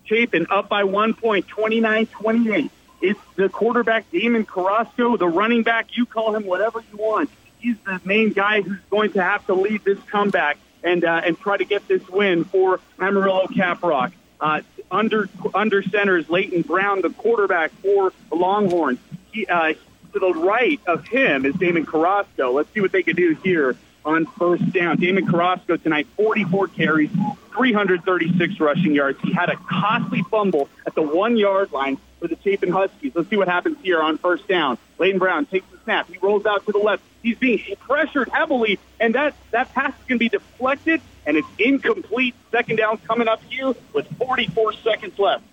Chapin 0.04 0.46
up 0.50 0.68
by 0.68 0.84
one 0.84 1.14
point, 1.14 1.48
29 1.48 2.06
28. 2.06 2.70
It's 3.00 3.20
the 3.34 3.48
quarterback, 3.48 4.08
Damon 4.12 4.46
Carrasco, 4.46 5.16
the 5.16 5.26
running 5.26 5.64
back. 5.64 5.96
You 5.96 6.06
call 6.06 6.32
him 6.32 6.46
whatever 6.46 6.84
you 6.92 6.96
want. 6.96 7.28
He's 7.58 7.76
the 7.84 8.00
main 8.04 8.30
guy 8.32 8.62
who's 8.62 8.78
going 8.88 9.12
to 9.14 9.22
have 9.22 9.44
to 9.46 9.54
lead 9.54 9.84
this 9.84 9.98
comeback 10.08 10.58
and 10.84 11.04
uh, 11.04 11.22
and 11.24 11.36
try 11.40 11.56
to 11.56 11.64
get 11.64 11.88
this 11.88 12.08
win 12.08 12.44
for 12.44 12.78
Amarillo 13.00 13.48
Caprock. 13.48 14.12
Uh, 14.40 14.60
under 14.92 15.28
under 15.56 15.82
center 15.82 16.18
is 16.18 16.30
Leighton 16.30 16.62
Brown, 16.62 17.00
the 17.00 17.10
quarterback 17.10 17.72
for 17.82 18.12
Longhorns. 18.30 19.00
He, 19.32 19.44
uh, 19.46 19.74
to 20.16 20.32
the 20.32 20.40
right 20.40 20.80
of 20.86 21.06
him 21.06 21.44
is 21.44 21.54
Damon 21.56 21.84
Carrasco. 21.84 22.50
Let's 22.52 22.72
see 22.72 22.80
what 22.80 22.90
they 22.90 23.02
can 23.02 23.16
do 23.16 23.34
here 23.44 23.76
on 24.02 24.24
first 24.24 24.72
down. 24.72 24.96
Damon 24.96 25.26
Carrasco 25.26 25.76
tonight, 25.76 26.06
44 26.16 26.68
carries, 26.68 27.10
336 27.54 28.58
rushing 28.58 28.94
yards. 28.94 29.20
He 29.20 29.34
had 29.34 29.50
a 29.50 29.56
costly 29.56 30.22
fumble 30.30 30.70
at 30.86 30.94
the 30.94 31.02
one 31.02 31.36
yard 31.36 31.70
line 31.72 31.98
for 32.18 32.28
the 32.28 32.38
Chapin 32.42 32.70
Huskies. 32.70 33.12
Let's 33.14 33.28
see 33.28 33.36
what 33.36 33.48
happens 33.48 33.76
here 33.82 34.00
on 34.00 34.16
first 34.16 34.48
down. 34.48 34.78
Leighton 34.98 35.18
Brown 35.18 35.44
takes 35.44 35.70
the 35.70 35.78
snap. 35.84 36.08
He 36.08 36.16
rolls 36.16 36.46
out 36.46 36.64
to 36.64 36.72
the 36.72 36.78
left. 36.78 37.02
He's 37.22 37.36
being 37.36 37.60
pressured 37.80 38.30
heavily, 38.30 38.78
and 38.98 39.14
that, 39.16 39.34
that 39.50 39.74
pass 39.74 39.90
is 39.90 40.04
going 40.08 40.18
to 40.18 40.24
be 40.24 40.30
deflected, 40.30 41.02
and 41.26 41.36
it's 41.36 41.48
incomplete. 41.58 42.34
Second 42.50 42.76
down 42.76 42.96
coming 42.98 43.28
up 43.28 43.42
here 43.50 43.74
with 43.92 44.06
44 44.16 44.72
seconds 44.72 45.18
left. 45.18 45.44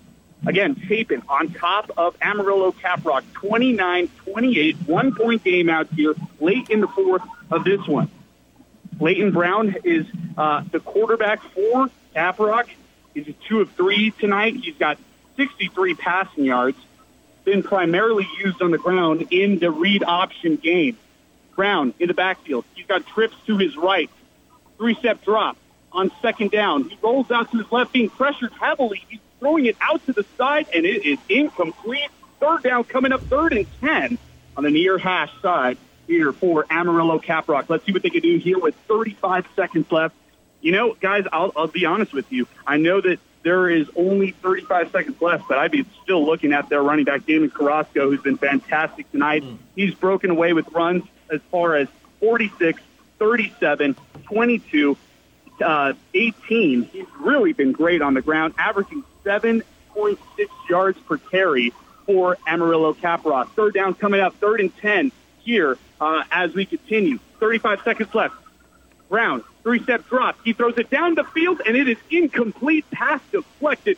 Again, 0.46 0.82
Chapin 0.88 1.22
on 1.30 1.54
top 1.54 1.92
of 1.96 2.18
Amarillo 2.22 2.72
Caprock, 2.74 3.24
29-28, 3.34 4.88
one 4.88 5.16
point 5.16 5.44
game 5.44 5.70
out 5.70 5.88
here 5.94 6.14
late 6.40 6.70
in 6.70 6.82
the 6.82 6.88
fourth 6.88 7.22
of 7.50 7.64
this 7.64 7.86
one. 7.88 8.10
Leighton 9.00 9.32
Brown 9.32 9.76
is 9.84 10.06
uh, 10.38 10.64
the 10.72 10.80
quarterback 10.80 11.42
for 11.42 11.90
Caprock. 12.16 12.68
He's 13.14 13.28
a 13.28 13.34
two 13.48 13.62
of 13.62 13.72
three 13.72 14.12
tonight. 14.12 14.56
He's 14.56 14.76
got 14.76 14.98
63 15.38 15.96
passing 15.96 16.46
yards. 16.46 16.78
Been 17.46 17.64
primarily 17.64 18.28
used 18.44 18.62
on 18.62 18.72
the 18.72 18.78
ground 18.78 19.28
in 19.32 19.60
the 19.60 19.72
read 19.72 20.04
option 20.04 20.56
game. 20.58 20.98
Brown 21.56 21.94
in 22.00 22.08
the 22.08 22.14
backfield. 22.14 22.66
He's 22.74 22.86
got 22.86 23.06
trips 23.06 23.36
to 23.48 23.58
his 23.58 23.76
right. 23.78 24.10
Three 24.78 24.96
step 24.96 25.24
drop 25.24 25.58
on 25.92 26.12
second 26.22 26.52
down. 26.52 26.90
He 26.90 26.98
rolls 27.02 27.30
out 27.30 27.52
to 27.52 27.58
his 27.58 27.72
left, 27.72 27.94
being 27.94 28.10
pressured 28.10 28.52
heavily. 28.54 29.04
He's 29.10 29.20
throwing 29.44 29.66
it 29.66 29.76
out 29.82 30.04
to 30.06 30.14
the 30.14 30.26
side, 30.38 30.68
and 30.74 30.86
it 30.86 31.06
is 31.06 31.20
incomplete. 31.28 32.10
Third 32.40 32.64
down 32.64 32.86
coming 32.86 33.12
up, 33.12 33.22
third 33.24 33.52
and 33.52 33.68
10 33.82 34.18
on 34.56 34.64
the 34.64 34.70
near 34.70 34.98
hash 34.98 35.32
side 35.42 35.78
here 36.08 36.32
for 36.32 36.66
Amarillo 36.70 37.20
Caprock. 37.20 37.66
Let's 37.68 37.86
see 37.86 37.92
what 37.92 38.04
they 38.04 38.10
can 38.10 38.22
do 38.22 38.38
here 38.38 38.58
with 38.58 38.74
35 38.88 39.46
seconds 39.54 39.92
left. 39.92 40.16
You 40.62 40.72
know, 40.72 40.94
guys, 40.94 41.26
I'll, 41.34 41.52
I'll 41.58 41.68
be 41.68 41.86
honest 41.86 42.14
with 42.14 42.32
you. 42.32 42.48
I 42.66 42.78
know 42.78 43.02
that 43.02 43.20
there 43.44 43.70
is 43.70 43.90
only 43.98 44.32
35 44.32 44.92
seconds 44.92 45.22
left, 45.22 45.50
but 45.50 45.58
I'd 45.58 45.72
be 45.72 45.86
still 46.04 46.26
looking 46.26 46.54
at 46.54 46.70
their 46.70 46.82
running 46.82 47.04
back, 47.04 47.26
Damon 47.26 47.50
Carrasco, 47.50 48.10
who's 48.10 48.22
been 48.22 48.38
fantastic 48.38 49.12
tonight. 49.12 49.44
Mm. 49.44 49.58
He's 49.76 49.94
broken 49.94 50.30
away 50.30 50.54
with 50.54 50.70
runs 50.72 51.04
as 51.30 51.42
far 51.52 51.76
as 51.76 51.90
46, 52.22 52.82
37, 53.20 53.98
22, 54.24 54.98
uh, 55.62 55.94
18. 56.14 56.84
He's 56.84 57.06
really 57.20 57.52
been 57.52 57.74
great 57.74 58.02
on 58.02 58.14
the 58.14 58.22
ground, 58.22 58.54
averaging 58.58 59.04
7.6 59.26 60.18
yards 60.70 61.00
per 61.00 61.18
carry 61.18 61.74
for 62.06 62.38
Amarillo 62.48 62.94
Caprock. 62.94 63.50
Third 63.52 63.74
down 63.74 63.94
coming 63.94 64.22
up, 64.22 64.36
third 64.36 64.60
and 64.60 64.76
10 64.78 65.12
here 65.40 65.78
uh, 66.02 66.24
as 66.32 66.54
we 66.54 66.66
continue. 66.66 67.20
35 67.40 67.82
seconds 67.84 68.14
left. 68.14 68.36
Brown, 69.10 69.44
three 69.64 69.82
step 69.84 70.08
drop. 70.08 70.38
He 70.44 70.54
throws 70.54 70.78
it 70.78 70.90
down 70.90 71.16
the 71.16 71.24
field, 71.24 71.62
and 71.66 71.78
it 71.78 71.88
is 71.88 71.98
incomplete, 72.10 72.90
pass 72.92 73.22
deflected 73.32 73.98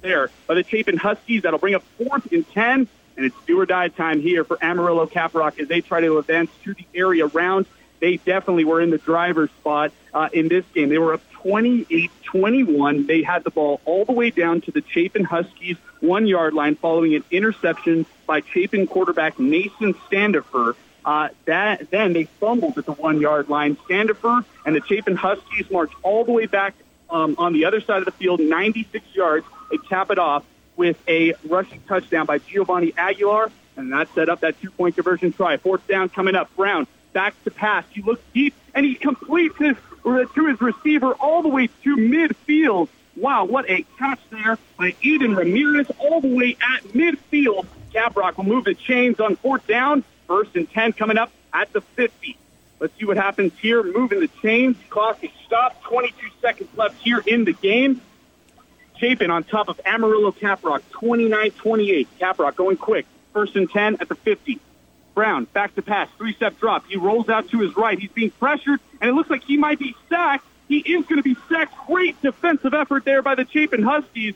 there 0.00 0.30
by 0.46 0.54
the 0.54 0.64
Chapin 0.64 0.96
Huskies. 0.96 1.42
That'll 1.42 1.58
bring 1.58 1.74
up 1.74 1.82
fourth 1.98 2.30
and 2.32 2.48
10, 2.50 2.88
and 3.16 3.26
it's 3.26 3.36
do 3.46 3.60
or 3.60 3.66
die 3.66 3.88
time 3.88 4.20
here 4.20 4.44
for 4.44 4.58
Amarillo 4.62 5.06
Caprock 5.06 5.58
as 5.60 5.68
they 5.68 5.80
try 5.80 6.00
to 6.00 6.18
advance 6.18 6.50
to 6.64 6.74
the 6.74 6.86
area 6.94 7.26
round. 7.26 7.66
They 8.00 8.16
definitely 8.16 8.64
were 8.64 8.80
in 8.80 8.90
the 8.90 8.98
driver's 8.98 9.50
spot 9.50 9.92
uh, 10.12 10.28
in 10.32 10.48
this 10.48 10.64
game. 10.74 10.88
They 10.88 10.98
were 10.98 11.14
up 11.14 11.22
28 11.42 12.10
21. 12.24 13.06
They 13.06 13.22
had 13.22 13.44
the 13.44 13.50
ball 13.50 13.80
all 13.84 14.04
the 14.04 14.12
way 14.12 14.30
down 14.30 14.60
to 14.62 14.70
the 14.70 14.82
Chapin 14.88 15.24
Huskies 15.24 15.76
one 16.00 16.26
yard 16.26 16.54
line 16.54 16.76
following 16.76 17.14
an 17.14 17.24
interception 17.30 18.06
by 18.26 18.42
Chapin 18.52 18.86
quarterback 18.86 19.38
Mason 19.38 19.94
Standifer. 20.06 20.76
Uh, 21.04 21.28
that 21.44 21.90
then 21.90 22.12
they 22.12 22.24
fumbled 22.24 22.76
at 22.78 22.86
the 22.86 22.92
one 22.92 23.20
yard 23.20 23.48
line. 23.48 23.76
Standifer 23.84 24.44
and 24.64 24.74
the 24.74 24.82
Chapin 24.86 25.16
Huskies 25.16 25.70
marched 25.70 25.94
all 26.02 26.24
the 26.24 26.32
way 26.32 26.46
back 26.46 26.74
um, 27.08 27.36
on 27.38 27.52
the 27.52 27.64
other 27.64 27.80
side 27.80 27.98
of 27.98 28.04
the 28.04 28.12
field, 28.12 28.40
96 28.40 29.04
yards. 29.14 29.46
They 29.70 29.78
cap 29.78 30.10
it 30.10 30.18
off 30.18 30.44
with 30.76 30.98
a 31.08 31.34
rushing 31.48 31.80
touchdown 31.88 32.26
by 32.26 32.38
Giovanni 32.38 32.92
Aguilar, 32.96 33.50
and 33.76 33.92
that 33.92 34.08
set 34.14 34.28
up 34.28 34.40
that 34.40 34.60
two 34.60 34.70
point 34.70 34.96
conversion 34.96 35.32
try. 35.32 35.56
Fourth 35.58 35.86
down 35.86 36.08
coming 36.08 36.34
up. 36.34 36.54
Brown 36.56 36.86
back 37.12 37.34
to 37.44 37.50
pass. 37.50 37.84
He 37.90 38.02
looks 38.02 38.22
deep 38.34 38.54
and 38.74 38.84
he 38.84 38.94
completes 38.94 39.56
his 39.56 39.76
to 40.06 40.46
his 40.46 40.60
receiver 40.60 41.12
all 41.14 41.42
the 41.42 41.48
way 41.48 41.66
to 41.82 41.96
midfield. 41.96 42.88
Wow, 43.16 43.44
what 43.44 43.68
a 43.68 43.84
catch 43.98 44.20
there 44.30 44.58
by 44.78 44.94
Eden 45.02 45.34
Ramirez 45.34 45.90
all 45.98 46.20
the 46.20 46.28
way 46.28 46.56
at 46.60 46.84
midfield. 46.84 47.66
Caprock 47.92 48.36
will 48.36 48.44
move 48.44 48.64
the 48.64 48.74
chains 48.74 49.18
on 49.18 49.36
fourth 49.36 49.66
down. 49.66 50.04
First 50.28 50.54
and 50.54 50.70
10 50.70 50.92
coming 50.92 51.18
up 51.18 51.32
at 51.52 51.72
the 51.72 51.80
50. 51.80 52.36
Let's 52.78 52.96
see 52.98 53.06
what 53.06 53.16
happens 53.16 53.52
here. 53.60 53.82
Moving 53.82 54.20
the 54.20 54.28
chains. 54.42 54.76
Clock 54.90 55.24
is 55.24 55.30
stopped. 55.44 55.82
22 55.84 56.28
seconds 56.40 56.68
left 56.76 57.00
here 57.02 57.22
in 57.26 57.44
the 57.44 57.52
game. 57.52 58.00
Chapin 58.98 59.30
on 59.30 59.44
top 59.44 59.68
of 59.68 59.80
Amarillo 59.84 60.32
Caprock, 60.32 60.82
29-28. 60.92 62.06
Caprock 62.20 62.56
going 62.56 62.76
quick. 62.76 63.06
First 63.32 63.56
and 63.56 63.70
10 63.70 63.98
at 64.00 64.08
the 64.08 64.14
50. 64.14 64.58
Brown, 65.16 65.46
back 65.54 65.74
to 65.76 65.82
pass, 65.82 66.10
three-step 66.18 66.60
drop. 66.60 66.84
He 66.86 66.96
rolls 66.96 67.30
out 67.30 67.48
to 67.48 67.60
his 67.60 67.74
right. 67.74 67.98
He's 67.98 68.10
being 68.10 68.30
pressured, 68.32 68.80
and 69.00 69.10
it 69.10 69.14
looks 69.14 69.30
like 69.30 69.42
he 69.42 69.56
might 69.56 69.78
be 69.78 69.96
sacked. 70.10 70.44
He 70.68 70.76
is 70.76 71.06
going 71.06 71.16
to 71.16 71.22
be 71.22 71.34
sacked. 71.48 71.74
Great 71.86 72.20
defensive 72.20 72.74
effort 72.74 73.06
there 73.06 73.22
by 73.22 73.34
the 73.34 73.46
Chapin 73.46 73.82
Huskies. 73.82 74.34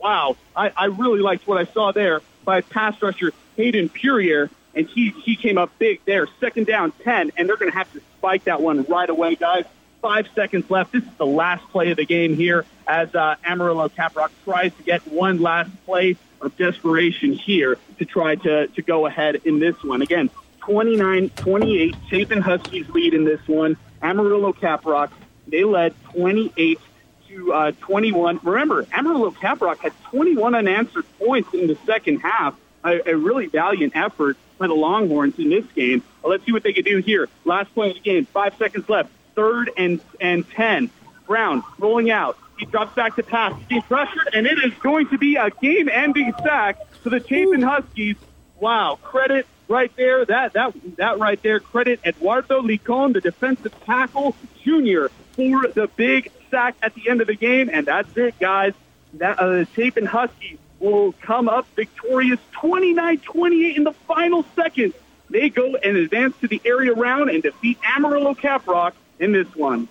Wow, 0.00 0.36
I, 0.54 0.72
I 0.76 0.84
really 0.86 1.20
liked 1.20 1.46
what 1.46 1.58
I 1.58 1.72
saw 1.72 1.92
there 1.92 2.22
by 2.44 2.60
pass 2.60 3.00
rusher 3.00 3.32
Hayden 3.56 3.88
Purier, 3.88 4.50
and 4.74 4.88
he, 4.88 5.10
he 5.10 5.36
came 5.36 5.58
up 5.58 5.70
big 5.78 6.00
there. 6.06 6.26
Second 6.40 6.66
down, 6.66 6.90
10, 7.04 7.30
and 7.36 7.48
they're 7.48 7.56
going 7.56 7.70
to 7.70 7.78
have 7.78 7.90
to 7.92 8.00
spike 8.18 8.44
that 8.44 8.60
one 8.60 8.82
right 8.82 9.08
away, 9.08 9.36
guys. 9.36 9.64
Five 10.02 10.28
seconds 10.34 10.68
left. 10.68 10.90
This 10.90 11.04
is 11.04 11.14
the 11.18 11.26
last 11.26 11.62
play 11.68 11.92
of 11.92 11.98
the 11.98 12.04
game 12.04 12.34
here 12.34 12.66
as 12.86 13.14
uh, 13.14 13.36
Amarillo 13.44 13.88
Caprock 13.88 14.30
tries 14.44 14.74
to 14.74 14.82
get 14.82 15.06
one 15.06 15.40
last 15.40 15.70
play 15.86 16.16
of 16.46 16.56
desperation 16.56 17.32
here 17.32 17.78
to 17.98 18.04
try 18.04 18.36
to, 18.36 18.68
to 18.68 18.82
go 18.82 19.06
ahead 19.06 19.42
in 19.44 19.58
this 19.58 19.82
one. 19.84 20.02
Again, 20.02 20.30
29-28, 20.60 21.94
Chapin 22.08 22.40
Huskies 22.40 22.88
lead 22.88 23.14
in 23.14 23.24
this 23.24 23.46
one. 23.46 23.76
Amarillo 24.02 24.52
Caprock, 24.52 25.10
they 25.46 25.64
led 25.64 25.94
28 26.12 26.80
to 27.28 27.52
uh, 27.52 27.72
21. 27.80 28.40
Remember, 28.42 28.86
Amarillo 28.92 29.30
Caprock 29.30 29.78
had 29.78 29.92
21 30.04 30.54
unanswered 30.54 31.04
points 31.18 31.52
in 31.54 31.66
the 31.66 31.76
second 31.86 32.20
half. 32.20 32.56
A, 32.84 33.10
a 33.10 33.16
really 33.16 33.46
valiant 33.46 33.96
effort 33.96 34.36
by 34.58 34.68
the 34.68 34.74
Longhorns 34.74 35.38
in 35.38 35.50
this 35.50 35.64
game. 35.74 36.02
Well, 36.22 36.30
let's 36.30 36.44
see 36.44 36.52
what 36.52 36.62
they 36.62 36.72
can 36.72 36.84
do 36.84 36.98
here. 36.98 37.28
Last 37.44 37.74
play 37.74 37.90
of 37.90 37.94
the 37.94 38.00
game, 38.00 38.26
five 38.26 38.54
seconds 38.58 38.88
left. 38.88 39.10
Third 39.34 39.70
and, 39.76 40.00
and 40.20 40.48
10 40.50 40.90
Brown 41.26 41.64
rolling 41.78 42.10
out. 42.10 42.38
He 42.58 42.64
drops 42.64 42.94
back 42.94 43.16
to 43.16 43.22
pass. 43.22 43.52
He's 43.68 43.82
pressured, 43.84 44.30
and 44.32 44.46
it 44.46 44.58
is 44.64 44.72
going 44.74 45.08
to 45.08 45.18
be 45.18 45.36
a 45.36 45.50
game-ending 45.50 46.32
sack 46.42 46.78
for 47.02 47.10
the 47.10 47.20
Chapin 47.20 47.62
Huskies. 47.62 48.16
Wow, 48.58 48.98
credit 49.02 49.46
right 49.68 49.94
there. 49.96 50.24
That 50.24 50.54
that 50.54 50.74
that 50.96 51.18
right 51.18 51.40
there. 51.42 51.60
Credit 51.60 52.00
Eduardo 52.04 52.62
Licon, 52.62 53.12
the 53.12 53.20
defensive 53.20 53.74
tackle 53.84 54.34
junior, 54.62 55.10
for 55.32 55.68
the 55.68 55.88
big 55.96 56.30
sack 56.50 56.76
at 56.82 56.94
the 56.94 57.08
end 57.08 57.20
of 57.20 57.26
the 57.26 57.34
game. 57.34 57.68
And 57.72 57.86
that's 57.86 58.16
it, 58.16 58.38
guys. 58.38 58.72
That 59.14 59.38
uh, 59.38 59.48
the 59.50 59.68
Chapin 59.74 60.06
Huskies 60.06 60.58
will 60.78 61.12
come 61.20 61.48
up 61.48 61.66
victorious 61.74 62.40
29-28 62.54 63.76
in 63.76 63.84
the 63.84 63.92
final 63.92 64.44
seconds. 64.54 64.94
They 65.30 65.48
go 65.48 65.74
and 65.76 65.96
advance 65.96 66.36
to 66.40 66.48
the 66.48 66.60
area 66.64 66.92
round 66.92 67.30
and 67.30 67.42
defeat 67.42 67.78
Amarillo 67.96 68.34
Caprock 68.34 68.92
in 69.18 69.32
this 69.32 69.48
one. 69.56 69.88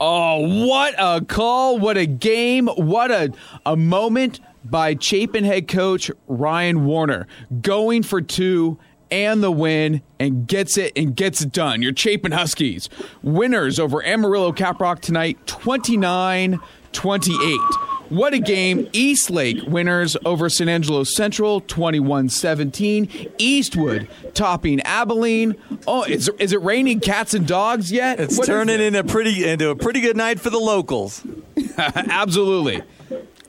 Oh, 0.00 0.66
what 0.66 0.94
a 0.96 1.24
call. 1.24 1.78
What 1.78 1.96
a 1.96 2.06
game. 2.06 2.68
What 2.68 3.10
a, 3.10 3.32
a 3.66 3.76
moment 3.76 4.40
by 4.64 4.96
Chapin 4.98 5.44
head 5.44 5.66
coach 5.66 6.10
Ryan 6.26 6.84
Warner. 6.84 7.26
Going 7.60 8.02
for 8.02 8.20
two 8.20 8.78
and 9.10 9.42
the 9.42 9.50
win 9.50 10.02
and 10.20 10.46
gets 10.46 10.76
it 10.76 10.92
and 10.96 11.16
gets 11.16 11.40
it 11.40 11.52
done. 11.52 11.82
Your 11.82 11.94
Chapin 11.96 12.32
Huskies 12.32 12.88
winners 13.22 13.78
over 13.80 14.04
Amarillo 14.04 14.52
Caprock 14.52 15.00
tonight 15.00 15.38
29 15.46 16.60
28. 16.92 17.87
What 18.08 18.32
a 18.34 18.38
game. 18.38 18.88
Eastlake 18.92 19.62
winners 19.66 20.16
over 20.24 20.48
San 20.48 20.68
Angelo 20.68 21.04
Central 21.04 21.60
21 21.60 22.28
17. 22.30 23.32
Eastwood 23.38 24.08
topping 24.34 24.80
Abilene. 24.80 25.56
Oh, 25.86 26.04
is, 26.04 26.30
is 26.38 26.52
it 26.52 26.62
raining 26.62 27.00
cats 27.00 27.34
and 27.34 27.46
dogs 27.46 27.92
yet? 27.92 28.18
It's 28.20 28.38
What 28.38 28.46
turning 28.46 28.76
it? 28.76 28.80
in 28.80 28.94
a 28.94 29.04
pretty 29.04 29.44
into 29.48 29.70
a 29.70 29.76
pretty 29.76 30.00
good 30.00 30.16
night 30.16 30.40
for 30.40 30.50
the 30.50 30.58
locals. 30.58 31.22
Absolutely. 31.78 32.82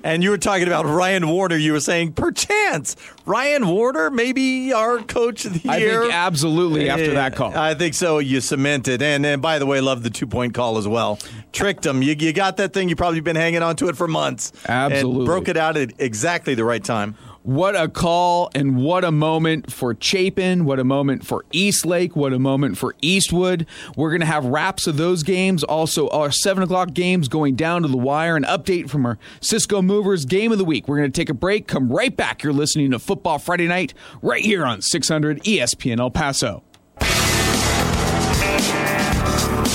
And 0.04 0.24
you 0.24 0.30
were 0.30 0.38
talking 0.38 0.68
about 0.68 0.86
Ryan 0.86 1.28
Warner. 1.28 1.58
You 1.58 1.74
were 1.74 1.80
saying, 1.80 2.14
perchance, 2.14 2.96
Ryan 3.26 3.68
Warner, 3.68 4.10
maybe 4.10 4.72
our 4.72 5.00
coach 5.00 5.46
of 5.46 5.62
the 5.62 5.70
I 5.70 5.78
year. 5.78 6.02
think 6.02 6.14
absolutely 6.14 6.90
after 6.90 7.14
that 7.14 7.36
call. 7.36 7.56
I 7.56 7.74
think 7.74 7.94
so. 7.94 8.20
You 8.20 8.40
cemented. 8.40 9.02
And, 9.02 9.26
and 9.26 9.42
by 9.42 9.60
the 9.60 9.66
way, 9.66 9.82
love 9.82 10.04
the 10.04 10.10
two 10.10 10.28
point 10.28 10.54
call 10.54 10.78
as 10.78 10.88
well. 10.88 11.20
Tricked 11.52 11.86
him. 11.86 12.02
You, 12.02 12.16
you 12.18 12.32
got 12.32 12.58
that 12.58 12.74
thing. 12.74 12.88
You've 12.88 12.98
probably 12.98 13.20
been 13.20 13.36
hanging 13.36 13.62
on 13.62 13.76
to 13.78 13.90
it 13.90 13.98
for 13.98 14.08
months. 14.08 14.54
Absolutely. 14.68 15.20
And 15.20 15.26
broke 15.26 15.48
it 15.50 15.58
out 15.58 15.76
at 15.76 15.92
exactly 16.00 16.56
the 16.56 16.64
right 16.64 16.84
time. 16.84 17.16
What 17.44 17.76
a 17.76 17.88
call 17.88 18.52
and 18.54 18.76
what 18.76 19.06
a 19.06 19.12
moment 19.12 19.72
for 19.72 19.96
Chapin. 19.98 20.66
What 20.66 20.78
a 20.78 20.84
moment 20.84 21.26
for 21.26 21.46
Eastlake. 21.54 22.16
What 22.16 22.34
a 22.34 22.40
moment 22.40 22.78
for 22.78 22.96
Eastwood. 23.02 23.66
We're 23.96 24.10
going 24.10 24.20
to 24.20 24.28
have 24.28 24.46
wraps 24.46 24.88
of 24.88 24.98
those 24.98 25.24
games. 25.24 25.64
Also, 25.64 26.10
our 26.10 26.32
7 26.32 26.62
o'clock 26.62 26.94
games 26.94 27.30
going 27.30 27.56
down 27.56 27.84
to 27.84 27.88
the 27.88 27.98
wire. 27.98 28.36
An 28.36 28.44
update 28.44 28.90
from 28.90 29.06
our 29.06 29.18
Cisco 29.40 29.82
Movers 29.82 30.26
game 30.26 30.52
of 30.52 30.58
the 30.58 30.66
week. 30.66 30.88
We're 30.88 30.98
going 30.98 31.12
to 31.12 31.18
take 31.18 31.30
a 31.30 31.34
break. 31.34 31.66
Come 31.66 31.90
right 31.90 32.16
back. 32.16 32.44
You're 32.44 32.52
listening 32.52 32.92
to 32.92 33.00
Football 33.00 33.40
Friday 33.40 33.68
Night 33.68 33.94
right 34.22 34.44
here 34.44 34.66
on 34.66 34.82
600 34.82 35.42
ESPN 35.44 36.00
El 36.00 36.12
Paso. 36.12 36.64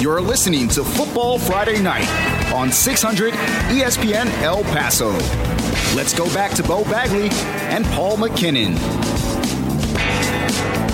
You're 0.03 0.21
listening 0.21 0.69
to 0.69 0.85
Football 0.85 1.39
Friday 1.39 1.81
Night 1.81 2.09
on 2.53 2.71
600 2.71 3.33
ESPN 3.33 4.27
El 4.43 4.63
Paso. 4.65 5.64
Let's 5.95 6.13
go 6.13 6.27
back 6.35 6.53
to 6.53 6.63
Bo 6.63 6.85
Bagley 6.85 7.29
and 7.71 7.85
Paul 7.87 8.17
McKinnon. 8.17 8.75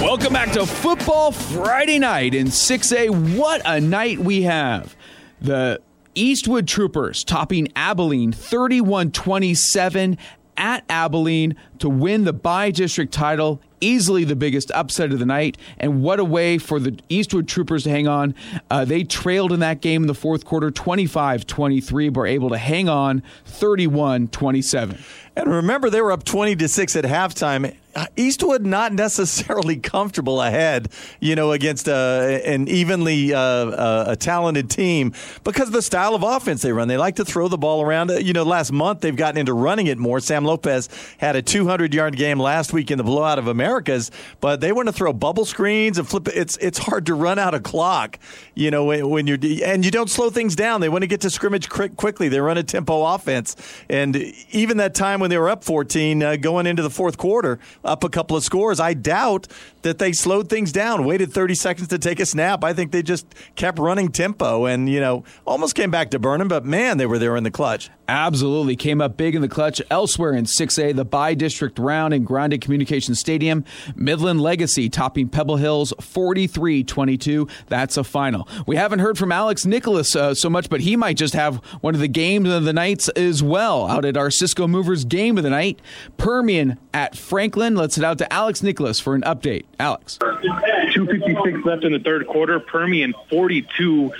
Welcome 0.00 0.32
back 0.32 0.52
to 0.52 0.66
Football 0.66 1.32
Friday 1.32 1.98
Night 1.98 2.34
in 2.34 2.46
6A. 2.48 3.36
What 3.36 3.62
a 3.64 3.80
night 3.80 4.18
we 4.18 4.42
have. 4.42 4.96
The 5.40 5.80
Eastwood 6.14 6.66
Troopers 6.66 7.22
topping 7.22 7.68
Abilene 7.76 8.32
31 8.32 9.12
27 9.12 10.18
at 10.56 10.84
Abilene 10.88 11.56
to 11.78 11.88
win 11.88 12.24
the 12.24 12.32
bi-district 12.32 13.12
title. 13.12 13.60
Easily 13.80 14.24
the 14.24 14.36
biggest 14.36 14.70
upset 14.72 15.12
of 15.12 15.18
the 15.18 15.26
night. 15.26 15.56
And 15.78 16.02
what 16.02 16.20
a 16.20 16.24
way 16.24 16.58
for 16.58 16.78
the 16.78 16.98
Eastwood 17.08 17.48
Troopers 17.48 17.84
to 17.84 17.90
hang 17.90 18.08
on. 18.08 18.34
Uh, 18.70 18.84
they 18.84 19.04
trailed 19.04 19.52
in 19.52 19.60
that 19.60 19.80
game 19.80 20.02
in 20.02 20.06
the 20.06 20.14
fourth 20.14 20.44
quarter 20.44 20.70
25 20.70 21.46
23, 21.46 22.08
but 22.08 22.20
were 22.20 22.26
able 22.26 22.50
to 22.50 22.58
hang 22.58 22.88
on 22.88 23.22
31 23.46 24.28
27. 24.28 24.98
And 25.36 25.48
remember, 25.48 25.90
they 25.90 26.02
were 26.02 26.12
up 26.12 26.24
20 26.24 26.56
to 26.56 26.68
6 26.68 26.96
at 26.96 27.04
halftime. 27.04 27.74
Eastwood 28.16 28.64
not 28.64 28.92
necessarily 28.92 29.76
comfortable 29.76 30.40
ahead, 30.40 30.88
you 31.18 31.34
know, 31.34 31.50
against 31.52 31.88
uh, 31.88 32.38
an 32.44 32.68
evenly 32.68 33.34
uh, 33.34 33.38
uh, 33.40 34.04
a 34.08 34.16
talented 34.16 34.70
team 34.70 35.12
because 35.42 35.68
of 35.68 35.72
the 35.72 35.82
style 35.82 36.14
of 36.14 36.22
offense 36.22 36.62
they 36.62 36.72
run. 36.72 36.86
They 36.88 36.96
like 36.96 37.16
to 37.16 37.24
throw 37.24 37.48
the 37.48 37.58
ball 37.58 37.82
around. 37.82 38.10
Uh, 38.10 38.14
You 38.14 38.32
know, 38.32 38.44
last 38.44 38.70
month 38.70 39.00
they've 39.00 39.16
gotten 39.16 39.38
into 39.38 39.52
running 39.54 39.88
it 39.88 39.98
more. 39.98 40.20
Sam 40.20 40.44
Lopez 40.44 40.88
had 41.18 41.34
a 41.34 41.42
200 41.42 41.92
yard 41.92 42.16
game 42.16 42.38
last 42.38 42.72
week 42.72 42.90
in 42.90 42.98
the 42.98 43.04
blowout 43.04 43.38
of 43.40 43.48
Americas, 43.70 44.10
but 44.40 44.60
they 44.60 44.72
want 44.72 44.88
to 44.88 44.92
throw 44.92 45.12
bubble 45.12 45.44
screens 45.44 45.96
and 45.96 46.08
flip. 46.08 46.26
It's 46.28 46.56
it's 46.56 46.78
hard 46.78 47.06
to 47.06 47.14
run 47.14 47.38
out 47.38 47.54
of 47.54 47.62
clock, 47.62 48.18
you 48.54 48.70
know, 48.70 48.86
when, 48.86 49.08
when 49.08 49.26
you're 49.26 49.38
and 49.64 49.84
you 49.84 49.90
don't 49.90 50.10
slow 50.10 50.28
things 50.28 50.56
down. 50.56 50.80
They 50.80 50.88
want 50.88 51.02
to 51.02 51.06
get 51.06 51.20
to 51.20 51.30
scrimmage 51.30 51.68
quick, 51.68 51.96
quickly. 51.96 52.28
They 52.28 52.40
run 52.40 52.58
a 52.58 52.64
tempo 52.64 53.04
offense, 53.04 53.56
and 53.88 54.16
even 54.50 54.78
that 54.78 54.94
time 54.94 55.20
when 55.20 55.30
they 55.30 55.38
were 55.38 55.48
up 55.48 55.62
14 55.62 56.22
uh, 56.22 56.36
going 56.36 56.66
into 56.66 56.82
the 56.82 56.90
fourth 56.90 57.16
quarter, 57.16 57.60
up 57.84 58.02
a 58.02 58.08
couple 58.08 58.36
of 58.36 58.42
scores, 58.42 58.80
I 58.80 58.94
doubt 58.94 59.46
that 59.82 59.98
they 59.98 60.12
slowed 60.12 60.48
things 60.48 60.72
down, 60.72 61.04
waited 61.04 61.32
30 61.32 61.54
seconds 61.54 61.88
to 61.88 61.98
take 61.98 62.20
a 62.20 62.26
snap. 62.26 62.64
I 62.64 62.72
think 62.72 62.92
they 62.92 63.02
just 63.02 63.26
kept 63.56 63.78
running 63.78 64.10
tempo 64.10 64.66
and, 64.66 64.88
you 64.88 65.00
know, 65.00 65.24
almost 65.46 65.74
came 65.74 65.90
back 65.90 66.10
to 66.10 66.18
burn 66.18 66.38
them, 66.38 66.48
but 66.48 66.64
man, 66.64 66.98
they 66.98 67.06
were 67.06 67.18
there 67.18 67.36
in 67.36 67.44
the 67.44 67.50
clutch. 67.50 67.90
Absolutely. 68.10 68.74
Came 68.74 69.00
up 69.00 69.16
big 69.16 69.36
in 69.36 69.42
the 69.42 69.48
clutch. 69.48 69.80
Elsewhere 69.88 70.32
in 70.32 70.44
6A, 70.44 70.96
the 70.96 71.04
bi-district 71.04 71.78
round 71.78 72.12
in 72.12 72.24
Grande 72.24 72.60
Communication 72.60 73.14
Stadium. 73.14 73.64
Midland 73.94 74.40
Legacy 74.40 74.88
topping 74.88 75.28
Pebble 75.28 75.56
Hills 75.56 75.92
43 76.00 76.82
22. 76.82 77.46
That's 77.68 77.96
a 77.96 78.02
final. 78.02 78.48
We 78.66 78.74
haven't 78.74 78.98
heard 78.98 79.16
from 79.16 79.30
Alex 79.30 79.64
Nicholas 79.64 80.16
uh, 80.16 80.34
so 80.34 80.50
much, 80.50 80.68
but 80.68 80.80
he 80.80 80.96
might 80.96 81.16
just 81.16 81.34
have 81.34 81.56
one 81.82 81.94
of 81.94 82.00
the 82.00 82.08
games 82.08 82.48
of 82.48 82.64
the 82.64 82.72
nights 82.72 83.08
as 83.10 83.44
well 83.44 83.86
out 83.86 84.04
at 84.04 84.16
our 84.16 84.30
Cisco 84.30 84.66
Movers 84.66 85.04
game 85.04 85.38
of 85.38 85.44
the 85.44 85.50
night. 85.50 85.80
Permian 86.16 86.78
at 86.92 87.16
Franklin. 87.16 87.76
Let's 87.76 87.94
head 87.94 88.04
out 88.04 88.18
to 88.18 88.32
Alex 88.32 88.60
Nicholas 88.60 88.98
for 88.98 89.14
an 89.14 89.22
update. 89.22 89.66
Alex. 89.80 90.18
256 90.18 91.64
left 91.64 91.84
in 91.84 91.92
the 91.92 91.98
third 91.98 92.26
quarter. 92.26 92.60
Permian 92.60 93.14
42, 93.28 94.12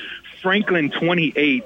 Franklin 0.43 0.91
28. 0.91 1.65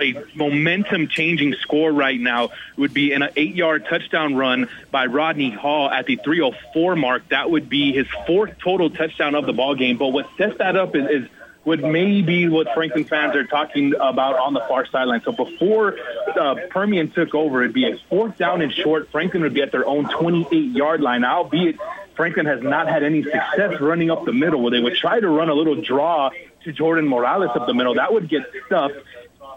A 0.00 0.14
momentum 0.34 1.06
changing 1.06 1.54
score 1.60 1.92
right 1.92 2.18
now 2.18 2.48
would 2.76 2.94
be 2.94 3.12
an 3.12 3.28
eight 3.36 3.54
yard 3.54 3.86
touchdown 3.88 4.34
run 4.34 4.68
by 4.90 5.04
Rodney 5.04 5.50
Hall 5.50 5.90
at 5.90 6.06
the 6.06 6.16
304 6.16 6.96
mark. 6.96 7.28
That 7.28 7.50
would 7.50 7.68
be 7.68 7.92
his 7.92 8.06
fourth 8.26 8.58
total 8.58 8.88
touchdown 8.88 9.34
of 9.34 9.44
the 9.44 9.52
ball 9.52 9.74
game. 9.74 9.98
But 9.98 10.08
what 10.08 10.26
sets 10.38 10.56
that 10.58 10.76
up 10.76 10.96
is, 10.96 11.24
is 11.24 11.28
would 11.64 11.82
maybe 11.82 12.48
what 12.48 12.68
Franklin 12.74 13.04
fans 13.04 13.36
are 13.36 13.44
talking 13.44 13.94
about 13.94 14.38
on 14.38 14.52
the 14.52 14.60
far 14.60 14.86
sideline. 14.86 15.22
So 15.22 15.32
before 15.32 15.96
uh, 16.36 16.56
Permian 16.70 17.10
took 17.10 17.34
over, 17.34 17.62
it'd 17.62 17.74
be 17.74 17.90
a 17.90 17.96
fourth 18.08 18.36
down 18.36 18.62
and 18.62 18.72
short. 18.72 19.10
Franklin 19.10 19.42
would 19.42 19.54
be 19.54 19.62
at 19.62 19.70
their 19.70 19.86
own 19.86 20.08
28 20.08 20.52
yard 20.72 21.00
line, 21.00 21.24
albeit 21.24 21.76
Franklin 22.16 22.46
has 22.46 22.62
not 22.62 22.88
had 22.88 23.02
any 23.02 23.22
success 23.22 23.80
running 23.80 24.10
up 24.10 24.24
the 24.24 24.32
middle, 24.32 24.60
where 24.60 24.70
they 24.70 24.80
would 24.80 24.96
try 24.96 25.20
to 25.20 25.28
run 25.28 25.48
a 25.48 25.54
little 25.54 25.80
draw 25.80 26.30
to 26.64 26.72
Jordan 26.72 27.08
Morales 27.08 27.50
up 27.54 27.66
the 27.66 27.74
middle. 27.74 27.94
That 27.94 28.12
would 28.12 28.28
get 28.28 28.42
stuffed. 28.66 28.96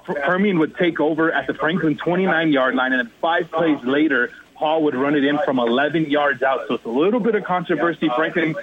Permian 0.04 0.60
would 0.60 0.76
take 0.76 1.00
over 1.00 1.32
at 1.32 1.48
the 1.48 1.56
Franklin 1.56 1.98
29 1.98 2.52
yard 2.52 2.76
line, 2.76 2.94
and 2.94 3.08
then 3.08 3.12
five 3.20 3.50
plays 3.52 3.84
later, 3.84 4.32
Hall 4.56 4.84
would 4.84 4.96
run 4.96 5.16
it 5.16 5.26
in 5.26 5.38
from 5.46 5.60
11 5.60 6.10
yards 6.10 6.42
out. 6.42 6.68
So 6.68 6.76
it's 6.76 6.86
a 6.86 6.90
little 6.90 7.20
bit 7.20 7.36
of 7.36 7.44
controversy. 7.44 8.10
Franklin 8.16 8.56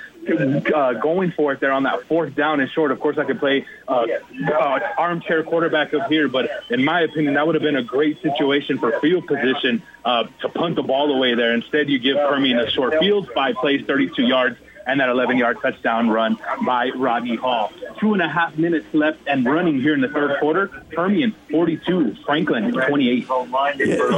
uh, 0.75 0.95
going 0.95 1.33
for 1.33 1.53
it 1.53 1.61
there 1.61 1.73
on 1.73 1.83
that 1.83 2.05
fourth 2.05 2.35
down 2.35 2.61
and 2.61 2.71
short. 2.71 2.91
Of 2.91 3.01
course, 3.01 3.19
I 3.19 3.25
could 3.25 3.39
play 3.39 3.67
uh, 3.87 4.07
uh, 4.47 4.81
armchair 4.97 5.43
quarterback 5.43 5.93
up 5.93 6.09
here, 6.09 6.29
but 6.29 6.51
in 6.71 6.85
my 6.85 7.03
opinion, 7.03 7.35
that 7.35 7.47
would 7.47 7.55
have 7.55 7.63
been 7.63 7.77
a 7.77 7.83
great 7.83 8.23
situation 8.23 8.79
for 8.79 8.99
field 9.01 9.27
position 9.27 9.83
uh, 10.05 10.25
to 10.41 10.49
punt 10.49 10.77
the 10.77 10.83
ball 10.83 11.13
away 11.13 11.35
there. 11.35 11.53
Instead, 11.53 11.91
you 11.91 11.99
give 11.99 12.17
Permian 12.17 12.59
a 12.59 12.71
short 12.71 12.99
field, 12.99 13.29
five 13.35 13.57
plays, 13.57 13.85
32 13.87 14.23
yards 14.23 14.59
and 14.87 15.01
that 15.01 15.09
11 15.09 15.37
yard 15.37 15.59
touchdown 15.63 16.09
run 16.11 16.39
by 16.65 16.91
Rodney 16.91 17.37
Hall. 17.37 17.73
Two 17.99 18.13
and 18.13 18.23
a 18.23 18.29
half 18.29 18.57
minutes 18.57 18.87
left 18.93 19.19
and 19.27 19.45
running 19.45 19.81
here 19.81 19.95
in 19.95 20.01
the 20.01 20.09
third 20.09 20.39
quarter. 20.41 20.69
Permian 20.93 21.35
42, 21.51 22.17
Franklin 22.25 22.73
28. 22.73 23.27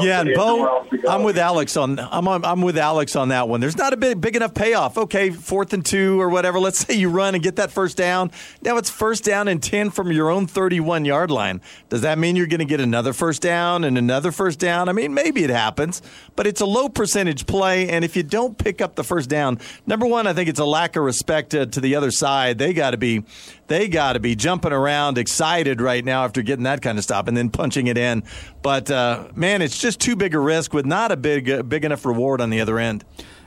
Yeah, 0.02 0.20
and 0.20 0.34
Bo, 0.34 0.86
I'm 1.08 1.22
with 1.22 1.38
Alex 1.38 1.76
on 1.76 1.98
I'm 1.98 2.28
on, 2.28 2.44
I'm 2.44 2.62
with 2.62 2.78
Alex 2.78 3.16
on 3.16 3.28
that 3.28 3.48
one. 3.48 3.60
There's 3.60 3.76
not 3.76 3.92
a 3.92 3.96
big 3.96 4.20
big 4.20 4.36
enough 4.36 4.54
payoff. 4.54 4.96
Okay, 4.96 5.30
fourth 5.30 5.72
and 5.72 5.84
two 5.84 6.20
or 6.20 6.28
whatever. 6.28 6.58
Let's 6.58 6.78
say 6.86 6.94
you 6.94 7.10
run 7.10 7.34
and 7.34 7.42
get 7.42 7.56
that 7.56 7.70
first 7.70 7.96
down. 7.96 8.30
Now 8.62 8.76
it's 8.76 8.90
first 8.90 9.24
down 9.24 9.48
and 9.48 9.62
ten 9.62 9.90
from 9.90 10.12
your 10.12 10.30
own 10.30 10.46
31 10.46 11.04
yard 11.04 11.30
line. 11.30 11.60
Does 11.88 12.02
that 12.02 12.18
mean 12.18 12.36
you're 12.36 12.46
going 12.46 12.60
to 12.60 12.64
get 12.64 12.80
another 12.80 13.12
first 13.12 13.42
down 13.42 13.84
and 13.84 13.98
another 13.98 14.32
first 14.32 14.58
down? 14.58 14.88
I 14.88 14.92
mean, 14.92 15.14
maybe 15.14 15.44
it 15.44 15.50
happens, 15.50 16.02
but 16.36 16.46
it's 16.46 16.60
a 16.60 16.66
low 16.66 16.88
percentage 16.88 17.46
play, 17.46 17.88
and 17.88 18.04
if 18.04 18.16
you 18.16 18.22
don't 18.22 18.56
pick 18.56 18.80
up 18.80 18.94
the 18.94 19.04
first 19.04 19.28
down, 19.28 19.58
number 19.86 20.06
one, 20.06 20.26
I 20.26 20.32
think 20.32 20.48
it's 20.48 20.53
it's 20.54 20.60
a 20.60 20.64
lack 20.64 20.94
of 20.94 21.02
respect 21.02 21.50
to, 21.50 21.66
to 21.66 21.80
the 21.80 21.96
other 21.96 22.12
side. 22.12 22.58
They 22.58 22.72
got 22.72 22.92
to 22.92 22.96
be, 22.96 23.24
they 23.66 23.88
got 23.88 24.12
to 24.12 24.20
be 24.20 24.36
jumping 24.36 24.70
around, 24.70 25.18
excited 25.18 25.80
right 25.80 26.04
now 26.04 26.22
after 26.24 26.42
getting 26.42 26.62
that 26.62 26.80
kind 26.80 26.96
of 26.96 27.02
stop 27.02 27.26
and 27.26 27.36
then 27.36 27.50
punching 27.50 27.88
it 27.88 27.98
in. 27.98 28.22
But 28.62 28.88
uh, 28.88 29.30
man, 29.34 29.62
it's 29.62 29.76
just 29.76 29.98
too 29.98 30.14
big 30.14 30.32
a 30.32 30.38
risk 30.38 30.72
with 30.72 30.86
not 30.86 31.10
a 31.10 31.16
big, 31.16 31.68
big 31.68 31.84
enough 31.84 32.06
reward 32.06 32.40
on 32.40 32.50
the 32.50 32.60
other 32.60 32.78
end. 32.78 33.04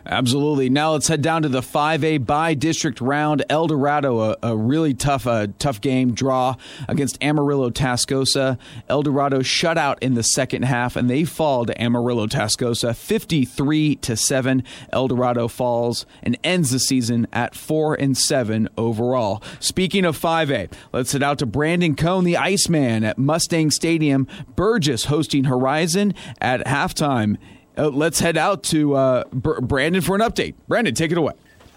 Absolutely. 0.10 0.69
Now 0.69 0.94
let's 0.94 1.10
head 1.10 1.22
down 1.22 1.42
to 1.42 1.50
the 1.50 1.60
5A 1.60 2.26
bi-district 2.26 3.02
round. 3.02 3.44
El 3.50 3.68
Dorado, 3.68 4.19
a, 4.22 4.38
a 4.42 4.56
really 4.56 4.94
tough, 4.94 5.27
uh, 5.27 5.48
tough 5.60 5.82
game 5.82 6.14
draw 6.14 6.56
against 6.88 7.22
Amarillo 7.22 7.69
Tascosa. 7.69 8.58
El 8.88 9.03
Dorado 9.03 9.42
shut 9.42 9.77
out 9.77 10.02
in 10.02 10.14
the 10.14 10.24
second 10.24 10.64
half, 10.64 10.95
and 10.95 11.10
they 11.10 11.26
fall 11.26 11.66
to 11.66 11.82
Amarillo 11.82 12.26
Tascosa 12.26 12.95
53 12.95 13.95
to 13.98 14.16
seven. 14.16 14.64
El 14.94 15.10
Dorado 15.10 15.50
falls 15.50 16.06
and 16.24 16.38
ends 16.42 16.72
the 16.72 16.80
season 16.80 17.27
at 17.34 17.53
four 17.53 17.94
and 17.94 18.18
seven 18.18 18.69
overall. 18.77 19.44
Speaking 19.60 20.06
of 20.06 20.18
5A, 20.18 20.72
let's 20.94 21.11
head 21.11 21.24
out 21.24 21.40
to 21.40 21.45
Brandon 21.45 21.95
Cone, 21.98 22.24
the 22.24 22.38
Iceman, 22.38 23.03
at 23.03 23.18
Mustang 23.18 23.72
Stadium. 23.72 24.26
Burgess 24.56 25.06
hosting 25.06 25.44
Horizon 25.45 26.14
at 26.40 26.66
halftime 26.66 27.38
uh, 27.78 27.90
let's 27.90 28.20
head 28.20 28.38
out 28.38 28.64
to 28.64 28.96
uh, 28.96 29.24
Br- 29.32 29.62
Brandon 29.62 30.02
for 30.02 30.16
an 30.16 30.22
update. 30.22 30.56
Brandon, 30.68 30.94
take 30.94 31.12
it 31.12 31.18
away. 31.18 31.34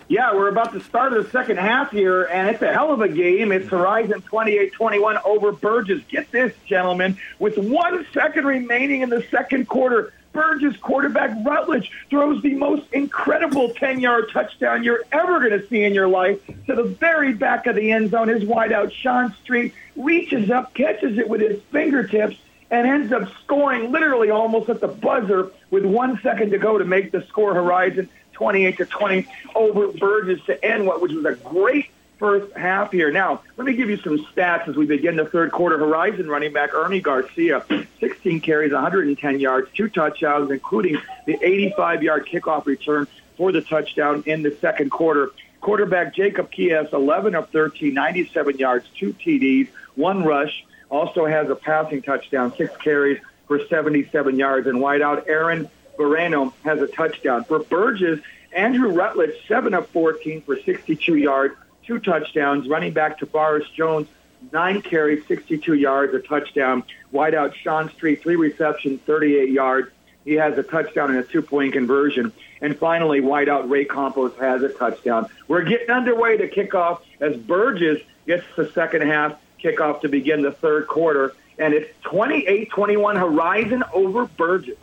Yeah, 0.08 0.34
we're 0.34 0.48
about 0.48 0.72
to 0.72 0.80
start 0.80 1.12
the 1.12 1.30
second 1.30 1.58
half 1.58 1.92
here, 1.92 2.24
and 2.24 2.48
it's 2.48 2.60
a 2.62 2.72
hell 2.72 2.92
of 2.92 3.00
a 3.00 3.08
game. 3.08 3.52
It's 3.52 3.68
Horizon 3.68 4.22
28-21 4.22 5.20
over 5.24 5.52
Burgess. 5.52 6.02
Get 6.08 6.32
this, 6.32 6.52
gentlemen. 6.66 7.16
With 7.38 7.56
one 7.56 8.04
second 8.12 8.44
remaining 8.44 9.02
in 9.02 9.08
the 9.08 9.24
second 9.30 9.68
quarter, 9.68 10.12
Burgess 10.32 10.76
quarterback 10.78 11.30
Rutledge 11.44 11.92
throws 12.08 12.42
the 12.42 12.54
most 12.54 12.92
incredible 12.92 13.70
10-yard 13.70 14.30
touchdown 14.32 14.82
you're 14.82 15.04
ever 15.12 15.38
going 15.38 15.60
to 15.60 15.64
see 15.68 15.84
in 15.84 15.94
your 15.94 16.08
life 16.08 16.44
to 16.66 16.74
the 16.74 16.84
very 16.84 17.32
back 17.32 17.68
of 17.68 17.76
the 17.76 17.92
end 17.92 18.10
zone. 18.10 18.26
His 18.26 18.42
wideout, 18.42 18.92
Sean 18.92 19.32
Street, 19.44 19.74
reaches 19.94 20.50
up, 20.50 20.74
catches 20.74 21.18
it 21.18 21.28
with 21.28 21.40
his 21.40 21.60
fingertips, 21.70 22.36
and 22.70 22.86
ends 22.86 23.12
up 23.12 23.28
scoring 23.42 23.90
literally 23.90 24.30
almost 24.30 24.68
at 24.68 24.80
the 24.80 24.88
buzzer 24.88 25.50
with 25.70 25.84
one 25.84 26.20
second 26.22 26.50
to 26.50 26.58
go 26.58 26.78
to 26.78 26.84
make 26.84 27.10
the 27.10 27.22
score 27.26 27.54
Horizon 27.54 28.08
28 28.32 28.78
to 28.78 28.86
20 28.86 29.26
over 29.54 29.88
Burgess 29.88 30.44
to 30.46 30.64
end 30.64 30.86
what 30.86 31.02
which 31.02 31.12
was 31.12 31.24
a 31.24 31.34
great 31.34 31.90
first 32.18 32.54
half 32.56 32.92
here. 32.92 33.10
Now, 33.10 33.42
let 33.56 33.66
me 33.66 33.72
give 33.72 33.88
you 33.88 33.96
some 33.96 34.18
stats 34.26 34.68
as 34.68 34.76
we 34.76 34.86
begin 34.86 35.16
the 35.16 35.24
third 35.24 35.52
quarter. 35.52 35.78
Horizon 35.78 36.28
running 36.28 36.52
back 36.52 36.74
Ernie 36.74 37.00
Garcia, 37.00 37.64
16 37.98 38.40
carries, 38.40 38.72
110 38.72 39.40
yards, 39.40 39.68
two 39.74 39.88
touchdowns, 39.88 40.50
including 40.50 40.98
the 41.26 41.38
85-yard 41.38 42.26
kickoff 42.26 42.66
return 42.66 43.08
for 43.36 43.52
the 43.52 43.62
touchdown 43.62 44.22
in 44.26 44.42
the 44.42 44.54
second 44.60 44.90
quarter. 44.90 45.30
Quarterback 45.62 46.14
Jacob 46.14 46.52
Kies, 46.52 46.92
11 46.92 47.34
of 47.34 47.48
13, 47.50 47.92
97 47.92 48.58
yards, 48.58 48.86
two 48.96 49.14
TDs, 49.14 49.68
one 49.94 50.22
rush, 50.24 50.64
also 50.90 51.24
has 51.26 51.48
a 51.48 51.54
passing 51.54 52.02
touchdown, 52.02 52.54
six 52.56 52.76
carries 52.76 53.20
for 53.46 53.64
77 53.66 54.38
yards. 54.38 54.66
And 54.66 54.78
wideout 54.78 55.28
Aaron 55.28 55.68
Moreno 55.98 56.52
has 56.64 56.80
a 56.80 56.86
touchdown. 56.86 57.44
For 57.44 57.60
Burgess, 57.60 58.20
Andrew 58.52 58.90
Rutledge, 58.90 59.34
7 59.46 59.74
of 59.74 59.88
14 59.88 60.42
for 60.42 60.58
62 60.58 61.16
yards, 61.16 61.54
two 61.84 61.98
touchdowns. 61.98 62.68
Running 62.68 62.92
back 62.92 63.20
Tavares 63.20 63.70
Jones, 63.72 64.08
nine 64.52 64.82
carries, 64.82 65.26
62 65.26 65.74
yards, 65.74 66.14
a 66.14 66.20
touchdown. 66.20 66.82
Wideout 67.12 67.54
Sean 67.54 67.90
Street, 67.90 68.22
three 68.22 68.36
receptions, 68.36 69.00
38 69.06 69.50
yards. 69.50 69.90
He 70.24 70.34
has 70.34 70.56
a 70.58 70.62
touchdown 70.62 71.10
and 71.10 71.18
a 71.18 71.22
two-point 71.22 71.72
conversion. 71.72 72.32
And 72.60 72.78
finally, 72.78 73.20
wideout 73.20 73.70
Ray 73.70 73.86
Campos 73.86 74.36
has 74.38 74.62
a 74.62 74.68
touchdown. 74.68 75.26
We're 75.48 75.62
getting 75.62 75.90
underway 75.90 76.36
to 76.36 76.48
kick 76.48 76.74
off 76.74 77.02
as 77.20 77.36
Burgess 77.36 78.02
gets 78.26 78.44
the 78.54 78.70
second 78.72 79.02
half 79.02 79.40
kickoff 79.62 80.00
to 80.02 80.08
begin 80.08 80.42
the 80.42 80.52
third 80.52 80.86
quarter. 80.86 81.34
And 81.58 81.74
it's 81.74 81.90
28 82.02 82.70
21 82.70 83.16
Horizon 83.16 83.84
over 83.92 84.26
Burgess. 84.26 84.76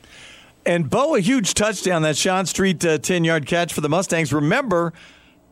And 0.66 0.90
Bo, 0.90 1.16
a 1.16 1.20
huge 1.22 1.54
touchdown, 1.54 2.02
that 2.02 2.18
Sean 2.18 2.46
Street 2.46 2.82
10 2.82 3.02
uh, 3.10 3.26
yard 3.26 3.46
catch 3.46 3.74
for 3.74 3.80
the 3.80 3.88
Mustangs. 3.88 4.34
Remember, 4.34 4.92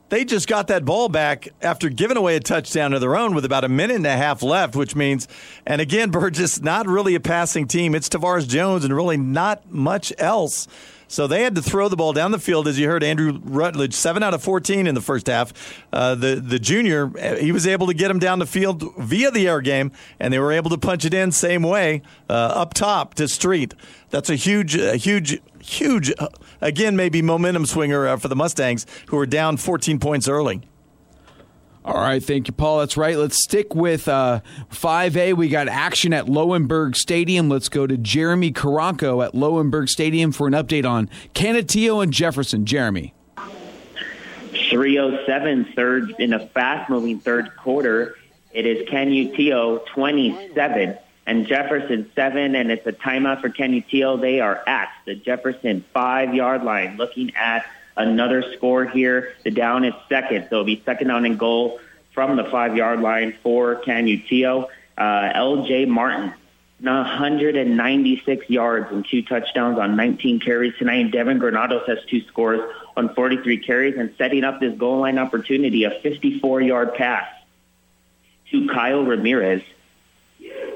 they 0.09 0.25
just 0.25 0.47
got 0.47 0.67
that 0.67 0.85
ball 0.85 1.09
back 1.09 1.47
after 1.61 1.89
giving 1.89 2.17
away 2.17 2.35
a 2.35 2.39
touchdown 2.39 2.93
of 2.93 3.01
their 3.01 3.15
own 3.15 3.33
with 3.33 3.45
about 3.45 3.63
a 3.63 3.69
minute 3.69 3.95
and 3.95 4.05
a 4.05 4.15
half 4.15 4.43
left, 4.43 4.75
which 4.75 4.95
means, 4.95 5.27
and 5.65 5.81
again, 5.81 6.11
Burgess, 6.11 6.61
not 6.61 6.85
really 6.85 7.15
a 7.15 7.19
passing 7.19 7.67
team. 7.67 7.95
It's 7.95 8.09
Tavares 8.09 8.47
Jones 8.47 8.83
and 8.83 8.93
really 8.95 9.17
not 9.17 9.71
much 9.71 10.13
else. 10.17 10.67
So 11.15 11.27
they 11.27 11.43
had 11.43 11.55
to 11.55 11.61
throw 11.61 11.87
the 11.87 11.95
ball 11.95 12.11
down 12.11 12.31
the 12.31 12.39
field, 12.39 12.67
as 12.67 12.77
you 12.77 12.89
heard 12.89 13.01
Andrew 13.01 13.39
Rutledge, 13.41 13.93
seven 13.93 14.21
out 14.21 14.33
of 14.33 14.43
14 14.43 14.85
in 14.85 14.95
the 14.95 15.01
first 15.01 15.27
half. 15.27 15.53
Uh, 15.93 16.13
the, 16.13 16.35
the 16.35 16.59
junior, 16.59 17.09
he 17.37 17.53
was 17.53 17.65
able 17.65 17.87
to 17.87 17.93
get 17.93 18.11
him 18.11 18.19
down 18.19 18.39
the 18.39 18.45
field 18.45 18.83
via 18.97 19.31
the 19.31 19.47
air 19.47 19.61
game, 19.61 19.93
and 20.19 20.33
they 20.33 20.39
were 20.39 20.51
able 20.51 20.69
to 20.71 20.77
punch 20.77 21.05
it 21.05 21.13
in 21.13 21.31
same 21.31 21.63
way 21.63 22.01
uh, 22.29 22.33
up 22.33 22.73
top 22.73 23.13
to 23.13 23.29
Street. 23.29 23.73
That's 24.09 24.29
a 24.29 24.35
huge, 24.35 24.75
a 24.75 24.97
huge, 24.97 25.39
huge, 25.61 26.11
uh, 26.19 26.27
again, 26.59 26.97
maybe 26.97 27.21
momentum 27.21 27.65
swinger 27.65 28.05
uh, 28.05 28.17
for 28.17 28.27
the 28.27 28.35
Mustangs, 28.35 28.85
who 29.07 29.15
were 29.15 29.25
down 29.25 29.55
14 29.55 29.99
points 29.99 30.27
early. 30.27 30.63
All 31.85 32.01
right, 32.01 32.21
thank 32.21 32.47
you, 32.47 32.53
Paul. 32.53 32.79
That's 32.79 32.97
right. 32.97 33.15
Let's 33.15 33.43
stick 33.43 33.75
with 33.75 34.07
uh, 34.07 34.41
5A. 34.71 35.35
We 35.35 35.49
got 35.49 35.67
action 35.67 36.13
at 36.13 36.25
Lowenberg 36.25 36.95
Stadium. 36.95 37.47
Let's 37.47 37.69
go 37.69 37.85
to 37.85 37.95
Jeremy 37.95 38.51
Karanko 38.51 39.23
at 39.23 39.33
Lowenberg 39.33 39.87
Stadium 39.87 40.31
for 40.31 40.47
an 40.47 40.53
update 40.53 40.89
on 40.89 41.11
Canutillo 41.35 42.01
and 42.01 42.11
Jefferson. 42.11 42.65
Jeremy. 42.65 43.13
307 44.71 45.73
third 45.75 46.15
in 46.17 46.33
a 46.33 46.47
fast 46.47 46.89
moving 46.89 47.19
third 47.19 47.55
quarter. 47.55 48.15
It 48.51 48.65
is 48.65 48.89
Canutillo 48.89 49.85
27 49.85 50.97
and 51.27 51.45
Jefferson 51.45 52.09
7, 52.15 52.55
and 52.55 52.71
it's 52.71 52.87
a 52.87 52.93
timeout 52.93 53.41
for 53.41 53.49
Canutillo. 53.49 54.19
They 54.19 54.39
are 54.39 54.63
at 54.65 54.89
the 55.05 55.13
Jefferson 55.13 55.85
five 55.93 56.33
yard 56.33 56.63
line 56.63 56.97
looking 56.97 57.35
at 57.35 57.63
another 57.97 58.43
score 58.53 58.85
here. 58.85 59.33
The 59.43 59.51
down 59.51 59.85
is 59.85 59.93
second, 60.09 60.47
so 60.49 60.55
it'll 60.55 60.65
be 60.65 60.81
second 60.85 61.07
down 61.07 61.25
and 61.25 61.39
goal 61.39 61.79
from 62.13 62.35
the 62.35 62.45
five 62.45 62.75
yard 62.75 63.01
line 63.01 63.35
for 63.43 63.81
Canutillo. 63.85 64.67
Uh, 64.97 65.01
LJ 65.01 65.87
Martin, 65.87 66.33
196 66.79 68.49
yards 68.49 68.91
and 68.91 69.05
two 69.05 69.21
touchdowns 69.21 69.77
on 69.77 69.95
19 69.95 70.39
carries 70.39 70.73
tonight. 70.77 71.11
Devin 71.11 71.37
Granados 71.37 71.85
has 71.87 71.99
two 72.09 72.21
scores 72.27 72.61
on 72.95 73.13
43 73.13 73.57
carries 73.59 73.97
and 73.97 74.13
setting 74.17 74.43
up 74.43 74.59
this 74.59 74.77
goal 74.77 75.01
line 75.01 75.17
opportunity, 75.17 75.83
a 75.83 75.91
54 76.01 76.61
yard 76.61 76.95
pass 76.95 77.27
to 78.51 78.67
Kyle 78.69 79.03
Ramirez 79.03 79.63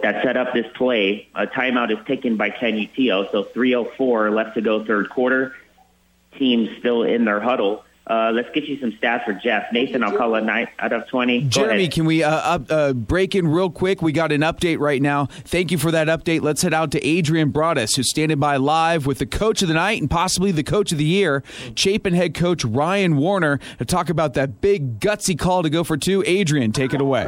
that 0.02 0.24
set 0.24 0.36
up 0.36 0.54
this 0.54 0.66
play. 0.76 1.28
A 1.36 1.48
timeout 1.48 1.92
is 1.92 2.06
taken 2.06 2.36
by 2.36 2.50
Canutillo, 2.50 3.32
so 3.32 3.44
3.04 3.44 4.34
left 4.34 4.56
to 4.56 4.62
go 4.62 4.84
third 4.84 5.10
quarter 5.10 5.56
teams 6.40 6.70
still 6.80 7.04
in 7.04 7.26
their 7.26 7.40
huddle. 7.40 7.84
Uh, 8.10 8.32
let's 8.34 8.50
get 8.56 8.64
you 8.64 8.80
some 8.80 8.92
stats 8.94 9.24
for 9.24 9.34
Jeff. 9.34 9.72
Nathan, 9.72 10.04
I'll 10.04 10.18
call 10.18 10.34
it 10.34 10.42
nine 10.42 10.68
out 10.80 10.92
of 10.94 11.08
20. 11.10 11.44
Jeremy, 11.44 11.88
can 11.88 12.06
we 12.06 12.24
uh, 12.24 12.32
up, 12.32 12.72
uh, 12.72 12.94
break 12.94 13.36
in 13.36 13.48
real 13.48 13.70
quick? 13.70 14.02
We 14.02 14.12
got 14.12 14.32
an 14.32 14.42
update 14.42 14.80
right 14.80 15.00
now. 15.00 15.28
Thank 15.28 15.70
you 15.70 15.78
for 15.78 15.92
that 15.92 16.08
update. 16.08 16.42
Let's 16.42 16.64
head 16.64 16.74
out 16.74 16.90
to 16.94 17.06
Adrian 17.06 17.52
Broadus, 17.52 17.96
who's 17.96 18.10
standing 18.10 18.40
by 18.40 18.58
live 18.58 19.06
with 19.06 19.20
the 19.20 19.28
coach 19.28 19.62
of 19.62 19.68
the 19.68 19.76
night 19.76 20.02
and 20.02 20.10
possibly 20.10 20.52
the 20.52 20.64
coach 20.64 20.92
of 20.92 20.98
the 20.98 21.06
year, 21.06 21.44
Chapin 21.76 22.16
head 22.16 22.34
coach 22.34 22.66
Ryan 22.66 23.16
Warner, 23.18 23.60
to 23.78 23.86
talk 23.86 24.10
about 24.10 24.34
that 24.34 24.60
big, 24.60 25.00
gutsy 25.00 25.38
call 25.38 25.62
to 25.62 25.70
go 25.70 25.84
for 25.84 25.96
two. 25.96 26.24
Adrian, 26.26 26.72
take 26.72 26.96
it 26.96 27.02
away. 27.02 27.28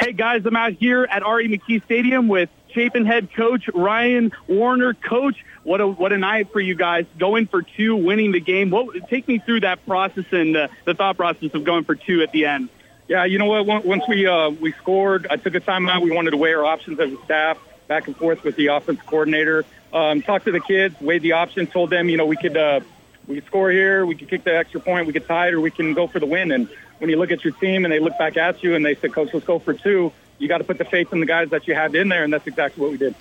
Hey, 0.00 0.12
guys, 0.12 0.42
I'm 0.44 0.56
out 0.56 0.72
here 0.72 1.08
at 1.10 1.22
R.E. 1.22 1.48
McKee 1.48 1.82
Stadium 1.84 2.28
with 2.28 2.50
Chapin 2.74 3.06
head 3.06 3.28
coach 3.34 3.68
Ryan 3.74 4.32
Warner. 4.48 4.92
Coach, 4.94 5.36
what 5.70 5.80
a 5.80 5.86
what 5.86 6.12
a 6.12 6.18
night 6.18 6.50
for 6.50 6.58
you 6.58 6.74
guys 6.74 7.06
going 7.16 7.46
for 7.46 7.62
two, 7.62 7.94
winning 7.94 8.32
the 8.32 8.40
game. 8.40 8.70
What 8.70 9.08
take 9.08 9.28
me 9.28 9.38
through 9.38 9.60
that 9.60 9.86
process 9.86 10.24
and 10.32 10.56
uh, 10.56 10.66
the 10.84 10.94
thought 10.94 11.16
process 11.16 11.54
of 11.54 11.62
going 11.62 11.84
for 11.84 11.94
two 11.94 12.22
at 12.22 12.32
the 12.32 12.46
end. 12.46 12.70
Yeah, 13.06 13.24
you 13.24 13.38
know 13.38 13.46
what? 13.46 13.84
Once 13.84 14.02
we 14.08 14.26
uh, 14.26 14.50
we 14.50 14.72
scored, 14.72 15.28
I 15.30 15.36
took 15.36 15.54
a 15.54 15.60
timeout. 15.60 16.02
We 16.02 16.10
wanted 16.10 16.32
to 16.32 16.38
weigh 16.38 16.54
our 16.54 16.64
options 16.64 16.98
as 16.98 17.12
a 17.12 17.24
staff, 17.24 17.56
back 17.86 18.08
and 18.08 18.16
forth 18.16 18.42
with 18.42 18.56
the 18.56 18.66
offense 18.66 18.98
coordinator. 19.06 19.64
Um, 19.92 20.22
talked 20.22 20.46
to 20.46 20.50
the 20.50 20.58
kids, 20.58 21.00
weighed 21.00 21.22
the 21.22 21.32
options, 21.32 21.70
told 21.70 21.90
them, 21.90 22.08
you 22.08 22.16
know, 22.16 22.26
we 22.26 22.36
could 22.36 22.56
uh, 22.56 22.80
we 23.28 23.36
could 23.36 23.46
score 23.46 23.70
here, 23.70 24.04
we 24.04 24.16
could 24.16 24.28
kick 24.28 24.42
the 24.42 24.56
extra 24.56 24.80
point, 24.80 25.06
we 25.06 25.12
could 25.12 25.28
tie 25.28 25.48
it, 25.48 25.54
or 25.54 25.60
we 25.60 25.70
can 25.70 25.94
go 25.94 26.08
for 26.08 26.18
the 26.18 26.26
win. 26.26 26.50
And 26.50 26.68
when 26.98 27.10
you 27.10 27.16
look 27.16 27.30
at 27.30 27.44
your 27.44 27.52
team 27.52 27.84
and 27.84 27.92
they 27.92 28.00
look 28.00 28.18
back 28.18 28.36
at 28.36 28.64
you 28.64 28.74
and 28.74 28.84
they 28.84 28.96
say, 28.96 29.08
Coach, 29.08 29.32
let's 29.32 29.46
go 29.46 29.60
for 29.60 29.72
two, 29.72 30.12
you 30.38 30.48
got 30.48 30.58
to 30.58 30.64
put 30.64 30.78
the 30.78 30.84
faith 30.84 31.12
in 31.12 31.20
the 31.20 31.26
guys 31.26 31.50
that 31.50 31.68
you 31.68 31.76
have 31.76 31.94
in 31.94 32.08
there, 32.08 32.24
and 32.24 32.32
that's 32.32 32.48
exactly 32.48 32.82
what 32.82 32.90
we 32.90 32.98
did 32.98 33.14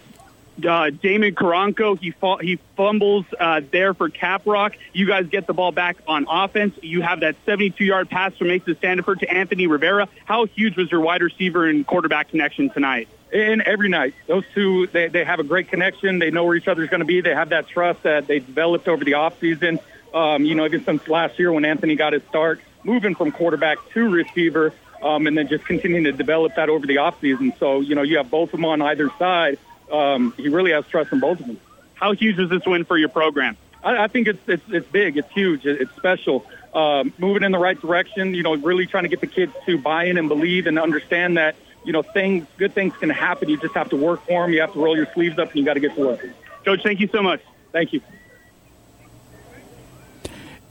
uh, 0.68 0.90
Damon 0.90 1.36
Carrasco. 1.36 1.96
He 1.96 2.14
he 2.42 2.60
fumbles 2.76 3.26
uh, 3.40 3.62
there 3.72 3.94
for 3.94 4.10
Caprock. 4.10 4.74
You 4.94 5.08
guys 5.08 5.28
get 5.28 5.48
the 5.48 5.54
ball 5.54 5.72
back 5.72 5.98
on 6.08 6.26
offense. 6.30 6.76
You 6.82 7.02
have 7.02 7.22
that 7.22 7.36
72-yard 7.46 8.10
pass 8.10 8.36
from 8.36 8.48
Mason 8.48 8.76
Standiford 8.76 9.20
to 9.20 9.30
Anthony 9.32 9.68
Rivera. 9.68 10.08
How 10.26 10.46
huge 10.46 10.78
was 10.78 10.92
your 10.92 11.02
wide 11.02 11.22
receiver 11.22 11.68
and 11.68 11.86
quarterback 11.86 12.30
connection 12.30 12.70
tonight? 12.70 13.08
And 13.32 13.62
every 13.62 13.90
night, 13.90 14.16
those 14.28 14.44
two 14.54 14.88
they, 14.88 15.08
they 15.08 15.24
have 15.24 15.40
a 15.40 15.44
great 15.44 15.70
connection. 15.70 16.20
They 16.20 16.32
know 16.32 16.46
where 16.46 16.56
each 16.56 16.68
other's 16.68 16.90
going 16.90 17.02
to 17.02 17.06
be. 17.06 17.22
They 17.22 17.36
have 17.36 17.50
that 17.50 17.68
trust 17.68 18.04
that 18.04 18.28
they 18.28 18.40
developed 18.40 18.88
over 18.88 19.04
the 19.04 19.14
offseason. 19.14 19.80
Um, 20.14 20.44
you 20.44 20.56
know, 20.56 20.66
even 20.66 20.84
since 20.84 21.08
last 21.08 21.38
year 21.38 21.52
when 21.52 21.66
Anthony 21.66 21.96
got 21.96 22.14
his 22.14 22.24
start, 22.30 22.60
moving 22.84 23.14
from 23.14 23.32
quarterback 23.32 23.78
to 23.94 24.10
receiver, 24.10 24.74
um, 25.02 25.28
and 25.28 25.38
then 25.38 25.48
just 25.48 25.66
continuing 25.66 26.06
to 26.06 26.12
develop 26.12 26.56
that 26.56 26.70
over 26.70 26.86
the 26.86 26.96
offseason. 26.96 27.58
So, 27.60 27.82
you 27.82 27.96
know, 27.96 28.02
you 28.02 28.18
have 28.18 28.30
both 28.30 28.50
of 28.50 28.60
them 28.60 28.66
on 28.66 28.82
either 28.82 29.10
side. 29.18 29.60
Um, 29.92 30.34
he 30.38 30.50
really 30.50 30.72
has 30.72 30.86
trust 30.88 31.12
in 31.12 31.20
both 31.20 31.40
of 31.40 31.48
them. 31.48 31.60
How 31.96 32.14
huge 32.14 32.40
is 32.40 32.50
this 32.50 32.66
win 32.66 32.86
for 32.86 32.98
your 32.98 33.10
program? 33.10 33.58
I, 33.84 34.04
I 34.04 34.08
think 34.08 34.28
it's, 34.28 34.40
it's 34.48 34.64
it's 34.70 34.88
big. 34.88 35.18
It's 35.18 35.32
huge. 35.32 35.66
It's 35.66 35.94
special. 35.96 36.46
Um, 36.74 37.14
moving 37.18 37.44
in 37.44 37.52
the 37.52 37.60
right 37.60 37.80
direction. 37.80 38.34
You 38.34 38.44
know, 38.44 38.56
really 38.56 38.86
trying 38.86 39.04
to 39.04 39.10
get 39.10 39.22
the 39.22 39.28
kids 39.28 39.54
to 39.66 39.78
buy 39.78 40.06
in 40.06 40.18
and 40.18 40.28
believe 40.30 40.68
and 40.68 40.78
understand 40.80 41.38
that 41.38 41.56
you 41.84 41.94
know 41.94 42.02
things, 42.02 42.46
good 42.58 42.74
things 42.74 42.96
can 42.98 43.10
happen. 43.10 43.50
You 43.50 43.58
just 43.58 43.76
have 43.76 43.90
to 43.90 43.96
work 43.96 44.26
for 44.26 44.44
them. 44.44 44.54
You 44.54 44.62
have 44.62 44.74
to 44.74 44.80
roll 44.80 44.96
your 44.96 45.08
sleeves 45.14 45.40
up 45.40 45.50
and 45.50 45.58
you 45.58 45.66
got 45.66 45.76
to 45.76 45.80
get 45.80 45.96
to 45.96 46.02
work. 46.02 46.26
Coach, 46.66 46.84
thank 46.84 47.00
you 47.00 47.08
so 47.08 47.22
much. 47.22 47.42
Thank 47.72 47.94
you. 47.94 48.02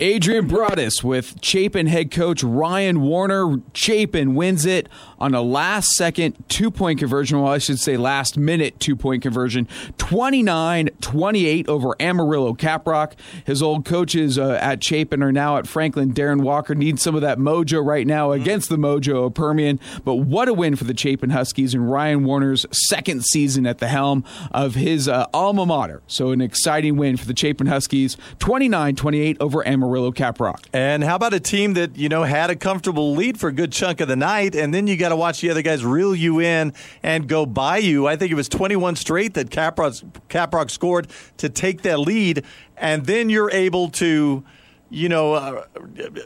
Adrian 0.01 0.47
Broadus 0.47 1.03
with 1.03 1.43
Chapin 1.43 1.89
head 1.89 2.13
coach 2.13 2.45
Ryan 2.45 3.01
Warner. 3.01 3.61
Chapin 3.75 4.37
wins 4.37 4.65
it 4.65 4.89
on 5.19 5.35
a 5.35 5.43
last 5.43 5.89
second 5.95 6.37
two 6.49 6.71
point 6.71 7.01
conversion, 7.01 7.41
well, 7.41 7.51
I 7.51 7.59
should 7.59 7.81
say 7.81 7.97
last 7.97 8.39
minute 8.39 8.79
two 8.79 8.95
point 8.95 9.23
conversion, 9.23 9.67
29 9.99 10.91
28 11.01 11.69
over 11.69 11.97
Amarillo 11.99 12.55
Caprock. 12.55 13.15
His 13.45 13.61
old 13.61 13.85
coaches 13.85 14.39
uh, 14.39 14.57
at 14.63 14.85
Chapin 14.85 15.21
are 15.21 15.33
now 15.33 15.57
at 15.57 15.67
Franklin. 15.67 16.13
Darren 16.15 16.43
Walker 16.43 16.77
needs 16.77 17.03
some 17.03 17.17
of 17.17 17.23
that 17.23 17.39
mojo 17.39 17.85
right 17.85 18.07
now 18.07 18.31
against 18.31 18.69
the 18.69 18.77
mojo 18.77 19.27
of 19.27 19.35
Permian. 19.35 19.81
But 20.05 20.15
what 20.17 20.47
a 20.47 20.55
win 20.55 20.77
for 20.77 20.85
the 20.85 20.97
Chapin 20.97 21.31
Huskies 21.31 21.75
and 21.75 21.91
Ryan 21.91 22.23
Warner's 22.23 22.67
second 22.71 23.25
season 23.25 23.67
at 23.67 23.79
the 23.79 23.89
helm 23.89 24.23
of 24.53 24.77
his 24.77 25.09
uh, 25.09 25.27
alma 25.35 25.67
mater. 25.67 26.03
So 26.07 26.31
an 26.31 26.41
exciting 26.41 26.97
win 26.97 27.17
for 27.17 27.27
the 27.27 27.37
Chapin 27.37 27.67
Huskies, 27.67 28.17
29 28.39 28.95
28 28.95 29.37
over 29.41 29.67
Amarillo 29.67 29.88
Caprock. 30.13 30.65
And 30.73 31.03
how 31.03 31.17
about 31.17 31.35
a 31.35 31.41
team 31.41 31.75
that, 31.75 31.97
you 31.97 32.09
know, 32.09 32.23
had 32.23 32.51
a 32.51 32.57
comfortable 32.57 33.15
lead 33.15 33.39
for 33.39 33.49
a 33.49 33.53
good 33.53 33.73
chunk 33.73 34.01
of 34.01 34.09
the 34.09 34.17
night, 34.17 34.55
and 34.55 34.73
then 34.73 34.87
you 34.87 34.97
got 34.97 35.11
to 35.11 35.17
watch 35.17 35.41
the 35.41 35.51
other 35.51 35.63
guys 35.63 35.85
reel 35.85 36.15
you 36.15 36.41
in 36.41 36.73
and 37.03 37.29
go 37.29 37.47
by 37.47 37.79
you. 37.79 38.07
I 38.07 38.17
think 38.17 38.31
it 38.31 38.35
was 38.35 38.49
21 38.49 38.97
straight 38.97 39.35
that 39.35 39.51
Caprock, 39.51 40.71
scored 40.71 41.09
to 41.39 41.49
take 41.49 41.83
that 41.83 41.99
lead, 41.99 42.45
and 42.77 43.07
then 43.07 43.31
you're 43.31 43.51
able 43.51 43.89
to 43.91 44.45
you 44.91 45.09
know, 45.09 45.35
uh, 45.35 45.65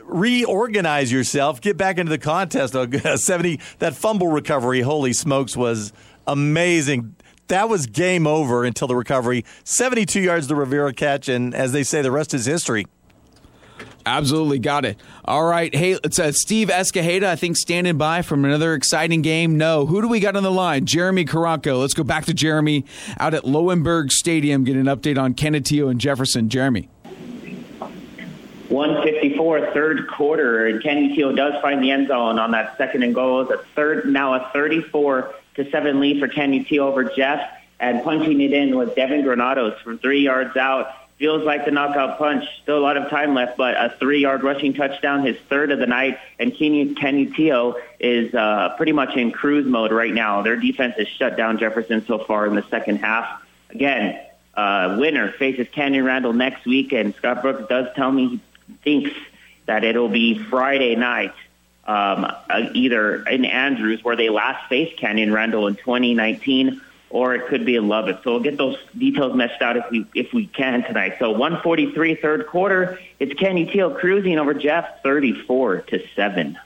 reorganize 0.04 1.10
yourself, 1.10 1.60
get 1.60 1.76
back 1.76 1.98
into 1.98 2.10
the 2.10 2.18
contest. 2.18 2.76
Uh, 2.76 3.16
70, 3.16 3.58
that 3.80 3.94
fumble 3.94 4.28
recovery, 4.28 4.82
holy 4.82 5.12
smokes, 5.12 5.56
was 5.56 5.92
amazing. 6.28 7.16
That 7.48 7.68
was 7.68 7.86
game 7.86 8.26
over 8.26 8.64
until 8.64 8.88
the 8.88 8.96
recovery. 8.96 9.44
72 9.64 10.20
yards 10.20 10.46
the 10.46 10.54
Rivera 10.54 10.92
catch, 10.92 11.28
and 11.28 11.54
as 11.54 11.72
they 11.72 11.82
say, 11.82 12.02
the 12.02 12.10
rest 12.10 12.34
is 12.34 12.46
history. 12.46 12.86
Absolutely 14.04 14.58
got 14.58 14.84
it. 14.84 14.98
All 15.24 15.44
right. 15.44 15.74
Hey, 15.74 15.98
it's 16.02 16.18
uh, 16.18 16.32
Steve 16.32 16.68
Escajeda, 16.68 17.24
I 17.24 17.36
think, 17.36 17.56
standing 17.56 17.98
by 17.98 18.22
from 18.22 18.44
another 18.44 18.74
exciting 18.74 19.22
game. 19.22 19.56
No. 19.56 19.86
Who 19.86 20.02
do 20.02 20.08
we 20.08 20.20
got 20.20 20.36
on 20.36 20.42
the 20.42 20.50
line? 20.50 20.86
Jeremy 20.86 21.24
Karanko. 21.24 21.80
Let's 21.80 21.94
go 21.94 22.04
back 22.04 22.24
to 22.26 22.34
Jeremy 22.34 22.84
out 23.18 23.34
at 23.34 23.44
Lowenberg 23.44 24.10
Stadium, 24.10 24.64
get 24.64 24.76
an 24.76 24.86
update 24.86 25.18
on 25.18 25.34
Canutillo 25.34 25.90
and 25.90 26.00
Jefferson. 26.00 26.48
Jeremy. 26.48 26.88
154, 28.68 29.72
third 29.74 30.08
quarter, 30.08 30.66
and 30.66 30.82
Canutillo 30.82 31.36
does 31.36 31.60
find 31.60 31.82
the 31.82 31.90
end 31.90 32.08
zone 32.08 32.38
on 32.38 32.52
that 32.52 32.76
second 32.78 33.02
and 33.02 33.14
goal. 33.14 33.42
It's 33.42 33.50
a 33.50 33.62
third, 33.74 34.06
now 34.06 34.32
a 34.32 34.50
34 34.54 35.34
to 35.56 35.70
7 35.70 36.00
lead 36.00 36.18
for 36.18 36.26
Canutillo 36.26 36.80
over 36.80 37.04
Jeff, 37.04 37.40
and 37.78 38.02
punching 38.02 38.40
it 38.40 38.54
in 38.54 38.74
was 38.74 38.88
Devin 38.94 39.24
Granados 39.24 39.78
from 39.82 39.98
three 39.98 40.22
yards 40.22 40.56
out 40.56 41.01
feels 41.18 41.44
like 41.44 41.64
the 41.64 41.70
knockout 41.70 42.18
punch. 42.18 42.44
Still 42.62 42.78
a 42.78 42.80
lot 42.80 42.96
of 42.96 43.08
time 43.08 43.34
left, 43.34 43.56
but 43.56 43.74
a 43.74 43.94
three-yard 43.98 44.42
rushing 44.42 44.74
touchdown, 44.74 45.24
his 45.24 45.36
third 45.48 45.70
of 45.70 45.78
the 45.78 45.86
night, 45.86 46.18
and 46.38 46.54
Kenny, 46.56 46.94
Canutillo 46.94 47.80
is 48.00 48.34
uh, 48.34 48.74
pretty 48.76 48.92
much 48.92 49.16
in 49.16 49.30
cruise 49.30 49.66
mode 49.66 49.92
right 49.92 50.12
now. 50.12 50.42
Their 50.42 50.56
defense 50.56 50.94
has 50.98 51.08
shut 51.08 51.36
down 51.36 51.58
Jefferson 51.58 52.04
so 52.06 52.18
far 52.18 52.46
in 52.46 52.54
the 52.54 52.64
second 52.64 52.96
half. 52.96 53.42
Again, 53.70 54.20
uh, 54.54 54.96
winner 54.98 55.32
faces 55.32 55.68
Canyon 55.72 56.04
Randall 56.04 56.32
next 56.32 56.64
week, 56.66 56.92
and 56.92 57.14
Scott 57.14 57.42
Brooks 57.42 57.68
does 57.68 57.88
tell 57.94 58.10
me 58.10 58.28
he 58.28 58.40
thinks 58.82 59.10
that 59.66 59.84
it'll 59.84 60.08
be 60.08 60.38
Friday 60.38 60.94
night, 60.96 61.34
um, 61.86 62.24
uh, 62.24 62.68
either 62.74 63.22
in 63.28 63.44
Andrews, 63.44 64.02
where 64.04 64.16
they 64.16 64.28
last 64.28 64.68
faced 64.68 64.98
Canyon 64.98 65.32
Randall 65.32 65.68
in 65.68 65.76
2019, 65.76 66.80
or 67.12 67.34
it 67.34 67.46
could 67.46 67.64
be 67.66 67.76
in 67.76 67.88
Lubbock. 67.88 68.24
So 68.24 68.32
we'll 68.32 68.40
get 68.40 68.56
those 68.56 68.78
details 68.96 69.36
meshed 69.36 69.60
out 69.60 69.76
if 69.76 69.84
we 69.90 70.06
if 70.14 70.32
we 70.32 70.46
can 70.46 70.82
tonight. 70.82 71.16
So 71.18 71.30
143 71.30 72.16
third 72.16 72.46
quarter, 72.46 72.98
it's 73.20 73.34
Canutillo 73.34 73.96
cruising 73.96 74.38
over 74.38 74.54
Jeff 74.54 75.02
34 75.02 75.82
to 75.82 76.02
7. 76.16 76.58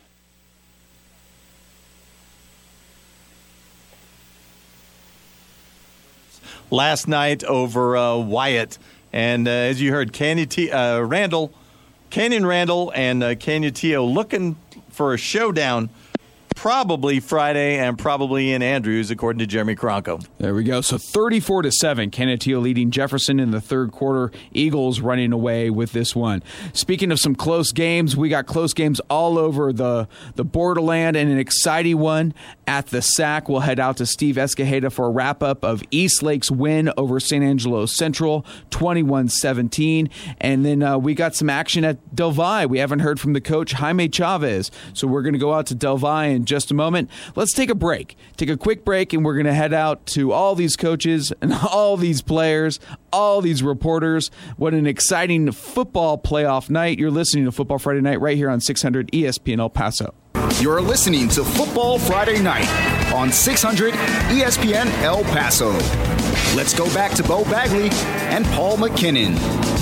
Last 6.70 7.07
night 7.07 7.44
over 7.44 7.97
uh, 7.97 8.16
Wyatt, 8.16 8.78
and 9.12 9.47
uh, 9.47 9.50
as 9.50 9.81
you 9.81 9.92
heard, 9.92 10.12
Canyon 10.12 10.49
T- 10.49 10.70
uh, 10.70 11.00
Randall, 11.00 11.52
Canyon 12.10 12.47
Randall, 12.47 12.92
and 12.94 13.23
uh, 13.23 13.34
Canutillo 13.34 14.12
looking 14.12 14.57
for 14.91 15.15
a 15.15 15.18
showdown 15.18 15.91
probably 16.56 17.20
Friday 17.20 17.78
and 17.78 17.96
probably 17.96 18.52
in 18.52 18.62
Andrews, 18.62 19.10
according 19.10 19.38
to 19.38 19.46
Jeremy 19.46 19.76
Karanko. 19.76 20.26
There 20.38 20.54
we 20.54 20.64
go. 20.64 20.80
So 20.80 20.98
34 20.98 21.62
to 21.62 21.70
7. 21.70 22.10
Canutillo 22.10 22.60
leading 22.60 22.90
Jefferson 22.90 23.38
in 23.38 23.52
the 23.52 23.60
third 23.60 23.92
quarter. 23.92 24.32
Eagles 24.52 25.00
running 25.00 25.32
away 25.32 25.70
with 25.70 25.92
this 25.92 26.16
one. 26.16 26.42
Speaking 26.72 27.12
of 27.12 27.20
some 27.20 27.36
close 27.36 27.70
games, 27.70 28.16
we 28.16 28.28
got 28.28 28.46
close 28.46 28.72
games 28.72 29.00
all 29.10 29.38
over 29.38 29.72
the, 29.72 30.08
the 30.34 30.44
borderland 30.44 31.16
and 31.16 31.30
an 31.30 31.38
exciting 31.38 31.98
one 31.98 32.34
at 32.66 32.86
the 32.86 33.02
SAC. 33.02 33.48
We'll 33.48 33.60
head 33.60 33.78
out 33.78 33.98
to 33.98 34.06
Steve 34.06 34.36
Escajeda 34.36 34.90
for 34.90 35.06
a 35.06 35.10
wrap 35.10 35.42
up 35.42 35.62
of 35.62 35.82
Eastlake's 35.90 36.50
win 36.50 36.90
over 36.96 37.20
San 37.20 37.42
Angelo 37.42 37.86
Central, 37.86 38.44
21 38.70 39.28
17. 39.28 40.08
And 40.40 40.64
then 40.64 40.82
uh, 40.82 40.96
we 40.98 41.14
got 41.14 41.34
some 41.34 41.50
action 41.50 41.84
at 41.84 42.14
Del 42.14 42.32
Valle. 42.32 42.66
We 42.66 42.78
haven't 42.78 43.00
heard 43.00 43.20
from 43.20 43.34
the 43.34 43.40
coach, 43.42 43.72
Jaime 43.72 44.08
Chavez. 44.08 44.70
So 44.94 45.06
we're 45.06 45.22
going 45.22 45.34
to 45.34 45.38
go 45.38 45.52
out 45.52 45.66
to 45.66 45.74
Del 45.74 45.98
Valle 45.98 46.30
and 46.30 46.45
just 46.47 46.70
a 46.70 46.75
moment. 46.75 47.10
Let's 47.34 47.52
take 47.52 47.70
a 47.70 47.75
break. 47.75 48.16
Take 48.36 48.49
a 48.49 48.57
quick 48.57 48.84
break, 48.84 49.12
and 49.12 49.25
we're 49.25 49.34
going 49.34 49.47
to 49.47 49.55
head 49.55 49.75
out 49.75 50.07
to 50.07 50.33
all 50.33 50.55
these 50.55 50.76
coaches 50.76 51.33
and 51.41 51.52
all 51.73 51.97
these 51.97 52.23
players, 52.23 52.81
all 53.12 53.41
these 53.41 53.62
reporters. 53.62 54.31
What 54.57 54.73
an 54.75 54.86
exciting 54.86 55.52
football 55.52 56.18
playoff 56.18 56.70
night. 56.70 56.99
You're 56.99 57.10
listening 57.10 57.44
to 57.44 57.52
Football 57.52 57.78
Friday 57.78 58.00
Night 58.00 58.20
right 58.20 58.36
here 58.36 58.50
on 58.50 58.60
600 58.60 59.10
ESPN 59.12 59.58
El 59.58 59.70
Paso. 59.70 60.15
You're 60.60 60.81
listening 60.81 61.28
to 61.31 61.44
Football 61.44 61.99
Friday 61.99 62.41
Night 62.41 62.68
on 63.12 63.31
600 63.33 63.94
ESPN 63.94 64.86
El 65.02 65.23
Paso. 65.25 65.73
Let's 66.57 66.73
go 66.73 66.86
back 66.94 67.12
to 67.12 67.23
Bo 67.23 67.44
Bagley 67.44 67.91
and 68.31 68.44
Paul 68.47 68.76
McKinnon. 68.76 69.75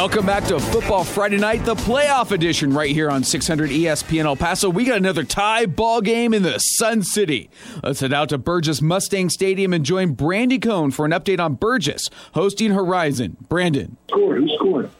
Welcome 0.00 0.24
back 0.24 0.44
to 0.44 0.58
Football 0.58 1.04
Friday 1.04 1.36
Night, 1.36 1.66
the 1.66 1.74
playoff 1.74 2.30
edition, 2.30 2.72
right 2.72 2.90
here 2.90 3.10
on 3.10 3.22
600 3.22 3.68
ESPN 3.68 4.24
El 4.24 4.34
Paso. 4.34 4.70
We 4.70 4.86
got 4.86 4.96
another 4.96 5.24
tie 5.24 5.66
ball 5.66 6.00
game 6.00 6.32
in 6.32 6.42
the 6.42 6.56
Sun 6.56 7.02
City. 7.02 7.50
Let's 7.82 8.00
head 8.00 8.14
out 8.14 8.30
to 8.30 8.38
Burgess 8.38 8.80
Mustang 8.80 9.28
Stadium 9.28 9.74
and 9.74 9.84
join 9.84 10.14
Brandy 10.14 10.58
Cohn 10.58 10.90
for 10.90 11.04
an 11.04 11.10
update 11.10 11.38
on 11.38 11.52
Burgess 11.52 12.08
hosting 12.32 12.70
Horizon. 12.70 13.36
Brandon. 13.50 13.98
Scored. 14.08 14.40
Who 14.40 14.48
scored? 14.56 14.90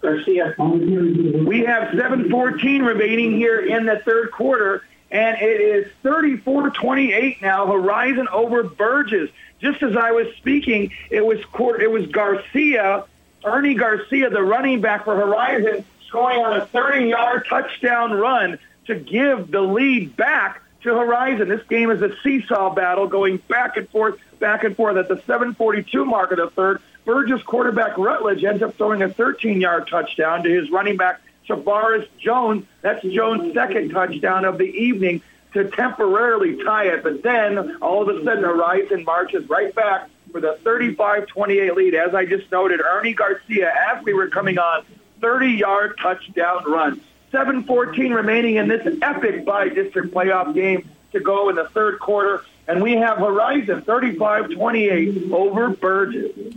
Garcia. 0.00 0.56
We 0.58 1.60
have 1.60 1.94
7:14 1.94 2.84
remaining 2.84 3.36
here 3.36 3.60
in 3.60 3.86
the 3.86 4.02
third 4.04 4.32
quarter, 4.32 4.82
and 5.12 5.40
it 5.40 5.60
is 5.60 5.86
34-28 6.02 7.40
now. 7.40 7.68
Horizon 7.68 8.26
over 8.32 8.64
Burgess. 8.64 9.30
Just 9.60 9.84
as 9.84 9.96
I 9.96 10.10
was 10.10 10.26
speaking, 10.38 10.90
it 11.10 11.24
was 11.24 11.38
it 11.80 11.90
was 11.92 12.08
Garcia 12.08 13.04
Ernie 13.44 13.74
Garcia, 13.74 14.30
the 14.30 14.42
running 14.42 14.80
back 14.80 15.04
for 15.04 15.16
Horizon, 15.16 15.84
scoring 16.06 16.40
on 16.44 16.60
a 16.60 16.66
30-yard 16.66 17.46
touchdown 17.48 18.12
run 18.12 18.58
to 18.86 18.94
give 18.94 19.50
the 19.50 19.60
lead 19.60 20.16
back 20.16 20.62
to 20.82 20.90
Horizon. 20.90 21.48
This 21.48 21.62
game 21.68 21.90
is 21.90 22.02
a 22.02 22.14
seesaw 22.22 22.74
battle 22.74 23.06
going 23.06 23.38
back 23.48 23.76
and 23.76 23.88
forth, 23.88 24.18
back 24.38 24.64
and 24.64 24.76
forth. 24.76 24.96
At 24.96 25.08
the 25.08 25.16
7:42 25.16 26.04
mark 26.04 26.32
of 26.32 26.38
the 26.38 26.50
third, 26.50 26.82
Burgess 27.04 27.42
quarterback 27.42 27.96
Rutledge 27.98 28.44
ends 28.44 28.62
up 28.62 28.76
throwing 28.76 29.02
a 29.02 29.08
13-yard 29.08 29.88
touchdown 29.88 30.42
to 30.42 30.50
his 30.50 30.70
running 30.70 30.96
back 30.96 31.20
Tavares 31.48 32.06
Jones. 32.18 32.64
That's 32.80 33.02
Jones' 33.04 33.54
second 33.54 33.90
touchdown 33.90 34.44
of 34.44 34.58
the 34.58 34.64
evening 34.64 35.22
to 35.52 35.70
temporarily 35.70 36.62
tie 36.64 36.86
it. 36.86 37.02
But 37.02 37.22
then 37.22 37.76
all 37.76 38.02
of 38.02 38.08
a 38.08 38.24
sudden, 38.24 38.42
Horizon 38.42 39.04
marches 39.04 39.48
right 39.48 39.74
back 39.74 40.08
for 40.32 40.40
the 40.40 40.58
35-28 40.64 41.74
lead. 41.76 41.94
As 41.94 42.14
I 42.14 42.24
just 42.24 42.50
noted, 42.50 42.80
Ernie 42.80 43.14
Garcia, 43.14 43.72
as 43.92 44.02
we 44.02 44.14
were 44.14 44.28
coming 44.28 44.58
on, 44.58 44.84
30-yard 45.20 45.98
touchdown 45.98 46.64
run. 46.66 47.00
7-14 47.32 48.14
remaining 48.14 48.56
in 48.56 48.68
this 48.68 48.86
epic 49.00 49.44
bi-district 49.44 50.12
playoff 50.12 50.54
game 50.54 50.88
to 51.12 51.20
go 51.20 51.48
in 51.48 51.56
the 51.56 51.68
third 51.68 51.98
quarter. 52.00 52.44
And 52.66 52.82
we 52.82 52.92
have 52.92 53.18
Horizon 53.18 53.82
35-28 53.82 55.30
over 55.32 55.70
Burgess. 55.70 56.54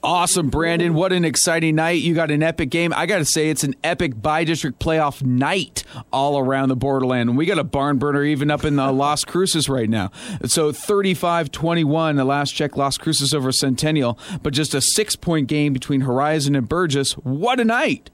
Awesome, 0.00 0.48
Brandon. 0.48 0.94
What 0.94 1.12
an 1.12 1.24
exciting 1.24 1.74
night. 1.74 2.02
You 2.02 2.14
got 2.14 2.30
an 2.30 2.40
epic 2.40 2.70
game. 2.70 2.92
I 2.94 3.06
got 3.06 3.18
to 3.18 3.24
say, 3.24 3.50
it's 3.50 3.64
an 3.64 3.74
epic 3.82 4.22
bi-district 4.22 4.78
playoff 4.78 5.24
night 5.24 5.82
all 6.12 6.38
around 6.38 6.68
the 6.68 6.76
borderland. 6.76 7.36
We 7.36 7.46
got 7.46 7.58
a 7.58 7.64
barn 7.64 7.98
burner 7.98 8.22
even 8.22 8.48
up 8.48 8.64
in 8.64 8.76
the 8.76 8.92
Las 8.92 9.24
Cruces 9.24 9.68
right 9.68 9.90
now. 9.90 10.12
So 10.44 10.70
35 10.70 11.50
21, 11.50 12.14
the 12.14 12.24
last 12.24 12.52
check, 12.52 12.76
Las 12.76 12.96
Cruces 12.96 13.34
over 13.34 13.50
Centennial, 13.50 14.16
but 14.42 14.52
just 14.52 14.72
a 14.72 14.80
six 14.80 15.16
point 15.16 15.48
game 15.48 15.72
between 15.72 16.02
Horizon 16.02 16.54
and 16.54 16.68
Burgess. 16.68 17.14
What 17.14 17.58
a 17.58 17.64
night. 17.64 18.10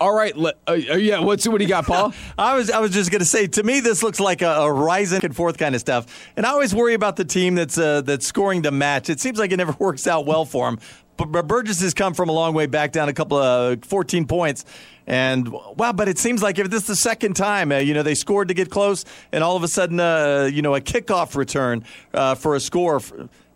All 0.00 0.12
right, 0.12 0.32
uh, 0.36 0.52
uh, 0.68 0.72
yeah. 0.74 1.18
What's 1.20 1.46
what 1.48 1.58
do 1.58 1.64
you 1.64 1.68
got, 1.68 1.86
Paul? 1.86 2.14
I 2.38 2.56
was 2.56 2.70
I 2.70 2.78
was 2.78 2.92
just 2.92 3.10
going 3.10 3.20
to 3.20 3.26
say. 3.26 3.48
To 3.48 3.62
me, 3.62 3.80
this 3.80 4.02
looks 4.02 4.20
like 4.20 4.42
a, 4.42 4.48
a 4.48 4.72
rising 4.72 5.24
and 5.24 5.34
forth 5.34 5.58
kind 5.58 5.74
of 5.74 5.80
stuff, 5.80 6.30
and 6.36 6.46
I 6.46 6.50
always 6.50 6.74
worry 6.74 6.94
about 6.94 7.16
the 7.16 7.24
team 7.24 7.56
that's 7.56 7.76
uh, 7.76 8.02
that's 8.02 8.26
scoring 8.26 8.62
the 8.62 8.70
match. 8.70 9.10
It 9.10 9.18
seems 9.18 9.38
like 9.38 9.50
it 9.50 9.56
never 9.56 9.72
works 9.78 10.06
out 10.06 10.26
well 10.26 10.44
for 10.44 10.66
them. 10.66 10.78
But, 11.16 11.48
Burgess 11.48 11.80
has 11.80 11.94
come 11.94 12.14
from 12.14 12.28
a 12.28 12.32
long 12.32 12.54
way 12.54 12.66
back, 12.66 12.92
down 12.92 13.08
a 13.08 13.12
couple 13.12 13.38
of 13.38 13.84
14 13.84 14.28
points. 14.28 14.64
And 15.04 15.48
wow, 15.48 15.92
but 15.92 16.06
it 16.06 16.16
seems 16.16 16.44
like 16.44 16.60
if 16.60 16.70
this 16.70 16.82
is 16.82 16.86
the 16.86 16.94
second 16.94 17.34
time, 17.34 17.72
uh, 17.72 17.78
you 17.78 17.92
know, 17.92 18.04
they 18.04 18.14
scored 18.14 18.48
to 18.48 18.54
get 18.54 18.70
close, 18.70 19.04
and 19.32 19.42
all 19.42 19.56
of 19.56 19.64
a 19.64 19.68
sudden, 19.68 19.98
uh, 19.98 20.48
you 20.52 20.62
know, 20.62 20.76
a 20.76 20.80
kickoff 20.80 21.34
return 21.34 21.84
uh, 22.14 22.36
for 22.36 22.54
a 22.54 22.60
score. 22.60 23.00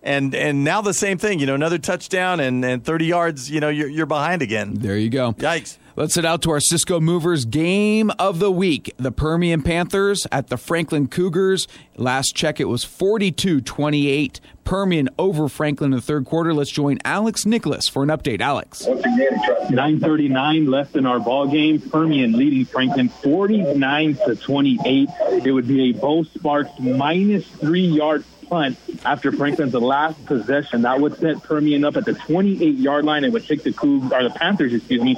And 0.03 0.35
and 0.35 0.65
now 0.65 0.81
the 0.81 0.95
same 0.95 1.19
thing, 1.19 1.39
you 1.39 1.47
know, 1.47 1.55
another 1.55 1.79
touchdown 1.79 2.41
and, 2.41 2.65
and 2.65 2.85
30 2.85 3.07
yards, 3.07 3.51
you 3.51 3.61
know, 3.61 3.69
you're, 3.69 3.89
you're 3.89 4.07
behind 4.07 4.43
again. 4.43 4.75
There 4.75 4.97
you 4.97 5.11
go. 5.11 5.33
Yikes. 5.35 5.79
Let's 5.95 6.15
head 6.15 6.25
out 6.25 6.41
to 6.43 6.51
our 6.53 6.61
Cisco 6.61 7.01
Movers 7.01 7.45
game 7.45 8.11
of 8.19 8.39
the 8.39 8.51
week. 8.51 8.95
The 8.97 9.13
Permian 9.13 9.61
Panthers 9.61 10.27
at 10.33 10.47
the 10.49 10.57
Franklin 10.57 11.07
Cougars. 11.07 11.69
Last 11.97 12.35
check, 12.35 12.59
it 12.61 12.65
was 12.65 12.83
42 12.83 13.61
28. 13.61 14.41
Permian 14.65 15.11
over 15.19 15.49
Franklin 15.49 15.93
in 15.93 15.97
the 15.97 16.03
third 16.03 16.25
quarter. 16.25 16.55
Let's 16.55 16.71
join 16.71 16.99
Alex 17.05 17.45
Nicholas 17.45 17.89
for 17.89 18.03
an 18.03 18.09
update. 18.09 18.41
Alex. 18.41 18.87
9:39 18.87 20.69
left 20.69 20.97
in 20.97 21.05
our 21.05 21.21
ball 21.21 21.47
game. 21.49 21.79
Permian 21.81 22.33
leading 22.33 22.65
Franklin 22.65 23.11
49 23.11 24.15
to 24.27 24.35
28. 24.35 25.09
It 25.45 25.53
would 25.53 25.69
be 25.69 25.91
a 25.91 25.93
Bo 25.93 26.23
Sparks 26.23 26.73
minus 26.81 27.47
three 27.47 27.87
yard 27.87 28.25
punt 28.49 28.79
after 29.05 29.33
Franklin's 29.33 29.75
last 29.75 30.25
possession. 30.27 30.83
That 30.83 31.01
would 31.01 31.17
set 31.19 31.43
Permian 31.43 31.85
up 31.85 31.97
at 31.97 32.05
the 32.05 32.15
28 32.15 32.77
yard 32.77 33.05
line. 33.05 33.25
It 33.25 33.33
would 33.33 33.47
take 33.47 33.63
the 33.63 33.73
Cougs, 33.73 34.13
or 34.13 34.23
the 34.23 34.31
Panthers, 34.31 34.75
excuse 34.75 35.03
me, 35.03 35.17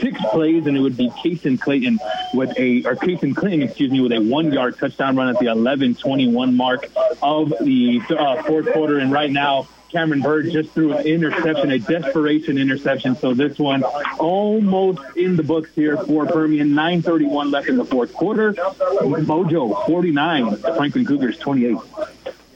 six 0.00 0.20
plays, 0.30 0.66
and 0.66 0.76
it 0.76 0.80
would 0.80 0.96
be 0.96 1.10
Cason 1.10 1.60
Clayton 1.60 1.98
with 2.34 2.50
a, 2.58 2.84
or 2.84 2.96
Cason 2.96 3.34
Clinton, 3.34 3.62
excuse 3.62 3.90
me, 3.90 4.00
with 4.00 4.12
a 4.12 4.20
one 4.20 4.52
yard 4.52 4.78
touchdown 4.78 5.16
run 5.16 5.28
at 5.28 5.38
the 5.38 5.46
11 5.46 5.96
21 5.96 6.56
mark 6.56 6.86
of 7.22 7.50
the 7.60 8.00
uh, 8.10 8.42
fourth 8.42 8.72
quarter. 8.72 8.98
And 8.98 9.12
right 9.12 9.30
now, 9.30 9.68
Cameron 9.90 10.20
Bird 10.20 10.50
just 10.50 10.70
threw 10.72 10.92
an 10.96 11.06
interception, 11.06 11.70
a 11.70 11.78
desperation 11.78 12.58
interception. 12.58 13.16
So 13.16 13.34
this 13.34 13.58
one 13.58 13.82
almost 14.18 15.00
in 15.16 15.36
the 15.36 15.42
books 15.42 15.70
here 15.74 15.96
for 15.96 16.26
Permian. 16.26 16.70
9:31 16.70 17.50
left 17.52 17.68
in 17.68 17.76
the 17.76 17.84
fourth 17.84 18.12
quarter. 18.12 18.52
Mojo 18.52 19.86
49, 19.86 20.56
Franklin 20.56 21.06
Cougars 21.06 21.38
28. 21.38 21.76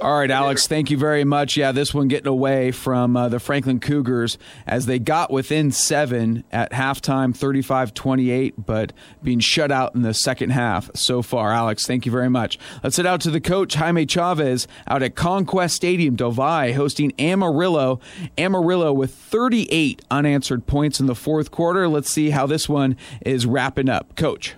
All 0.01 0.19
right, 0.19 0.31
Alex, 0.31 0.67
thank 0.67 0.91
you 0.91 0.97
very 0.97 1.25
much. 1.25 1.59
Yeah, 1.59 1.73
this 1.73 1.93
one 1.93 2.09
getting 2.09 2.27
away 2.27 2.71
from 2.71 3.19
uh, 3.19 3.29
the 3.29 3.39
Franklin 3.39 3.81
Cougars 3.81 4.39
as 4.67 4.87
they 4.87 4.99
got 4.99 5.31
within 5.31 5.73
seven 5.73 6.43
at 6.51 6.73
halftime, 6.73 7.37
35 7.37 7.93
28, 7.93 8.55
but 8.65 8.95
being 9.23 9.41
shut 9.41 9.71
out 9.71 9.95
in 9.95 10.01
the 10.01 10.15
second 10.15 10.51
half 10.51 10.91
so 10.95 11.21
far. 11.21 11.53
Alex, 11.53 11.87
thank 11.87 12.07
you 12.07 12.13
very 12.13 12.31
much. 12.31 12.59
Let's 12.83 12.97
head 12.97 13.05
out 13.05 13.21
to 13.23 13.31
the 13.31 13.43
coach, 13.43 13.75
Jaime 13.75 14.07
Chavez, 14.07 14.67
out 14.89 15.03
at 15.03 15.17
Conquest 15.17 15.77
Stadium, 15.77 16.17
Del 16.17 16.31
Valle, 16.31 16.73
hosting 16.73 17.13
Amarillo. 17.19 18.01
Amarillo 18.39 18.95
with 18.95 19.13
38 19.13 20.01
unanswered 20.11 20.67
points 20.67 20.99
in 20.99 21.07
the 21.07 21.15
fourth 21.15 21.51
quarter. 21.51 21.87
Let's 21.89 22.11
see 22.11 22.31
how 22.31 22.47
this 22.47 22.71
one 22.71 22.97
is 23.21 23.45
wrapping 23.45 23.91
up. 23.91 24.17
Coach. 24.17 24.55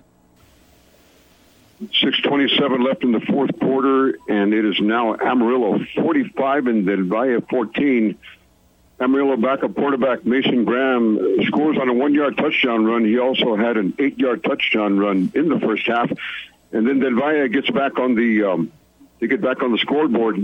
6.27 1.87 2.85
left 2.85 3.03
in 3.03 3.11
the 3.11 3.19
fourth 3.19 3.57
quarter, 3.59 4.17
and 4.27 4.53
it 4.53 4.65
is 4.65 4.79
now 4.79 5.15
Amarillo 5.15 5.79
45 5.95 6.67
and 6.67 6.85
Del 6.85 7.03
Valle 7.03 7.41
14. 7.49 8.17
Amarillo 8.99 9.37
backup 9.37 9.75
quarterback 9.75 10.25
Mason 10.25 10.63
Graham 10.65 11.19
scores 11.45 11.77
on 11.77 11.89
a 11.89 11.93
one 11.93 12.13
yard 12.13 12.37
touchdown 12.37 12.85
run. 12.85 13.03
He 13.03 13.19
also 13.19 13.55
had 13.55 13.77
an 13.77 13.93
eight 13.99 14.17
yard 14.17 14.43
touchdown 14.43 14.97
run 14.97 15.31
in 15.35 15.49
the 15.49 15.59
first 15.59 15.85
half. 15.87 16.11
And 16.71 16.87
then 16.87 16.99
Del 16.99 17.15
Valle 17.15 17.47
gets 17.49 17.69
back 17.69 17.99
on 17.99 18.15
the, 18.15 18.43
um, 18.43 18.71
they 19.19 19.27
get 19.27 19.41
back 19.41 19.61
on 19.61 19.71
the 19.71 19.77
scoreboard 19.79 20.37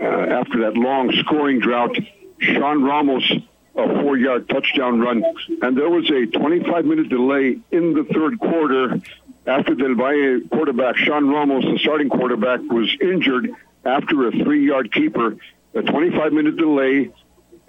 uh, 0.00 0.04
after 0.04 0.60
that 0.60 0.74
long 0.74 1.12
scoring 1.24 1.60
drought. 1.60 1.96
Sean 2.38 2.82
Ramos, 2.82 3.32
a 3.76 4.02
four 4.02 4.16
yard 4.16 4.48
touchdown 4.48 5.00
run. 5.00 5.24
And 5.62 5.76
there 5.76 5.88
was 5.88 6.10
a 6.10 6.26
25 6.26 6.84
minute 6.84 7.08
delay 7.08 7.58
in 7.70 7.94
the 7.94 8.04
third 8.04 8.38
quarter 8.38 9.00
after 9.46 9.74
Del 9.74 9.94
Valle 9.94 10.40
quarterback 10.50 10.96
Sean 10.96 11.28
Ramos, 11.28 11.64
the 11.64 11.78
starting 11.78 12.08
quarterback, 12.08 12.60
was 12.60 12.88
injured 13.00 13.50
after 13.84 14.28
a 14.28 14.30
three-yard 14.30 14.92
keeper. 14.92 15.36
A 15.74 15.80
25-minute 15.80 16.56
delay, 16.56 17.10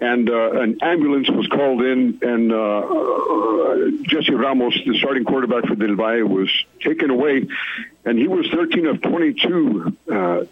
and 0.00 0.28
uh, 0.28 0.60
an 0.60 0.78
ambulance 0.82 1.30
was 1.30 1.46
called 1.46 1.80
in, 1.82 2.18
and 2.20 2.52
uh, 2.52 2.56
uh, 2.56 3.90
Jesse 4.02 4.34
Ramos, 4.34 4.74
the 4.86 4.98
starting 4.98 5.24
quarterback 5.24 5.66
for 5.66 5.74
Del 5.74 5.94
Valle, 5.94 6.24
was 6.24 6.50
taken 6.82 7.10
away, 7.10 7.46
and 8.04 8.18
he 8.18 8.28
was 8.28 8.46
13 8.50 8.86
of 8.86 9.00
22 9.00 9.96
uh, 10.10 10.44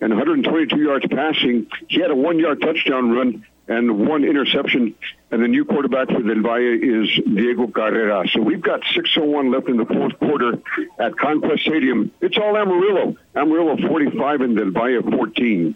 and 0.00 0.10
122 0.10 0.76
yards 0.78 1.04
passing. 1.10 1.66
He 1.88 2.00
had 2.00 2.10
a 2.10 2.16
one-yard 2.16 2.60
touchdown 2.60 3.10
run 3.10 3.44
and 3.70 4.06
one 4.08 4.24
interception. 4.24 4.94
And 5.30 5.42
the 5.42 5.48
new 5.48 5.64
quarterback 5.64 6.08
for 6.08 6.20
Del 6.22 6.42
Valle 6.42 6.78
is 6.82 7.08
Diego 7.24 7.68
Carrera. 7.68 8.24
So 8.32 8.42
we've 8.42 8.60
got 8.60 8.80
6:01 8.82 9.52
left 9.52 9.68
in 9.68 9.76
the 9.76 9.86
fourth 9.86 10.18
quarter 10.18 10.58
at 10.98 11.16
Conquest 11.16 11.62
Stadium. 11.62 12.10
It's 12.20 12.36
all 12.36 12.56
Amarillo. 12.56 13.16
Amarillo 13.34 13.76
45 13.76 14.40
and 14.40 14.56
Del 14.56 14.70
Valle 14.72 15.02
14. 15.02 15.74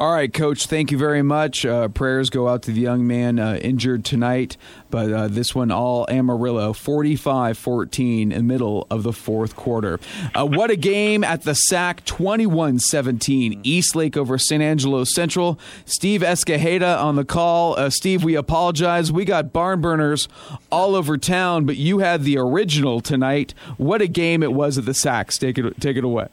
All 0.00 0.14
right, 0.14 0.32
Coach, 0.32 0.64
thank 0.64 0.90
you 0.90 0.96
very 0.96 1.20
much. 1.20 1.66
Uh, 1.66 1.88
prayers 1.88 2.30
go 2.30 2.48
out 2.48 2.62
to 2.62 2.70
the 2.70 2.80
young 2.80 3.06
man 3.06 3.38
uh, 3.38 3.58
injured 3.60 4.02
tonight, 4.02 4.56
but 4.88 5.12
uh, 5.12 5.28
this 5.28 5.54
one 5.54 5.70
all 5.70 6.06
Amarillo, 6.08 6.72
45 6.72 7.58
14 7.58 8.32
in 8.32 8.38
the 8.38 8.42
middle 8.42 8.86
of 8.88 9.02
the 9.02 9.12
fourth 9.12 9.56
quarter. 9.56 10.00
Uh, 10.34 10.46
what 10.46 10.70
a 10.70 10.76
game 10.76 11.22
at 11.22 11.42
the 11.42 11.52
SAC, 11.52 12.02
21 12.06 12.78
17. 12.78 13.60
Eastlake 13.62 14.16
over 14.16 14.38
San 14.38 14.62
Angelo 14.62 15.04
Central. 15.04 15.60
Steve 15.84 16.22
Escajeda 16.22 16.98
on 16.98 17.16
the 17.16 17.24
call. 17.26 17.78
Uh, 17.78 17.90
Steve, 17.90 18.24
we 18.24 18.36
apologize. 18.36 19.12
We 19.12 19.26
got 19.26 19.52
barn 19.52 19.82
burners 19.82 20.28
all 20.72 20.94
over 20.94 21.18
town, 21.18 21.66
but 21.66 21.76
you 21.76 21.98
had 21.98 22.24
the 22.24 22.38
original 22.38 23.02
tonight. 23.02 23.52
What 23.76 24.00
a 24.00 24.08
game 24.08 24.42
it 24.42 24.54
was 24.54 24.78
at 24.78 24.86
the 24.86 24.92
SACs. 24.94 25.38
Take 25.38 25.58
it, 25.58 25.78
take 25.78 25.98
it 25.98 26.04
away. 26.04 26.28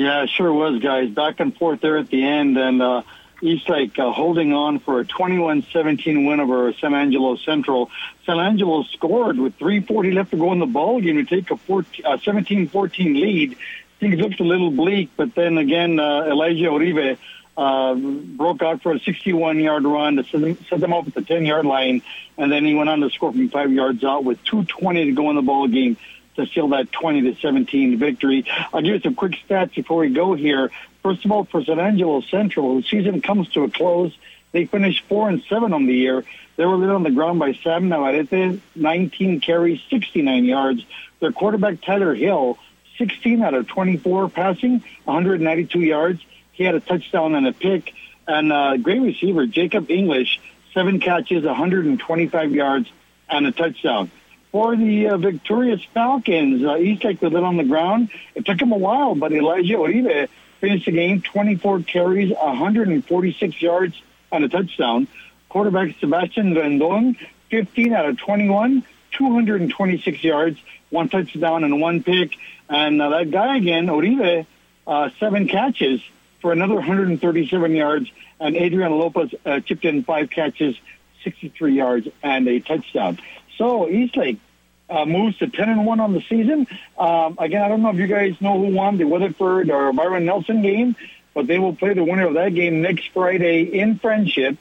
Yeah, 0.00 0.24
sure 0.24 0.50
was, 0.50 0.80
guys. 0.80 1.10
Back 1.10 1.40
and 1.40 1.54
forth 1.54 1.82
there 1.82 1.98
at 1.98 2.08
the 2.08 2.24
end, 2.26 2.56
and 2.56 2.80
uh, 2.80 3.02
Eastlake 3.42 3.98
uh, 3.98 4.10
holding 4.10 4.54
on 4.54 4.78
for 4.78 5.00
a 5.00 5.04
21-17 5.04 6.26
win 6.26 6.40
over 6.40 6.72
San 6.72 6.94
Angelo 6.94 7.36
Central. 7.36 7.90
San 8.24 8.40
Angelo 8.40 8.82
scored 8.84 9.38
with 9.38 9.58
3:40 9.58 10.14
left 10.14 10.30
to 10.30 10.38
go 10.38 10.52
in 10.52 10.58
the 10.58 10.64
ball 10.64 11.02
game 11.02 11.16
to 11.16 11.24
take 11.26 11.50
a 11.50 11.56
17-14 11.56 13.20
lead. 13.20 13.58
Things 13.98 14.18
looked 14.18 14.40
a 14.40 14.44
little 14.44 14.70
bleak, 14.70 15.10
but 15.18 15.34
then 15.34 15.58
again, 15.58 16.00
uh, 16.00 16.22
Elijah 16.30 16.70
Uribe 16.70 17.18
uh, 17.58 17.94
broke 17.94 18.62
out 18.62 18.80
for 18.80 18.92
a 18.92 19.00
61-yard 19.00 19.84
run 19.84 20.16
to 20.16 20.24
set 20.24 20.40
them, 20.40 20.56
set 20.70 20.80
them 20.80 20.94
up 20.94 21.08
at 21.08 21.12
the 21.12 21.20
10-yard 21.20 21.66
line, 21.66 22.00
and 22.38 22.50
then 22.50 22.64
he 22.64 22.72
went 22.72 22.88
on 22.88 23.00
to 23.00 23.10
score 23.10 23.32
from 23.32 23.50
five 23.50 23.70
yards 23.70 24.02
out 24.02 24.24
with 24.24 24.42
2:20 24.44 25.04
to 25.04 25.12
go 25.12 25.28
in 25.28 25.36
the 25.36 25.42
ball 25.42 25.68
game 25.68 25.98
to 26.44 26.52
seal 26.52 26.68
that 26.68 26.90
20 26.92 27.22
to 27.22 27.40
17 27.40 27.98
victory. 27.98 28.44
I'll 28.72 28.82
give 28.82 28.94
you 28.94 29.00
some 29.00 29.14
quick 29.14 29.32
stats 29.46 29.74
before 29.74 29.98
we 29.98 30.10
go 30.10 30.34
here. 30.34 30.70
First 31.02 31.24
of 31.24 31.32
all, 31.32 31.44
for 31.44 31.64
San 31.64 31.78
Angelo 31.78 32.20
Central, 32.20 32.76
the 32.76 32.82
season 32.82 33.20
comes 33.22 33.48
to 33.50 33.64
a 33.64 33.70
close. 33.70 34.16
They 34.52 34.66
finished 34.66 35.04
four 35.08 35.28
and 35.28 35.42
seven 35.48 35.72
on 35.72 35.86
the 35.86 35.94
year. 35.94 36.24
They 36.56 36.66
were 36.66 36.76
led 36.76 36.90
on 36.90 37.02
the 37.02 37.10
ground 37.10 37.38
by 37.38 37.52
Sam 37.54 37.88
Navarrete, 37.88 38.60
19 38.74 39.40
carries, 39.40 39.80
69 39.88 40.44
yards. 40.44 40.84
Their 41.20 41.32
quarterback 41.32 41.80
Tyler 41.80 42.14
Hill, 42.14 42.58
16 42.98 43.42
out 43.42 43.54
of 43.54 43.66
24 43.68 44.28
passing, 44.28 44.82
192 45.04 45.80
yards. 45.80 46.20
He 46.52 46.64
had 46.64 46.74
a 46.74 46.80
touchdown 46.80 47.34
and 47.34 47.46
a 47.46 47.52
pick. 47.52 47.92
And 48.26 48.52
uh, 48.52 48.76
great 48.76 49.00
receiver 49.00 49.46
Jacob 49.46 49.90
English, 49.90 50.40
seven 50.74 51.00
catches, 51.00 51.44
125 51.44 52.52
yards, 52.52 52.90
and 53.28 53.46
a 53.46 53.52
touchdown 53.52 54.10
for 54.52 54.76
the 54.76 55.08
uh, 55.08 55.16
victorious 55.16 55.82
Falcons. 55.94 56.64
Uh, 56.64 56.76
Eastlake 56.76 57.22
was 57.22 57.34
on 57.34 57.56
the 57.56 57.64
ground. 57.64 58.10
It 58.34 58.44
took 58.44 58.60
him 58.60 58.72
a 58.72 58.78
while, 58.78 59.14
but 59.14 59.32
Elijah 59.32 59.74
Uribe 59.74 60.28
finished 60.60 60.86
the 60.86 60.92
game 60.92 61.22
24 61.22 61.80
carries, 61.82 62.32
146 62.32 63.62
yards, 63.62 64.00
and 64.32 64.44
a 64.44 64.48
touchdown. 64.48 65.08
Quarterback 65.48 65.96
Sebastian 65.98 66.54
Rendon, 66.54 67.16
15 67.50 67.92
out 67.92 68.06
of 68.06 68.18
21, 68.18 68.84
226 69.12 70.24
yards, 70.24 70.58
one 70.90 71.08
touchdown, 71.08 71.64
and 71.64 71.80
one 71.80 72.02
pick. 72.02 72.36
And 72.68 73.00
uh, 73.00 73.10
that 73.10 73.30
guy 73.30 73.56
again, 73.56 73.86
Uribe, 73.86 74.46
uh, 74.86 75.10
seven 75.18 75.48
catches, 75.48 76.00
for 76.40 76.52
another 76.52 76.74
137 76.74 77.74
yards, 77.74 78.10
and 78.38 78.56
Adrian 78.56 78.92
Lopez 78.92 79.34
uh, 79.44 79.60
chipped 79.60 79.84
in 79.84 80.02
five 80.04 80.30
catches, 80.30 80.76
63 81.24 81.74
yards, 81.74 82.08
and 82.22 82.48
a 82.48 82.60
touchdown. 82.60 83.18
So 83.60 83.90
Eastlake 83.90 84.40
uh, 84.88 85.04
moves 85.04 85.36
to 85.36 85.46
10 85.46 85.68
and 85.68 85.84
1 85.84 86.00
on 86.00 86.14
the 86.14 86.22
season. 86.30 86.66
Um, 86.98 87.36
again, 87.38 87.60
I 87.62 87.68
don't 87.68 87.82
know 87.82 87.90
if 87.90 87.96
you 87.96 88.06
guys 88.06 88.40
know 88.40 88.58
who 88.58 88.74
won 88.74 88.96
the 88.96 89.04
Weatherford 89.04 89.70
or 89.70 89.92
Byron 89.92 90.24
Nelson 90.24 90.62
game, 90.62 90.96
but 91.34 91.46
they 91.46 91.58
will 91.58 91.76
play 91.76 91.92
the 91.92 92.02
winner 92.02 92.26
of 92.26 92.34
that 92.34 92.54
game 92.54 92.80
next 92.80 93.10
Friday 93.12 93.64
in 93.64 93.98
Frenship. 93.98 94.56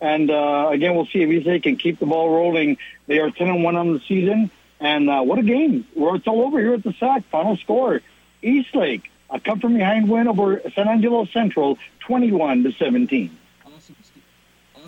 And 0.00 0.30
uh, 0.30 0.68
again, 0.70 0.94
we'll 0.94 1.06
see 1.06 1.22
if 1.22 1.30
Eastlake 1.30 1.64
can 1.64 1.76
keep 1.76 1.98
the 1.98 2.06
ball 2.06 2.30
rolling. 2.30 2.78
They 3.08 3.18
are 3.18 3.32
10 3.32 3.48
and 3.48 3.64
1 3.64 3.76
on 3.76 3.92
the 3.92 4.00
season. 4.06 4.52
And 4.78 5.10
uh, 5.10 5.22
what 5.22 5.40
a 5.40 5.42
game. 5.42 5.84
Well, 5.96 6.14
it's 6.14 6.28
all 6.28 6.42
over 6.42 6.60
here 6.60 6.74
at 6.74 6.84
the 6.84 6.94
SAC. 7.00 7.24
Final 7.30 7.56
score 7.56 8.02
Eastlake, 8.40 9.10
a 9.30 9.40
come 9.40 9.58
from 9.58 9.74
behind 9.74 10.08
win 10.08 10.28
over 10.28 10.62
San 10.76 10.86
Angelo 10.86 11.24
Central, 11.24 11.76
21 12.06 12.62
to 12.62 12.72
17. 12.72 13.36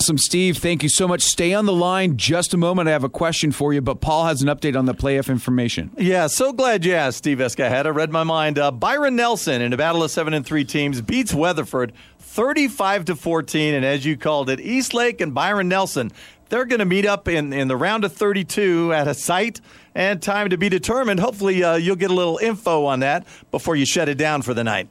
Awesome, 0.07 0.19
Steve. 0.19 0.59
Thank 0.59 0.85
you 0.85 0.89
so 0.89 1.09
much. 1.09 1.23
Stay 1.23 1.53
on 1.53 1.67
the 1.67 1.73
line 1.73 2.17
just 2.17 2.55
a 2.55 2.57
moment. 2.57 2.89
I 2.89 2.93
have 2.93 3.03
a 3.03 3.09
question 3.09 3.51
for 3.51 3.73
you, 3.73 3.81
but 3.81 4.01
Paul 4.01 4.27
has 4.27 4.41
an 4.41 4.47
update 4.47 4.79
on 4.79 4.85
the 4.87 4.95
playoff 4.95 5.29
information. 5.29 5.91
Yeah, 5.99 6.29
so 6.29 6.53
glad 6.53 6.85
you 6.85 6.95
asked, 6.95 7.19
Steve 7.19 7.39
Escajeda. 7.39 7.93
Read 7.93 8.13
my 8.13 8.23
mind. 8.23 8.57
Uh, 8.57 8.71
Byron 8.71 9.17
Nelson 9.17 9.61
in 9.61 9.73
a 9.73 9.77
battle 9.77 10.05
of 10.05 10.13
seven 10.13 10.33
and 10.33 10.47
three 10.47 10.65
teams 10.65 11.01
beats 11.01 11.35
Weatherford 11.35 11.93
35 12.21 13.07
to 13.07 13.17
14, 13.17 13.75
and 13.75 13.85
as 13.85 14.07
you 14.07 14.17
called 14.17 14.49
it, 14.49 14.61
Eastlake 14.61 15.21
and 15.21 15.35
Byron 15.35 15.69
Nelson. 15.69 16.13
They're 16.51 16.67
going 16.67 16.79
to 16.79 16.85
meet 16.85 17.05
up 17.05 17.27
in, 17.27 17.53
in 17.53 17.67
the 17.67 17.77
round 17.77 18.05
of 18.05 18.13
32 18.13 18.93
at 18.93 19.09
a 19.09 19.15
site 19.15 19.61
and 19.97 20.23
time 20.23 20.51
to 20.51 20.57
be 20.57 20.69
determined. 20.69 21.19
Hopefully, 21.19 21.65
uh, 21.65 21.75
you'll 21.75 21.97
get 21.97 22.13
a 22.13 22.15
little 22.15 22.39
info 22.39 22.85
on 22.85 23.01
that 23.01 23.27
before 23.51 23.75
you 23.75 23.85
shut 23.85 24.09
it 24.09 24.19
down 24.19 24.43
for 24.43 24.55
the 24.55 24.63
night. 24.63 24.89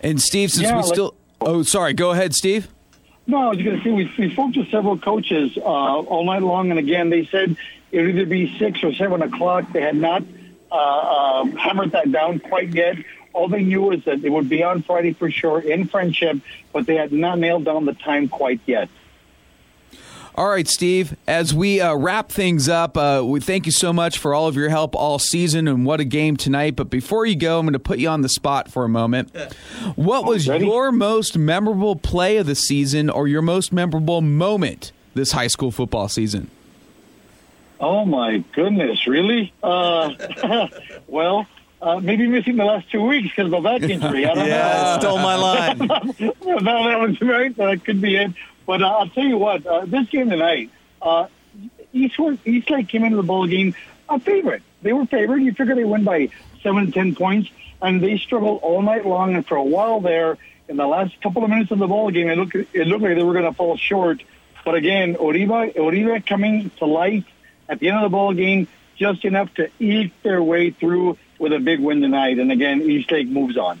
And 0.00 0.22
Steve, 0.22 0.50
since 0.52 0.62
Yeah, 0.62 0.78
we 0.78 0.84
still. 0.84 1.14
Oh, 1.38 1.62
sorry. 1.64 1.92
Go 1.92 2.12
ahead, 2.12 2.32
Steve. 2.32 2.68
No, 3.28 3.36
I 3.36 3.48
was 3.50 3.58
going 3.62 3.76
to 3.76 3.84
say 3.84 3.90
we, 3.90 4.10
we 4.18 4.32
spoke 4.32 4.54
to 4.54 4.64
several 4.70 4.98
coaches 4.98 5.58
uh, 5.58 5.60
all 5.60 6.24
night 6.24 6.42
long, 6.42 6.70
and 6.70 6.78
again, 6.78 7.10
they 7.10 7.26
said 7.26 7.58
it 7.92 8.00
would 8.00 8.16
either 8.16 8.24
be 8.24 8.58
six 8.58 8.82
or 8.82 8.94
seven 8.94 9.20
o'clock. 9.20 9.70
They 9.70 9.82
had 9.82 9.96
not 9.96 10.22
uh, 10.72 10.74
uh, 10.74 11.44
hammered 11.44 11.92
that 11.92 12.10
down 12.10 12.38
quite 12.38 12.74
yet. 12.74 12.96
All 13.34 13.48
they 13.48 13.62
knew 13.62 13.82
was 13.82 14.02
that 14.06 14.24
it 14.24 14.30
would 14.30 14.48
be 14.48 14.62
on 14.62 14.82
Friday 14.82 15.12
for 15.12 15.30
sure 15.30 15.60
in 15.60 15.88
Frenship, 15.88 16.40
but 16.72 16.86
they 16.86 16.94
had 16.94 17.12
not 17.12 17.38
nailed 17.38 17.66
down 17.66 17.84
the 17.84 17.92
time 17.92 18.28
quite 18.28 18.60
yet. 18.64 18.88
All 20.38 20.48
right, 20.50 20.68
Steve. 20.68 21.16
As 21.26 21.52
we 21.52 21.80
uh, 21.80 21.96
wrap 21.96 22.30
things 22.30 22.68
up, 22.68 22.96
uh, 22.96 23.22
we 23.24 23.40
thank 23.40 23.66
you 23.66 23.72
so 23.72 23.92
much 23.92 24.18
for 24.18 24.32
all 24.34 24.46
of 24.46 24.54
your 24.54 24.68
help 24.68 24.94
all 24.94 25.18
season, 25.18 25.66
and 25.66 25.84
what 25.84 25.98
a 25.98 26.04
game 26.04 26.36
tonight. 26.36 26.76
But 26.76 26.90
before 26.90 27.26
you 27.26 27.34
go, 27.34 27.58
I'm 27.58 27.64
going 27.66 27.72
to 27.72 27.80
put 27.80 27.98
you 27.98 28.08
on 28.08 28.20
the 28.20 28.28
spot 28.28 28.70
for 28.70 28.84
a 28.84 28.88
moment. 28.88 29.34
What 29.96 30.26
was 30.26 30.46
your 30.46 30.92
most 30.92 31.36
memorable 31.36 31.96
play 31.96 32.36
of 32.36 32.46
the 32.46 32.54
season, 32.54 33.10
or 33.10 33.26
your 33.26 33.42
most 33.42 33.72
memorable 33.72 34.20
moment 34.20 34.92
this 35.12 35.32
high 35.32 35.48
school 35.48 35.72
football 35.72 36.06
season? 36.08 36.48
Oh 37.80 38.04
my 38.04 38.38
goodness, 38.54 39.08
really? 39.08 39.52
Uh, 39.60 40.14
well, 41.08 41.48
uh, 41.82 41.98
maybe 41.98 42.28
missing 42.28 42.54
the 42.54 42.64
last 42.64 42.88
two 42.92 43.02
weeks 43.02 43.28
because 43.30 43.52
of 43.52 43.54
a 43.54 43.60
back 43.60 43.82
injury. 43.82 44.24
I 44.24 44.34
don't 44.34 44.46
Yeah, 44.46 44.94
know. 44.94 45.00
stole 45.00 45.18
my 45.18 45.34
line. 45.36 45.78
no, 45.78 45.94
that 46.20 47.00
was 47.00 47.20
right. 47.20 47.56
That 47.56 47.84
could 47.84 48.00
be 48.00 48.14
it. 48.14 48.30
But 48.68 48.82
uh, 48.82 48.86
I'll 48.86 49.08
tell 49.08 49.24
you 49.24 49.38
what, 49.38 49.64
uh, 49.66 49.86
this 49.86 50.10
game 50.10 50.28
tonight, 50.28 50.70
uh, 51.00 51.28
Eastwood, 51.94 52.38
Eastlake 52.44 52.86
came 52.86 53.02
into 53.02 53.16
the 53.16 53.22
ball 53.22 53.46
game 53.46 53.74
a 54.10 54.20
favorite. 54.20 54.62
They 54.82 54.92
were 54.92 55.06
favored. 55.06 55.38
You 55.38 55.54
figure 55.54 55.74
they 55.74 55.84
win 55.84 56.04
by 56.04 56.28
seven 56.62 56.84
to 56.84 56.92
ten 56.92 57.14
points, 57.14 57.48
and 57.80 58.02
they 58.02 58.18
struggled 58.18 58.60
all 58.60 58.82
night 58.82 59.06
long. 59.06 59.34
And 59.34 59.46
for 59.46 59.56
a 59.56 59.64
while 59.64 60.00
there, 60.00 60.36
in 60.68 60.76
the 60.76 60.86
last 60.86 61.18
couple 61.22 61.44
of 61.44 61.48
minutes 61.48 61.70
of 61.70 61.78
the 61.78 61.86
ball 61.86 62.10
game, 62.10 62.28
it 62.28 62.36
looked 62.36 62.56
it 62.56 62.86
looked 62.86 63.02
like 63.02 63.16
they 63.16 63.22
were 63.22 63.32
going 63.32 63.46
to 63.46 63.54
fall 63.54 63.78
short. 63.78 64.22
But 64.66 64.74
again, 64.74 65.14
Uribe, 65.14 65.74
Uribe 65.74 66.26
coming 66.26 66.70
to 66.76 66.84
life 66.84 67.24
at 67.70 67.78
the 67.78 67.88
end 67.88 67.96
of 67.96 68.02
the 68.02 68.14
ball 68.14 68.34
game, 68.34 68.68
just 68.96 69.24
enough 69.24 69.52
to 69.54 69.70
eke 69.78 70.12
their 70.22 70.42
way 70.42 70.72
through 70.72 71.16
with 71.38 71.54
a 71.54 71.58
big 71.58 71.80
win 71.80 72.02
tonight. 72.02 72.38
And 72.38 72.52
again, 72.52 72.82
Eastlake 72.82 73.28
moves 73.28 73.56
on. 73.56 73.80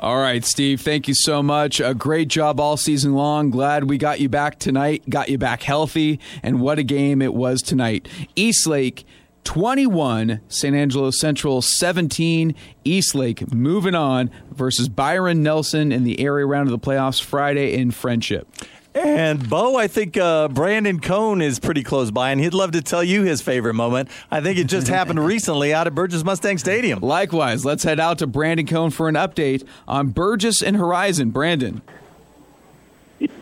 All 0.00 0.18
right, 0.18 0.44
Steve, 0.44 0.80
thank 0.80 1.08
you 1.08 1.14
so 1.14 1.42
much. 1.42 1.80
A 1.80 1.92
great 1.92 2.28
job 2.28 2.60
all 2.60 2.76
season 2.76 3.14
long. 3.14 3.50
Glad 3.50 3.90
we 3.90 3.98
got 3.98 4.20
you 4.20 4.28
back 4.28 4.60
tonight, 4.60 5.02
got 5.10 5.28
you 5.28 5.38
back 5.38 5.64
healthy, 5.64 6.20
and 6.40 6.60
what 6.60 6.78
a 6.78 6.84
game 6.84 7.20
it 7.20 7.34
was 7.34 7.60
tonight. 7.62 8.06
Eastlake 8.36 9.04
21, 9.42 10.40
San 10.46 10.74
Angelo 10.76 11.10
Central 11.10 11.60
17. 11.62 12.54
Eastlake 12.84 13.52
moving 13.52 13.96
on 13.96 14.30
versus 14.52 14.88
Byron 14.88 15.42
Nelson 15.42 15.90
in 15.90 16.04
the 16.04 16.20
area 16.20 16.46
round 16.46 16.68
of 16.68 16.80
the 16.80 16.86
playoffs 16.86 17.20
Friday 17.20 17.74
in 17.74 17.90
Frenship. 17.90 18.46
And 18.94 19.48
Bo, 19.48 19.76
I 19.76 19.86
think 19.86 20.16
uh, 20.16 20.48
Brandon 20.48 20.98
Cohn 20.98 21.40
is 21.42 21.58
pretty 21.60 21.82
close 21.82 22.10
by, 22.10 22.30
and 22.30 22.40
he'd 22.40 22.54
love 22.54 22.72
to 22.72 22.82
tell 22.82 23.04
you 23.04 23.22
his 23.22 23.40
favorite 23.42 23.74
moment. 23.74 24.08
I 24.30 24.40
think 24.40 24.58
it 24.58 24.64
just 24.64 24.88
happened 24.98 25.24
recently 25.24 25.72
out 25.72 25.86
at 25.86 25.94
Burgess 25.94 26.24
Mustang 26.24 26.58
Stadium. 26.58 27.00
Likewise, 27.00 27.64
let's 27.64 27.84
head 27.84 28.00
out 28.00 28.18
to 28.18 28.26
Brandon 28.26 28.66
Cohn 28.66 28.90
for 28.90 29.08
an 29.08 29.14
update 29.14 29.66
on 29.86 30.08
Burgess 30.08 30.62
and 30.62 30.76
Horizon. 30.76 31.30
Brandon. 31.30 31.82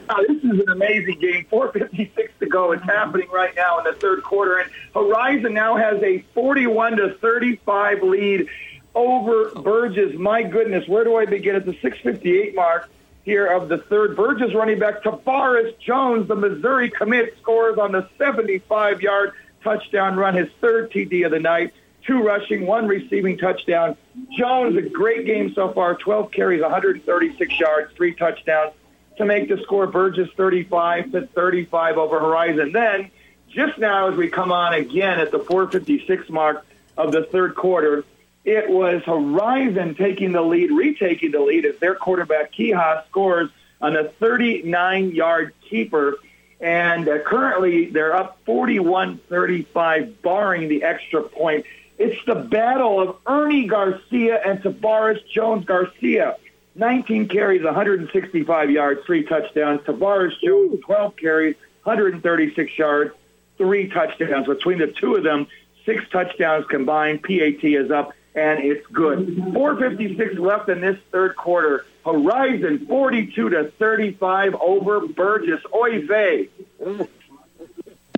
Uh, 0.08 0.23
this 0.28 0.36
is 0.39 0.60
an 0.60 0.68
amazing 0.68 1.18
game. 1.20 1.47
4:56 1.50 2.31
to 2.41 2.47
go. 2.47 2.73
It's 2.73 2.84
happening 2.84 3.28
right 3.33 3.55
now 3.57 3.78
in 3.78 3.84
the 3.84 3.92
third 3.94 4.23
quarter, 4.23 4.58
and 4.58 4.70
Horizon 4.94 5.52
now 5.55 5.76
has 5.76 6.02
a 6.02 6.25
41 6.34 6.97
to 6.97 7.15
35 7.15 8.02
lead 8.02 8.47
over 8.94 9.50
Burgess. 9.50 10.15
My 10.16 10.42
goodness, 10.42 10.86
where 10.89 11.05
do 11.05 11.16
I 11.16 11.26
begin? 11.26 11.57
At 11.57 11.66
the 11.66 11.75
6:58 11.75 12.55
mark 12.55 12.89
here 13.27 13.47
of 13.47 13.69
the 13.69 13.79
third, 13.79 14.17
Burgess 14.17 14.55
running 14.55 14.79
back 14.79 15.03
Tavares 15.03 15.77
Jones, 15.81 16.29
the 16.29 16.37
Missouri 16.37 16.89
commit, 16.89 17.37
scores 17.43 17.77
on 17.77 17.91
the 17.91 18.09
75-yard 18.19 19.33
touchdown 19.65 20.17
run, 20.17 20.35
his 20.35 20.49
third 20.61 20.93
TD 20.93 21.27
of 21.27 21.33
the 21.33 21.41
night. 21.41 21.75
Two 22.07 22.23
rushing, 22.23 22.67
one 22.67 22.87
receiving 22.87 23.37
touchdown. 23.37 23.97
Jones, 24.39 24.77
a 24.77 24.83
great 24.83 25.27
game 25.27 25.53
so 25.55 25.73
far. 25.73 25.97
12 25.97 26.31
carries, 26.31 26.63
136 26.63 27.59
yards, 27.59 27.93
three 27.95 28.15
touchdowns 28.15 28.75
to 29.19 29.25
make 29.25 29.49
the 29.49 29.59
score 29.65 29.89
Burgess 29.89 30.29
35 30.37 31.11
to 31.11 31.27
35 31.27 31.99
over 31.99 32.21
Horizon. 32.21 32.71
Then, 32.71 33.11
just 33.49 33.77
now 33.77 34.09
as 34.09 34.17
we 34.17 34.29
come 34.29 34.53
on 34.53 34.73
again 34.73 35.19
at 35.19 35.33
the 35.33 35.41
456 35.41 36.31
mark 36.31 36.65
of 36.97 37.11
the 37.11 37.25
third 37.25 37.57
quarter, 37.57 38.05
it 38.47 38.70
was 38.70 39.02
Horizon 39.02 39.97
taking 39.97 40.31
the 40.31 40.41
lead, 40.41 40.70
retaking 40.70 41.33
the 41.33 41.41
lead 41.41 41.66
as 41.66 41.76
their 41.78 41.97
quarterback 41.97 42.52
Quijas 42.52 43.05
scores 43.08 43.50
on 43.81 43.97
a 43.97 44.05
39-yard 44.05 45.52
keeper. 45.68 46.15
And 46.60 47.08
uh, 47.08 47.18
currently 47.18 47.91
they're 47.91 48.15
up 48.15 48.39
41-35, 48.47 50.23
barring 50.23 50.68
the 50.68 50.84
extra 50.84 51.23
point. 51.23 51.66
It's 51.99 52.25
the 52.25 52.36
battle 52.36 53.00
of 53.00 53.16
Ernie 53.26 53.66
Garcia 53.66 54.41
and 54.41 54.62
Tavares 54.62 55.18
Jones 55.28 55.65
Garcia. 55.65 56.36
19 56.76 57.26
carries, 57.26 57.65
165 57.65 58.70
yards, 58.70 59.00
three 59.07 59.25
touchdowns. 59.25 59.81
Tavares 59.81 60.39
Jones, 60.41 60.81
12 60.84 61.16
carries, 61.16 61.57
136 61.83 62.78
yards, 62.78 63.10
three 63.58 63.89
touchdowns. 63.89 64.47
Between 64.47 64.78
the 64.78 64.86
two 64.86 65.16
of 65.16 65.25
them, 65.25 65.49
six 65.84 66.05
touchdowns 66.10 66.66
combined. 66.66 67.25
PAT 67.25 67.65
is 67.65 67.91
up, 67.91 68.12
and 68.36 68.62
it's 68.62 68.86
good. 68.89 69.26
4.56 69.26 70.39
left 70.39 70.68
in 70.68 70.81
this 70.81 70.98
third 71.10 71.34
quarter. 71.36 71.86
Horizon 72.05 72.86
42 72.86 73.48
to 73.50 73.73
35 73.78 74.55
over 74.55 75.08
Burgess. 75.08 75.60
Oy 75.74 76.06
vey. 76.06 76.48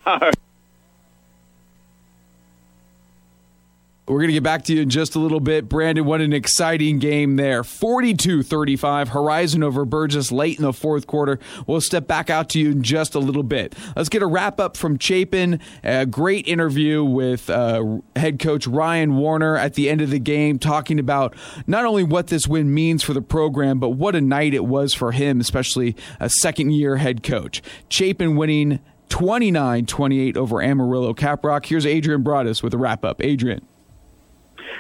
We're 4.09 4.21
going 4.21 4.29
to 4.29 4.35
get 4.35 4.43
back 4.43 4.65
to 4.65 4.75
you 4.75 4.81
in 4.81 4.89
just 4.89 5.15
a 5.17 5.19
little 5.19 5.39
bit. 5.39 5.69
Brandon, 5.69 6.07
what 6.07 6.23
an 6.23 6.33
exciting 6.33 6.99
game 6.99 7.37
there. 7.37 7.63
42 7.63 8.43
35, 8.43 9.11
Horizon 9.11 9.63
over 9.63 9.85
Burgess 9.85 10.33
late 10.33 10.57
in 10.57 10.65
the 10.65 10.73
fourth 10.73 11.07
quarter. 11.07 11.39
We'll 11.67 11.83
step 11.83 12.07
back 12.07 12.31
out 12.31 12.49
to 12.51 12.59
you 12.59 12.71
in 12.71 12.83
just 12.83 13.15
a 13.15 13.19
little 13.19 13.43
bit. 13.43 13.75
Let's 13.97 14.09
get 14.09 14.23
a 14.23 14.27
wrap 14.27 14.61
up 14.61 14.79
from 14.79 14.99
Chapin. 14.99 15.61
A 15.85 16.07
great 16.07 16.49
interview 16.49 17.05
with 17.05 17.51
uh, 17.51 17.99
head 18.17 18.39
coach 18.39 18.67
Ryan 18.67 19.17
Warner 19.17 19.57
at 19.57 19.75
the 19.75 19.91
end 19.91 20.01
of 20.01 20.09
the 20.09 20.19
game, 20.19 20.59
talking 20.59 20.99
about 20.99 21.37
not 21.67 21.85
only 21.85 22.03
what 22.03 22.29
this 22.29 22.49
win 22.49 22.73
means 22.73 23.03
for 23.03 23.13
the 23.13 23.21
program, 23.21 23.79
but 23.79 23.91
what 23.91 24.15
a 24.15 24.23
night 24.23 24.55
it 24.55 24.65
was 24.65 24.95
for 24.95 25.13
him, 25.13 25.39
especially 25.39 25.95
a 26.19 26.31
second 26.31 26.71
year 26.73 26.97
head 26.97 27.23
coach. 27.23 27.63
Chapin 27.91 28.37
winning 28.37 28.81
29 29.11 29.85
28 29.85 30.37
over 30.39 30.63
Amarillo 30.63 31.13
Caprock. 31.13 31.67
Here's 31.67 31.85
Adrian 31.85 32.23
Broadus 32.23 32.63
with 32.63 32.73
a 32.73 32.79
wrap 32.79 33.05
up. 33.05 33.23
Adrian. 33.23 33.67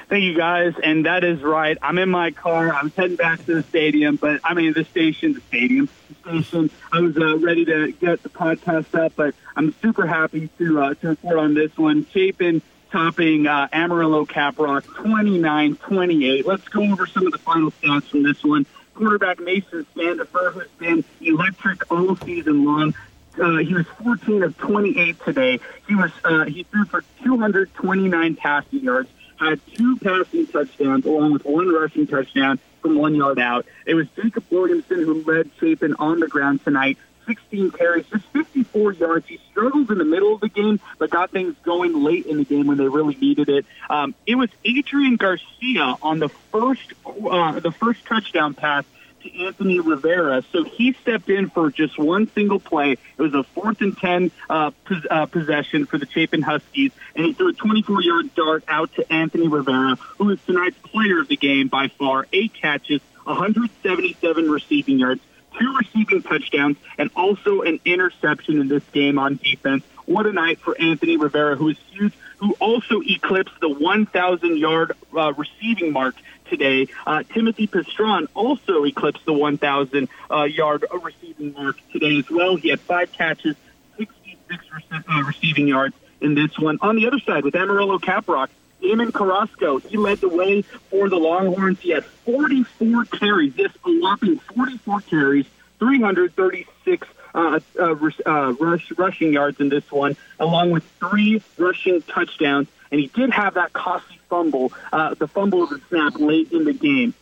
Thank 0.08 0.24
you, 0.24 0.36
guys. 0.36 0.74
And 0.82 1.06
that 1.06 1.24
is 1.24 1.42
right. 1.42 1.76
I'm 1.82 1.98
in 1.98 2.08
my 2.08 2.30
car. 2.30 2.72
I 2.72 2.82
was 2.82 2.94
heading 2.94 3.16
back 3.16 3.44
to 3.46 3.54
the 3.56 3.62
stadium, 3.62 4.16
but 4.16 4.40
I 4.44 4.54
mean 4.54 4.72
the 4.72 4.84
station, 4.84 5.34
the 5.34 5.40
stadium, 5.42 5.88
the 6.08 6.42
station. 6.42 6.70
I 6.92 7.00
was 7.00 7.16
uh, 7.16 7.38
ready 7.38 7.64
to 7.66 7.92
get 7.92 8.22
the 8.22 8.28
podcast 8.28 8.94
up, 8.98 9.12
but 9.16 9.34
I'm 9.56 9.74
super 9.82 10.06
happy 10.06 10.48
to 10.58 10.80
uh, 10.80 10.94
to 10.94 11.08
report 11.08 11.38
on 11.38 11.54
this 11.54 11.76
one. 11.76 12.06
Chapin 12.12 12.62
topping 12.90 13.46
uh, 13.46 13.68
Amarillo 13.72 14.24
Caprock 14.24 14.82
29-28. 14.84 16.44
Let's 16.44 16.66
go 16.68 16.82
over 16.82 17.06
some 17.06 17.26
of 17.26 17.32
the 17.32 17.38
final 17.38 17.70
stats 17.70 18.04
from 18.04 18.22
this 18.22 18.42
one. 18.42 18.66
quarterback 18.94 19.40
Mason 19.40 19.86
Standifer, 19.92 20.50
who's 20.52 20.68
been 20.78 21.04
electric 21.20 21.90
all 21.90 22.16
season 22.16 22.64
long. 22.64 22.94
Uh, 23.40 23.58
he 23.58 23.74
was 23.74 23.86
14 24.02 24.42
of 24.42 24.58
28 24.58 25.20
today. 25.24 25.60
He 25.86 25.94
was 25.94 26.10
uh, 26.24 26.44
he 26.44 26.64
threw 26.64 26.84
for 26.86 27.04
229 27.22 28.36
passing 28.36 28.80
yards, 28.80 29.08
had 29.38 29.60
two 29.74 29.96
passing 29.98 30.46
touchdowns 30.46 31.04
along 31.06 31.32
with 31.32 31.44
one 31.44 31.68
rushing 31.68 32.06
touchdown 32.06 32.58
from 32.82 32.96
one 32.96 33.14
yard 33.14 33.38
out. 33.38 33.66
It 33.86 33.94
was 33.94 34.08
Jacob 34.16 34.44
Williamson 34.50 34.98
who 34.98 35.22
led 35.24 35.50
Chapin 35.60 35.94
on 35.98 36.20
the 36.20 36.28
ground 36.28 36.64
tonight. 36.64 36.98
16 37.26 37.72
carries, 37.72 38.06
just 38.06 38.24
54 38.32 38.94
yards. 38.94 39.26
He 39.26 39.38
struggled 39.50 39.90
in 39.90 39.98
the 39.98 40.04
middle 40.04 40.34
of 40.34 40.40
the 40.40 40.48
game, 40.48 40.80
but 40.98 41.10
got 41.10 41.30
things 41.30 41.54
going 41.62 42.02
late 42.02 42.24
in 42.24 42.38
the 42.38 42.44
game 42.44 42.66
when 42.66 42.78
they 42.78 42.88
really 42.88 43.16
needed 43.16 43.50
it. 43.50 43.66
Um, 43.90 44.14
it 44.26 44.34
was 44.36 44.48
Adrian 44.64 45.16
Garcia 45.16 45.96
on 46.02 46.20
the 46.20 46.30
first 46.30 46.94
uh, 47.06 47.60
the 47.60 47.70
first 47.70 48.06
touchdown 48.06 48.54
pass 48.54 48.84
to 49.22 49.44
Anthony 49.44 49.80
Rivera. 49.80 50.42
So 50.52 50.64
he 50.64 50.92
stepped 50.94 51.28
in 51.28 51.50
for 51.50 51.70
just 51.70 51.98
one 51.98 52.28
single 52.32 52.60
play. 52.60 52.92
It 52.92 53.22
was 53.22 53.34
a 53.34 53.42
fourth 53.42 53.80
and 53.80 53.96
10 53.96 54.30
uh, 54.48 54.70
pos- 54.84 55.06
uh, 55.10 55.26
possession 55.26 55.86
for 55.86 55.98
the 55.98 56.06
Chapin 56.06 56.42
Huskies, 56.42 56.92
and 57.14 57.26
he 57.26 57.32
threw 57.32 57.48
a 57.48 57.52
24 57.52 58.02
yard 58.02 58.34
dart 58.34 58.64
out 58.68 58.94
to 58.94 59.12
Anthony 59.12 59.48
Rivera, 59.48 59.96
who 60.18 60.30
is 60.30 60.38
tonight's 60.46 60.78
player 60.78 61.20
of 61.20 61.28
the 61.28 61.36
game 61.36 61.68
by 61.68 61.88
far. 61.88 62.26
Eight 62.32 62.54
catches, 62.54 63.00
177 63.24 64.50
receiving 64.50 64.98
yards, 64.98 65.20
two 65.58 65.76
receiving 65.76 66.22
touchdowns, 66.22 66.76
and 66.96 67.10
also 67.16 67.62
an 67.62 67.80
interception 67.84 68.60
in 68.60 68.68
this 68.68 68.84
game 68.92 69.18
on 69.18 69.36
defense. 69.42 69.84
What 70.06 70.26
a 70.26 70.32
night 70.32 70.58
for 70.60 70.74
Anthony 70.80 71.18
Rivera, 71.18 71.54
who 71.56 71.68
is 71.68 71.76
huge, 71.90 72.14
who 72.38 72.54
also 72.60 73.02
eclipsed 73.02 73.60
the 73.60 73.68
1,000 73.68 74.56
yard 74.56 74.92
uh, 75.14 75.32
receiving 75.34 75.92
mark 75.92 76.14
today. 76.48 76.88
Uh, 77.06 77.22
Timothy 77.22 77.66
Pestron 77.66 78.26
also 78.34 78.84
eclipsed 78.84 79.24
the 79.24 79.32
1,000 79.32 80.08
uh, 80.30 80.44
yard 80.44 80.84
receiving 81.02 81.52
mark 81.52 81.76
today 81.92 82.18
as 82.18 82.30
well. 82.30 82.56
He 82.56 82.68
had 82.68 82.80
five 82.80 83.12
catches, 83.12 83.56
66 83.96 84.64
rece- 84.66 85.04
uh, 85.08 85.22
receiving 85.24 85.68
yards 85.68 85.94
in 86.20 86.34
this 86.34 86.58
one. 86.58 86.78
On 86.80 86.96
the 86.96 87.06
other 87.06 87.20
side, 87.20 87.44
with 87.44 87.54
Amarillo 87.54 87.98
Caprock, 87.98 88.48
Eamon 88.82 89.12
Carrasco, 89.12 89.78
he 89.78 89.96
led 89.96 90.18
the 90.18 90.28
way 90.28 90.62
for 90.62 91.08
the 91.08 91.16
Longhorns. 91.16 91.80
He 91.80 91.90
had 91.90 92.04
44 92.04 93.04
carries, 93.06 93.54
this 93.54 93.72
a 93.84 94.00
whopping 94.00 94.38
44 94.38 95.00
carries, 95.02 95.46
336 95.78 97.08
uh, 97.34 97.60
uh, 97.78 97.94
uh, 98.26 98.52
rush, 98.54 98.92
rushing 98.96 99.32
yards 99.32 99.60
in 99.60 99.68
this 99.68 99.90
one, 99.90 100.16
along 100.38 100.70
with 100.70 100.84
three 100.98 101.42
rushing 101.56 102.02
touchdowns. 102.02 102.68
And 102.90 103.00
he 103.00 103.08
did 103.08 103.30
have 103.30 103.54
that 103.54 103.72
costly 103.72 104.17
fumble, 104.28 104.72
uh, 104.92 105.14
the 105.14 105.28
fumble 105.28 105.64
of 105.64 105.70
the 105.70 105.80
snap 105.88 106.14
late 106.18 106.52
in 106.52 106.64
the 106.64 106.72
game. 106.72 107.14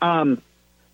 Um, 0.00 0.42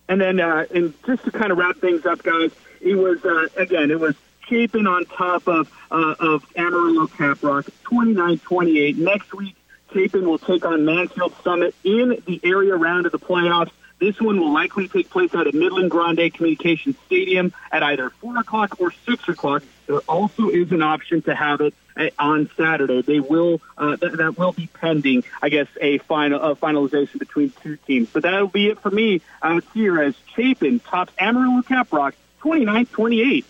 and 0.09 0.21
then, 0.21 0.41
uh, 0.41 0.67
and 0.75 0.95
just 1.07 1.25
to 1.25 1.31
kind 1.31 1.53
of 1.53 1.59
wrap 1.59 1.77
things 1.77 2.05
up, 2.07 2.23
guys, 2.23 2.51
it 2.81 2.97
was 2.97 3.25
uh, 3.25 3.49
again, 3.57 3.91
it 3.91 4.01
was 4.01 4.15
Chapin 4.49 4.87
on 4.87 5.05
top 5.05 5.47
of 5.47 5.71
uh, 5.91 6.15
of 6.19 6.45
Amarillo 6.57 7.07
Caprock, 7.07 7.71
29-28. 7.85 8.97
Next 8.97 9.33
week, 9.33 9.55
Chapin 9.93 10.27
will 10.27 10.39
take 10.39 10.65
on 10.65 10.85
Mansfield 10.85 11.35
Summit 11.45 11.75
in 11.85 12.23
the 12.27 12.41
area 12.43 12.75
round 12.75 13.07
of 13.07 13.13
the 13.13 13.19
playoffs. 13.19 13.71
This 14.01 14.21
one 14.21 14.41
will 14.41 14.53
likely 14.53 14.89
take 14.89 15.11
place 15.11 15.35
out 15.35 15.47
at 15.47 15.55
Midland 15.55 15.91
Grande 15.91 16.33
Communications 16.33 16.97
Stadium 17.07 17.53
at 17.71 17.83
either 17.83 18.11
4 18.11 18.39
o'clock 18.39 18.81
or 18.81 18.93
6 19.07 19.29
o'clock. 19.29 19.63
There 19.91 19.99
also 20.09 20.51
is 20.51 20.70
an 20.70 20.83
option 20.83 21.20
to 21.23 21.35
have 21.35 21.60
it 21.60 21.75
uh, 21.97 22.10
on 22.17 22.49
Saturday. 22.57 23.02
They 23.02 23.19
will 23.19 23.60
uh, 23.77 23.97
th- 23.97 24.12
that 24.12 24.39
will 24.39 24.52
be 24.52 24.69
pending, 24.69 25.25
I 25.43 25.49
guess, 25.49 25.67
a 25.81 25.99
final 25.99 26.41
a 26.41 26.55
finalization 26.55 27.19
between 27.19 27.52
two 27.60 27.77
teams. 27.89 28.09
But 28.12 28.23
that'll 28.23 28.47
be 28.47 28.69
it 28.69 28.78
for 28.78 28.93
me 28.93 29.20
out 29.43 29.65
here 29.75 30.01
as 30.01 30.15
Chapin 30.36 30.78
tops 30.78 31.12
Amarillo 31.19 31.62
Caprock 31.62 32.12
29-28. 32.41 33.44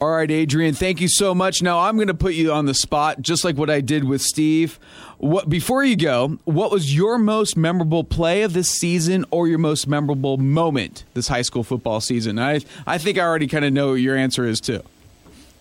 All 0.00 0.10
right, 0.10 0.30
Adrian, 0.30 0.74
thank 0.74 1.00
you 1.00 1.08
so 1.08 1.34
much. 1.34 1.60
Now 1.60 1.80
I'm 1.80 1.96
going 1.96 2.06
to 2.06 2.14
put 2.14 2.34
you 2.34 2.52
on 2.52 2.66
the 2.66 2.74
spot, 2.74 3.20
just 3.20 3.42
like 3.42 3.56
what 3.56 3.68
I 3.68 3.80
did 3.80 4.04
with 4.04 4.22
Steve. 4.22 4.78
What 5.18 5.48
before 5.48 5.82
you 5.82 5.96
go, 5.96 6.38
what 6.44 6.70
was 6.70 6.94
your 6.94 7.18
most 7.18 7.56
memorable 7.56 8.04
play 8.04 8.42
of 8.42 8.52
this 8.52 8.70
season, 8.70 9.24
or 9.32 9.48
your 9.48 9.58
most 9.58 9.88
memorable 9.88 10.36
moment 10.36 11.04
this 11.14 11.26
high 11.26 11.42
school 11.42 11.64
football 11.64 12.00
season? 12.00 12.38
I 12.38 12.60
I 12.86 12.98
think 12.98 13.18
I 13.18 13.22
already 13.22 13.48
kind 13.48 13.64
of 13.64 13.72
know 13.72 13.88
what 13.88 13.94
your 13.94 14.16
answer 14.16 14.44
is 14.44 14.60
too. 14.60 14.82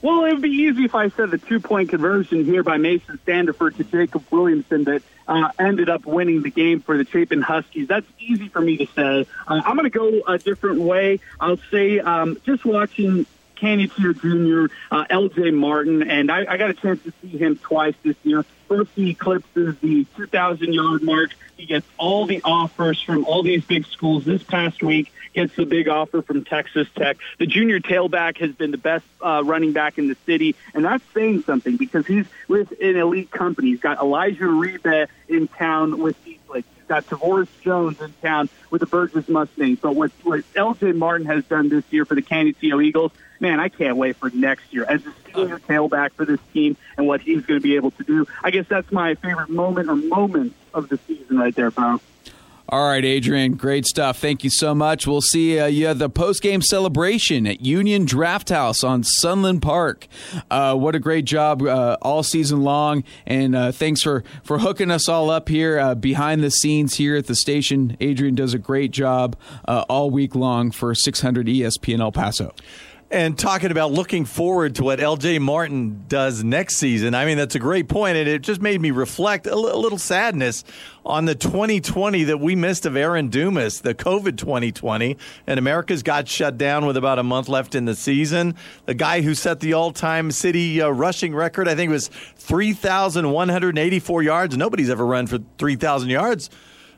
Well, 0.04 0.26
it 0.26 0.34
would 0.34 0.44
be 0.44 0.50
easy 0.50 0.86
if 0.86 0.94
I 0.94 1.10
said 1.10 1.32
the 1.32 1.40
two 1.40 1.60
point 1.60 1.90
conversion 1.90 2.46
here 2.46 2.62
by 2.62 2.78
Mason 2.78 3.18
Standifer 3.24 3.72
to 3.72 3.84
Jacob 3.84 4.24
Williamson 4.30 4.84
that 4.84 5.02
uh, 5.28 5.50
ended 5.58 5.90
up 5.90 6.06
winning 6.06 6.44
the 6.44 6.52
game 6.52 6.82
for 6.82 6.96
the 6.96 7.06
Chapin 7.06 7.42
Huskies. 7.42 7.88
That's 7.88 8.06
easy 8.20 8.50
for 8.50 8.62
me 8.62 8.78
to 8.78 8.86
say. 8.86 9.26
Uh, 9.48 9.62
I'm 9.66 9.76
going 9.76 9.90
to 9.92 9.98
go 9.98 10.22
a 10.28 10.38
different 10.38 10.82
way. 10.82 11.22
I'll 11.40 11.60
say 11.72 11.98
um, 11.98 12.38
just 12.46 12.64
watching 12.64 13.26
Canutillo 13.60 14.14
Jr., 14.14 14.74
uh, 14.92 15.06
LJ 15.06 15.54
Martin, 15.54 16.04
and 16.04 16.32
I, 16.32 16.46
I 16.48 16.58
got 16.58 16.70
a 16.70 16.74
chance 16.74 17.02
to 17.04 17.14
see 17.22 17.38
him 17.38 17.58
twice 17.58 17.96
this 18.04 18.16
year. 18.24 18.46
First, 18.68 18.92
he 18.96 19.12
eclipses 19.12 19.78
the 19.80 20.06
2,000 20.16 20.74
yard 20.74 21.02
mark. 21.04 21.32
He 21.56 21.66
gets 21.66 21.88
all 21.98 22.26
the 22.26 22.42
offers 22.44 23.02
from 23.02 23.26
all 23.26 23.44
these 23.44 23.64
big 23.64 23.86
schools 23.86 24.26
this 24.26 24.44
past 24.44 24.84
week. 24.84 25.12
Gets 25.34 25.56
the 25.56 25.66
big 25.66 25.88
offer 25.88 26.22
from 26.22 26.44
Texas 26.44 26.88
Tech. 26.96 27.18
The 27.38 27.46
junior 27.46 27.80
tailback 27.80 28.38
has 28.40 28.52
been 28.54 28.72
the 28.72 28.78
best 28.78 29.06
uh, 29.22 29.44
running 29.46 29.72
back 29.72 29.98
in 29.98 30.08
the 30.08 30.18
city, 30.26 30.56
and 30.74 30.84
that's 30.84 31.04
saying 31.14 31.44
something 31.44 31.78
because 31.78 32.08
he's 32.08 32.26
with 32.48 32.72
an 32.82 32.96
elite 32.96 33.30
company. 33.30 33.70
He's 33.70 33.80
got 33.80 34.00
Elijah 34.00 34.46
Uribe 34.46 35.08
in 35.28 35.48
town 35.48 36.00
with 36.00 36.16
Eastlake. 36.28 36.66
Got 36.88 37.06
Tavoris 37.06 37.50
Jones 37.62 38.02
in 38.02 38.14
town 38.22 38.50
with 38.70 38.82
the 38.82 38.88
Burgess 38.88 39.28
Mustangs. 39.28 39.80
But 39.80 39.96
what, 39.96 40.12
what 40.24 40.42
LJ 40.54 40.96
Martin 40.96 41.28
has 41.28 41.44
done 41.46 41.70
this 41.70 41.84
year 41.92 42.06
for 42.06 42.16
the 42.16 42.22
Canutillo 42.22 42.84
Eagles, 42.84 43.12
man, 43.40 43.60
I 43.60 43.70
can't 43.70 43.98
wait 43.98 44.16
for 44.16 44.30
next 44.30 44.74
year 44.74 44.86
as 44.88 45.06
a 45.06 45.14
senior 45.26 45.60
tailback 45.60 46.14
for 46.14 46.26
this 46.26 46.40
team 46.54 46.78
and 46.98 47.08
what 47.08 47.22
he's 47.22 47.46
going 47.46 47.60
to 47.60 47.64
be 47.64 47.76
able 47.76 47.92
to 47.92 48.04
do. 48.04 48.26
I 48.44 48.52
guess 48.52 48.68
that's 48.68 48.92
my 48.92 49.16
favorite 49.16 49.50
moment 49.50 49.90
or 49.90 49.96
moments 49.96 50.56
of 50.74 50.90
the 50.90 50.98
season 51.08 51.38
right 51.38 51.54
there, 51.54 51.72
Bo. 51.72 52.00
All 52.70 52.86
right, 52.86 53.06
Adrian, 53.06 53.54
great 53.54 53.86
stuff. 53.86 54.20
Thank 54.20 54.44
you 54.44 54.50
so 54.50 54.76
much. 54.76 55.08
We'll 55.08 55.22
see 55.22 55.58
uh, 55.58 55.68
you 55.68 55.88
at 55.88 56.00
the 56.00 56.10
post 56.10 56.42
game 56.42 56.62
celebration 56.62 57.48
at 57.48 57.62
Union 57.62 58.04
Draft 58.04 58.50
House 58.50 58.84
on 58.84 59.04
Sunland 59.04 59.62
Park. 59.62 60.06
Uh, 60.52 60.76
what 60.76 60.94
a 60.94 61.00
great 61.00 61.24
job 61.24 61.62
uh, 61.62 61.96
all 62.02 62.24
season 62.24 62.64
long, 62.64 63.06
and 63.26 63.56
uh, 63.56 63.72
thanks 63.72 64.02
for 64.02 64.26
for 64.44 64.60
hooking 64.60 64.92
us 64.92 65.08
all 65.08 65.30
up 65.30 65.48
here 65.48 65.80
uh, 65.80 65.96
behind 65.96 66.44
the 66.44 66.52
scenes 66.52 66.96
here 66.96 67.16
at 67.16 67.28
the 67.28 67.36
station. 67.36 67.96
Adrian 68.02 68.36
does 68.36 68.54
a 68.54 68.60
great 68.60 68.92
job 68.92 69.38
uh, 69.66 69.86
all 69.88 70.10
week 70.10 70.36
long 70.36 70.70
for 70.70 70.94
600 70.94 71.48
ESPN 71.48 72.02
El 72.02 72.12
Paso. 72.12 72.54
And 73.10 73.40
talking 73.40 73.72
about 73.72 73.94
looking 73.94 74.26
forward 74.26 74.76
to 74.76 74.84
what 74.84 75.00
LJ 75.00 75.40
Martin 75.40 76.04
does 76.10 76.44
next 76.44 76.76
season, 76.76 77.16
I 77.16 77.24
mean, 77.24 77.38
that's 77.38 77.56
a 77.56 77.60
great 77.60 77.88
point, 77.88 78.18
and 78.18 78.28
it 78.28 78.42
just 78.42 78.62
made 78.62 78.82
me 78.82 78.92
reflect 78.92 79.48
a, 79.48 79.56
little 79.56 79.98
sadness 79.98 80.66
on 81.06 81.24
the 81.24 81.34
2020 81.34 82.26
that 82.26 82.42
we 82.42 82.54
missed 82.54 82.86
of 82.86 82.98
Aaron 82.98 83.30
Dumas, 83.30 83.80
the 83.80 83.96
COVID 83.96 84.38
2020, 84.38 85.16
and 85.48 85.58
Americas 85.58 86.04
got 86.04 86.28
shut 86.28 86.58
down 86.58 86.86
with 86.86 86.98
about 86.98 87.18
a 87.18 87.24
month 87.24 87.48
left 87.48 87.76
in 87.76 87.86
the 87.86 87.96
season. 87.96 88.56
The 88.88 88.94
guy 88.94 89.22
who 89.22 89.36
set 89.36 89.62
the 89.62 89.72
all 89.72 89.94
time 89.94 90.30
city 90.30 90.82
uh, 90.82 90.90
rushing 90.90 91.34
record, 91.34 91.70
I 91.70 91.76
think 91.76 91.90
it 91.90 91.94
was 91.94 92.10
3,184 92.10 94.24
yards. 94.24 94.58
Nobody's 94.58 94.90
ever 94.90 95.06
run 95.06 95.28
for 95.28 95.40
3,000 95.58 96.10
yards. 96.10 96.50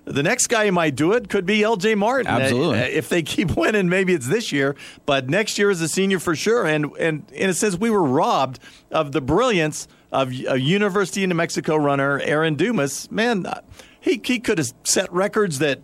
The 0.09 0.23
next 0.23 0.47
guy 0.47 0.65
who 0.65 0.71
might 0.71 0.95
do 0.95 1.13
it 1.13 1.29
could 1.29 1.45
be 1.45 1.61
L.J. 1.63 1.93
Martin. 1.95 2.27
Absolutely. 2.27 2.79
Uh, 2.79 2.85
If 2.85 3.09
they 3.09 3.21
keep 3.21 3.55
winning, 3.55 3.89
maybe 3.89 4.13
it's 4.13 4.27
this 4.27 4.51
year, 4.51 4.75
but 5.05 5.29
next 5.29 5.57
year 5.59 5.69
is 5.69 5.81
a 5.81 5.87
senior 5.87 6.17
for 6.19 6.35
sure. 6.35 6.65
And 6.65 6.87
and 6.99 7.23
in 7.31 7.49
a 7.49 7.53
sense, 7.53 7.77
we 7.77 7.89
were 7.91 8.03
robbed 8.03 8.59
of 8.91 9.11
the 9.11 9.21
brilliance 9.21 9.87
of 10.11 10.29
a 10.47 10.57
University 10.59 11.23
of 11.23 11.29
New 11.29 11.35
Mexico 11.35 11.75
runner, 11.75 12.19
Aaron 12.23 12.55
Dumas. 12.55 13.09
Man, 13.11 13.45
uh, 13.45 13.61
he 13.99 14.19
he 14.23 14.39
could 14.39 14.57
have 14.57 14.73
set 14.83 15.11
records 15.13 15.59
that. 15.59 15.79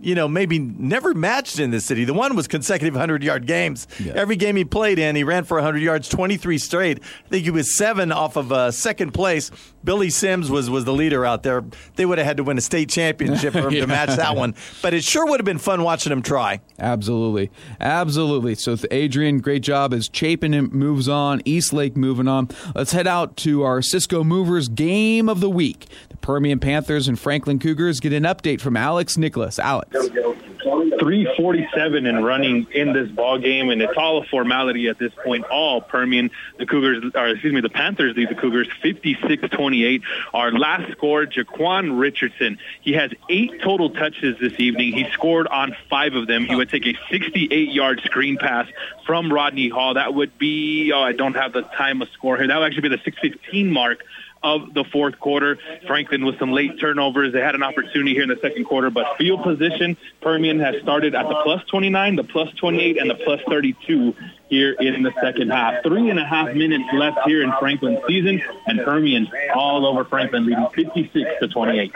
You 0.00 0.14
know, 0.14 0.28
maybe 0.28 0.58
never 0.58 1.12
matched 1.14 1.58
in 1.58 1.70
this 1.72 1.84
city. 1.84 2.04
The 2.04 2.14
one 2.14 2.36
was 2.36 2.46
consecutive 2.46 2.94
100 2.94 3.22
yard 3.22 3.46
games. 3.46 3.88
Every 4.14 4.36
game 4.36 4.54
he 4.56 4.64
played 4.64 4.98
in, 4.98 5.16
he 5.16 5.24
ran 5.24 5.44
for 5.44 5.56
100 5.56 5.78
yards, 5.82 6.08
23 6.08 6.56
straight. 6.58 7.00
I 7.02 7.28
think 7.28 7.44
he 7.44 7.50
was 7.50 7.76
seven 7.76 8.12
off 8.12 8.36
of 8.36 8.52
uh, 8.52 8.70
second 8.70 9.12
place. 9.12 9.50
Billy 9.82 10.10
Sims 10.10 10.50
was 10.50 10.68
was 10.70 10.84
the 10.84 10.92
leader 10.92 11.24
out 11.24 11.42
there. 11.42 11.64
They 11.96 12.06
would 12.06 12.18
have 12.18 12.26
had 12.26 12.36
to 12.36 12.44
win 12.44 12.58
a 12.58 12.60
state 12.60 12.88
championship 12.90 13.52
for 13.52 13.68
him 13.68 13.72
Yeah. 13.72 13.80
to 13.82 13.86
match 13.86 14.16
that 14.16 14.36
one. 14.36 14.54
But 14.82 14.94
it 14.94 15.02
sure 15.04 15.26
would 15.26 15.40
have 15.40 15.44
been 15.44 15.58
fun 15.58 15.82
watching 15.82 16.12
him 16.12 16.22
try. 16.22 16.60
Absolutely. 16.78 17.50
Absolutely. 17.80 18.54
So, 18.54 18.76
Adrian, 18.90 19.38
great 19.40 19.62
job 19.62 19.92
as 19.94 20.08
Chapin 20.12 20.52
moves 20.72 21.08
on, 21.08 21.42
Eastlake 21.44 21.96
moving 21.96 22.28
on. 22.28 22.48
Let's 22.74 22.92
head 22.92 23.06
out 23.06 23.36
to 23.38 23.62
our 23.62 23.82
Cisco 23.82 24.22
Movers 24.24 24.68
game 24.68 25.28
of 25.28 25.40
the 25.40 25.50
week. 25.50 25.86
Permian 26.28 26.60
Panthers 26.60 27.08
and 27.08 27.18
Franklin 27.18 27.58
Cougars 27.58 27.98
get 28.00 28.12
an 28.12 28.24
update 28.24 28.60
from 28.60 28.76
Alex 28.76 29.16
Nicholas. 29.16 29.58
Alex. 29.58 29.96
347 29.96 32.04
and 32.04 32.22
running 32.22 32.66
in 32.70 32.92
this 32.92 33.08
ball 33.08 33.38
game, 33.38 33.70
and 33.70 33.80
it's 33.80 33.96
all 33.96 34.22
a 34.22 34.26
formality 34.26 34.88
at 34.88 34.98
this 34.98 35.10
point. 35.24 35.46
All 35.46 35.80
Permian, 35.80 36.30
the 36.58 36.66
Cougars, 36.66 37.02
or 37.14 37.28
excuse 37.28 37.54
me, 37.54 37.62
the 37.62 37.70
Panthers 37.70 38.14
lead 38.14 38.28
the 38.28 38.34
Cougars 38.34 38.68
56-28. 38.84 40.02
Our 40.34 40.52
last 40.52 40.92
score, 40.92 41.24
Jaquan 41.24 41.98
Richardson. 41.98 42.58
He 42.82 42.92
has 42.92 43.10
eight 43.30 43.62
total 43.62 43.88
touches 43.88 44.38
this 44.38 44.52
evening. 44.58 44.92
He 44.92 45.06
scored 45.14 45.46
on 45.46 45.74
five 45.88 46.12
of 46.12 46.26
them. 46.26 46.44
He 46.44 46.54
would 46.54 46.68
take 46.68 46.84
a 46.84 46.92
68-yard 47.10 48.02
screen 48.04 48.36
pass 48.36 48.68
from 49.06 49.32
Rodney 49.32 49.70
Hall. 49.70 49.94
That 49.94 50.12
would 50.12 50.38
be, 50.38 50.92
oh, 50.92 51.00
I 51.00 51.12
don't 51.12 51.36
have 51.36 51.54
the 51.54 51.62
time 51.62 52.02
of 52.02 52.10
score 52.10 52.36
here. 52.36 52.48
That 52.48 52.58
would 52.58 52.66
actually 52.66 52.90
be 52.90 52.96
the 52.96 53.02
615 53.02 53.70
mark 53.70 54.04
of 54.42 54.74
the 54.74 54.84
fourth 54.84 55.18
quarter. 55.18 55.58
Franklin 55.86 56.24
with 56.24 56.38
some 56.38 56.52
late 56.52 56.78
turnovers. 56.80 57.32
They 57.32 57.40
had 57.40 57.54
an 57.54 57.62
opportunity 57.62 58.12
here 58.14 58.22
in 58.22 58.28
the 58.28 58.38
second 58.40 58.64
quarter, 58.64 58.90
but 58.90 59.16
field 59.16 59.42
position, 59.42 59.96
Permian 60.20 60.60
has 60.60 60.80
started 60.82 61.14
at 61.14 61.28
the 61.28 61.40
plus 61.42 61.62
29, 61.64 62.16
the 62.16 62.24
plus 62.24 62.52
28, 62.54 62.98
and 62.98 63.10
the 63.10 63.14
plus 63.14 63.40
32 63.48 64.14
here 64.48 64.72
in 64.72 65.02
the 65.02 65.12
second 65.20 65.50
half. 65.50 65.82
Three 65.82 66.10
and 66.10 66.18
a 66.18 66.24
half 66.24 66.54
minutes 66.54 66.84
left 66.92 67.20
here 67.26 67.42
in 67.42 67.52
Franklin's 67.58 68.00
season, 68.06 68.42
and 68.66 68.80
Permian 68.80 69.28
all 69.54 69.86
over 69.86 70.04
Franklin 70.04 70.46
leading 70.46 70.68
56 70.74 71.30
to 71.40 71.48
28. 71.48 71.92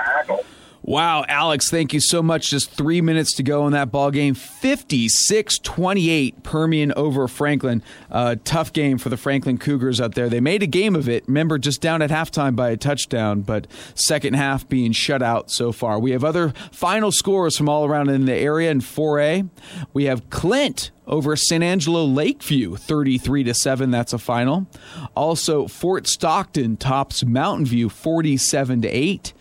Wow, 0.84 1.24
Alex, 1.28 1.70
thank 1.70 1.92
you 1.92 2.00
so 2.00 2.24
much. 2.24 2.50
Just 2.50 2.72
three 2.72 3.00
minutes 3.00 3.34
to 3.36 3.44
go 3.44 3.66
in 3.68 3.72
that 3.72 3.92
ball 3.92 4.10
game. 4.10 4.34
56 4.34 5.58
28 5.58 6.42
Permian 6.42 6.92
over 6.94 7.28
Franklin. 7.28 7.84
Uh, 8.10 8.34
tough 8.42 8.72
game 8.72 8.98
for 8.98 9.08
the 9.08 9.16
Franklin 9.16 9.58
Cougars 9.58 10.00
out 10.00 10.16
there. 10.16 10.28
They 10.28 10.40
made 10.40 10.60
a 10.60 10.66
game 10.66 10.96
of 10.96 11.08
it. 11.08 11.22
Remember, 11.28 11.56
just 11.56 11.80
down 11.80 12.02
at 12.02 12.10
halftime 12.10 12.56
by 12.56 12.70
a 12.70 12.76
touchdown, 12.76 13.42
but 13.42 13.68
second 13.94 14.34
half 14.34 14.68
being 14.68 14.90
shut 14.90 15.22
out 15.22 15.52
so 15.52 15.70
far. 15.70 16.00
We 16.00 16.10
have 16.10 16.24
other 16.24 16.52
final 16.72 17.12
scores 17.12 17.56
from 17.56 17.68
all 17.68 17.84
around 17.84 18.08
in 18.10 18.24
the 18.24 18.34
area 18.34 18.72
in 18.72 18.80
4A. 18.80 19.48
We 19.92 20.04
have 20.06 20.30
Clint 20.30 20.90
over 21.06 21.36
San 21.36 21.62
Angelo 21.62 22.04
Lakeview 22.04 22.76
33 22.76 23.44
to 23.44 23.54
7 23.54 23.90
that's 23.90 24.12
a 24.12 24.18
final 24.18 24.68
also 25.16 25.66
Fort 25.66 26.06
Stockton 26.06 26.76
tops 26.76 27.24
Mountain 27.24 27.66
View 27.66 27.88
47 27.88 28.82
to 28.82 28.88
8 28.88 29.32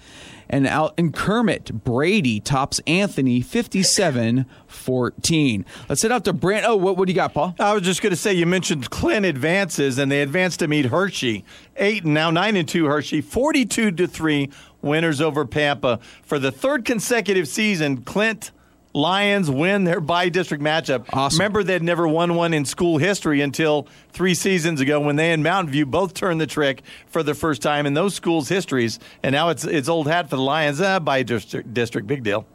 and 0.52 0.68
out 0.68 0.94
in 0.98 1.14
Kermit, 1.14 1.84
Brady 1.84 2.40
tops 2.40 2.80
Anthony 2.86 3.42
57 3.42 4.46
14. 4.68 5.66
Let's 5.88 6.02
head 6.02 6.12
out 6.12 6.26
to 6.26 6.34
Brand. 6.34 6.66
Oh, 6.66 6.76
what, 6.76 6.98
what 6.98 7.08
do 7.08 7.12
you 7.12 7.16
got, 7.16 7.34
Paul? 7.34 7.56
I 7.58 7.74
was 7.74 7.84
just 7.84 8.02
going 8.02 8.12
to 8.12 8.18
say 8.18 8.34
you 8.34 8.46
mentioned 8.46 8.90
Clint 8.90 9.26
advances, 9.26 9.98
and 9.98 10.12
they 10.12 10.22
advanced 10.22 10.60
to 10.60 10.68
meet 10.68 10.88
Hirschi. 10.88 11.44
Eight 11.78 12.04
and 12.04 12.14
now 12.14 12.30
nine 12.30 12.56
and 12.58 12.68
two 12.68 12.84
Hirschi, 12.84 13.24
42 13.24 13.92
to 13.92 14.08
three 14.08 14.50
winners 14.82 15.22
over 15.22 15.46
Pampa 15.46 16.00
for 16.22 16.38
the 16.38 16.52
third 16.52 16.84
consecutive 16.84 17.48
season. 17.48 18.04
Clint 18.04 18.52
Lions 18.94 19.50
win 19.50 19.86
their 19.86 20.02
bi-district 20.02 20.62
matchup. 20.62 21.06
Awesome. 21.14 21.38
Remember, 21.40 21.64
they'd 21.64 21.82
never 21.82 22.08
won 22.08 22.36
one 22.36 22.54
in 22.54 22.66
school 22.66 22.98
history 22.98 23.40
until 23.42 23.88
three 24.10 24.34
seasons 24.34 24.82
ago 24.82 25.00
when 25.00 25.16
they 25.16 25.32
and 25.32 25.42
Mountain 25.44 25.72
View 25.72 25.86
both 25.86 26.14
turned 26.14 26.42
the 26.42 26.48
trick 26.48 26.82
for 27.08 27.24
the 27.24 27.34
first 27.34 27.62
time 27.62 27.86
in 27.86 27.94
those 27.94 28.14
schools' 28.16 28.50
histories. 28.50 29.00
And 29.24 29.32
now 29.34 29.50
it's 29.50 29.64
it's 29.64 29.88
old 29.88 30.08
hat 30.08 30.30
for 30.30 30.36
the 30.36 30.42
Lions. 30.42 30.82
Uh, 30.82 31.00
bi-district, 31.00 31.74
district, 31.74 32.06
big 32.08 32.24
deal. 32.24 32.46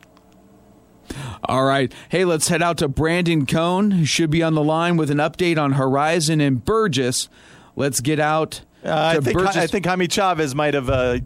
All 1.45 1.65
right. 1.65 1.93
Hey, 2.09 2.25
let's 2.25 2.49
head 2.49 2.63
out 2.63 2.79
to 2.79 2.89
Brandon 2.89 3.47
Cohn, 3.47 3.93
who 3.93 4.05
should 4.05 4.31
be 4.31 4.43
on 4.43 4.55
the 4.55 4.63
line 4.65 4.97
with 4.97 5.11
an 5.11 5.19
update 5.19 5.57
on 5.57 5.73
Horizon 5.73 6.41
and 6.41 6.65
Burgess. 6.65 7.29
Let's 7.77 8.01
get 8.01 8.19
out 8.21 8.63
Uh, 8.85 9.15
I 9.17 9.21
think 9.21 9.39
Burgess. 9.39 9.57
I 9.57 9.67
think 9.69 9.87
Jaime 9.87 10.09
Chavez 10.09 10.55
might 10.55 10.75
have. 10.75 10.91
Uh, 10.91 11.19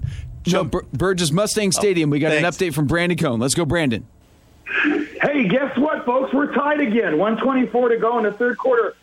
no. 0.47 0.65
Bur- 0.65 0.85
Burgess 0.93 1.33
Mustang 1.33 1.73
Stadium. 1.73 2.11
we 2.11 2.19
got 2.19 2.33
an 2.33 2.45
update 2.45 2.75
from 2.75 2.87
Brandon 2.87 3.17
Cohn. 3.19 3.41
Let's 3.41 3.55
go, 3.55 3.65
Brandon. 3.65 4.07
Hey, 4.71 5.49
guess 5.49 5.77
what, 5.77 6.05
folks? 6.05 6.33
We're 6.33 6.53
tied 6.53 6.81
again. 6.81 7.19
124 7.19 7.89
to 7.91 7.97
go 7.97 8.19
in 8.19 8.25
the 8.25 8.33
third 8.33 8.57
quarter. 8.57 8.95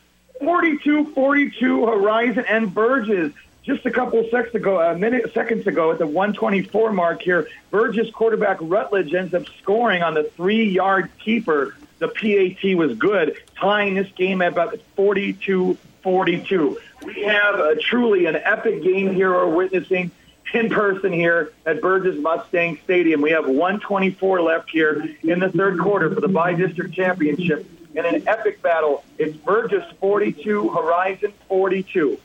42-42 0.41 1.87
Horizon 1.87 2.45
and 2.47 2.73
Burgess. 2.73 3.33
Just 3.63 3.85
a 3.85 3.91
couple 3.91 4.23
seconds 4.31 4.55
ago, 4.55 4.79
a 4.79 4.97
minute, 4.97 5.33
seconds 5.33 5.67
ago, 5.67 5.91
at 5.91 5.99
the 5.99 6.07
124 6.07 6.93
mark 6.93 7.21
here, 7.21 7.49
Burgess 7.69 8.09
quarterback 8.11 8.57
Rutledge 8.61 9.13
ends 9.13 9.33
up 9.33 9.45
scoring 9.61 10.01
on 10.01 10.13
the 10.13 10.23
three-yard 10.23 11.09
keeper. 11.19 11.75
The 11.99 12.07
PAT 12.07 12.77
was 12.77 12.97
good, 12.97 13.35
tying 13.59 13.95
this 13.95 14.09
game 14.13 14.41
at 14.41 14.53
about 14.53 14.79
42-42. 14.97 16.77
We 17.03 17.23
have 17.23 17.59
a, 17.59 17.75
truly 17.75 18.25
an 18.25 18.37
epic 18.37 18.83
game 18.83 19.13
here 19.13 19.31
we're 19.31 19.53
witnessing 19.53 20.11
in 20.53 20.69
person 20.69 21.11
here 21.13 21.51
at 21.65 21.81
Burgess 21.81 22.17
Mustang 22.19 22.79
Stadium. 22.83 23.21
We 23.21 23.31
have 23.31 23.45
124 23.45 24.41
left 24.41 24.69
here 24.69 25.15
in 25.23 25.39
the 25.39 25.49
third 25.49 25.79
quarter 25.79 26.13
for 26.13 26.21
the 26.21 26.27
bi-district 26.27 26.93
championship. 26.93 27.69
In 27.95 28.05
an 28.05 28.27
epic 28.27 28.61
battle, 28.61 29.03
it's 29.17 29.35
Burgess 29.37 29.85
42, 29.99 30.69
Horizon 30.69 31.33
42. 31.47 32.19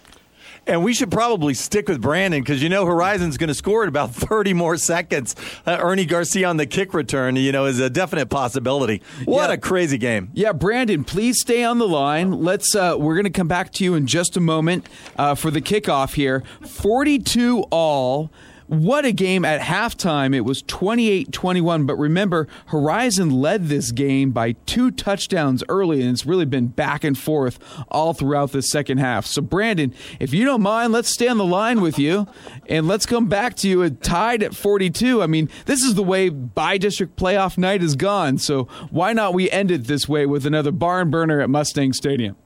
And 0.65 0.85
we 0.85 0.95
should 0.95 1.11
probably 1.11 1.55
stick 1.55 1.89
with 1.89 2.01
Brandon 2.01 2.41
because 2.41 2.63
you 2.63 2.69
know 2.69 2.87
Horizon's 2.87 3.37
going 3.37 3.49
to 3.49 3.55
score 3.55 3.83
in 3.83 3.89
about 3.89 4.11
30 4.15 4.55
more 4.55 4.77
seconds. 4.77 5.35
Uh, 5.67 5.77
Ernie 5.81 6.05
Garcia 6.05 6.47
on 6.49 6.57
the 6.57 6.67
kick 6.67 6.95
return, 6.95 7.35
you 7.35 7.51
know, 7.51 7.65
is 7.67 7.81
a 7.81 7.91
definite 7.91 8.27
possibility. 8.31 9.03
What 9.25 9.49
Yeah. 9.51 9.55
a 9.55 9.59
crazy 9.59 9.99
game. 9.99 10.31
Yeah, 10.35 10.53
Brandon, 10.53 11.03
please 11.03 11.41
stay 11.41 11.65
on 11.65 11.79
the 11.79 11.89
line. 11.89 12.31
Let's. 12.43 12.77
Uh, 12.77 12.95
we're 12.97 13.15
going 13.15 13.25
to 13.25 13.31
come 13.31 13.49
back 13.49 13.73
to 13.73 13.85
you 13.85 13.95
in 13.95 14.07
just 14.07 14.37
a 14.37 14.41
moment 14.41 14.87
uh, 15.17 15.35
for 15.35 15.51
the 15.51 15.61
kickoff 15.61 16.15
here. 16.15 16.45
Forty-two 16.65 17.63
all. 17.71 18.31
What 18.67 19.05
a 19.05 19.13
game 19.13 19.45
at 19.45 19.61
halftime. 19.61 20.35
It 20.35 20.43
was 20.43 20.63
28-21, 20.65 21.87
but 21.87 21.97
remember 21.97 22.49
Horizon 22.67 23.31
led 23.31 23.67
this 23.67 23.93
game 23.93 24.31
by 24.31 24.53
two 24.67 24.91
touchdowns 24.91 25.65
early 25.69 26.01
and 26.01 26.11
it's 26.11 26.27
really 26.27 26.45
been 26.45 26.69
back 26.69 27.05
and 27.05 27.19
forth 27.19 27.59
all 27.89 28.15
throughout 28.15 28.53
the 28.53 28.63
second 28.63 28.99
half. 28.99 29.27
So 29.27 29.43
Brandon, 29.43 29.95
if 30.21 30.33
you 30.33 30.45
don't 30.45 30.63
mind, 30.63 30.93
let's 30.93 31.09
stay 31.09 31.29
on 31.29 31.39
the 31.39 31.45
line 31.45 31.81
with 31.81 31.99
you 31.99 32.27
and 32.69 32.87
let's 32.87 33.07
come 33.07 33.27
back 33.27 33.57
to 33.57 33.69
you 33.69 33.83
at 33.83 34.03
tied 34.03 34.43
at 34.43 34.55
42. 34.55 35.23
I 35.23 35.27
mean, 35.27 35.49
this 35.67 35.83
is 35.83 35.95
the 35.95 36.03
way 36.03 36.29
bi-district 36.29 37.17
playoff 37.17 37.59
night 37.59 37.83
is 37.83 37.97
gone. 37.97 38.39
So 38.39 38.65
why 38.91 39.13
not 39.13 39.35
we 39.35 39.51
end 39.51 39.71
it 39.71 39.85
this 39.85 40.09
way 40.09 40.27
with 40.27 40.47
another 40.47 40.73
barn 40.73 41.11
burner 41.11 41.41
at 41.41 41.51
Mustang 41.51 41.93
Stadium? 41.93 42.37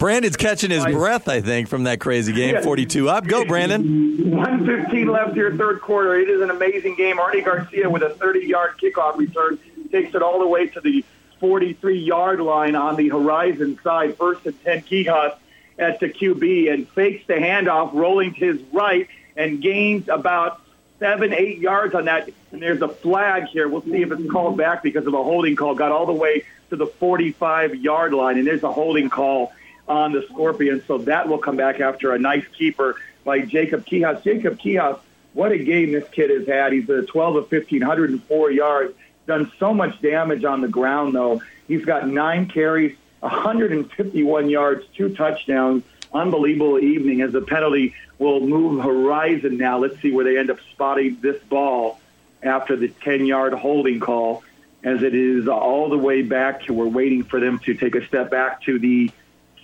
Brandon's 0.00 0.38
catching 0.38 0.70
his 0.70 0.82
breath, 0.86 1.28
I 1.28 1.42
think, 1.42 1.68
from 1.68 1.84
that 1.84 2.00
crazy 2.00 2.32
game. 2.32 2.54
Yeah. 2.54 2.62
42 2.62 3.10
up. 3.10 3.26
Go, 3.26 3.44
Brandon. 3.44 4.30
115 4.34 5.06
left 5.06 5.34
here, 5.34 5.54
third 5.54 5.82
quarter. 5.82 6.16
It 6.16 6.30
is 6.30 6.40
an 6.40 6.48
amazing 6.48 6.96
game. 6.96 7.20
Artie 7.20 7.42
Garcia 7.42 7.88
with 7.88 8.02
a 8.02 8.08
30-yard 8.08 8.78
kickoff 8.82 9.18
return 9.18 9.58
takes 9.92 10.14
it 10.14 10.22
all 10.22 10.40
the 10.40 10.46
way 10.46 10.68
to 10.68 10.80
the 10.80 11.04
43-yard 11.42 12.40
line 12.40 12.76
on 12.76 12.96
the 12.96 13.10
Horizon 13.10 13.78
side. 13.84 14.16
First 14.16 14.46
and 14.46 14.64
10 14.64 14.82
Quijas 14.84 15.36
at 15.78 16.00
the 16.00 16.08
QB 16.08 16.72
and 16.72 16.88
fakes 16.88 17.26
the 17.26 17.34
handoff, 17.34 17.92
rolling 17.92 18.32
to 18.34 18.54
his 18.54 18.62
right 18.72 19.06
and 19.36 19.60
gains 19.60 20.08
about 20.08 20.62
seven, 20.98 21.34
eight 21.34 21.58
yards 21.58 21.94
on 21.94 22.06
that. 22.06 22.30
And 22.52 22.62
there's 22.62 22.80
a 22.80 22.88
flag 22.88 23.48
here. 23.48 23.68
We'll 23.68 23.82
see 23.82 24.00
if 24.00 24.10
it's 24.10 24.30
called 24.30 24.56
back 24.56 24.82
because 24.82 25.06
of 25.06 25.12
a 25.12 25.22
holding 25.22 25.56
call. 25.56 25.74
Got 25.74 25.92
all 25.92 26.06
the 26.06 26.14
way 26.14 26.44
to 26.70 26.76
the 26.76 26.86
45-yard 26.86 28.14
line, 28.14 28.38
and 28.38 28.46
there's 28.46 28.62
a 28.62 28.72
holding 28.72 29.10
call 29.10 29.52
on 29.90 30.12
the 30.12 30.24
Scorpions. 30.30 30.84
So 30.86 30.98
that 30.98 31.28
will 31.28 31.38
come 31.38 31.56
back 31.56 31.80
after 31.80 32.14
a 32.14 32.18
nice 32.18 32.46
keeper 32.56 32.96
by 33.24 33.40
Jacob 33.40 33.84
Quijas. 33.84 34.22
Jacob 34.22 34.58
Quijas, 34.58 35.00
what 35.34 35.50
a 35.52 35.58
game 35.58 35.92
this 35.92 36.08
kid 36.10 36.30
has 36.30 36.46
had. 36.46 36.72
He's 36.72 36.88
a 36.88 37.02
12 37.02 37.36
of 37.36 37.48
15, 37.48 37.80
104 37.80 38.50
yards. 38.52 38.94
Done 39.26 39.50
so 39.58 39.74
much 39.74 40.00
damage 40.00 40.44
on 40.44 40.60
the 40.60 40.68
ground, 40.68 41.14
though. 41.14 41.42
He's 41.66 41.84
got 41.84 42.08
nine 42.08 42.46
carries, 42.46 42.96
151 43.18 44.48
yards, 44.48 44.86
two 44.94 45.14
touchdowns. 45.14 45.82
Unbelievable 46.12 46.78
evening 46.78 47.20
as 47.20 47.32
the 47.32 47.42
penalty 47.42 47.94
will 48.18 48.40
move 48.40 48.82
Horizon 48.82 49.56
now. 49.56 49.78
Let's 49.78 50.00
see 50.00 50.12
where 50.12 50.24
they 50.24 50.38
end 50.38 50.50
up 50.50 50.58
spotting 50.72 51.18
this 51.20 51.40
ball 51.44 52.00
after 52.42 52.76
the 52.76 52.88
10 52.88 53.26
yard 53.26 53.54
holding 53.54 54.00
call 54.00 54.42
as 54.82 55.02
it 55.02 55.14
is 55.14 55.46
all 55.46 55.90
the 55.90 55.98
way 55.98 56.22
back 56.22 56.64
to 56.64 56.72
we're 56.72 56.86
waiting 56.86 57.22
for 57.22 57.38
them 57.38 57.58
to 57.60 57.74
take 57.74 57.94
a 57.94 58.06
step 58.06 58.30
back 58.30 58.62
to 58.62 58.78
the 58.78 59.10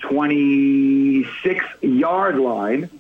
26 0.01 1.65
yard 1.83 2.39
line 2.39 2.91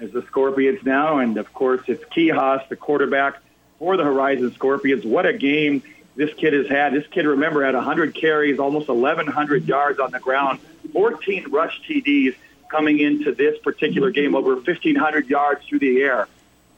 as 0.00 0.10
the 0.12 0.22
Scorpions 0.22 0.84
now. 0.84 1.18
And 1.18 1.36
of 1.38 1.52
course, 1.52 1.82
it's 1.86 2.04
Quijas, 2.04 2.68
the 2.68 2.76
quarterback 2.76 3.38
for 3.78 3.96
the 3.96 4.04
Horizon 4.04 4.52
Scorpions. 4.54 5.04
What 5.04 5.26
a 5.26 5.32
game 5.32 5.82
this 6.16 6.32
kid 6.34 6.52
has 6.52 6.68
had. 6.68 6.92
This 6.92 7.06
kid, 7.08 7.26
remember, 7.26 7.64
had 7.64 7.74
100 7.74 8.14
carries, 8.14 8.58
almost 8.58 8.88
1,100 8.88 9.66
yards 9.66 9.98
on 9.98 10.10
the 10.10 10.20
ground, 10.20 10.60
14 10.92 11.50
rush 11.50 11.80
TDs 11.88 12.34
coming 12.68 12.98
into 12.98 13.34
this 13.34 13.58
particular 13.58 14.10
game, 14.10 14.34
over 14.34 14.54
1,500 14.54 15.28
yards 15.28 15.64
through 15.66 15.78
the 15.78 16.02
air. 16.02 16.28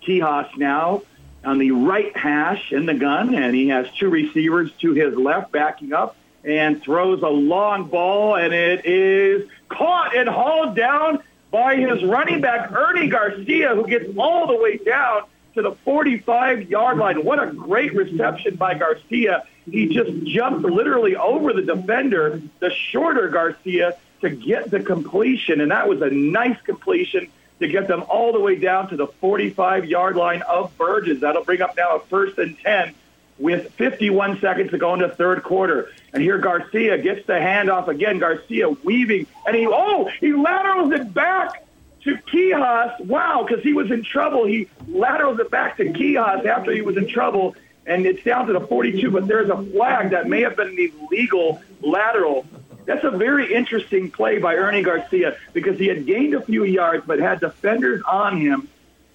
Quijas 0.03 0.57
now 0.57 1.03
on 1.45 1.59
the 1.59 1.71
right 1.73 2.17
hash 2.17 2.73
in 2.73 2.87
the 2.87 2.95
gun, 2.95 3.35
and 3.35 3.55
he 3.55 3.69
has 3.69 3.87
two 3.99 4.09
receivers 4.09 4.71
to 4.81 4.93
his 4.93 5.15
left 5.15 5.53
backing 5.53 5.93
up 5.93 6.17
and 6.43 6.83
throws 6.83 7.23
a 7.23 7.29
long 7.29 7.89
ball, 7.89 8.37
and 8.37 8.53
it 8.53 8.85
is 8.85 9.49
caught 9.69 10.17
and 10.17 10.29
hauled 10.29 10.77
down 10.77 11.23
by 11.51 11.77
his 11.77 12.03
running 12.03 12.41
back, 12.41 12.73
Ernie 12.73 13.09
Garcia, 13.09 13.75
who 13.75 13.87
gets 13.87 14.07
all 14.19 14.47
the 14.47 14.57
way 14.57 14.77
down 14.79 15.23
to 15.55 15.63
the 15.63 15.73
45 15.85 16.69
yard 16.71 16.99
line. 16.99 17.25
What 17.25 17.43
a 17.43 17.53
great 17.53 17.95
reception 17.95 18.57
by 18.57 18.75
Garcia. 18.75 19.47
He 19.71 19.89
just 19.89 20.25
jumped 20.25 20.63
literally 20.63 21.17
over 21.17 21.53
the 21.53 21.63
defender, 21.63 22.43
the 22.59 22.71
shorter 22.71 23.29
Garcia, 23.29 23.97
to 24.21 24.31
get 24.31 24.71
the 24.71 24.81
completion. 24.81 25.61
And 25.61 25.71
that 25.71 25.89
was 25.89 26.03
a 26.03 26.11
nice 26.11 26.61
completion 26.63 27.29
to 27.61 27.69
get 27.69 27.89
them 27.89 28.05
all 28.09 28.33
the 28.33 28.41
way 28.41 28.57
down 28.57 28.89
to 28.89 28.97
the 28.97 29.07
45 29.07 29.87
yard 29.87 30.17
line 30.17 30.43
of 30.43 30.77
Burgess. 30.77 31.21
That'll 31.21 31.45
bring 31.45 31.63
up 31.63 31.77
now 31.77 31.97
a 31.97 32.01
first 32.01 32.39
and 32.39 32.59
10 32.59 32.95
with 33.39 33.73
51 33.75 34.41
seconds 34.41 34.71
to 34.71 34.79
go 34.79 34.95
into 34.95 35.09
third 35.09 35.43
quarter. 35.43 35.93
And 36.15 36.23
here 36.23 36.39
Garcia 36.39 36.97
gets 36.97 37.27
the 37.27 37.33
handoff 37.33 37.89
again. 37.89 38.21
Garcia 38.21 38.71
weaving, 38.71 39.27
and 39.47 39.57
he 39.57 39.67
oh 39.67 40.09
he 40.21 40.33
laterals 40.33 40.93
it 40.93 41.13
back 41.13 41.67
to 42.05 42.17
Quijas. 42.17 43.05
Wow, 43.05 43.45
because 43.47 43.65
he 43.65 43.73
was 43.73 43.91
in 43.91 44.05
trouble. 44.05 44.47
He 44.47 44.69
laterals 44.87 45.41
it 45.41 45.51
back 45.51 45.77
to 45.79 45.87
Quijas 45.87 46.47
after 46.47 46.71
he 46.71 46.83
was 46.83 46.97
in 46.97 47.09
trouble, 47.09 47.57
and 47.85 48.07
it's 48.07 48.23
down 48.23 48.47
to 48.47 48.53
the 48.53 48.61
42. 48.61 49.11
But 49.11 49.27
there's 49.27 49.51
a 49.51 49.57
flag 49.57 50.11
that 50.11 50.29
may 50.29 50.43
have 50.43 50.57
been 50.57 50.69
an 50.69 50.93
illegal 51.11 51.61
lateral. 51.83 52.47
That's 52.85 53.03
a 53.03 53.11
very 53.11 53.53
interesting 53.53 54.13
play 54.13 54.39
by 54.39 54.55
Ernie 54.55 54.83
Garcia 54.83 55.37
because 55.53 55.79
he 55.79 55.89
had 55.89 56.07
gained 56.07 56.35
a 56.35 56.43
few 56.43 56.63
yards 56.63 57.05
but 57.07 57.19
had 57.19 57.41
defenders 57.41 58.03
on 58.09 58.41
him. 58.41 58.69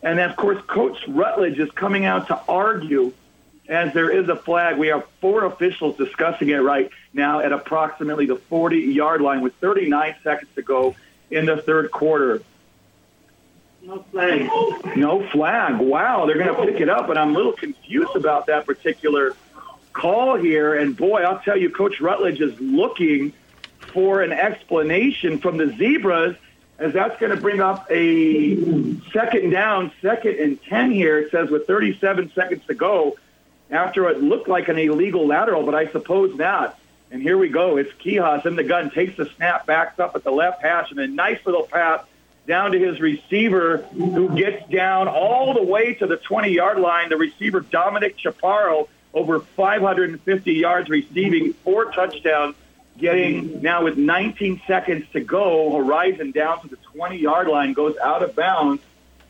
And 0.04 0.20
of 0.20 0.36
course, 0.36 0.62
Coach 0.68 0.98
Rutledge 1.08 1.60
is 1.60 1.72
coming 1.72 2.04
out 2.04 2.28
to 2.28 2.42
argue 2.50 3.14
as 3.70 3.94
there 3.94 4.10
is 4.10 4.28
a 4.28 4.36
flag. 4.36 4.78
We 4.78 4.88
have 4.88 5.06
four 5.22 5.46
officials 5.46 5.96
discussing 5.96 6.50
it 6.50 6.58
right 6.58 6.90
now 7.14 7.40
at 7.40 7.54
approximately 7.54 8.26
the 8.26 8.36
40 8.36 8.78
yard 8.78 9.22
line 9.22 9.42
with 9.42 9.54
39 9.56 10.16
seconds 10.24 10.50
to 10.56 10.64
go 10.64 10.96
in 11.30 11.46
the 11.46 11.58
third 11.58 11.92
quarter. 11.92 12.42
No 13.82 14.04
flag. 14.12 14.50
No 14.98 15.26
flag. 15.30 15.80
Wow, 15.80 16.26
they're 16.26 16.38
going 16.38 16.54
to 16.54 16.66
pick 16.66 16.82
it 16.82 16.90
up, 16.90 17.10
and 17.10 17.18
I'm 17.18 17.30
a 17.30 17.38
little 17.38 17.54
confused 17.54 18.16
about 18.16 18.48
that 18.48 18.66
particular 18.66 19.36
call 19.94 20.36
here. 20.36 20.76
And 20.76 20.98
boy, 20.98 21.22
I'll 21.22 21.40
tell 21.40 21.56
you, 21.56 21.70
Coach 21.70 22.02
Rutledge 22.02 22.42
is 22.42 22.60
looking 22.60 23.32
for 23.94 24.22
an 24.22 24.34
explanation 24.34 25.38
from 25.40 25.58
the 25.58 25.68
Zebras, 25.78 26.36
as 26.78 26.94
that's 26.94 27.20
going 27.20 27.34
to 27.34 27.42
bring 27.42 27.62
up 27.62 27.88
a 27.90 28.56
second 29.12 29.52
down, 29.52 29.92
second 30.02 30.40
and 30.40 30.62
10 30.64 30.92
here. 30.92 31.20
It 31.20 31.32
says 31.32 31.50
with 31.50 31.66
37 31.68 32.32
seconds 32.34 32.66
to 32.68 32.74
go 32.74 33.16
after 33.70 34.10
it 34.10 34.22
looked 34.22 34.48
like 34.48 34.68
an 34.68 34.78
illegal 34.78 35.28
lateral, 35.28 35.64
but 35.64 35.76
I 35.76 35.88
suppose 35.88 36.36
not. 36.36 36.80
And 37.12 37.22
here 37.22 37.38
we 37.38 37.50
go. 37.50 37.78
It's 37.78 37.92
Quijas 37.94 38.46
in 38.46 38.56
the 38.56 38.64
gun, 38.64 38.92
takes 38.92 39.18
the 39.18 39.26
snap, 39.36 39.66
backs 39.66 40.00
up 40.00 40.16
at 40.16 40.24
the 40.24 40.32
left 40.32 40.62
hash, 40.62 40.92
and 40.92 41.00
a 41.00 41.08
nice 41.08 41.40
little 41.46 41.64
pass 41.64 42.04
down 42.48 42.72
to 42.72 42.80
his 42.80 43.00
receiver, 43.00 43.78
who 43.94 44.36
gets 44.36 44.68
down 44.70 45.08
all 45.08 45.54
the 45.54 45.64
way 45.64 45.94
to 45.96 46.08
the 46.08 46.18
20 46.18 46.52
yard 46.52 46.80
line. 46.80 47.10
The 47.10 47.18
receiver, 47.18 47.62
Dominic 47.62 48.18
Chaparro, 48.18 48.88
over 49.14 49.40
550 49.40 50.54
yards 50.54 50.90
receiving, 50.90 51.54
four 51.54 51.92
touchdowns, 51.92 52.56
getting 52.98 53.62
now 53.62 53.84
with 53.84 53.98
19 53.98 54.62
seconds 54.68 55.06
to 55.14 55.20
go. 55.20 55.78
Horizon 55.78 56.32
down 56.32 56.62
to 56.62 56.68
the 56.68 56.78
20 56.94 57.18
yard 57.18 57.48
line, 57.48 57.74
goes 57.74 57.98
out 57.98 58.24
of 58.24 58.36
bounds. 58.36 58.82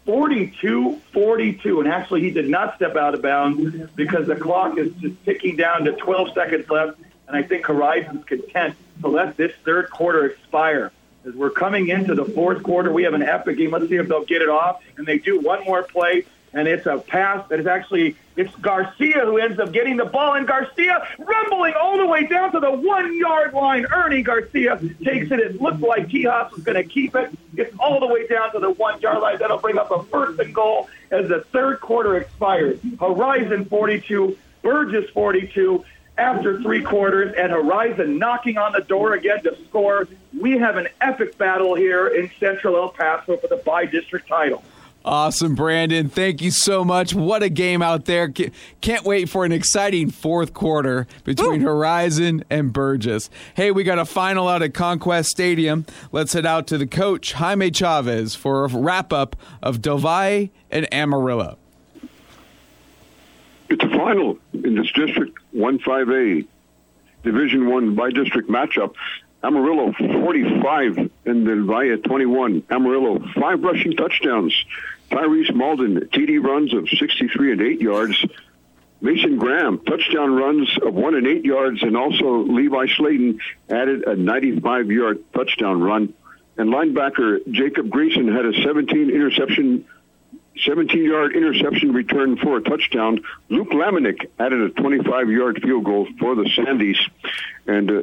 42 0.06 1.02
42. 1.14 1.80
And 1.82 1.90
actually, 1.90 2.22
he 2.22 2.32
did 2.32 2.50
not 2.50 2.76
step 2.76 2.96
out 2.96 3.14
of 3.14 3.22
bounds 3.22 3.92
because 3.96 4.28
the 4.28 4.36
clock 4.36 4.78
is 4.78 4.92
just 4.94 5.24
ticking 5.26 5.56
down 5.56 5.86
to 5.86 5.94
12 5.94 6.34
seconds 6.34 6.70
left. 6.70 7.00
And 7.28 7.38
I 7.38 7.44
think 7.44 7.66
Horizon's 7.66 8.26
content 8.26 8.76
to 9.02 9.08
let 9.08 9.38
this 9.38 9.52
third 9.64 9.90
quarter 9.90 10.26
expire. 10.26 10.92
As 11.26 11.34
we're 11.36 11.50
coming 11.50 11.90
into 11.90 12.16
the 12.16 12.26
fourth 12.26 12.64
quarter, 12.64 12.92
we 12.92 13.04
have 13.04 13.14
an 13.14 13.22
epic 13.22 13.58
game. 13.58 13.72
Let's 13.72 13.90
see 13.90 13.98
if 13.98 14.08
they'll 14.08 14.26
get 14.26 14.42
it 14.42 14.50
off. 14.50 14.82
And 14.98 15.06
they 15.06 15.20
do 15.20 15.40
one 15.40 15.64
more 15.66 15.84
play, 15.84 16.26
and 16.54 16.68
it's 16.68 16.86
a 16.86 16.98
pass 16.98 17.48
that 17.50 17.60
is 17.60 17.68
actually 17.68 18.16
it's 18.36 18.56
Garcia 18.56 19.26
who 19.26 19.38
ends 19.38 19.60
up 19.60 19.74
getting 19.74 19.98
the 19.98 20.06
ball, 20.06 20.34
and 20.36 20.48
Garcia 20.48 21.06
rumbling 21.18 21.74
all 21.74 21.98
the 21.98 22.06
way 22.06 22.26
down 22.26 22.54
to 22.54 22.60
the 22.62 22.72
one 22.72 23.18
yard 23.18 23.54
line. 23.54 23.86
Ernie 23.94 24.22
Garcia 24.22 24.80
takes 25.04 25.30
it. 25.32 25.40
It 25.40 25.62
looked 25.62 25.82
like 25.82 26.08
Quijas 26.08 26.52
was 26.52 26.64
going 26.64 26.78
to 26.78 26.86
keep 26.86 27.16
it. 27.16 27.32
Gets 27.56 27.76
all 27.80 28.00
the 28.00 28.08
way 28.08 28.28
down 28.28 28.54
to 28.54 28.60
the 28.60 28.70
one 28.70 29.02
yard 29.02 29.22
line. 29.22 29.40
That'll 29.40 29.58
bring 29.58 29.78
up 29.78 29.92
a 29.92 30.04
first 30.04 30.40
and 30.40 30.56
goal 30.56 30.88
as 31.12 31.28
the 31.28 31.42
third 31.52 31.82
quarter 31.82 32.16
expires. 32.16 32.80
Horizon 32.98 33.66
42, 33.66 34.38
Burgess 34.62 35.10
42 35.10 35.84
after 36.18 36.62
three 36.62 36.82
quarters, 36.84 37.34
and 37.38 37.52
Horizon 37.52 38.20
knocking 38.20 38.58
on 38.58 38.74
the 38.74 38.82
door 38.82 39.14
again 39.14 39.44
to 39.44 39.58
score. 39.66 40.08
We 40.40 40.58
have 40.60 40.78
an 40.78 40.88
epic 41.02 41.38
battle 41.38 41.76
here 41.76 42.08
in 42.08 42.32
Central 42.40 42.76
El 42.76 42.90
Paso 42.90 43.38
for 43.38 43.48
the 43.48 43.58
bi-district 43.58 44.28
title. 44.28 44.64
Awesome, 45.06 45.56
Brandon. 45.56 46.10
Thank 46.10 46.42
you 46.42 46.52
so 46.52 46.84
much. 46.84 47.16
What 47.16 47.42
a 47.42 47.50
game 47.50 47.82
out 47.82 48.06
there. 48.06 48.32
Can't 48.82 49.06
wait 49.06 49.30
for 49.30 49.46
an 49.46 49.52
exciting 49.52 50.12
fourth 50.12 50.54
quarter 50.54 51.08
between 51.24 51.62
Horizon 51.62 52.44
and 52.50 52.74
Burgess. 52.74 53.30
Hey, 53.54 53.72
we 53.72 53.84
got 53.84 53.98
a 53.98 54.06
final 54.06 54.48
out 54.48 54.62
at 54.62 54.74
Conquest 54.74 55.30
Stadium. 55.30 55.86
Let's 56.12 56.34
head 56.34 56.46
out 56.46 56.68
to 56.68 56.78
the 56.78 56.86
coach, 56.86 57.34
Jaime 57.34 57.72
Chavez, 57.72 58.36
for 58.36 58.66
a 58.66 58.68
wrap 58.68 59.14
up 59.14 59.38
of 59.64 59.82
Del 59.82 60.00
Valle 60.00 60.50
and 60.70 60.94
Amarillo. 60.94 61.58
It's 63.70 63.84
a 63.84 63.90
final 63.90 64.38
in 64.54 64.76
this 64.76 64.92
District 64.92 65.38
1-5A 65.56 66.46
Division 67.24 67.70
1 67.70 67.96
bi-district 67.96 68.50
matchup. 68.50 68.96
Amarillo 69.42 69.94
45 69.94 71.12
and 71.26 71.46
Del 71.46 71.66
Valle 71.66 71.98
21. 71.98 72.64
Amarillo 72.70 73.20
five 73.40 73.62
rushing 73.62 73.96
touchdowns. 73.96 74.54
Tyrese 75.12 75.54
Malden 75.54 76.10
TD 76.14 76.44
runs 76.44 76.74
of 76.74 76.88
63 76.90 77.54
and 77.54 77.62
8 77.62 77.82
yards. 77.82 78.26
Mason 79.02 79.38
Graham 79.38 79.80
touchdown 79.80 80.36
runs 80.36 80.70
of 80.86 80.94
1 80.94 81.16
and 81.16 81.26
8 81.26 81.46
yards 81.46 81.82
and 81.84 81.96
also 81.96 82.44
Levi 82.44 82.88
Slayton 82.98 83.40
added 83.70 84.04
a 84.06 84.16
95 84.16 84.92
yard 84.92 85.24
touchdown 85.34 85.82
run. 85.82 86.14
And 86.58 86.70
linebacker 86.74 87.40
Jacob 87.50 87.88
Greason 87.90 88.36
had 88.36 88.46
a 88.46 88.54
17 88.62 89.10
interception 89.10 89.86
17 90.66 91.06
yard 91.06 91.34
interception 91.36 91.94
return 91.94 92.36
for 92.36 92.58
a 92.58 92.62
touchdown. 92.62 93.22
Luke 93.48 93.70
Laminack 93.70 94.30
added 94.38 94.62
a 94.62 94.70
25 94.70 95.30
yard 95.30 95.62
field 95.64 95.86
goal 95.86 96.06
for 96.20 96.36
the 96.36 96.44
Sandies. 96.44 96.98
And 97.66 97.90
uh, 97.90 98.02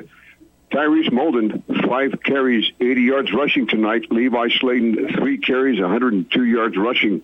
Tyrese 0.72 1.10
Molden, 1.10 1.62
five 1.88 2.20
carries, 2.22 2.70
80 2.80 3.02
yards 3.02 3.32
rushing 3.32 3.66
tonight. 3.66 4.10
Levi 4.10 4.48
Slayton, 4.58 5.14
three 5.14 5.38
carries, 5.38 5.80
102 5.80 6.44
yards 6.44 6.76
rushing. 6.76 7.22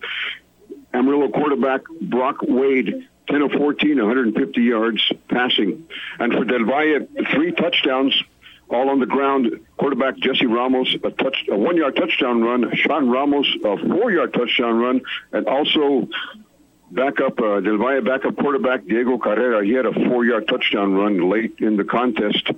Amarillo 0.93 1.29
quarterback 1.29 1.81
Brock 2.01 2.37
Wade, 2.41 3.07
10 3.29 3.41
of 3.41 3.51
14, 3.51 3.97
150 3.97 4.61
yards 4.61 5.11
passing. 5.27 5.87
And 6.19 6.33
for 6.33 6.45
Del 6.45 6.65
Valle, 6.65 7.07
three 7.33 7.51
touchdowns, 7.51 8.15
all 8.69 8.89
on 8.89 8.99
the 8.99 9.05
ground. 9.05 9.59
Quarterback 9.77 10.17
Jesse 10.17 10.45
Ramos, 10.45 10.95
a 11.03 11.11
touch, 11.11 11.45
a 11.49 11.57
one-yard 11.57 11.95
touchdown 11.95 12.41
run. 12.41 12.71
Sean 12.75 13.09
Ramos, 13.09 13.47
a 13.63 13.77
four-yard 13.77 14.33
touchdown 14.33 14.77
run, 14.77 15.01
and 15.31 15.47
also 15.47 16.07
backup 16.91 17.39
uh, 17.39 17.59
Del 17.59 17.77
Valle 17.77 18.01
backup 18.01 18.35
quarterback 18.37 18.85
Diego 18.85 19.17
Carrera. 19.17 19.65
He 19.65 19.73
had 19.73 19.85
a 19.85 19.93
four-yard 19.93 20.47
touchdown 20.47 20.93
run 20.93 21.29
late 21.29 21.55
in 21.59 21.75
the 21.75 21.83
contest. 21.83 22.49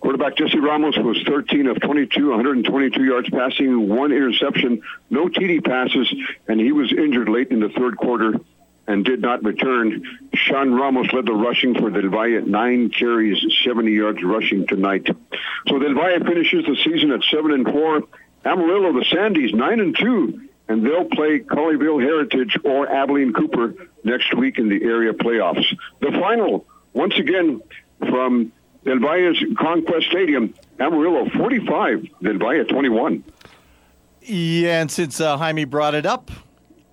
Quarterback 0.00 0.36
Jesse 0.36 0.58
Ramos 0.58 0.96
was 0.96 1.20
13 1.26 1.66
of 1.66 1.80
22, 1.80 2.30
122 2.30 3.04
yards 3.04 3.28
passing, 3.30 3.88
one 3.88 4.12
interception, 4.12 4.80
no 5.10 5.28
TD 5.28 5.64
passes, 5.64 6.12
and 6.46 6.60
he 6.60 6.72
was 6.72 6.92
injured 6.92 7.28
late 7.28 7.50
in 7.50 7.60
the 7.60 7.68
third 7.70 7.96
quarter 7.96 8.34
and 8.86 9.04
did 9.04 9.20
not 9.20 9.44
return. 9.44 10.02
Sean 10.34 10.72
Ramos 10.72 11.12
led 11.12 11.26
the 11.26 11.34
rushing 11.34 11.74
for 11.74 11.90
Del 11.90 12.10
Valle 12.10 12.38
at 12.38 12.46
nine 12.46 12.90
carries, 12.90 13.38
70 13.64 13.92
yards 13.92 14.22
rushing 14.22 14.66
tonight. 14.66 15.06
So 15.68 15.78
Del 15.78 15.94
Valle 15.94 16.24
finishes 16.24 16.64
the 16.64 16.76
season 16.84 17.10
at 17.10 17.22
seven 17.30 17.52
and 17.52 17.66
four. 17.66 18.02
Amarillo, 18.44 18.92
the 18.92 19.04
Sandies, 19.04 19.52
nine 19.52 19.80
and 19.80 19.96
two, 19.96 20.48
and 20.68 20.86
they'll 20.86 21.04
play 21.04 21.40
Colleyville 21.40 22.00
Heritage 22.00 22.56
or 22.64 22.88
Abilene 22.88 23.32
Cooper 23.32 23.74
next 24.04 24.34
week 24.34 24.58
in 24.58 24.68
the 24.68 24.82
area 24.82 25.12
playoffs. 25.12 25.64
The 26.00 26.12
final, 26.12 26.66
once 26.94 27.14
again, 27.18 27.60
from 27.98 28.52
Del 28.88 29.00
Valle's 29.00 29.36
Conquest 29.58 30.06
Stadium, 30.08 30.54
Amarillo 30.80 31.28
45, 31.36 32.08
Del 32.22 32.38
Valle 32.38 32.64
21. 32.64 33.22
Yeah, 34.22 34.80
and 34.80 34.90
since 34.90 35.20
uh, 35.20 35.36
Jaime 35.36 35.66
brought 35.66 35.94
it 35.94 36.06
up, 36.06 36.30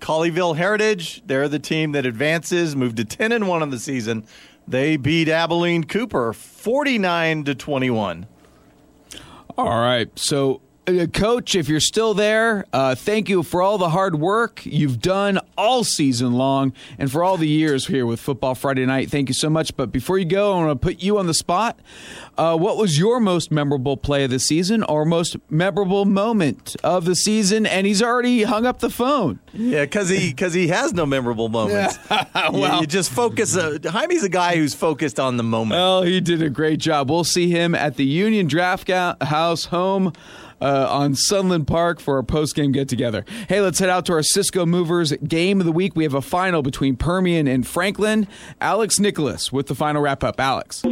Colleyville 0.02 0.58
Heritage, 0.58 1.24
they're 1.26 1.48
the 1.48 1.58
team 1.58 1.94
that 1.94 2.06
advances, 2.06 2.76
moved 2.76 2.98
to 2.98 3.06
10 3.06 3.32
and 3.32 3.48
1 3.48 3.62
on 3.62 3.70
the 3.70 3.80
season. 3.80 4.26
They 4.68 4.98
beat 4.98 5.30
Abilene 5.30 5.86
Cooper 5.86 6.34
49 6.34 7.46
to 7.46 7.56
21. 7.56 8.28
All 9.58 9.80
right. 9.80 10.10
So 10.20 10.60
Coach, 11.14 11.56
if 11.56 11.68
you're 11.68 11.80
still 11.80 12.14
there, 12.14 12.66
uh, 12.72 12.94
thank 12.94 13.28
you 13.28 13.42
for 13.42 13.62
all 13.62 13.78
the 13.80 13.90
hard 13.90 14.16
work 14.20 14.62
you've 14.66 15.02
done 15.02 15.40
all 15.58 15.84
season 15.84 16.34
long 16.34 16.74
and 17.00 17.12
for 17.12 17.24
all 17.24 17.38
the 17.38 17.48
years 17.48 17.88
here 17.88 18.06
with 18.06 18.20
Football 18.20 18.54
Friday 18.54 18.86
Night. 18.86 19.10
Thank 19.10 19.28
you 19.30 19.34
so 19.34 19.50
much. 19.50 19.76
But 19.76 19.92
before 19.92 20.20
you 20.20 20.26
go, 20.26 20.54
I 20.54 20.64
want 20.66 20.80
to 20.80 20.86
put 20.86 21.02
you 21.02 21.18
on 21.18 21.26
the 21.26 21.34
spot. 21.34 21.80
Uh, 22.38 22.56
what 22.56 22.78
was 22.78 23.00
your 23.00 23.20
most 23.20 23.52
memorable 23.52 23.98
play 23.98 24.26
of 24.26 24.30
the 24.30 24.38
season 24.40 24.84
or 24.84 25.06
most 25.06 25.38
memorable 25.50 26.06
moment 26.06 26.76
of 26.84 27.06
the 27.06 27.16
season? 27.16 27.66
And 27.66 27.88
he's 27.88 28.04
already 28.04 28.44
hung 28.44 28.66
up 28.68 28.80
the 28.80 28.90
phone. 28.92 29.40
Yeah, 29.54 29.86
because 29.86 30.10
he 30.10 30.30
because 30.30 30.54
he 30.54 30.68
has 30.68 30.94
no 30.94 31.06
memorable 31.06 31.50
moments. 31.50 31.98
You- 32.10 32.60
Well- 32.60 32.82
you, 32.82 32.88
just 32.88 33.12
focus. 33.12 33.56
Uh, 33.58 33.80
Jaime's 33.84 34.24
a 34.24 34.30
guy 34.30 34.56
who's 34.58 34.76
focused 34.76 35.20
on 35.20 35.38
the 35.38 35.44
moment. 35.44 35.80
Well, 35.80 36.04
he 36.04 36.22
did 36.22 36.42
a 36.44 36.50
great 36.50 36.80
job. 36.80 37.10
We'll 37.10 37.24
see 37.24 37.50
him 37.50 37.74
at 37.74 37.96
the 37.96 38.06
Union 38.06 38.48
Draft 38.48 38.90
House 38.90 39.66
home 39.66 40.14
uh, 40.62 40.88
on 40.90 41.16
Sunland 41.16 41.68
Park 41.68 42.00
for 42.00 42.18
our 42.18 42.24
post 42.24 42.56
game 42.56 42.72
get 42.72 42.90
together. 42.90 43.26
Hey, 43.48 43.62
let's 43.62 43.80
head 43.80 43.90
out 43.90 44.06
to 44.08 44.14
our 44.14 44.24
Cisco 44.24 44.66
Movers 44.66 45.12
game 45.28 45.60
of 45.60 45.66
the 45.66 45.72
week. 45.72 45.96
We 45.96 46.04
have 46.04 46.14
a 46.14 46.22
final 46.22 46.62
between 46.62 46.96
Permian 46.96 47.48
and 47.48 47.66
Franklin. 47.66 48.28
Alex 48.62 49.00
Nicholas 49.00 49.52
with 49.52 49.68
the 49.68 49.76
final 49.76 50.02
wrap 50.02 50.24
up. 50.24 50.40
Alex. 50.40 50.82
So 50.82 50.90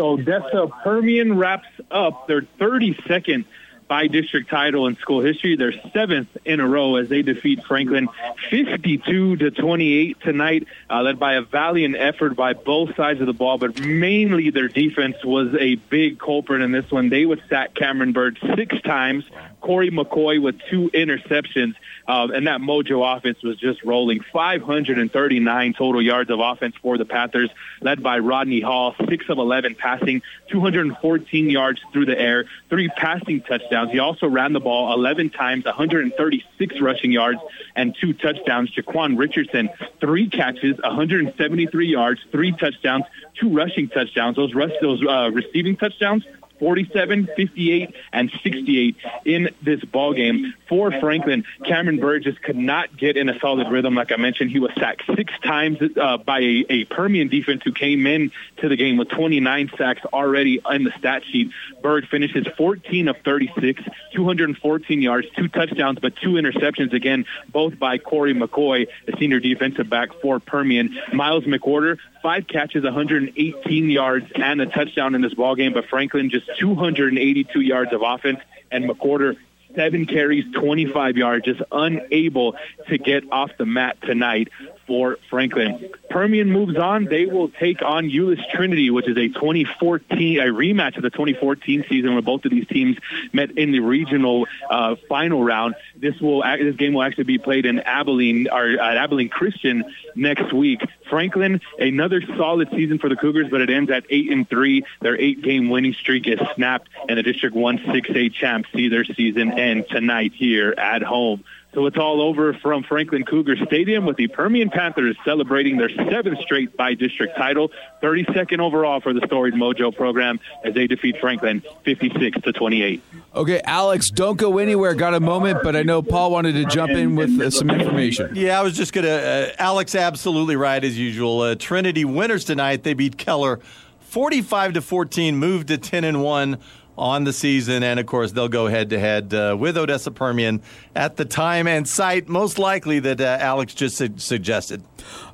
Odessa 0.00 0.68
Permian 0.82 1.36
wraps 1.38 1.68
up 1.90 2.26
their 2.26 2.42
32nd 2.60 3.44
bi-district 3.88 4.50
title 4.50 4.86
in 4.86 4.96
school 4.96 5.20
history, 5.20 5.56
their 5.56 5.72
seventh 5.92 6.28
in 6.44 6.60
a 6.60 6.68
row 6.68 6.96
as 6.96 7.08
they 7.08 7.22
defeat 7.22 7.64
Franklin 7.64 8.08
52 8.50 9.36
to 9.36 9.50
28 9.50 10.20
tonight, 10.20 10.66
uh, 10.90 11.02
led 11.02 11.18
by 11.18 11.34
a 11.34 11.42
valiant 11.42 11.96
effort 11.96 12.36
by 12.36 12.52
both 12.52 12.94
sides 12.96 13.20
of 13.20 13.26
the 13.26 13.32
ball, 13.32 13.58
but 13.58 13.80
mainly 13.80 14.50
their 14.50 14.68
defense 14.68 15.16
was 15.24 15.54
a 15.58 15.76
big 15.76 16.18
culprit 16.18 16.60
in 16.60 16.72
this 16.72 16.90
one. 16.90 17.08
They 17.08 17.24
would 17.24 17.42
sack 17.48 17.74
Cameron 17.74 18.12
Bird 18.12 18.38
six 18.54 18.80
times, 18.82 19.24
Corey 19.60 19.90
McCoy 19.90 20.40
with 20.40 20.56
two 20.70 20.90
interceptions, 20.94 21.74
uh, 22.06 22.28
and 22.32 22.46
that 22.46 22.60
Mojo 22.60 23.16
offense 23.16 23.42
was 23.42 23.56
just 23.56 23.82
rolling. 23.84 24.20
539 24.32 25.74
total 25.74 26.02
yards 26.02 26.30
of 26.30 26.40
offense 26.40 26.74
for 26.80 26.96
the 26.96 27.04
Panthers, 27.04 27.50
led 27.80 28.02
by 28.02 28.18
Rodney 28.18 28.60
Hall, 28.60 28.94
six 29.08 29.28
of 29.28 29.38
11 29.38 29.74
passing, 29.74 30.22
214 30.50 31.50
yards 31.50 31.80
through 31.92 32.06
the 32.06 32.18
air, 32.18 32.44
three 32.70 32.88
passing 32.88 33.40
touchdowns. 33.40 33.90
He 33.90 33.98
also 33.98 34.26
ran 34.26 34.52
the 34.52 34.60
ball 34.60 34.92
11 34.94 35.30
times, 35.30 35.64
136 35.64 36.80
rushing 36.80 37.12
yards, 37.12 37.40
and 37.74 37.96
two 38.00 38.12
touchdowns. 38.12 38.70
Jaquan 38.74 39.18
Richardson, 39.18 39.70
three 40.00 40.28
catches, 40.28 40.78
173 40.82 41.86
yards, 41.86 42.20
three 42.30 42.52
touchdowns, 42.52 43.04
two 43.38 43.50
rushing 43.50 43.88
touchdowns. 43.88 44.36
Those 44.36 44.54
rush, 44.54 44.72
those 44.80 45.04
uh, 45.06 45.30
receiving 45.32 45.76
touchdowns 45.76 46.24
47, 46.58 47.28
58, 47.36 47.94
and 48.12 48.30
68 48.42 48.96
in 49.24 49.50
this 49.62 49.82
ball 49.84 50.14
game 50.14 50.54
for 50.68 50.90
Franklin. 50.90 51.44
Cameron 51.64 51.98
Burgess 51.98 52.36
could 52.38 52.56
not 52.56 52.96
get 52.96 53.16
in 53.16 53.28
a 53.28 53.38
solid 53.38 53.70
rhythm. 53.70 53.94
Like 53.94 54.12
I 54.12 54.16
mentioned, 54.16 54.50
he 54.50 54.58
was 54.58 54.72
sacked 54.78 55.02
six 55.14 55.32
times 55.42 55.78
uh, 55.96 56.18
by 56.18 56.40
a, 56.40 56.64
a 56.68 56.84
Permian 56.84 57.28
defense 57.28 57.62
who 57.64 57.72
came 57.72 58.06
in 58.06 58.32
to 58.58 58.68
the 58.68 58.76
game 58.76 58.96
with 58.96 59.08
29 59.08 59.70
sacks 59.76 60.02
already 60.12 60.60
in 60.70 60.84
the 60.84 60.92
stat 60.98 61.22
sheet. 61.24 61.50
Bird 61.82 62.08
finishes 62.08 62.46
14 62.56 63.08
of 63.08 63.16
36, 63.24 63.82
214 64.14 65.02
yards, 65.02 65.28
two 65.36 65.48
touchdowns, 65.48 65.98
but 66.00 66.16
two 66.16 66.32
interceptions 66.32 66.92
again, 66.92 67.24
both 67.50 67.78
by 67.78 67.98
Corey 67.98 68.34
McCoy, 68.34 68.88
the 69.06 69.14
senior 69.18 69.40
defensive 69.40 69.88
back 69.88 70.10
for 70.20 70.40
Permian. 70.40 70.96
Miles 71.12 71.44
McWhorter, 71.44 71.98
five 72.22 72.46
catches, 72.46 72.84
118 72.84 73.90
yards, 73.90 74.26
and 74.34 74.60
a 74.60 74.66
touchdown 74.66 75.14
in 75.14 75.20
this 75.20 75.34
ball 75.34 75.54
game. 75.54 75.72
But 75.72 75.86
Franklin 75.88 76.30
just 76.30 76.48
282 76.58 77.60
yards 77.60 77.92
of 77.92 78.02
offense, 78.02 78.40
and 78.70 78.88
McWhorter 78.88 79.36
seven 79.74 80.06
carries, 80.06 80.44
25 80.54 81.16
yards, 81.16 81.44
just 81.44 81.62
unable 81.70 82.56
to 82.88 82.98
get 82.98 83.24
off 83.30 83.50
the 83.58 83.66
mat 83.66 83.98
tonight 84.02 84.48
for 84.88 85.18
Franklin. 85.30 85.90
Permian 86.10 86.50
moves 86.50 86.76
on. 86.76 87.04
They 87.04 87.26
will 87.26 87.50
take 87.50 87.82
on 87.82 88.08
Euless 88.08 88.40
Trinity, 88.50 88.90
which 88.90 89.06
is 89.06 89.16
a 89.16 89.28
2014 89.28 90.40
a 90.40 90.44
rematch 90.44 90.96
of 90.96 91.02
the 91.02 91.10
2014 91.10 91.84
season 91.88 92.14
where 92.14 92.22
both 92.22 92.44
of 92.44 92.50
these 92.50 92.66
teams 92.66 92.96
met 93.32 93.52
in 93.52 93.70
the 93.70 93.80
regional 93.80 94.46
uh, 94.68 94.96
final 95.08 95.44
round. 95.44 95.74
This 95.94 96.18
will 96.20 96.42
this 96.42 96.76
game 96.76 96.94
will 96.94 97.02
actually 97.02 97.24
be 97.24 97.38
played 97.38 97.66
in 97.66 97.80
Abilene 97.80 98.48
or 98.50 98.80
at 98.80 98.96
Abilene 98.96 99.28
Christian 99.28 99.84
next 100.14 100.52
week. 100.52 100.80
Franklin, 101.08 101.60
another 101.78 102.22
solid 102.36 102.70
season 102.70 102.98
for 102.98 103.08
the 103.08 103.16
Cougars, 103.16 103.48
but 103.50 103.60
it 103.60 103.70
ends 103.70 103.90
at 103.90 104.04
eight 104.10 104.32
and 104.32 104.48
three. 104.48 104.84
Their 105.00 105.20
eight 105.20 105.42
game 105.42 105.68
winning 105.68 105.92
streak 105.92 106.26
is 106.26 106.40
snapped, 106.54 106.88
and 107.08 107.18
the 107.18 107.22
District 107.22 107.54
One 107.54 107.80
Six 107.92 108.08
A 108.10 108.28
champs 108.30 108.70
see 108.72 108.88
their 108.88 109.04
season 109.04 109.58
end 109.58 109.86
tonight 109.90 110.32
here 110.34 110.74
at 110.76 111.02
home. 111.02 111.44
So 111.74 111.84
it's 111.84 111.98
all 111.98 112.22
over 112.22 112.54
from 112.54 112.82
Franklin 112.82 113.24
Cougar 113.24 113.56
Stadium 113.66 114.06
with 114.06 114.16
the 114.16 114.26
Permian 114.28 114.70
Panthers 114.70 115.16
celebrating 115.22 115.76
their 115.76 115.90
seventh 115.90 116.38
straight 116.40 116.74
bi-district 116.78 117.36
title, 117.36 117.70
32nd 118.02 118.58
overall 118.58 119.00
for 119.00 119.12
the 119.12 119.20
Storied 119.26 119.52
Mojo 119.52 119.94
program 119.94 120.40
as 120.64 120.72
they 120.72 120.86
defeat 120.86 121.18
Franklin 121.20 121.62
56 121.84 122.40
to 122.40 122.52
28. 122.52 123.02
Okay, 123.34 123.60
Alex, 123.64 124.10
don't 124.10 124.36
go 124.36 124.56
anywhere. 124.56 124.94
Got 124.94 125.12
a 125.12 125.20
moment, 125.20 125.58
but 125.62 125.76
I 125.76 125.82
know 125.82 126.00
Paul 126.00 126.30
wanted 126.30 126.54
to 126.54 126.64
jump 126.64 126.90
in 126.90 127.16
with 127.16 127.38
uh, 127.38 127.50
some 127.50 127.70
information. 127.70 128.34
Yeah, 128.34 128.58
I 128.58 128.62
was 128.62 128.74
just 128.74 128.94
gonna. 128.94 129.08
Uh, 129.08 129.50
Alex, 129.58 129.94
absolutely 129.94 130.56
right 130.56 130.82
as 130.82 130.98
usual. 130.98 131.42
Uh, 131.42 131.54
Trinity 131.54 132.04
winners 132.06 132.44
tonight. 132.44 132.82
They 132.82 132.94
beat 132.94 133.18
Keller, 133.18 133.60
forty-five 134.00 134.72
to 134.72 134.80
fourteen, 134.80 135.36
moved 135.36 135.68
to 135.68 135.76
ten 135.76 136.04
and 136.04 136.22
one 136.24 136.58
on 136.98 137.24
the 137.24 137.32
season, 137.32 137.82
and 137.82 137.98
of 137.98 138.06
course 138.06 138.32
they'll 138.32 138.48
go 138.48 138.66
head 138.66 138.90
to 138.90 138.98
head 138.98 139.32
uh, 139.32 139.56
with 139.58 139.78
Odessa 139.78 140.10
Permian 140.10 140.60
at 140.94 141.16
the 141.16 141.24
time 141.24 141.66
and 141.66 141.88
site 141.88 142.28
most 142.28 142.58
likely 142.58 142.98
that 142.98 143.20
uh, 143.20 143.38
Alex 143.40 143.74
just 143.74 143.96
su- 143.96 144.14
suggested. 144.16 144.82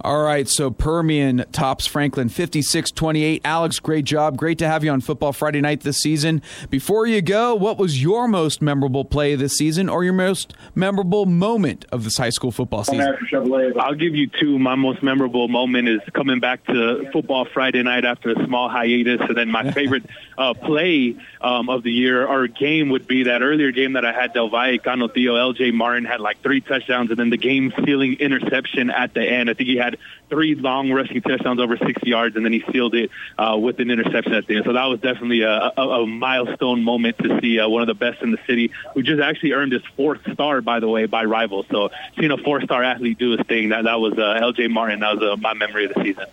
All 0.02 0.22
right, 0.22 0.46
so 0.48 0.70
Permian 0.70 1.44
tops 1.50 1.86
Franklin 1.86 2.28
56 2.28 2.90
28. 2.90 3.42
Alex, 3.44 3.78
great 3.80 4.04
job. 4.04 4.36
Great 4.36 4.58
to 4.58 4.66
have 4.66 4.84
you 4.84 4.90
on 4.90 5.00
Football 5.00 5.32
Friday 5.32 5.60
night 5.60 5.80
this 5.80 5.98
season. 5.98 6.42
Before 6.70 7.06
you 7.06 7.22
go, 7.22 7.54
what 7.54 7.78
was 7.78 8.02
your 8.02 8.28
most 8.28 8.60
memorable 8.60 9.04
play 9.04 9.34
this 9.34 9.56
season 9.56 9.88
or 9.88 10.04
your 10.04 10.12
most 10.12 10.54
memorable 10.74 11.26
moment 11.26 11.86
of 11.90 12.04
this 12.04 12.18
high 12.18 12.30
school 12.30 12.50
football 12.50 12.84
season? 12.84 13.00
I'll 13.80 13.94
give 13.94 14.14
you 14.14 14.28
two. 14.28 14.58
My 14.58 14.74
most 14.74 15.02
memorable 15.02 15.48
moment 15.48 15.88
is 15.88 16.00
coming 16.12 16.40
back 16.40 16.64
to 16.66 17.10
football 17.12 17.46
Friday 17.52 17.82
night 17.82 18.04
after 18.04 18.30
a 18.30 18.44
small 18.46 18.68
hiatus, 18.68 19.20
and 19.20 19.36
then 19.36 19.50
my 19.50 19.70
favorite 19.72 20.04
uh, 20.36 20.54
play 20.54 21.16
um, 21.54 21.68
of 21.68 21.82
the 21.82 21.92
year 21.92 22.26
or 22.26 22.46
game 22.46 22.90
would 22.90 23.06
be 23.06 23.24
that 23.24 23.42
earlier 23.42 23.70
game 23.70 23.94
that 23.94 24.04
I 24.04 24.12
had 24.12 24.32
Del 24.32 24.48
Valle 24.48 24.78
Canutillo. 24.78 25.54
LJ 25.54 25.72
Martin 25.72 26.04
had 26.04 26.20
like 26.20 26.42
three 26.42 26.60
touchdowns, 26.60 27.10
and 27.10 27.18
then 27.18 27.30
the 27.30 27.36
game 27.36 27.72
sealing 27.84 28.14
interception 28.14 28.90
at 28.90 29.14
the 29.14 29.22
end. 29.22 29.50
I 29.50 29.54
think 29.54 29.68
he 29.68 29.76
had 29.76 29.98
three 30.28 30.54
long 30.54 30.90
rushing 30.90 31.20
touchdowns 31.22 31.60
over 31.60 31.76
60 31.76 32.08
yards, 32.08 32.36
and 32.36 32.44
then 32.44 32.52
he 32.52 32.64
sealed 32.72 32.94
it 32.94 33.10
uh, 33.38 33.56
with 33.60 33.78
an 33.80 33.90
interception 33.90 34.34
at 34.34 34.46
the 34.46 34.56
end. 34.56 34.64
So 34.64 34.72
that 34.72 34.86
was 34.86 35.00
definitely 35.00 35.42
a, 35.42 35.72
a, 35.76 35.82
a 36.02 36.06
milestone 36.06 36.82
moment 36.82 37.18
to 37.18 37.38
see 37.40 37.60
uh, 37.60 37.68
one 37.68 37.82
of 37.82 37.88
the 37.88 37.94
best 37.94 38.22
in 38.22 38.30
the 38.30 38.38
city, 38.46 38.70
who 38.94 39.02
just 39.02 39.22
actually 39.22 39.52
earned 39.52 39.72
his 39.72 39.84
fourth 39.96 40.20
star, 40.32 40.60
by 40.60 40.80
the 40.80 40.88
way, 40.88 41.06
by 41.06 41.24
rivals. 41.24 41.66
So 41.70 41.90
seeing 42.18 42.30
a 42.30 42.38
four-star 42.38 42.82
athlete 42.82 43.18
do 43.18 43.36
his 43.36 43.46
thing, 43.46 43.70
that 43.70 43.84
that 43.84 44.00
was 44.00 44.14
uh, 44.14 44.40
LJ 44.40 44.70
Martin. 44.70 45.00
That 45.00 45.16
was 45.16 45.32
uh, 45.32 45.36
my 45.36 45.54
memory 45.54 45.86
of 45.86 45.94
the 45.94 46.02
season. 46.02 46.26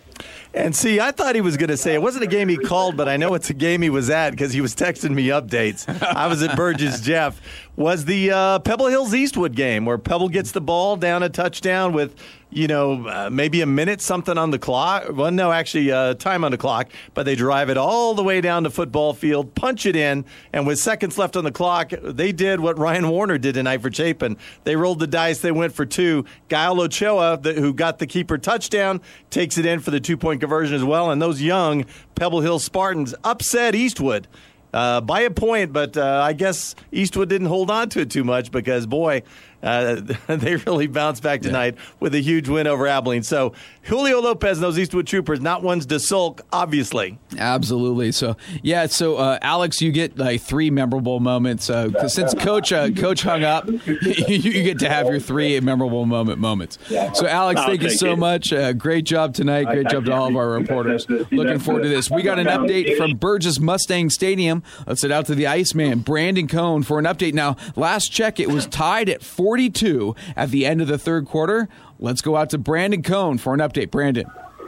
And 0.54 0.76
see, 0.76 1.00
I 1.00 1.12
thought 1.12 1.36
he 1.36 1.42
was 1.42 1.56
going 1.56 1.70
to 1.70 1.78
say 1.78 1.94
it 1.94 2.02
wasn't 2.02 2.26
a 2.26 2.28
game 2.28 2.50
he 2.50 2.58
called, 2.58 2.98
but 2.98 3.08
I 3.08 3.16
know 3.16 3.34
it's 3.36 3.50
a 3.50 3.54
game 3.54 3.82
he 3.82 3.90
was 3.90 4.10
at 4.10 4.32
because 4.32 4.52
he 4.52 4.60
was 4.60 4.76
texting 4.76 5.12
me 5.12 5.28
updates. 5.28 5.88
I 6.04 6.28
was 6.28 6.44
at 6.44 6.58
Burgess 6.58 7.00
Jeff. 7.00 7.40
Was 7.78 8.04
the 8.04 8.32
uh, 8.32 8.60
Pebble 8.60 8.88
Hills 8.88 9.16
Eastwood 9.16 9.56
game 9.56 9.86
where 9.86 9.98
Pebble 9.98 10.28
gets 10.28 10.52
the 10.52 10.60
ball 10.60 10.98
down 10.98 11.24
a 11.24 11.30
touchdown 11.30 11.94
with, 11.94 12.14
you 12.50 12.68
know, 12.68 13.08
uh, 13.08 13.30
maybe 13.32 13.62
a 13.62 13.66
minute 13.66 14.02
something 14.02 14.38
on 14.38 14.52
the 14.52 14.60
clock? 14.60 15.06
Well, 15.14 15.32
no, 15.32 15.54
actually, 15.54 15.90
uh, 15.90 16.16
time 16.16 16.44
on 16.44 16.52
the 16.52 16.58
clock, 16.58 16.90
but 17.14 17.24
they 17.24 17.34
drive 17.34 17.70
it 17.70 17.78
all 17.78 18.14
the 18.14 18.24
way 18.24 18.42
down 18.42 18.66
to 18.66 18.70
football 18.70 19.14
field, 19.14 19.56
punch 19.56 19.86
it 19.86 19.96
in, 19.96 20.26
and 20.52 20.68
with 20.68 20.80
seconds 20.80 21.18
left 21.18 21.38
on 21.38 21.46
the 21.46 21.52
clock, 21.52 21.92
they 22.04 22.34
did 22.34 22.60
what 22.60 22.78
Ryan 22.78 23.08
Warner 23.08 23.38
did 23.38 23.56
tonight 23.56 23.82
for 23.82 23.92
Chapin. 23.92 24.36
They 24.66 24.76
rolled 24.76 25.00
the 25.00 25.08
dice, 25.08 25.40
they 25.40 25.54
went 25.54 25.74
for 25.74 25.86
two. 25.86 26.26
Gael 26.50 26.82
Ochoa, 26.82 27.40
the, 27.42 27.54
who 27.54 27.74
got 27.74 28.00
the 28.00 28.06
keeper 28.06 28.38
touchdown, 28.38 29.00
takes 29.30 29.58
it 29.58 29.66
in 29.66 29.80
for 29.80 29.92
the 29.92 30.02
two 30.02 30.18
point 30.18 30.42
conversion 30.42 30.76
as 30.76 30.84
well. 30.84 31.10
And 31.10 31.22
those 31.22 31.42
young 31.42 31.86
Pebble 32.16 32.42
Hill 32.42 32.60
Spartans 32.60 33.16
upset 33.24 33.76
Eastwood. 33.76 34.28
Uh, 34.74 35.02
by 35.02 35.22
a 35.22 35.30
point, 35.30 35.74
but 35.74 35.98
uh, 35.98 36.22
I 36.24 36.34
guess 36.34 36.76
Eastwood 36.92 37.30
didn't 37.30 37.48
hold 37.48 37.70
on 37.70 37.90
to 37.90 38.02
it 38.02 38.10
too 38.10 38.24
much 38.24 38.52
because, 38.52 38.86
boy, 38.88 39.24
Uh, 39.64 40.02
they 40.28 40.56
really 40.56 40.88
bounced 40.88 41.24
back 41.24 41.42
tonight 41.42 41.76
yeah. 41.76 41.84
with 42.00 42.16
a 42.16 42.20
huge 42.20 42.50
win 42.50 42.68
over 42.68 42.88
Abilene. 42.88 43.24
So 43.24 43.54
Julio 43.84 44.20
Lopez 44.22 44.58
and 44.58 44.64
those 44.64 44.78
Eastwood 44.78 45.08
Troopers, 45.08 45.42
not 45.42 45.64
ones 45.64 45.86
to 45.88 46.00
sulk, 46.00 46.42
obviously. 46.52 47.20
Absolutely. 47.38 48.12
So 48.12 48.38
yeah. 48.62 48.86
So 48.88 49.18
uh, 49.18 49.40
Alex, 49.42 49.82
you 49.82 49.92
get 49.92 50.18
like 50.18 50.42
three 50.42 50.70
memorable 50.70 51.20
moments. 51.20 51.70
Uh, 51.70 52.08
since 52.08 52.34
Coach 52.34 52.72
uh, 52.72 52.90
Coach 52.92 53.24
hung 53.24 53.44
up, 53.44 53.68
you 53.86 54.64
get 54.64 54.80
to 54.80 54.90
have 54.90 55.08
your 55.08 55.20
three 55.20 55.60
memorable 55.60 56.06
moment 56.06 56.40
moments. 56.40 56.78
So 57.14 57.28
Alex, 57.28 57.62
thank 57.62 57.82
you 57.82 57.90
so 57.90 58.14
it. 58.14 58.20
much. 58.20 58.54
Uh, 58.54 58.74
great 58.74 59.06
job 59.06 59.34
tonight. 59.34 59.66
Great 59.66 59.88
job 59.88 60.06
to 60.06 60.14
all 60.14 60.28
of 60.28 60.36
our 60.36 60.50
reporters. 60.50 61.10
Looking 61.10 61.60
forward 61.60 61.84
to 61.84 61.90
this. 61.90 62.10
We 62.10 62.22
got 62.22 62.40
an 62.40 62.48
update 62.48 62.98
from 62.98 63.18
Burgess 63.18 63.60
Mustang 63.60 64.10
Stadium. 64.10 64.64
Let's 64.88 65.02
head 65.02 65.12
out 65.12 65.26
to 65.28 65.36
the 65.36 65.48
Iceman, 65.48 66.00
Brandon 66.00 66.48
Cohn, 66.48 66.84
for 66.84 67.00
an 67.00 67.06
update. 67.06 67.34
Now, 67.34 67.56
last 67.76 68.12
check, 68.12 68.40
it 68.40 68.50
was 68.50 68.66
tied 68.68 69.10
at 69.10 69.22
42 69.52 70.16
at 70.38 70.50
the 70.50 70.66
end 70.66 70.80
of 70.80 70.88
the 70.88 70.98
third 70.98 71.26
quarter. 71.26 71.68
Let's 72.00 72.22
go 72.22 72.38
out 72.38 72.52
to 72.52 72.58
Brandon 72.58 73.04
Cohn 73.04 73.38
for 73.38 73.54
an 73.54 73.60
update. 73.60 73.92
Brandon. 73.92 74.26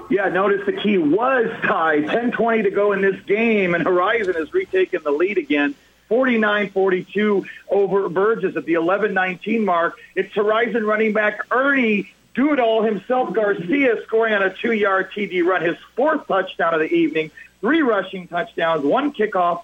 Yeah, 0.10 0.28
notice 0.28 0.66
the 0.66 0.74
key 0.74 0.98
was 0.98 1.50
tied. 1.62 2.04
10-20 2.04 2.64
to 2.64 2.70
go 2.70 2.92
in 2.92 3.00
this 3.00 3.18
game, 3.22 3.76
and 3.76 3.86
Horizon 3.86 4.34
has 4.34 4.54
retaken 4.54 5.02
the 5.02 5.12
lead 5.12 5.38
again. 5.38 5.74
49-42 6.10 7.46
over 7.70 8.10
Burgess 8.10 8.58
at 8.58 8.66
the 8.66 8.74
11-19 8.74 9.64
mark. 9.64 9.98
It's 10.16 10.34
Horizon 10.34 10.86
running 10.86 11.14
back 11.14 11.40
Ernie 11.50 12.12
do 12.34 12.52
it 12.52 12.60
all 12.60 12.84
himself. 12.84 13.34
Garcia 13.34 14.04
scoring 14.04 14.34
on 14.34 14.44
a 14.44 14.54
two-yard 14.54 15.14
TD 15.14 15.46
run, 15.46 15.62
his 15.62 15.78
fourth 15.96 16.28
touchdown 16.28 16.74
of 16.74 16.82
the 16.82 16.94
evening. 16.94 17.32
Three 17.62 17.84
rushing 17.84 18.28
touchdowns, 18.28 18.84
one 18.84 19.14
kickoff 19.14 19.64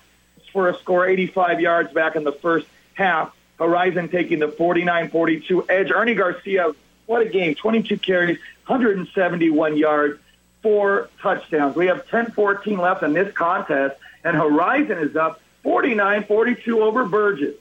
for 0.54 0.70
a 0.70 0.78
score, 0.78 1.06
85 1.06 1.60
yards 1.60 1.92
back 1.92 2.16
in 2.16 2.24
the 2.24 2.32
first 2.32 2.68
half. 2.94 3.36
Horizon 3.60 4.10
taking 4.10 4.40
the 4.40 4.48
49-42 4.48 5.70
edge. 5.70 5.92
Ernie 5.92 6.16
Garcia, 6.16 6.74
what 7.06 7.22
a 7.22 7.30
game! 7.30 7.56
22 7.56 7.98
carries, 7.98 8.40
171 8.66 9.78
yards, 9.78 10.20
four 10.62 11.10
touchdowns. 11.22 11.76
We 11.76 11.88
have 11.88 12.08
10-14 12.08 12.80
left 12.80 13.04
in 13.04 13.14
this 13.14 13.34
contest, 13.34 13.98
and 14.24 14.36
Horizon 14.36 14.98
is 15.00 15.16
up 15.16 15.42
49-42 15.66 16.68
over 16.80 17.06
Burgess. 17.06 17.56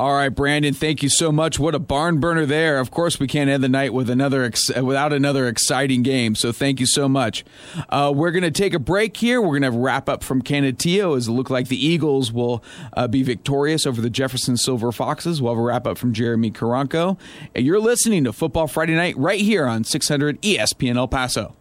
All 0.00 0.14
right, 0.14 0.30
Brandon, 0.30 0.72
thank 0.72 1.02
you 1.02 1.10
so 1.10 1.30
much. 1.30 1.58
What 1.58 1.74
a 1.74 1.78
barn 1.78 2.20
burner 2.20 2.46
there. 2.46 2.78
Of 2.78 2.90
course, 2.90 3.20
we 3.20 3.26
can't 3.26 3.50
end 3.50 3.62
the 3.62 3.68
night 3.68 3.92
with 3.92 4.08
another 4.08 4.44
ex- 4.44 4.74
without 4.74 5.12
another 5.12 5.46
exciting 5.46 6.02
game. 6.02 6.34
So 6.34 6.52
thank 6.52 6.80
you 6.80 6.86
so 6.86 7.06
much. 7.06 7.44
Uh, 7.90 8.10
we're 8.16 8.30
going 8.30 8.42
to 8.42 8.50
take 8.50 8.72
a 8.72 8.78
break 8.78 9.18
here. 9.18 9.42
We're 9.42 9.60
going 9.60 9.70
to 9.70 9.78
wrap 9.78 10.08
up 10.08 10.24
from 10.24 10.40
Canutillo 10.40 11.18
as 11.18 11.28
it 11.28 11.32
look 11.32 11.50
like 11.50 11.68
the 11.68 11.76
Eagles 11.76 12.32
will 12.32 12.64
uh, 12.94 13.08
be 13.08 13.22
victorious 13.22 13.84
over 13.84 14.00
the 14.00 14.08
Jefferson 14.08 14.56
Silver 14.56 14.90
Foxes. 14.90 15.42
We'll 15.42 15.52
have 15.52 15.60
a 15.60 15.62
wrap 15.62 15.86
up 15.86 15.98
from 15.98 16.14
Jeremy 16.14 16.50
Karanko. 16.50 17.18
And 17.54 17.66
you're 17.66 17.78
listening 17.78 18.24
to 18.24 18.32
Football 18.32 18.68
Friday 18.68 18.94
Night 18.94 19.18
right 19.18 19.42
here 19.42 19.66
on 19.66 19.84
600 19.84 20.40
ESPN 20.40 20.96
El 20.96 21.08
Paso. 21.08 21.54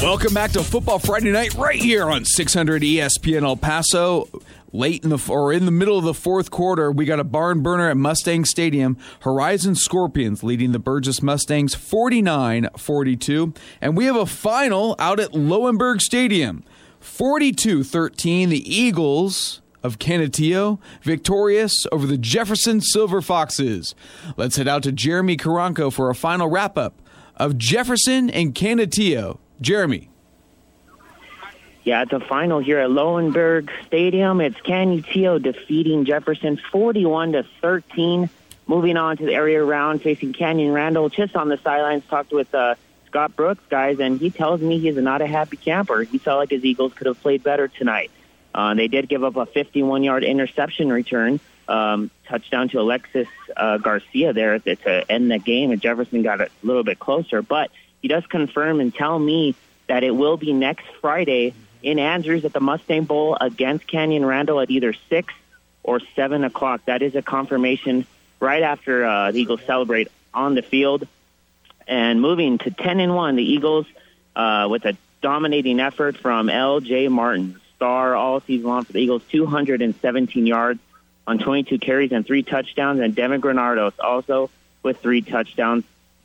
Welcome 0.00 0.32
back 0.32 0.52
to 0.52 0.62
Football 0.62 1.00
Friday 1.00 1.32
Night 1.32 1.52
right 1.54 1.78
here 1.78 2.08
on 2.10 2.24
600 2.24 2.80
ESPN 2.80 3.42
El 3.42 3.58
Paso 3.58 4.28
late 4.74 5.04
in 5.04 5.10
the 5.10 5.26
or 5.30 5.52
in 5.52 5.64
the 5.64 5.70
middle 5.70 5.96
of 5.96 6.04
the 6.04 6.12
fourth 6.12 6.50
quarter, 6.50 6.90
we 6.90 7.04
got 7.06 7.20
a 7.20 7.24
barn 7.24 7.62
burner 7.62 7.88
at 7.88 7.96
Mustang 7.96 8.44
Stadium. 8.44 8.98
Horizon 9.20 9.76
Scorpions 9.76 10.42
leading 10.42 10.72
the 10.72 10.78
Burgess 10.78 11.22
Mustangs 11.22 11.74
49-42, 11.74 13.56
and 13.80 13.96
we 13.96 14.04
have 14.04 14.16
a 14.16 14.26
final 14.26 14.96
out 14.98 15.20
at 15.20 15.30
Lowenberg 15.30 16.00
Stadium. 16.00 16.64
42-13, 17.00 18.48
the 18.48 18.74
Eagles 18.74 19.62
of 19.82 19.98
Canutillo 19.98 20.80
victorious 21.02 21.86
over 21.92 22.06
the 22.06 22.18
Jefferson 22.18 22.80
Silver 22.80 23.20
Foxes. 23.20 23.94
Let's 24.36 24.56
head 24.56 24.66
out 24.66 24.82
to 24.84 24.92
Jeremy 24.92 25.36
Karanko 25.36 25.92
for 25.92 26.10
a 26.10 26.14
final 26.14 26.48
wrap 26.48 26.76
up 26.76 27.00
of 27.36 27.58
Jefferson 27.58 28.30
and 28.30 28.54
Canutillo. 28.54 29.38
Jeremy. 29.60 30.10
Yeah, 31.84 32.06
the 32.06 32.18
final 32.18 32.60
here 32.60 32.78
at 32.78 32.88
Lowenberg 32.88 33.68
Stadium, 33.86 34.40
it's 34.40 34.56
Canutillo 34.56 35.40
defeating 35.40 36.06
Jefferson 36.06 36.58
41 36.72 37.32
to 37.32 37.44
13. 37.60 38.30
Moving 38.66 38.96
on 38.96 39.18
to 39.18 39.26
the 39.26 39.34
area 39.34 39.62
round, 39.62 40.00
facing 40.00 40.32
Canyon 40.32 40.72
Randall, 40.72 41.10
just 41.10 41.36
on 41.36 41.50
the 41.50 41.58
sidelines, 41.58 42.02
talked 42.08 42.32
with 42.32 42.54
uh, 42.54 42.76
Scott 43.08 43.36
Brooks, 43.36 43.62
guys, 43.68 44.00
and 44.00 44.18
he 44.18 44.30
tells 44.30 44.62
me 44.62 44.78
he's 44.78 44.96
not 44.96 45.20
a 45.20 45.26
happy 45.26 45.58
camper. 45.58 46.02
He 46.02 46.16
felt 46.16 46.38
like 46.38 46.50
his 46.50 46.64
Eagles 46.64 46.94
could 46.94 47.06
have 47.06 47.20
played 47.20 47.42
better 47.42 47.68
tonight. 47.68 48.10
Uh, 48.54 48.72
they 48.72 48.88
did 48.88 49.06
give 49.06 49.22
up 49.22 49.36
a 49.36 49.44
51-yard 49.44 50.24
interception 50.24 50.90
return, 50.90 51.38
um, 51.68 52.10
touchdown 52.26 52.70
to 52.70 52.80
Alexis 52.80 53.28
uh, 53.54 53.76
Garcia 53.76 54.32
there 54.32 54.58
to, 54.58 54.76
to 54.76 55.12
end 55.12 55.30
the 55.30 55.38
game, 55.38 55.70
and 55.70 55.82
Jefferson 55.82 56.22
got 56.22 56.40
a 56.40 56.48
little 56.62 56.84
bit 56.84 56.98
closer. 56.98 57.42
But 57.42 57.70
he 58.00 58.08
does 58.08 58.24
confirm 58.26 58.80
and 58.80 58.94
tell 58.94 59.18
me 59.18 59.54
that 59.86 60.02
it 60.02 60.12
will 60.12 60.38
be 60.38 60.54
next 60.54 60.86
Friday 61.02 61.52
in 61.84 61.98
Andrews 61.98 62.46
at 62.46 62.52
the 62.54 62.60
Mustang 62.60 63.04
Bowl 63.04 63.36
against 63.38 63.86
Canyon 63.86 64.24
Randall 64.24 64.60
at 64.60 64.70
either 64.70 64.94
6 65.10 65.34
or 65.82 66.00
7 66.16 66.42
o'clock. 66.42 66.80
That 66.86 67.02
is 67.02 67.14
a 67.14 67.20
confirmation 67.20 68.06
right 68.40 68.62
after 68.62 69.04
uh, 69.04 69.30
the 69.30 69.40
Eagles 69.40 69.60
celebrate 69.66 70.08
on 70.32 70.54
the 70.54 70.62
field. 70.62 71.06
And 71.86 72.22
moving 72.22 72.56
to 72.58 72.70
10 72.70 73.00
and 73.00 73.14
1, 73.14 73.36
the 73.36 73.42
Eagles, 73.42 73.86
uh, 74.34 74.66
with 74.70 74.86
a 74.86 74.96
dominating 75.20 75.78
effort 75.78 76.16
from 76.16 76.48
L.J. 76.48 77.08
Martin, 77.08 77.60
star 77.76 78.16
all 78.16 78.40
season 78.40 78.66
long 78.66 78.84
for 78.84 78.94
the 78.94 79.00
Eagles, 79.00 79.22
217 79.30 80.46
yards 80.46 80.80
on 81.26 81.38
22 81.38 81.78
carries 81.78 82.12
and 82.12 82.26
three 82.26 82.42
touchdowns. 82.42 83.00
And 83.00 83.14
Devin 83.14 83.40
Granados 83.40 83.92
also 83.98 84.48
with 84.82 85.00
three 85.00 85.20
touchdowns 85.20 85.84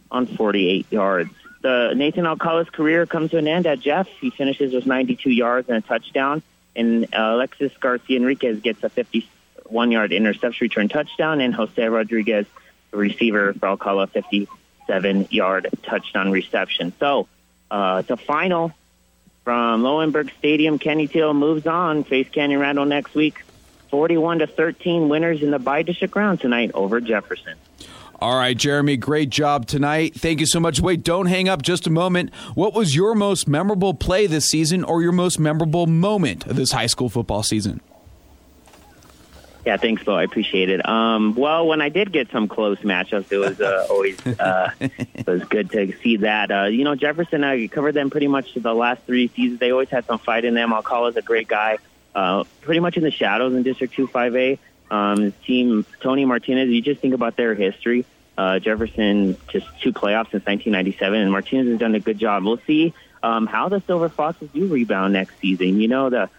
on 0.09 0.25
48 0.25 0.87
yards 0.89 1.31
the 1.61 1.93
Nathan 1.95 2.25
Alcala's 2.25 2.69
career 2.69 3.05
comes 3.05 3.31
to 3.31 3.37
an 3.37 3.47
end 3.47 3.67
at 3.67 3.79
Jeff. 3.79 4.07
He 4.07 4.29
finishes 4.29 4.73
with 4.73 4.85
92 4.85 5.29
yards 5.29 5.69
and 5.69 5.77
a 5.77 5.81
touchdown, 5.81 6.41
and 6.75 7.05
uh, 7.05 7.33
Alexis 7.33 7.71
Garcia 7.79 8.17
Enriquez 8.17 8.61
gets 8.61 8.83
a 8.83 8.89
51-yard 8.89 10.11
interception 10.11 10.65
return 10.65 10.89
touchdown, 10.89 11.41
and 11.41 11.53
Jose 11.53 11.87
Rodriguez, 11.87 12.45
the 12.91 12.97
receiver 12.97 13.53
for 13.53 13.67
Alcala, 13.67 14.07
57-yard 14.07 15.69
touchdown 15.83 16.31
reception. 16.31 16.93
So 16.99 17.27
uh, 17.69 18.01
the 18.03 18.17
final 18.17 18.73
from 19.49 19.81
Lowenberg 19.81 20.29
Stadium. 20.37 20.77
Canutillo 20.77 21.35
moves 21.35 21.65
on, 21.65 22.03
face 22.03 22.29
Canyon 22.29 22.59
Randall 22.59 22.85
next 22.85 23.15
week. 23.15 23.43
41 23.89 24.39
to 24.39 24.47
13 24.47 25.09
winners 25.09 25.41
in 25.41 25.49
the 25.49 25.57
bi-district 25.57 26.15
round 26.15 26.39
tonight 26.39 26.69
over 26.75 27.01
Jefferson. 27.01 27.55
All 28.21 28.35
right, 28.35 28.57
Jeremy, 28.57 28.97
great 28.97 29.29
job 29.29 29.65
tonight. 29.65 30.13
Thank 30.13 30.41
you 30.41 30.45
so 30.45 30.59
much. 30.59 30.81
Wait, 30.81 31.03
don't 31.03 31.27
hang 31.27 31.47
up 31.47 31.61
just 31.61 31.87
a 31.87 31.89
moment. 31.89 32.33
What 32.53 32.73
was 32.73 32.93
your 32.93 33.15
most 33.15 33.47
memorable 33.47 33.93
play 33.93 34.27
this 34.27 34.47
season 34.47 34.83
or 34.83 35.01
your 35.01 35.13
most 35.13 35.39
memorable 35.39 35.87
moment 35.87 36.45
of 36.45 36.57
this 36.57 36.73
high 36.73 36.87
school 36.87 37.07
football 37.07 37.43
season? 37.43 37.79
Yeah, 39.65 39.77
thanks, 39.77 40.03
Bo. 40.03 40.15
I 40.15 40.23
appreciate 40.23 40.69
it. 40.69 40.85
Um, 40.85 41.33
well, 41.35 41.65
when 41.65 41.81
I 41.81 41.87
did 41.87 42.11
get 42.11 42.29
some 42.29 42.49
close 42.49 42.79
matchups, 42.79 43.31
it 43.31 43.37
was 43.37 43.61
uh, 43.61 43.87
always 43.89 44.19
uh, 44.25 44.71
it 44.79 45.25
was 45.25 45.43
good 45.45 45.71
to 45.71 45.93
see 46.01 46.17
that. 46.17 46.51
Uh, 46.51 46.65
you 46.65 46.83
know, 46.83 46.95
Jefferson, 46.95 47.45
I 47.45 47.67
covered 47.67 47.93
them 47.93 48.09
pretty 48.09 48.27
much 48.27 48.53
the 48.53 48.73
last 48.73 49.01
three 49.03 49.29
seasons. 49.29 49.61
They 49.61 49.71
always 49.71 49.89
had 49.89 50.05
some 50.05 50.19
fight 50.19 50.43
in 50.43 50.55
them. 50.55 50.73
Alcala's 50.73 51.15
a 51.15 51.21
great 51.21 51.47
guy, 51.47 51.77
uh, 52.15 52.43
pretty 52.61 52.81
much 52.81 52.97
in 52.97 53.03
the 53.03 53.11
shadows 53.11 53.55
in 53.55 53.63
District 53.63 53.93
2 53.93 54.07
5A. 54.07 54.59
Um, 54.91 55.31
team 55.45 55.85
Tony 56.01 56.25
Martinez, 56.25 56.69
you 56.69 56.81
just 56.81 57.01
think 57.01 57.13
about 57.13 57.35
their 57.35 57.55
history. 57.55 58.05
Uh, 58.37 58.57
Jefferson 58.59 59.37
just 59.49 59.67
two 59.81 59.91
playoffs 59.91 60.31
since 60.31 60.45
1997, 60.45 61.21
and 61.21 61.31
Martinez 61.31 61.67
has 61.67 61.79
done 61.79 61.93
a 61.93 61.99
good 61.99 62.17
job. 62.17 62.45
We'll 62.45 62.61
see 62.65 62.93
um, 63.21 63.47
how 63.47 63.69
the 63.69 63.81
Silver 63.85 64.07
Foxes 64.07 64.49
do 64.53 64.67
rebound 64.67 65.13
next 65.13 65.39
season. 65.39 65.79
You 65.79 65.89
know, 65.89 66.09
the 66.09 66.29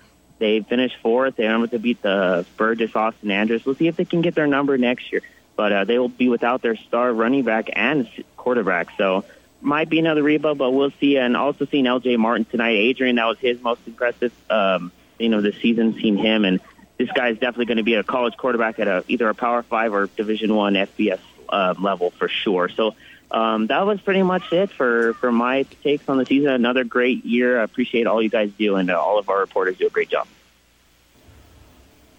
they 0.40 0.60
finished 0.60 0.96
fourth. 1.02 1.36
They 1.36 1.46
were 1.46 1.54
able 1.54 1.68
to 1.68 1.78
beat 1.78 2.00
the 2.02 2.46
Burges 2.56 2.96
Austin 2.96 3.28
Andress. 3.28 3.66
We'll 3.66 3.74
see 3.74 3.86
if 3.86 3.96
they 3.96 4.06
can 4.06 4.22
get 4.22 4.34
their 4.34 4.46
number 4.46 4.78
next 4.78 5.12
year. 5.12 5.20
But 5.54 5.72
uh, 5.72 5.84
they 5.84 5.98
will 5.98 6.08
be 6.08 6.30
without 6.30 6.62
their 6.62 6.76
star 6.76 7.12
running 7.12 7.44
back 7.44 7.68
and 7.74 8.08
quarterback. 8.38 8.88
So 8.96 9.26
might 9.60 9.90
be 9.90 9.98
another 9.98 10.22
rebound, 10.22 10.58
but 10.58 10.70
we'll 10.70 10.92
see. 10.98 11.18
And 11.18 11.36
also 11.36 11.66
seeing 11.66 11.86
L.J. 11.86 12.16
Martin 12.16 12.46
tonight. 12.46 12.70
Adrian, 12.70 13.16
that 13.16 13.26
was 13.26 13.38
his 13.38 13.60
most 13.60 13.82
impressive, 13.86 14.32
um, 14.48 14.90
you 15.18 15.28
know, 15.28 15.42
the 15.42 15.52
season. 15.52 15.92
Seeing 16.00 16.16
him 16.16 16.46
and 16.46 16.60
this 17.00 17.10
guy 17.12 17.28
is 17.28 17.38
definitely 17.38 17.64
going 17.64 17.78
to 17.78 17.82
be 17.82 17.94
a 17.94 18.02
college 18.02 18.36
quarterback 18.36 18.78
at 18.78 18.86
a, 18.86 19.02
either 19.08 19.26
a 19.30 19.34
Power 19.34 19.62
Five 19.62 19.94
or 19.94 20.08
Division 20.08 20.54
One 20.54 20.74
FBS 20.74 21.20
uh, 21.48 21.74
level 21.78 22.10
for 22.10 22.28
sure. 22.28 22.68
So 22.68 22.94
um, 23.30 23.68
that 23.68 23.86
was 23.86 24.02
pretty 24.02 24.22
much 24.22 24.52
it 24.52 24.70
for, 24.70 25.14
for 25.14 25.32
my 25.32 25.62
takes 25.82 26.06
on 26.10 26.18
the 26.18 26.26
season. 26.26 26.50
Another 26.50 26.84
great 26.84 27.24
year. 27.24 27.58
I 27.58 27.64
appreciate 27.64 28.06
all 28.06 28.20
you 28.20 28.28
guys 28.28 28.52
do, 28.58 28.76
and 28.76 28.90
uh, 28.90 29.00
all 29.00 29.18
of 29.18 29.30
our 29.30 29.40
reporters 29.40 29.78
do 29.78 29.86
a 29.86 29.90
great 29.90 30.10
job. 30.10 30.26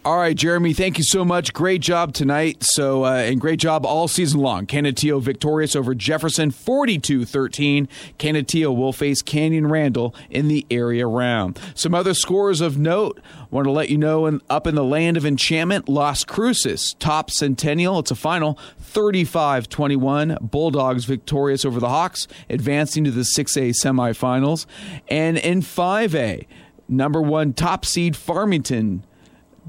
All 0.03 0.17
right, 0.17 0.35
Jeremy, 0.35 0.73
thank 0.73 0.97
you 0.97 1.03
so 1.03 1.23
much. 1.23 1.53
Great 1.53 1.80
job 1.80 2.11
tonight. 2.11 2.63
So, 2.63 3.05
uh, 3.05 3.17
and 3.17 3.39
great 3.39 3.59
job 3.59 3.85
all 3.85 4.07
season 4.07 4.39
long. 4.39 4.65
Canutillo 4.65 5.21
victorious 5.21 5.75
over 5.75 5.93
Jefferson 5.93 6.49
42 6.49 7.23
13. 7.23 7.88
Canutillo 8.17 8.75
will 8.75 8.93
face 8.93 9.21
Canyon 9.21 9.67
Randall 9.67 10.15
in 10.31 10.47
the 10.47 10.65
area 10.71 11.05
round. 11.05 11.59
Some 11.75 11.93
other 11.93 12.15
scores 12.15 12.61
of 12.61 12.80
note. 12.80 13.21
Want 13.51 13.65
to 13.65 13.71
let 13.71 13.91
you 13.91 13.97
know 13.99 14.25
in, 14.25 14.41
up 14.49 14.65
in 14.65 14.73
the 14.73 14.83
land 14.83 15.17
of 15.17 15.25
enchantment, 15.25 15.88
Las 15.88 16.23
Cruces 16.23 16.95
top 16.97 17.30
Centennial. 17.30 17.99
It's 17.99 18.09
a 18.09 18.15
final 18.15 18.57
35 18.80 19.69
21. 19.69 20.39
Bulldogs 20.41 21.05
victorious 21.05 21.63
over 21.63 21.80
the 21.80 21.89
Hawks, 21.89 22.27
advancing 22.49 23.03
to 23.03 23.11
the 23.11 23.21
6A 23.21 23.75
semifinals. 23.80 24.65
And 25.09 25.38
in 25.38 25.61
5A, 25.61 26.47
number 26.89 27.21
one 27.21 27.53
top 27.53 27.85
seed 27.85 28.15
Farmington 28.15 29.03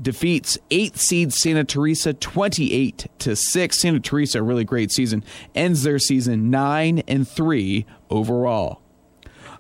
defeats 0.01 0.59
eighth 0.71 0.99
seed 0.99 1.33
Santa 1.33 1.65
Teresa 1.65 2.15
28 2.15 3.09
to 3.19 3.37
6. 3.37 3.81
Santa 3.81 4.01
Teresa, 4.01 4.43
really 4.43 4.65
great 4.65 4.91
season, 4.91 5.25
ends 5.55 5.83
their 5.83 5.99
season 5.99 6.51
9 6.51 7.03
and 7.09 7.29
3 7.29 7.87
overall. 8.11 8.81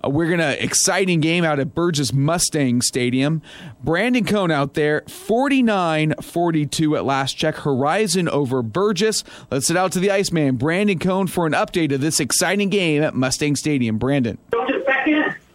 Uh, 0.04 0.10
we're 0.10 0.26
going 0.26 0.38
to 0.38 0.62
exciting 0.62 1.20
game 1.20 1.44
out 1.44 1.60
at 1.60 1.74
Burges 1.74 2.12
Mustang 2.12 2.82
Stadium. 2.82 3.42
Brandon 3.82 4.24
Cohn 4.24 4.50
out 4.50 4.74
there, 4.74 5.02
49-42 5.02 6.96
at 6.96 7.04
last 7.04 7.34
check. 7.34 7.56
Horizon 7.56 8.28
over 8.28 8.62
Burges. 8.62 9.24
Let's 9.50 9.66
sit 9.66 9.76
out 9.76 9.92
to 9.92 10.00
the 10.00 10.10
Iceman, 10.10 10.56
Brandon 10.56 10.98
Cohn, 10.98 11.26
for 11.26 11.46
an 11.46 11.52
update 11.52 11.92
of 11.92 12.00
this 12.00 12.20
exciting 12.20 12.68
game 12.68 13.02
at 13.02 13.14
Mustang 13.14 13.56
Stadium. 13.56 13.98
Brandon. 13.98 14.38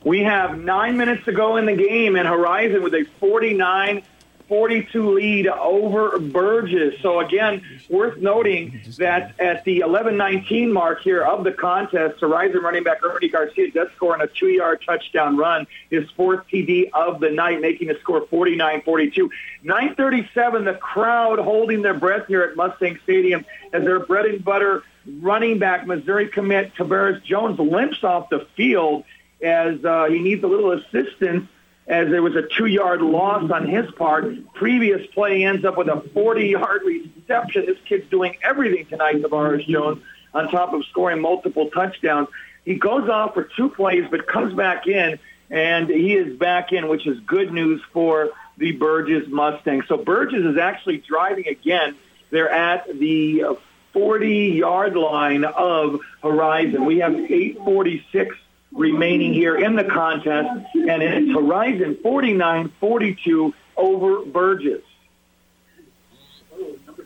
We 0.03 0.21
have 0.21 0.57
nine 0.57 0.95
minutes 0.95 1.25
to 1.25 1.33
go 1.33 1.57
in 1.57 1.65
the 1.65 1.75
game, 1.75 2.15
and 2.15 2.25
Horizon 2.25 2.81
with 2.81 2.93
a 2.93 3.03
49 3.19 4.03
42 4.47 5.13
lead 5.13 5.47
over 5.47 6.19
Burges. 6.19 7.01
So 7.01 7.19
again, 7.19 7.63
worth 7.89 8.17
noting 8.17 8.81
that 8.97 9.39
at 9.39 9.63
the 9.65 9.79
11-19 9.79 10.71
mark 10.71 11.01
here 11.01 11.21
of 11.21 11.43
the 11.43 11.51
contest, 11.51 12.19
Horizon 12.19 12.61
running 12.61 12.83
back 12.83 13.03
Ernie 13.03 13.29
Garcia 13.29 13.71
does 13.71 13.89
score 13.95 14.13
on 14.13 14.21
a 14.21 14.27
two-yard 14.27 14.81
touchdown 14.85 15.37
run, 15.37 15.67
his 15.89 16.09
fourth 16.11 16.45
TD 16.51 16.89
of 16.93 17.19
the 17.19 17.29
night, 17.29 17.61
making 17.61 17.87
the 17.87 17.97
score 18.01 18.25
49-42. 18.27 19.29
9:37, 19.63 20.65
the 20.65 20.73
crowd 20.73 21.39
holding 21.39 21.81
their 21.81 21.93
breath 21.93 22.27
here 22.27 22.43
at 22.43 22.55
Mustang 22.55 22.99
Stadium 23.03 23.45
as 23.73 23.83
their 23.83 23.99
bread 23.99 24.25
and 24.25 24.43
butter 24.43 24.83
running 25.19 25.57
back 25.59 25.87
Missouri 25.87 26.27
commit 26.27 26.73
Tavares 26.75 27.23
Jones 27.23 27.59
limps 27.59 28.03
off 28.03 28.29
the 28.29 28.45
field 28.55 29.03
as 29.41 29.83
uh, 29.85 30.05
he 30.05 30.19
needs 30.19 30.43
a 30.43 30.47
little 30.47 30.71
assistance 30.71 31.47
as 31.87 32.09
there 32.09 32.21
was 32.21 32.35
a 32.35 32.41
two-yard 32.41 33.01
loss 33.01 33.49
on 33.49 33.65
his 33.67 33.89
part. 33.91 34.53
Previous 34.53 35.07
play 35.07 35.45
ends 35.45 35.63
up 35.63 35.77
with 35.77 35.87
a 35.87 36.01
40-yard 36.13 36.81
reception. 36.83 37.65
This 37.65 37.77
kid's 37.85 38.09
doing 38.09 38.35
everything 38.43 38.85
tonight, 38.87 39.21
Tavares 39.21 39.65
Jones, 39.65 40.03
on 40.33 40.49
top 40.49 40.73
of 40.73 40.85
scoring 40.85 41.21
multiple 41.21 41.69
touchdowns. 41.69 42.27
He 42.65 42.75
goes 42.75 43.09
off 43.09 43.33
for 43.33 43.43
two 43.43 43.69
plays, 43.69 44.03
but 44.11 44.27
comes 44.27 44.53
back 44.53 44.87
in, 44.87 45.19
and 45.49 45.89
he 45.89 46.13
is 46.13 46.37
back 46.37 46.73
in, 46.73 46.89
which 46.89 47.07
is 47.07 47.17
good 47.21 47.53
news 47.53 47.81
for 47.93 48.31
the 48.57 48.73
Burges 48.73 49.29
Mustangs. 49.29 49.85
So 49.87 49.97
Burges 49.97 50.45
is 50.45 50.57
actually 50.57 50.97
driving 50.97 51.47
again. 51.47 51.95
They're 52.31 52.49
at 52.49 52.99
the 52.99 53.57
40-yard 53.95 54.97
line 54.97 55.45
of 55.45 56.01
Horizon. 56.21 56.83
We 56.83 56.99
have 56.99 57.13
846 57.13 58.35
remaining 58.77 59.33
here 59.33 59.57
in 59.57 59.75
the 59.75 59.83
contest, 59.83 60.49
and 60.73 61.03
it's 61.03 61.31
Horizon 61.33 61.97
49-42 62.03 63.53
over 63.75 64.25
Burges. 64.25 64.83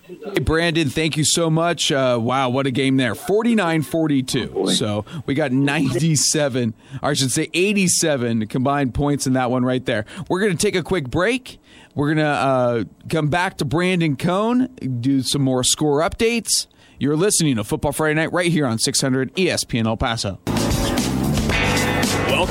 Hey, 0.03 0.39
Brandon, 0.41 0.89
thank 0.89 1.15
you 1.15 1.23
so 1.23 1.49
much. 1.49 1.91
Uh, 1.91 2.19
wow, 2.21 2.49
what 2.49 2.67
a 2.67 2.71
game 2.71 2.97
there. 2.97 3.15
49 3.15 3.81
42. 3.81 4.67
So 4.73 5.05
we 5.25 5.33
got 5.33 5.51
97, 5.51 6.73
or 7.01 7.09
I 7.09 7.13
should 7.13 7.31
say 7.31 7.49
87 7.53 8.47
combined 8.47 8.93
points 8.93 9.25
in 9.25 9.33
that 9.33 9.49
one 9.51 9.63
right 9.63 9.85
there. 9.85 10.05
We're 10.29 10.41
going 10.41 10.55
to 10.55 10.57
take 10.57 10.75
a 10.75 10.83
quick 10.83 11.09
break. 11.09 11.59
We're 11.95 12.13
going 12.13 12.17
to 12.17 12.25
uh, 12.25 12.83
come 13.09 13.29
back 13.29 13.57
to 13.57 13.65
Brandon 13.65 14.15
Cohn, 14.15 14.67
do 14.99 15.21
some 15.21 15.41
more 15.41 15.63
score 15.63 16.01
updates. 16.01 16.67
You're 16.99 17.17
listening 17.17 17.55
to 17.55 17.63
Football 17.63 17.93
Friday 17.93 18.15
Night 18.15 18.31
right 18.31 18.51
here 18.51 18.65
on 18.65 18.79
600 18.79 19.33
ESPN 19.35 19.87
El 19.87 19.97
Paso. 19.97 20.39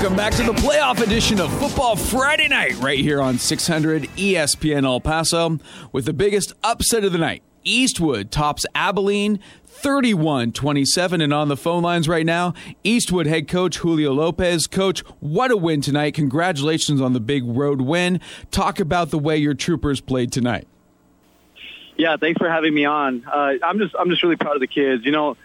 Welcome 0.01 0.17
back 0.17 0.33
to 0.37 0.43
the 0.43 0.55
playoff 0.55 1.03
edition 1.03 1.43
of 1.43 1.53
Football 1.61 1.95
Friday 1.95 2.49
Night, 2.49 2.75
right 2.79 2.99
here 2.99 3.21
on 3.21 3.37
600 3.37 4.05
ESPN 4.17 4.87
El 4.87 4.99
Paso, 4.99 5.59
with 5.93 6.07
the 6.07 6.15
biggest 6.15 6.55
upset 6.65 7.05
of 7.05 7.13
the 7.13 7.19
night. 7.19 7.43
Eastwood 7.65 8.31
tops 8.31 8.65
Abilene 8.75 9.41
31 9.67 10.53
27. 10.53 11.21
And 11.21 11.35
on 11.35 11.49
the 11.49 11.57
phone 11.57 11.83
lines 11.83 12.09
right 12.09 12.25
now, 12.25 12.55
Eastwood 12.83 13.27
head 13.27 13.47
coach 13.47 13.77
Julio 13.77 14.15
Lopez. 14.15 14.67
Coach, 14.67 15.01
what 15.21 15.51
a 15.51 15.57
win 15.59 15.83
tonight. 15.83 16.15
Congratulations 16.15 17.03
on 17.03 17.13
the 17.13 17.21
big 17.21 17.45
road 17.45 17.83
win. 17.83 18.21
Talk 18.51 18.81
about 18.81 19.11
the 19.11 19.19
way 19.19 19.37
your 19.37 19.53
troopers 19.53 20.01
played 20.01 20.33
tonight. 20.33 20.67
Yeah, 21.99 22.17
thanks 22.17 22.39
for 22.39 22.49
having 22.49 22.73
me 22.73 22.87
on. 22.87 23.27
Uh, 23.31 23.53
I'm 23.63 23.79
just 23.79 23.95
I'm 24.01 24.09
just 24.09 24.23
really 24.23 24.37
proud 24.37 24.55
of 24.55 24.61
the 24.61 24.67
kids. 24.67 25.05
You 25.05 25.13
know, 25.13 25.37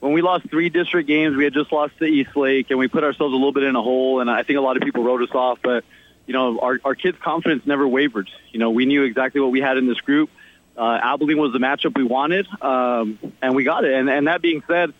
when 0.00 0.12
we 0.12 0.22
lost 0.22 0.48
three 0.48 0.68
district 0.68 1.08
games, 1.08 1.36
we 1.36 1.44
had 1.44 1.52
just 1.52 1.72
lost 1.72 1.98
to 1.98 2.04
Eastlake, 2.04 2.70
and 2.70 2.78
we 2.78 2.88
put 2.88 3.04
ourselves 3.04 3.32
a 3.32 3.36
little 3.36 3.52
bit 3.52 3.64
in 3.64 3.74
a 3.74 3.82
hole. 3.82 4.20
And 4.20 4.30
I 4.30 4.42
think 4.42 4.58
a 4.58 4.62
lot 4.62 4.76
of 4.76 4.82
people 4.82 5.02
wrote 5.02 5.22
us 5.22 5.34
off, 5.34 5.58
but 5.62 5.84
you 6.26 6.34
know, 6.34 6.60
our 6.60 6.78
our 6.84 6.94
kids' 6.94 7.18
confidence 7.20 7.66
never 7.66 7.88
wavered. 7.88 8.30
You 8.52 8.60
know, 8.60 8.70
we 8.70 8.86
knew 8.86 9.02
exactly 9.02 9.40
what 9.40 9.50
we 9.50 9.60
had 9.60 9.78
in 9.78 9.86
this 9.86 10.00
group. 10.00 10.30
Uh, 10.76 10.98
Abilene 11.02 11.38
was 11.38 11.52
the 11.52 11.58
matchup 11.58 11.96
we 11.96 12.04
wanted, 12.04 12.46
um, 12.62 13.18
and 13.42 13.56
we 13.56 13.64
got 13.64 13.84
it. 13.84 13.92
And, 13.94 14.08
and 14.08 14.28
that 14.28 14.40
being 14.40 14.62
said, 14.68 14.92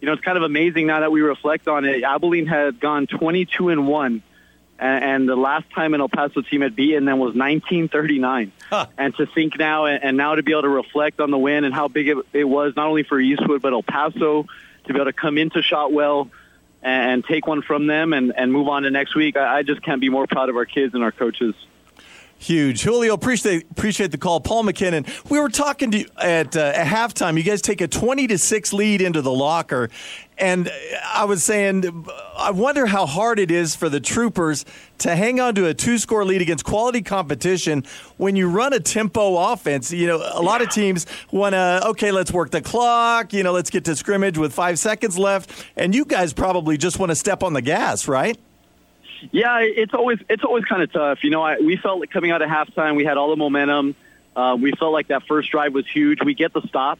you 0.00 0.06
know, 0.06 0.14
it's 0.14 0.22
kind 0.22 0.38
of 0.38 0.44
amazing 0.44 0.86
now 0.86 1.00
that 1.00 1.12
we 1.12 1.20
reflect 1.20 1.68
on 1.68 1.84
it. 1.84 2.02
Abilene 2.02 2.46
had 2.46 2.80
gone 2.80 3.06
22 3.06 3.68
and 3.68 3.86
one, 3.86 4.22
and, 4.78 5.04
and 5.04 5.28
the 5.28 5.36
last 5.36 5.70
time 5.74 5.94
an 5.94 6.00
El 6.00 6.08
Paso 6.08 6.42
team 6.42 6.60
had 6.60 6.76
beaten 6.76 7.04
them 7.04 7.18
was 7.18 7.34
1939. 7.34 8.52
Huh. 8.68 8.86
And 8.98 9.14
to 9.16 9.26
think 9.26 9.58
now, 9.58 9.86
and, 9.86 10.16
now 10.16 10.34
to 10.34 10.42
be 10.42 10.52
able 10.52 10.62
to 10.62 10.68
reflect 10.68 11.20
on 11.20 11.30
the 11.30 11.38
win 11.38 11.64
and 11.64 11.74
how 11.74 11.88
big 11.88 12.08
it, 12.08 12.18
it 12.32 12.44
was, 12.44 12.74
not 12.76 12.86
only 12.86 13.02
for 13.02 13.18
Eastwood 13.18 13.62
but 13.62 13.72
El 13.72 13.82
Paso, 13.82 14.46
to 14.84 14.92
be 14.92 14.94
able 14.94 15.06
to 15.06 15.12
come 15.12 15.38
into 15.38 15.62
Shotwell 15.62 16.30
and 16.82 17.24
take 17.24 17.46
one 17.46 17.62
from 17.62 17.86
them 17.86 18.12
and, 18.12 18.32
and 18.36 18.52
move 18.52 18.68
on 18.68 18.82
to 18.82 18.90
next 18.90 19.14
week. 19.14 19.36
I, 19.36 19.58
I 19.58 19.62
just 19.62 19.82
can't 19.82 20.00
be 20.00 20.08
more 20.08 20.26
proud 20.26 20.48
of 20.48 20.56
our 20.56 20.66
kids 20.66 20.94
and 20.94 21.02
our 21.02 21.12
coaches. 21.12 21.54
Huge. 22.38 22.82
Julio, 22.82 23.14
appreciate 23.14 23.66
appreciate 23.70 24.10
the 24.10 24.18
call. 24.18 24.40
Paul 24.40 24.64
McKinnon, 24.64 25.08
we 25.30 25.40
were 25.40 25.48
talking 25.48 25.90
to 25.92 25.98
you 26.00 26.06
at, 26.20 26.54
uh, 26.54 26.72
at 26.74 26.86
halftime. 26.86 27.36
You 27.38 27.42
guys 27.42 27.62
take 27.62 27.80
a 27.80 27.88
20 27.88 28.26
to 28.26 28.38
6 28.38 28.72
lead 28.74 29.00
into 29.00 29.22
the 29.22 29.32
locker. 29.32 29.88
And 30.38 30.70
I 31.02 31.24
was 31.24 31.42
saying, 31.42 32.06
I 32.36 32.50
wonder 32.50 32.84
how 32.84 33.06
hard 33.06 33.38
it 33.38 33.50
is 33.50 33.74
for 33.74 33.88
the 33.88 34.00
Troopers 34.00 34.66
to 34.98 35.16
hang 35.16 35.40
on 35.40 35.54
to 35.54 35.66
a 35.66 35.72
two 35.72 35.96
score 35.96 36.26
lead 36.26 36.42
against 36.42 36.62
quality 36.62 37.00
competition 37.00 37.84
when 38.18 38.36
you 38.36 38.50
run 38.50 38.74
a 38.74 38.80
tempo 38.80 39.38
offense. 39.52 39.90
You 39.90 40.06
know, 40.06 40.16
a 40.16 40.42
lot 40.42 40.60
of 40.60 40.68
teams 40.68 41.06
want 41.32 41.54
to, 41.54 41.80
okay, 41.86 42.12
let's 42.12 42.32
work 42.32 42.50
the 42.50 42.60
clock, 42.60 43.32
you 43.32 43.44
know, 43.44 43.52
let's 43.52 43.70
get 43.70 43.86
to 43.86 43.96
scrimmage 43.96 44.36
with 44.36 44.52
five 44.52 44.78
seconds 44.78 45.18
left. 45.18 45.66
And 45.74 45.94
you 45.94 46.04
guys 46.04 46.34
probably 46.34 46.76
just 46.76 46.98
want 46.98 47.10
to 47.10 47.16
step 47.16 47.42
on 47.42 47.54
the 47.54 47.62
gas, 47.62 48.06
right? 48.06 48.38
Yeah, 49.30 49.60
it's 49.60 49.94
always 49.94 50.18
it's 50.28 50.44
always 50.44 50.64
kind 50.64 50.82
of 50.82 50.92
tough. 50.92 51.24
You 51.24 51.30
know, 51.30 51.42
I, 51.42 51.58
we 51.58 51.76
felt 51.76 52.00
like 52.00 52.10
coming 52.10 52.30
out 52.30 52.42
of 52.42 52.48
halftime, 52.48 52.96
we 52.96 53.04
had 53.04 53.16
all 53.16 53.30
the 53.30 53.36
momentum. 53.36 53.94
Uh, 54.34 54.56
we 54.60 54.72
felt 54.72 54.92
like 54.92 55.08
that 55.08 55.26
first 55.26 55.50
drive 55.50 55.72
was 55.72 55.86
huge. 55.86 56.22
We 56.22 56.34
get 56.34 56.52
the 56.52 56.62
stop, 56.68 56.98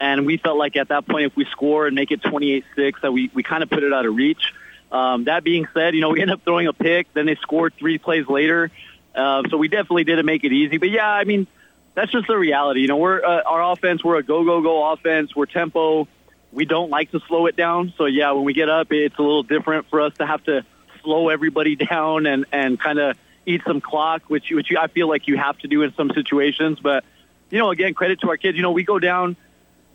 and 0.00 0.26
we 0.26 0.36
felt 0.38 0.56
like 0.56 0.76
at 0.76 0.88
that 0.88 1.06
point, 1.06 1.26
if 1.26 1.36
we 1.36 1.44
score 1.46 1.86
and 1.86 1.94
make 1.94 2.10
it 2.10 2.22
28-6, 2.22 3.00
that 3.02 3.12
we 3.12 3.30
we 3.32 3.42
kind 3.42 3.62
of 3.62 3.70
put 3.70 3.82
it 3.82 3.92
out 3.92 4.06
of 4.06 4.14
reach. 4.14 4.52
Um, 4.90 5.24
that 5.24 5.44
being 5.44 5.66
said, 5.74 5.94
you 5.94 6.00
know, 6.00 6.10
we 6.10 6.20
ended 6.20 6.34
up 6.34 6.44
throwing 6.44 6.66
a 6.66 6.72
pick. 6.72 7.12
Then 7.14 7.26
they 7.26 7.36
scored 7.36 7.74
three 7.78 7.98
plays 7.98 8.26
later, 8.28 8.70
uh, 9.14 9.42
so 9.50 9.56
we 9.56 9.68
definitely 9.68 10.04
didn't 10.04 10.26
make 10.26 10.44
it 10.44 10.52
easy. 10.52 10.78
But 10.78 10.90
yeah, 10.90 11.08
I 11.08 11.24
mean, 11.24 11.46
that's 11.94 12.10
just 12.10 12.26
the 12.26 12.36
reality. 12.36 12.80
You 12.80 12.88
know, 12.88 12.96
we're 12.96 13.24
uh, 13.24 13.42
our 13.42 13.72
offense. 13.72 14.02
We're 14.02 14.16
a 14.16 14.22
go 14.22 14.44
go 14.44 14.60
go 14.60 14.92
offense. 14.92 15.34
We're 15.34 15.46
tempo. 15.46 16.08
We 16.52 16.64
don't 16.64 16.90
like 16.90 17.10
to 17.10 17.20
slow 17.26 17.46
it 17.46 17.56
down. 17.56 17.92
So 17.96 18.06
yeah, 18.06 18.32
when 18.32 18.44
we 18.44 18.52
get 18.52 18.68
up, 18.68 18.88
it's 18.90 19.18
a 19.18 19.22
little 19.22 19.42
different 19.42 19.88
for 19.90 20.00
us 20.00 20.12
to 20.18 20.26
have 20.26 20.44
to 20.44 20.64
slow 21.04 21.28
everybody 21.28 21.76
down 21.90 22.26
and 22.26 22.46
and 22.50 22.80
kind 22.80 22.98
of 22.98 23.16
eat 23.46 23.62
some 23.66 23.80
clock, 23.80 24.22
which 24.28 24.50
which 24.50 24.72
I 24.78 24.88
feel 24.88 25.08
like 25.08 25.28
you 25.28 25.36
have 25.36 25.58
to 25.58 25.68
do 25.68 25.82
in 25.82 25.94
some 25.94 26.10
situations. 26.10 26.80
But 26.80 27.04
you 27.50 27.58
know, 27.58 27.70
again, 27.70 27.94
credit 27.94 28.20
to 28.20 28.30
our 28.30 28.36
kids. 28.36 28.56
You 28.56 28.62
know, 28.62 28.72
we 28.72 28.84
go 28.84 28.98
down. 28.98 29.36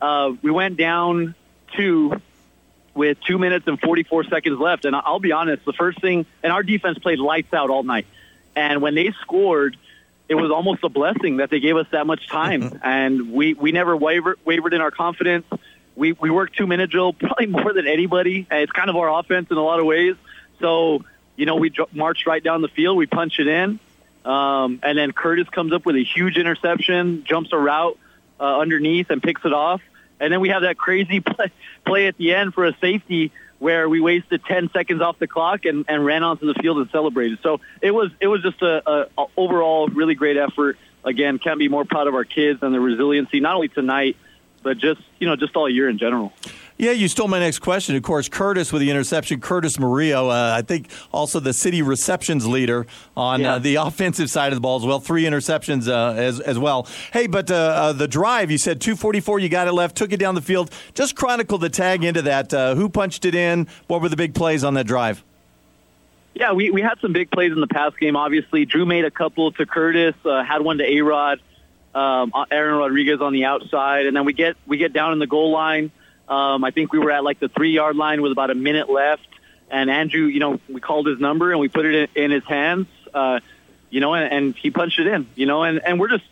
Uh, 0.01 0.31
we 0.41 0.51
went 0.51 0.77
down 0.77 1.35
two 1.75 2.21
with 2.93 3.17
two 3.21 3.38
minutes 3.38 3.67
and 3.67 3.79
44 3.79 4.25
seconds 4.25 4.59
left, 4.59 4.85
and 4.85 4.95
I'll 4.95 5.19
be 5.19 5.31
honest, 5.31 5.65
the 5.65 5.73
first 5.73 6.01
thing, 6.01 6.25
and 6.43 6.51
our 6.51 6.63
defense 6.63 6.97
played 6.99 7.19
lights 7.19 7.53
out 7.53 7.69
all 7.69 7.83
night, 7.83 8.07
and 8.55 8.81
when 8.81 8.95
they 8.95 9.11
scored. 9.21 9.77
It 10.27 10.35
was 10.35 10.51
almost 10.51 10.83
a 10.83 10.89
blessing 10.89 11.38
that 11.38 11.49
they 11.49 11.59
gave 11.59 11.75
us 11.75 11.88
that 11.89 12.05
much 12.05 12.27
time, 12.27 12.79
and 12.83 13.33
we, 13.33 13.55
we 13.55 13.71
never 13.71 13.97
wavered, 13.97 14.38
wavered 14.45 14.75
in 14.75 14.79
our 14.79 14.91
confidence. 14.91 15.47
We 15.95 16.11
we 16.11 16.29
worked 16.29 16.55
two 16.55 16.67
minute 16.67 16.91
drill 16.91 17.13
probably 17.19 17.47
more 17.47 17.73
than 17.73 17.88
anybody. 17.88 18.45
It's 18.51 18.71
kind 18.71 18.91
of 18.91 18.95
our 18.95 19.09
offense 19.09 19.49
in 19.49 19.57
a 19.57 19.63
lot 19.63 19.79
of 19.79 19.88
ways. 19.88 20.15
So, 20.59 21.03
you 21.35 21.45
know, 21.45 21.55
we 21.55 21.71
marched 21.93 22.25
right 22.27 22.43
down 22.43 22.61
the 22.61 22.67
field. 22.67 22.97
We 22.97 23.05
punched 23.05 23.39
it 23.39 23.47
in. 23.47 23.79
Um, 24.25 24.79
and 24.83 24.97
then 24.97 25.11
Curtis 25.11 25.47
comes 25.49 25.73
up 25.73 25.85
with 25.85 25.95
a 25.95 26.03
huge 26.03 26.38
interception, 26.38 27.23
jumps 27.23 27.51
a 27.53 27.57
route 27.57 27.97
uh, 28.39 28.59
underneath 28.59 29.09
and 29.09 29.23
picks 29.23 29.43
it 29.45 29.53
off. 29.53 29.81
And 30.19 30.33
then 30.33 30.41
we 30.41 30.49
have 30.49 30.63
that 30.63 30.77
crazy 30.77 31.19
play, 31.21 31.51
play 31.85 32.07
at 32.07 32.17
the 32.17 32.33
end 32.33 32.53
for 32.53 32.65
a 32.65 32.75
safety 32.79 33.31
where 33.59 33.89
we 33.89 33.99
wasted 33.99 34.43
10 34.45 34.71
seconds 34.71 35.01
off 35.01 35.19
the 35.19 35.27
clock 35.27 35.65
and, 35.65 35.85
and 35.88 36.05
ran 36.05 36.23
onto 36.23 36.45
the 36.51 36.53
field 36.55 36.77
and 36.77 36.89
celebrated. 36.91 37.39
So 37.43 37.59
it 37.81 37.91
was 37.91 38.09
it 38.19 38.27
was 38.27 38.41
just 38.41 38.61
a, 38.61 38.89
a, 38.89 39.07
a 39.17 39.25
overall 39.38 39.88
really 39.88 40.15
great 40.15 40.38
effort. 40.38 40.77
Again, 41.03 41.39
can't 41.39 41.59
be 41.59 41.69
more 41.69 41.85
proud 41.85 42.07
of 42.07 42.15
our 42.15 42.25
kids 42.25 42.61
and 42.61 42.73
the 42.73 42.79
resiliency, 42.79 43.39
not 43.39 43.55
only 43.55 43.67
tonight, 43.67 44.17
but 44.63 44.77
just 44.77 45.01
you 45.19 45.27
know 45.27 45.35
just 45.35 45.55
all 45.55 45.69
year 45.69 45.89
in 45.89 45.97
general. 45.97 46.33
Yeah, 46.82 46.91
you 46.91 47.09
stole 47.09 47.27
my 47.27 47.40
next 47.40 47.59
question. 47.59 47.98
Of 47.98 48.03
course, 48.03 48.30
Curtis 48.30 48.72
with 48.72 48.82
the 48.82 48.90
interception. 48.90 49.41
Curtis 49.41 49.77
Murillo, 49.77 50.30
uh, 50.30 50.53
I 50.58 50.61
think 50.61 50.88
also 51.11 51.41
the 51.41 51.51
city 51.53 51.82
receptions 51.82 52.48
leader 52.48 52.88
on 53.17 53.41
Yeah. 53.41 53.56
uh, 53.56 53.59
the 53.59 53.75
offensive 53.82 54.30
side 54.30 54.53
of 54.53 54.56
the 54.56 54.61
ball 54.61 54.77
as 54.80 54.85
well. 54.85 55.01
Three 55.01 55.24
interceptions 55.24 55.90
uh, 55.90 56.14
as, 56.17 56.40
as 56.40 56.58
well. 56.58 56.88
Hey, 57.11 57.27
but 57.27 57.51
uh, 57.51 57.56
uh, 57.56 57.91
the 57.93 58.08
drive, 58.08 58.49
you 58.49 58.58
said 58.58 58.80
244, 58.80 59.40
you 59.40 59.49
got 59.49 59.67
it 59.67 59.74
left, 59.74 59.98
took 59.98 60.14
it 60.14 60.22
down 60.22 60.35
the 60.35 60.41
field. 60.41 60.72
Just 60.93 61.17
chronicle 61.17 61.58
the 61.58 61.69
tag 61.69 62.06
into 62.06 62.22
that. 62.22 62.53
Uh, 62.53 62.75
who 62.75 62.88
punched 62.88 63.25
it 63.25 63.35
in? 63.35 63.67
What 63.88 64.01
were 64.01 64.08
the 64.08 64.16
big 64.16 64.33
plays 64.33 64.64
on 64.64 64.75
that 64.75 64.88
drive? 64.88 65.22
Yeah, 66.33 66.53
we, 66.53 66.72
we 66.72 66.82
had 66.82 66.98
some 67.01 67.11
big 67.11 67.30
plays 67.30 67.51
in 67.51 67.59
the 67.59 67.67
past 67.67 67.99
game. 67.99 68.16
Obviously, 68.16 68.64
Drew 68.64 68.85
made 68.85 69.03
a 69.03 69.11
couple 69.11 69.51
to 69.51 69.66
Curtis, 69.66 70.16
uh, 70.24 70.43
had 70.45 70.61
one 70.61 70.77
to 70.77 70.90
A 70.90 71.01
Rod, 71.01 71.41
um, 71.93 72.32
Aaron 72.49 72.75
Rodriguez 72.77 73.19
on 73.19 73.33
the 73.33 73.43
outside, 73.43 74.06
and 74.06 74.16
then 74.16 74.24
we 74.24 74.32
get 74.32 74.56
we 74.66 74.77
get 74.77 74.93
down 74.93 75.11
in 75.11 75.19
the 75.19 75.27
goal 75.27 75.51
line. 75.51 75.91
Um, 76.30 76.64
I 76.64 76.72
think 76.72 76.93
we 76.93 76.99
were 76.99 77.11
at 77.11 77.24
like 77.24 77.40
the 77.40 77.49
three 77.49 77.72
yard 77.72 77.95
line 77.95 78.22
with 78.22 78.32
about 78.32 78.51
a 78.51 78.56
minute 78.56 78.90
left, 78.90 79.27
and 79.69 79.90
Andrew, 79.90 80.25
you 80.25 80.40
know, 80.40 80.59
we 80.69 80.80
called 80.80 81.08
his 81.08 81.19
number 81.19 81.51
and 81.51 81.59
we 81.59 81.67
put 81.67 81.85
it 81.85 82.09
in, 82.16 82.24
in 82.24 82.32
his 82.32 82.43
hands, 82.43 82.88
uh, 83.14 83.40
you 83.90 83.99
know, 83.99 84.14
and, 84.14 84.32
and 84.32 84.56
he 84.56 84.69
punched 84.69 84.99
it 84.99 85.08
in, 85.08 85.27
you 85.35 85.45
know, 85.45 85.64
and, 85.64 85.80
and 85.83 85.99
we're 85.99 86.09
just 86.09 86.25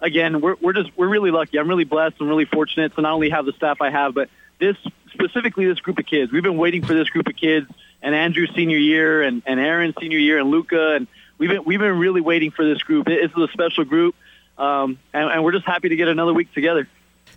again 0.00 0.40
we're 0.40 0.56
we're 0.60 0.72
just 0.72 0.90
we're 0.96 1.08
really 1.08 1.30
lucky. 1.30 1.58
I'm 1.58 1.68
really 1.68 1.84
blessed 1.84 2.16
and 2.20 2.28
really 2.28 2.46
fortunate 2.46 2.94
to 2.96 3.02
not 3.02 3.12
only 3.12 3.30
have 3.30 3.46
the 3.46 3.52
staff 3.52 3.80
I 3.80 3.90
have, 3.90 4.14
but 4.14 4.30
this 4.58 4.76
specifically 5.12 5.66
this 5.66 5.80
group 5.80 5.98
of 5.98 6.06
kids. 6.06 6.32
We've 6.32 6.42
been 6.42 6.56
waiting 6.56 6.82
for 6.82 6.94
this 6.94 7.08
group 7.08 7.26
of 7.26 7.36
kids 7.36 7.70
and 8.02 8.14
Andrew's 8.14 8.50
senior 8.54 8.78
year 8.78 9.22
and, 9.22 9.42
and 9.46 9.60
Aaron's 9.60 9.94
senior 10.00 10.18
year 10.18 10.38
and 10.38 10.50
Luca 10.50 10.94
and 10.94 11.06
we've 11.38 11.50
been 11.50 11.64
we've 11.64 11.80
been 11.80 11.98
really 11.98 12.20
waiting 12.20 12.50
for 12.50 12.64
this 12.64 12.82
group. 12.82 13.06
This 13.06 13.30
is 13.30 13.36
a 13.36 13.48
special 13.52 13.84
group, 13.84 14.14
um, 14.58 14.98
and, 15.12 15.30
and 15.30 15.44
we're 15.44 15.52
just 15.52 15.66
happy 15.66 15.88
to 15.88 15.96
get 15.96 16.08
another 16.08 16.32
week 16.32 16.52
together. 16.54 16.88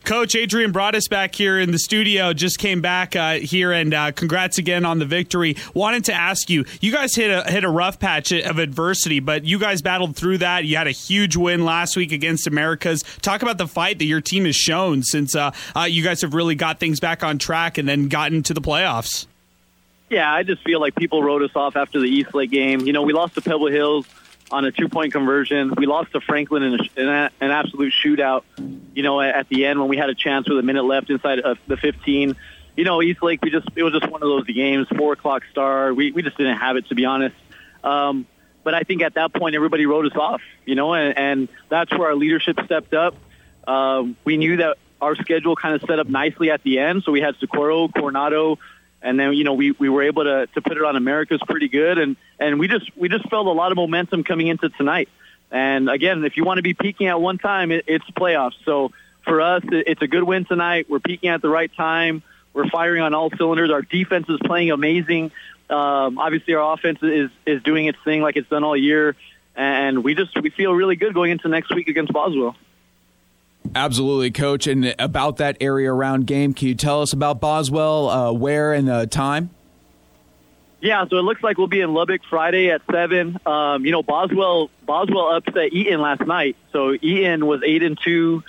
Coach 0.06 0.35
Adrian 0.35 0.72
brought 0.72 0.93
us 0.93 1.08
back 1.08 1.34
here 1.34 1.59
in 1.59 1.72
the 1.72 1.80
studio 1.80 2.32
just 2.32 2.59
came 2.59 2.80
back 2.80 3.16
uh, 3.16 3.34
here, 3.40 3.72
and 3.72 3.92
uh, 3.92 4.11
congrats 4.11 4.59
again 4.59 4.85
on 4.85 5.00
the 5.00 5.06
victory. 5.06 5.58
Wanted 5.74 6.06
to 6.06 6.14
ask 6.14 6.48
you, 6.48 6.66
you 6.80 6.92
guys 6.92 7.16
hit 7.16 7.32
a 7.32 7.50
hit 7.50 7.64
a 7.64 7.69
rough 7.69 8.00
patch 8.00 8.32
of 8.32 8.59
adversity, 8.59 9.19
but 9.19 9.45
you 9.45 9.58
guys 9.58 9.82
battled 9.82 10.16
through 10.16 10.38
that. 10.40 10.66
You 10.66 10.77
had 10.77 10.85
a 10.85 10.92
huge 10.92 11.35
win 11.35 11.66
last 11.66 11.98
week 11.98 12.11
against 12.11 12.45
Americas. 12.45 13.03
Talk 13.22 13.42
about 13.42 13.58
the 13.58 13.67
fight 13.67 13.98
that 13.98 14.06
your 14.06 14.22
team 14.22 14.45
has 14.45 14.56
shown 14.56 15.01
since 15.01 15.35
uh, 15.35 15.51
uh, 15.75 15.82
you 15.82 16.03
guys 16.03 16.22
have 16.22 16.35
really 16.35 16.53
got 16.53 16.80
things 16.80 17.00
back 17.00 17.24
on 17.24 17.40
track 17.40 17.80
and 17.80 17.90
then 17.90 18.08
gotten 18.08 18.43
to 18.43 18.53
the 18.53 18.61
playoffs. 18.61 19.25
Yeah, 20.11 20.32
I 20.32 20.43
just 20.43 20.64
feel 20.64 20.80
like 20.80 20.95
people 20.95 21.24
wrote 21.24 21.42
us 21.42 21.56
off 21.56 21.75
after 21.75 22.00
the 22.00 22.06
Eastlake 22.06 22.51
game. 22.51 22.82
You 22.82 22.93
know, 22.93 23.01
we 23.01 23.11
lost 23.11 23.34
to 23.35 23.42
Pebble 23.42 23.72
Hills 23.72 24.06
on 24.51 24.65
a 24.65 24.72
two 24.72 24.90
point 24.90 25.11
conversion. 25.11 25.74
We 25.75 25.85
lost 25.85 26.11
to 26.14 26.22
Franklin 26.22 26.64
in, 26.64 26.74
a, 26.74 27.01
in 27.01 27.07
a, 27.07 27.32
an 27.41 27.51
absolute 27.51 27.93
shootout. 27.93 28.43
You 28.93 29.03
know, 29.03 29.22
at, 29.22 29.35
at 29.35 29.49
the 29.49 29.65
end 29.65 29.80
when 29.80 29.90
we 29.90 29.98
had 29.98 30.09
a 30.09 30.15
chance 30.15 30.48
with 30.48 30.59
a 30.59 30.64
minute 30.64 30.83
left 30.83 31.09
inside 31.09 31.40
of 31.40 31.57
the 31.67 31.77
15. 31.77 32.35
You 32.77 32.83
know, 32.83 33.01
Eastlake, 33.01 33.41
we 33.41 33.51
just 33.51 33.67
it 33.75 33.83
was 33.83 33.93
just 33.93 34.11
one 34.11 34.22
of 34.22 34.27
those 34.27 34.45
games. 34.45 34.88
Four 34.98 35.14
o'clock 35.14 35.43
start. 35.51 35.95
We 35.95 36.11
we 36.11 36.22
just 36.22 36.38
didn't 36.38 36.57
have 36.57 36.75
it 36.75 36.88
to 36.90 36.95
be 36.95 37.06
honest. 37.06 37.35
Um, 37.83 38.25
but 38.64 38.74
I 38.74 38.82
think 38.82 39.01
at 39.01 39.14
that 39.14 39.33
point 39.33 39.56
everybody 39.56 39.85
wrote 39.85 40.06
us 40.06 40.17
off. 40.17 40.41
You 40.65 40.75
know, 40.75 40.93
and, 40.93 41.17
and 41.17 41.49
that's 41.69 41.91
where 41.91 42.09
our 42.09 42.15
leadership 42.15 42.59
stepped 42.65 42.93
up. 42.93 43.15
Um, 43.67 44.17
we 44.25 44.38
knew 44.38 44.57
that 44.57 44.77
our 45.01 45.15
schedule 45.15 45.56
kind 45.56 45.75
of 45.75 45.82
set 45.88 45.99
up 45.99 46.07
nicely 46.07 46.51
at 46.51 46.64
the 46.64 46.80
end. 46.80 47.03
So 47.03 47.11
we 47.11 47.22
had 47.22 47.35
Socorro, 47.40 47.88
Coronado, 47.88 48.59
and 49.06 49.19
then 49.19 49.34
you 49.34 49.43
know 49.43 49.53
we, 49.53 49.72
we 49.72 49.88
were 49.88 50.01
able 50.01 50.24
to, 50.24 50.48
to 50.48 50.61
put 50.61 50.75
it 50.75 50.84
on 50.84 50.95
Americas 50.95 51.40
pretty 51.48 51.69
good, 51.69 52.00
and 52.00 52.17
and 52.40 52.59
we 52.59 52.67
just 52.67 52.90
we 52.98 53.08
just 53.08 53.30
felt 53.30 53.45
a 53.45 53.51
lot 53.51 53.72
of 53.72 53.77
momentum 53.77 54.24
coming 54.24 54.48
into 54.48 54.67
tonight. 54.69 55.08
And 55.51 55.90
again, 55.90 56.25
if 56.25 56.35
you 56.35 56.43
want 56.43 56.58
to 56.58 56.64
be 56.64 56.74
peaking 56.74 57.08
at 57.08 57.22
one 57.22 57.38
time, 57.38 57.72
it, 57.72 57.85
it's 57.88 58.06
playoffs. 58.09 58.56
So 58.66 58.92
for 59.24 59.42
us, 59.42 59.64
it, 59.72 59.85
it's 59.88 60.01
a 60.01 60.08
good 60.08 60.24
win 60.24 60.45
tonight. 60.45 60.88
We're 60.90 61.00
peaking 61.00 61.30
at 61.30 61.43
the 61.43 61.50
right 61.50 61.72
time. 61.75 62.24
We're 62.51 62.67
firing 62.67 63.03
on 63.03 63.14
all 63.14 63.30
cylinders. 63.38 63.69
Our 63.69 63.84
defense 63.84 64.27
is 64.27 64.40
playing 64.43 64.72
amazing. 64.72 65.32
Um, 65.69 66.17
obviously, 66.17 66.56
our 66.56 66.74
offense 66.74 67.00
is 67.03 67.30
is 67.45 67.61
doing 67.61 67.85
its 67.85 68.00
thing 68.03 68.22
like 68.22 68.38
it's 68.38 68.50
done 68.50 68.64
all 68.64 68.75
year, 68.75 69.16
and 69.56 70.03
we 70.03 70.16
just 70.16 70.35
we 70.42 70.50
feel 70.50 70.74
really 70.74 70.95
good 70.95 71.14
going 71.14 71.32
into 71.32 71.48
next 71.48 71.74
week 71.75 71.90
against 71.90 72.11
Boswell. 72.11 72.56
Absolutely, 73.74 74.32
coach. 74.32 74.68
And 74.68 74.94
about 75.00 75.38
that 75.38 75.58
area 75.60 75.92
around 75.92 76.27
game, 76.27 76.53
can 76.53 76.68
you 76.68 76.76
tell 76.76 77.02
us 77.02 77.14
about 77.14 77.40
Boswell, 77.40 78.10
uh, 78.10 78.32
where 78.32 78.74
and 78.74 78.88
the 78.88 79.08
time? 79.08 79.50
Yeah, 80.82 81.06
so 81.08 81.18
it 81.18 81.24
looks 81.24 81.42
like 81.42 81.58
we'll 81.58 81.68
be 81.68 81.82
in 81.82 81.94
Lubbock 81.94 82.22
Friday 82.30 82.69
at 82.69 82.82
seven. 82.92 83.40
Um, 83.45 83.85
you 83.85 83.92
know, 83.92 84.03
Boswell 84.03 84.69
Boswell 84.85 85.35
upset 85.35 85.74
Eaton 85.74 86.00
last 86.00 86.22
night. 86.22 86.56
So 86.74 86.94
Eaton 86.94 87.48
was 87.48 87.61
eight 87.66 87.82
and 87.82 87.98
two. 88.00 88.44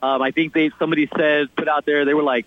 Um, 0.00 0.22
I 0.22 0.30
think 0.30 0.52
they 0.52 0.70
somebody 0.78 1.08
said 1.16 1.54
put 1.56 1.68
out 1.68 1.86
there 1.86 2.04
they 2.04 2.14
were 2.14 2.22
like 2.22 2.46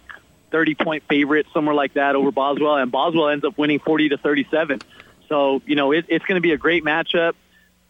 thirty 0.50 0.76
point 0.76 1.03
favorite, 1.10 1.48
somewhere 1.53 1.76
like 1.76 1.95
that 1.95 2.16
over 2.16 2.32
Boswell, 2.32 2.77
and 2.77 2.90
Boswell 2.92 3.27
ends 3.30 3.43
up 3.43 3.58
winning 3.58 3.80
forty 3.80 4.10
to 4.10 4.18
thirty 4.18 4.48
seven. 4.50 4.82
So 5.27 5.61
you 5.66 5.76
know 5.76 5.92
it, 5.92 6.06
it's 6.08 6.24
going 6.24 6.38
to 6.38 6.42
be 6.42 6.53
a 6.53 6.58
great 6.58 6.85
matchup. 6.85 7.34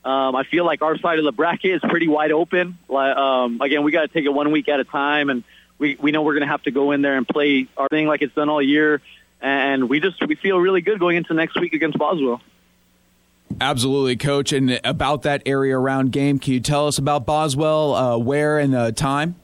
Um, 0.05 0.35
I 0.35 0.43
feel 0.43 0.65
like 0.65 0.81
our 0.81 0.97
side 0.97 1.19
of 1.19 1.25
the 1.25 1.31
bracket 1.31 1.75
is 1.75 1.81
pretty 1.81 2.07
wide 2.07 2.31
open. 2.31 2.77
Like, 2.89 3.15
Um, 3.15 3.61
again, 3.61 3.83
we 3.83 3.91
got 3.91 4.01
to 4.01 4.07
take 4.09 4.25
it 4.25 4.33
one 4.33 4.51
week 4.51 4.67
at 4.67 4.79
a 4.79 4.83
time, 4.83 5.29
and 5.29 5.43
we 5.79 5.97
we 5.99 6.11
know 6.11 6.21
we're 6.21 6.33
going 6.33 6.45
to 6.45 6.51
have 6.51 6.63
to 6.63 6.71
go 6.71 6.91
in 6.91 7.01
there 7.01 7.15
and 7.15 7.27
play 7.27 7.67
our 7.77 7.87
thing 7.87 8.07
like 8.07 8.21
it's 8.21 8.35
done 8.35 8.49
all 8.49 8.61
year. 8.61 9.01
And 9.41 9.89
we 9.89 9.99
just 9.99 10.25
we 10.25 10.35
feel 10.35 10.59
really 10.59 10.81
good 10.81 10.99
going 10.99 11.17
into 11.17 11.33
next 11.33 11.59
week 11.59 11.73
against 11.73 11.97
Boswell. 11.97 12.41
Absolutely, 13.61 14.15
coach. 14.15 14.51
And 14.51 14.79
about 14.83 15.23
that 15.23 15.43
area 15.45 15.77
around 15.77 16.11
game, 16.11 16.39
can 16.39 16.53
you 16.53 16.59
tell 16.59 16.87
us 16.87 16.97
about 16.97 17.25
Boswell, 17.25 17.93
uh, 17.93 18.17
where 18.17 18.57
and 18.57 18.73
the 18.73 18.91
time? 18.91 19.35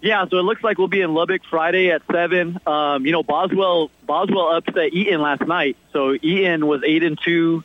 Yeah, 0.00 0.24
so 0.28 0.38
it 0.38 0.42
looks 0.42 0.62
like 0.62 0.78
we'll 0.78 0.86
be 0.86 1.00
in 1.00 1.12
Lubbock 1.12 1.42
Friday 1.50 1.90
at 1.90 2.02
seven. 2.10 2.60
Um, 2.66 3.04
you 3.04 3.12
know, 3.12 3.24
Boswell 3.24 3.90
Boswell 4.06 4.56
upset 4.56 4.92
Eaton 4.92 5.20
last 5.20 5.42
night. 5.42 5.76
So 5.92 6.14
Eaton 6.14 6.66
was 6.66 6.82
eight 6.86 7.02
and 7.02 7.18
two. 7.20 7.64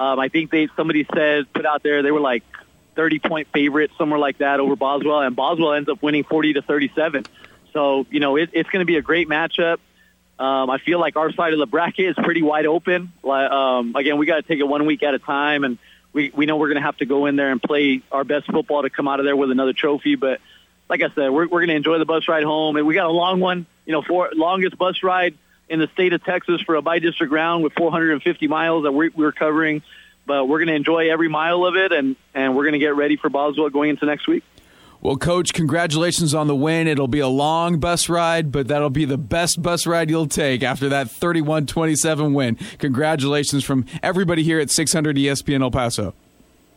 Um, 0.00 0.18
I 0.18 0.28
think 0.28 0.50
they 0.50 0.66
somebody 0.76 1.06
said 1.14 1.52
put 1.52 1.66
out 1.66 1.82
there 1.82 2.02
they 2.02 2.10
were 2.10 2.20
like 2.20 2.42
thirty 2.96 3.18
point 3.18 3.48
favorite, 3.52 3.90
somewhere 3.98 4.18
like 4.18 4.38
that 4.38 4.58
over 4.58 4.74
Boswell, 4.74 5.20
and 5.20 5.36
Boswell 5.36 5.74
ends 5.74 5.90
up 5.90 6.02
winning 6.02 6.24
forty 6.24 6.54
to 6.54 6.62
thirty 6.62 6.90
seven. 6.96 7.26
So 7.74 8.06
you 8.10 8.18
know 8.18 8.36
it, 8.36 8.50
it's 8.54 8.70
going 8.70 8.80
to 8.80 8.86
be 8.86 8.96
a 8.96 9.02
great 9.02 9.28
matchup. 9.28 9.76
Um, 10.38 10.70
I 10.70 10.78
feel 10.78 10.98
like 10.98 11.16
our 11.16 11.30
side 11.32 11.52
of 11.52 11.58
the 11.58 11.66
bracket 11.66 12.06
is 12.06 12.14
pretty 12.16 12.40
wide 12.40 12.64
open. 12.64 13.12
Um, 13.22 13.94
again, 13.94 14.16
we 14.16 14.24
got 14.24 14.36
to 14.36 14.42
take 14.42 14.58
it 14.58 14.66
one 14.66 14.86
week 14.86 15.02
at 15.02 15.12
a 15.12 15.18
time, 15.18 15.64
and 15.64 15.76
we 16.14 16.30
we 16.34 16.46
know 16.46 16.56
we're 16.56 16.68
going 16.68 16.80
to 16.80 16.82
have 16.82 16.96
to 16.96 17.04
go 17.04 17.26
in 17.26 17.36
there 17.36 17.52
and 17.52 17.62
play 17.62 18.00
our 18.10 18.24
best 18.24 18.46
football 18.46 18.80
to 18.80 18.88
come 18.88 19.06
out 19.06 19.20
of 19.20 19.26
there 19.26 19.36
with 19.36 19.50
another 19.50 19.74
trophy. 19.74 20.14
But 20.14 20.40
like 20.88 21.02
I 21.02 21.10
said, 21.14 21.28
we're 21.28 21.46
we're 21.46 21.60
going 21.60 21.68
to 21.68 21.74
enjoy 21.74 21.98
the 21.98 22.06
bus 22.06 22.26
ride 22.26 22.44
home, 22.44 22.76
and 22.76 22.86
we 22.86 22.94
got 22.94 23.06
a 23.06 23.12
long 23.12 23.38
one. 23.38 23.66
You 23.84 23.92
know, 23.92 24.00
for 24.00 24.30
longest 24.32 24.78
bus 24.78 25.02
ride 25.02 25.36
in 25.70 25.78
the 25.78 25.88
state 25.94 26.12
of 26.12 26.22
Texas 26.24 26.60
for 26.60 26.74
a 26.74 26.82
bi-district 26.82 27.32
round 27.32 27.62
with 27.62 27.72
450 27.74 28.48
miles 28.48 28.82
that 28.82 28.92
we're, 28.92 29.10
we're 29.14 29.32
covering. 29.32 29.82
But 30.26 30.46
we're 30.46 30.58
going 30.58 30.68
to 30.68 30.74
enjoy 30.74 31.10
every 31.10 31.28
mile 31.28 31.64
of 31.64 31.76
it, 31.76 31.92
and 31.92 32.14
and 32.34 32.54
we're 32.54 32.64
going 32.64 32.74
to 32.74 32.78
get 32.78 32.94
ready 32.94 33.16
for 33.16 33.30
Boswell 33.30 33.70
going 33.70 33.90
into 33.90 34.04
next 34.04 34.28
week. 34.28 34.44
Well, 35.00 35.16
coach, 35.16 35.54
congratulations 35.54 36.34
on 36.34 36.46
the 36.46 36.54
win. 36.54 36.86
It'll 36.86 37.08
be 37.08 37.20
a 37.20 37.28
long 37.28 37.80
bus 37.80 38.10
ride, 38.10 38.52
but 38.52 38.68
that'll 38.68 38.90
be 38.90 39.06
the 39.06 39.16
best 39.16 39.62
bus 39.62 39.86
ride 39.86 40.10
you'll 40.10 40.28
take 40.28 40.62
after 40.62 40.90
that 40.90 41.10
31 41.10 41.64
27 41.66 42.34
win. 42.34 42.56
Congratulations 42.78 43.64
from 43.64 43.86
everybody 44.02 44.42
here 44.42 44.60
at 44.60 44.70
600 44.70 45.16
ESPN 45.16 45.62
El 45.62 45.70
Paso. 45.70 46.14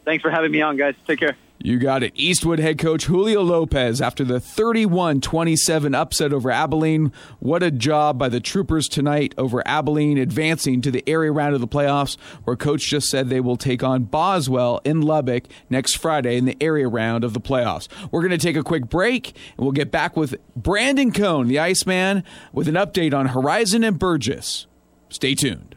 Thanks 0.06 0.22
for 0.22 0.32
having 0.32 0.52
me 0.52 0.62
on, 0.62 0.78
guys. 0.78 0.96
Take 1.08 1.20
care. 1.20 1.38
You 1.66 1.80
got 1.80 2.04
it. 2.04 2.12
Eastwood 2.16 2.60
head 2.60 2.78
coach 2.78 3.06
Julio 3.06 3.42
Lopez 3.42 4.02
after 4.02 4.26
the 4.26 4.42
31 4.42 5.22
27 5.22 5.96
upset 5.96 6.34
over 6.34 6.52
Abilene. 6.52 7.14
What 7.40 7.64
a 7.64 7.72
job 7.72 8.18
by 8.20 8.28
the 8.28 8.42
Troopers 8.42 8.90
tonight 8.90 9.34
over 9.38 9.66
Abilene, 9.66 10.18
advancing 10.18 10.82
to 10.82 10.92
the 10.92 11.08
area 11.08 11.32
round 11.32 11.56
of 11.56 11.62
the 11.62 11.68
playoffs, 11.68 12.18
where 12.44 12.58
coach 12.58 12.90
just 12.90 13.08
said 13.08 13.30
they 13.30 13.40
will 13.40 13.56
take 13.56 13.82
on 13.82 14.04
Boswell 14.04 14.82
in 14.84 15.04
Lubbock 15.04 15.46
next 15.70 15.96
Friday 15.96 16.36
in 16.36 16.44
the 16.44 16.58
area 16.60 16.90
round 16.90 17.24
of 17.24 17.34
the 17.34 17.40
playoffs. 17.40 17.88
We're 18.12 18.22
going 18.22 18.32
to 18.32 18.38
take 18.38 18.58
a 18.58 18.64
quick 18.64 18.90
break, 18.90 19.28
and 19.56 19.64
we'll 19.64 19.72
get 19.72 19.90
back 19.90 20.18
with 20.18 20.36
Brandon 20.58 21.14
Cohn, 21.14 21.48
the 21.48 21.60
Iceman, 21.60 22.26
with 22.52 22.68
an 22.68 22.76
update 22.76 23.14
on 23.14 23.28
Horizon 23.28 23.86
and 23.86 23.98
Burges. 23.98 24.68
Stay 25.08 25.34
tuned. 25.34 25.73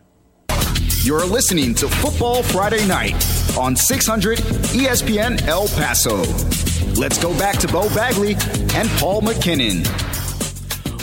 You're 1.06 1.24
listening 1.24 1.72
to 1.76 1.86
Football 1.86 2.42
Friday 2.42 2.84
Night 2.84 3.14
on 3.56 3.76
600 3.76 4.38
ESPN 4.38 5.40
El 5.46 5.68
Paso. 5.68 6.16
Let's 7.00 7.16
go 7.22 7.32
back 7.38 7.60
to 7.60 7.68
Bo 7.68 7.88
Bagley 7.94 8.32
and 8.74 8.88
Paul 8.98 9.22
McKinnon. 9.22 9.86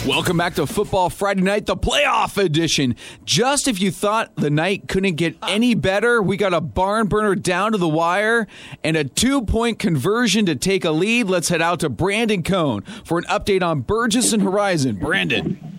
Welcome 0.06 0.36
back 0.36 0.56
to 0.56 0.66
Football 0.66 1.08
Friday 1.08 1.40
Night, 1.40 1.64
the 1.64 1.74
playoff 1.74 2.36
edition. 2.36 2.96
Just 3.24 3.66
if 3.66 3.80
you 3.80 3.90
thought 3.90 4.36
the 4.36 4.50
night 4.50 4.88
couldn't 4.88 5.14
get 5.14 5.38
any 5.48 5.74
better, 5.74 6.20
we 6.20 6.36
got 6.36 6.52
a 6.52 6.60
barn 6.60 7.06
burner 7.06 7.34
down 7.34 7.72
to 7.72 7.78
the 7.78 7.88
wire 7.88 8.46
and 8.82 8.98
a 8.98 9.04
two 9.04 9.40
point 9.40 9.78
conversion 9.78 10.44
to 10.44 10.54
take 10.54 10.84
a 10.84 10.90
lead. 10.90 11.28
Let's 11.28 11.48
head 11.48 11.62
out 11.62 11.80
to 11.80 11.88
Brandon 11.88 12.42
Cohn 12.42 12.82
for 13.06 13.16
an 13.16 13.24
update 13.24 13.62
on 13.62 13.80
Burges 13.80 14.34
and 14.34 14.42
Horizon. 14.42 14.96
Brandon. 14.96 15.73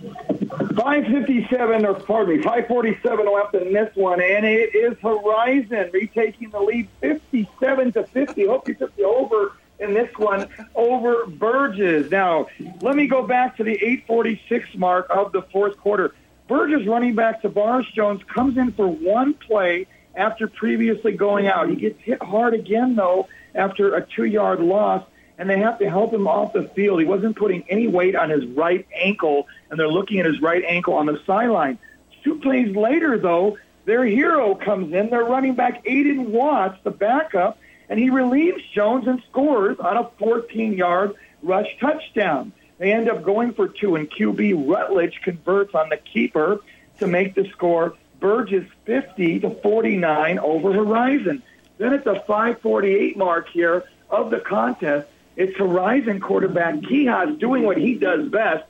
557, 0.75 1.85
or 1.85 1.93
pardon 1.93 2.37
me, 2.37 2.43
547 2.43 3.31
left 3.31 3.55
in 3.55 3.73
this 3.73 3.95
one, 3.95 4.21
and 4.21 4.45
it 4.45 4.75
is 4.75 4.97
Horizon 4.99 5.89
retaking 5.93 6.49
the 6.49 6.59
lead 6.59 6.87
57 6.99 7.93
to 7.93 8.03
50. 8.05 8.47
Hope 8.47 8.67
you 8.67 8.73
took 8.73 8.95
the 8.95 9.03
over 9.03 9.53
in 9.79 9.93
this 9.93 10.09
one 10.17 10.47
over 10.75 11.25
Burges. 11.27 12.11
Now, 12.11 12.47
let 12.81 12.95
me 12.95 13.07
go 13.07 13.25
back 13.25 13.57
to 13.57 13.63
the 13.63 13.73
846 13.73 14.75
mark 14.75 15.07
of 15.09 15.31
the 15.31 15.43
fourth 15.43 15.77
quarter. 15.77 16.13
Burges 16.47 16.85
running 16.87 17.15
back 17.15 17.41
to 17.41 17.49
Tavares 17.49 17.91
Jones 17.93 18.21
comes 18.23 18.57
in 18.57 18.71
for 18.73 18.87
one 18.87 19.33
play 19.33 19.87
after 20.15 20.47
previously 20.47 21.13
going 21.13 21.47
out. 21.47 21.69
He 21.69 21.75
gets 21.75 21.99
hit 22.01 22.21
hard 22.21 22.53
again, 22.53 22.95
though, 22.95 23.27
after 23.53 23.95
a 23.95 24.05
two 24.05 24.25
yard 24.25 24.59
loss, 24.59 25.05
and 25.37 25.49
they 25.49 25.59
have 25.59 25.79
to 25.79 25.89
help 25.89 26.13
him 26.13 26.27
off 26.27 26.53
the 26.53 26.69
field. 26.75 26.99
He 26.99 27.05
wasn't 27.05 27.35
putting 27.35 27.63
any 27.69 27.87
weight 27.87 28.15
on 28.15 28.29
his 28.29 28.45
right 28.45 28.85
ankle, 28.93 29.47
and 29.69 29.79
they're 29.79 29.87
looking 29.87 30.19
at 30.19 30.25
his 30.25 30.41
right 30.41 30.63
ankle 30.65 30.93
on 30.93 31.05
the 31.05 31.21
sideline. 31.25 31.79
Two 32.23 32.39
plays 32.39 32.75
later, 32.75 33.17
though, 33.17 33.57
their 33.85 34.03
hero 34.05 34.55
comes 34.55 34.93
in. 34.93 35.09
They're 35.09 35.23
running 35.23 35.55
back 35.55 35.85
Aiden 35.85 36.27
Watts, 36.29 36.79
the 36.83 36.91
backup, 36.91 37.59
and 37.87 37.99
he 37.99 38.09
relieves 38.09 38.63
Jones 38.73 39.07
and 39.07 39.21
scores 39.29 39.77
on 39.79 39.97
a 39.97 40.09
14 40.17 40.73
yard 40.73 41.13
rush 41.43 41.67
touchdown. 41.79 42.51
They 42.77 42.91
end 42.91 43.09
up 43.09 43.23
going 43.23 43.53
for 43.53 43.67
two, 43.67 43.95
and 43.95 44.09
QB 44.09 44.67
Rutledge 44.67 45.21
converts 45.23 45.73
on 45.75 45.89
the 45.89 45.97
keeper 45.97 46.59
to 46.99 47.07
make 47.07 47.35
the 47.35 47.47
score 47.51 47.95
Burges 48.19 48.67
50 48.85 49.41
to 49.41 49.49
49 49.61 50.39
over 50.39 50.73
Horizon. 50.73 51.43
Then 51.77 51.93
at 51.93 52.03
the 52.03 52.15
548 52.27 53.17
mark 53.17 53.49
here 53.49 53.83
of 54.09 54.31
the 54.31 54.39
contest, 54.39 55.07
it's 55.35 55.55
Horizon 55.57 56.19
quarterback 56.21 56.75
Quijas 56.75 57.39
doing 57.39 57.63
what 57.63 57.77
he 57.77 57.95
does 57.95 58.29
best, 58.29 58.63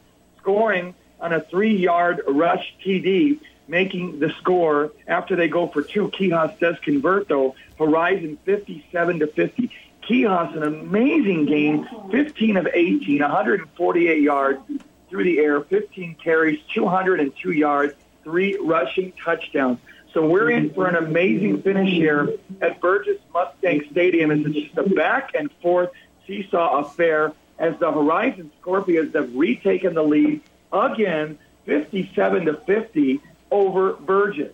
scoring 0.45 0.93
on 1.19 1.33
a 1.33 1.41
three 1.41 1.75
yard 1.75 2.22
rush 2.27 2.75
TD, 2.85 3.40
making 3.67 4.19
the 4.19 4.30
score 4.38 4.91
after 5.07 5.35
they 5.35 5.48
go 5.48 5.67
for 5.67 5.82
two. 5.82 6.09
Quijas 6.09 6.59
does 6.59 6.77
convert, 6.83 7.27
though. 7.27 7.56
Horizon 7.80 8.38
57 8.45 9.19
to 9.19 9.27
50. 9.27 9.72
Quijas, 10.03 10.56
an 10.56 10.61
amazing 10.61 11.48
game, 11.48 11.88
15 12.11 12.57
of 12.57 12.67
18, 12.72 13.22
148 13.22 14.22
yards 14.22 14.59
through 15.09 15.24
the 15.24 15.40
air, 15.40 15.61
15 15.61 16.15
carries, 16.24 16.59
202 16.75 17.51
yards, 17.51 17.95
three 18.24 18.56
rushing 18.61 19.14
touchdowns. 19.14 19.80
So 20.14 20.27
we're 20.27 20.51
in 20.51 20.74
for 20.74 20.88
an 20.88 20.95
amazing 20.95 21.64
finish 21.64 21.91
here 21.91 22.38
at 22.61 22.80
Burges 22.80 23.19
Mustang 23.33 23.83
Stadium. 23.91 24.30
It's 24.30 24.56
just 24.56 24.77
a 24.77 24.83
back 24.83 25.32
and 25.33 25.51
forth 25.61 25.90
seesaw 26.27 26.82
affair 26.82 27.33
as 27.59 27.77
the 27.80 27.92
Horizon 27.92 28.51
Scorpions 28.61 29.14
have 29.14 29.34
retaken 29.35 29.93
the 29.93 30.03
lead 30.03 30.42
again, 30.72 31.38
57 31.66 32.45
to 32.45 32.53
50 32.53 33.22
over 33.51 33.93
Burges. 33.93 34.53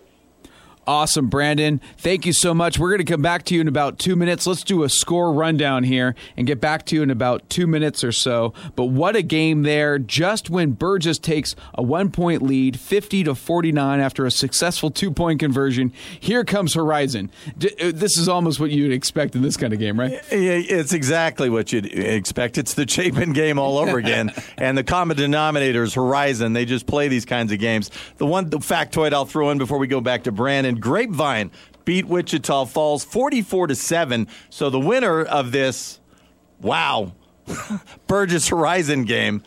Awesome, 0.84 1.28
Brandon. 1.28 1.80
Thank 1.96 2.26
you 2.26 2.32
so 2.32 2.52
much. 2.52 2.76
We're 2.76 2.88
going 2.88 3.06
to 3.06 3.12
come 3.12 3.22
back 3.22 3.44
to 3.44 3.54
you 3.54 3.60
in 3.60 3.68
about 3.68 4.00
two 4.00 4.16
minutes. 4.16 4.48
Let's 4.48 4.64
do 4.64 4.82
a 4.82 4.88
score 4.88 5.32
rundown 5.32 5.84
here 5.84 6.16
and 6.36 6.44
get 6.44 6.60
back 6.60 6.84
to 6.86 6.96
you 6.96 7.04
in 7.04 7.10
about 7.10 7.48
two 7.48 7.68
minutes 7.68 8.02
or 8.02 8.10
so. 8.10 8.52
But 8.74 8.86
what 8.86 9.14
a 9.14 9.22
game 9.22 9.62
there! 9.62 10.00
Just 10.00 10.50
when 10.50 10.72
Burges 10.72 11.20
takes 11.20 11.54
a 11.74 11.84
one-point 11.84 12.42
lead, 12.42 12.80
fifty 12.80 13.22
to 13.22 13.36
forty-nine, 13.36 14.00
after 14.00 14.26
a 14.26 14.30
successful 14.32 14.90
two-point 14.90 15.38
conversion, 15.38 15.92
here 16.18 16.44
comes 16.44 16.74
Horizon. 16.74 17.30
Uh, 17.80 17.92
this 17.94 18.18
is 18.18 18.28
almost 18.28 18.58
what 18.58 18.72
you'd 18.72 18.92
expect 18.92 19.36
in 19.36 19.42
this 19.42 19.56
kind 19.56 19.72
of 19.72 19.78
game, 19.78 20.00
right? 20.00 20.20
It's 20.32 20.92
exactly 20.92 21.48
what 21.48 21.72
you'd 21.72 21.86
expect. 21.86 22.58
It's 22.58 22.74
the 22.74 22.88
Chapin 22.88 23.32
game 23.32 23.56
all 23.56 23.78
over 23.78 23.98
again, 23.98 24.32
and 24.58 24.76
the 24.76 24.84
common 24.84 25.16
denominator 25.16 25.84
is 25.84 25.94
Horizon. 25.94 26.54
They 26.54 26.64
just 26.64 26.88
play 26.88 27.06
these 27.06 27.24
kinds 27.24 27.52
of 27.52 27.60
games. 27.60 27.88
The 28.16 28.26
one 28.26 28.50
the 28.50 28.58
factoid 28.58 29.12
I'll 29.12 29.26
throw 29.26 29.50
in 29.50 29.58
before 29.58 29.78
we 29.78 29.86
go 29.86 30.00
back 30.00 30.24
to 30.24 30.32
Brandon 30.32 30.71
and 30.72 30.80
Grapevine 30.80 31.50
beat 31.84 32.06
Wichita 32.06 32.64
Falls 32.66 33.04
44 33.04 33.68
to 33.68 33.74
7. 33.74 34.26
So 34.50 34.70
the 34.70 34.80
winner 34.80 35.22
of 35.22 35.52
this 35.52 36.00
wow 36.60 37.12
Burges 38.06 38.48
Horizon 38.48 39.04
game 39.04 39.42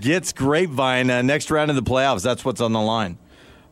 gets 0.00 0.32
Grapevine 0.32 1.10
uh, 1.10 1.22
next 1.22 1.50
round 1.50 1.70
of 1.70 1.76
the 1.76 1.82
playoffs. 1.82 2.22
That's 2.22 2.44
what's 2.44 2.60
on 2.60 2.72
the 2.72 2.80
line. 2.80 3.18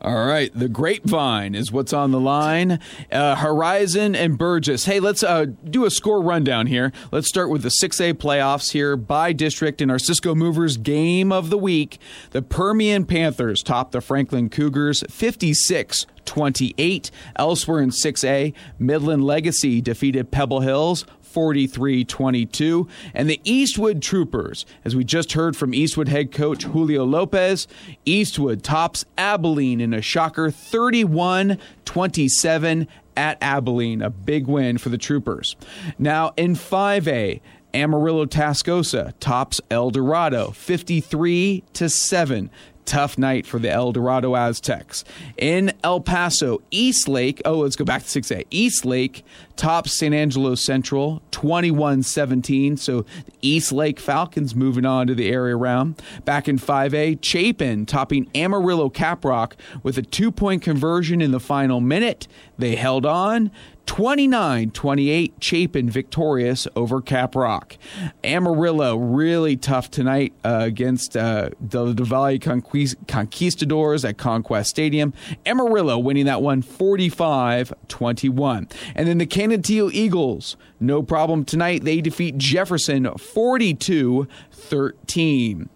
All 0.05 0.27
right, 0.27 0.53
the 0.53 0.69
grapevine 0.69 1.55
is 1.55 1.73
what's 1.73 1.95
on 1.95 2.11
the 2.11 2.21
line. 2.21 2.79
Uh, 3.11 3.37
Horizon 3.37 4.15
and 4.15 4.37
Burges. 4.37 4.85
Hey, 4.85 5.01
let's 5.01 5.23
uh, 5.23 5.47
do 5.65 5.87
a 5.87 5.91
score 5.91 6.21
rundown 6.21 6.67
here. 6.67 6.93
Let's 7.11 7.27
start 7.27 7.49
with 7.49 7.63
the 7.63 7.71
6A 7.71 8.13
playoffs 8.13 8.73
here 8.73 8.99
bi-district 8.99 9.81
in 9.81 9.91
our 9.91 9.99
Cisco 9.99 10.35
Movers 10.35 10.77
game 10.77 11.33
of 11.33 11.49
the 11.49 11.57
week. 11.57 11.99
The 12.33 12.43
Permian 12.43 13.07
Panthers 13.07 13.63
top 13.63 13.93
the 13.93 14.03
Franklin 14.03 14.51
Cougars 14.51 15.03
56 15.09 16.05
28. 16.27 17.11
Elsewhere 17.37 17.81
in 17.81 17.89
6A, 17.89 18.53
Midland 18.79 19.25
Legacy 19.25 19.81
defeated 19.81 20.31
Pebble 20.31 20.61
Hills 20.61 21.07
43 21.35 22.05
22. 22.05 22.89
And 23.13 23.29
the 23.29 23.41
Eastwood 23.43 24.01
Troopers, 24.01 24.65
as 24.85 24.95
we 24.95 25.03
just 25.03 25.33
heard 25.33 25.57
from 25.57 25.75
Eastwood 25.75 26.07
head 26.07 26.31
coach 26.31 26.63
Julio 26.63 27.05
Lopez, 27.05 27.67
Eastwood 28.05 28.63
tops 28.63 29.05
Abilene 29.19 29.81
in 29.81 29.93
a 29.93 30.01
shocker 30.01 30.53
31 30.53 31.59
27 31.85 32.87
at 33.17 33.37
Abilene. 33.43 34.01
A 34.01 34.11
big 34.11 34.47
win 34.47 34.79
for 34.79 34.91
the 34.91 34.99
Troopers. 34.99 35.57
Now 35.99 36.33
in 36.37 36.55
5A, 36.55 37.41
Amarillo 37.75 38.27
Tascosa 38.27 39.13
tops 39.19 39.61
El 39.69 39.91
Dorado 39.91 40.53
53 40.53 41.65
to 41.73 41.89
7 41.89 42.49
tough 42.85 43.19
night 43.19 43.47
for 43.47 43.59
the 43.59 43.71
El 43.71 43.93
Dorado 43.93 44.35
Aztecs. 44.35 45.05
In 45.37 45.73
El 45.83 46.01
Paso, 46.01 46.63
Eastlake, 46.71 47.43
oh, 47.45 47.59
let's 47.59 47.77
go 47.77 47.85
back 47.85 48.05
to 48.05 48.21
6A. 48.21 48.47
Eastlake 48.51 49.25
tops 49.57 49.99
San 49.99 50.13
Angelo 50.13 50.55
Central 50.55 51.23
21 51.31 52.03
17. 52.03 52.77
So 52.77 53.03
the 53.03 53.33
Eastlake 53.43 54.01
Falcons 54.01 54.55
moving 54.55 54.85
on 54.85 55.07
to 55.07 55.15
the 55.15 55.31
area 55.31 55.57
round. 55.57 56.01
Back 56.25 56.49
in 56.49 56.59
5A, 56.59 57.23
Chapin 57.23 57.87
topping 57.87 58.29
Amarillo 58.35 58.91
Caprock 58.91 59.53
with 59.83 59.99
a 59.99 60.03
two 60.03 60.31
point 60.31 60.63
conversion 60.63 61.21
in 61.21 61.31
the 61.31 61.41
final 61.41 61.81
minute. 61.81 62.27
They 62.59 62.77
held 62.77 63.07
on. 63.07 63.51
29 63.87 64.71
28 64.71 65.35
Chapin 65.41 65.91
victorious 65.91 66.67
over 66.75 67.01
Caprock. 67.01 67.77
Amarillo 68.23 68.97
really 68.97 69.57
tough 69.57 69.91
tonight 69.91 70.33
uh, 70.45 70.61
against 70.63 71.17
uh, 71.17 71.51
the, 71.61 71.93
Conquist- 71.95 72.97
Conquistadors 73.07 74.05
at 74.05 74.19
Conquest 74.19 74.71
Stadium. 74.71 75.13
Amarillo 75.47 75.99
winning 75.99 76.27
that 76.27 76.43
one 76.43 76.63
45 76.63 77.73
21. 77.89 78.69
And 78.95 79.09
then 79.09 79.19
the 79.19 79.27
Canutillo 79.27 79.91
Eagles, 79.93 80.57
no 80.81 81.03
problem 81.03 81.45
tonight. 81.45 81.85
They 81.85 82.01
defeat 82.01 82.39
Jefferson 82.39 83.09
42 83.17 84.27
13. 84.51 85.69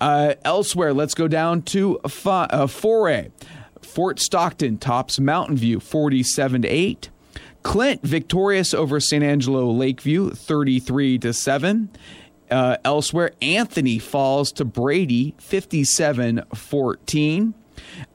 Uh, 0.00 0.34
elsewhere, 0.44 0.92
let's 0.92 1.14
go 1.14 1.28
down 1.28 1.62
to 1.62 1.98
fi- 2.08 2.44
uh, 2.44 2.66
4A. 2.66 3.30
Fort 3.82 4.18
Stockton 4.18 4.78
tops 4.78 5.20
Mountain 5.20 5.56
View 5.56 5.78
47 5.80 6.62
to 6.62 6.68
8. 6.68 7.10
Clint 7.64 8.02
victorious 8.02 8.72
over 8.72 9.00
San 9.00 9.24
Angelo 9.24 9.70
Lakeview 9.70 10.30
33 10.30 11.18
to 11.18 11.32
7. 11.32 11.88
Uh, 12.50 12.76
elsewhere, 12.84 13.32
Anthony 13.42 13.98
falls 13.98 14.52
to 14.52 14.64
Brady 14.64 15.34
57 15.38 16.44
14. 16.54 17.54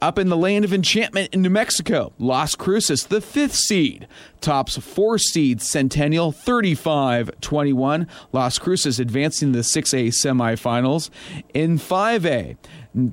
Up 0.02 0.18
in 0.18 0.30
the 0.30 0.38
land 0.38 0.64
of 0.64 0.74
enchantment 0.74 1.34
in 1.34 1.42
New 1.42 1.50
Mexico, 1.50 2.14
Las 2.18 2.56
Cruces, 2.56 3.08
the 3.08 3.20
fifth 3.20 3.56
seed, 3.56 4.08
tops 4.40 4.78
four 4.78 5.18
seed 5.18 5.62
Centennial 5.62 6.32
35 6.32 7.32
21. 7.42 8.08
Las 8.32 8.60
Cruces 8.60 9.00
advancing 9.00 9.52
to 9.52 9.58
the 9.60 9.64
6A 9.64 10.10
semifinals. 10.10 11.10
In 11.54 11.78
5A, 11.78 12.56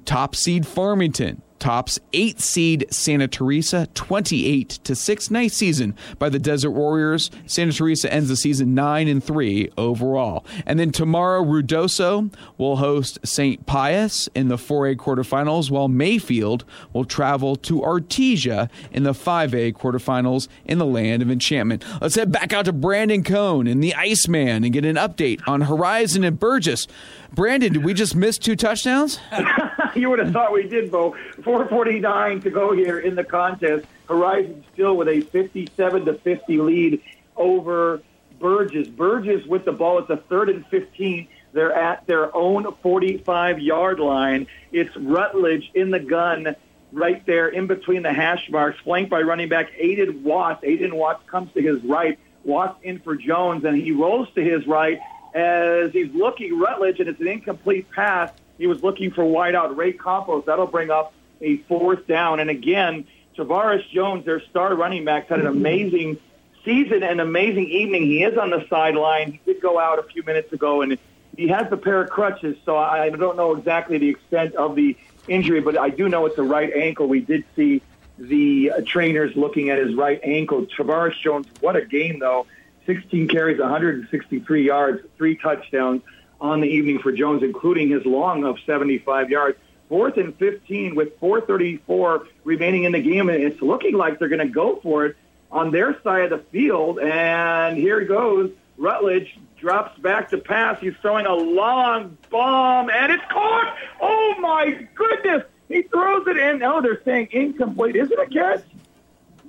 top 0.04 0.36
seed 0.36 0.66
Farmington 0.66 1.42
tops 1.58 1.98
eight 2.12 2.40
seed 2.40 2.86
Santa 2.90 3.28
Teresa 3.28 3.88
28 3.94 4.68
to 4.68 4.94
6 4.94 5.30
nice 5.30 5.54
season 5.54 5.94
by 6.18 6.28
the 6.28 6.38
Desert 6.38 6.70
Warriors. 6.70 7.30
Santa 7.46 7.72
Teresa 7.72 8.12
ends 8.12 8.28
the 8.28 8.36
season 8.36 8.74
9 8.74 9.08
and 9.08 9.22
3 9.22 9.70
overall. 9.76 10.44
And 10.64 10.78
then 10.78 10.90
tomorrow 10.90 11.42
Ruidoso 11.42 12.32
will 12.58 12.76
host 12.76 13.18
St. 13.24 13.66
Pius 13.66 14.28
in 14.34 14.48
the 14.48 14.56
4A 14.56 14.96
quarterfinals 14.96 15.70
while 15.70 15.88
Mayfield 15.88 16.64
will 16.92 17.04
travel 17.04 17.56
to 17.56 17.80
Artesia 17.80 18.68
in 18.92 19.02
the 19.02 19.12
5A 19.12 19.72
quarterfinals 19.74 20.48
in 20.64 20.78
the 20.78 20.86
land 20.86 21.22
of 21.22 21.30
enchantment. 21.30 21.84
Let's 22.00 22.14
head 22.14 22.32
back 22.32 22.52
out 22.52 22.66
to 22.66 22.72
Brandon 22.72 23.22
Cohn 23.22 23.66
and 23.66 23.82
the 23.82 23.94
Iceman 23.94 24.64
and 24.64 24.72
get 24.72 24.84
an 24.84 24.96
update 24.96 25.40
on 25.46 25.62
Horizon 25.62 26.24
and 26.24 26.38
Burges. 26.38 26.86
Brandon 27.32 27.72
did 27.72 27.84
we 27.84 27.94
just 27.94 28.14
miss 28.14 28.38
two 28.38 28.56
touchdowns 28.56 29.18
you 30.00 30.10
would 30.10 30.18
have 30.18 30.32
thought 30.32 30.52
we 30.52 30.68
did, 30.68 30.90
Bo. 30.90 31.16
449 31.42 32.40
to 32.42 32.50
go 32.50 32.72
here 32.72 32.98
in 32.98 33.14
the 33.14 33.24
contest. 33.24 33.86
Horizon 34.08 34.64
still 34.72 34.96
with 34.96 35.08
a 35.08 35.20
57 35.20 36.04
to 36.04 36.14
50 36.14 36.58
lead 36.58 37.02
over 37.36 38.02
Burges. 38.38 38.88
Burges 38.88 39.46
with 39.46 39.64
the 39.64 39.72
ball 39.72 39.98
at 39.98 40.08
the 40.08 40.16
third 40.16 40.48
and 40.48 40.66
15. 40.66 41.28
They're 41.52 41.72
at 41.72 42.06
their 42.06 42.34
own 42.36 42.70
45 42.82 43.60
yard 43.60 43.98
line. 43.98 44.46
It's 44.72 44.94
Rutledge 44.96 45.70
in 45.74 45.90
the 45.90 46.00
gun 46.00 46.54
right 46.92 47.24
there 47.26 47.48
in 47.48 47.66
between 47.66 48.02
the 48.02 48.12
hash 48.12 48.50
marks, 48.50 48.78
flanked 48.80 49.10
by 49.10 49.22
running 49.22 49.48
back 49.48 49.72
Aiden 49.72 50.22
Watts. 50.22 50.64
Aiden 50.64 50.92
Watts 50.92 51.28
comes 51.28 51.52
to 51.54 51.62
his 51.62 51.82
right. 51.82 52.18
Watts 52.44 52.78
in 52.82 53.00
for 53.00 53.16
Jones, 53.16 53.64
and 53.64 53.76
he 53.76 53.90
rolls 53.90 54.28
to 54.34 54.42
his 54.42 54.66
right 54.66 55.00
as 55.34 55.92
he's 55.92 56.14
looking 56.14 56.58
Rutledge, 56.58 57.00
and 57.00 57.08
it's 57.08 57.20
an 57.20 57.26
incomplete 57.26 57.90
pass. 57.90 58.30
He 58.58 58.66
was 58.66 58.82
looking 58.82 59.10
for 59.10 59.24
wideout 59.24 59.76
Ray 59.76 59.92
Campos. 59.92 60.44
That'll 60.46 60.66
bring 60.66 60.90
up 60.90 61.12
a 61.40 61.58
fourth 61.58 62.06
down. 62.06 62.40
And 62.40 62.50
again, 62.50 63.06
Tavares 63.36 63.88
Jones, 63.90 64.24
their 64.24 64.40
star 64.40 64.74
running 64.74 65.04
back, 65.04 65.28
had 65.28 65.40
an 65.40 65.46
amazing 65.46 66.18
season 66.64 67.02
and 67.02 67.20
amazing 67.20 67.68
evening. 67.68 68.04
He 68.04 68.22
is 68.22 68.38
on 68.38 68.50
the 68.50 68.66
sideline. 68.68 69.32
He 69.32 69.40
did 69.44 69.60
go 69.60 69.78
out 69.78 69.98
a 69.98 70.02
few 70.02 70.22
minutes 70.22 70.52
ago, 70.52 70.82
and 70.82 70.98
he 71.36 71.48
has 71.48 71.68
the 71.68 71.76
pair 71.76 72.00
of 72.00 72.10
crutches, 72.10 72.56
so 72.64 72.76
I 72.76 73.10
don't 73.10 73.36
know 73.36 73.54
exactly 73.54 73.98
the 73.98 74.08
extent 74.08 74.54
of 74.54 74.74
the 74.74 74.96
injury, 75.28 75.60
but 75.60 75.78
I 75.78 75.90
do 75.90 76.08
know 76.08 76.24
it's 76.26 76.38
a 76.38 76.42
right 76.42 76.72
ankle. 76.72 77.06
We 77.08 77.20
did 77.20 77.44
see 77.54 77.82
the 78.18 78.72
trainers 78.86 79.36
looking 79.36 79.68
at 79.68 79.78
his 79.78 79.94
right 79.94 80.18
ankle. 80.22 80.66
Tavares 80.66 81.20
Jones, 81.20 81.46
what 81.60 81.76
a 81.76 81.84
game, 81.84 82.20
though. 82.20 82.46
16 82.86 83.28
carries, 83.28 83.58
163 83.58 84.64
yards, 84.64 85.02
three 85.18 85.36
touchdowns 85.36 86.02
on 86.40 86.60
the 86.60 86.68
evening 86.68 86.98
for 86.98 87.12
Jones, 87.12 87.42
including 87.42 87.90
his 87.90 88.04
long 88.04 88.44
of 88.44 88.58
75 88.66 89.30
yards. 89.30 89.58
Fourth 89.88 90.16
and 90.16 90.36
15 90.36 90.96
with 90.96 91.18
434 91.20 92.26
remaining 92.42 92.84
in 92.84 92.92
the 92.92 93.00
game, 93.00 93.28
and 93.28 93.42
it's 93.42 93.62
looking 93.62 93.94
like 93.94 94.18
they're 94.18 94.28
going 94.28 94.46
to 94.46 94.52
go 94.52 94.80
for 94.82 95.06
it 95.06 95.16
on 95.50 95.70
their 95.70 96.00
side 96.02 96.24
of 96.24 96.30
the 96.30 96.44
field. 96.50 96.98
And 96.98 97.76
here 97.78 98.04
goes 98.04 98.50
Rutledge 98.78 99.38
drops 99.58 99.98
back 100.00 100.30
to 100.30 100.38
pass. 100.38 100.78
He's 100.80 100.94
throwing 101.00 101.26
a 101.26 101.34
long 101.34 102.18
bomb, 102.30 102.90
and 102.90 103.12
it's 103.12 103.24
caught. 103.30 103.76
Oh 104.00 104.34
my 104.38 104.86
goodness! 104.94 105.44
He 105.68 105.82
throws 105.82 106.26
it 106.26 106.36
in. 106.36 106.62
Oh, 106.62 106.82
they're 106.82 107.02
saying 107.04 107.28
incomplete. 107.32 107.96
Is 107.96 108.10
it 108.10 108.18
a 108.18 108.26
catch? 108.26 108.64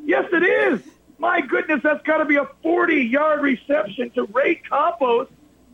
Yes, 0.05 0.25
it 0.31 0.43
is. 0.43 0.81
My 1.19 1.41
goodness, 1.41 1.81
that's 1.83 2.03
got 2.03 2.17
to 2.17 2.25
be 2.25 2.35
a 2.35 2.47
40-yard 2.63 3.41
reception 3.41 4.11
to 4.11 4.25
Ray 4.25 4.55
Campos. 4.55 5.27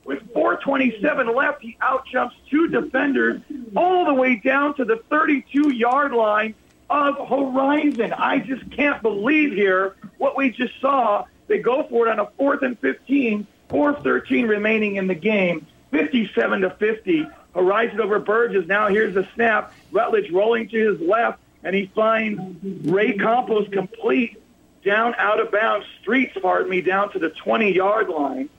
With 0.06 0.34
4:27 0.34 1.34
left, 1.34 1.62
he 1.62 1.78
outjumps 1.82 2.34
two 2.50 2.68
defenders 2.68 3.42
all 3.76 4.06
the 4.06 4.14
way 4.14 4.36
down 4.36 4.76
to 4.76 4.86
the 4.86 4.98
32-yard 5.10 6.12
line 6.12 6.56
of 6.90 7.28
Horizon. 7.28 8.14
I 8.14 8.40
just 8.40 8.70
can't 8.72 9.02
believe 9.02 9.54
here 9.54 9.96
what 10.18 10.36
we 10.36 10.50
just 10.50 10.80
saw. 10.82 11.26
They 11.48 11.60
go 11.60 11.84
for 11.84 12.08
it 12.08 12.12
on 12.12 12.20
a 12.20 12.28
fourth 12.38 12.64
and 12.64 12.78
15 12.80 13.48
4.13 13.74 14.48
remaining 14.48 14.98
in 14.98 15.08
the 15.08 15.16
game, 15.16 15.66
57 15.92 16.62
to 16.62 16.70
50. 16.70 17.28
Horizon 17.56 18.02
over 18.02 18.20
Burges. 18.20 18.68
Now 18.68 18.88
here's 18.88 19.14
the 19.14 19.28
snap. 19.36 19.74
Rutledge 19.92 20.32
rolling 20.32 20.70
to 20.70 20.92
his 20.92 21.02
left, 21.02 21.40
and 21.64 21.76
he 21.76 21.88
finds 21.96 22.42
Ray 22.88 23.18
Campos 23.18 23.68
complete 23.72 24.42
down 24.84 25.16
out 25.18 25.40
of 25.40 25.52
bounds. 25.52 25.86
Streets, 26.02 26.36
pardon 26.42 26.70
me, 26.70 26.82
down 26.82 27.12
to 27.14 27.20
the 27.20 27.30
20 27.30 27.74
yard 27.74 28.10
line. 28.10 28.50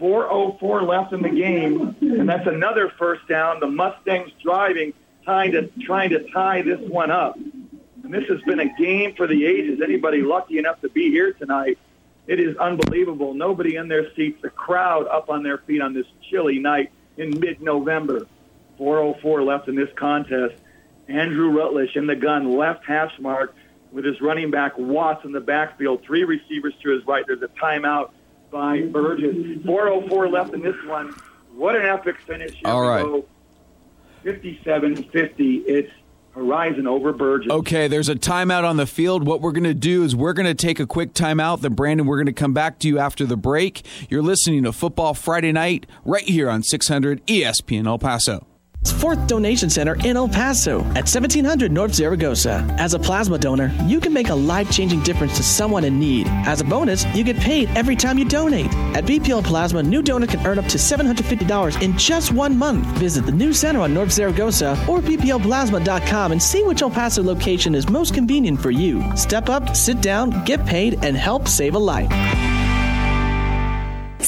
4.04 0.00 0.86
left 0.86 1.12
in 1.12 1.22
the 1.22 1.28
game, 1.30 1.96
and 2.00 2.28
that's 2.28 2.46
another 2.46 2.92
first 2.98 3.26
down. 3.28 3.60
The 3.60 3.68
Mustangs 3.68 4.30
driving, 4.42 4.92
trying 5.24 5.52
to, 5.52 5.70
trying 5.82 6.10
to 6.10 6.30
tie 6.32 6.62
this 6.62 6.80
one 6.80 7.10
up. 7.10 7.36
And 7.36 8.12
this 8.12 8.24
has 8.28 8.40
been 8.42 8.60
a 8.60 8.74
game 8.76 9.14
for 9.14 9.26
the 9.26 9.46
ages. 9.46 9.80
Anybody 9.82 10.22
lucky 10.22 10.58
enough 10.58 10.80
to 10.82 10.88
be 10.88 11.10
here 11.10 11.32
tonight 11.32 11.78
it 12.26 12.40
is 12.40 12.56
unbelievable. 12.56 13.34
Nobody 13.34 13.76
in 13.76 13.88
their 13.88 14.12
seats. 14.14 14.40
The 14.40 14.50
crowd 14.50 15.06
up 15.08 15.28
on 15.28 15.42
their 15.42 15.58
feet 15.58 15.82
on 15.82 15.92
this 15.92 16.06
chilly 16.30 16.58
night 16.58 16.90
in 17.16 17.38
mid-November. 17.38 18.26
404 18.78 19.42
left 19.42 19.68
in 19.68 19.74
this 19.74 19.90
contest. 19.94 20.54
Andrew 21.06 21.50
Rutledge 21.50 21.96
in 21.96 22.06
the 22.06 22.16
gun, 22.16 22.56
left 22.56 22.86
hash 22.86 23.12
mark 23.20 23.54
with 23.92 24.06
his 24.06 24.20
running 24.22 24.50
back 24.50 24.78
Watts 24.78 25.24
in 25.24 25.32
the 25.32 25.40
backfield. 25.40 26.02
Three 26.02 26.24
receivers 26.24 26.72
to 26.82 26.90
his 26.90 27.06
right. 27.06 27.24
There's 27.26 27.42
a 27.42 27.48
timeout 27.48 28.10
by 28.54 28.82
Burges. 28.82 29.64
404 29.66 30.28
left 30.28 30.54
in 30.54 30.62
this 30.62 30.76
one. 30.86 31.12
What 31.56 31.74
an 31.74 31.84
epic 31.84 32.16
finish. 32.24 32.56
All 32.64 32.82
right. 32.82 33.04
57-50. 34.24 35.64
It's 35.66 35.90
Horizon 36.34 36.86
over 36.86 37.12
Burges. 37.12 37.50
Okay, 37.50 37.88
there's 37.88 38.08
a 38.08 38.14
timeout 38.14 38.62
on 38.62 38.76
the 38.76 38.86
field. 38.86 39.26
What 39.26 39.40
we're 39.40 39.52
going 39.52 39.64
to 39.64 39.74
do 39.74 40.04
is 40.04 40.14
we're 40.14 40.32
going 40.32 40.46
to 40.46 40.54
take 40.54 40.78
a 40.78 40.86
quick 40.86 41.14
timeout. 41.14 41.62
Then, 41.62 41.74
Brandon, 41.74 42.06
we're 42.06 42.16
going 42.16 42.26
to 42.26 42.32
come 42.32 42.54
back 42.54 42.78
to 42.80 42.88
you 42.88 42.98
after 42.98 43.26
the 43.26 43.36
break. 43.36 43.84
You're 44.08 44.22
listening 44.22 44.62
to 44.62 44.72
Football 44.72 45.14
Friday 45.14 45.50
Night 45.50 45.86
right 46.04 46.22
here 46.22 46.48
on 46.48 46.62
600 46.62 47.26
ESPN 47.26 47.86
El 47.86 47.98
Paso. 47.98 48.46
Fourth 48.92 49.26
Donation 49.26 49.70
Center 49.70 49.96
in 50.04 50.16
El 50.16 50.28
Paso 50.28 50.80
at 50.80 51.06
1700 51.06 51.70
North 51.70 51.94
Zaragoza. 51.94 52.66
As 52.78 52.94
a 52.94 52.98
plasma 52.98 53.38
donor, 53.38 53.72
you 53.86 54.00
can 54.00 54.12
make 54.12 54.28
a 54.28 54.34
life 54.34 54.70
changing 54.70 55.02
difference 55.02 55.36
to 55.36 55.42
someone 55.42 55.84
in 55.84 55.98
need. 55.98 56.26
As 56.46 56.60
a 56.60 56.64
bonus, 56.64 57.04
you 57.14 57.24
get 57.24 57.36
paid 57.36 57.68
every 57.76 57.96
time 57.96 58.18
you 58.18 58.24
donate. 58.24 58.72
At 58.94 59.04
BPL 59.04 59.44
Plasma, 59.44 59.82
new 59.82 60.02
donor 60.02 60.26
can 60.26 60.46
earn 60.46 60.58
up 60.58 60.66
to 60.66 60.78
$750 60.78 61.82
in 61.82 61.96
just 61.98 62.32
one 62.32 62.56
month. 62.56 62.86
Visit 62.98 63.26
the 63.26 63.32
new 63.32 63.52
center 63.52 63.80
on 63.80 63.92
North 63.94 64.12
Zaragoza 64.12 64.70
or 64.88 65.00
bplplasma.com 65.00 66.32
and 66.32 66.42
see 66.42 66.62
which 66.62 66.82
El 66.82 66.90
Paso 66.90 67.22
location 67.22 67.74
is 67.74 67.88
most 67.88 68.14
convenient 68.14 68.60
for 68.60 68.70
you. 68.70 69.04
Step 69.16 69.48
up, 69.48 69.74
sit 69.74 70.00
down, 70.00 70.44
get 70.44 70.64
paid, 70.66 71.02
and 71.04 71.16
help 71.16 71.48
save 71.48 71.74
a 71.74 71.78
life. 71.78 72.53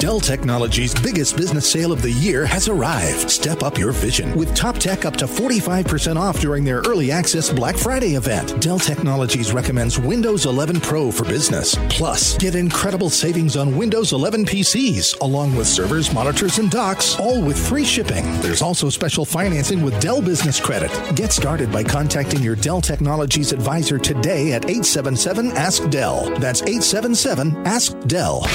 Dell 0.00 0.18
Technologies' 0.18 0.94
biggest 0.94 1.36
business 1.36 1.70
sale 1.70 1.92
of 1.92 2.00
the 2.00 2.10
year 2.10 2.46
has 2.46 2.70
arrived. 2.70 3.30
Step 3.30 3.62
up 3.62 3.76
your 3.76 3.92
vision 3.92 4.34
with 4.34 4.54
top 4.54 4.78
tech 4.78 5.04
up 5.04 5.14
to 5.16 5.26
45% 5.26 6.16
off 6.16 6.40
during 6.40 6.64
their 6.64 6.78
early 6.86 7.10
access 7.10 7.52
Black 7.52 7.76
Friday 7.76 8.14
event. 8.14 8.62
Dell 8.62 8.78
Technologies 8.78 9.52
recommends 9.52 9.98
Windows 9.98 10.46
11 10.46 10.80
Pro 10.80 11.12
for 11.12 11.24
business. 11.24 11.76
Plus, 11.90 12.38
get 12.38 12.54
incredible 12.54 13.10
savings 13.10 13.58
on 13.58 13.76
Windows 13.76 14.14
11 14.14 14.46
PCs, 14.46 15.20
along 15.20 15.54
with 15.54 15.66
servers, 15.66 16.14
monitors, 16.14 16.56
and 16.56 16.70
docks, 16.70 17.20
all 17.20 17.42
with 17.42 17.58
free 17.68 17.84
shipping. 17.84 18.24
There's 18.40 18.62
also 18.62 18.88
special 18.88 19.26
financing 19.26 19.82
with 19.82 20.00
Dell 20.00 20.22
Business 20.22 20.58
Credit. 20.58 20.90
Get 21.14 21.30
started 21.30 21.70
by 21.70 21.84
contacting 21.84 22.40
your 22.40 22.56
Dell 22.56 22.80
Technologies 22.80 23.52
advisor 23.52 23.98
today 23.98 24.54
at 24.54 24.64
877 24.64 25.50
Ask 25.58 25.86
Dell. 25.90 26.24
That's 26.38 26.62
877 26.62 27.66
Ask 27.66 27.98
Dell. 28.06 28.46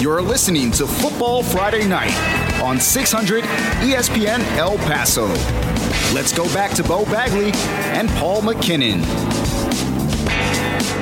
You're 0.00 0.22
listening 0.22 0.70
to 0.72 0.86
Football 0.86 1.42
Friday 1.42 1.86
Night 1.86 2.14
on 2.60 2.78
600 2.78 3.44
ESPN 3.44 4.40
El 4.56 4.76
Paso. 4.78 5.26
Let's 6.14 6.32
go 6.32 6.44
back 6.52 6.72
to 6.72 6.82
Bo 6.82 7.04
Bagley 7.06 7.52
and 7.96 8.08
Paul 8.10 8.42
McKinnon. 8.42 9.02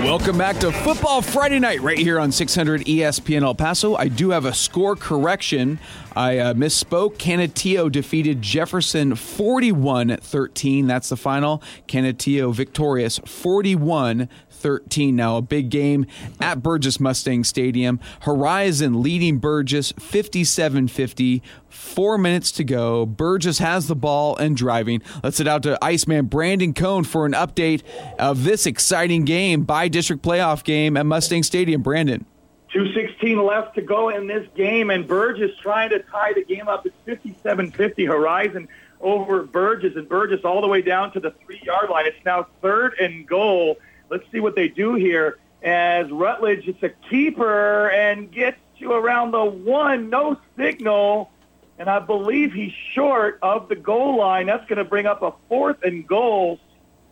Welcome 0.05 0.36
back 0.36 0.59
to 0.59 0.73
Football 0.73 1.23
Friday 1.23 1.61
Night 1.61 1.81
right 1.81 1.97
here 1.97 2.19
on 2.19 2.33
600 2.33 2.83
ESPN 2.86 3.43
El 3.43 3.55
Paso. 3.55 3.94
I 3.94 4.09
do 4.09 4.31
have 4.31 4.44
a 4.44 4.52
score 4.52 4.97
correction. 4.97 5.78
I 6.17 6.39
uh, 6.39 6.55
misspoke. 6.55 7.19
Canutillo 7.19 7.91
defeated 7.91 8.43
Jefferson 8.43 9.15
41 9.15 10.17
13. 10.17 10.89
That's 10.89 11.09
the 11.09 11.17
final. 11.17 11.62
Canutillo 11.86 12.52
victorious 12.52 13.19
41 13.19 14.28
13. 14.62 15.16
Now, 15.16 15.36
a 15.36 15.42
big 15.42 15.68
game 15.68 16.07
at 16.41 16.62
Burges 16.62 17.00
Mustang 17.00 17.44
Stadium. 17.44 18.00
Horizon 18.20 19.02
leading 19.02 19.39
Burges 19.39 19.92
57 19.99 20.89
50. 20.89 21.42
Four 21.68 22.18
minutes 22.18 22.52
to 22.52 22.65
go. 22.65 23.05
Burges 23.07 23.58
has 23.58 23.89
the 23.89 23.97
ball 23.97 24.36
and 24.36 24.57
driving. 24.57 25.02
Let's 25.23 25.39
head 25.39 25.49
out 25.49 25.62
to 25.65 25.82
Iceman 25.82 26.26
Brandon 26.26 26.74
Cohn 26.74 27.02
for 27.05 27.26
an 27.26 27.32
update 27.32 27.82
of 28.18 28.44
this 28.44 28.66
exciting 28.66 29.24
game 29.24 29.65
bi-district 29.65 30.23
playoff 30.23 30.65
game 30.65 30.97
at 30.97 31.07
Mustang 31.07 31.42
Stadium. 31.42 31.82
Brandon. 31.82 32.24
216 32.73 33.42
left 33.44 33.74
to 33.74 33.82
go 33.82 34.08
in 34.08 34.26
this 34.26 34.47
game, 34.55 34.91
and 34.91 35.07
Burges 35.07 35.57
trying 35.58 35.91
to 35.91 35.99
tie 35.99 36.32
the 36.32 36.44
game 36.44 36.68
up. 36.68 36.86
It's 36.86 36.97
57-50 37.44 38.07
Horizon 38.07 38.68
over 39.00 39.42
Burges, 39.42 39.97
and 39.97 40.08
Burgess 40.08 40.41
all 40.44 40.60
the 40.60 40.68
way 40.68 40.81
down 40.81 41.12
to 41.12 41.20
the 41.20 41.32
three-yard 41.44 41.91
line. 41.91 42.07
It's 42.07 42.24
now 42.24 42.47
third 42.62 42.94
and 42.99 43.26
goal. 43.26 43.76
Let's 44.12 44.31
see 44.31 44.41
what 44.41 44.55
they 44.55 44.68
do 44.68 44.94
here. 44.94 45.39
As 45.62 46.10
Rutledge, 46.10 46.68
it's 46.68 46.82
a 46.82 46.91
keeper 47.08 47.89
and 47.89 48.31
gets 48.31 48.58
to 48.81 48.92
around 48.92 49.31
the 49.31 49.42
one, 49.42 50.10
no 50.10 50.36
signal, 50.55 51.31
and 51.78 51.89
I 51.89 51.99
believe 51.99 52.52
he's 52.52 52.74
short 52.92 53.39
of 53.41 53.70
the 53.70 53.74
goal 53.74 54.18
line. 54.18 54.47
That's 54.47 54.68
going 54.68 54.76
to 54.76 54.84
bring 54.84 55.07
up 55.07 55.23
a 55.23 55.32
fourth 55.49 55.82
and 55.82 56.07
goal. 56.07 56.60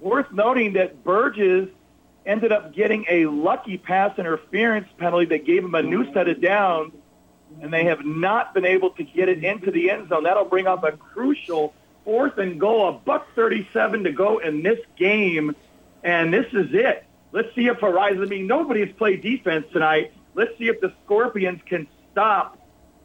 Worth 0.01 0.31
noting 0.31 0.75
that 0.75 1.03
Burges 1.03 1.71
ended 2.27 2.53
up 2.53 2.75
getting 2.75 3.07
a 3.09 3.25
lucky 3.25 3.79
pass 3.79 4.19
interference 4.19 4.89
penalty 4.99 5.25
that 5.27 5.47
gave 5.47 5.65
him 5.65 5.75
a 5.75 5.83
new 5.83 6.13
set 6.13 6.29
of 6.29 6.43
downs, 6.43 6.93
and 7.63 7.73
they 7.73 7.85
have 7.85 8.05
not 8.05 8.53
been 8.53 8.67
able 8.67 8.91
to 8.91 9.05
get 9.05 9.31
it 9.31 9.43
into 9.43 9.71
the 9.71 9.91
end 9.91 10.11
zone. 10.11 10.25
That'll 10.25 10.45
bring 10.45 10.67
up 10.67 10.85
a 10.85 10.93
crucial 10.93 11.73
fourth 12.05 12.37
and 12.37 12.61
goal, 12.61 12.89
a 12.91 12.93
buck 12.93 13.27
37 13.35 14.05
to 14.05 14.13
go 14.13 14.37
in 14.39 14.63
this 14.63 14.81
game, 14.99 15.57
and 16.03 16.33
this 16.33 16.47
is 16.53 16.73
it. 16.73 17.05
Let's 17.33 17.55
see 17.55 17.67
if 17.67 17.79
Horizon, 17.79 18.23
I 18.23 18.27
mean, 18.27 18.47
nobody's 18.47 18.93
played 18.95 19.23
defense 19.23 19.67
tonight. 19.73 20.13
Let's 20.35 20.57
see 20.59 20.69
if 20.69 20.81
the 20.81 20.93
Scorpions 21.05 21.61
can 21.67 21.87
stop 22.11 22.59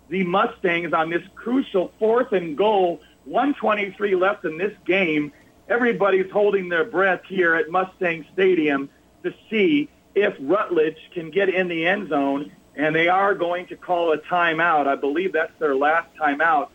the 0.09 0.23
Mustangs 0.23 0.93
on 0.93 1.09
this 1.09 1.23
crucial 1.35 1.91
fourth 1.99 2.31
and 2.31 2.57
goal. 2.57 3.01
123 3.25 4.15
left 4.15 4.45
in 4.45 4.57
this 4.57 4.73
game. 4.85 5.31
Everybody's 5.67 6.29
holding 6.31 6.69
their 6.69 6.83
breath 6.83 7.21
here 7.27 7.55
at 7.55 7.69
Mustang 7.69 8.25
Stadium 8.33 8.89
to 9.23 9.33
see 9.49 9.89
if 10.13 10.35
Rutledge 10.39 10.97
can 11.13 11.31
get 11.31 11.49
in 11.49 11.67
the 11.67 11.85
end 11.87 12.09
zone, 12.09 12.51
and 12.75 12.95
they 12.95 13.07
are 13.07 13.33
going 13.33 13.67
to 13.67 13.75
call 13.75 14.13
a 14.13 14.17
timeout. 14.17 14.87
I 14.87 14.95
believe 14.95 15.33
that's 15.33 15.57
their 15.59 15.75
last 15.75 16.07
timeout 16.15 16.69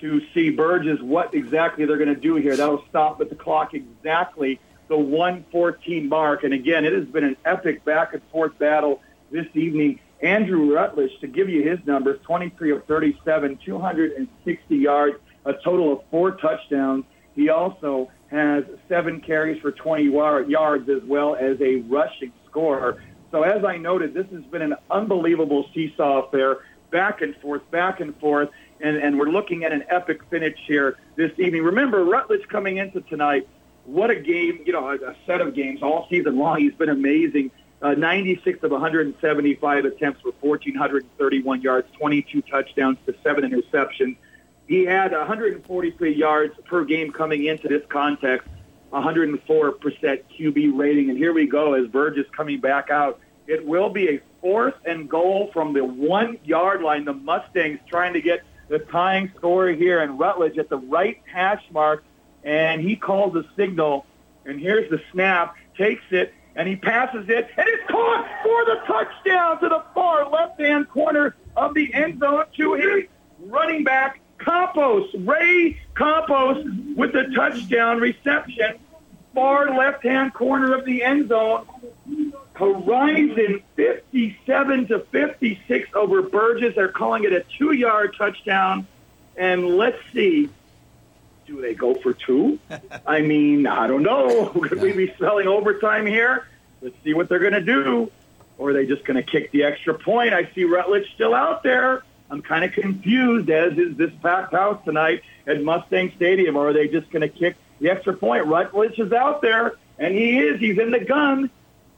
to 0.00 0.20
see 0.32 0.50
Burges 0.50 1.02
what 1.02 1.34
exactly 1.34 1.84
they're 1.84 1.96
going 1.96 2.14
to 2.14 2.20
do 2.20 2.36
here. 2.36 2.56
That'll 2.56 2.84
stop 2.88 3.20
at 3.20 3.28
the 3.28 3.34
clock 3.34 3.74
exactly 3.74 4.60
the 4.88 4.96
114 4.96 6.08
mark. 6.08 6.44
And 6.44 6.52
again, 6.52 6.84
it 6.84 6.92
has 6.92 7.04
been 7.06 7.24
an 7.24 7.36
epic 7.44 7.84
back 7.84 8.14
and 8.14 8.22
forth 8.30 8.58
battle 8.58 9.02
this 9.30 9.46
evening. 9.54 10.00
Andrew 10.22 10.74
Rutledge, 10.74 11.12
to 11.20 11.28
give 11.28 11.48
you 11.48 11.62
his 11.62 11.78
numbers, 11.86 12.18
23 12.24 12.72
of 12.72 12.84
37, 12.86 13.58
260 13.64 14.76
yards, 14.76 15.16
a 15.44 15.52
total 15.52 15.92
of 15.92 16.00
four 16.10 16.32
touchdowns. 16.32 17.04
He 17.36 17.50
also 17.50 18.10
has 18.28 18.64
seven 18.88 19.20
carries 19.20 19.60
for 19.60 19.70
20 19.70 20.04
yards 20.04 20.88
as 20.88 21.02
well 21.04 21.36
as 21.36 21.60
a 21.60 21.76
rushing 21.76 22.32
score. 22.46 23.00
So 23.30 23.42
as 23.42 23.64
I 23.64 23.76
noted, 23.76 24.14
this 24.14 24.26
has 24.32 24.42
been 24.44 24.62
an 24.62 24.74
unbelievable 24.90 25.68
seesaw 25.74 26.26
affair, 26.26 26.58
back 26.90 27.20
and 27.20 27.36
forth, 27.36 27.68
back 27.70 28.00
and 28.00 28.16
forth, 28.18 28.48
and, 28.80 28.96
and 28.96 29.18
we're 29.18 29.30
looking 29.30 29.64
at 29.64 29.72
an 29.72 29.84
epic 29.88 30.22
finish 30.30 30.58
here 30.66 30.96
this 31.16 31.32
evening. 31.38 31.62
Remember, 31.62 32.04
Rutledge 32.04 32.46
coming 32.48 32.78
into 32.78 33.00
tonight, 33.02 33.48
what 33.88 34.10
a 34.10 34.16
game, 34.16 34.60
you 34.66 34.72
know, 34.72 34.86
a, 34.88 34.96
a 34.96 35.16
set 35.26 35.40
of 35.40 35.54
games 35.54 35.82
all 35.82 36.06
season 36.10 36.36
long. 36.38 36.60
He's 36.60 36.74
been 36.74 36.90
amazing. 36.90 37.50
Uh, 37.80 37.94
96 37.94 38.62
of 38.62 38.70
175 38.70 39.84
attempts 39.84 40.20
for 40.20 40.32
1,431 40.40 41.62
yards, 41.62 41.88
22 41.96 42.42
touchdowns 42.42 42.98
to 43.06 43.14
seven 43.22 43.50
interceptions. 43.50 44.16
He 44.66 44.84
had 44.84 45.12
143 45.12 46.14
yards 46.14 46.54
per 46.66 46.84
game 46.84 47.12
coming 47.12 47.46
into 47.46 47.68
this 47.68 47.82
context, 47.88 48.46
104% 48.92 49.38
QB 49.48 50.78
rating. 50.78 51.08
And 51.08 51.16
here 51.16 51.32
we 51.32 51.46
go 51.46 51.72
as 51.72 51.86
Burges 51.86 52.26
coming 52.36 52.60
back 52.60 52.90
out. 52.90 53.20
It 53.46 53.64
will 53.64 53.88
be 53.88 54.16
a 54.16 54.20
fourth 54.42 54.74
and 54.84 55.08
goal 55.08 55.50
from 55.54 55.72
the 55.72 55.84
one 55.84 56.36
yard 56.44 56.82
line. 56.82 57.06
The 57.06 57.14
Mustangs 57.14 57.78
trying 57.88 58.12
to 58.12 58.20
get 58.20 58.42
the 58.68 58.80
tying 58.80 59.32
score 59.36 59.68
here, 59.68 60.00
and 60.00 60.18
Rutledge 60.18 60.58
at 60.58 60.68
the 60.68 60.76
right 60.76 61.22
hash 61.24 61.62
mark, 61.70 62.04
and 62.48 62.80
he 62.80 62.96
calls 62.96 63.36
a 63.36 63.44
signal. 63.56 64.06
And 64.46 64.58
here's 64.58 64.90
the 64.90 65.00
snap, 65.12 65.54
takes 65.76 66.04
it, 66.10 66.32
and 66.56 66.66
he 66.66 66.76
passes 66.76 67.28
it, 67.28 67.50
and 67.56 67.68
it's 67.68 67.90
caught 67.90 68.26
for 68.42 68.64
the 68.64 68.80
touchdown 68.86 69.60
to 69.60 69.68
the 69.68 69.84
far 69.94 70.28
left-hand 70.30 70.88
corner 70.88 71.36
of 71.56 71.74
the 71.74 71.92
end 71.92 72.20
zone 72.20 72.46
to 72.56 72.72
his 72.72 73.04
running 73.40 73.84
back, 73.84 74.20
Campos, 74.38 75.14
Ray 75.14 75.78
Campos 75.94 76.64
with 76.96 77.12
the 77.12 77.24
touchdown 77.36 77.98
reception, 78.00 78.78
far 79.34 79.76
left-hand 79.76 80.32
corner 80.32 80.74
of 80.74 80.86
the 80.86 81.04
end 81.04 81.28
zone. 81.28 81.66
Horizon 82.54 83.62
57 83.76 84.88
to 84.88 84.98
56 84.98 85.88
over 85.94 86.22
Burges. 86.22 86.74
They're 86.74 86.88
calling 86.88 87.24
it 87.24 87.32
a 87.32 87.44
two-yard 87.56 88.16
touchdown. 88.16 88.86
And 89.36 89.76
let's 89.76 89.98
see, 90.12 90.48
do 91.48 91.60
they 91.60 91.74
go 91.74 91.94
for 91.94 92.12
two? 92.12 92.58
I 93.06 93.22
mean, 93.22 93.66
I 93.66 93.86
don't 93.88 94.02
know. 94.02 94.48
Could 94.62 94.80
we 94.80 94.92
be 94.92 95.12
selling 95.18 95.48
overtime 95.48 96.06
here? 96.06 96.46
Let's 96.80 96.94
see 97.02 97.14
what 97.14 97.28
they're 97.28 97.40
going 97.40 97.54
to 97.54 97.60
do. 97.60 98.12
Or 98.58 98.70
are 98.70 98.72
they 98.72 98.86
just 98.86 99.04
going 99.04 99.16
to 99.16 99.22
kick 99.22 99.50
the 99.50 99.64
extra 99.64 99.94
point? 99.94 100.34
I 100.34 100.50
see 100.54 100.64
Rutledge 100.64 101.12
still 101.14 101.34
out 101.34 101.62
there. 101.62 102.02
I'm 102.30 102.42
kind 102.42 102.64
of 102.64 102.72
confused, 102.72 103.48
as 103.48 103.78
is 103.78 103.96
this 103.96 104.10
packed 104.22 104.52
house 104.52 104.84
tonight 104.84 105.22
at 105.46 105.62
Mustang 105.62 106.12
Stadium. 106.16 106.56
Or 106.56 106.68
are 106.68 106.72
they 106.72 106.88
just 106.88 107.10
going 107.10 107.22
to 107.22 107.28
kick 107.28 107.56
the 107.80 107.90
extra 107.90 108.14
point? 108.14 108.46
Rutledge 108.46 108.98
is 108.98 109.12
out 109.12 109.40
there, 109.40 109.74
and 109.98 110.14
he 110.14 110.38
is. 110.38 110.60
He's 110.60 110.78
in 110.78 110.90
the 110.90 111.00
gun, 111.00 111.50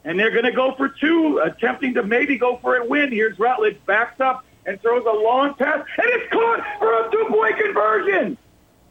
and 0.04 0.20
they're 0.20 0.30
going 0.30 0.44
to 0.44 0.52
go 0.52 0.74
for 0.76 0.88
two, 0.88 1.40
attempting 1.42 1.94
to 1.94 2.02
maybe 2.02 2.38
go 2.38 2.58
for 2.58 2.76
a 2.76 2.86
win. 2.86 3.10
Here's 3.10 3.38
Rutledge, 3.38 3.78
backs 3.86 4.20
up 4.20 4.44
and 4.66 4.80
throws 4.80 5.04
a 5.06 5.12
long 5.12 5.54
pass, 5.54 5.84
and 5.98 6.06
it's 6.10 6.30
caught 6.30 6.64
for 6.78 7.06
a 7.06 7.10
two-point 7.10 7.56
conversion. 7.56 8.38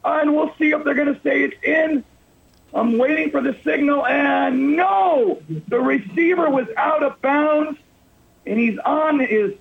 And 0.03 0.35
we'll 0.35 0.53
see 0.57 0.71
if 0.71 0.83
they're 0.83 0.93
going 0.93 1.13
to 1.13 1.21
say 1.21 1.43
it's 1.43 1.63
in. 1.63 2.03
I'm 2.73 2.97
waiting 2.97 3.31
for 3.31 3.41
the 3.41 3.57
signal, 3.63 4.05
and 4.05 4.75
no, 4.75 5.41
the 5.67 5.79
receiver 5.79 6.49
was 6.49 6.67
out 6.77 7.01
of 7.01 7.19
bounds, 7.21 7.79
and 8.45 8.59
he's 8.59 8.77
on 8.79 9.19
his 9.19 9.53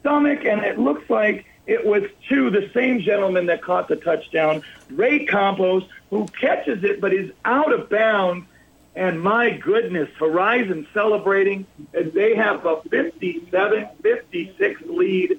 stomach, 0.00 0.44
and 0.44 0.60
it 0.60 0.78
looks 0.78 1.08
like 1.10 1.46
it 1.66 1.84
was 1.84 2.04
to 2.28 2.50
the 2.50 2.70
same 2.72 3.00
gentleman 3.00 3.46
that 3.46 3.62
caught 3.62 3.88
the 3.88 3.96
touchdown, 3.96 4.62
Ray 4.90 5.26
Campos, 5.26 5.84
who 6.10 6.26
catches 6.26 6.84
it 6.84 7.00
but 7.00 7.12
is 7.12 7.32
out 7.44 7.72
of 7.72 7.90
bounds. 7.90 8.46
And 8.94 9.20
my 9.20 9.50
goodness, 9.50 10.08
Horizon 10.18 10.86
celebrating 10.94 11.66
as 11.92 12.12
they 12.12 12.34
have 12.34 12.64
a 12.64 12.76
57-56 12.76 14.76
lead 14.86 15.38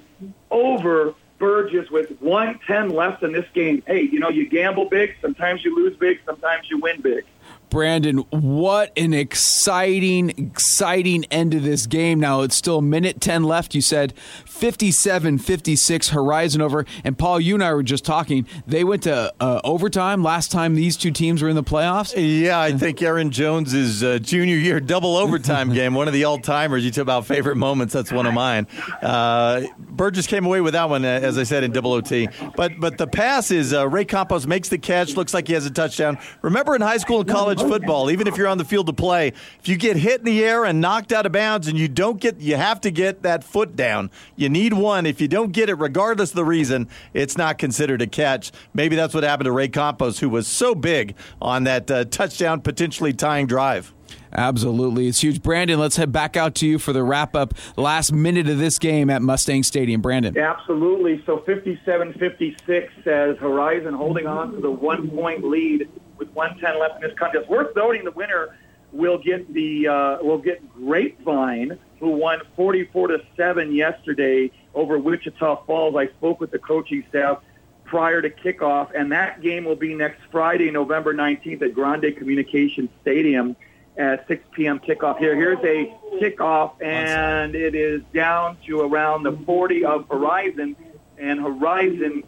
over 0.50 1.14
Burges 1.40 1.90
with 1.90 2.10
110 2.20 2.90
left 2.90 3.24
in 3.24 3.32
this 3.32 3.46
game. 3.54 3.82
Hey, 3.86 4.02
you 4.02 4.20
know, 4.20 4.28
you 4.28 4.48
gamble 4.48 4.84
big, 4.84 5.16
sometimes 5.20 5.64
you 5.64 5.74
lose 5.74 5.96
big, 5.96 6.20
sometimes 6.24 6.70
you 6.70 6.78
win 6.78 7.00
big. 7.00 7.24
Brandon, 7.70 8.18
what 8.30 8.92
an 8.96 9.14
exciting, 9.14 10.30
exciting 10.30 11.24
end 11.30 11.52
to 11.52 11.60
this 11.60 11.86
game. 11.86 12.20
Now 12.20 12.42
it's 12.42 12.56
still 12.56 12.78
a 12.78 12.82
minute 12.82 13.20
10 13.20 13.44
left. 13.44 13.74
You 13.74 13.80
said 13.80 14.12
57 14.46 15.38
56 15.38 16.08
Horizon 16.10 16.60
over. 16.60 16.84
And 17.04 17.16
Paul, 17.16 17.40
you 17.40 17.54
and 17.54 17.64
I 17.64 17.72
were 17.72 17.82
just 17.82 18.04
talking. 18.04 18.46
They 18.66 18.84
went 18.84 19.04
to 19.04 19.32
uh, 19.40 19.60
overtime 19.64 20.22
last 20.22 20.50
time 20.50 20.74
these 20.74 20.96
two 20.96 21.12
teams 21.12 21.42
were 21.42 21.48
in 21.48 21.56
the 21.56 21.62
playoffs. 21.62 22.12
Yeah, 22.16 22.60
I 22.60 22.72
think 22.72 23.00
Aaron 23.00 23.30
Jones's 23.30 24.02
uh, 24.02 24.18
junior 24.18 24.56
year 24.56 24.80
double 24.80 25.16
overtime 25.16 25.72
game, 25.74 25.94
one 25.94 26.08
of 26.08 26.14
the 26.14 26.24
all 26.24 26.38
timers. 26.38 26.84
You 26.84 26.90
talk 26.90 27.02
about 27.02 27.26
favorite 27.26 27.56
moments. 27.56 27.94
That's 27.94 28.12
one 28.12 28.26
of 28.26 28.34
mine. 28.34 28.66
Uh, 29.00 29.62
Burges 29.78 30.26
came 30.26 30.44
away 30.44 30.60
with 30.60 30.74
that 30.74 30.88
one, 30.88 31.04
uh, 31.04 31.08
as 31.08 31.38
I 31.38 31.44
said, 31.44 31.62
in 31.64 31.72
double 31.72 31.92
OT. 31.92 32.28
But, 32.56 32.72
but 32.78 32.98
the 32.98 33.06
pass 33.06 33.50
is 33.50 33.72
uh, 33.72 33.88
Ray 33.88 34.04
Campos 34.04 34.46
makes 34.46 34.68
the 34.68 34.78
catch, 34.78 35.16
looks 35.16 35.32
like 35.32 35.46
he 35.46 35.54
has 35.54 35.66
a 35.66 35.70
touchdown. 35.70 36.18
Remember 36.42 36.74
in 36.74 36.80
high 36.80 36.96
school 36.98 37.20
and 37.20 37.28
college, 37.28 37.59
football, 37.62 38.10
even 38.10 38.26
if 38.26 38.36
you're 38.36 38.46
on 38.46 38.58
the 38.58 38.64
field 38.64 38.86
to 38.86 38.92
play, 38.92 39.28
if 39.28 39.68
you 39.68 39.76
get 39.76 39.96
hit 39.96 40.20
in 40.20 40.24
the 40.24 40.44
air 40.44 40.64
and 40.64 40.80
knocked 40.80 41.12
out 41.12 41.26
of 41.26 41.32
bounds 41.32 41.68
and 41.68 41.78
you 41.78 41.88
don't 41.88 42.20
get, 42.20 42.40
you 42.40 42.56
have 42.56 42.80
to 42.82 42.90
get 42.90 43.22
that 43.22 43.44
foot 43.44 43.76
down. 43.76 44.10
You 44.36 44.48
need 44.48 44.72
one. 44.72 45.06
If 45.06 45.20
you 45.20 45.28
don't 45.28 45.52
get 45.52 45.68
it, 45.68 45.74
regardless 45.74 46.30
of 46.30 46.36
the 46.36 46.44
reason, 46.44 46.88
it's 47.14 47.36
not 47.36 47.58
considered 47.58 48.02
a 48.02 48.06
catch. 48.06 48.52
Maybe 48.74 48.96
that's 48.96 49.14
what 49.14 49.24
happened 49.24 49.46
to 49.46 49.52
Ray 49.52 49.68
Campos, 49.68 50.20
who 50.20 50.28
was 50.28 50.46
so 50.46 50.74
big 50.74 51.14
on 51.40 51.64
that 51.64 51.90
uh, 51.90 52.04
touchdown, 52.04 52.60
potentially 52.60 53.12
tying 53.12 53.46
drive. 53.46 53.94
Absolutely. 54.32 55.08
It's 55.08 55.20
huge. 55.20 55.42
Brandon, 55.42 55.78
let's 55.78 55.96
head 55.96 56.12
back 56.12 56.36
out 56.36 56.54
to 56.56 56.66
you 56.66 56.78
for 56.78 56.92
the 56.92 57.02
wrap 57.02 57.34
up 57.34 57.54
last 57.76 58.12
minute 58.12 58.48
of 58.48 58.58
this 58.58 58.78
game 58.78 59.10
at 59.10 59.22
Mustang 59.22 59.62
Stadium. 59.62 60.00
Brandon. 60.00 60.36
Absolutely. 60.38 61.22
So 61.26 61.42
57 61.46 62.14
56 62.14 62.92
says 63.04 63.36
Horizon 63.38 63.94
holding 63.94 64.26
on 64.26 64.52
to 64.52 64.60
the 64.60 64.70
one 64.70 65.10
point 65.10 65.44
lead 65.44 65.88
with 66.20 66.30
110 66.34 66.78
left 66.78 67.02
in 67.02 67.08
this 67.08 67.18
contest. 67.18 67.48
Worth 67.48 67.74
noting 67.74 68.04
the 68.04 68.12
winner 68.12 68.56
will 68.92 69.18
get 69.18 69.52
the 69.52 69.88
uh, 69.88 70.18
will 70.22 70.38
get 70.38 70.62
Grapevine, 70.74 71.78
who 71.98 72.10
won 72.10 72.40
44 72.54 73.08
to 73.08 73.22
7 73.36 73.72
yesterday 73.72 74.52
over 74.74 74.98
Wichita 74.98 75.64
Falls. 75.64 75.96
I 75.96 76.06
spoke 76.08 76.38
with 76.38 76.52
the 76.52 76.58
coaching 76.58 77.04
staff 77.08 77.42
prior 77.84 78.22
to 78.22 78.30
kickoff, 78.30 78.92
and 78.94 79.10
that 79.10 79.42
game 79.42 79.64
will 79.64 79.76
be 79.76 79.94
next 79.94 80.20
Friday, 80.30 80.70
November 80.70 81.12
19th 81.12 81.62
at 81.62 81.74
Grande 81.74 82.16
Communication 82.16 82.88
Stadium 83.02 83.56
at 83.96 84.26
6 84.28 84.44
p.m. 84.52 84.78
kickoff 84.78 85.18
here. 85.18 85.34
Here's 85.34 85.58
a 85.64 85.92
kickoff, 86.22 86.80
and 86.80 87.56
it 87.56 87.74
is 87.74 88.02
down 88.14 88.58
to 88.66 88.80
around 88.80 89.24
the 89.24 89.32
40 89.44 89.84
of 89.84 90.08
Horizon, 90.08 90.76
and 91.18 91.40
Horizon 91.40 92.22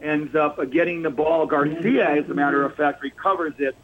ends 0.00 0.34
up 0.34 0.58
getting 0.70 1.02
the 1.02 1.10
ball. 1.10 1.46
Garcia, 1.46 2.10
as 2.10 2.28
a 2.28 2.34
matter 2.34 2.64
of 2.64 2.74
fact, 2.76 3.02
recovers 3.02 3.54
it 3.58 3.76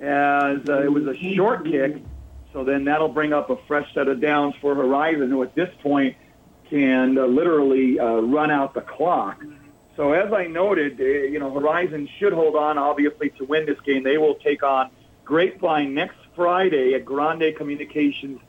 as 0.00 0.68
uh, 0.68 0.82
it 0.82 0.92
was 0.92 1.06
a 1.06 1.34
short 1.34 1.64
kick. 1.64 2.02
So 2.52 2.64
then 2.64 2.84
that'll 2.84 3.08
bring 3.08 3.32
up 3.32 3.50
a 3.50 3.56
fresh 3.66 3.92
set 3.94 4.06
of 4.08 4.20
downs 4.20 4.54
for 4.60 4.74
Horizon, 4.74 5.28
who 5.30 5.42
at 5.42 5.54
this 5.54 5.70
point 5.82 6.16
can 6.70 7.18
uh, 7.18 7.26
literally 7.26 7.98
uh, 7.98 8.20
run 8.20 8.50
out 8.50 8.74
the 8.74 8.80
clock. 8.80 9.42
So 9.96 10.12
as 10.12 10.32
I 10.32 10.46
noted, 10.46 11.00
uh, 11.00 11.04
you 11.04 11.38
know, 11.38 11.52
Horizon 11.52 12.08
should 12.18 12.32
hold 12.32 12.56
on, 12.56 12.78
obviously, 12.78 13.30
to 13.38 13.44
win 13.44 13.66
this 13.66 13.78
game. 13.80 14.02
They 14.02 14.18
will 14.18 14.36
take 14.36 14.62
on 14.62 14.90
Grapevine 15.24 15.94
next 15.94 16.16
Friday 16.34 16.94
at 16.94 17.04
Grande 17.04 17.54
Communications 17.56 18.40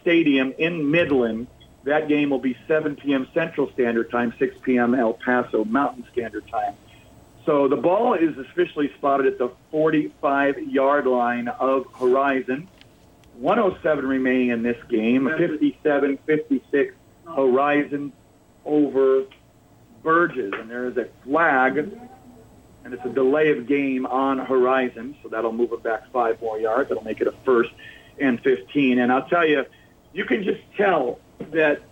Stadium 0.00 0.54
in 0.58 0.90
Midland. 0.90 1.46
That 1.84 2.08
game 2.08 2.30
will 2.30 2.38
be 2.38 2.56
7 2.68 2.96
p.m. 2.96 3.26
Central 3.34 3.70
Standard 3.72 4.10
Time, 4.10 4.32
6 4.38 4.56
p.m. 4.62 4.94
El 4.94 5.14
Paso 5.14 5.64
Mountain 5.64 6.06
Standard 6.12 6.46
Time. 6.48 6.74
So 7.44 7.66
the 7.66 7.76
ball 7.76 8.14
is 8.14 8.38
officially 8.38 8.92
spotted 8.96 9.26
at 9.26 9.38
the 9.38 9.50
45 9.72 10.58
yard 10.70 11.06
line 11.06 11.48
of 11.48 11.86
Horizon. 11.98 12.68
107 13.38 14.06
remaining 14.06 14.50
in 14.50 14.62
this 14.62 14.76
game, 14.88 15.28
57 15.38 16.18
56 16.24 16.94
Horizon 17.24 18.12
over 18.64 19.24
Burges. 20.02 20.52
And 20.56 20.70
there 20.70 20.86
is 20.86 20.96
a 20.96 21.08
flag, 21.24 21.78
and 21.78 22.94
it's 22.94 23.04
a 23.04 23.08
delay 23.08 23.50
of 23.50 23.66
game 23.66 24.06
on 24.06 24.38
Horizon, 24.38 25.16
so 25.22 25.28
that'll 25.28 25.52
move 25.52 25.72
it 25.72 25.82
back 25.82 26.10
five 26.12 26.40
more 26.40 26.60
yards. 26.60 26.90
That'll 26.90 27.04
make 27.04 27.20
it 27.20 27.26
a 27.26 27.34
first 27.44 27.70
and 28.20 28.40
15. 28.40 28.98
And 28.98 29.10
I'll 29.10 29.28
tell 29.28 29.46
you, 29.46 29.64
you 30.12 30.24
can 30.24 30.44
just 30.44 30.60
tell 30.76 31.18
that 31.50 31.82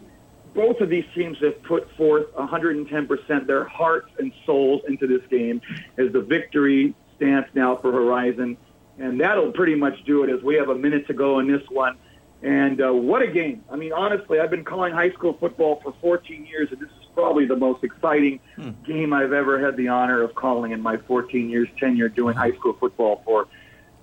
both 0.55 0.81
of 0.81 0.89
these 0.89 1.05
teams 1.15 1.39
have 1.39 1.62
put 1.62 1.91
forth 1.97 2.33
110% 2.35 3.47
their 3.47 3.65
hearts 3.65 4.11
and 4.19 4.33
souls 4.45 4.83
into 4.89 5.07
this 5.07 5.23
game 5.31 5.61
as 5.97 6.12
the 6.12 6.20
victory 6.20 6.95
stance 7.17 7.47
now 7.55 7.77
for 7.77 7.93
Horizon. 7.93 8.57
And 8.99 9.20
that'll 9.20 9.53
pretty 9.53 9.75
much 9.75 10.05
do 10.05 10.25
it 10.25 10.31
as 10.31 10.43
we 10.43 10.57
have 10.57 10.69
a 10.69 10.75
minute 10.75 11.07
to 11.07 11.15
go 11.15 11.39
in 11.39 11.51
this 11.51 11.62
one. 11.70 11.97
And 12.43 12.81
uh, 12.81 12.93
what 12.93 13.23
a 13.23 13.27
game. 13.27 13.65
I 13.70 13.77
mean, 13.77 13.93
honestly, 13.93 14.41
I've 14.41 14.51
been 14.51 14.65
calling 14.65 14.95
high 14.95 15.11
school 15.12 15.35
football 15.35 15.81
for 15.83 15.95
14 16.01 16.47
years, 16.47 16.69
and 16.70 16.81
this 16.81 16.89
is 16.89 17.07
probably 17.15 17.45
the 17.45 17.57
most 17.57 17.85
exciting 17.85 18.41
hmm. 18.57 18.70
game 18.85 19.12
I've 19.12 19.33
ever 19.33 19.62
had 19.62 19.77
the 19.77 19.89
honor 19.89 20.23
of 20.23 20.35
calling 20.35 20.73
in 20.73 20.81
my 20.81 20.97
14 20.97 21.51
years 21.51 21.69
tenure 21.79 22.09
doing 22.09 22.35
high 22.35 22.53
school 22.53 22.73
football 22.81 23.23
for 23.25 23.47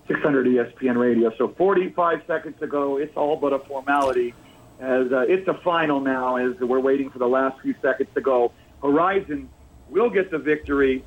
600 0.07 0.45
ESPN 0.45 0.97
radio. 0.97 1.31
So 1.37 1.49
45 1.57 2.21
seconds 2.27 2.61
ago, 2.61 2.97
it's 2.97 3.15
all 3.17 3.37
but 3.37 3.53
a 3.53 3.59
formality 3.59 4.33
as 4.79 5.11
uh, 5.11 5.21
it's 5.21 5.47
a 5.47 5.53
final 5.55 5.99
now 5.99 6.35
as 6.35 6.59
we're 6.59 6.79
waiting 6.79 7.09
for 7.09 7.19
the 7.19 7.27
last 7.27 7.59
few 7.61 7.75
seconds 7.81 8.09
to 8.15 8.21
go. 8.21 8.51
Horizon 8.81 9.49
will 9.89 10.09
get 10.09 10.31
the 10.31 10.37
victory 10.37 11.03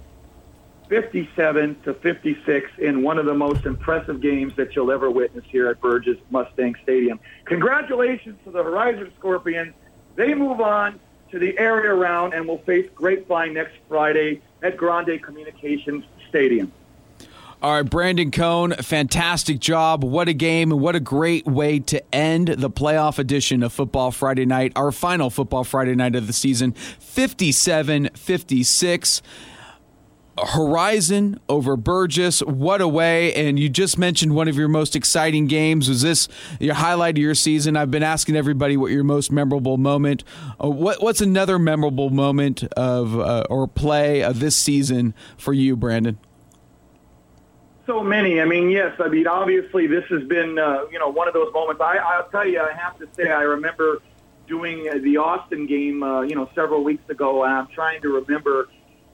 57 0.89 1.81
to 1.85 1.95
56 1.95 2.71
in 2.79 3.03
one 3.03 3.19
of 3.19 3.25
the 3.25 3.35
most 3.35 3.65
impressive 3.65 4.21
games 4.21 4.55
that 4.57 4.75
you'll 4.75 4.91
ever 4.91 5.09
witness 5.09 5.45
here 5.49 5.69
at 5.69 5.81
Burges 5.81 6.19
Mustang 6.31 6.75
Stadium. 6.83 7.21
Congratulations 7.45 8.37
to 8.45 8.51
the 8.51 8.63
Horizon 8.63 9.13
Scorpions. 9.17 9.73
They 10.17 10.35
move 10.35 10.61
on 10.61 10.99
to 11.31 11.39
the 11.39 11.57
area 11.59 11.95
round 11.95 12.35
and 12.35 12.47
will 12.49 12.59
face 12.59 12.91
Grapevine 12.95 13.55
next 13.55 13.75
Friday 13.89 14.43
at 14.63 14.77
Grande 14.77 15.23
Communications 15.23 16.05
Stadium. 16.29 16.73
All 17.63 17.73
right, 17.73 17.83
Brandon 17.83 18.31
Cohn, 18.31 18.73
fantastic 18.73 19.59
job. 19.59 20.03
What 20.03 20.29
a 20.29 20.33
game 20.33 20.73
and 20.73 20.81
what 20.81 20.97
a 20.97 21.01
great 21.01 21.45
way 21.45 21.79
to 21.81 22.03
end 22.15 22.49
the 22.49 22.71
playoff 22.71 23.19
edition 23.19 23.63
of 23.63 23.71
Football 23.71 24.13
Friday 24.13 24.47
Night, 24.47 24.73
our 24.77 24.91
final 24.91 25.29
Football 25.29 25.65
Friday 25.65 25.95
Night 25.95 26.15
of 26.15 26.27
the 26.27 26.33
season, 26.33 26.73
57 26.73 28.09
56. 28.15 29.23
Horizon 30.43 31.39
over 31.51 31.77
Burges. 31.77 32.41
What 32.41 32.81
a 32.81 32.89
way. 32.89 33.35
And 33.35 33.59
you 33.59 33.69
just 33.69 33.99
mentioned 33.99 34.35
one 34.35 34.49
of 34.49 34.57
your 34.57 34.69
most 34.69 34.97
exciting 34.97 35.47
games. 35.47 35.87
Was 35.87 36.01
this 36.01 36.29
your 36.59 36.77
highlight 36.77 37.19
of 37.19 37.23
your 37.23 37.35
season? 37.35 37.77
I've 37.77 37.91
been 37.91 38.03
asking 38.03 38.37
everybody 38.37 38.79
what 38.79 38.91
your 38.91 39.05
most 39.05 39.31
memorable 39.31 39.77
moment. 39.77 40.25
Uh, 40.59 40.71
what, 40.71 41.03
what's 41.03 41.21
another 41.21 41.59
memorable 41.59 42.09
moment 42.09 42.63
of 42.73 43.19
uh, 43.19 43.45
or 43.51 43.69
play 43.69 44.23
of 44.23 44.41
this 44.41 44.57
season 44.57 45.13
for 45.37 45.53
you, 45.53 45.77
Brandon? 45.77 46.17
So 47.87 48.03
many. 48.03 48.41
I 48.41 48.45
mean, 48.45 48.71
yes. 48.71 48.95
I 48.99 49.09
mean, 49.09 49.27
obviously, 49.27 49.87
this 49.87 50.05
has 50.11 50.23
been 50.25 50.59
uh, 50.59 50.87
you 50.91 50.99
know 50.99 51.09
one 51.09 51.29
of 51.29 51.35
those 51.35 51.53
moments. 51.53 51.81
I, 51.81 51.97
I'll 51.97 52.29
tell 52.29 52.47
you, 52.47 52.61
I 52.61 52.73
have 52.73 52.99
to 52.99 53.09
say, 53.17 53.31
I 53.31 53.43
remember 53.43 54.01
doing 54.51 54.89
the 55.03 55.17
Austin 55.17 55.67
game, 55.67 56.03
uh, 56.03 56.23
you 56.23 56.35
know, 56.35 56.51
several 56.55 56.83
weeks 56.83 57.09
ago. 57.09 57.45
And 57.45 57.53
I'm 57.53 57.69
trying 57.69 58.03
to 58.03 58.09
remember 58.09 58.69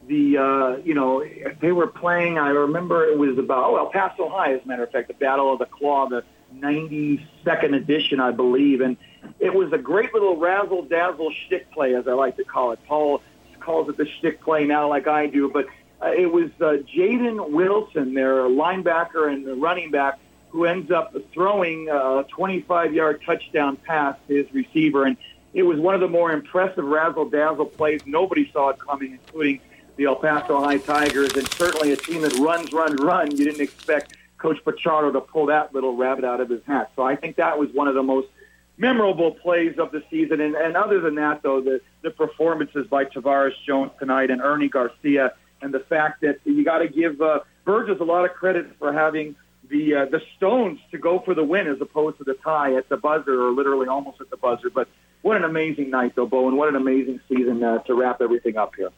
the, 0.08 0.38
uh, 0.38 0.76
you 0.82 0.94
know, 0.94 1.24
they 1.60 1.72
were 1.72 1.86
playing. 1.86 2.38
I 2.38 2.48
remember 2.48 3.04
it 3.04 3.18
was 3.18 3.38
about 3.38 3.64
oh, 3.64 3.76
El 3.76 3.86
Paso 3.90 4.28
High, 4.28 4.54
as 4.54 4.62
a 4.64 4.66
matter 4.66 4.84
of 4.84 4.90
fact, 4.90 5.08
the 5.08 5.14
Battle 5.14 5.52
of 5.52 5.58
the 5.58 5.66
Claw, 5.66 6.08
the 6.08 6.24
92nd 6.54 7.76
edition, 7.76 8.18
I 8.18 8.30
believe, 8.30 8.80
and 8.80 8.96
it 9.40 9.52
was 9.52 9.72
a 9.72 9.78
great 9.78 10.14
little 10.14 10.36
razzle 10.36 10.82
dazzle 10.82 11.30
shtick 11.32 11.70
play, 11.72 11.94
as 11.94 12.08
I 12.08 12.12
like 12.12 12.36
to 12.36 12.44
call 12.44 12.72
it. 12.72 12.78
Paul 12.86 13.20
calls 13.60 13.88
it 13.88 13.96
the 13.96 14.06
shtick 14.06 14.40
play 14.40 14.64
now, 14.64 14.88
like 14.88 15.06
I 15.06 15.26
do, 15.26 15.50
but 15.50 15.66
uh, 16.02 16.12
it 16.12 16.30
was 16.30 16.50
uh, 16.60 16.82
Jaden 16.94 17.50
Wilson, 17.50 18.14
their 18.14 18.42
linebacker 18.42 19.32
and 19.32 19.60
running 19.60 19.90
back, 19.90 20.18
who 20.50 20.64
ends 20.64 20.90
up 20.90 21.14
throwing 21.32 21.88
a 21.88 22.24
25-yard 22.36 23.22
touchdown 23.24 23.76
pass 23.76 24.16
to 24.28 24.34
his 24.34 24.52
receiver, 24.52 25.04
and 25.04 25.16
it 25.54 25.62
was 25.62 25.78
one 25.78 25.94
of 25.94 26.00
the 26.00 26.08
more 26.08 26.32
impressive 26.32 26.84
razzle-dazzle 26.84 27.66
plays. 27.66 28.02
Nobody 28.04 28.50
saw 28.52 28.70
it 28.70 28.78
coming, 28.78 29.12
including 29.12 29.60
the 29.96 30.04
El 30.04 30.16
Paso 30.16 30.60
High 30.60 30.78
Tigers, 30.78 31.34
and 31.34 31.48
certainly 31.52 31.92
a 31.92 31.96
team 31.96 32.22
that 32.22 32.34
runs, 32.34 32.72
run, 32.72 32.96
run. 32.96 33.34
You 33.36 33.44
didn't 33.44 33.62
expect 33.62 34.14
Coach 34.36 34.62
Pachardo 34.64 35.12
to 35.12 35.20
pull 35.22 35.46
that 35.46 35.74
little 35.74 35.96
rabbit 35.96 36.24
out 36.24 36.40
of 36.40 36.50
his 36.50 36.62
hat. 36.64 36.92
So 36.94 37.02
I 37.02 37.16
think 37.16 37.36
that 37.36 37.58
was 37.58 37.70
one 37.72 37.88
of 37.88 37.94
the 37.94 38.02
most 38.02 38.28
memorable 38.76 39.32
plays 39.32 39.78
of 39.78 39.92
the 39.92 40.02
season. 40.10 40.42
And, 40.42 40.54
and 40.54 40.76
other 40.76 41.00
than 41.00 41.14
that, 41.14 41.42
though, 41.42 41.62
the, 41.62 41.80
the 42.02 42.10
performances 42.10 42.86
by 42.86 43.06
Tavares 43.06 43.54
Jones 43.66 43.92
tonight 43.98 44.30
and 44.30 44.42
Ernie 44.42 44.68
Garcia– 44.68 45.32
and 45.62 45.72
the 45.72 45.80
fact 45.80 46.20
that 46.22 46.40
you 46.44 46.64
got 46.64 46.78
to 46.78 46.88
give 46.88 47.20
uh, 47.20 47.40
Burges 47.64 48.00
a 48.00 48.04
lot 48.04 48.24
of 48.24 48.32
credit 48.32 48.66
for 48.78 48.92
having 48.92 49.34
the 49.68 49.94
uh, 49.94 50.04
the 50.06 50.20
stones 50.36 50.78
to 50.90 50.98
go 50.98 51.18
for 51.20 51.34
the 51.34 51.44
win 51.44 51.66
as 51.66 51.80
opposed 51.80 52.18
to 52.18 52.24
the 52.24 52.34
tie 52.34 52.74
at 52.76 52.88
the 52.88 52.96
buzzer 52.96 53.42
or 53.42 53.50
literally 53.50 53.88
almost 53.88 54.20
at 54.20 54.30
the 54.30 54.36
buzzer. 54.36 54.70
But 54.70 54.88
what 55.22 55.36
an 55.36 55.44
amazing 55.44 55.90
night, 55.90 56.12
though, 56.14 56.26
Bo, 56.26 56.48
and 56.48 56.56
what 56.56 56.68
an 56.68 56.76
amazing 56.76 57.20
season 57.28 57.62
uh, 57.62 57.78
to 57.78 57.94
wrap 57.94 58.20
everything 58.20 58.56
up 58.56 58.74
here. 58.76 58.90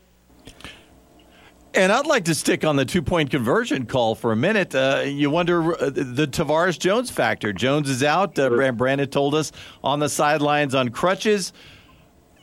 And 1.75 1.93
I'd 1.93 2.07
like 2.07 2.25
to 2.25 2.35
stick 2.35 2.65
on 2.65 2.77
the 2.77 2.85
two 2.85 3.03
point 3.03 3.31
conversion 3.31 3.87
call 3.87 4.15
for 4.15 4.33
a 4.33 4.37
minute. 4.37 4.75
Uh, 4.75 5.05
you 5.07 5.31
wonder 5.31 5.75
uh, 5.81 5.91
the 5.91 6.27
Tavares 6.27 6.79
Jones 6.79 7.11
factor. 7.11 7.53
Jones 7.53 7.89
is 7.89 8.03
out. 8.03 8.39
Uh, 8.39 8.73
Brandon 8.73 9.09
told 9.09 9.35
us 9.35 9.53
on 9.85 10.01
the 10.01 10.09
sidelines 10.09 10.75
on 10.75 10.89
crutches. 10.91 11.53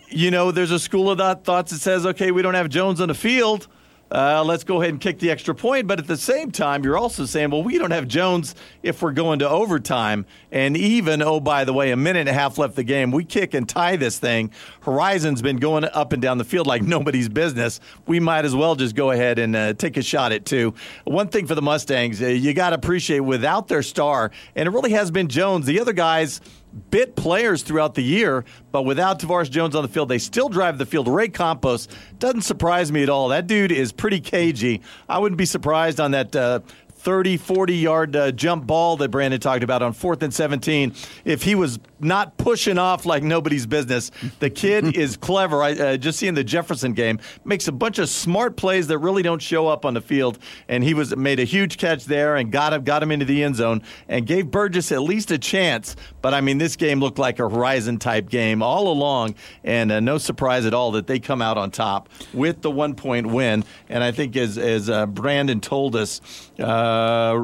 You 0.09 0.31
know, 0.31 0.51
there's 0.51 0.71
a 0.71 0.79
school 0.79 1.09
of 1.09 1.43
thoughts 1.43 1.71
that 1.71 1.79
says, 1.79 2.05
okay, 2.05 2.31
we 2.31 2.41
don't 2.41 2.53
have 2.53 2.69
Jones 2.69 3.01
on 3.01 3.07
the 3.07 3.15
field 3.15 3.67
uh, 4.11 4.43
let's 4.43 4.63
go 4.63 4.81
ahead 4.81 4.93
and 4.93 5.01
kick 5.01 5.19
the 5.19 5.31
extra 5.31 5.55
point. 5.55 5.87
But 5.87 5.99
at 5.99 6.07
the 6.07 6.17
same 6.17 6.51
time, 6.51 6.83
you're 6.83 6.97
also 6.97 7.25
saying, 7.25 7.49
well, 7.49 7.63
we 7.63 7.77
don't 7.77 7.91
have 7.91 8.07
Jones 8.07 8.55
if 8.83 9.01
we're 9.01 9.11
going 9.11 9.39
to 9.39 9.49
overtime. 9.49 10.25
And 10.51 10.77
even, 10.77 11.21
oh, 11.21 11.39
by 11.39 11.65
the 11.65 11.73
way, 11.73 11.91
a 11.91 11.97
minute 11.97 12.21
and 12.21 12.29
a 12.29 12.33
half 12.33 12.57
left 12.57 12.75
the 12.75 12.83
game, 12.83 13.11
we 13.11 13.25
kick 13.25 13.53
and 13.53 13.67
tie 13.67 13.95
this 13.95 14.19
thing. 14.19 14.51
Horizon's 14.81 15.41
been 15.41 15.57
going 15.57 15.85
up 15.85 16.13
and 16.13 16.21
down 16.21 16.37
the 16.37 16.43
field 16.43 16.67
like 16.67 16.81
nobody's 16.83 17.29
business. 17.29 17.79
We 18.05 18.19
might 18.19 18.45
as 18.45 18.55
well 18.55 18.75
just 18.75 18.95
go 18.95 19.11
ahead 19.11 19.39
and 19.39 19.55
uh, 19.55 19.73
take 19.73 19.97
a 19.97 20.03
shot 20.03 20.31
at 20.31 20.45
two. 20.45 20.73
One 21.05 21.27
thing 21.29 21.47
for 21.47 21.55
the 21.55 21.61
Mustangs, 21.61 22.21
uh, 22.21 22.27
you 22.27 22.53
got 22.53 22.69
to 22.69 22.75
appreciate 22.75 23.21
without 23.21 23.67
their 23.67 23.83
star, 23.83 24.31
and 24.55 24.67
it 24.67 24.71
really 24.71 24.91
has 24.91 25.11
been 25.11 25.27
Jones. 25.27 25.65
The 25.65 25.79
other 25.79 25.93
guys, 25.93 26.41
bit 26.75 27.15
players 27.15 27.63
throughout 27.63 27.95
the 27.95 28.03
year, 28.03 28.45
but 28.71 28.83
without 28.83 29.19
Tavares 29.19 29.49
Jones 29.49 29.75
on 29.75 29.83
the 29.83 29.89
field, 29.89 30.09
they 30.09 30.17
still 30.17 30.49
drive 30.49 30.77
the 30.77 30.85
field. 30.85 31.07
Ray 31.07 31.29
Campos 31.29 31.87
doesn't 32.19 32.41
surprise 32.41 32.91
me 32.91 33.03
at 33.03 33.09
all. 33.09 33.29
That 33.29 33.47
dude 33.47 33.71
is 33.71 33.91
pretty 33.91 34.19
cagey. 34.19 34.81
I 35.07 35.19
wouldn't 35.19 35.37
be 35.37 35.45
surprised 35.45 35.99
on 35.99 36.11
that 36.11 36.35
uh, 36.35 36.59
30, 37.05 37.37
40 37.37 37.75
yard 37.75 38.15
uh, 38.15 38.31
jump 38.31 38.65
ball 38.65 38.97
that 38.97 39.09
Brandon 39.09 39.39
talked 39.39 39.61
about 39.61 39.83
on 39.83 39.93
fourth 39.93 40.23
and 40.23 40.33
17. 40.33 40.91
If 41.23 41.43
he 41.43 41.53
was 41.53 41.79
not 41.99 42.35
pushing 42.37 42.79
off 42.79 43.05
like 43.05 43.21
nobody's 43.21 43.67
business, 43.67 44.09
the 44.39 44.49
kid 44.49 44.97
is 44.97 45.15
clever. 45.15 45.61
I 45.61 45.73
uh, 45.73 45.97
just 45.97 46.17
seeing 46.17 46.33
the 46.33 46.43
Jefferson 46.43 46.93
game 46.93 47.19
makes 47.43 47.67
a 47.67 47.71
bunch 47.71 47.99
of 47.99 48.09
smart 48.09 48.57
plays 48.57 48.87
that 48.87 48.97
really 48.97 49.21
don't 49.21 49.41
show 49.41 49.67
up 49.67 49.85
on 49.85 49.93
the 49.93 50.01
field, 50.01 50.39
and 50.67 50.83
he 50.83 50.95
was 50.95 51.15
made 51.15 51.39
a 51.39 51.43
huge 51.43 51.77
catch 51.77 52.05
there 52.05 52.37
and 52.37 52.51
got 52.51 52.73
him 52.73 52.83
got 52.83 53.03
him 53.03 53.11
into 53.11 53.25
the 53.25 53.43
end 53.43 53.55
zone 53.55 53.83
and 54.09 54.25
gave 54.25 54.45
Burges 54.45 54.91
at 54.91 55.03
least 55.03 55.29
a 55.29 55.37
chance. 55.37 55.95
But 56.23 56.33
I 56.33 56.41
mean, 56.41 56.57
this 56.57 56.75
game 56.75 56.99
looked 56.99 57.19
like 57.19 57.37
a 57.37 57.47
Horizon 57.47 57.99
type 57.99 58.29
game 58.29 58.63
all 58.63 58.87
along, 58.87 59.35
and 59.63 59.91
uh, 59.91 59.99
no 59.99 60.17
surprise 60.17 60.65
at 60.65 60.73
all 60.73 60.91
that 60.93 61.05
they 61.05 61.19
come 61.19 61.43
out 61.43 61.59
on 61.59 61.69
top 61.69 62.09
with 62.33 62.63
the 62.63 62.71
one 62.71 62.95
point 62.95 63.27
win. 63.27 63.63
And 63.89 64.03
I 64.03 64.11
think 64.11 64.35
as 64.35 64.57
as 64.57 64.89
uh, 64.89 65.05
Brandon 65.05 65.61
told 65.61 65.95
us. 65.95 66.19
Uh, 66.57 66.94
Uh, 66.95 67.43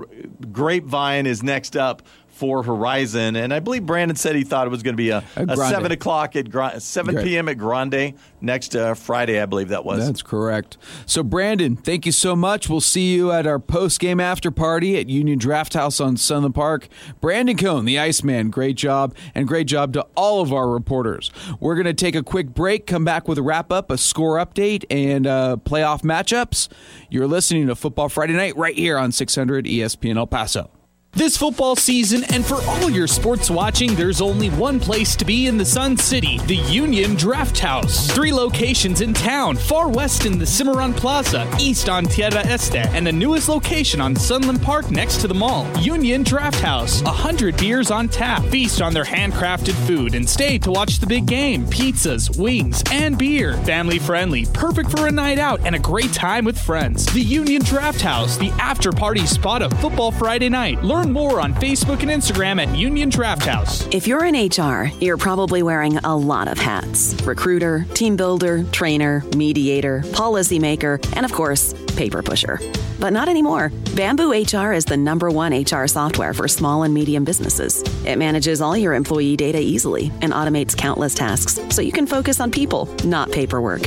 grapevine 0.52 1.26
is 1.26 1.44
next 1.44 1.76
up 1.76 2.02
for 2.42 2.64
Horizon, 2.64 3.36
and 3.36 3.54
I 3.54 3.60
believe 3.60 3.86
Brandon 3.86 4.18
said 4.18 4.36
he 4.36 4.44
thought 4.44 4.66
it 4.66 4.72
was 4.72 4.82
going 4.82 4.96
to 4.96 4.98
be 4.98 5.12
a, 5.12 5.24
a, 5.36 5.56
seven 5.56 5.92
o'clock 5.92 6.36
at 6.36 6.50
Gra- 6.50 6.80
seven 6.80 7.14
Great. 7.14 7.26
p.m. 7.26 7.48
at 7.48 7.60
Grande 7.60 8.16
next 8.42 8.76
uh, 8.76 8.96
Friday, 8.96 9.40
I 9.40 9.46
believe 9.46 9.68
that 9.68 9.86
was. 9.86 10.04
That's 10.04 10.24
correct. 10.24 10.80
So, 11.06 11.22
Brandon, 11.22 11.76
thank 11.76 12.08
you 12.08 12.12
so 12.12 12.36
much. 12.36 12.68
We'll 12.68 12.82
see 12.82 13.14
you 13.14 13.32
at 13.32 13.46
our 13.46 13.60
post 13.60 14.00
game 14.00 14.20
after 14.20 14.50
party 14.50 14.98
at 14.98 15.08
Union 15.08 15.38
Draft 15.38 15.76
House 15.76 16.00
on 16.00 16.18
Sunland 16.18 16.56
Park. 16.56 16.88
Brandon 17.20 17.56
Cohn, 17.56 17.86
the 17.86 18.00
Iceman, 18.00 18.50
great 18.50 18.76
job, 18.76 19.14
and 19.36 19.48
great 19.48 19.68
job 19.68 19.94
to 19.94 20.08
all 20.16 20.42
of 20.42 20.52
our 20.52 20.68
reporters. 20.68 21.30
We're 21.60 21.76
going 21.76 21.86
to 21.86 21.94
take 21.94 22.16
a 22.16 22.24
quick 22.24 22.56
break, 22.56 22.88
come 22.88 23.06
back 23.06 23.28
with 23.28 23.38
a 23.38 23.44
wrap 23.44 23.72
up, 23.72 23.92
a 23.92 24.00
score 24.00 24.44
update, 24.44 24.84
and 24.90 25.28
uh, 25.28 25.58
playoff 25.64 26.02
matchups. 26.02 26.70
You're 27.08 27.28
listening 27.28 27.68
to 27.68 27.76
Football 27.76 28.10
Friday 28.10 28.34
Night 28.34 28.58
right 28.58 28.76
here 28.76 28.98
on 28.98 29.12
600 29.12 29.66
ESPN 29.66 30.18
El 30.18 30.26
Paso. 30.26 30.72
This 31.14 31.36
football 31.36 31.76
season, 31.76 32.24
and 32.34 32.46
for 32.46 32.56
all 32.56 32.90
your 32.90 33.06
sports 33.06 33.52
watching, 33.52 33.96
there's 33.96 34.22
only 34.22 34.50
one 34.50 34.80
place 34.80 35.14
to 35.18 35.26
be 35.26 35.48
in 35.48 35.58
the 35.58 35.66
Sun 35.66 35.98
City 35.98 36.38
the 36.48 36.56
Union 36.56 37.16
Draft 37.16 37.60
House. 37.60 38.10
Three 38.10 38.32
locations 38.32 39.02
in 39.02 39.14
town 39.14 39.58
far 39.58 39.90
west 39.90 40.26
in 40.26 40.40
the 40.40 40.46
Cimarron 40.46 40.94
Plaza, 40.94 41.46
east 41.60 41.90
on 41.90 42.06
Tierra 42.06 42.40
Este, 42.46 42.78
and 42.78 43.06
the 43.06 43.12
newest 43.12 43.50
location 43.50 44.00
on 44.00 44.16
Sunland 44.16 44.62
Park 44.62 44.90
next 44.90 45.18
to 45.18 45.28
the 45.28 45.34
mall. 45.34 45.68
Union 45.80 46.24
Draft 46.24 46.62
House. 46.62 47.02
A 47.02 47.10
hundred 47.10 47.58
beers 47.58 47.92
on 47.92 48.08
tap. 48.08 48.42
Feast 48.46 48.82
on 48.82 48.94
their 48.94 49.04
handcrafted 49.04 49.76
food 49.86 50.16
and 50.16 50.28
stay 50.28 50.58
to 50.60 50.72
watch 50.72 51.00
the 51.00 51.08
big 51.08 51.26
game. 51.26 51.66
Pizzas, 51.66 52.40
wings, 52.40 52.82
and 52.90 53.18
beer. 53.18 53.58
Family 53.64 54.00
friendly, 54.00 54.46
perfect 54.54 54.90
for 54.90 55.08
a 55.08 55.12
night 55.12 55.40
out 55.40 55.60
and 55.66 55.76
a 55.76 55.80
great 55.80 56.14
time 56.14 56.46
with 56.46 56.58
friends. 56.58 57.06
The 57.08 57.20
Union 57.22 57.64
Draft 57.64 58.00
House, 58.00 58.38
the 58.38 58.52
after 58.52 58.94
party 58.94 59.26
spot 59.26 59.62
of 59.62 59.74
Football 59.82 60.14
Friday 60.14 60.48
night. 60.48 60.82
Learn 60.82 61.01
more 61.10 61.40
on 61.40 61.54
Facebook 61.56 62.02
and 62.02 62.12
Instagram 62.12 62.66
at 62.66 62.76
Union 62.76 63.10
Draft 63.10 63.46
House. 63.46 63.88
If 63.92 64.08
you're 64.08 64.26
in 64.26 64.36
HR, 64.36 64.92
you're 65.00 65.18
probably 65.18 65.64
wearing 65.64 65.98
a 65.98 66.16
lot 66.16 66.48
of 66.48 66.58
hats 66.58 67.16
recruiter, 67.24 67.86
team 67.94 68.16
builder, 68.16 68.64
trainer, 68.66 69.24
mediator, 69.36 70.02
policymaker, 70.12 71.00
and 71.16 71.26
of 71.26 71.32
course, 71.32 71.74
paper 71.96 72.22
pusher. 72.22 72.60
But 73.00 73.14
not 73.14 73.30
anymore. 73.30 73.72
Bamboo 73.96 74.32
HR 74.32 74.74
is 74.74 74.86
the 74.86 74.98
number 74.98 75.30
one 75.30 75.54
HR 75.54 75.88
software 75.88 76.34
for 76.34 76.48
small 76.48 76.84
and 76.84 76.94
medium 76.94 77.24
businesses. 77.24 77.82
It 78.06 78.18
manages 78.18 78.62
all 78.62 78.78
your 78.78 78.94
employee 78.94 79.38
data 79.38 79.60
easily 79.60 80.12
and 80.22 80.34
automates 80.34 80.78
countless 80.78 81.16
tasks 81.16 81.60
so 81.70 81.82
you 81.82 81.92
can 81.92 82.08
focus 82.08 82.40
on 82.40 82.52
people, 82.52 82.88
not 83.04 83.32
paperwork. 83.32 83.82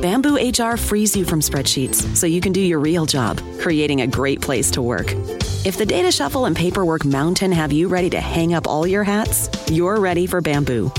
Bamboo 0.00 0.36
HR 0.36 0.78
frees 0.78 1.14
you 1.14 1.26
from 1.26 1.40
spreadsheets 1.40 2.16
so 2.16 2.26
you 2.26 2.40
can 2.40 2.54
do 2.54 2.60
your 2.62 2.78
real 2.78 3.04
job, 3.04 3.38
creating 3.58 4.00
a 4.00 4.06
great 4.06 4.40
place 4.40 4.70
to 4.70 4.80
work. 4.80 5.12
If 5.66 5.76
the 5.76 5.84
data 5.84 6.10
shuffle 6.10 6.46
and 6.46 6.56
paperwork 6.56 7.04
mountain 7.04 7.52
have 7.52 7.70
you 7.70 7.86
ready 7.86 8.08
to 8.10 8.20
hang 8.20 8.54
up 8.54 8.66
all 8.66 8.86
your 8.86 9.04
hats, 9.04 9.50
you're 9.70 10.00
ready 10.00 10.26
for 10.26 10.40
Bamboo. 10.40 10.90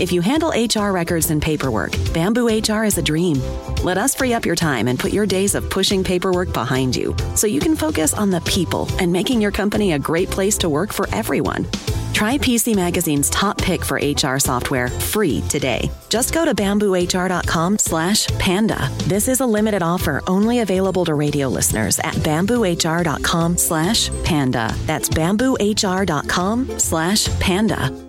If 0.00 0.10
you 0.12 0.20
handle 0.20 0.48
HR 0.50 0.90
records 0.90 1.30
and 1.30 1.40
paperwork, 1.40 1.92
Bamboo 2.12 2.48
HR 2.48 2.82
is 2.82 2.98
a 2.98 3.02
dream. 3.02 3.40
Let 3.84 3.96
us 3.96 4.14
free 4.14 4.32
up 4.32 4.44
your 4.44 4.56
time 4.56 4.88
and 4.88 4.98
put 4.98 5.12
your 5.12 5.24
days 5.24 5.54
of 5.54 5.70
pushing 5.70 6.02
paperwork 6.02 6.52
behind 6.52 6.96
you 6.96 7.16
so 7.36 7.46
you 7.46 7.60
can 7.60 7.76
focus 7.76 8.12
on 8.12 8.30
the 8.30 8.40
people 8.40 8.88
and 8.98 9.12
making 9.12 9.40
your 9.40 9.52
company 9.52 9.92
a 9.92 9.98
great 9.98 10.28
place 10.30 10.58
to 10.58 10.68
work 10.68 10.92
for 10.92 11.08
everyone. 11.12 11.64
Try 12.12 12.38
PC 12.38 12.74
Magazine's 12.74 13.30
top 13.30 13.58
pick 13.58 13.84
for 13.84 13.96
HR 13.96 14.38
software 14.38 14.88
free 14.88 15.42
today. 15.48 15.90
Just 16.08 16.34
go 16.34 16.44
to 16.44 16.54
bamboohr.com 16.54 17.78
slash 17.78 18.26
panda. 18.38 18.88
This 19.04 19.28
is 19.28 19.40
a 19.40 19.46
limited 19.46 19.82
offer 19.82 20.22
only 20.26 20.60
available 20.60 21.04
to 21.04 21.14
radio 21.14 21.48
listeners 21.48 22.00
at 22.00 22.14
bamboohr.com 22.14 23.56
slash 23.56 24.10
panda. 24.24 24.74
That's 24.86 25.08
bamboohr.com 25.08 26.78
slash 26.78 27.40
panda. 27.40 28.03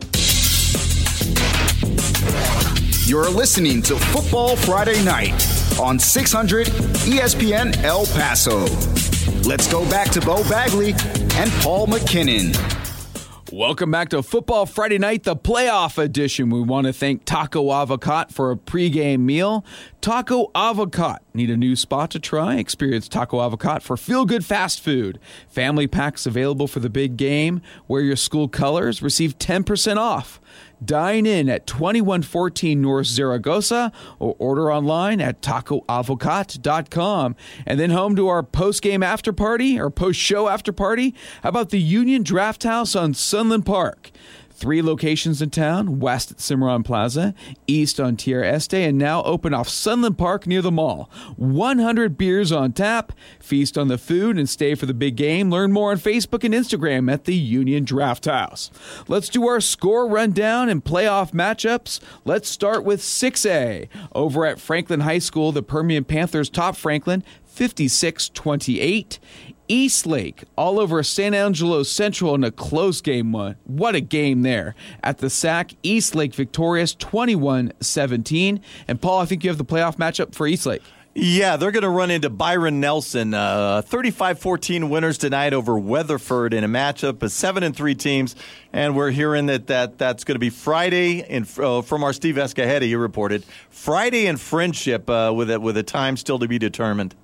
You're 3.07 3.29
listening 3.29 3.83
to 3.83 3.97
Football 3.97 4.55
Friday 4.55 5.03
Night 5.03 5.33
on 5.79 5.99
600 5.99 6.65
ESPN 7.05 7.83
El 7.83 8.07
Paso. 8.07 8.61
Let's 9.47 9.71
go 9.71 9.87
back 9.91 10.09
to 10.13 10.21
Bo 10.21 10.41
Bagley 10.49 10.93
and 11.35 11.51
Paul 11.61 11.85
McKinnon. 11.85 12.55
Welcome 13.51 13.91
back 13.91 14.09
to 14.09 14.23
Football 14.23 14.65
Friday 14.65 14.97
Night, 14.97 15.21
the 15.21 15.35
playoff 15.35 15.99
edition. 15.99 16.49
We 16.49 16.61
want 16.61 16.87
to 16.87 16.93
thank 16.93 17.25
Taco 17.25 17.71
Avocat 17.71 18.33
for 18.33 18.49
a 18.49 18.55
pregame 18.55 19.19
meal. 19.19 19.63
Taco 20.01 20.49
Avocat. 20.55 21.21
Need 21.35 21.51
a 21.51 21.57
new 21.57 21.75
spot 21.75 22.09
to 22.11 22.19
try? 22.19 22.55
Experience 22.55 23.07
Taco 23.07 23.37
Avocat 23.37 23.83
for 23.83 23.97
feel 23.97 24.25
good 24.25 24.43
fast 24.43 24.81
food. 24.81 25.19
Family 25.47 25.85
packs 25.85 26.25
available 26.25 26.67
for 26.67 26.79
the 26.79 26.89
big 26.89 27.17
game. 27.17 27.61
Wear 27.87 28.01
your 28.01 28.15
school 28.15 28.47
colors. 28.47 29.03
Receive 29.03 29.37
10% 29.37 29.97
off. 29.97 30.41
Dine 30.83 31.25
in 31.25 31.49
at 31.49 31.67
2114 31.67 32.81
North 32.81 33.07
Zaragoza 33.07 33.91
or 34.19 34.35
order 34.39 34.71
online 34.71 35.21
at 35.21 35.41
tacoavocat.com. 35.41 37.35
And 37.65 37.79
then 37.79 37.89
home 37.91 38.15
to 38.15 38.27
our 38.27 38.43
post 38.43 38.81
game 38.81 39.03
after 39.03 39.33
party 39.33 39.79
or 39.79 39.89
post 39.89 40.19
show 40.19 40.47
after 40.47 40.71
party. 40.71 41.13
How 41.43 41.49
about 41.49 41.69
the 41.69 41.79
Union 41.79 42.23
Draft 42.23 42.63
House 42.63 42.95
on 42.95 43.13
Sunland 43.13 43.65
Park? 43.65 44.11
Three 44.55 44.81
locations 44.81 45.41
in 45.41 45.49
town 45.49 45.99
west 45.99 46.31
at 46.31 46.39
Cimarron 46.39 46.83
Plaza, 46.83 47.35
east 47.67 47.99
on 47.99 48.15
Tierra 48.15 48.47
Este, 48.47 48.75
and 48.75 48.97
now 48.97 49.21
open 49.23 49.53
off 49.53 49.67
Sunland 49.67 50.17
Park 50.17 50.47
near 50.47 50.61
the 50.61 50.71
mall. 50.71 51.09
100 51.35 52.17
beers 52.17 52.53
on 52.53 52.71
tap. 52.71 53.11
Feast 53.37 53.77
on 53.77 53.89
the 53.89 53.97
food 53.97 54.37
and 54.37 54.47
stay 54.47 54.73
for 54.73 54.85
the 54.85 54.93
big 54.93 55.17
game. 55.17 55.49
Learn 55.49 55.73
more 55.73 55.91
on 55.91 55.97
Facebook 55.97 56.45
and 56.45 56.53
Instagram 56.53 57.11
at 57.11 57.25
the 57.25 57.35
Union 57.35 57.83
Draft 57.83 58.23
House. 58.25 58.71
Let's 59.09 59.27
do 59.27 59.45
our 59.45 59.59
score 59.59 60.07
rundown 60.07 60.69
and 60.69 60.83
playoff 60.83 61.31
matchups. 61.33 61.99
Let's 62.23 62.47
start 62.47 62.85
with 62.85 63.01
6A. 63.01 63.89
Over 64.13 64.45
at 64.45 64.61
Franklin 64.61 65.01
High 65.01 65.19
School, 65.19 65.51
the 65.51 65.63
Permian 65.63 66.05
Panthers 66.05 66.49
top 66.49 66.77
Franklin 66.77 67.25
56 67.55 68.29
28. 68.29 69.19
Eastlake, 69.67 70.43
all 70.57 70.79
over 70.79 71.01
San 71.03 71.33
Angelo 71.33 71.83
Central 71.83 72.35
in 72.35 72.43
a 72.43 72.51
close 72.51 73.01
game 73.01 73.31
one. 73.31 73.55
What 73.63 73.95
a 73.95 74.01
game 74.01 74.41
there. 74.41 74.75
At 75.03 75.19
the 75.19 75.29
SAC, 75.29 75.71
Eastlake 75.83 76.33
victorious 76.33 76.93
21 76.95 77.73
17. 77.79 78.61
And 78.87 79.01
Paul, 79.01 79.19
I 79.19 79.25
think 79.25 79.43
you 79.43 79.49
have 79.49 79.57
the 79.57 79.65
playoff 79.65 79.97
matchup 79.97 80.35
for 80.35 80.47
Eastlake. 80.47 80.81
Yeah, 81.17 81.55
they're 81.55 81.71
going 81.71 81.83
to 81.83 81.89
run 81.89 82.11
into 82.11 82.29
Byron 82.29 82.81
Nelson. 82.81 83.33
Uh, 83.33 83.81
35-14 83.85 84.89
winners 84.89 85.17
tonight 85.17 85.53
over 85.53 85.79
Weatherford 85.79 86.53
in 86.53 86.65
a 86.65 86.67
matchup 86.67 87.23
of 87.23 87.31
seven 87.31 87.63
and 87.63 87.73
three 87.73 87.95
teams, 87.95 88.35
and 88.73 88.97
we're 88.97 89.11
hearing 89.11 89.45
that, 89.45 89.67
that 89.67 89.97
that's 89.97 90.25
going 90.25 90.35
to 90.35 90.39
be 90.39 90.49
Friday. 90.49 91.21
In, 91.21 91.47
uh, 91.57 91.83
from 91.83 92.03
our 92.03 92.11
Steve 92.11 92.35
Escaheta, 92.35 92.81
he 92.81 92.95
reported 92.95 93.45
Friday 93.69 94.27
in 94.27 94.35
Frenship 94.35 95.09
uh, 95.09 95.33
with 95.33 95.49
a, 95.49 95.57
with 95.57 95.77
a 95.77 95.83
time 95.83 96.17
still 96.17 96.37
to 96.37 96.49
be 96.49 96.59
determined. 96.59 97.15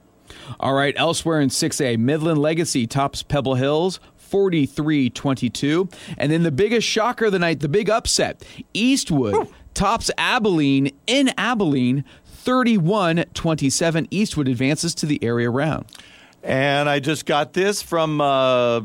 All 0.59 0.73
right, 0.73 0.93
elsewhere 0.97 1.41
in 1.41 1.49
6A, 1.49 1.97
Midland 1.97 2.39
Legacy 2.39 2.87
tops 2.87 3.23
Pebble 3.23 3.55
Hills 3.55 3.99
43 4.17 5.09
22. 5.09 5.89
And 6.17 6.31
then 6.31 6.43
the 6.43 6.51
biggest 6.51 6.87
shocker 6.87 7.25
of 7.25 7.31
the 7.31 7.39
night, 7.39 7.59
the 7.59 7.69
big 7.69 7.89
upset 7.89 8.43
Eastwood 8.73 9.47
tops 9.73 10.09
Abilene 10.17 10.91
in 11.07 11.31
Abilene 11.37 12.05
31 12.25 13.25
27. 13.33 14.07
Eastwood 14.09 14.47
advances 14.47 14.95
to 14.95 15.05
the 15.05 15.23
area 15.23 15.49
round. 15.49 15.85
And 16.43 16.89
I 16.89 16.99
just 16.99 17.25
got 17.25 17.53
this 17.53 17.81
from. 17.81 18.21
Uh, 18.21 18.81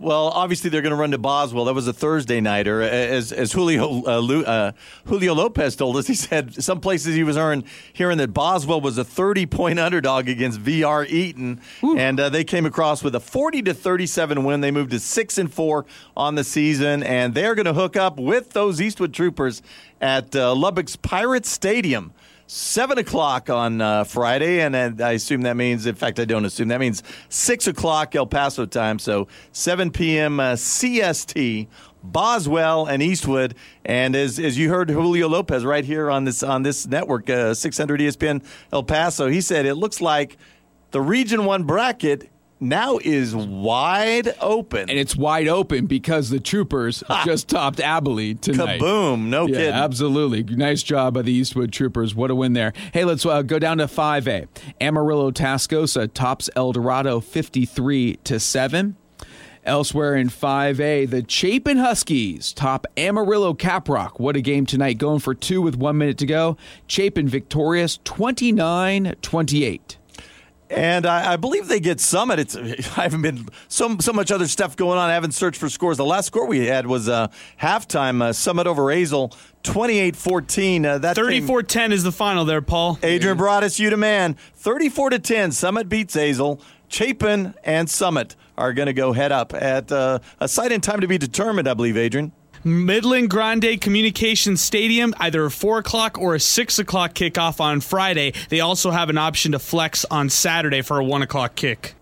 well, 0.00 0.28
obviously 0.28 0.70
they're 0.70 0.82
going 0.82 0.94
to 0.94 0.96
run 0.96 1.10
to 1.10 1.18
Boswell. 1.18 1.64
That 1.64 1.74
was 1.74 1.88
a 1.88 1.92
Thursday 1.92 2.40
nighter, 2.40 2.82
as 2.82 3.32
as 3.32 3.52
Julio 3.52 4.02
uh, 4.04 4.42
uh, 4.42 4.72
Julio 5.06 5.34
Lopez 5.34 5.76
told 5.76 5.96
us. 5.96 6.06
He 6.06 6.14
said 6.14 6.62
some 6.62 6.80
places 6.80 7.14
he 7.14 7.24
was 7.24 7.36
hearing, 7.36 7.64
hearing 7.92 8.18
that 8.18 8.32
Boswell 8.32 8.80
was 8.80 8.98
a 8.98 9.04
thirty 9.04 9.46
point 9.46 9.78
underdog 9.78 10.28
against 10.28 10.62
VR 10.62 11.08
Eaton, 11.08 11.60
Ooh. 11.82 11.96
and 11.96 12.18
uh, 12.18 12.28
they 12.28 12.44
came 12.44 12.66
across 12.66 13.02
with 13.02 13.14
a 13.14 13.20
forty 13.20 13.62
to 13.62 13.74
thirty 13.74 14.06
seven 14.06 14.44
win. 14.44 14.60
They 14.60 14.70
moved 14.70 14.90
to 14.92 15.00
six 15.00 15.38
and 15.38 15.52
four 15.52 15.86
on 16.16 16.34
the 16.34 16.44
season, 16.44 17.02
and 17.02 17.34
they're 17.34 17.54
going 17.54 17.66
to 17.66 17.74
hook 17.74 17.96
up 17.96 18.18
with 18.18 18.50
those 18.50 18.80
Eastwood 18.80 19.12
Troopers 19.12 19.62
at 20.00 20.34
uh, 20.34 20.54
Lubbock's 20.54 20.96
Pirates 20.96 21.50
Stadium 21.50 22.12
7 22.50 22.96
o'clock 22.96 23.50
on 23.50 23.82
uh, 23.82 24.04
Friday, 24.04 24.60
and 24.62 24.74
uh, 24.74 25.04
I 25.04 25.12
assume 25.12 25.42
that 25.42 25.54
means, 25.54 25.84
in 25.84 25.94
fact, 25.94 26.18
I 26.18 26.24
don't 26.24 26.46
assume, 26.46 26.68
that 26.68 26.80
means 26.80 27.02
6 27.28 27.66
o'clock 27.66 28.14
El 28.16 28.26
Paso 28.26 28.64
time, 28.64 28.98
so 28.98 29.28
7 29.52 29.90
p.m. 29.90 30.40
Uh, 30.40 30.52
CST. 30.54 31.68
Boswell 32.00 32.86
and 32.86 33.02
Eastwood, 33.02 33.56
and 33.84 34.14
as, 34.14 34.38
as 34.38 34.56
you 34.56 34.68
heard 34.68 34.88
Julio 34.88 35.28
Lopez 35.28 35.64
right 35.64 35.84
here 35.84 36.08
on 36.12 36.22
this 36.22 36.44
on 36.44 36.62
this 36.62 36.86
network, 36.86 37.28
uh, 37.28 37.52
600 37.54 37.98
ESPN 37.98 38.44
El 38.72 38.84
Paso, 38.84 39.26
he 39.26 39.40
said 39.40 39.66
it 39.66 39.74
looks 39.74 40.00
like 40.00 40.36
the 40.92 41.00
Region 41.00 41.44
One 41.44 41.64
bracket 41.64 42.30
now 42.60 42.98
is 43.02 43.34
wide 43.34 44.34
open. 44.40 44.90
And 44.90 44.98
it's 44.98 45.16
wide 45.16 45.48
open 45.48 45.86
because 45.86 46.30
the 46.30 46.40
Troopers 46.40 47.02
just 47.24 47.48
topped 47.48 47.80
Abilene 47.80 48.38
tonight. 48.38 48.80
Kaboom. 48.80 49.26
No 49.26 49.46
yeah, 49.46 49.56
kidding. 49.56 49.74
Absolutely. 49.74 50.42
Nice 50.42 50.82
job 50.82 51.14
by 51.14 51.22
the 51.22 51.32
Eastwood 51.32 51.72
Troopers. 51.72 52.14
What 52.14 52.30
a 52.30 52.34
win 52.34 52.52
there. 52.52 52.72
Hey, 52.92 53.04
let's 53.04 53.24
uh, 53.24 53.42
go 53.42 53.58
down 53.58 53.78
to 53.78 53.86
5A. 53.86 54.48
Amarillo 54.80 55.30
Tascosa 55.30 56.12
tops 56.12 56.50
Eldorado 56.56 57.20
53 57.20 58.16
to 58.24 58.40
7. 58.40 58.96
Elsewhere 59.64 60.16
in 60.16 60.30
5A, 60.30 61.10
the 61.10 61.24
Chapin 61.28 61.76
Huskies 61.76 62.54
top 62.54 62.86
Amarillo 62.96 63.52
Caprock. 63.52 64.18
What 64.18 64.34
a 64.34 64.40
game 64.40 64.64
tonight. 64.64 64.96
Going 64.96 65.18
for 65.18 65.34
two 65.34 65.60
with 65.60 65.76
one 65.76 65.98
minute 65.98 66.16
to 66.18 66.26
go. 66.26 66.56
Chapin 66.86 67.28
victorious 67.28 67.98
29 68.04 69.14
28. 69.20 69.97
And 70.70 71.06
I, 71.06 71.32
I, 71.32 71.36
believe 71.36 71.68
they 71.68 71.80
get 71.80 71.98
Summit. 72.00 72.38
It's 72.38 72.56
I 72.96 73.02
haven't 73.02 73.22
been 73.22 73.48
so 73.68 73.96
so 74.00 74.12
much 74.12 74.30
other 74.30 74.46
stuff 74.46 74.76
going 74.76 74.98
on. 74.98 75.08
I 75.08 75.14
haven't 75.14 75.32
searched 75.32 75.58
for 75.58 75.68
scores. 75.68 75.96
The 75.96 76.04
last 76.04 76.26
score 76.26 76.46
we 76.46 76.66
had 76.66 76.86
was 76.86 77.08
uh, 77.08 77.28
halftime 77.60 78.22
uh, 78.22 78.32
Summit 78.32 78.66
over 78.66 78.84
Azle, 78.84 79.34
28-14. 79.64 80.84
Uh, 80.84 80.98
that 80.98 81.16
34-10 81.16 81.92
is 81.92 82.02
the 82.02 82.12
final 82.12 82.44
there, 82.44 82.62
Paul. 82.62 82.98
Adrian 83.02 83.36
brought 83.36 83.64
us 83.64 83.78
you 83.78 83.90
to 83.90 83.96
man. 83.96 84.36
34 84.54 85.10
to 85.10 85.18
10. 85.18 85.52
Summit 85.52 85.88
beats 85.88 86.16
Azle. 86.16 86.60
Chapin 86.88 87.54
and 87.64 87.88
Summit 87.88 88.34
are 88.56 88.72
going 88.72 88.86
to 88.86 88.92
go 88.92 89.12
head 89.12 89.32
up 89.32 89.54
at 89.54 89.92
uh, 89.92 90.18
a 90.40 90.48
site 90.48 90.72
and 90.72 90.82
time 90.82 91.00
to 91.00 91.06
be 91.06 91.18
determined. 91.18 91.68
I 91.68 91.74
believe, 91.74 91.96
Adrian. 91.96 92.32
Midland 92.64 93.30
Grande 93.30 93.80
Communication 93.80 94.56
Stadium, 94.56 95.14
either 95.18 95.44
a 95.44 95.50
4 95.50 95.78
o'clock 95.78 96.18
or 96.18 96.34
a 96.34 96.40
6 96.40 96.78
o'clock 96.78 97.14
kickoff 97.14 97.60
on 97.60 97.80
Friday. 97.80 98.32
They 98.48 98.60
also 98.60 98.90
have 98.90 99.10
an 99.10 99.18
option 99.18 99.52
to 99.52 99.58
flex 99.58 100.04
on 100.06 100.28
Saturday 100.28 100.82
for 100.82 100.98
a 100.98 101.04
1 101.04 101.22
o'clock 101.22 101.54
kick. 101.54 101.94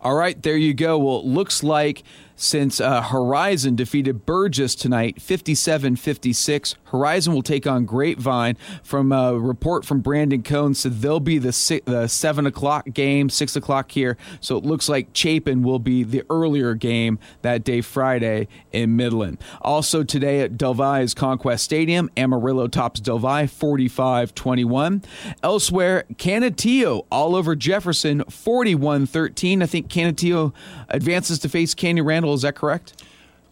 All 0.00 0.14
right, 0.14 0.40
there 0.42 0.56
you 0.56 0.74
go. 0.74 0.98
Well, 0.98 1.20
it 1.20 1.26
looks 1.26 1.62
like 1.62 2.02
since 2.36 2.80
uh, 2.80 3.02
Horizon 3.02 3.76
defeated 3.76 4.26
Burges 4.26 4.74
tonight 4.74 5.20
57 5.20 5.96
56. 5.96 6.74
Horizon 6.84 7.32
will 7.34 7.42
take 7.42 7.66
on 7.66 7.84
Grapevine. 7.84 8.56
From 8.82 9.12
a 9.12 9.38
report 9.38 9.84
from 9.84 10.00
Brandon 10.00 10.42
Cohn, 10.42 10.74
said 10.74 11.00
they'll 11.00 11.20
be 11.20 11.38
the, 11.38 11.82
the 11.84 12.06
7 12.06 12.46
o'clock 12.46 12.92
game, 12.92 13.28
6 13.28 13.56
o'clock 13.56 13.92
here. 13.92 14.16
So 14.40 14.56
it 14.56 14.64
looks 14.64 14.88
like 14.88 15.08
Chapin 15.12 15.62
will 15.62 15.78
be 15.78 16.02
the 16.02 16.24
earlier 16.28 16.74
game 16.74 17.18
that 17.42 17.64
day, 17.64 17.80
Friday, 17.80 18.48
in 18.72 18.96
Midland. 18.96 19.38
Also 19.60 20.02
today 20.02 20.40
at 20.40 20.56
Del 20.56 20.74
Valle's 20.74 21.14
Conquest 21.14 21.64
Stadium, 21.64 22.10
Amarillo 22.16 22.66
tops 22.68 23.00
Del 23.00 23.18
Valle 23.18 23.46
45 23.46 24.34
21. 24.34 25.02
Elsewhere, 25.42 26.04
Canutillo 26.14 27.06
all 27.10 27.36
over 27.36 27.54
Jefferson 27.54 28.24
41 28.28 29.06
13. 29.06 29.62
I 29.62 29.66
think 29.66 29.88
Canutillo 29.88 30.52
advances 30.88 31.38
to 31.40 31.48
face 31.48 31.74
Canyon 31.74 32.04
Randall. 32.06 32.31
Is 32.34 32.42
that 32.42 32.54
correct? 32.54 33.02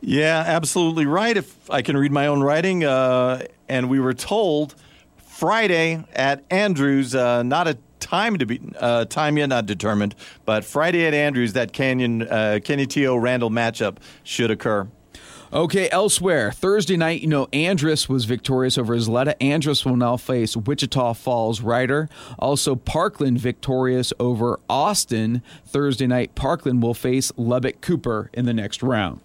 Yeah, 0.00 0.42
absolutely 0.46 1.06
right. 1.06 1.36
If 1.36 1.70
I 1.70 1.82
can 1.82 1.96
read 1.96 2.12
my 2.12 2.26
own 2.26 2.42
writing, 2.42 2.84
uh, 2.84 3.44
and 3.68 3.90
we 3.90 4.00
were 4.00 4.14
told 4.14 4.74
Friday 5.16 6.02
at 6.14 6.44
Andrews, 6.50 7.14
uh, 7.14 7.42
not 7.42 7.68
a 7.68 7.78
time 8.00 8.38
to 8.38 8.46
be 8.46 8.60
uh, 8.78 9.04
time 9.04 9.36
yet 9.36 9.46
not 9.46 9.66
determined, 9.66 10.14
but 10.44 10.64
Friday 10.64 11.06
at 11.06 11.14
Andrews, 11.14 11.52
that 11.52 11.72
Canyon 11.72 12.22
uh, 12.22 12.58
Canutillo 12.62 13.20
Randall 13.20 13.50
matchup 13.50 13.98
should 14.24 14.50
occur. 14.50 14.88
Okay, 15.52 15.90
elsewhere, 15.90 16.52
Thursday 16.52 16.96
night, 16.96 17.22
you 17.22 17.26
know, 17.26 17.46
Andress 17.46 18.08
was 18.08 18.24
victorious 18.24 18.78
over 18.78 18.94
Ysleta. 18.94 19.36
Andress 19.38 19.84
will 19.84 19.96
now 19.96 20.16
face 20.16 20.56
Wichita 20.56 21.14
Falls 21.14 21.60
Rider. 21.60 22.08
Also, 22.38 22.76
Parkland 22.76 23.40
victorious 23.40 24.12
over 24.20 24.60
Austin. 24.68 25.42
Thursday 25.66 26.06
night, 26.06 26.36
Parkland 26.36 26.84
will 26.84 26.94
face 26.94 27.32
Lubbock 27.36 27.80
Cooper 27.80 28.30
in 28.32 28.44
the 28.44 28.54
next 28.54 28.80
round. 28.80 29.22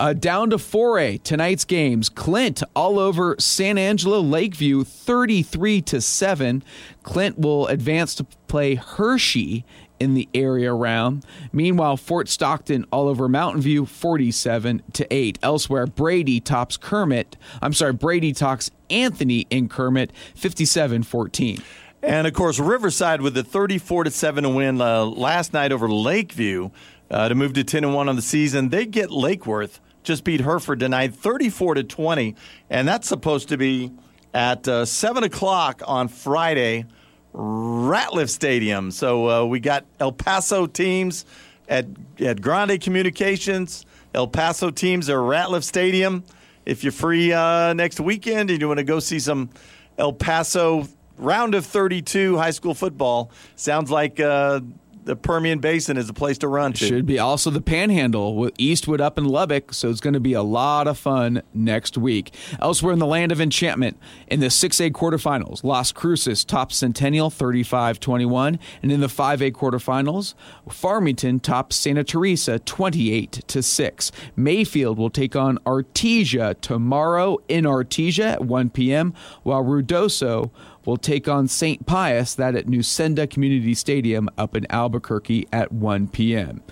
Uh, 0.00 0.12
down 0.12 0.50
to 0.50 0.56
4A 0.56 1.22
tonight's 1.22 1.64
games. 1.64 2.08
Clint 2.08 2.64
all 2.74 2.98
over 2.98 3.36
San 3.38 3.78
Angelo 3.78 4.20
Lakeview 4.20 4.82
33 4.82 5.80
to 5.82 6.00
7. 6.00 6.64
Clint 7.04 7.38
will 7.38 7.68
advance 7.68 8.16
to 8.16 8.24
play 8.48 8.76
Hirschi 8.76 9.62
in 10.02 10.14
the 10.14 10.28
area 10.34 10.74
around. 10.74 11.24
Meanwhile, 11.52 11.96
Fort 11.96 12.28
Stockton 12.28 12.84
all 12.90 13.08
over 13.08 13.28
Mountain 13.28 13.62
View 13.62 13.86
47 13.86 14.82
to 14.94 15.14
8. 15.14 15.38
Elsewhere, 15.42 15.86
Brady 15.86 16.40
tops 16.40 16.76
Kermit. 16.76 17.36
I'm 17.62 17.72
sorry, 17.72 17.92
Brady 17.92 18.32
talks 18.32 18.72
Anthony 18.90 19.46
in 19.48 19.68
Kermit 19.68 20.12
57-14. 20.34 21.62
And 22.02 22.26
of 22.26 22.32
course, 22.32 22.58
Riverside 22.58 23.20
with 23.20 23.34
the 23.34 23.44
34 23.44 24.04
to 24.04 24.10
7 24.10 24.54
win 24.56 24.80
uh, 24.80 25.04
last 25.04 25.52
night 25.52 25.70
over 25.70 25.88
Lakeview 25.88 26.70
uh, 27.08 27.28
to 27.28 27.36
move 27.36 27.52
to 27.52 27.62
10 27.62 27.84
and 27.84 27.94
1 27.94 28.08
on 28.08 28.16
the 28.16 28.22
season. 28.22 28.70
They 28.70 28.86
get 28.86 29.12
Lake 29.12 29.46
Worth 29.46 29.80
just 30.02 30.24
beat 30.24 30.40
Hereford 30.40 30.80
tonight 30.80 31.14
34 31.14 31.74
to 31.76 31.84
20, 31.84 32.34
and 32.68 32.88
that's 32.88 33.06
supposed 33.06 33.50
to 33.50 33.56
be 33.56 33.92
at 34.34 34.66
uh, 34.66 34.84
7 34.84 35.22
o'clock 35.22 35.80
on 35.86 36.08
Friday 36.08 36.86
Ratliff 37.34 38.28
Stadium. 38.28 38.90
So 38.90 39.28
uh, 39.28 39.44
we 39.44 39.60
got 39.60 39.84
El 40.00 40.12
Paso 40.12 40.66
teams 40.66 41.24
at, 41.68 41.86
at 42.20 42.40
Grande 42.40 42.80
Communications, 42.80 43.86
El 44.14 44.28
Paso 44.28 44.70
teams 44.70 45.08
at 45.08 45.16
Ratliff 45.16 45.62
Stadium. 45.62 46.24
If 46.66 46.84
you're 46.84 46.92
free 46.92 47.32
uh, 47.32 47.72
next 47.72 48.00
weekend 48.00 48.50
and 48.50 48.60
you 48.60 48.68
want 48.68 48.78
to 48.78 48.84
go 48.84 49.00
see 49.00 49.18
some 49.18 49.50
El 49.98 50.12
Paso 50.12 50.86
round 51.18 51.54
of 51.54 51.66
32 51.66 52.36
high 52.36 52.50
school 52.50 52.74
football, 52.74 53.30
sounds 53.56 53.90
like 53.90 54.20
uh, 54.20 54.60
the 55.04 55.16
Permian 55.16 55.58
Basin 55.58 55.96
is 55.96 56.08
a 56.08 56.12
place 56.12 56.38
to 56.38 56.48
run 56.48 56.72
to. 56.74 56.86
Should 56.86 57.06
be 57.06 57.18
also 57.18 57.50
the 57.50 57.60
Panhandle 57.60 58.36
with 58.36 58.54
Eastwood 58.58 59.00
up 59.00 59.18
in 59.18 59.24
Lubbock, 59.24 59.74
so 59.74 59.90
it's 59.90 60.00
going 60.00 60.14
to 60.14 60.20
be 60.20 60.32
a 60.32 60.42
lot 60.42 60.86
of 60.86 60.98
fun 60.98 61.42
next 61.52 61.98
week. 61.98 62.34
Elsewhere 62.60 62.92
in 62.92 62.98
the 62.98 63.06
land 63.06 63.32
of 63.32 63.40
enchantment, 63.40 63.98
in 64.28 64.40
the 64.40 64.46
6A 64.46 64.92
quarterfinals, 64.92 65.64
Las 65.64 65.92
Cruces 65.92 66.44
tops 66.44 66.76
Centennial 66.76 67.30
35-21, 67.30 68.58
and 68.82 68.92
in 68.92 69.00
the 69.00 69.06
5A 69.06 69.52
quarterfinals, 69.52 70.34
Farmington 70.70 71.40
tops 71.40 71.76
Santa 71.76 72.04
Teresa 72.04 72.58
28 72.60 73.32
to 73.32 73.62
6. 73.62 74.12
Mayfield 74.36 74.98
will 74.98 75.10
take 75.10 75.34
on 75.36 75.58
Artesia 75.58 76.60
tomorrow 76.60 77.38
in 77.48 77.64
Artesia 77.64 78.32
at 78.32 78.44
1 78.44 78.70
p.m., 78.70 79.14
while 79.42 79.62
Ruidoso 79.62 80.50
will 80.84 80.96
take 80.96 81.28
on 81.28 81.48
St. 81.48 81.86
Pius, 81.86 82.34
that 82.34 82.54
at 82.54 82.66
Nusenda 82.66 83.28
Community 83.28 83.74
Stadium 83.74 84.28
up 84.36 84.56
in 84.56 84.66
Albuquerque 84.70 85.46
at 85.52 85.72
1 85.72 86.08
p.m. 86.08 86.62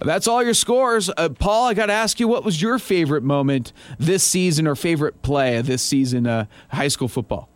That's 0.00 0.26
all 0.26 0.42
your 0.42 0.54
scores. 0.54 1.10
Uh, 1.16 1.28
Paul, 1.28 1.68
I 1.68 1.74
got 1.74 1.86
to 1.86 1.92
ask 1.92 2.20
you, 2.20 2.28
what 2.28 2.44
was 2.44 2.60
your 2.60 2.78
favorite 2.78 3.22
moment 3.22 3.72
this 3.98 4.24
season 4.24 4.66
or 4.66 4.74
favorite 4.74 5.22
play 5.22 5.60
this 5.62 5.82
season, 5.82 6.26
uh, 6.26 6.46
high 6.70 6.88
school 6.88 7.08
football? 7.08 7.48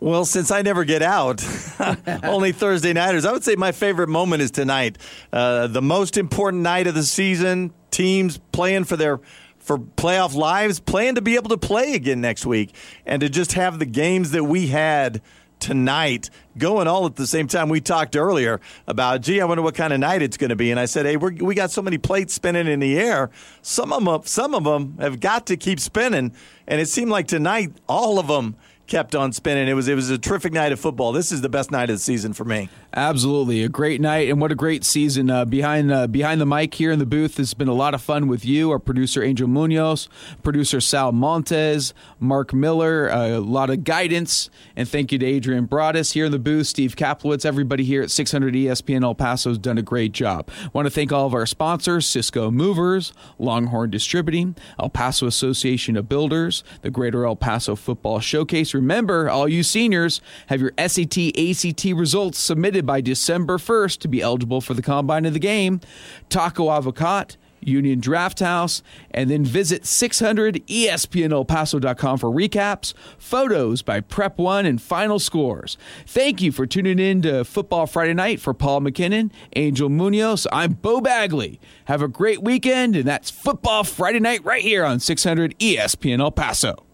Well, 0.00 0.24
since 0.24 0.50
I 0.50 0.62
never 0.62 0.84
get 0.84 1.02
out, 1.02 1.44
only 2.24 2.52
Thursday 2.52 2.94
nighters, 2.94 3.26
I 3.26 3.32
would 3.32 3.44
say 3.44 3.54
my 3.56 3.70
favorite 3.70 4.08
moment 4.08 4.40
is 4.40 4.50
tonight. 4.50 4.96
Uh, 5.30 5.66
the 5.66 5.82
most 5.82 6.16
important 6.16 6.62
night 6.62 6.86
of 6.86 6.94
the 6.94 7.02
season, 7.02 7.74
teams 7.90 8.38
playing 8.50 8.84
for 8.84 8.96
their 8.96 9.20
for 9.58 9.76
playoff 9.76 10.34
lives, 10.34 10.80
playing 10.80 11.16
to 11.16 11.20
be 11.20 11.36
able 11.36 11.50
to 11.50 11.58
play 11.58 11.92
again 11.92 12.22
next 12.22 12.46
week, 12.46 12.74
and 13.04 13.20
to 13.20 13.28
just 13.28 13.52
have 13.52 13.78
the 13.78 13.84
games 13.84 14.30
that 14.30 14.44
we 14.44 14.68
had 14.68 15.20
tonight 15.60 16.30
going 16.58 16.88
all 16.88 17.06
at 17.06 17.16
the 17.16 17.26
same 17.26 17.46
time. 17.46 17.68
We 17.68 17.80
talked 17.80 18.16
earlier 18.16 18.60
about, 18.86 19.20
gee, 19.20 19.40
I 19.40 19.44
wonder 19.44 19.62
what 19.62 19.74
kind 19.74 19.92
of 19.92 20.00
night 20.00 20.22
it's 20.22 20.36
going 20.36 20.50
to 20.50 20.56
be. 20.56 20.70
And 20.70 20.80
I 20.80 20.86
said, 20.86 21.06
hey, 21.06 21.16
we 21.16 21.34
we 21.34 21.54
got 21.54 21.70
so 21.70 21.82
many 21.82 21.98
plates 21.98 22.34
spinning 22.34 22.66
in 22.66 22.80
the 22.80 22.98
air. 22.98 23.30
Some 23.62 23.92
of 23.92 24.04
them, 24.04 24.22
some 24.24 24.54
of 24.54 24.64
them 24.64 24.98
have 24.98 25.20
got 25.20 25.46
to 25.46 25.56
keep 25.56 25.80
spinning. 25.80 26.32
And 26.66 26.80
it 26.80 26.86
seemed 26.86 27.10
like 27.10 27.28
tonight, 27.28 27.72
all 27.88 28.18
of 28.18 28.26
them 28.26 28.56
kept 28.90 29.14
on 29.14 29.32
spinning. 29.32 29.68
It 29.68 29.74
was 29.74 29.88
it 29.88 29.94
was 29.94 30.10
a 30.10 30.18
terrific 30.18 30.52
night 30.52 30.72
of 30.72 30.80
football. 30.80 31.12
This 31.12 31.32
is 31.32 31.40
the 31.40 31.48
best 31.48 31.70
night 31.70 31.88
of 31.88 31.96
the 31.96 32.00
season 32.00 32.32
for 32.32 32.44
me. 32.44 32.68
Absolutely, 32.92 33.62
a 33.62 33.68
great 33.68 34.00
night, 34.00 34.28
and 34.28 34.40
what 34.40 34.50
a 34.50 34.56
great 34.56 34.84
season 34.84 35.30
uh, 35.30 35.44
behind 35.44 35.92
uh, 35.92 36.08
behind 36.08 36.40
the 36.40 36.46
mic 36.46 36.74
here 36.74 36.90
in 36.90 36.98
the 36.98 37.06
booth. 37.06 37.38
It's 37.38 37.54
been 37.54 37.68
a 37.68 37.72
lot 37.72 37.94
of 37.94 38.02
fun 38.02 38.26
with 38.26 38.44
you, 38.44 38.72
our 38.72 38.80
producer 38.80 39.22
Angel 39.22 39.46
Munoz, 39.46 40.08
producer 40.42 40.80
Sal 40.80 41.12
Montes, 41.12 41.94
Mark 42.18 42.52
Miller. 42.52 43.08
Uh, 43.08 43.28
a 43.28 43.38
lot 43.38 43.70
of 43.70 43.84
guidance, 43.84 44.50
and 44.74 44.88
thank 44.88 45.12
you 45.12 45.20
to 45.20 45.26
Adrian 45.26 45.66
Broadus 45.66 46.12
here 46.12 46.24
in 46.24 46.32
the 46.32 46.38
booth, 46.40 46.66
Steve 46.66 46.96
Kaplowitz, 46.96 47.46
everybody 47.46 47.84
here 47.84 48.02
at 48.02 48.10
600 48.10 48.54
ESPN 48.54 49.04
El 49.04 49.14
Paso 49.14 49.50
has 49.50 49.58
done 49.58 49.78
a 49.78 49.82
great 49.82 50.10
job. 50.10 50.48
Want 50.72 50.86
to 50.86 50.90
thank 50.90 51.12
all 51.12 51.26
of 51.26 51.34
our 51.34 51.46
sponsors: 51.46 52.06
Cisco 52.06 52.50
Movers, 52.50 53.12
Longhorn 53.38 53.90
Distributing, 53.90 54.56
El 54.80 54.90
Paso 54.90 55.28
Association 55.28 55.96
of 55.96 56.08
Builders, 56.08 56.64
the 56.82 56.90
Greater 56.90 57.24
El 57.24 57.36
Paso 57.36 57.76
Football 57.76 58.18
Showcase. 58.18 58.74
Remember, 58.74 59.30
all 59.30 59.48
you 59.48 59.62
seniors 59.62 60.20
have 60.48 60.60
your 60.60 60.72
SAT, 60.76 61.38
ACT 61.38 61.84
results 61.94 62.40
submitted 62.40 62.79
by 62.86 63.00
December 63.00 63.58
1st 63.58 63.98
to 64.00 64.08
be 64.08 64.22
eligible 64.22 64.60
for 64.60 64.74
the 64.74 64.82
Combine 64.82 65.24
of 65.24 65.32
the 65.32 65.38
Game. 65.38 65.80
Taco 66.28 66.70
Avocat, 66.70 67.36
Union 67.60 68.00
Draft 68.00 68.40
House, 68.40 68.82
and 69.10 69.30
then 69.30 69.44
visit 69.44 69.82
600ESPNElPaso.com 69.82 72.18
for 72.18 72.30
recaps, 72.30 72.94
photos 73.18 73.82
by 73.82 74.00
Prep 74.00 74.38
One, 74.38 74.66
and 74.66 74.80
final 74.80 75.18
scores. 75.18 75.76
Thank 76.06 76.40
you 76.40 76.52
for 76.52 76.66
tuning 76.66 76.98
in 76.98 77.22
to 77.22 77.44
Football 77.44 77.86
Friday 77.86 78.14
Night 78.14 78.40
for 78.40 78.54
Paul 78.54 78.80
McKinnon, 78.80 79.30
Angel 79.56 79.88
Munoz. 79.88 80.46
I'm 80.52 80.72
Bo 80.72 81.00
Bagley. 81.00 81.60
Have 81.86 82.02
a 82.02 82.08
great 82.08 82.42
weekend, 82.42 82.96
and 82.96 83.04
that's 83.04 83.30
Football 83.30 83.84
Friday 83.84 84.20
Night 84.20 84.44
right 84.44 84.62
here 84.62 84.84
on 84.84 85.00
600 85.00 85.58
ESPN 85.58 86.20
El 86.20 86.32
Paso. 86.32 86.89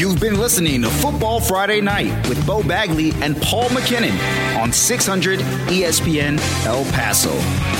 You've 0.00 0.18
been 0.18 0.40
listening 0.40 0.80
to 0.80 0.88
Football 0.88 1.42
Friday 1.42 1.82
Night 1.82 2.26
with 2.26 2.46
Bo 2.46 2.62
Bagley 2.62 3.12
and 3.20 3.36
Paul 3.42 3.68
McKinnon 3.68 4.16
on 4.58 4.72
600 4.72 5.40
ESPN 5.40 6.40
El 6.64 6.86
Paso. 6.92 7.34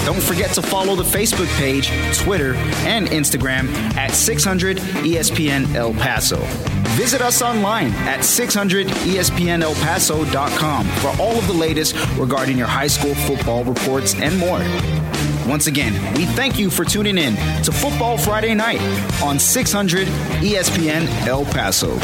Don't 0.05 0.23
forget 0.23 0.50
to 0.50 0.60
follow 0.60 0.94
the 0.94 1.02
Facebook 1.02 1.49
page, 1.57 1.90
Twitter, 2.18 2.57
and 2.84 3.08
Instagram 3.08 3.73
at 3.97 4.10
600 4.10 4.76
ESPN 4.76 5.74
El 5.74 5.94
Paso. 5.94 6.36
Visit 6.90 7.23
us 7.23 7.40
online 7.40 7.92
at 8.05 8.20
600ESPNElPaso.com 8.20 10.86
for 10.86 11.08
all 11.18 11.39
of 11.39 11.47
the 11.47 11.55
latest 11.55 11.97
regarding 12.18 12.58
your 12.58 12.66
high 12.66 12.86
school 12.86 13.15
football 13.15 13.65
reports 13.65 14.15
and 14.16 14.36
more. 14.36 14.60
Once 15.51 15.67
again, 15.67 15.93
we 16.15 16.27
thank 16.27 16.61
you 16.61 16.70
for 16.70 16.85
tuning 16.85 17.19
in 17.19 17.35
to 17.65 17.73
Football 17.73 18.17
Friday 18.17 18.55
Night 18.55 18.81
on 19.20 19.37
600 19.37 20.07
ESPN 20.07 21.09
El 21.27 21.45
Paso. 21.45 21.99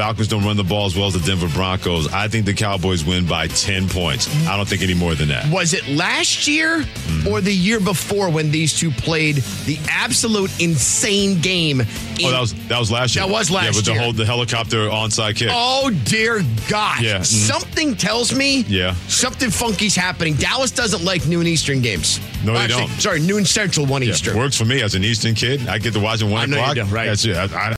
Falcons 0.00 0.28
don't 0.28 0.42
run 0.46 0.56
the 0.56 0.64
ball 0.64 0.86
as 0.86 0.96
well 0.96 1.08
as 1.08 1.12
the 1.12 1.20
Denver 1.20 1.46
Broncos. 1.48 2.10
I 2.10 2.26
think 2.26 2.46
the 2.46 2.54
Cowboys 2.54 3.04
win 3.04 3.26
by 3.26 3.48
10 3.48 3.86
points. 3.90 4.34
I 4.48 4.56
don't 4.56 4.66
think 4.66 4.80
any 4.80 4.94
more 4.94 5.14
than 5.14 5.28
that. 5.28 5.46
Was 5.52 5.74
it 5.74 5.86
last 5.88 6.48
year 6.48 6.86
or 7.28 7.42
the 7.42 7.52
year 7.52 7.80
before 7.80 8.30
when 8.30 8.50
these 8.50 8.74
two 8.78 8.90
played 8.90 9.36
the 9.66 9.78
absolute 9.90 10.50
insane 10.58 11.38
game? 11.42 11.80
in- 11.82 11.86
oh, 12.24 12.30
that 12.30 12.40
was 12.40 12.54
that 12.68 12.78
was 12.78 12.90
last 12.90 13.14
year. 13.14 13.26
That 13.26 13.30
was 13.30 13.50
last 13.50 13.62
year. 13.64 13.72
Yeah, 13.72 13.76
with 13.76 13.84
the 13.84 13.92
year. 13.92 14.00
whole 14.00 14.12
the 14.14 14.24
helicopter 14.24 14.88
onside 14.88 15.36
kick. 15.36 15.48
Oh 15.52 15.90
dear 16.04 16.42
God! 16.68 17.02
Yeah. 17.02 17.18
Mhm. 17.18 17.26
Something 17.26 17.94
tells 17.94 18.32
me 18.34 18.64
Yeah. 18.68 18.94
something 19.08 19.50
funky's 19.50 19.94
happening. 19.94 20.32
Dallas 20.34 20.70
doesn't 20.70 21.04
like 21.04 21.26
noon 21.26 21.46
Eastern 21.46 21.82
games. 21.82 22.20
No, 22.42 22.54
they 22.54 22.60
Actually, 22.60 22.86
don't. 22.86 23.00
Sorry, 23.02 23.20
noon 23.20 23.44
Central, 23.44 23.84
one 23.84 24.02
Yeah, 24.02 24.10
Eastern. 24.12 24.36
Works 24.38 24.56
for 24.56 24.64
me 24.64 24.80
as 24.80 24.94
an 24.94 25.04
Eastern 25.04 25.34
kid. 25.34 25.68
I 25.68 25.76
get 25.78 25.92
to 25.92 26.00
watch 26.00 26.22
it 26.22 26.24
one 26.24 26.40
I 26.42 26.46
know 26.46 26.56
you 26.56 26.80
o'clock. 26.80 26.90
right. 26.92 27.06
That's 27.06 27.24
it. 27.26 27.36
I, 27.36 27.44
I, 27.44 27.76